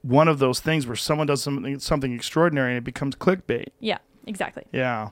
one 0.01 0.27
of 0.27 0.37
those 0.39 0.59
things 0.59 0.85
where 0.85 0.95
someone 0.95 1.25
does 1.27 1.41
something 1.41 1.79
something 1.79 2.13
extraordinary 2.13 2.71
and 2.71 2.77
it 2.77 2.83
becomes 2.83 3.15
clickbait. 3.15 3.67
yeah, 3.79 3.97
exactly. 4.27 4.63
Yeah. 4.71 5.09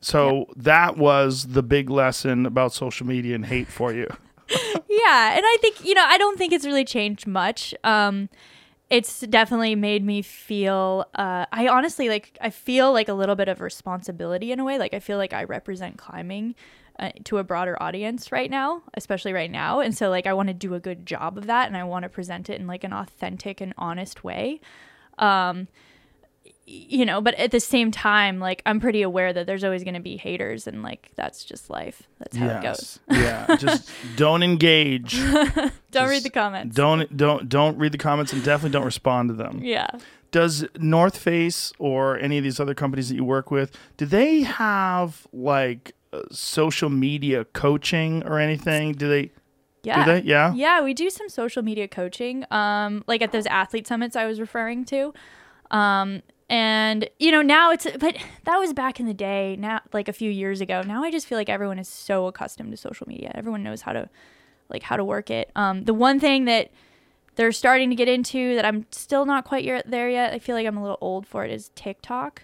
So 0.00 0.46
that 0.56 0.96
was 0.96 1.48
the 1.48 1.62
big 1.62 1.90
lesson 1.90 2.46
about 2.46 2.72
social 2.72 3.06
media 3.06 3.34
and 3.34 3.44
hate 3.46 3.68
for 3.68 3.92
you. 3.92 4.08
Yeah 4.88 5.36
and 5.36 5.42
i 5.44 5.56
think 5.60 5.84
you 5.84 5.94
know 5.94 6.04
i 6.04 6.18
don't 6.18 6.36
think 6.38 6.52
it's 6.52 6.64
really 6.66 6.84
changed 6.84 7.26
much. 7.26 7.74
Um 7.84 8.28
it's 8.88 9.20
definitely 9.20 9.76
made 9.76 10.04
me 10.04 10.20
feel 10.20 11.06
uh 11.14 11.46
i 11.52 11.68
honestly 11.68 12.08
like 12.08 12.36
i 12.40 12.50
feel 12.50 12.92
like 12.92 13.08
a 13.08 13.12
little 13.14 13.36
bit 13.36 13.48
of 13.48 13.60
responsibility 13.60 14.50
in 14.52 14.58
a 14.60 14.64
way. 14.64 14.78
Like 14.78 14.94
i 14.94 15.00
feel 15.00 15.18
like 15.18 15.32
i 15.32 15.44
represent 15.44 15.96
climbing 15.96 16.54
uh, 16.98 17.10
to 17.24 17.38
a 17.38 17.44
broader 17.44 17.80
audience 17.82 18.32
right 18.32 18.50
now 18.50 18.82
especially 18.94 19.32
right 19.32 19.50
now. 19.50 19.80
And 19.80 19.96
so 19.96 20.10
like 20.10 20.26
i 20.26 20.32
want 20.32 20.48
to 20.48 20.54
do 20.54 20.74
a 20.74 20.80
good 20.80 21.06
job 21.06 21.38
of 21.38 21.46
that 21.46 21.68
and 21.68 21.76
i 21.76 21.84
want 21.84 22.02
to 22.02 22.08
present 22.08 22.50
it 22.50 22.60
in 22.60 22.66
like 22.66 22.84
an 22.84 22.92
authentic 22.92 23.60
and 23.60 23.72
honest 23.78 24.24
way. 24.24 24.60
Um 25.18 25.68
you 26.72 27.04
know 27.04 27.20
but 27.20 27.34
at 27.34 27.50
the 27.50 27.58
same 27.58 27.90
time 27.90 28.38
like 28.38 28.62
i'm 28.64 28.78
pretty 28.78 29.02
aware 29.02 29.32
that 29.32 29.44
there's 29.46 29.64
always 29.64 29.82
going 29.82 29.94
to 29.94 30.00
be 30.00 30.16
haters 30.16 30.66
and 30.68 30.82
like 30.82 31.10
that's 31.16 31.44
just 31.44 31.68
life 31.68 32.04
that's 32.18 32.36
how 32.36 32.46
it 32.48 32.62
goes 32.62 32.98
yeah. 33.10 33.56
Just 33.56 33.90
don't 34.16 34.42
engage. 34.42 35.18
don't 35.20 35.72
Just 35.90 36.10
read 36.10 36.22
the 36.22 36.30
comments 36.30 36.76
Don't 36.76 37.16
don't 37.16 37.48
don't 37.48 37.76
read 37.78 37.92
the 37.92 37.98
comments 37.98 38.32
and 38.32 38.44
definitely 38.44 38.70
don't 38.70 38.84
respond 38.84 39.30
to 39.30 39.34
them. 39.34 39.60
yeah 39.62 39.88
Does 40.30 40.64
North 40.78 41.18
Face 41.18 41.72
or 41.80 42.16
any 42.18 42.38
of 42.38 42.44
these 42.44 42.60
other 42.60 42.74
companies 42.74 43.08
that 43.08 43.16
you 43.16 43.24
work 43.24 43.50
with, 43.50 43.76
do 43.96 44.06
they 44.06 44.42
have 44.42 45.26
like 45.32 45.92
uh, 46.12 46.22
social 46.30 46.88
media 46.90 47.44
coaching 47.46 48.22
or 48.24 48.38
anything? 48.38 48.92
Do 48.92 49.08
they 49.08 49.32
Yeah. 49.82 50.04
do 50.04 50.12
they? 50.12 50.20
Yeah. 50.28 50.52
Yeah, 50.54 50.82
we 50.82 50.94
do 50.94 51.10
some 51.10 51.28
social 51.28 51.62
media 51.62 51.88
coaching, 51.88 52.44
um, 52.52 53.02
like 53.08 53.22
at 53.22 53.32
those 53.32 53.46
athlete 53.46 53.86
summits 53.88 54.14
I 54.14 54.26
was 54.26 54.38
referring 54.40 54.84
to. 54.86 55.12
Um, 55.70 56.22
and 56.50 57.08
you 57.18 57.30
know 57.30 57.40
now 57.42 57.70
it's 57.70 57.86
but 57.98 58.16
that 58.44 58.56
was 58.58 58.72
back 58.72 58.98
in 59.00 59.06
the 59.06 59.14
day 59.14 59.56
now 59.58 59.80
like 59.92 60.08
a 60.08 60.12
few 60.12 60.30
years 60.30 60.60
ago 60.60 60.82
now 60.82 61.02
i 61.04 61.10
just 61.10 61.26
feel 61.26 61.38
like 61.38 61.48
everyone 61.48 61.78
is 61.78 61.88
so 61.88 62.26
accustomed 62.26 62.70
to 62.70 62.76
social 62.76 63.06
media 63.08 63.30
everyone 63.34 63.62
knows 63.62 63.82
how 63.82 63.92
to 63.92 64.08
like 64.68 64.82
how 64.82 64.96
to 64.96 65.04
work 65.04 65.30
it 65.30 65.50
um, 65.56 65.84
the 65.84 65.94
one 65.94 66.18
thing 66.20 66.44
that 66.46 66.70
they're 67.36 67.52
starting 67.52 67.88
to 67.88 67.96
get 67.96 68.08
into 68.08 68.56
that 68.56 68.64
i'm 68.64 68.84
still 68.90 69.24
not 69.24 69.44
quite 69.44 69.64
yet 69.64 69.88
there 69.90 70.10
yet 70.10 70.34
i 70.34 70.38
feel 70.40 70.56
like 70.56 70.66
i'm 70.66 70.76
a 70.76 70.82
little 70.82 70.98
old 71.00 71.26
for 71.26 71.44
it 71.44 71.50
is 71.52 71.70
tiktok 71.74 72.42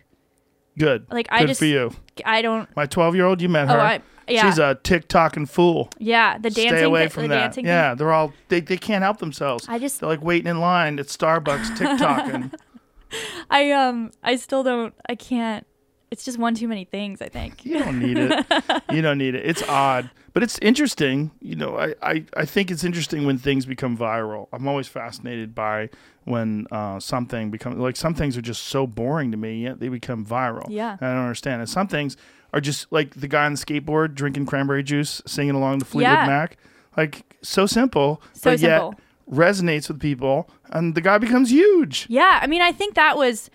Good. 0.78 1.06
Like, 1.10 1.26
Good 1.30 1.34
I 1.40 1.46
just 1.46 1.58
for 1.60 1.64
you. 1.64 1.90
i 2.26 2.42
don't 2.42 2.68
My 2.76 2.84
12 2.86 3.14
year 3.16 3.24
old, 3.24 3.40
you 3.40 3.48
met 3.48 3.68
Oh, 3.70 3.72
her. 3.74 3.80
I- 3.80 4.00
yeah. 4.28 4.44
She's 4.50 4.58
a 4.58 4.76
TikToking 4.82 5.48
fool. 5.48 5.88
yeah 5.98 6.36
the 6.36 6.50
dancing 6.50 6.76
Stay 6.78 6.82
away 6.82 7.04
thi- 7.04 7.08
from 7.10 7.22
the 7.22 7.28
that. 7.28 7.38
dancing 7.40 7.64
yeah, 7.64 7.94
they're 7.94 8.12
all 8.12 8.32
they, 8.48 8.60
they 8.60 8.76
can't 8.76 9.02
help 9.04 9.18
themselves. 9.18 9.66
I 9.68 9.78
just- 9.78 10.00
they're 10.00 10.08
like 10.08 10.22
waiting 10.22 10.48
in 10.50 10.60
line 10.60 10.98
at 10.98 11.06
Starbucks 11.06 11.76
TikToking. 11.78 12.52
i 13.50 13.70
um 13.72 14.10
i 14.22 14.36
still 14.36 14.62
don't 14.62 14.94
i 15.08 15.14
can't 15.14 15.66
it's 16.10 16.24
just 16.24 16.38
one 16.38 16.54
too 16.54 16.68
many 16.68 16.84
things 16.84 17.20
i 17.22 17.28
think 17.28 17.64
you 17.64 17.78
don't 17.78 17.98
need 17.98 18.16
it. 18.18 18.46
You 18.92 19.02
don't 19.02 19.18
need 19.18 19.34
it. 19.34 19.44
It's 19.44 19.62
odd, 19.68 20.08
but 20.32 20.42
it's 20.44 20.58
interesting. 20.60 21.32
You 21.42 21.56
know, 21.56 21.76
I, 21.76 21.94
I, 22.00 22.24
I 22.36 22.44
think 22.46 22.70
it's 22.70 22.84
interesting 22.84 23.26
when 23.26 23.36
things 23.36 23.66
become 23.66 23.98
viral. 23.98 24.46
I'm 24.52 24.66
always 24.68 24.86
fascinated 24.86 25.54
by 25.54 25.90
when 26.24 26.66
uh, 26.70 27.00
something 27.00 27.50
becomes 27.50 27.76
like 27.78 27.96
some 27.96 28.14
things 28.14 28.36
are 28.38 28.42
just 28.42 28.62
so 28.62 28.86
boring 28.86 29.32
to 29.32 29.36
me 29.36 29.62
yet 29.64 29.80
they 29.80 29.88
become 29.88 30.24
viral. 30.24 30.64
Yeah. 30.70 30.92
and 31.00 31.02
I 31.10 31.14
don't 31.14 31.24
understand. 31.24 31.60
And 31.60 31.68
some 31.68 31.88
things 31.88 32.16
are 32.54 32.60
just 32.60 32.90
like 32.92 33.16
the 33.16 33.28
guy 33.28 33.44
on 33.44 33.54
the 33.54 33.58
skateboard 33.58 34.14
drinking 34.14 34.46
cranberry 34.46 34.84
juice, 34.84 35.20
singing 35.26 35.54
along 35.56 35.80
to 35.80 35.84
Fleetwood 35.84 36.12
Yeah. 36.18 36.26
Mac. 36.26 36.56
Like 36.96 37.24
so 37.42 37.66
simple, 37.66 38.22
So 38.32 38.50
but 38.52 38.60
simple. 38.60 38.90
yet 38.96 38.98
resonates 39.30 39.88
with 39.88 40.00
people, 40.00 40.48
and 40.70 40.94
the 40.94 41.00
guy 41.00 41.18
becomes 41.18 41.50
huge. 41.50 42.06
Yeah, 42.08 42.38
I 42.42 42.46
mean, 42.46 42.62
I 42.62 42.72
think 42.72 42.94
that 42.94 43.16
was. 43.16 43.50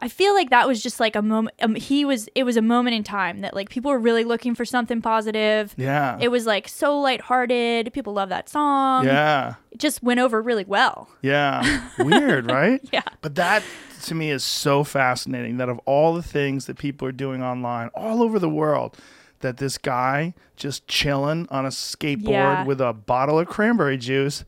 I 0.00 0.08
feel 0.08 0.34
like 0.34 0.50
that 0.50 0.66
was 0.68 0.82
just 0.82 1.00
like 1.00 1.16
a 1.16 1.22
moment. 1.22 1.56
Um, 1.62 1.76
he 1.76 2.04
was. 2.04 2.28
It 2.34 2.44
was 2.44 2.56
a 2.56 2.62
moment 2.62 2.96
in 2.96 3.04
time 3.04 3.40
that 3.40 3.54
like 3.54 3.70
people 3.70 3.90
were 3.90 3.98
really 3.98 4.24
looking 4.24 4.54
for 4.54 4.64
something 4.64 5.00
positive. 5.00 5.74
Yeah, 5.78 6.18
It 6.20 6.28
was 6.28 6.46
like 6.46 6.68
so 6.68 6.98
lighthearted. 7.00 7.92
People 7.92 8.12
love 8.12 8.28
that 8.28 8.48
song. 8.48 9.06
yeah. 9.06 9.54
It 9.70 9.78
just 9.78 10.02
went 10.02 10.20
over 10.20 10.42
really 10.42 10.64
well. 10.64 11.08
Yeah. 11.22 11.88
Weird, 11.98 12.50
right? 12.50 12.80
Yeah. 12.92 13.02
But 13.22 13.34
that 13.36 13.62
to 14.02 14.14
me 14.14 14.30
is 14.30 14.44
so 14.44 14.84
fascinating 14.84 15.56
that 15.56 15.68
of 15.70 15.78
all 15.86 16.12
the 16.12 16.22
things 16.22 16.66
that 16.66 16.76
people 16.76 17.08
are 17.08 17.12
doing 17.12 17.42
online 17.42 17.88
all 17.94 18.22
over 18.22 18.38
the 18.38 18.50
world, 18.50 18.98
that 19.40 19.56
this 19.56 19.78
guy 19.78 20.34
just 20.56 20.86
chilling 20.86 21.46
on 21.50 21.64
a 21.64 21.70
skateboard 21.70 22.28
Yeah. 22.28 22.64
with 22.64 22.80
a 22.80 22.92
bottle 22.92 23.38
of 23.38 23.48
cranberry 23.48 23.96
juice. 23.96 24.44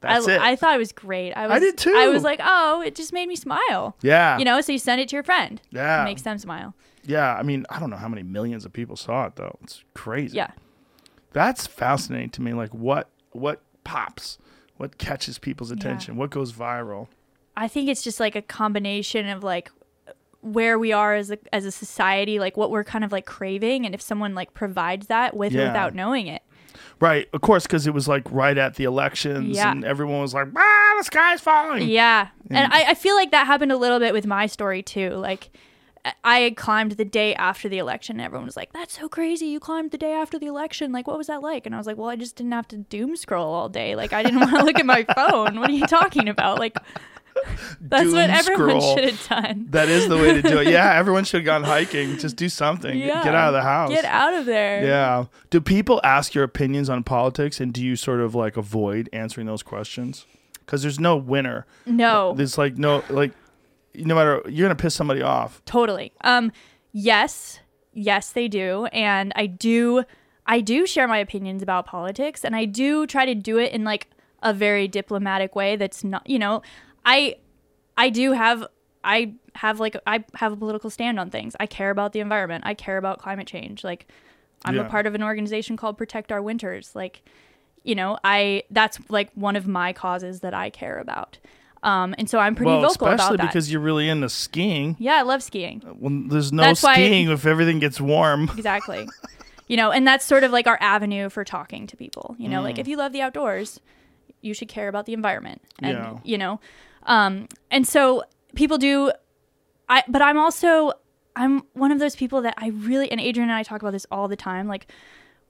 That's 0.00 0.26
I, 0.26 0.34
it. 0.34 0.40
I 0.40 0.56
thought 0.56 0.74
it 0.74 0.78
was 0.78 0.92
great. 0.92 1.32
I 1.32 1.46
was. 1.46 1.60
did 1.60 1.76
too. 1.78 1.94
I 1.94 2.08
was 2.08 2.22
like, 2.22 2.40
oh, 2.42 2.82
it 2.82 2.94
just 2.94 3.12
made 3.12 3.28
me 3.28 3.36
smile. 3.36 3.96
yeah. 4.02 4.38
You 4.38 4.44
know, 4.44 4.60
so 4.60 4.72
you 4.72 4.78
send 4.78 5.00
it 5.00 5.08
to 5.10 5.16
your 5.16 5.22
friend. 5.22 5.60
Yeah. 5.70 6.02
It 6.02 6.04
makes 6.04 6.22
them 6.22 6.38
smile. 6.38 6.74
yeah. 7.04 7.34
I 7.34 7.42
mean, 7.42 7.66
I 7.70 7.78
don't 7.78 7.90
know 7.90 7.96
how 7.96 8.08
many 8.08 8.22
millions 8.22 8.64
of 8.64 8.72
people 8.72 8.96
saw 8.96 9.26
it 9.26 9.36
though. 9.36 9.58
It's 9.62 9.84
crazy. 9.94 10.36
Yeah. 10.36 10.50
That's 11.32 11.66
fascinating 11.66 12.30
to 12.30 12.42
me. 12.42 12.52
Like 12.54 12.72
what 12.74 13.08
what 13.32 13.62
pops? 13.84 14.38
What 14.78 14.96
catches 14.98 15.38
people's 15.38 15.70
attention? 15.70 16.16
What 16.16 16.30
goes 16.30 16.52
viral? 16.52 17.08
I 17.56 17.68
think 17.68 17.88
it's 17.90 18.02
just 18.02 18.18
like 18.20 18.34
a 18.34 18.40
combination 18.42 19.28
of 19.28 19.44
like 19.44 19.70
where 20.40 20.78
we 20.78 20.90
are 20.92 21.14
as 21.14 21.30
a 21.30 21.38
as 21.52 21.66
a 21.66 21.70
society, 21.70 22.38
like 22.40 22.56
what 22.56 22.70
we're 22.70 22.84
kind 22.84 23.04
of 23.04 23.12
like 23.12 23.26
craving, 23.26 23.84
and 23.84 23.94
if 23.94 24.00
someone 24.00 24.34
like 24.34 24.54
provides 24.54 25.08
that 25.08 25.36
with 25.36 25.52
or 25.54 25.58
Yeah. 25.58 25.66
without 25.66 25.94
knowing 25.94 26.26
it. 26.28 26.40
Right, 27.00 27.28
of 27.32 27.40
course, 27.40 27.64
because 27.64 27.86
it 27.86 27.94
was 27.94 28.06
like 28.08 28.22
right 28.30 28.56
at 28.58 28.74
the 28.76 28.84
elections, 28.84 29.56
Yeah. 29.56 29.70
and 29.72 29.84
everyone 29.84 30.20
was 30.20 30.34
like, 30.34 30.48
"Ah, 30.56 30.94
the 30.98 31.04
sky's 31.04 31.40
falling." 31.40 31.88
Yeah. 31.88 32.28
And 32.50 32.72
I, 32.72 32.90
I 32.90 32.94
feel 32.94 33.14
like 33.16 33.30
that 33.30 33.46
happened 33.46 33.72
a 33.72 33.76
little 33.76 33.98
bit 33.98 34.12
with 34.12 34.26
my 34.26 34.46
story 34.46 34.82
too. 34.82 35.10
Like 35.10 35.50
I- 36.04 36.12
I 36.24 36.38
had 36.40 36.56
climbed 36.56 36.92
the 36.92 37.04
day 37.04 37.34
after 37.34 37.68
the 37.68 37.76
election 37.78 38.16
and 38.16 38.24
everyone 38.24 38.46
was 38.46 38.56
like, 38.56 38.72
That's 38.72 38.98
so 38.98 39.08
crazy. 39.08 39.46
You 39.46 39.60
climbed 39.60 39.90
the 39.90 39.98
day 39.98 40.12
after 40.12 40.38
the 40.38 40.46
election. 40.46 40.92
Like 40.92 41.06
what 41.06 41.18
was 41.18 41.26
that 41.26 41.42
like? 41.42 41.66
And 41.66 41.74
I 41.74 41.78
was 41.78 41.86
like, 41.86 41.96
Well, 41.98 42.08
I 42.08 42.16
just 42.16 42.36
didn't 42.36 42.52
have 42.52 42.66
to 42.68 42.78
doom 42.78 43.16
scroll 43.16 43.52
all 43.52 43.68
day. 43.68 43.94
Like 43.94 44.12
I 44.14 44.22
didn't 44.22 44.40
want 44.40 44.56
to 44.56 44.64
look 44.64 44.78
at 44.78 44.86
my 44.86 45.04
phone. 45.14 45.60
What 45.60 45.68
are 45.68 45.74
you 45.74 45.86
talking 45.86 46.28
about? 46.28 46.58
Like 46.58 46.76
that's 47.80 48.04
Doom 48.04 48.12
what 48.14 48.30
everyone 48.30 48.80
scroll. 48.80 48.96
should 48.96 49.04
have 49.10 49.28
done. 49.28 49.66
That 49.70 49.88
is 49.88 50.08
the 50.08 50.16
way 50.16 50.34
to 50.34 50.42
do 50.42 50.58
it. 50.60 50.66
Yeah, 50.70 50.94
everyone 50.94 51.24
should 51.24 51.40
have 51.40 51.46
gone 51.46 51.64
hiking. 51.64 52.16
Just 52.18 52.36
do 52.36 52.48
something. 52.48 52.96
Yeah. 52.98 53.24
Get 53.24 53.34
out 53.34 53.48
of 53.48 53.54
the 53.54 53.62
house. 53.62 53.90
Get 53.90 54.04
out 54.04 54.34
of 54.34 54.46
there. 54.46 54.84
Yeah. 54.84 55.24
Do 55.50 55.60
people 55.60 56.00
ask 56.04 56.34
your 56.34 56.44
opinions 56.44 56.88
on 56.88 57.02
politics, 57.02 57.60
and 57.60 57.72
do 57.72 57.82
you 57.84 57.96
sort 57.96 58.20
of 58.20 58.34
like 58.34 58.56
avoid 58.56 59.08
answering 59.12 59.46
those 59.46 59.62
questions? 59.62 60.26
Because 60.60 60.82
there's 60.82 61.00
no 61.00 61.16
winner. 61.16 61.66
No. 61.86 62.34
There's 62.34 62.56
like 62.56 62.76
no 62.78 63.02
like, 63.10 63.32
no 63.94 64.14
matter 64.14 64.42
you're 64.48 64.68
gonna 64.68 64.76
piss 64.76 64.94
somebody 64.94 65.22
off. 65.22 65.60
Totally. 65.64 66.12
Um 66.22 66.52
yes, 66.92 67.58
yes 67.92 68.30
they 68.30 68.46
do 68.46 68.86
and 68.86 69.32
I 69.34 69.46
do 69.46 70.04
I 70.46 70.60
do 70.60 70.86
share 70.86 71.08
my 71.08 71.18
opinions 71.18 71.62
about 71.62 71.86
politics 71.86 72.44
and 72.44 72.54
I 72.54 72.64
do 72.66 73.06
try 73.06 73.24
to 73.26 73.34
do 73.34 73.58
it 73.58 73.72
in 73.72 73.82
like 73.84 74.08
a 74.42 74.52
very 74.54 74.88
diplomatic 74.88 75.54
way 75.54 75.76
that's 75.76 76.02
not, 76.02 76.28
you 76.28 76.38
know, 76.38 76.62
I 77.04 77.36
I 77.96 78.10
do 78.10 78.32
have 78.32 78.66
I 79.04 79.34
have 79.54 79.80
like 79.80 79.96
I 80.06 80.24
have 80.34 80.52
a 80.52 80.56
political 80.56 80.90
stand 80.90 81.18
on 81.18 81.30
things. 81.30 81.56
I 81.60 81.66
care 81.66 81.90
about 81.90 82.12
the 82.12 82.20
environment. 82.20 82.64
I 82.66 82.74
care 82.74 82.98
about 82.98 83.18
climate 83.18 83.46
change. 83.46 83.82
Like 83.84 84.06
I'm 84.64 84.74
Yeah. 84.76 84.82
a 84.82 84.88
part 84.88 85.06
of 85.06 85.14
an 85.14 85.22
organization 85.22 85.76
called 85.76 85.96
Protect 85.98 86.30
Our 86.32 86.42
Winters. 86.42 86.94
Like 86.94 87.22
you 87.82 87.94
know, 87.94 88.18
I 88.22 88.64
that's 88.70 88.98
like 89.08 89.30
one 89.34 89.56
of 89.56 89.66
my 89.66 89.92
causes 89.92 90.40
that 90.40 90.52
I 90.54 90.68
care 90.70 90.98
about. 90.98 91.38
Um, 91.82 92.14
and 92.18 92.28
so 92.28 92.38
I'm 92.38 92.54
pretty 92.54 92.72
well, 92.72 92.82
vocal 92.82 93.08
especially 93.08 93.36
about 93.36 93.38
that. 93.38 93.46
because 93.48 93.72
you're 93.72 93.80
really 93.80 94.06
into 94.10 94.28
skiing. 94.28 94.96
yeah, 94.98 95.14
I 95.14 95.22
love 95.22 95.42
skiing. 95.42 95.82
Well, 95.98 96.24
there's 96.28 96.52
no 96.52 96.62
That's 96.62 96.82
why- 96.82 96.92
skiing 96.92 97.30
if 97.30 97.46
everything 97.46 97.78
gets 97.78 97.98
warm. 97.98 98.50
Exactly. 98.54 99.08
you 99.66 99.78
know, 99.78 99.90
and 99.90 100.06
that's 100.06 100.26
sort 100.26 100.44
of 100.44 100.50
like 100.52 100.66
our 100.66 100.76
avenue 100.82 101.30
for 101.30 101.42
talking 101.42 101.86
to 101.86 101.96
people. 101.96 102.36
You 102.38 102.50
know, 102.50 102.60
like 102.60 102.74
Mm. 102.76 102.80
if 102.80 102.88
you 102.88 102.98
love 102.98 103.12
the 103.12 103.22
outdoors, 103.22 103.80
you 104.42 104.52
should 104.52 104.68
care 104.68 104.88
about 104.88 105.06
the 105.06 105.14
environment. 105.14 105.62
And 105.78 105.96
Yeah. 105.96 106.18
you 106.22 106.36
know, 106.36 106.60
um 107.04 107.46
and 107.70 107.86
so 107.86 108.22
people 108.54 108.78
do 108.78 109.12
I 109.88 110.02
but 110.08 110.22
I'm 110.22 110.38
also 110.38 110.92
I'm 111.36 111.62
one 111.74 111.92
of 111.92 111.98
those 111.98 112.16
people 112.16 112.42
that 112.42 112.54
I 112.58 112.68
really 112.68 113.10
and 113.10 113.20
Adrian 113.20 113.48
and 113.50 113.56
I 113.56 113.62
talk 113.62 113.80
about 113.82 113.92
this 113.92 114.06
all 114.10 114.28
the 114.28 114.36
time. 114.36 114.66
Like 114.68 114.86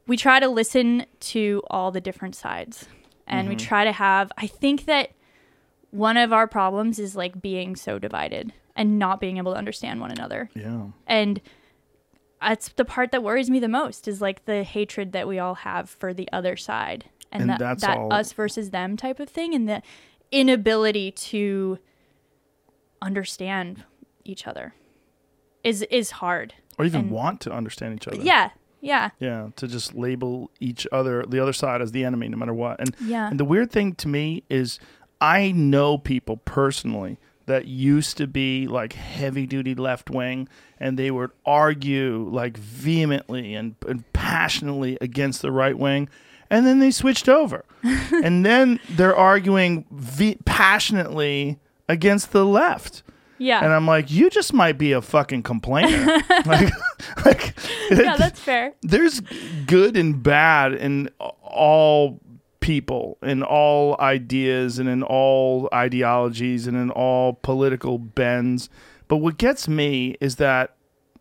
we 0.06 0.16
try 0.16 0.40
to 0.40 0.48
listen 0.48 1.06
to 1.20 1.62
all 1.70 1.90
the 1.90 2.00
different 2.00 2.34
sides. 2.34 2.86
And 3.26 3.42
Mm-hmm. 3.42 3.48
we 3.50 3.56
try 3.56 3.84
to 3.84 3.92
have 3.92 4.32
I 4.36 4.46
think 4.46 4.84
that 4.86 5.10
one 5.90 6.16
of 6.16 6.32
our 6.32 6.46
problems 6.46 6.98
is 6.98 7.16
like 7.16 7.40
being 7.40 7.76
so 7.76 7.98
divided 7.98 8.52
and 8.76 8.98
not 8.98 9.20
being 9.20 9.38
able 9.38 9.52
to 9.52 9.58
understand 9.58 10.00
one 10.00 10.10
another 10.12 10.48
Yeah. 10.54 10.84
and 11.06 11.40
that's 12.40 12.70
the 12.70 12.84
part 12.84 13.10
that 13.12 13.22
worries 13.22 13.50
me 13.50 13.58
the 13.60 13.68
most 13.68 14.08
is 14.08 14.20
like 14.22 14.44
the 14.46 14.62
hatred 14.62 15.12
that 15.12 15.28
we 15.28 15.38
all 15.38 15.54
have 15.56 15.90
for 15.90 16.14
the 16.14 16.28
other 16.32 16.56
side 16.56 17.04
and, 17.32 17.42
And 17.42 17.50
that, 17.50 17.58
that's 17.58 17.82
that 17.82 17.98
all- 17.98 18.12
us 18.12 18.32
versus 18.32 18.70
them 18.70 18.96
type 18.96 19.20
of 19.20 19.28
thing, 19.28 19.54
and 19.54 19.68
the 19.68 19.82
inability 20.32 21.10
to 21.12 21.78
understand 23.02 23.84
each 24.24 24.46
other 24.46 24.74
is 25.64 25.82
is 25.82 26.12
hard. 26.12 26.54
or 26.78 26.84
even 26.86 27.02
and- 27.02 27.10
want 27.10 27.40
to 27.42 27.52
understand 27.52 27.94
each 27.94 28.08
other. 28.08 28.16
Yeah, 28.22 28.50
yeah, 28.80 29.10
Yeah, 29.18 29.48
to 29.56 29.68
just 29.68 29.94
label 29.94 30.50
each 30.60 30.86
other, 30.90 31.24
the 31.26 31.38
other 31.38 31.52
side, 31.52 31.82
as 31.82 31.92
the 31.92 32.04
enemy, 32.04 32.28
no 32.28 32.38
matter 32.38 32.54
what. 32.54 32.80
And 32.80 32.94
Yeah. 33.04 33.28
and 33.28 33.38
the 33.38 33.44
weird 33.44 33.70
thing 33.70 33.94
to 33.96 34.08
me 34.08 34.44
is, 34.48 34.78
I 35.20 35.52
know 35.52 35.98
people 35.98 36.38
personally 36.38 37.18
that 37.44 37.66
used 37.66 38.16
to 38.16 38.26
be 38.26 38.66
like 38.66 38.94
heavy 38.94 39.46
duty 39.46 39.74
left 39.74 40.08
wing, 40.08 40.48
and 40.78 40.98
they 40.98 41.10
would 41.10 41.30
argue 41.44 42.26
like 42.30 42.56
vehemently 42.56 43.54
and, 43.54 43.74
and 43.86 44.10
passionately 44.14 44.96
against 45.02 45.42
the 45.42 45.52
right 45.52 45.76
wing, 45.76 46.08
and 46.50 46.66
then 46.66 46.78
they 46.80 46.90
switched 46.90 47.28
over, 47.28 47.64
and 47.82 48.44
then 48.44 48.80
they're 48.90 49.16
arguing 49.16 49.86
ve- 49.90 50.38
passionately 50.44 51.58
against 51.88 52.32
the 52.32 52.44
left. 52.44 53.02
yeah. 53.38 53.64
And 53.64 53.72
I'm 53.72 53.86
like, 53.86 54.10
you 54.10 54.30
just 54.30 54.52
might 54.52 54.78
be 54.78 54.92
a 54.92 55.00
fucking 55.02 55.42
complainer. 55.42 56.04
like, 56.46 56.70
like 57.24 57.54
yeah, 57.90 58.16
that's 58.16 58.38
fair. 58.40 58.74
there's 58.82 59.20
good 59.66 59.96
and 59.96 60.22
bad 60.22 60.74
in 60.74 61.08
all 61.42 62.20
people, 62.60 63.16
in 63.22 63.42
all 63.42 63.96
ideas, 64.00 64.78
and 64.78 64.88
in 64.88 65.02
all 65.02 65.68
ideologies, 65.72 66.66
and 66.66 66.76
in 66.76 66.90
all 66.90 67.32
political 67.42 67.98
bends. 67.98 68.68
But 69.08 69.16
what 69.16 69.38
gets 69.38 69.66
me 69.66 70.16
is 70.20 70.36
that 70.36 70.76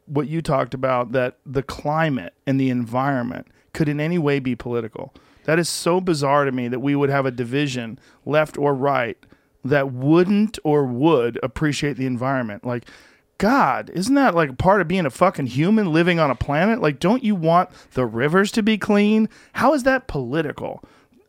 what 0.06 0.28
you 0.28 0.42
talked 0.42 0.74
about 0.74 1.12
that 1.14 1.38
the 1.46 1.64
climate 1.64 2.34
and 2.46 2.60
the 2.60 2.70
environment 2.70 3.48
could 3.80 3.88
in 3.88 4.02
any 4.02 4.18
way 4.18 4.40
be 4.40 4.58
political. 4.58 5.14
That 5.46 5.58
is 5.58 5.70
so 5.70 6.02
bizarre 6.02 6.44
to 6.44 6.52
me 6.52 6.68
that 6.68 6.82
we 6.82 6.98
would 6.98 7.10
have 7.10 7.26
a 7.26 7.32
division, 7.32 7.98
left 8.26 8.58
or 8.58 8.76
right, 8.76 9.18
that 9.64 9.94
wouldn't 9.94 10.60
or 10.66 10.86
would 10.86 11.40
appreciate 11.42 11.96
the 11.96 12.06
environment. 12.06 12.66
Like, 12.66 12.90
God, 13.38 13.90
isn't 13.92 14.16
that 14.16 14.36
like 14.36 14.58
part 14.58 14.82
of 14.82 14.90
being 14.90 15.06
a 15.06 15.10
fucking 15.10 15.46
human 15.46 15.94
living 15.94 16.20
on 16.20 16.30
a 16.30 16.36
planet? 16.36 16.82
Like, 16.82 17.00
don't 17.00 17.24
you 17.24 17.36
want 17.36 17.70
the 17.94 18.06
rivers 18.06 18.52
to 18.52 18.62
be 18.62 18.78
clean? 18.78 19.30
How 19.54 19.74
is 19.74 19.84
that 19.84 20.10
political? 20.10 20.84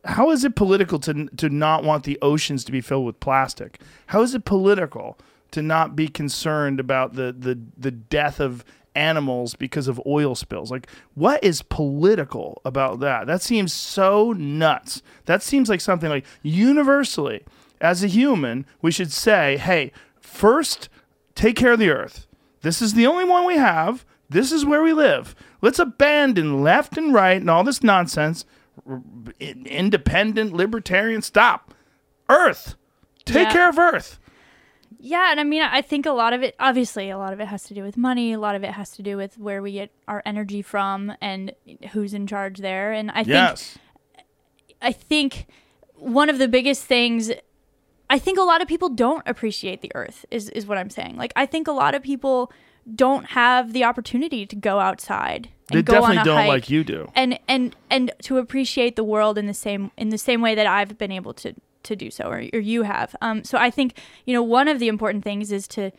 How 0.04 0.32
is 0.32 0.42
it 0.42 0.56
political 0.56 0.98
to 0.98 1.26
to 1.36 1.48
not 1.48 1.84
want 1.84 2.02
the 2.02 2.18
oceans 2.20 2.64
to 2.64 2.72
be 2.72 2.80
filled 2.80 3.06
with 3.06 3.20
plastic? 3.20 3.80
How 4.06 4.22
is 4.22 4.34
it 4.34 4.44
political 4.44 5.18
to 5.52 5.62
not 5.62 5.94
be 5.94 6.08
concerned 6.08 6.80
about 6.80 7.14
the 7.14 7.32
the 7.32 7.60
the 7.78 7.92
death 7.92 8.40
of 8.40 8.64
animals 8.94 9.54
because 9.54 9.88
of 9.88 10.00
oil 10.06 10.34
spills? 10.34 10.70
Like 10.70 10.88
what 11.14 11.42
is 11.44 11.62
political 11.62 12.60
about 12.64 13.00
that? 13.00 13.26
That 13.26 13.42
seems 13.42 13.72
so 13.72 14.32
nuts. 14.32 15.02
That 15.26 15.42
seems 15.42 15.68
like 15.68 15.80
something 15.80 16.08
like 16.10 16.24
universally 16.42 17.44
as 17.80 18.04
a 18.04 18.08
human, 18.08 18.66
we 18.82 18.90
should 18.90 19.10
say, 19.12 19.56
"Hey, 19.56 19.90
first 20.20 20.88
take 21.34 21.56
care 21.56 21.72
of 21.72 21.78
the 21.78 21.90
earth. 21.90 22.26
This 22.62 22.82
is 22.82 22.92
the 22.94 23.06
only 23.06 23.24
one 23.24 23.46
we 23.46 23.56
have. 23.56 24.04
This 24.28 24.52
is 24.52 24.66
where 24.66 24.82
we 24.82 24.92
live. 24.92 25.34
Let's 25.62 25.78
abandon 25.78 26.62
left 26.62 26.98
and 26.98 27.14
right 27.14 27.40
and 27.40 27.48
all 27.48 27.64
this 27.64 27.82
nonsense. 27.82 28.44
Independent, 29.40 30.52
libertarian, 30.52 31.22
stop. 31.22 31.74
Earth. 32.28 32.74
Take 33.24 33.48
Yeah. 33.48 33.52
care 33.52 33.68
of 33.68 33.78
Earth. 33.78 34.18
Yeah, 35.02 35.30
and 35.30 35.40
I 35.40 35.44
mean, 35.44 35.62
I 35.62 35.80
think 35.80 36.04
a 36.04 36.10
lot 36.10 36.34
of 36.34 36.42
it, 36.42 36.54
obviously, 36.60 37.08
a 37.08 37.16
lot 37.16 37.32
of 37.32 37.40
it 37.40 37.48
has 37.48 37.62
to 37.64 37.74
do 37.74 37.82
with 37.82 37.96
money. 37.96 38.34
A 38.34 38.38
lot 38.38 38.54
of 38.54 38.62
it 38.62 38.72
has 38.72 38.90
to 38.92 39.02
do 39.02 39.16
with 39.16 39.38
where 39.38 39.62
we 39.62 39.72
get 39.72 39.90
our 40.06 40.22
energy 40.26 40.60
from 40.60 41.14
and 41.22 41.52
who's 41.92 42.12
in 42.12 42.26
charge 42.26 42.58
there. 42.58 42.92
And 42.92 43.10
I 43.10 43.24
think 43.24 43.80
I 44.82 44.92
think 44.92 45.46
one 45.94 46.28
of 46.28 46.38
the 46.38 46.48
biggest 46.48 46.84
things 46.84 47.30
I 48.10 48.18
think 48.18 48.38
a 48.38 48.42
lot 48.42 48.60
of 48.60 48.68
people 48.68 48.88
don't 48.88 49.22
appreciate 49.26 49.80
the 49.80 49.92
earth 49.94 50.26
is 50.30 50.50
is 50.50 50.66
what 50.66 50.76
I'm 50.78 50.90
saying. 50.90 51.16
Like 51.16 51.32
I 51.34 51.46
think 51.46 51.66
a 51.68 51.72
lot 51.72 51.94
of 51.94 52.02
people 52.02 52.52
don't 52.94 53.26
have 53.26 53.72
the 53.72 53.84
opportunity 53.84 54.44
to 54.46 54.56
go 54.56 54.80
outside 54.80 55.48
and 55.70 55.78
They 55.78 55.82
go 55.82 56.02
on 56.02 56.14
definitely 56.16 56.20
a 56.20 56.24
don't 56.24 56.36
hike 56.36 56.48
like 56.48 56.70
you 56.70 56.84
do. 56.84 57.10
and 57.14 57.38
and 57.48 57.74
and 57.88 58.10
to 58.22 58.38
appreciate 58.38 58.96
the 58.96 59.04
world 59.04 59.38
in 59.38 59.46
the 59.46 59.54
same 59.54 59.92
in 59.96 60.08
the 60.08 60.18
same 60.18 60.40
way 60.40 60.54
that 60.54 60.66
I've 60.66 60.98
been 60.98 61.12
able 61.12 61.32
to 61.34 61.54
to 61.82 61.96
do 61.96 62.10
so 62.10 62.24
or, 62.24 62.44
or 62.52 62.60
you 62.60 62.82
have. 62.82 63.14
Um 63.20 63.44
so 63.44 63.58
I 63.58 63.70
think 63.70 63.98
you 64.26 64.34
know 64.34 64.42
one 64.42 64.68
of 64.68 64.78
the 64.78 64.88
important 64.88 65.24
things 65.24 65.52
is 65.52 65.66
to 65.68 65.90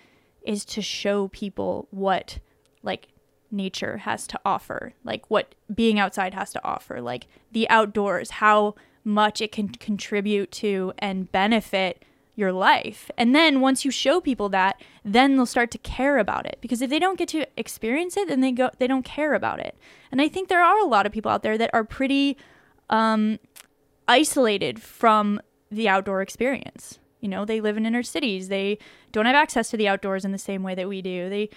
is 0.44 0.66
to 0.66 0.82
show 0.82 1.28
people 1.30 1.88
what 1.92 2.40
like 2.84 3.10
nature 3.52 3.98
has 3.98 4.26
to 4.28 4.40
offer, 4.46 4.94
like 5.04 5.30
what 5.30 5.56
being 5.74 6.00
outside 6.00 6.34
has 6.34 6.52
to 6.54 6.64
offer, 6.64 7.02
like 7.02 7.28
the 7.52 7.70
outdoors, 7.70 8.32
how 8.32 8.76
much 9.04 9.42
it 9.42 9.52
can 9.52 9.70
contribute 9.70 10.52
to 10.52 10.94
and 11.00 11.32
benefit 11.32 12.06
your 12.36 12.52
life. 12.52 13.12
And 13.18 13.36
then 13.36 13.60
once 13.60 13.84
you 13.84 13.92
show 13.92 14.22
people 14.22 14.50
that, 14.50 14.82
then 15.04 15.36
they'll 15.36 15.46
start 15.46 15.70
to 15.72 15.78
care 15.78 16.18
about 16.18 16.46
it. 16.46 16.58
Because 16.62 16.82
if 16.82 16.90
they 16.90 17.00
don't 17.00 17.18
get 17.18 17.28
to 17.30 17.46
experience 17.58 18.16
it, 18.16 18.28
then 18.28 18.42
they 18.42 18.52
go 18.52 18.70
they 18.80 18.88
don't 18.88 19.04
care 19.04 19.34
about 19.34 19.60
it. 19.60 19.78
And 20.12 20.22
I 20.22 20.28
think 20.28 20.48
there 20.48 20.64
are 20.64 20.80
a 20.80 20.86
lot 20.86 21.06
of 21.06 21.12
people 21.12 21.32
out 21.32 21.44
there 21.44 21.58
that 21.58 21.70
are 21.74 21.84
pretty 21.84 22.38
um 22.90 23.40
isolated 24.08 24.82
from 24.82 25.42
the 25.72 25.88
outdoor 25.88 26.22
experience. 26.22 27.00
You 27.22 27.30
know, 27.30 27.46
they 27.46 27.62
live 27.62 27.78
in 27.78 27.86
inner 27.86 28.04
cities. 28.04 28.50
They 28.50 28.78
don't 29.12 29.26
have 29.26 29.36
access 29.36 29.70
to 29.72 29.78
the 29.78 29.88
outdoors 29.88 30.26
in 30.26 30.32
the 30.32 30.38
same 30.38 30.64
way 30.64 30.76
that 30.76 30.90
we 30.90 31.02
do. 31.02 31.30
They 31.30 31.50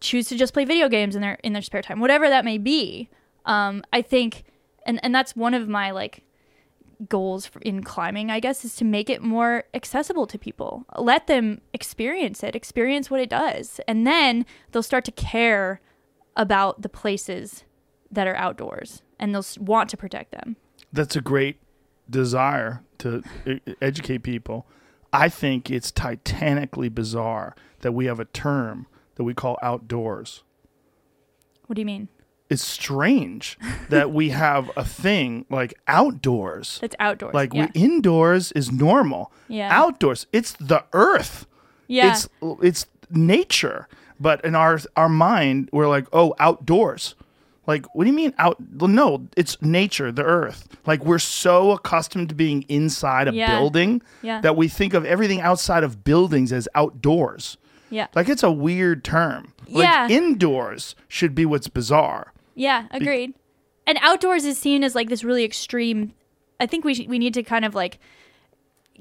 choose 0.00 0.28
to 0.28 0.36
just 0.36 0.52
play 0.52 0.64
video 0.64 0.88
games 0.88 1.16
in 1.16 1.22
their 1.22 1.38
in 1.42 1.52
their 1.52 1.62
spare 1.62 1.82
time, 1.82 2.00
whatever 2.00 2.28
that 2.28 2.44
may 2.44 2.58
be. 2.58 3.08
Um, 3.46 3.82
I 3.92 4.02
think, 4.02 4.44
and 4.86 5.00
and 5.02 5.14
that's 5.14 5.36
one 5.36 5.54
of 5.54 5.68
my 5.68 5.90
like 5.92 6.24
goals 7.08 7.50
in 7.62 7.82
climbing, 7.82 8.30
I 8.30 8.40
guess, 8.40 8.64
is 8.64 8.76
to 8.76 8.84
make 8.84 9.08
it 9.10 9.22
more 9.22 9.64
accessible 9.74 10.26
to 10.26 10.38
people. 10.38 10.84
Let 10.96 11.26
them 11.26 11.60
experience 11.72 12.42
it, 12.42 12.54
experience 12.54 13.10
what 13.10 13.20
it 13.20 13.30
does, 13.30 13.80
and 13.86 14.06
then 14.06 14.44
they'll 14.72 14.82
start 14.82 15.04
to 15.06 15.12
care 15.12 15.80
about 16.36 16.82
the 16.82 16.88
places 16.88 17.64
that 18.10 18.26
are 18.26 18.36
outdoors, 18.36 19.02
and 19.18 19.34
they'll 19.34 19.44
want 19.58 19.88
to 19.90 19.96
protect 19.96 20.32
them. 20.32 20.56
That's 20.92 21.16
a 21.16 21.20
great 21.20 21.58
desire 22.08 22.82
to 22.98 23.22
educate 23.80 24.18
people. 24.18 24.66
I 25.12 25.28
think 25.28 25.70
it's 25.70 25.90
titanically 25.90 26.88
bizarre 26.88 27.54
that 27.80 27.92
we 27.92 28.06
have 28.06 28.18
a 28.18 28.24
term 28.24 28.86
that 29.14 29.24
we 29.24 29.34
call 29.34 29.58
outdoors. 29.62 30.42
What 31.66 31.76
do 31.76 31.80
you 31.80 31.86
mean? 31.86 32.08
It's 32.50 32.64
strange 32.64 33.58
that 33.88 34.12
we 34.12 34.28
have 34.44 34.70
a 34.76 34.84
thing 34.84 35.46
like 35.48 35.74
outdoors. 35.88 36.80
It's 36.82 36.96
outdoors. 36.98 37.32
Like 37.32 37.54
yeah. 37.54 37.68
we, 37.74 37.80
indoors 37.80 38.52
is 38.52 38.70
normal. 38.70 39.32
Yeah. 39.48 39.68
Outdoors, 39.72 40.26
it's 40.32 40.52
the 40.52 40.84
earth. 40.92 41.46
yeah. 41.86 42.12
It's 42.12 42.28
it's 42.62 42.86
nature. 43.10 43.88
But 44.20 44.44
in 44.44 44.54
our 44.54 44.78
our 44.96 45.08
mind, 45.08 45.68
we're 45.72 45.88
like, 45.88 46.06
oh, 46.12 46.34
outdoors. 46.38 47.14
Like, 47.66 47.86
what 47.94 48.04
do 48.04 48.10
you 48.10 48.16
mean 48.16 48.34
out? 48.38 48.56
Well, 48.74 48.88
no, 48.88 49.26
it's 49.36 49.60
nature, 49.62 50.12
the 50.12 50.22
earth. 50.24 50.68
Like 50.86 51.04
we're 51.04 51.18
so 51.18 51.70
accustomed 51.72 52.28
to 52.28 52.34
being 52.34 52.62
inside 52.68 53.28
a 53.28 53.32
Yeah. 53.34 53.58
building 53.58 54.02
Yeah. 54.22 54.40
that 54.42 54.56
we 54.56 54.68
think 54.68 54.92
of 54.94 55.04
everything 55.06 55.40
outside 55.40 55.82
of 55.84 56.04
buildings 56.04 56.52
as 56.52 56.68
outdoors. 56.74 57.56
yeah. 57.90 58.08
Like 58.14 58.28
it's 58.28 58.42
a 58.42 58.50
weird 58.50 59.04
term. 59.04 59.52
Like 59.68 59.84
Yeah. 59.84 60.08
indoors 60.08 60.94
should 61.08 61.34
be 61.34 61.46
what's 61.46 61.68
bizarre. 61.68 62.32
Yeah, 62.54 62.86
agreed. 62.90 63.34
And 63.86 63.98
outdoors 64.02 64.44
is 64.44 64.58
seen 64.58 64.82
as 64.84 64.94
like 64.94 65.08
this 65.08 65.22
really 65.24 65.44
extreme. 65.44 66.12
I 66.60 66.66
think 66.66 66.84
we 66.84 66.94
sh- 66.94 67.06
we 67.08 67.18
need 67.18 67.34
to 67.34 67.42
kind 67.42 67.64
of 67.64 67.74
like 67.74 67.98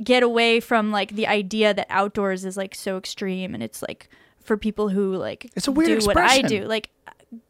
get 0.02 0.24
away 0.24 0.60
from 0.60 0.92
like 0.92 1.12
the 1.16 1.28
idea 1.28 1.74
that 1.74 1.88
outdoors 1.90 2.46
is 2.46 2.58
like 2.58 2.74
so 2.76 2.98
extreme 2.98 3.54
and 3.54 3.62
it's 3.62 3.82
like 3.82 4.10
for 4.44 4.58
people 4.58 4.90
who 4.90 5.16
like 5.16 5.50
It's 5.56 5.68
a 5.68 5.72
weird 5.72 6.00
do 6.02 6.06
what 6.08 6.18
I 6.18 6.42
do. 6.42 6.66
Like 6.66 6.90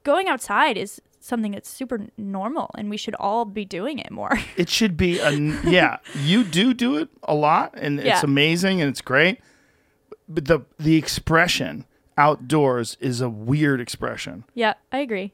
going 0.04 0.28
outside 0.28 0.78
is 0.78 1.02
something 1.20 1.54
that's 1.54 1.70
super 1.70 2.08
normal 2.18 2.70
and 2.78 2.90
we 2.90 2.98
should 2.98 3.16
all 3.16 3.46
be 3.46 3.64
doing 3.66 3.98
it 4.00 4.12
more. 4.12 4.38
It 4.58 4.70
should 4.70 4.98
be 4.98 5.20
a 5.20 5.32
yeah. 5.32 5.98
You 6.22 6.44
do 6.44 6.74
do 6.74 6.98
it 6.98 7.10
a 7.24 7.34
lot, 7.34 7.74
and 7.78 8.00
Yeah. 8.00 8.14
it's 8.16 8.24
amazing 8.24 8.82
and 8.82 8.90
it's 8.90 9.02
great. 9.02 9.40
But 10.28 10.46
the 10.46 10.62
the 10.78 10.96
expression 10.96 11.86
outdoors 12.18 12.98
is 13.00 13.22
a 13.22 13.30
weird 13.30 13.80
expression. 13.82 14.44
yeah, 14.54 14.74
I 14.92 15.00
agree. 15.00 15.34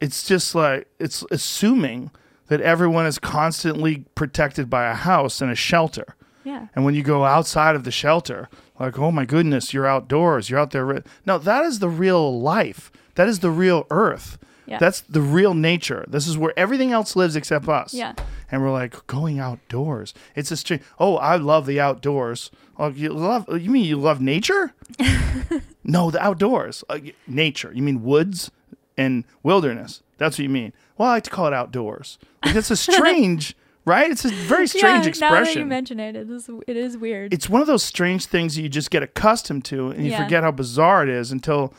It's 0.00 0.26
just 0.26 0.54
like 0.54 0.86
it's 0.98 1.24
assuming 1.30 2.10
that 2.48 2.60
everyone 2.60 3.06
is 3.06 3.18
constantly 3.18 4.04
protected 4.14 4.68
by 4.68 4.86
a 4.90 4.94
house 4.94 5.40
and 5.40 5.50
a 5.50 5.54
shelter. 5.54 6.14
Yeah. 6.44 6.66
And 6.74 6.84
when 6.84 6.94
you 6.94 7.02
go 7.02 7.24
outside 7.24 7.74
of 7.74 7.84
the 7.84 7.90
shelter, 7.90 8.48
like, 8.78 8.98
oh 8.98 9.10
my 9.10 9.24
goodness, 9.24 9.72
you're 9.72 9.86
outdoors, 9.86 10.50
you're 10.50 10.60
out 10.60 10.72
there. 10.72 10.84
ri-" 10.84 11.02
No, 11.24 11.38
that 11.38 11.64
is 11.64 11.78
the 11.78 11.88
real 11.88 12.38
life. 12.40 12.92
That 13.14 13.28
is 13.28 13.40
the 13.40 13.50
real 13.50 13.86
earth. 13.90 14.38
Yeah. 14.66 14.78
That's 14.78 15.02
the 15.02 15.20
real 15.20 15.52
nature. 15.52 16.06
This 16.08 16.26
is 16.26 16.38
where 16.38 16.52
everything 16.58 16.90
else 16.90 17.14
lives 17.16 17.36
except 17.36 17.68
us. 17.68 17.92
Yeah. 17.92 18.14
And 18.50 18.62
we're 18.62 18.72
like 18.72 19.06
going 19.06 19.38
outdoors. 19.38 20.14
It's 20.34 20.50
a 20.50 20.56
strange. 20.56 20.82
Oh, 20.98 21.16
I 21.16 21.36
love 21.36 21.66
the 21.66 21.78
outdoors. 21.80 22.50
Oh, 22.78 22.88
you 22.88 23.10
love? 23.10 23.46
You 23.48 23.70
mean 23.70 23.84
you 23.84 23.96
love 23.98 24.20
nature? 24.22 24.72
no, 25.84 26.10
the 26.10 26.22
outdoors. 26.22 26.82
Uh, 26.88 26.98
nature. 27.26 27.72
You 27.74 27.82
mean 27.82 28.02
woods 28.02 28.50
and 28.96 29.24
wilderness? 29.42 30.02
That's 30.18 30.38
what 30.38 30.42
you 30.44 30.48
mean. 30.48 30.72
Well, 30.96 31.08
I 31.10 31.12
like 31.14 31.24
to 31.24 31.30
call 31.30 31.46
it 31.46 31.52
outdoors. 31.52 32.18
Like, 32.44 32.54
that's 32.54 32.70
a 32.70 32.76
strange, 32.92 33.54
right? 33.84 34.10
It's 34.10 34.24
a 34.24 34.28
very 34.28 34.66
strange 34.66 35.04
yeah, 35.04 35.08
expression. 35.10 35.34
Now 35.34 35.44
that 35.44 35.56
you 35.56 35.66
mention 35.66 36.00
it, 36.00 36.16
it 36.16 36.30
is 36.30 36.48
it 36.66 36.76
is 36.76 36.96
weird. 36.96 37.34
it's 37.34 37.48
one 37.48 37.60
of 37.60 37.66
those 37.66 37.82
strange 37.82 38.26
things 38.26 38.54
that 38.56 38.62
you 38.62 38.68
just 38.68 38.90
get 38.90 39.02
accustomed 39.02 39.64
to 39.66 39.90
and 39.90 40.04
you 40.04 40.10
Yeah. 40.12 40.24
forget 40.24 40.42
how 40.42 40.52
bizarre 40.52 41.02
it 41.02 41.08
is 41.08 41.32
until 41.32 41.74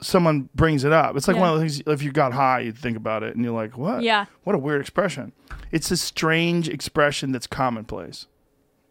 someone 0.00 0.48
brings 0.54 0.84
it 0.84 0.92
up. 0.92 1.16
It's 1.16 1.26
like 1.28 1.36
one 1.36 1.48
of 1.48 1.60
those 1.60 1.78
things 1.78 1.82
if 1.86 2.02
you 2.02 2.12
got 2.12 2.32
high, 2.32 2.60
you'd 2.60 2.78
think 2.78 2.96
about 2.96 3.22
it 3.22 3.34
and 3.34 3.44
you're 3.44 3.54
like, 3.54 3.76
what? 3.78 4.02
Yeah. 4.02 4.26
What 4.44 4.54
a 4.54 4.58
weird 4.58 4.80
expression. 4.80 5.32
It's 5.72 5.90
a 5.90 5.96
strange 5.96 6.68
expression 6.68 7.32
that's 7.32 7.46
commonplace. 7.46 8.26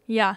yeah, 0.08 0.36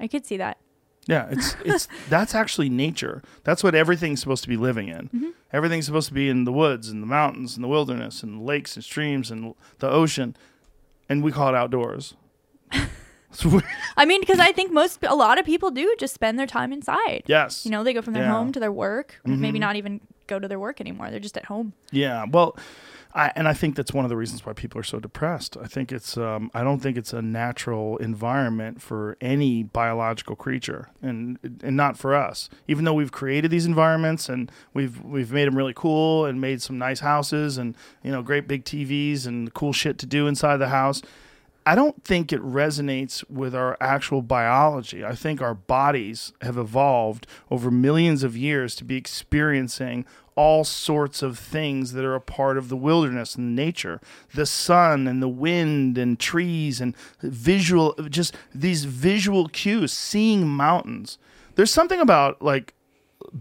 I 0.00 0.06
could 0.08 0.26
see 0.26 0.36
that. 0.36 0.58
Yeah, 1.06 1.28
it's 1.30 1.56
it's 1.64 1.88
that's 2.08 2.34
actually 2.34 2.68
nature. 2.68 3.22
That's 3.44 3.62
what 3.62 3.74
everything's 3.74 4.20
supposed 4.20 4.42
to 4.42 4.48
be 4.48 4.56
living 4.56 4.88
in. 4.88 5.08
Mm-hmm. 5.08 5.28
Everything's 5.52 5.86
supposed 5.86 6.08
to 6.08 6.14
be 6.14 6.28
in 6.28 6.44
the 6.44 6.52
woods 6.52 6.88
and 6.88 7.00
the 7.02 7.06
mountains 7.06 7.54
and 7.54 7.62
the 7.62 7.68
wilderness 7.68 8.22
and 8.24 8.44
lakes 8.44 8.74
and 8.74 8.84
streams 8.84 9.30
and 9.30 9.54
the 9.78 9.88
ocean, 9.88 10.36
and 11.08 11.22
we 11.22 11.30
call 11.30 11.48
it 11.50 11.54
outdoors. 11.54 12.14
I 13.96 14.04
mean, 14.04 14.20
because 14.20 14.38
I 14.38 14.52
think 14.52 14.72
most 14.72 15.02
a 15.04 15.14
lot 15.14 15.38
of 15.38 15.44
people 15.46 15.70
do 15.70 15.94
just 15.98 16.14
spend 16.14 16.38
their 16.38 16.46
time 16.46 16.72
inside. 16.72 17.22
yes. 17.26 17.64
You 17.64 17.70
know, 17.70 17.84
they 17.84 17.92
go 17.92 18.02
from 18.02 18.14
their 18.14 18.22
Yeah. 18.24 18.28
Mm-hmm. 18.30 18.36
home 18.38 18.52
to 18.52 18.60
their 18.60 18.72
work, 18.72 19.20
or 19.26 19.32
maybe 19.36 19.58
not 19.58 19.76
even 19.76 20.00
go 20.26 20.38
to 20.38 20.48
their 20.48 20.58
work 20.58 20.80
anymore. 20.80 21.10
They're 21.10 21.20
just 21.20 21.36
at 21.36 21.44
home. 21.46 21.72
Yeah, 21.92 22.24
well, 22.30 22.56
I, 23.14 23.32
and 23.34 23.48
I 23.48 23.54
think 23.54 23.76
that's 23.76 23.94
one 23.94 24.04
of 24.04 24.08
the 24.10 24.16
reasons 24.16 24.44
why 24.44 24.52
people 24.52 24.78
are 24.78 24.84
so 24.84 24.98
depressed. 25.00 25.56
I 25.56 25.66
think 25.68 25.90
it's, 25.90 26.18
um, 26.18 26.50
I 26.52 26.62
don't 26.62 26.80
think 26.80 26.98
it's 26.98 27.14
a 27.14 27.22
natural 27.22 27.96
environment 27.98 28.82
for 28.82 29.16
any 29.22 29.62
biological 29.62 30.36
creature, 30.36 30.90
and 31.00 31.38
and 31.62 31.76
not 31.76 31.96
for 31.96 32.14
us. 32.14 32.50
Even 32.68 32.84
though 32.84 32.92
we've 32.92 33.12
created 33.12 33.50
these 33.50 33.64
environments 33.64 34.28
and 34.28 34.50
we've 34.74 35.02
we've 35.02 35.32
made 35.32 35.46
them 35.46 35.56
really 35.56 35.72
cool 35.74 36.26
and 36.26 36.40
made 36.40 36.60
some 36.60 36.76
nice 36.76 37.00
houses 37.00 37.56
and 37.56 37.74
you 38.02 38.10
know 38.10 38.22
great 38.22 38.46
big 38.48 38.64
TVs 38.64 39.26
and 39.26 39.54
cool 39.54 39.72
shit 39.72 39.96
to 40.00 40.06
do 40.06 40.26
inside 40.26 40.58
the 40.58 40.68
house. 40.68 41.00
I 41.68 41.74
don't 41.74 42.04
think 42.04 42.32
it 42.32 42.40
resonates 42.40 43.28
with 43.28 43.52
our 43.54 43.76
actual 43.80 44.22
biology. 44.22 45.04
I 45.04 45.16
think 45.16 45.42
our 45.42 45.52
bodies 45.54 46.32
have 46.40 46.56
evolved 46.56 47.26
over 47.50 47.70
millions 47.72 48.22
of 48.22 48.36
years 48.36 48.76
to 48.76 48.84
be 48.84 48.96
experiencing 48.96 50.06
all 50.36 50.62
sorts 50.64 51.22
of 51.22 51.38
things 51.38 51.92
that 51.92 52.04
are 52.04 52.14
a 52.14 52.20
part 52.20 52.56
of 52.58 52.68
the 52.68 52.76
wilderness 52.76 53.34
and 53.36 53.56
nature 53.56 54.02
the 54.34 54.44
sun 54.44 55.08
and 55.08 55.22
the 55.22 55.28
wind 55.28 55.96
and 55.96 56.20
trees 56.20 56.78
and 56.78 56.94
visual 57.22 57.94
just 58.10 58.36
these 58.54 58.84
visual 58.84 59.48
cues 59.48 59.92
seeing 59.92 60.46
mountains 60.46 61.16
there's 61.54 61.70
something 61.70 62.00
about 62.00 62.42
like 62.42 62.74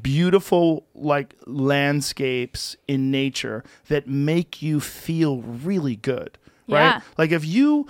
beautiful 0.02 0.86
like 0.96 1.36
landscapes 1.46 2.76
in 2.88 3.12
nature 3.12 3.64
that 3.90 4.08
make 4.08 4.62
you 4.62 4.80
feel 4.80 5.42
really 5.42 5.96
good 5.98 6.38
right 6.68 6.82
Yeah. 6.96 7.02
like 7.18 7.32
if 7.32 7.46
you 7.46 7.88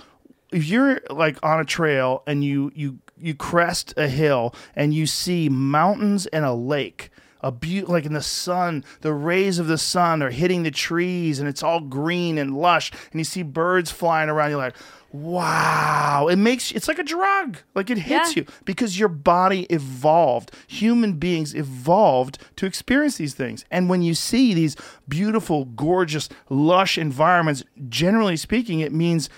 if 0.56 0.66
you're 0.66 1.00
like 1.10 1.36
on 1.42 1.60
a 1.60 1.64
trail 1.64 2.22
and 2.26 2.42
you 2.42 2.72
you 2.74 2.98
you 3.18 3.34
crest 3.34 3.92
a 3.96 4.08
hill 4.08 4.54
and 4.74 4.92
you 4.94 5.06
see 5.06 5.48
mountains 5.48 6.26
and 6.26 6.44
a 6.44 6.52
lake 6.54 7.10
a 7.42 7.52
beau- 7.52 7.84
like 7.86 8.06
in 8.06 8.14
the 8.14 8.22
sun 8.22 8.82
the 9.02 9.12
rays 9.12 9.58
of 9.58 9.66
the 9.68 9.76
sun 9.78 10.22
are 10.22 10.30
hitting 10.30 10.62
the 10.62 10.70
trees 10.70 11.38
and 11.38 11.48
it's 11.48 11.62
all 11.62 11.80
green 11.80 12.38
and 12.38 12.56
lush 12.56 12.90
and 13.12 13.20
you 13.20 13.24
see 13.24 13.42
birds 13.42 13.90
flying 13.90 14.30
around 14.30 14.50
you're 14.50 14.58
like 14.58 14.76
wow. 15.12 16.28
It 16.28 16.36
makes 16.36 16.72
it's 16.72 16.88
like 16.88 16.98
a 16.98 17.02
drug. 17.04 17.58
Like 17.74 17.88
it 17.90 17.96
hits 17.98 18.36
Yeah. 18.36 18.42
you 18.42 18.46
because 18.66 18.98
your 18.98 19.08
body 19.08 19.62
evolved. 19.70 20.50
Human 20.66 21.14
beings 21.14 21.54
evolved 21.54 22.38
to 22.56 22.66
experience 22.66 23.16
these 23.16 23.32
things. 23.34 23.64
And 23.70 23.88
when 23.88 24.02
you 24.02 24.14
see 24.14 24.52
these 24.52 24.76
beautiful 25.08 25.64
gorgeous 25.64 26.28
lush 26.50 26.98
environments 26.98 27.64
generally 27.88 28.36
speaking 28.36 28.80
it 28.80 28.92
means 28.92 29.30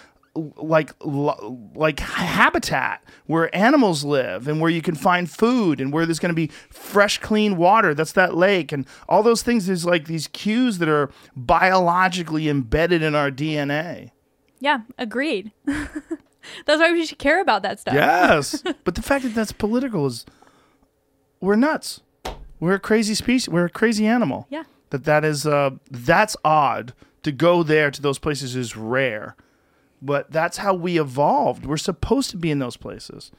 like 0.56 0.93
like 1.02 2.01
habitat 2.01 3.02
where 3.27 3.55
animals 3.56 4.05
live 4.05 4.47
and 4.48 4.60
where 4.60 4.70
you 4.70 4.81
can 4.82 4.94
find 4.94 5.31
food 5.31 5.81
and 5.81 5.93
where 5.93 6.06
there's 6.06 6.19
going 6.19 6.31
to 6.31 6.36
be 6.36 6.51
fresh 6.70 7.19
clean 7.19 7.56
water 7.56 7.94
that's 7.94 8.12
that 8.12 8.35
lake 8.36 8.70
and 8.73 8.86
all 9.09 9.23
those 9.23 9.43
things 9.43 9.66
there's 9.66 9.85
like 9.85 10.06
these 10.06 10.28
cues 10.28 10.78
that 10.78 10.89
are 10.89 11.10
biologically 11.36 12.48
embedded 12.48 13.02
in 13.02 13.15
our 13.15 13.31
DNA 13.31 14.10
Yeah, 14.60 14.81
agreed. 14.97 15.52
That's 16.65 16.81
why 16.81 16.93
we 16.93 17.05
should 17.05 17.19
care 17.19 17.40
about 17.43 17.62
that 17.62 17.81
stuff. 17.81 17.94
yes 17.94 18.62
but 18.85 18.94
the 18.94 19.02
fact 19.02 19.24
that 19.24 19.35
that's 19.35 19.52
political 19.52 20.06
is 20.06 20.24
we're 21.40 21.56
nuts 21.56 22.01
we're 22.60 22.74
a 22.74 22.81
crazy 22.81 23.15
species 23.15 23.48
we're 23.48 23.66
a 23.66 23.70
crazy 23.70 24.06
animal 24.06 24.47
Yeah. 24.48 24.65
that 24.90 25.05
that 25.05 25.24
is 25.24 25.47
uh 25.47 25.70
that's 25.90 26.36
odd 26.44 26.94
to 27.23 27.32
go 27.32 27.62
there 27.62 27.90
to 27.90 28.01
those 28.01 28.19
places 28.19 28.56
is 28.56 28.77
rare 28.77 29.36
but 30.03 30.31
that's 30.31 30.59
how 30.59 30.75
we 30.75 30.99
evolved. 31.01 31.66
We're 31.66 31.77
supposed 31.77 32.31
to 32.31 32.37
be 32.37 32.51
in 32.51 32.59
those 32.59 32.77
places. 32.77 33.31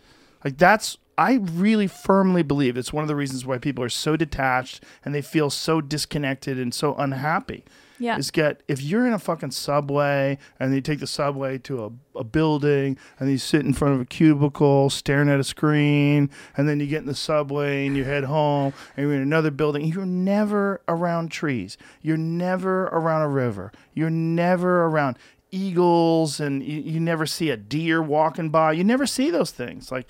Like 0.44 0.57
that's 0.57 0.98
i 1.18 1.34
really 1.34 1.86
firmly 1.86 2.41
believe 2.41 2.77
it's 2.77 2.94
one 2.94 3.02
of 3.03 3.10
the 3.10 3.15
reasons 3.15 3.45
why 3.45 3.57
people 3.57 3.84
are 3.84 3.90
so 3.90 4.15
detached 4.15 4.81
and 5.03 5.14
they 5.14 5.22
feel 5.22 5.49
so 5.49 5.81
disconnected 5.81 6.57
and 6.57 6.73
so 6.73 6.95
unhappy 6.95 7.65
Yeah. 7.99 8.18
is 8.18 8.31
get 8.31 8.64
if 8.69 8.81
you're 8.81 9.06
in 9.06 9.11
a 9.11 9.19
fucking 9.19 9.52
subway 9.52 10.38
and 10.61 10.73
you 10.73 10.80
take 10.80 11.02
the 11.02 11.07
subway 11.07 11.57
to 11.57 11.84
a, 12.15 12.19
a 12.19 12.23
building 12.23 12.98
and 13.19 13.30
you 13.30 13.38
sit 13.38 13.65
in 13.65 13.73
front 13.73 13.95
of 13.95 13.99
a 13.99 14.06
cubicle 14.06 14.90
staring 14.90 15.27
at 15.27 15.41
a 15.41 15.44
screen 15.44 16.30
and 16.56 16.69
then 16.69 16.80
you 16.80 16.88
get 16.88 16.99
in 16.99 17.06
the 17.06 17.14
subway 17.14 17.86
and 17.86 17.98
you 17.98 18.06
head 18.06 18.23
home 18.23 18.72
and 18.95 19.06
you're 19.06 19.15
in 19.18 19.22
another 19.22 19.52
building 19.52 19.88
you're 19.88 20.06
never 20.06 20.80
around 20.88 21.31
trees. 21.31 21.77
You're 22.02 22.15
never 22.15 22.84
around 22.86 23.23
a 23.23 23.27
river. 23.27 23.73
You're 23.94 24.10
never 24.10 24.86
around 24.86 25.18
eagles 25.51 26.39
and 26.39 26.63
you, 26.63 26.80
you 26.80 26.99
never 26.99 27.26
see 27.26 27.49
a 27.49 27.57
deer 27.57 28.01
walking 28.01 28.49
by 28.49 28.71
you 28.71 28.84
never 28.84 29.05
see 29.05 29.31
those 29.31 29.51
things 29.51 29.91
like 29.91 30.09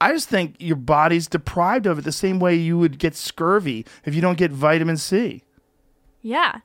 I 0.00 0.12
just 0.12 0.28
think 0.28 0.56
your 0.58 0.76
body's 0.76 1.26
deprived 1.26 1.86
of 1.86 1.98
it 1.98 2.02
the 2.02 2.12
same 2.12 2.40
way 2.40 2.54
you 2.54 2.78
would 2.78 2.98
get 2.98 3.14
scurvy 3.14 3.84
if 4.04 4.14
you 4.14 4.22
don't 4.22 4.38
get 4.38 4.50
vitamin 4.50 4.96
C. 4.96 5.42
Yeah. 6.22 6.60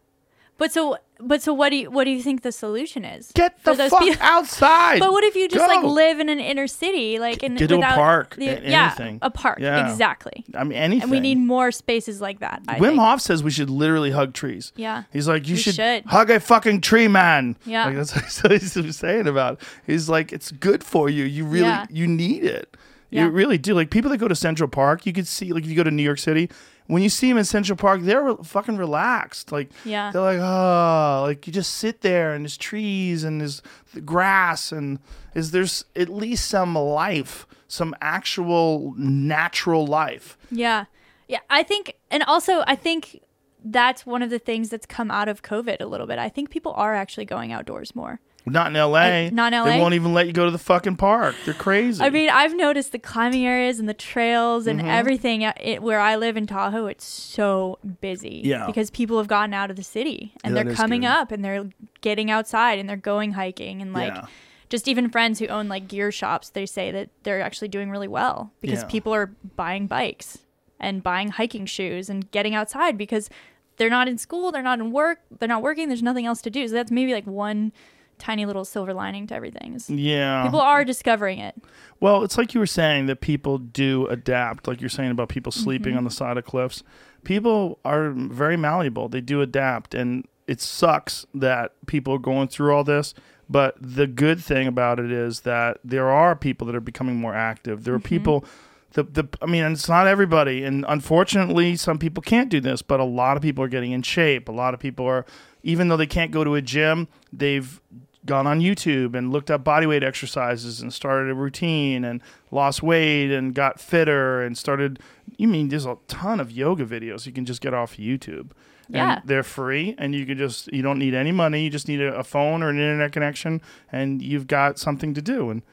But 0.58 0.72
so 0.72 0.98
but 1.20 1.42
so 1.42 1.54
what 1.54 1.70
do 1.70 1.78
you 1.78 1.90
what 1.92 2.04
do 2.04 2.12
you 2.12 2.22
think 2.22 2.42
the 2.42 2.52
solution 2.52 3.06
is? 3.06 3.32
Get 3.34 3.64
the 3.64 3.76
fuck 3.76 4.00
peop- 4.02 4.18
outside. 4.22 5.00
But 5.00 5.12
what 5.12 5.24
if 5.24 5.36
you 5.36 5.48
just 5.48 5.68
like 5.68 5.84
live 5.84 6.20
in 6.20 6.30
an 6.30 6.40
inner 6.40 6.68
city, 6.68 7.20
like 7.20 7.42
in 7.44 7.56
Get 7.56 7.68
to 7.70 7.76
a 7.76 7.78
without 7.78 7.96
park, 7.96 8.36
the- 8.36 8.48
a- 8.48 8.70
yeah, 8.70 8.86
anything. 8.98 9.20
a 9.22 9.30
park, 9.30 9.60
Yeah. 9.60 9.90
exactly. 9.90 10.44
I 10.54 10.64
mean, 10.64 10.78
anything. 10.78 11.04
And 11.04 11.12
we 11.12 11.20
need 11.20 11.38
more 11.38 11.72
spaces 11.72 12.22
like 12.22 12.40
that. 12.40 12.62
I 12.68 12.80
Wim 12.80 12.88
think. 12.90 13.00
Hof 13.00 13.22
says 13.22 13.44
we 13.44 13.52
should 13.52 13.70
literally 13.70 14.12
hug 14.12 14.34
trees. 14.34 14.74
Yeah. 14.76 15.04
He's 15.14 15.28
like, 15.28 15.48
you 15.48 15.56
We 15.56 15.62
should, 15.62 15.76
should. 15.76 16.06
hug 16.06 16.30
a 16.30 16.40
fucking 16.40 16.82
tree, 16.82 17.08
man. 17.08 17.56
Yeah. 17.66 17.86
Like, 17.88 17.96
that's 17.96 18.44
what 18.44 18.52
he's 18.62 18.98
saying 18.98 19.28
about. 19.28 19.54
it. 19.54 19.60
He's 19.88 20.10
like, 20.10 20.34
it's 20.34 20.52
good 20.52 20.84
for 20.84 21.10
you. 21.10 21.24
You 21.26 21.46
really, 21.46 21.68
Yeah. 21.68 21.86
you 21.90 22.08
need 22.08 22.44
it. 22.44 22.76
Yeah. 23.12 23.26
You 23.26 23.30
really 23.30 23.58
do. 23.58 23.74
Like 23.74 23.92
people 23.92 24.12
that 24.12 24.18
go 24.18 24.28
to 24.28 24.36
Central 24.36 24.68
Park, 24.68 25.06
you 25.06 25.14
could 25.14 25.28
see, 25.28 25.54
like 25.54 25.64
if 25.64 25.70
you 25.70 25.76
go 25.76 25.84
to 25.84 25.92
New 25.92 26.04
York 26.04 26.20
City, 26.20 26.50
when 26.88 27.02
you 27.02 27.10
see 27.10 27.30
them 27.30 27.38
in 27.38 27.46
Central 27.46 27.76
Park, 27.78 28.02
they're 28.02 28.22
re- 28.24 28.36
fucking 28.44 28.78
relaxed. 28.78 29.52
Like 29.52 29.72
Yeah. 29.84 30.12
they're 30.12 30.22
like, 30.22 30.40
oh, 30.40 31.24
like 31.26 31.48
you 31.48 31.54
just 31.54 31.74
sit 31.74 32.02
there 32.02 32.34
and 32.34 32.44
there's 32.46 32.58
trees 32.58 33.24
and 33.24 33.42
there's 33.42 33.62
the 33.94 34.02
grass 34.02 34.72
and 34.72 35.00
is 35.34 35.52
there's 35.52 35.86
at 35.96 36.10
least 36.10 36.48
some 36.48 36.76
life, 36.76 37.48
some 37.68 37.96
actual 38.02 38.94
natural 38.98 39.86
life. 39.86 40.38
Yeah. 40.52 40.86
Yeah. 41.28 41.40
I 41.50 41.64
think, 41.64 41.96
and 42.12 42.24
also, 42.24 42.64
I 42.68 42.76
think 42.76 43.22
that's 43.64 44.06
one 44.06 44.22
of 44.22 44.30
the 44.30 44.38
things 44.40 44.70
that's 44.70 44.86
come 44.86 45.10
out 45.10 45.28
of 45.28 45.42
COVID 45.42 45.78
a 45.82 45.86
little 45.88 46.06
bit. 46.06 46.20
I 46.20 46.30
think 46.30 46.52
people 46.52 46.74
are 46.76 46.94
actually 46.94 47.26
going 47.26 47.52
outdoors 47.52 47.96
more. 47.96 48.20
Not 48.46 48.68
in 48.68 48.76
L.A. 48.76 49.28
I- 49.28 49.30
not 49.30 49.54
in 49.54 49.60
LA. 49.60 49.66
They 49.66 49.80
won't 49.80 49.94
even 49.96 50.14
let 50.14 50.28
you 50.28 50.34
go 50.34 50.46
to 50.46 50.52
the 50.52 50.58
fucking 50.60 50.98
park. 50.98 51.36
They're 51.46 51.54
crazy. 51.56 52.04
I 52.04 52.10
mean, 52.10 52.30
I've 52.30 52.56
noticed 52.56 52.92
the 52.92 53.00
climbing 53.00 53.46
areas 53.46 53.80
and 53.80 53.90
the 53.90 53.94
trails 53.94 54.66
Mm-hmm. 54.68 54.80
and 54.80 54.88
everything 54.90 55.44
uh, 55.44 55.54
it, 55.60 55.82
where 55.82 56.00
I 56.00 56.16
live 56.16 56.38
in 56.38 56.46
Tahoe. 56.48 56.86
It's 56.88 57.06
so 57.06 57.80
busy. 58.02 58.42
Yeah. 58.44 58.66
Because 58.68 58.90
people 58.92 59.18
have 59.18 59.28
gotten 59.28 59.54
out 59.54 59.70
of 59.72 59.76
the 59.78 59.84
city 59.84 60.34
and 60.44 60.56
Yeah, 60.56 60.64
they're 60.64 60.74
coming 60.76 61.02
good. 61.02 61.08
up 61.08 61.32
and 61.32 61.44
they're 61.44 61.70
getting 62.02 62.30
outside 62.30 62.80
and 62.80 62.88
they're 62.90 62.98
going 62.98 63.32
hiking 63.34 63.82
and 63.82 63.94
like. 63.94 64.14
Yeah. 64.14 64.26
Just 64.68 64.88
even 64.88 65.10
friends 65.12 65.38
who 65.38 65.46
own 65.48 65.68
like 65.68 65.88
gear 65.88 66.12
shops, 66.12 66.50
they 66.50 66.66
say 66.66 66.90
that 66.90 67.10
they're 67.22 67.40
actually 67.40 67.68
doing 67.68 67.92
really 67.92 68.08
well 68.08 68.52
because 68.62 68.80
Yeah. 68.82 68.88
people 68.88 69.14
are 69.14 69.28
buying 69.56 69.86
bikes 69.86 70.40
and 70.80 71.04
buying 71.04 71.30
hiking 71.30 71.68
shoes 71.68 72.10
and 72.10 72.30
getting 72.32 72.56
outside 72.56 72.98
because 72.98 73.30
they're 73.78 73.92
not 73.92 74.08
in 74.08 74.18
school, 74.18 74.52
they're 74.52 74.64
not 74.64 74.80
in 74.80 74.92
work, 74.92 75.20
they're 75.38 75.48
not 75.48 75.62
working, 75.62 75.88
there's 75.88 76.02
nothing 76.02 76.26
else 76.26 76.42
to 76.42 76.50
do. 76.50 76.68
So 76.68 76.74
that's 76.74 76.90
maybe 76.92 77.14
like 77.14 77.28
one 77.28 77.74
tiny 78.18 78.46
little 78.46 78.66
silver 78.66 78.94
lining 78.94 79.28
to 79.28 79.36
everything. 79.36 79.74
is 79.76 79.90
yeah. 79.90 80.44
People 80.44 80.62
are 80.62 80.84
discovering 80.86 81.40
it. 81.40 81.56
Well, 82.00 82.24
it's 82.24 82.38
like 82.38 82.54
you 82.54 82.60
were 82.60 82.66
saying 82.68 83.06
that 83.08 83.22
people 83.22 83.58
do 83.58 84.08
adapt, 84.08 84.68
like 84.68 84.82
you're 84.82 84.90
saying 84.90 85.12
about 85.12 85.30
people 85.30 85.52
sleeping 85.52 85.92
Mm-hmm. 85.92 85.98
on 86.00 86.04
the 86.06 86.12
side 86.12 86.38
of 86.38 86.46
cliffs. 86.46 86.84
People 87.24 87.80
are 87.84 88.12
very 88.12 88.58
malleable. 88.58 89.10
They 89.10 89.22
do 89.22 89.42
adapt, 89.42 89.96
and 89.96 90.28
it 90.48 90.62
sucks 90.62 91.26
that 91.34 91.74
people 91.88 92.14
are 92.14 92.20
going 92.20 92.48
through 92.48 92.74
all 92.74 92.84
this. 92.84 93.14
But 93.50 93.76
the 93.80 94.08
good 94.08 94.40
thing 94.44 94.68
about 94.68 95.00
it 95.00 95.12
is 95.12 95.42
that 95.42 95.78
there 95.84 96.10
are 96.10 96.36
people 96.36 96.66
that 96.68 96.76
are 96.76 96.80
becoming 96.82 97.16
more 97.18 97.36
active. 97.36 97.84
There 97.84 97.94
are 97.94 97.98
Mm-hmm. 98.00 98.08
people. 98.08 98.46
The, 98.94 99.04
the 99.04 99.28
I 99.42 99.46
mean, 99.46 99.64
it's 99.66 99.90
not 99.90 100.08
everybody, 100.08 100.64
and 100.64 100.86
unfortunately, 100.88 101.76
some 101.76 101.98
people 102.00 102.22
can't 102.24 102.50
do 102.50 102.62
this. 102.62 102.82
But 102.82 103.00
a 103.00 103.04
lot 103.04 103.36
of 103.38 103.44
people 103.44 103.64
are 103.64 103.68
getting 103.68 103.92
in 103.92 104.02
shape. 104.04 104.48
A 104.48 104.54
lot 104.54 104.74
of 104.74 104.80
people 104.80 105.06
are, 105.06 105.26
even 105.66 105.88
though 105.88 105.98
they 105.98 106.06
can't 106.06 106.32
go 106.32 106.44
to 106.44 106.54
a 106.54 106.62
gym, 106.62 107.08
they've 107.34 107.82
gone 108.26 108.46
on 108.48 108.60
YouTube 108.60 109.16
and 109.16 109.32
looked 109.32 109.50
up 109.50 109.64
bodyweight 109.64 110.04
exercises 110.04 110.80
and 110.80 110.94
started 110.94 111.30
a 111.30 111.34
routine 111.34 112.06
and 112.06 112.22
lost 112.52 112.82
weight 112.82 113.32
and 113.32 113.54
got 113.54 113.80
fitter 113.80 114.44
and 114.44 114.58
started. 114.58 115.00
You 115.38 115.48
mean 115.48 115.70
there's 115.70 115.88
a 115.88 115.98
ton 116.08 116.40
of 116.40 116.52
yoga 116.52 116.86
videos 116.86 117.26
you 117.26 117.32
can 117.32 117.46
just 117.46 117.62
get 117.62 117.74
off 117.74 117.98
YouTube. 117.98 118.52
Yeah. 118.88 119.16
And 119.16 119.28
they're 119.28 119.42
free, 119.42 119.96
and 119.98 120.14
you 120.14 120.28
can 120.28 120.38
just 120.38 120.72
you 120.72 120.84
don't 120.84 121.00
need 121.00 121.16
any 121.16 121.32
money. 121.32 121.64
You 121.64 121.72
just 121.72 121.88
need 121.88 122.02
a, 122.02 122.14
a 122.14 122.24
phone 122.24 122.62
or 122.62 122.70
an 122.70 122.78
internet 122.78 123.12
connection, 123.12 123.60
and 123.92 124.22
you've 124.22 124.46
got 124.46 124.78
something 124.78 125.16
to 125.16 125.24
do. 125.24 125.50
And 125.50 125.64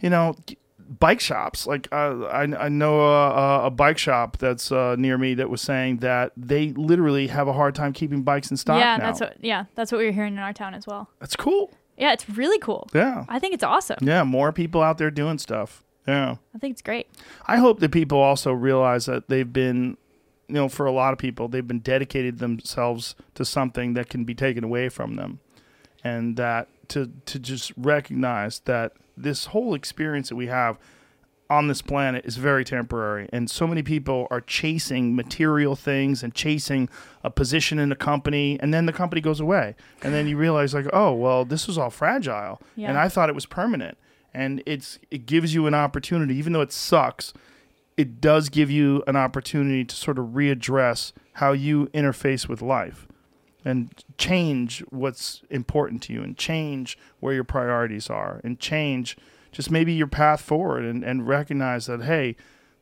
you 0.00 0.08
know, 0.08 0.34
bike 0.88 1.20
shops. 1.20 1.66
Like 1.66 1.88
uh, 1.92 2.24
I, 2.24 2.42
I 2.42 2.68
know 2.68 3.00
a, 3.00 3.66
a 3.66 3.70
bike 3.70 3.98
shop 3.98 4.38
that's 4.38 4.72
uh, 4.72 4.96
near 4.98 5.18
me 5.18 5.34
that 5.34 5.50
was 5.50 5.60
saying 5.60 5.98
that 5.98 6.32
they 6.36 6.70
literally 6.70 7.28
have 7.28 7.48
a 7.48 7.52
hard 7.52 7.74
time 7.74 7.92
keeping 7.92 8.22
bikes 8.22 8.50
in 8.50 8.56
stock 8.56 8.80
yeah, 8.80 8.96
now. 8.96 9.06
that's 9.06 9.20
what. 9.20 9.36
Yeah, 9.40 9.64
that's 9.74 9.92
what 9.92 9.98
we're 9.98 10.12
hearing 10.12 10.34
in 10.34 10.38
our 10.38 10.52
town 10.52 10.74
as 10.74 10.86
well. 10.86 11.08
That's 11.20 11.36
cool. 11.36 11.70
Yeah, 11.96 12.12
it's 12.12 12.28
really 12.28 12.58
cool. 12.58 12.88
Yeah, 12.94 13.24
I 13.28 13.38
think 13.38 13.54
it's 13.54 13.64
awesome. 13.64 13.98
yeah. 14.00 14.22
More 14.24 14.52
people 14.52 14.82
out 14.82 14.98
there 14.98 15.10
doing 15.10 15.38
stuff. 15.38 15.82
Yeah. 16.06 16.36
I 16.54 16.58
think 16.58 16.72
it's 16.72 16.82
great. 16.82 17.06
I 17.46 17.58
hope 17.58 17.80
that 17.80 17.92
people 17.92 18.18
also 18.18 18.50
realize 18.50 19.04
that 19.06 19.28
they've 19.28 19.52
been, 19.52 19.98
you 20.48 20.54
know, 20.54 20.70
for 20.70 20.86
a 20.86 20.90
lot 20.90 21.12
of 21.12 21.18
people, 21.18 21.48
they've 21.48 21.66
been 21.66 21.80
dedicated 21.80 22.38
themselves 22.38 23.14
to 23.34 23.44
something 23.44 23.92
that 23.92 24.08
can 24.08 24.24
be 24.24 24.34
taken 24.34 24.64
away 24.64 24.88
from 24.88 25.16
them, 25.16 25.40
and 26.02 26.36
that 26.38 26.68
to 26.88 27.10
to 27.26 27.38
just 27.38 27.72
recognize 27.76 28.60
that 28.60 28.92
this 29.16 29.46
whole 29.46 29.74
experience 29.74 30.28
that 30.28 30.36
we 30.36 30.46
have 30.46 30.78
on 31.50 31.66
this 31.66 31.80
planet 31.80 32.26
is 32.26 32.36
very 32.36 32.62
temporary, 32.64 33.26
and 33.32 33.50
so 33.50 33.66
many 33.66 33.82
people 33.82 34.26
are 34.30 34.40
chasing 34.42 35.16
material 35.16 35.74
things 35.74 36.22
and 36.22 36.34
chasing 36.34 36.90
a 37.24 37.30
position 37.30 37.78
in 37.78 37.90
a 37.90 37.96
company, 37.96 38.58
and 38.60 38.72
then 38.74 38.84
the 38.84 38.92
company 38.92 39.20
goes 39.22 39.40
away, 39.40 39.74
and 40.02 40.12
then 40.12 40.28
you 40.28 40.36
realize 40.36 40.74
like, 40.74 40.86
oh 40.92 41.12
well, 41.14 41.44
this 41.46 41.66
was 41.66 41.78
all 41.78 41.88
fragile, 41.90 42.60
Yeah. 42.76 42.90
and 42.90 42.98
I 42.98 43.08
thought 43.08 43.30
it 43.30 43.34
was 43.34 43.46
permanent, 43.46 43.96
and 44.34 44.62
it's 44.66 44.98
it 45.10 45.24
gives 45.24 45.54
you 45.54 45.66
an 45.66 45.72
opportunity, 45.74 46.34
even 46.36 46.52
though 46.52 46.60
it 46.62 46.72
sucks 46.72 47.32
it 47.96 48.20
does 48.20 48.48
give 48.48 48.70
you 48.70 49.02
an 49.08 49.16
opportunity 49.16 49.84
to 49.84 49.96
sort 49.96 50.20
of 50.20 50.26
readdress 50.26 51.12
how 51.32 51.50
you 51.50 51.86
interface 51.88 52.48
with 52.48 52.62
life 52.62 53.07
and 53.64 53.90
change 54.18 54.80
what's 54.90 55.42
important 55.50 56.02
to 56.02 56.12
you 56.12 56.22
and 56.22 56.36
change 56.36 56.96
where 57.20 57.34
your 57.34 57.44
priorities 57.44 58.08
are 58.08 58.40
and 58.44 58.58
change 58.60 59.16
just 59.52 59.70
maybe 59.70 59.92
your 59.92 60.06
path 60.06 60.40
forward 60.40 60.84
and, 60.84 61.02
and 61.04 61.26
recognize 61.26 61.86
that 61.86 62.02
hey 62.04 62.36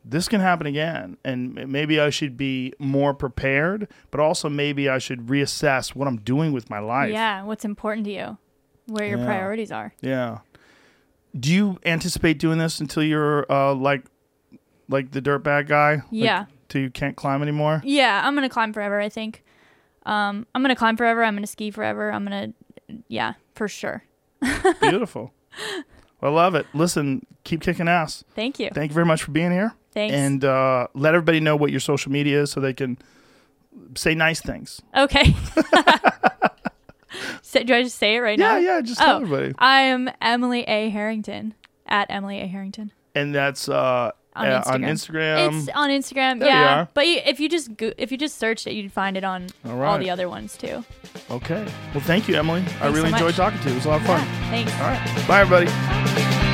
this 0.04 0.28
can 0.28 0.40
happen 0.40 0.66
again 0.66 1.16
and 1.24 1.54
maybe 1.70 1.98
i 1.98 2.10
should 2.10 2.36
be 2.36 2.72
more 2.78 3.14
prepared 3.14 3.88
but 4.10 4.20
also 4.20 4.48
maybe 4.48 4.88
i 4.88 4.98
should 4.98 5.26
reassess 5.26 5.94
what 5.94 6.06
i'm 6.06 6.18
doing 6.18 6.52
with 6.52 6.68
my 6.70 6.78
life 6.78 7.10
Yeah, 7.10 7.42
what's 7.44 7.64
important 7.64 8.04
to 8.06 8.12
you, 8.12 8.38
where 8.86 9.06
your 9.06 9.18
Yeah. 9.18 9.24
priorities 9.24 9.72
are. 9.72 9.92
yeah. 10.00 10.38
Do 11.38 11.52
you 11.52 11.78
anticipate 11.84 12.38
doing 12.38 12.58
this 12.58 12.80
until 12.80 13.02
you're 13.02 13.44
uh, 13.52 13.74
like 13.74 14.04
like 14.88 15.10
the 15.10 15.20
dirtbag 15.20 15.66
guy? 15.68 15.96
Like, 15.96 16.04
Yeah. 16.10 16.44
till 16.68 16.80
you 16.80 16.90
can't 16.90 17.14
climb 17.16 17.42
anymore? 17.42 17.82
Yeah, 17.84 18.22
I'm 18.24 18.34
gonna 18.34 18.48
climb 18.48 18.72
forever. 18.72 19.00
I 19.00 19.08
think. 19.10 19.44
Um, 20.06 20.46
I'm 20.54 20.62
gonna 20.62 20.76
climb 20.76 20.96
forever. 20.96 21.22
I'm 21.22 21.34
gonna 21.34 21.46
ski 21.46 21.70
forever. 21.70 22.10
I'm 22.10 22.24
gonna, 22.24 22.52
yeah, 23.08 23.34
for 23.54 23.68
sure. 23.68 24.04
Beautiful. 24.80 25.32
I 26.22 26.28
love 26.28 26.54
it. 26.54 26.66
Listen, 26.72 27.26
keep 27.44 27.60
kicking 27.60 27.88
ass. 27.88 28.24
Thank 28.34 28.58
you. 28.58 28.70
Thank 28.72 28.90
you 28.90 28.94
very 28.94 29.06
much 29.06 29.22
for 29.24 29.32
being 29.32 29.50
here. 29.50 29.74
Thanks. 29.92 30.14
And 30.14 30.44
uh, 30.44 30.86
let 30.94 31.14
everybody 31.14 31.40
know 31.40 31.56
what 31.56 31.70
your 31.70 31.80
social 31.80 32.10
media 32.12 32.42
is 32.42 32.50
so 32.50 32.60
they 32.60 32.72
can 32.72 32.96
say 33.96 34.14
nice 34.14 34.40
things. 34.40 34.80
okay. 34.96 35.34
so, 37.42 37.62
do 37.62 37.74
I 37.74 37.82
just 37.82 37.98
say 37.98 38.16
it 38.16 38.20
right 38.20 38.38
Yeah, 38.38 38.48
now? 38.52 38.56
yeah. 38.56 38.74
Yeah. 38.76 38.80
Just 38.82 39.00
tell 39.00 39.18
Oh, 39.18 39.22
everybody. 39.22 39.54
I 39.58 39.82
am 39.82 40.10
Emily 40.20 40.62
A. 40.64 40.88
Harrington 40.90 41.54
at 41.86 42.06
Emily 42.10 42.40
A. 42.40 42.46
Harrington. 42.46 42.92
And 43.14 43.34
that's 43.34 43.68
uh, 43.68 44.12
On 44.36 44.46
uh, 44.46 44.60
Instagram. 44.62 44.74
on 44.74 44.82
Instagram. 44.82 45.58
it's 45.58 45.68
on 45.74 45.90
Instagram. 45.90 46.38
there 46.40 46.48
yeah, 46.48 46.86
but 46.94 47.06
you, 47.06 47.20
if 47.24 47.40
you 47.40 47.48
just 47.48 47.76
go, 47.76 47.92
if 47.96 48.12
you 48.12 48.18
just 48.18 48.38
searched 48.38 48.66
it, 48.66 48.72
you'd 48.74 48.92
find 48.92 49.16
it 49.16 49.24
on 49.24 49.46
All 49.64 49.72
all, 49.72 49.78
right. 49.78 49.98
the 50.00 50.10
other 50.10 50.28
ones 50.28 50.56
too. 50.56 50.84
okay. 51.30 51.66
Well, 51.94 52.04
thank 52.04 52.28
you, 52.28 52.36
Emily. 52.36 52.62
I 52.80 52.88
so 52.88 52.92
really 52.92 53.12
enjoyed 53.12 53.34
talking 53.34 53.58
to 53.60 53.64
you. 53.66 53.72
It 53.72 53.76
was 53.76 53.86
a 53.86 53.88
lot 53.88 54.00
of 54.00 54.06
fun. 54.06 54.20
Yeah, 54.20 54.50
thanks. 54.50 54.72
All 54.74 54.80
right. 54.88 55.28
Bye, 55.28 55.40
everybody. 55.40 56.45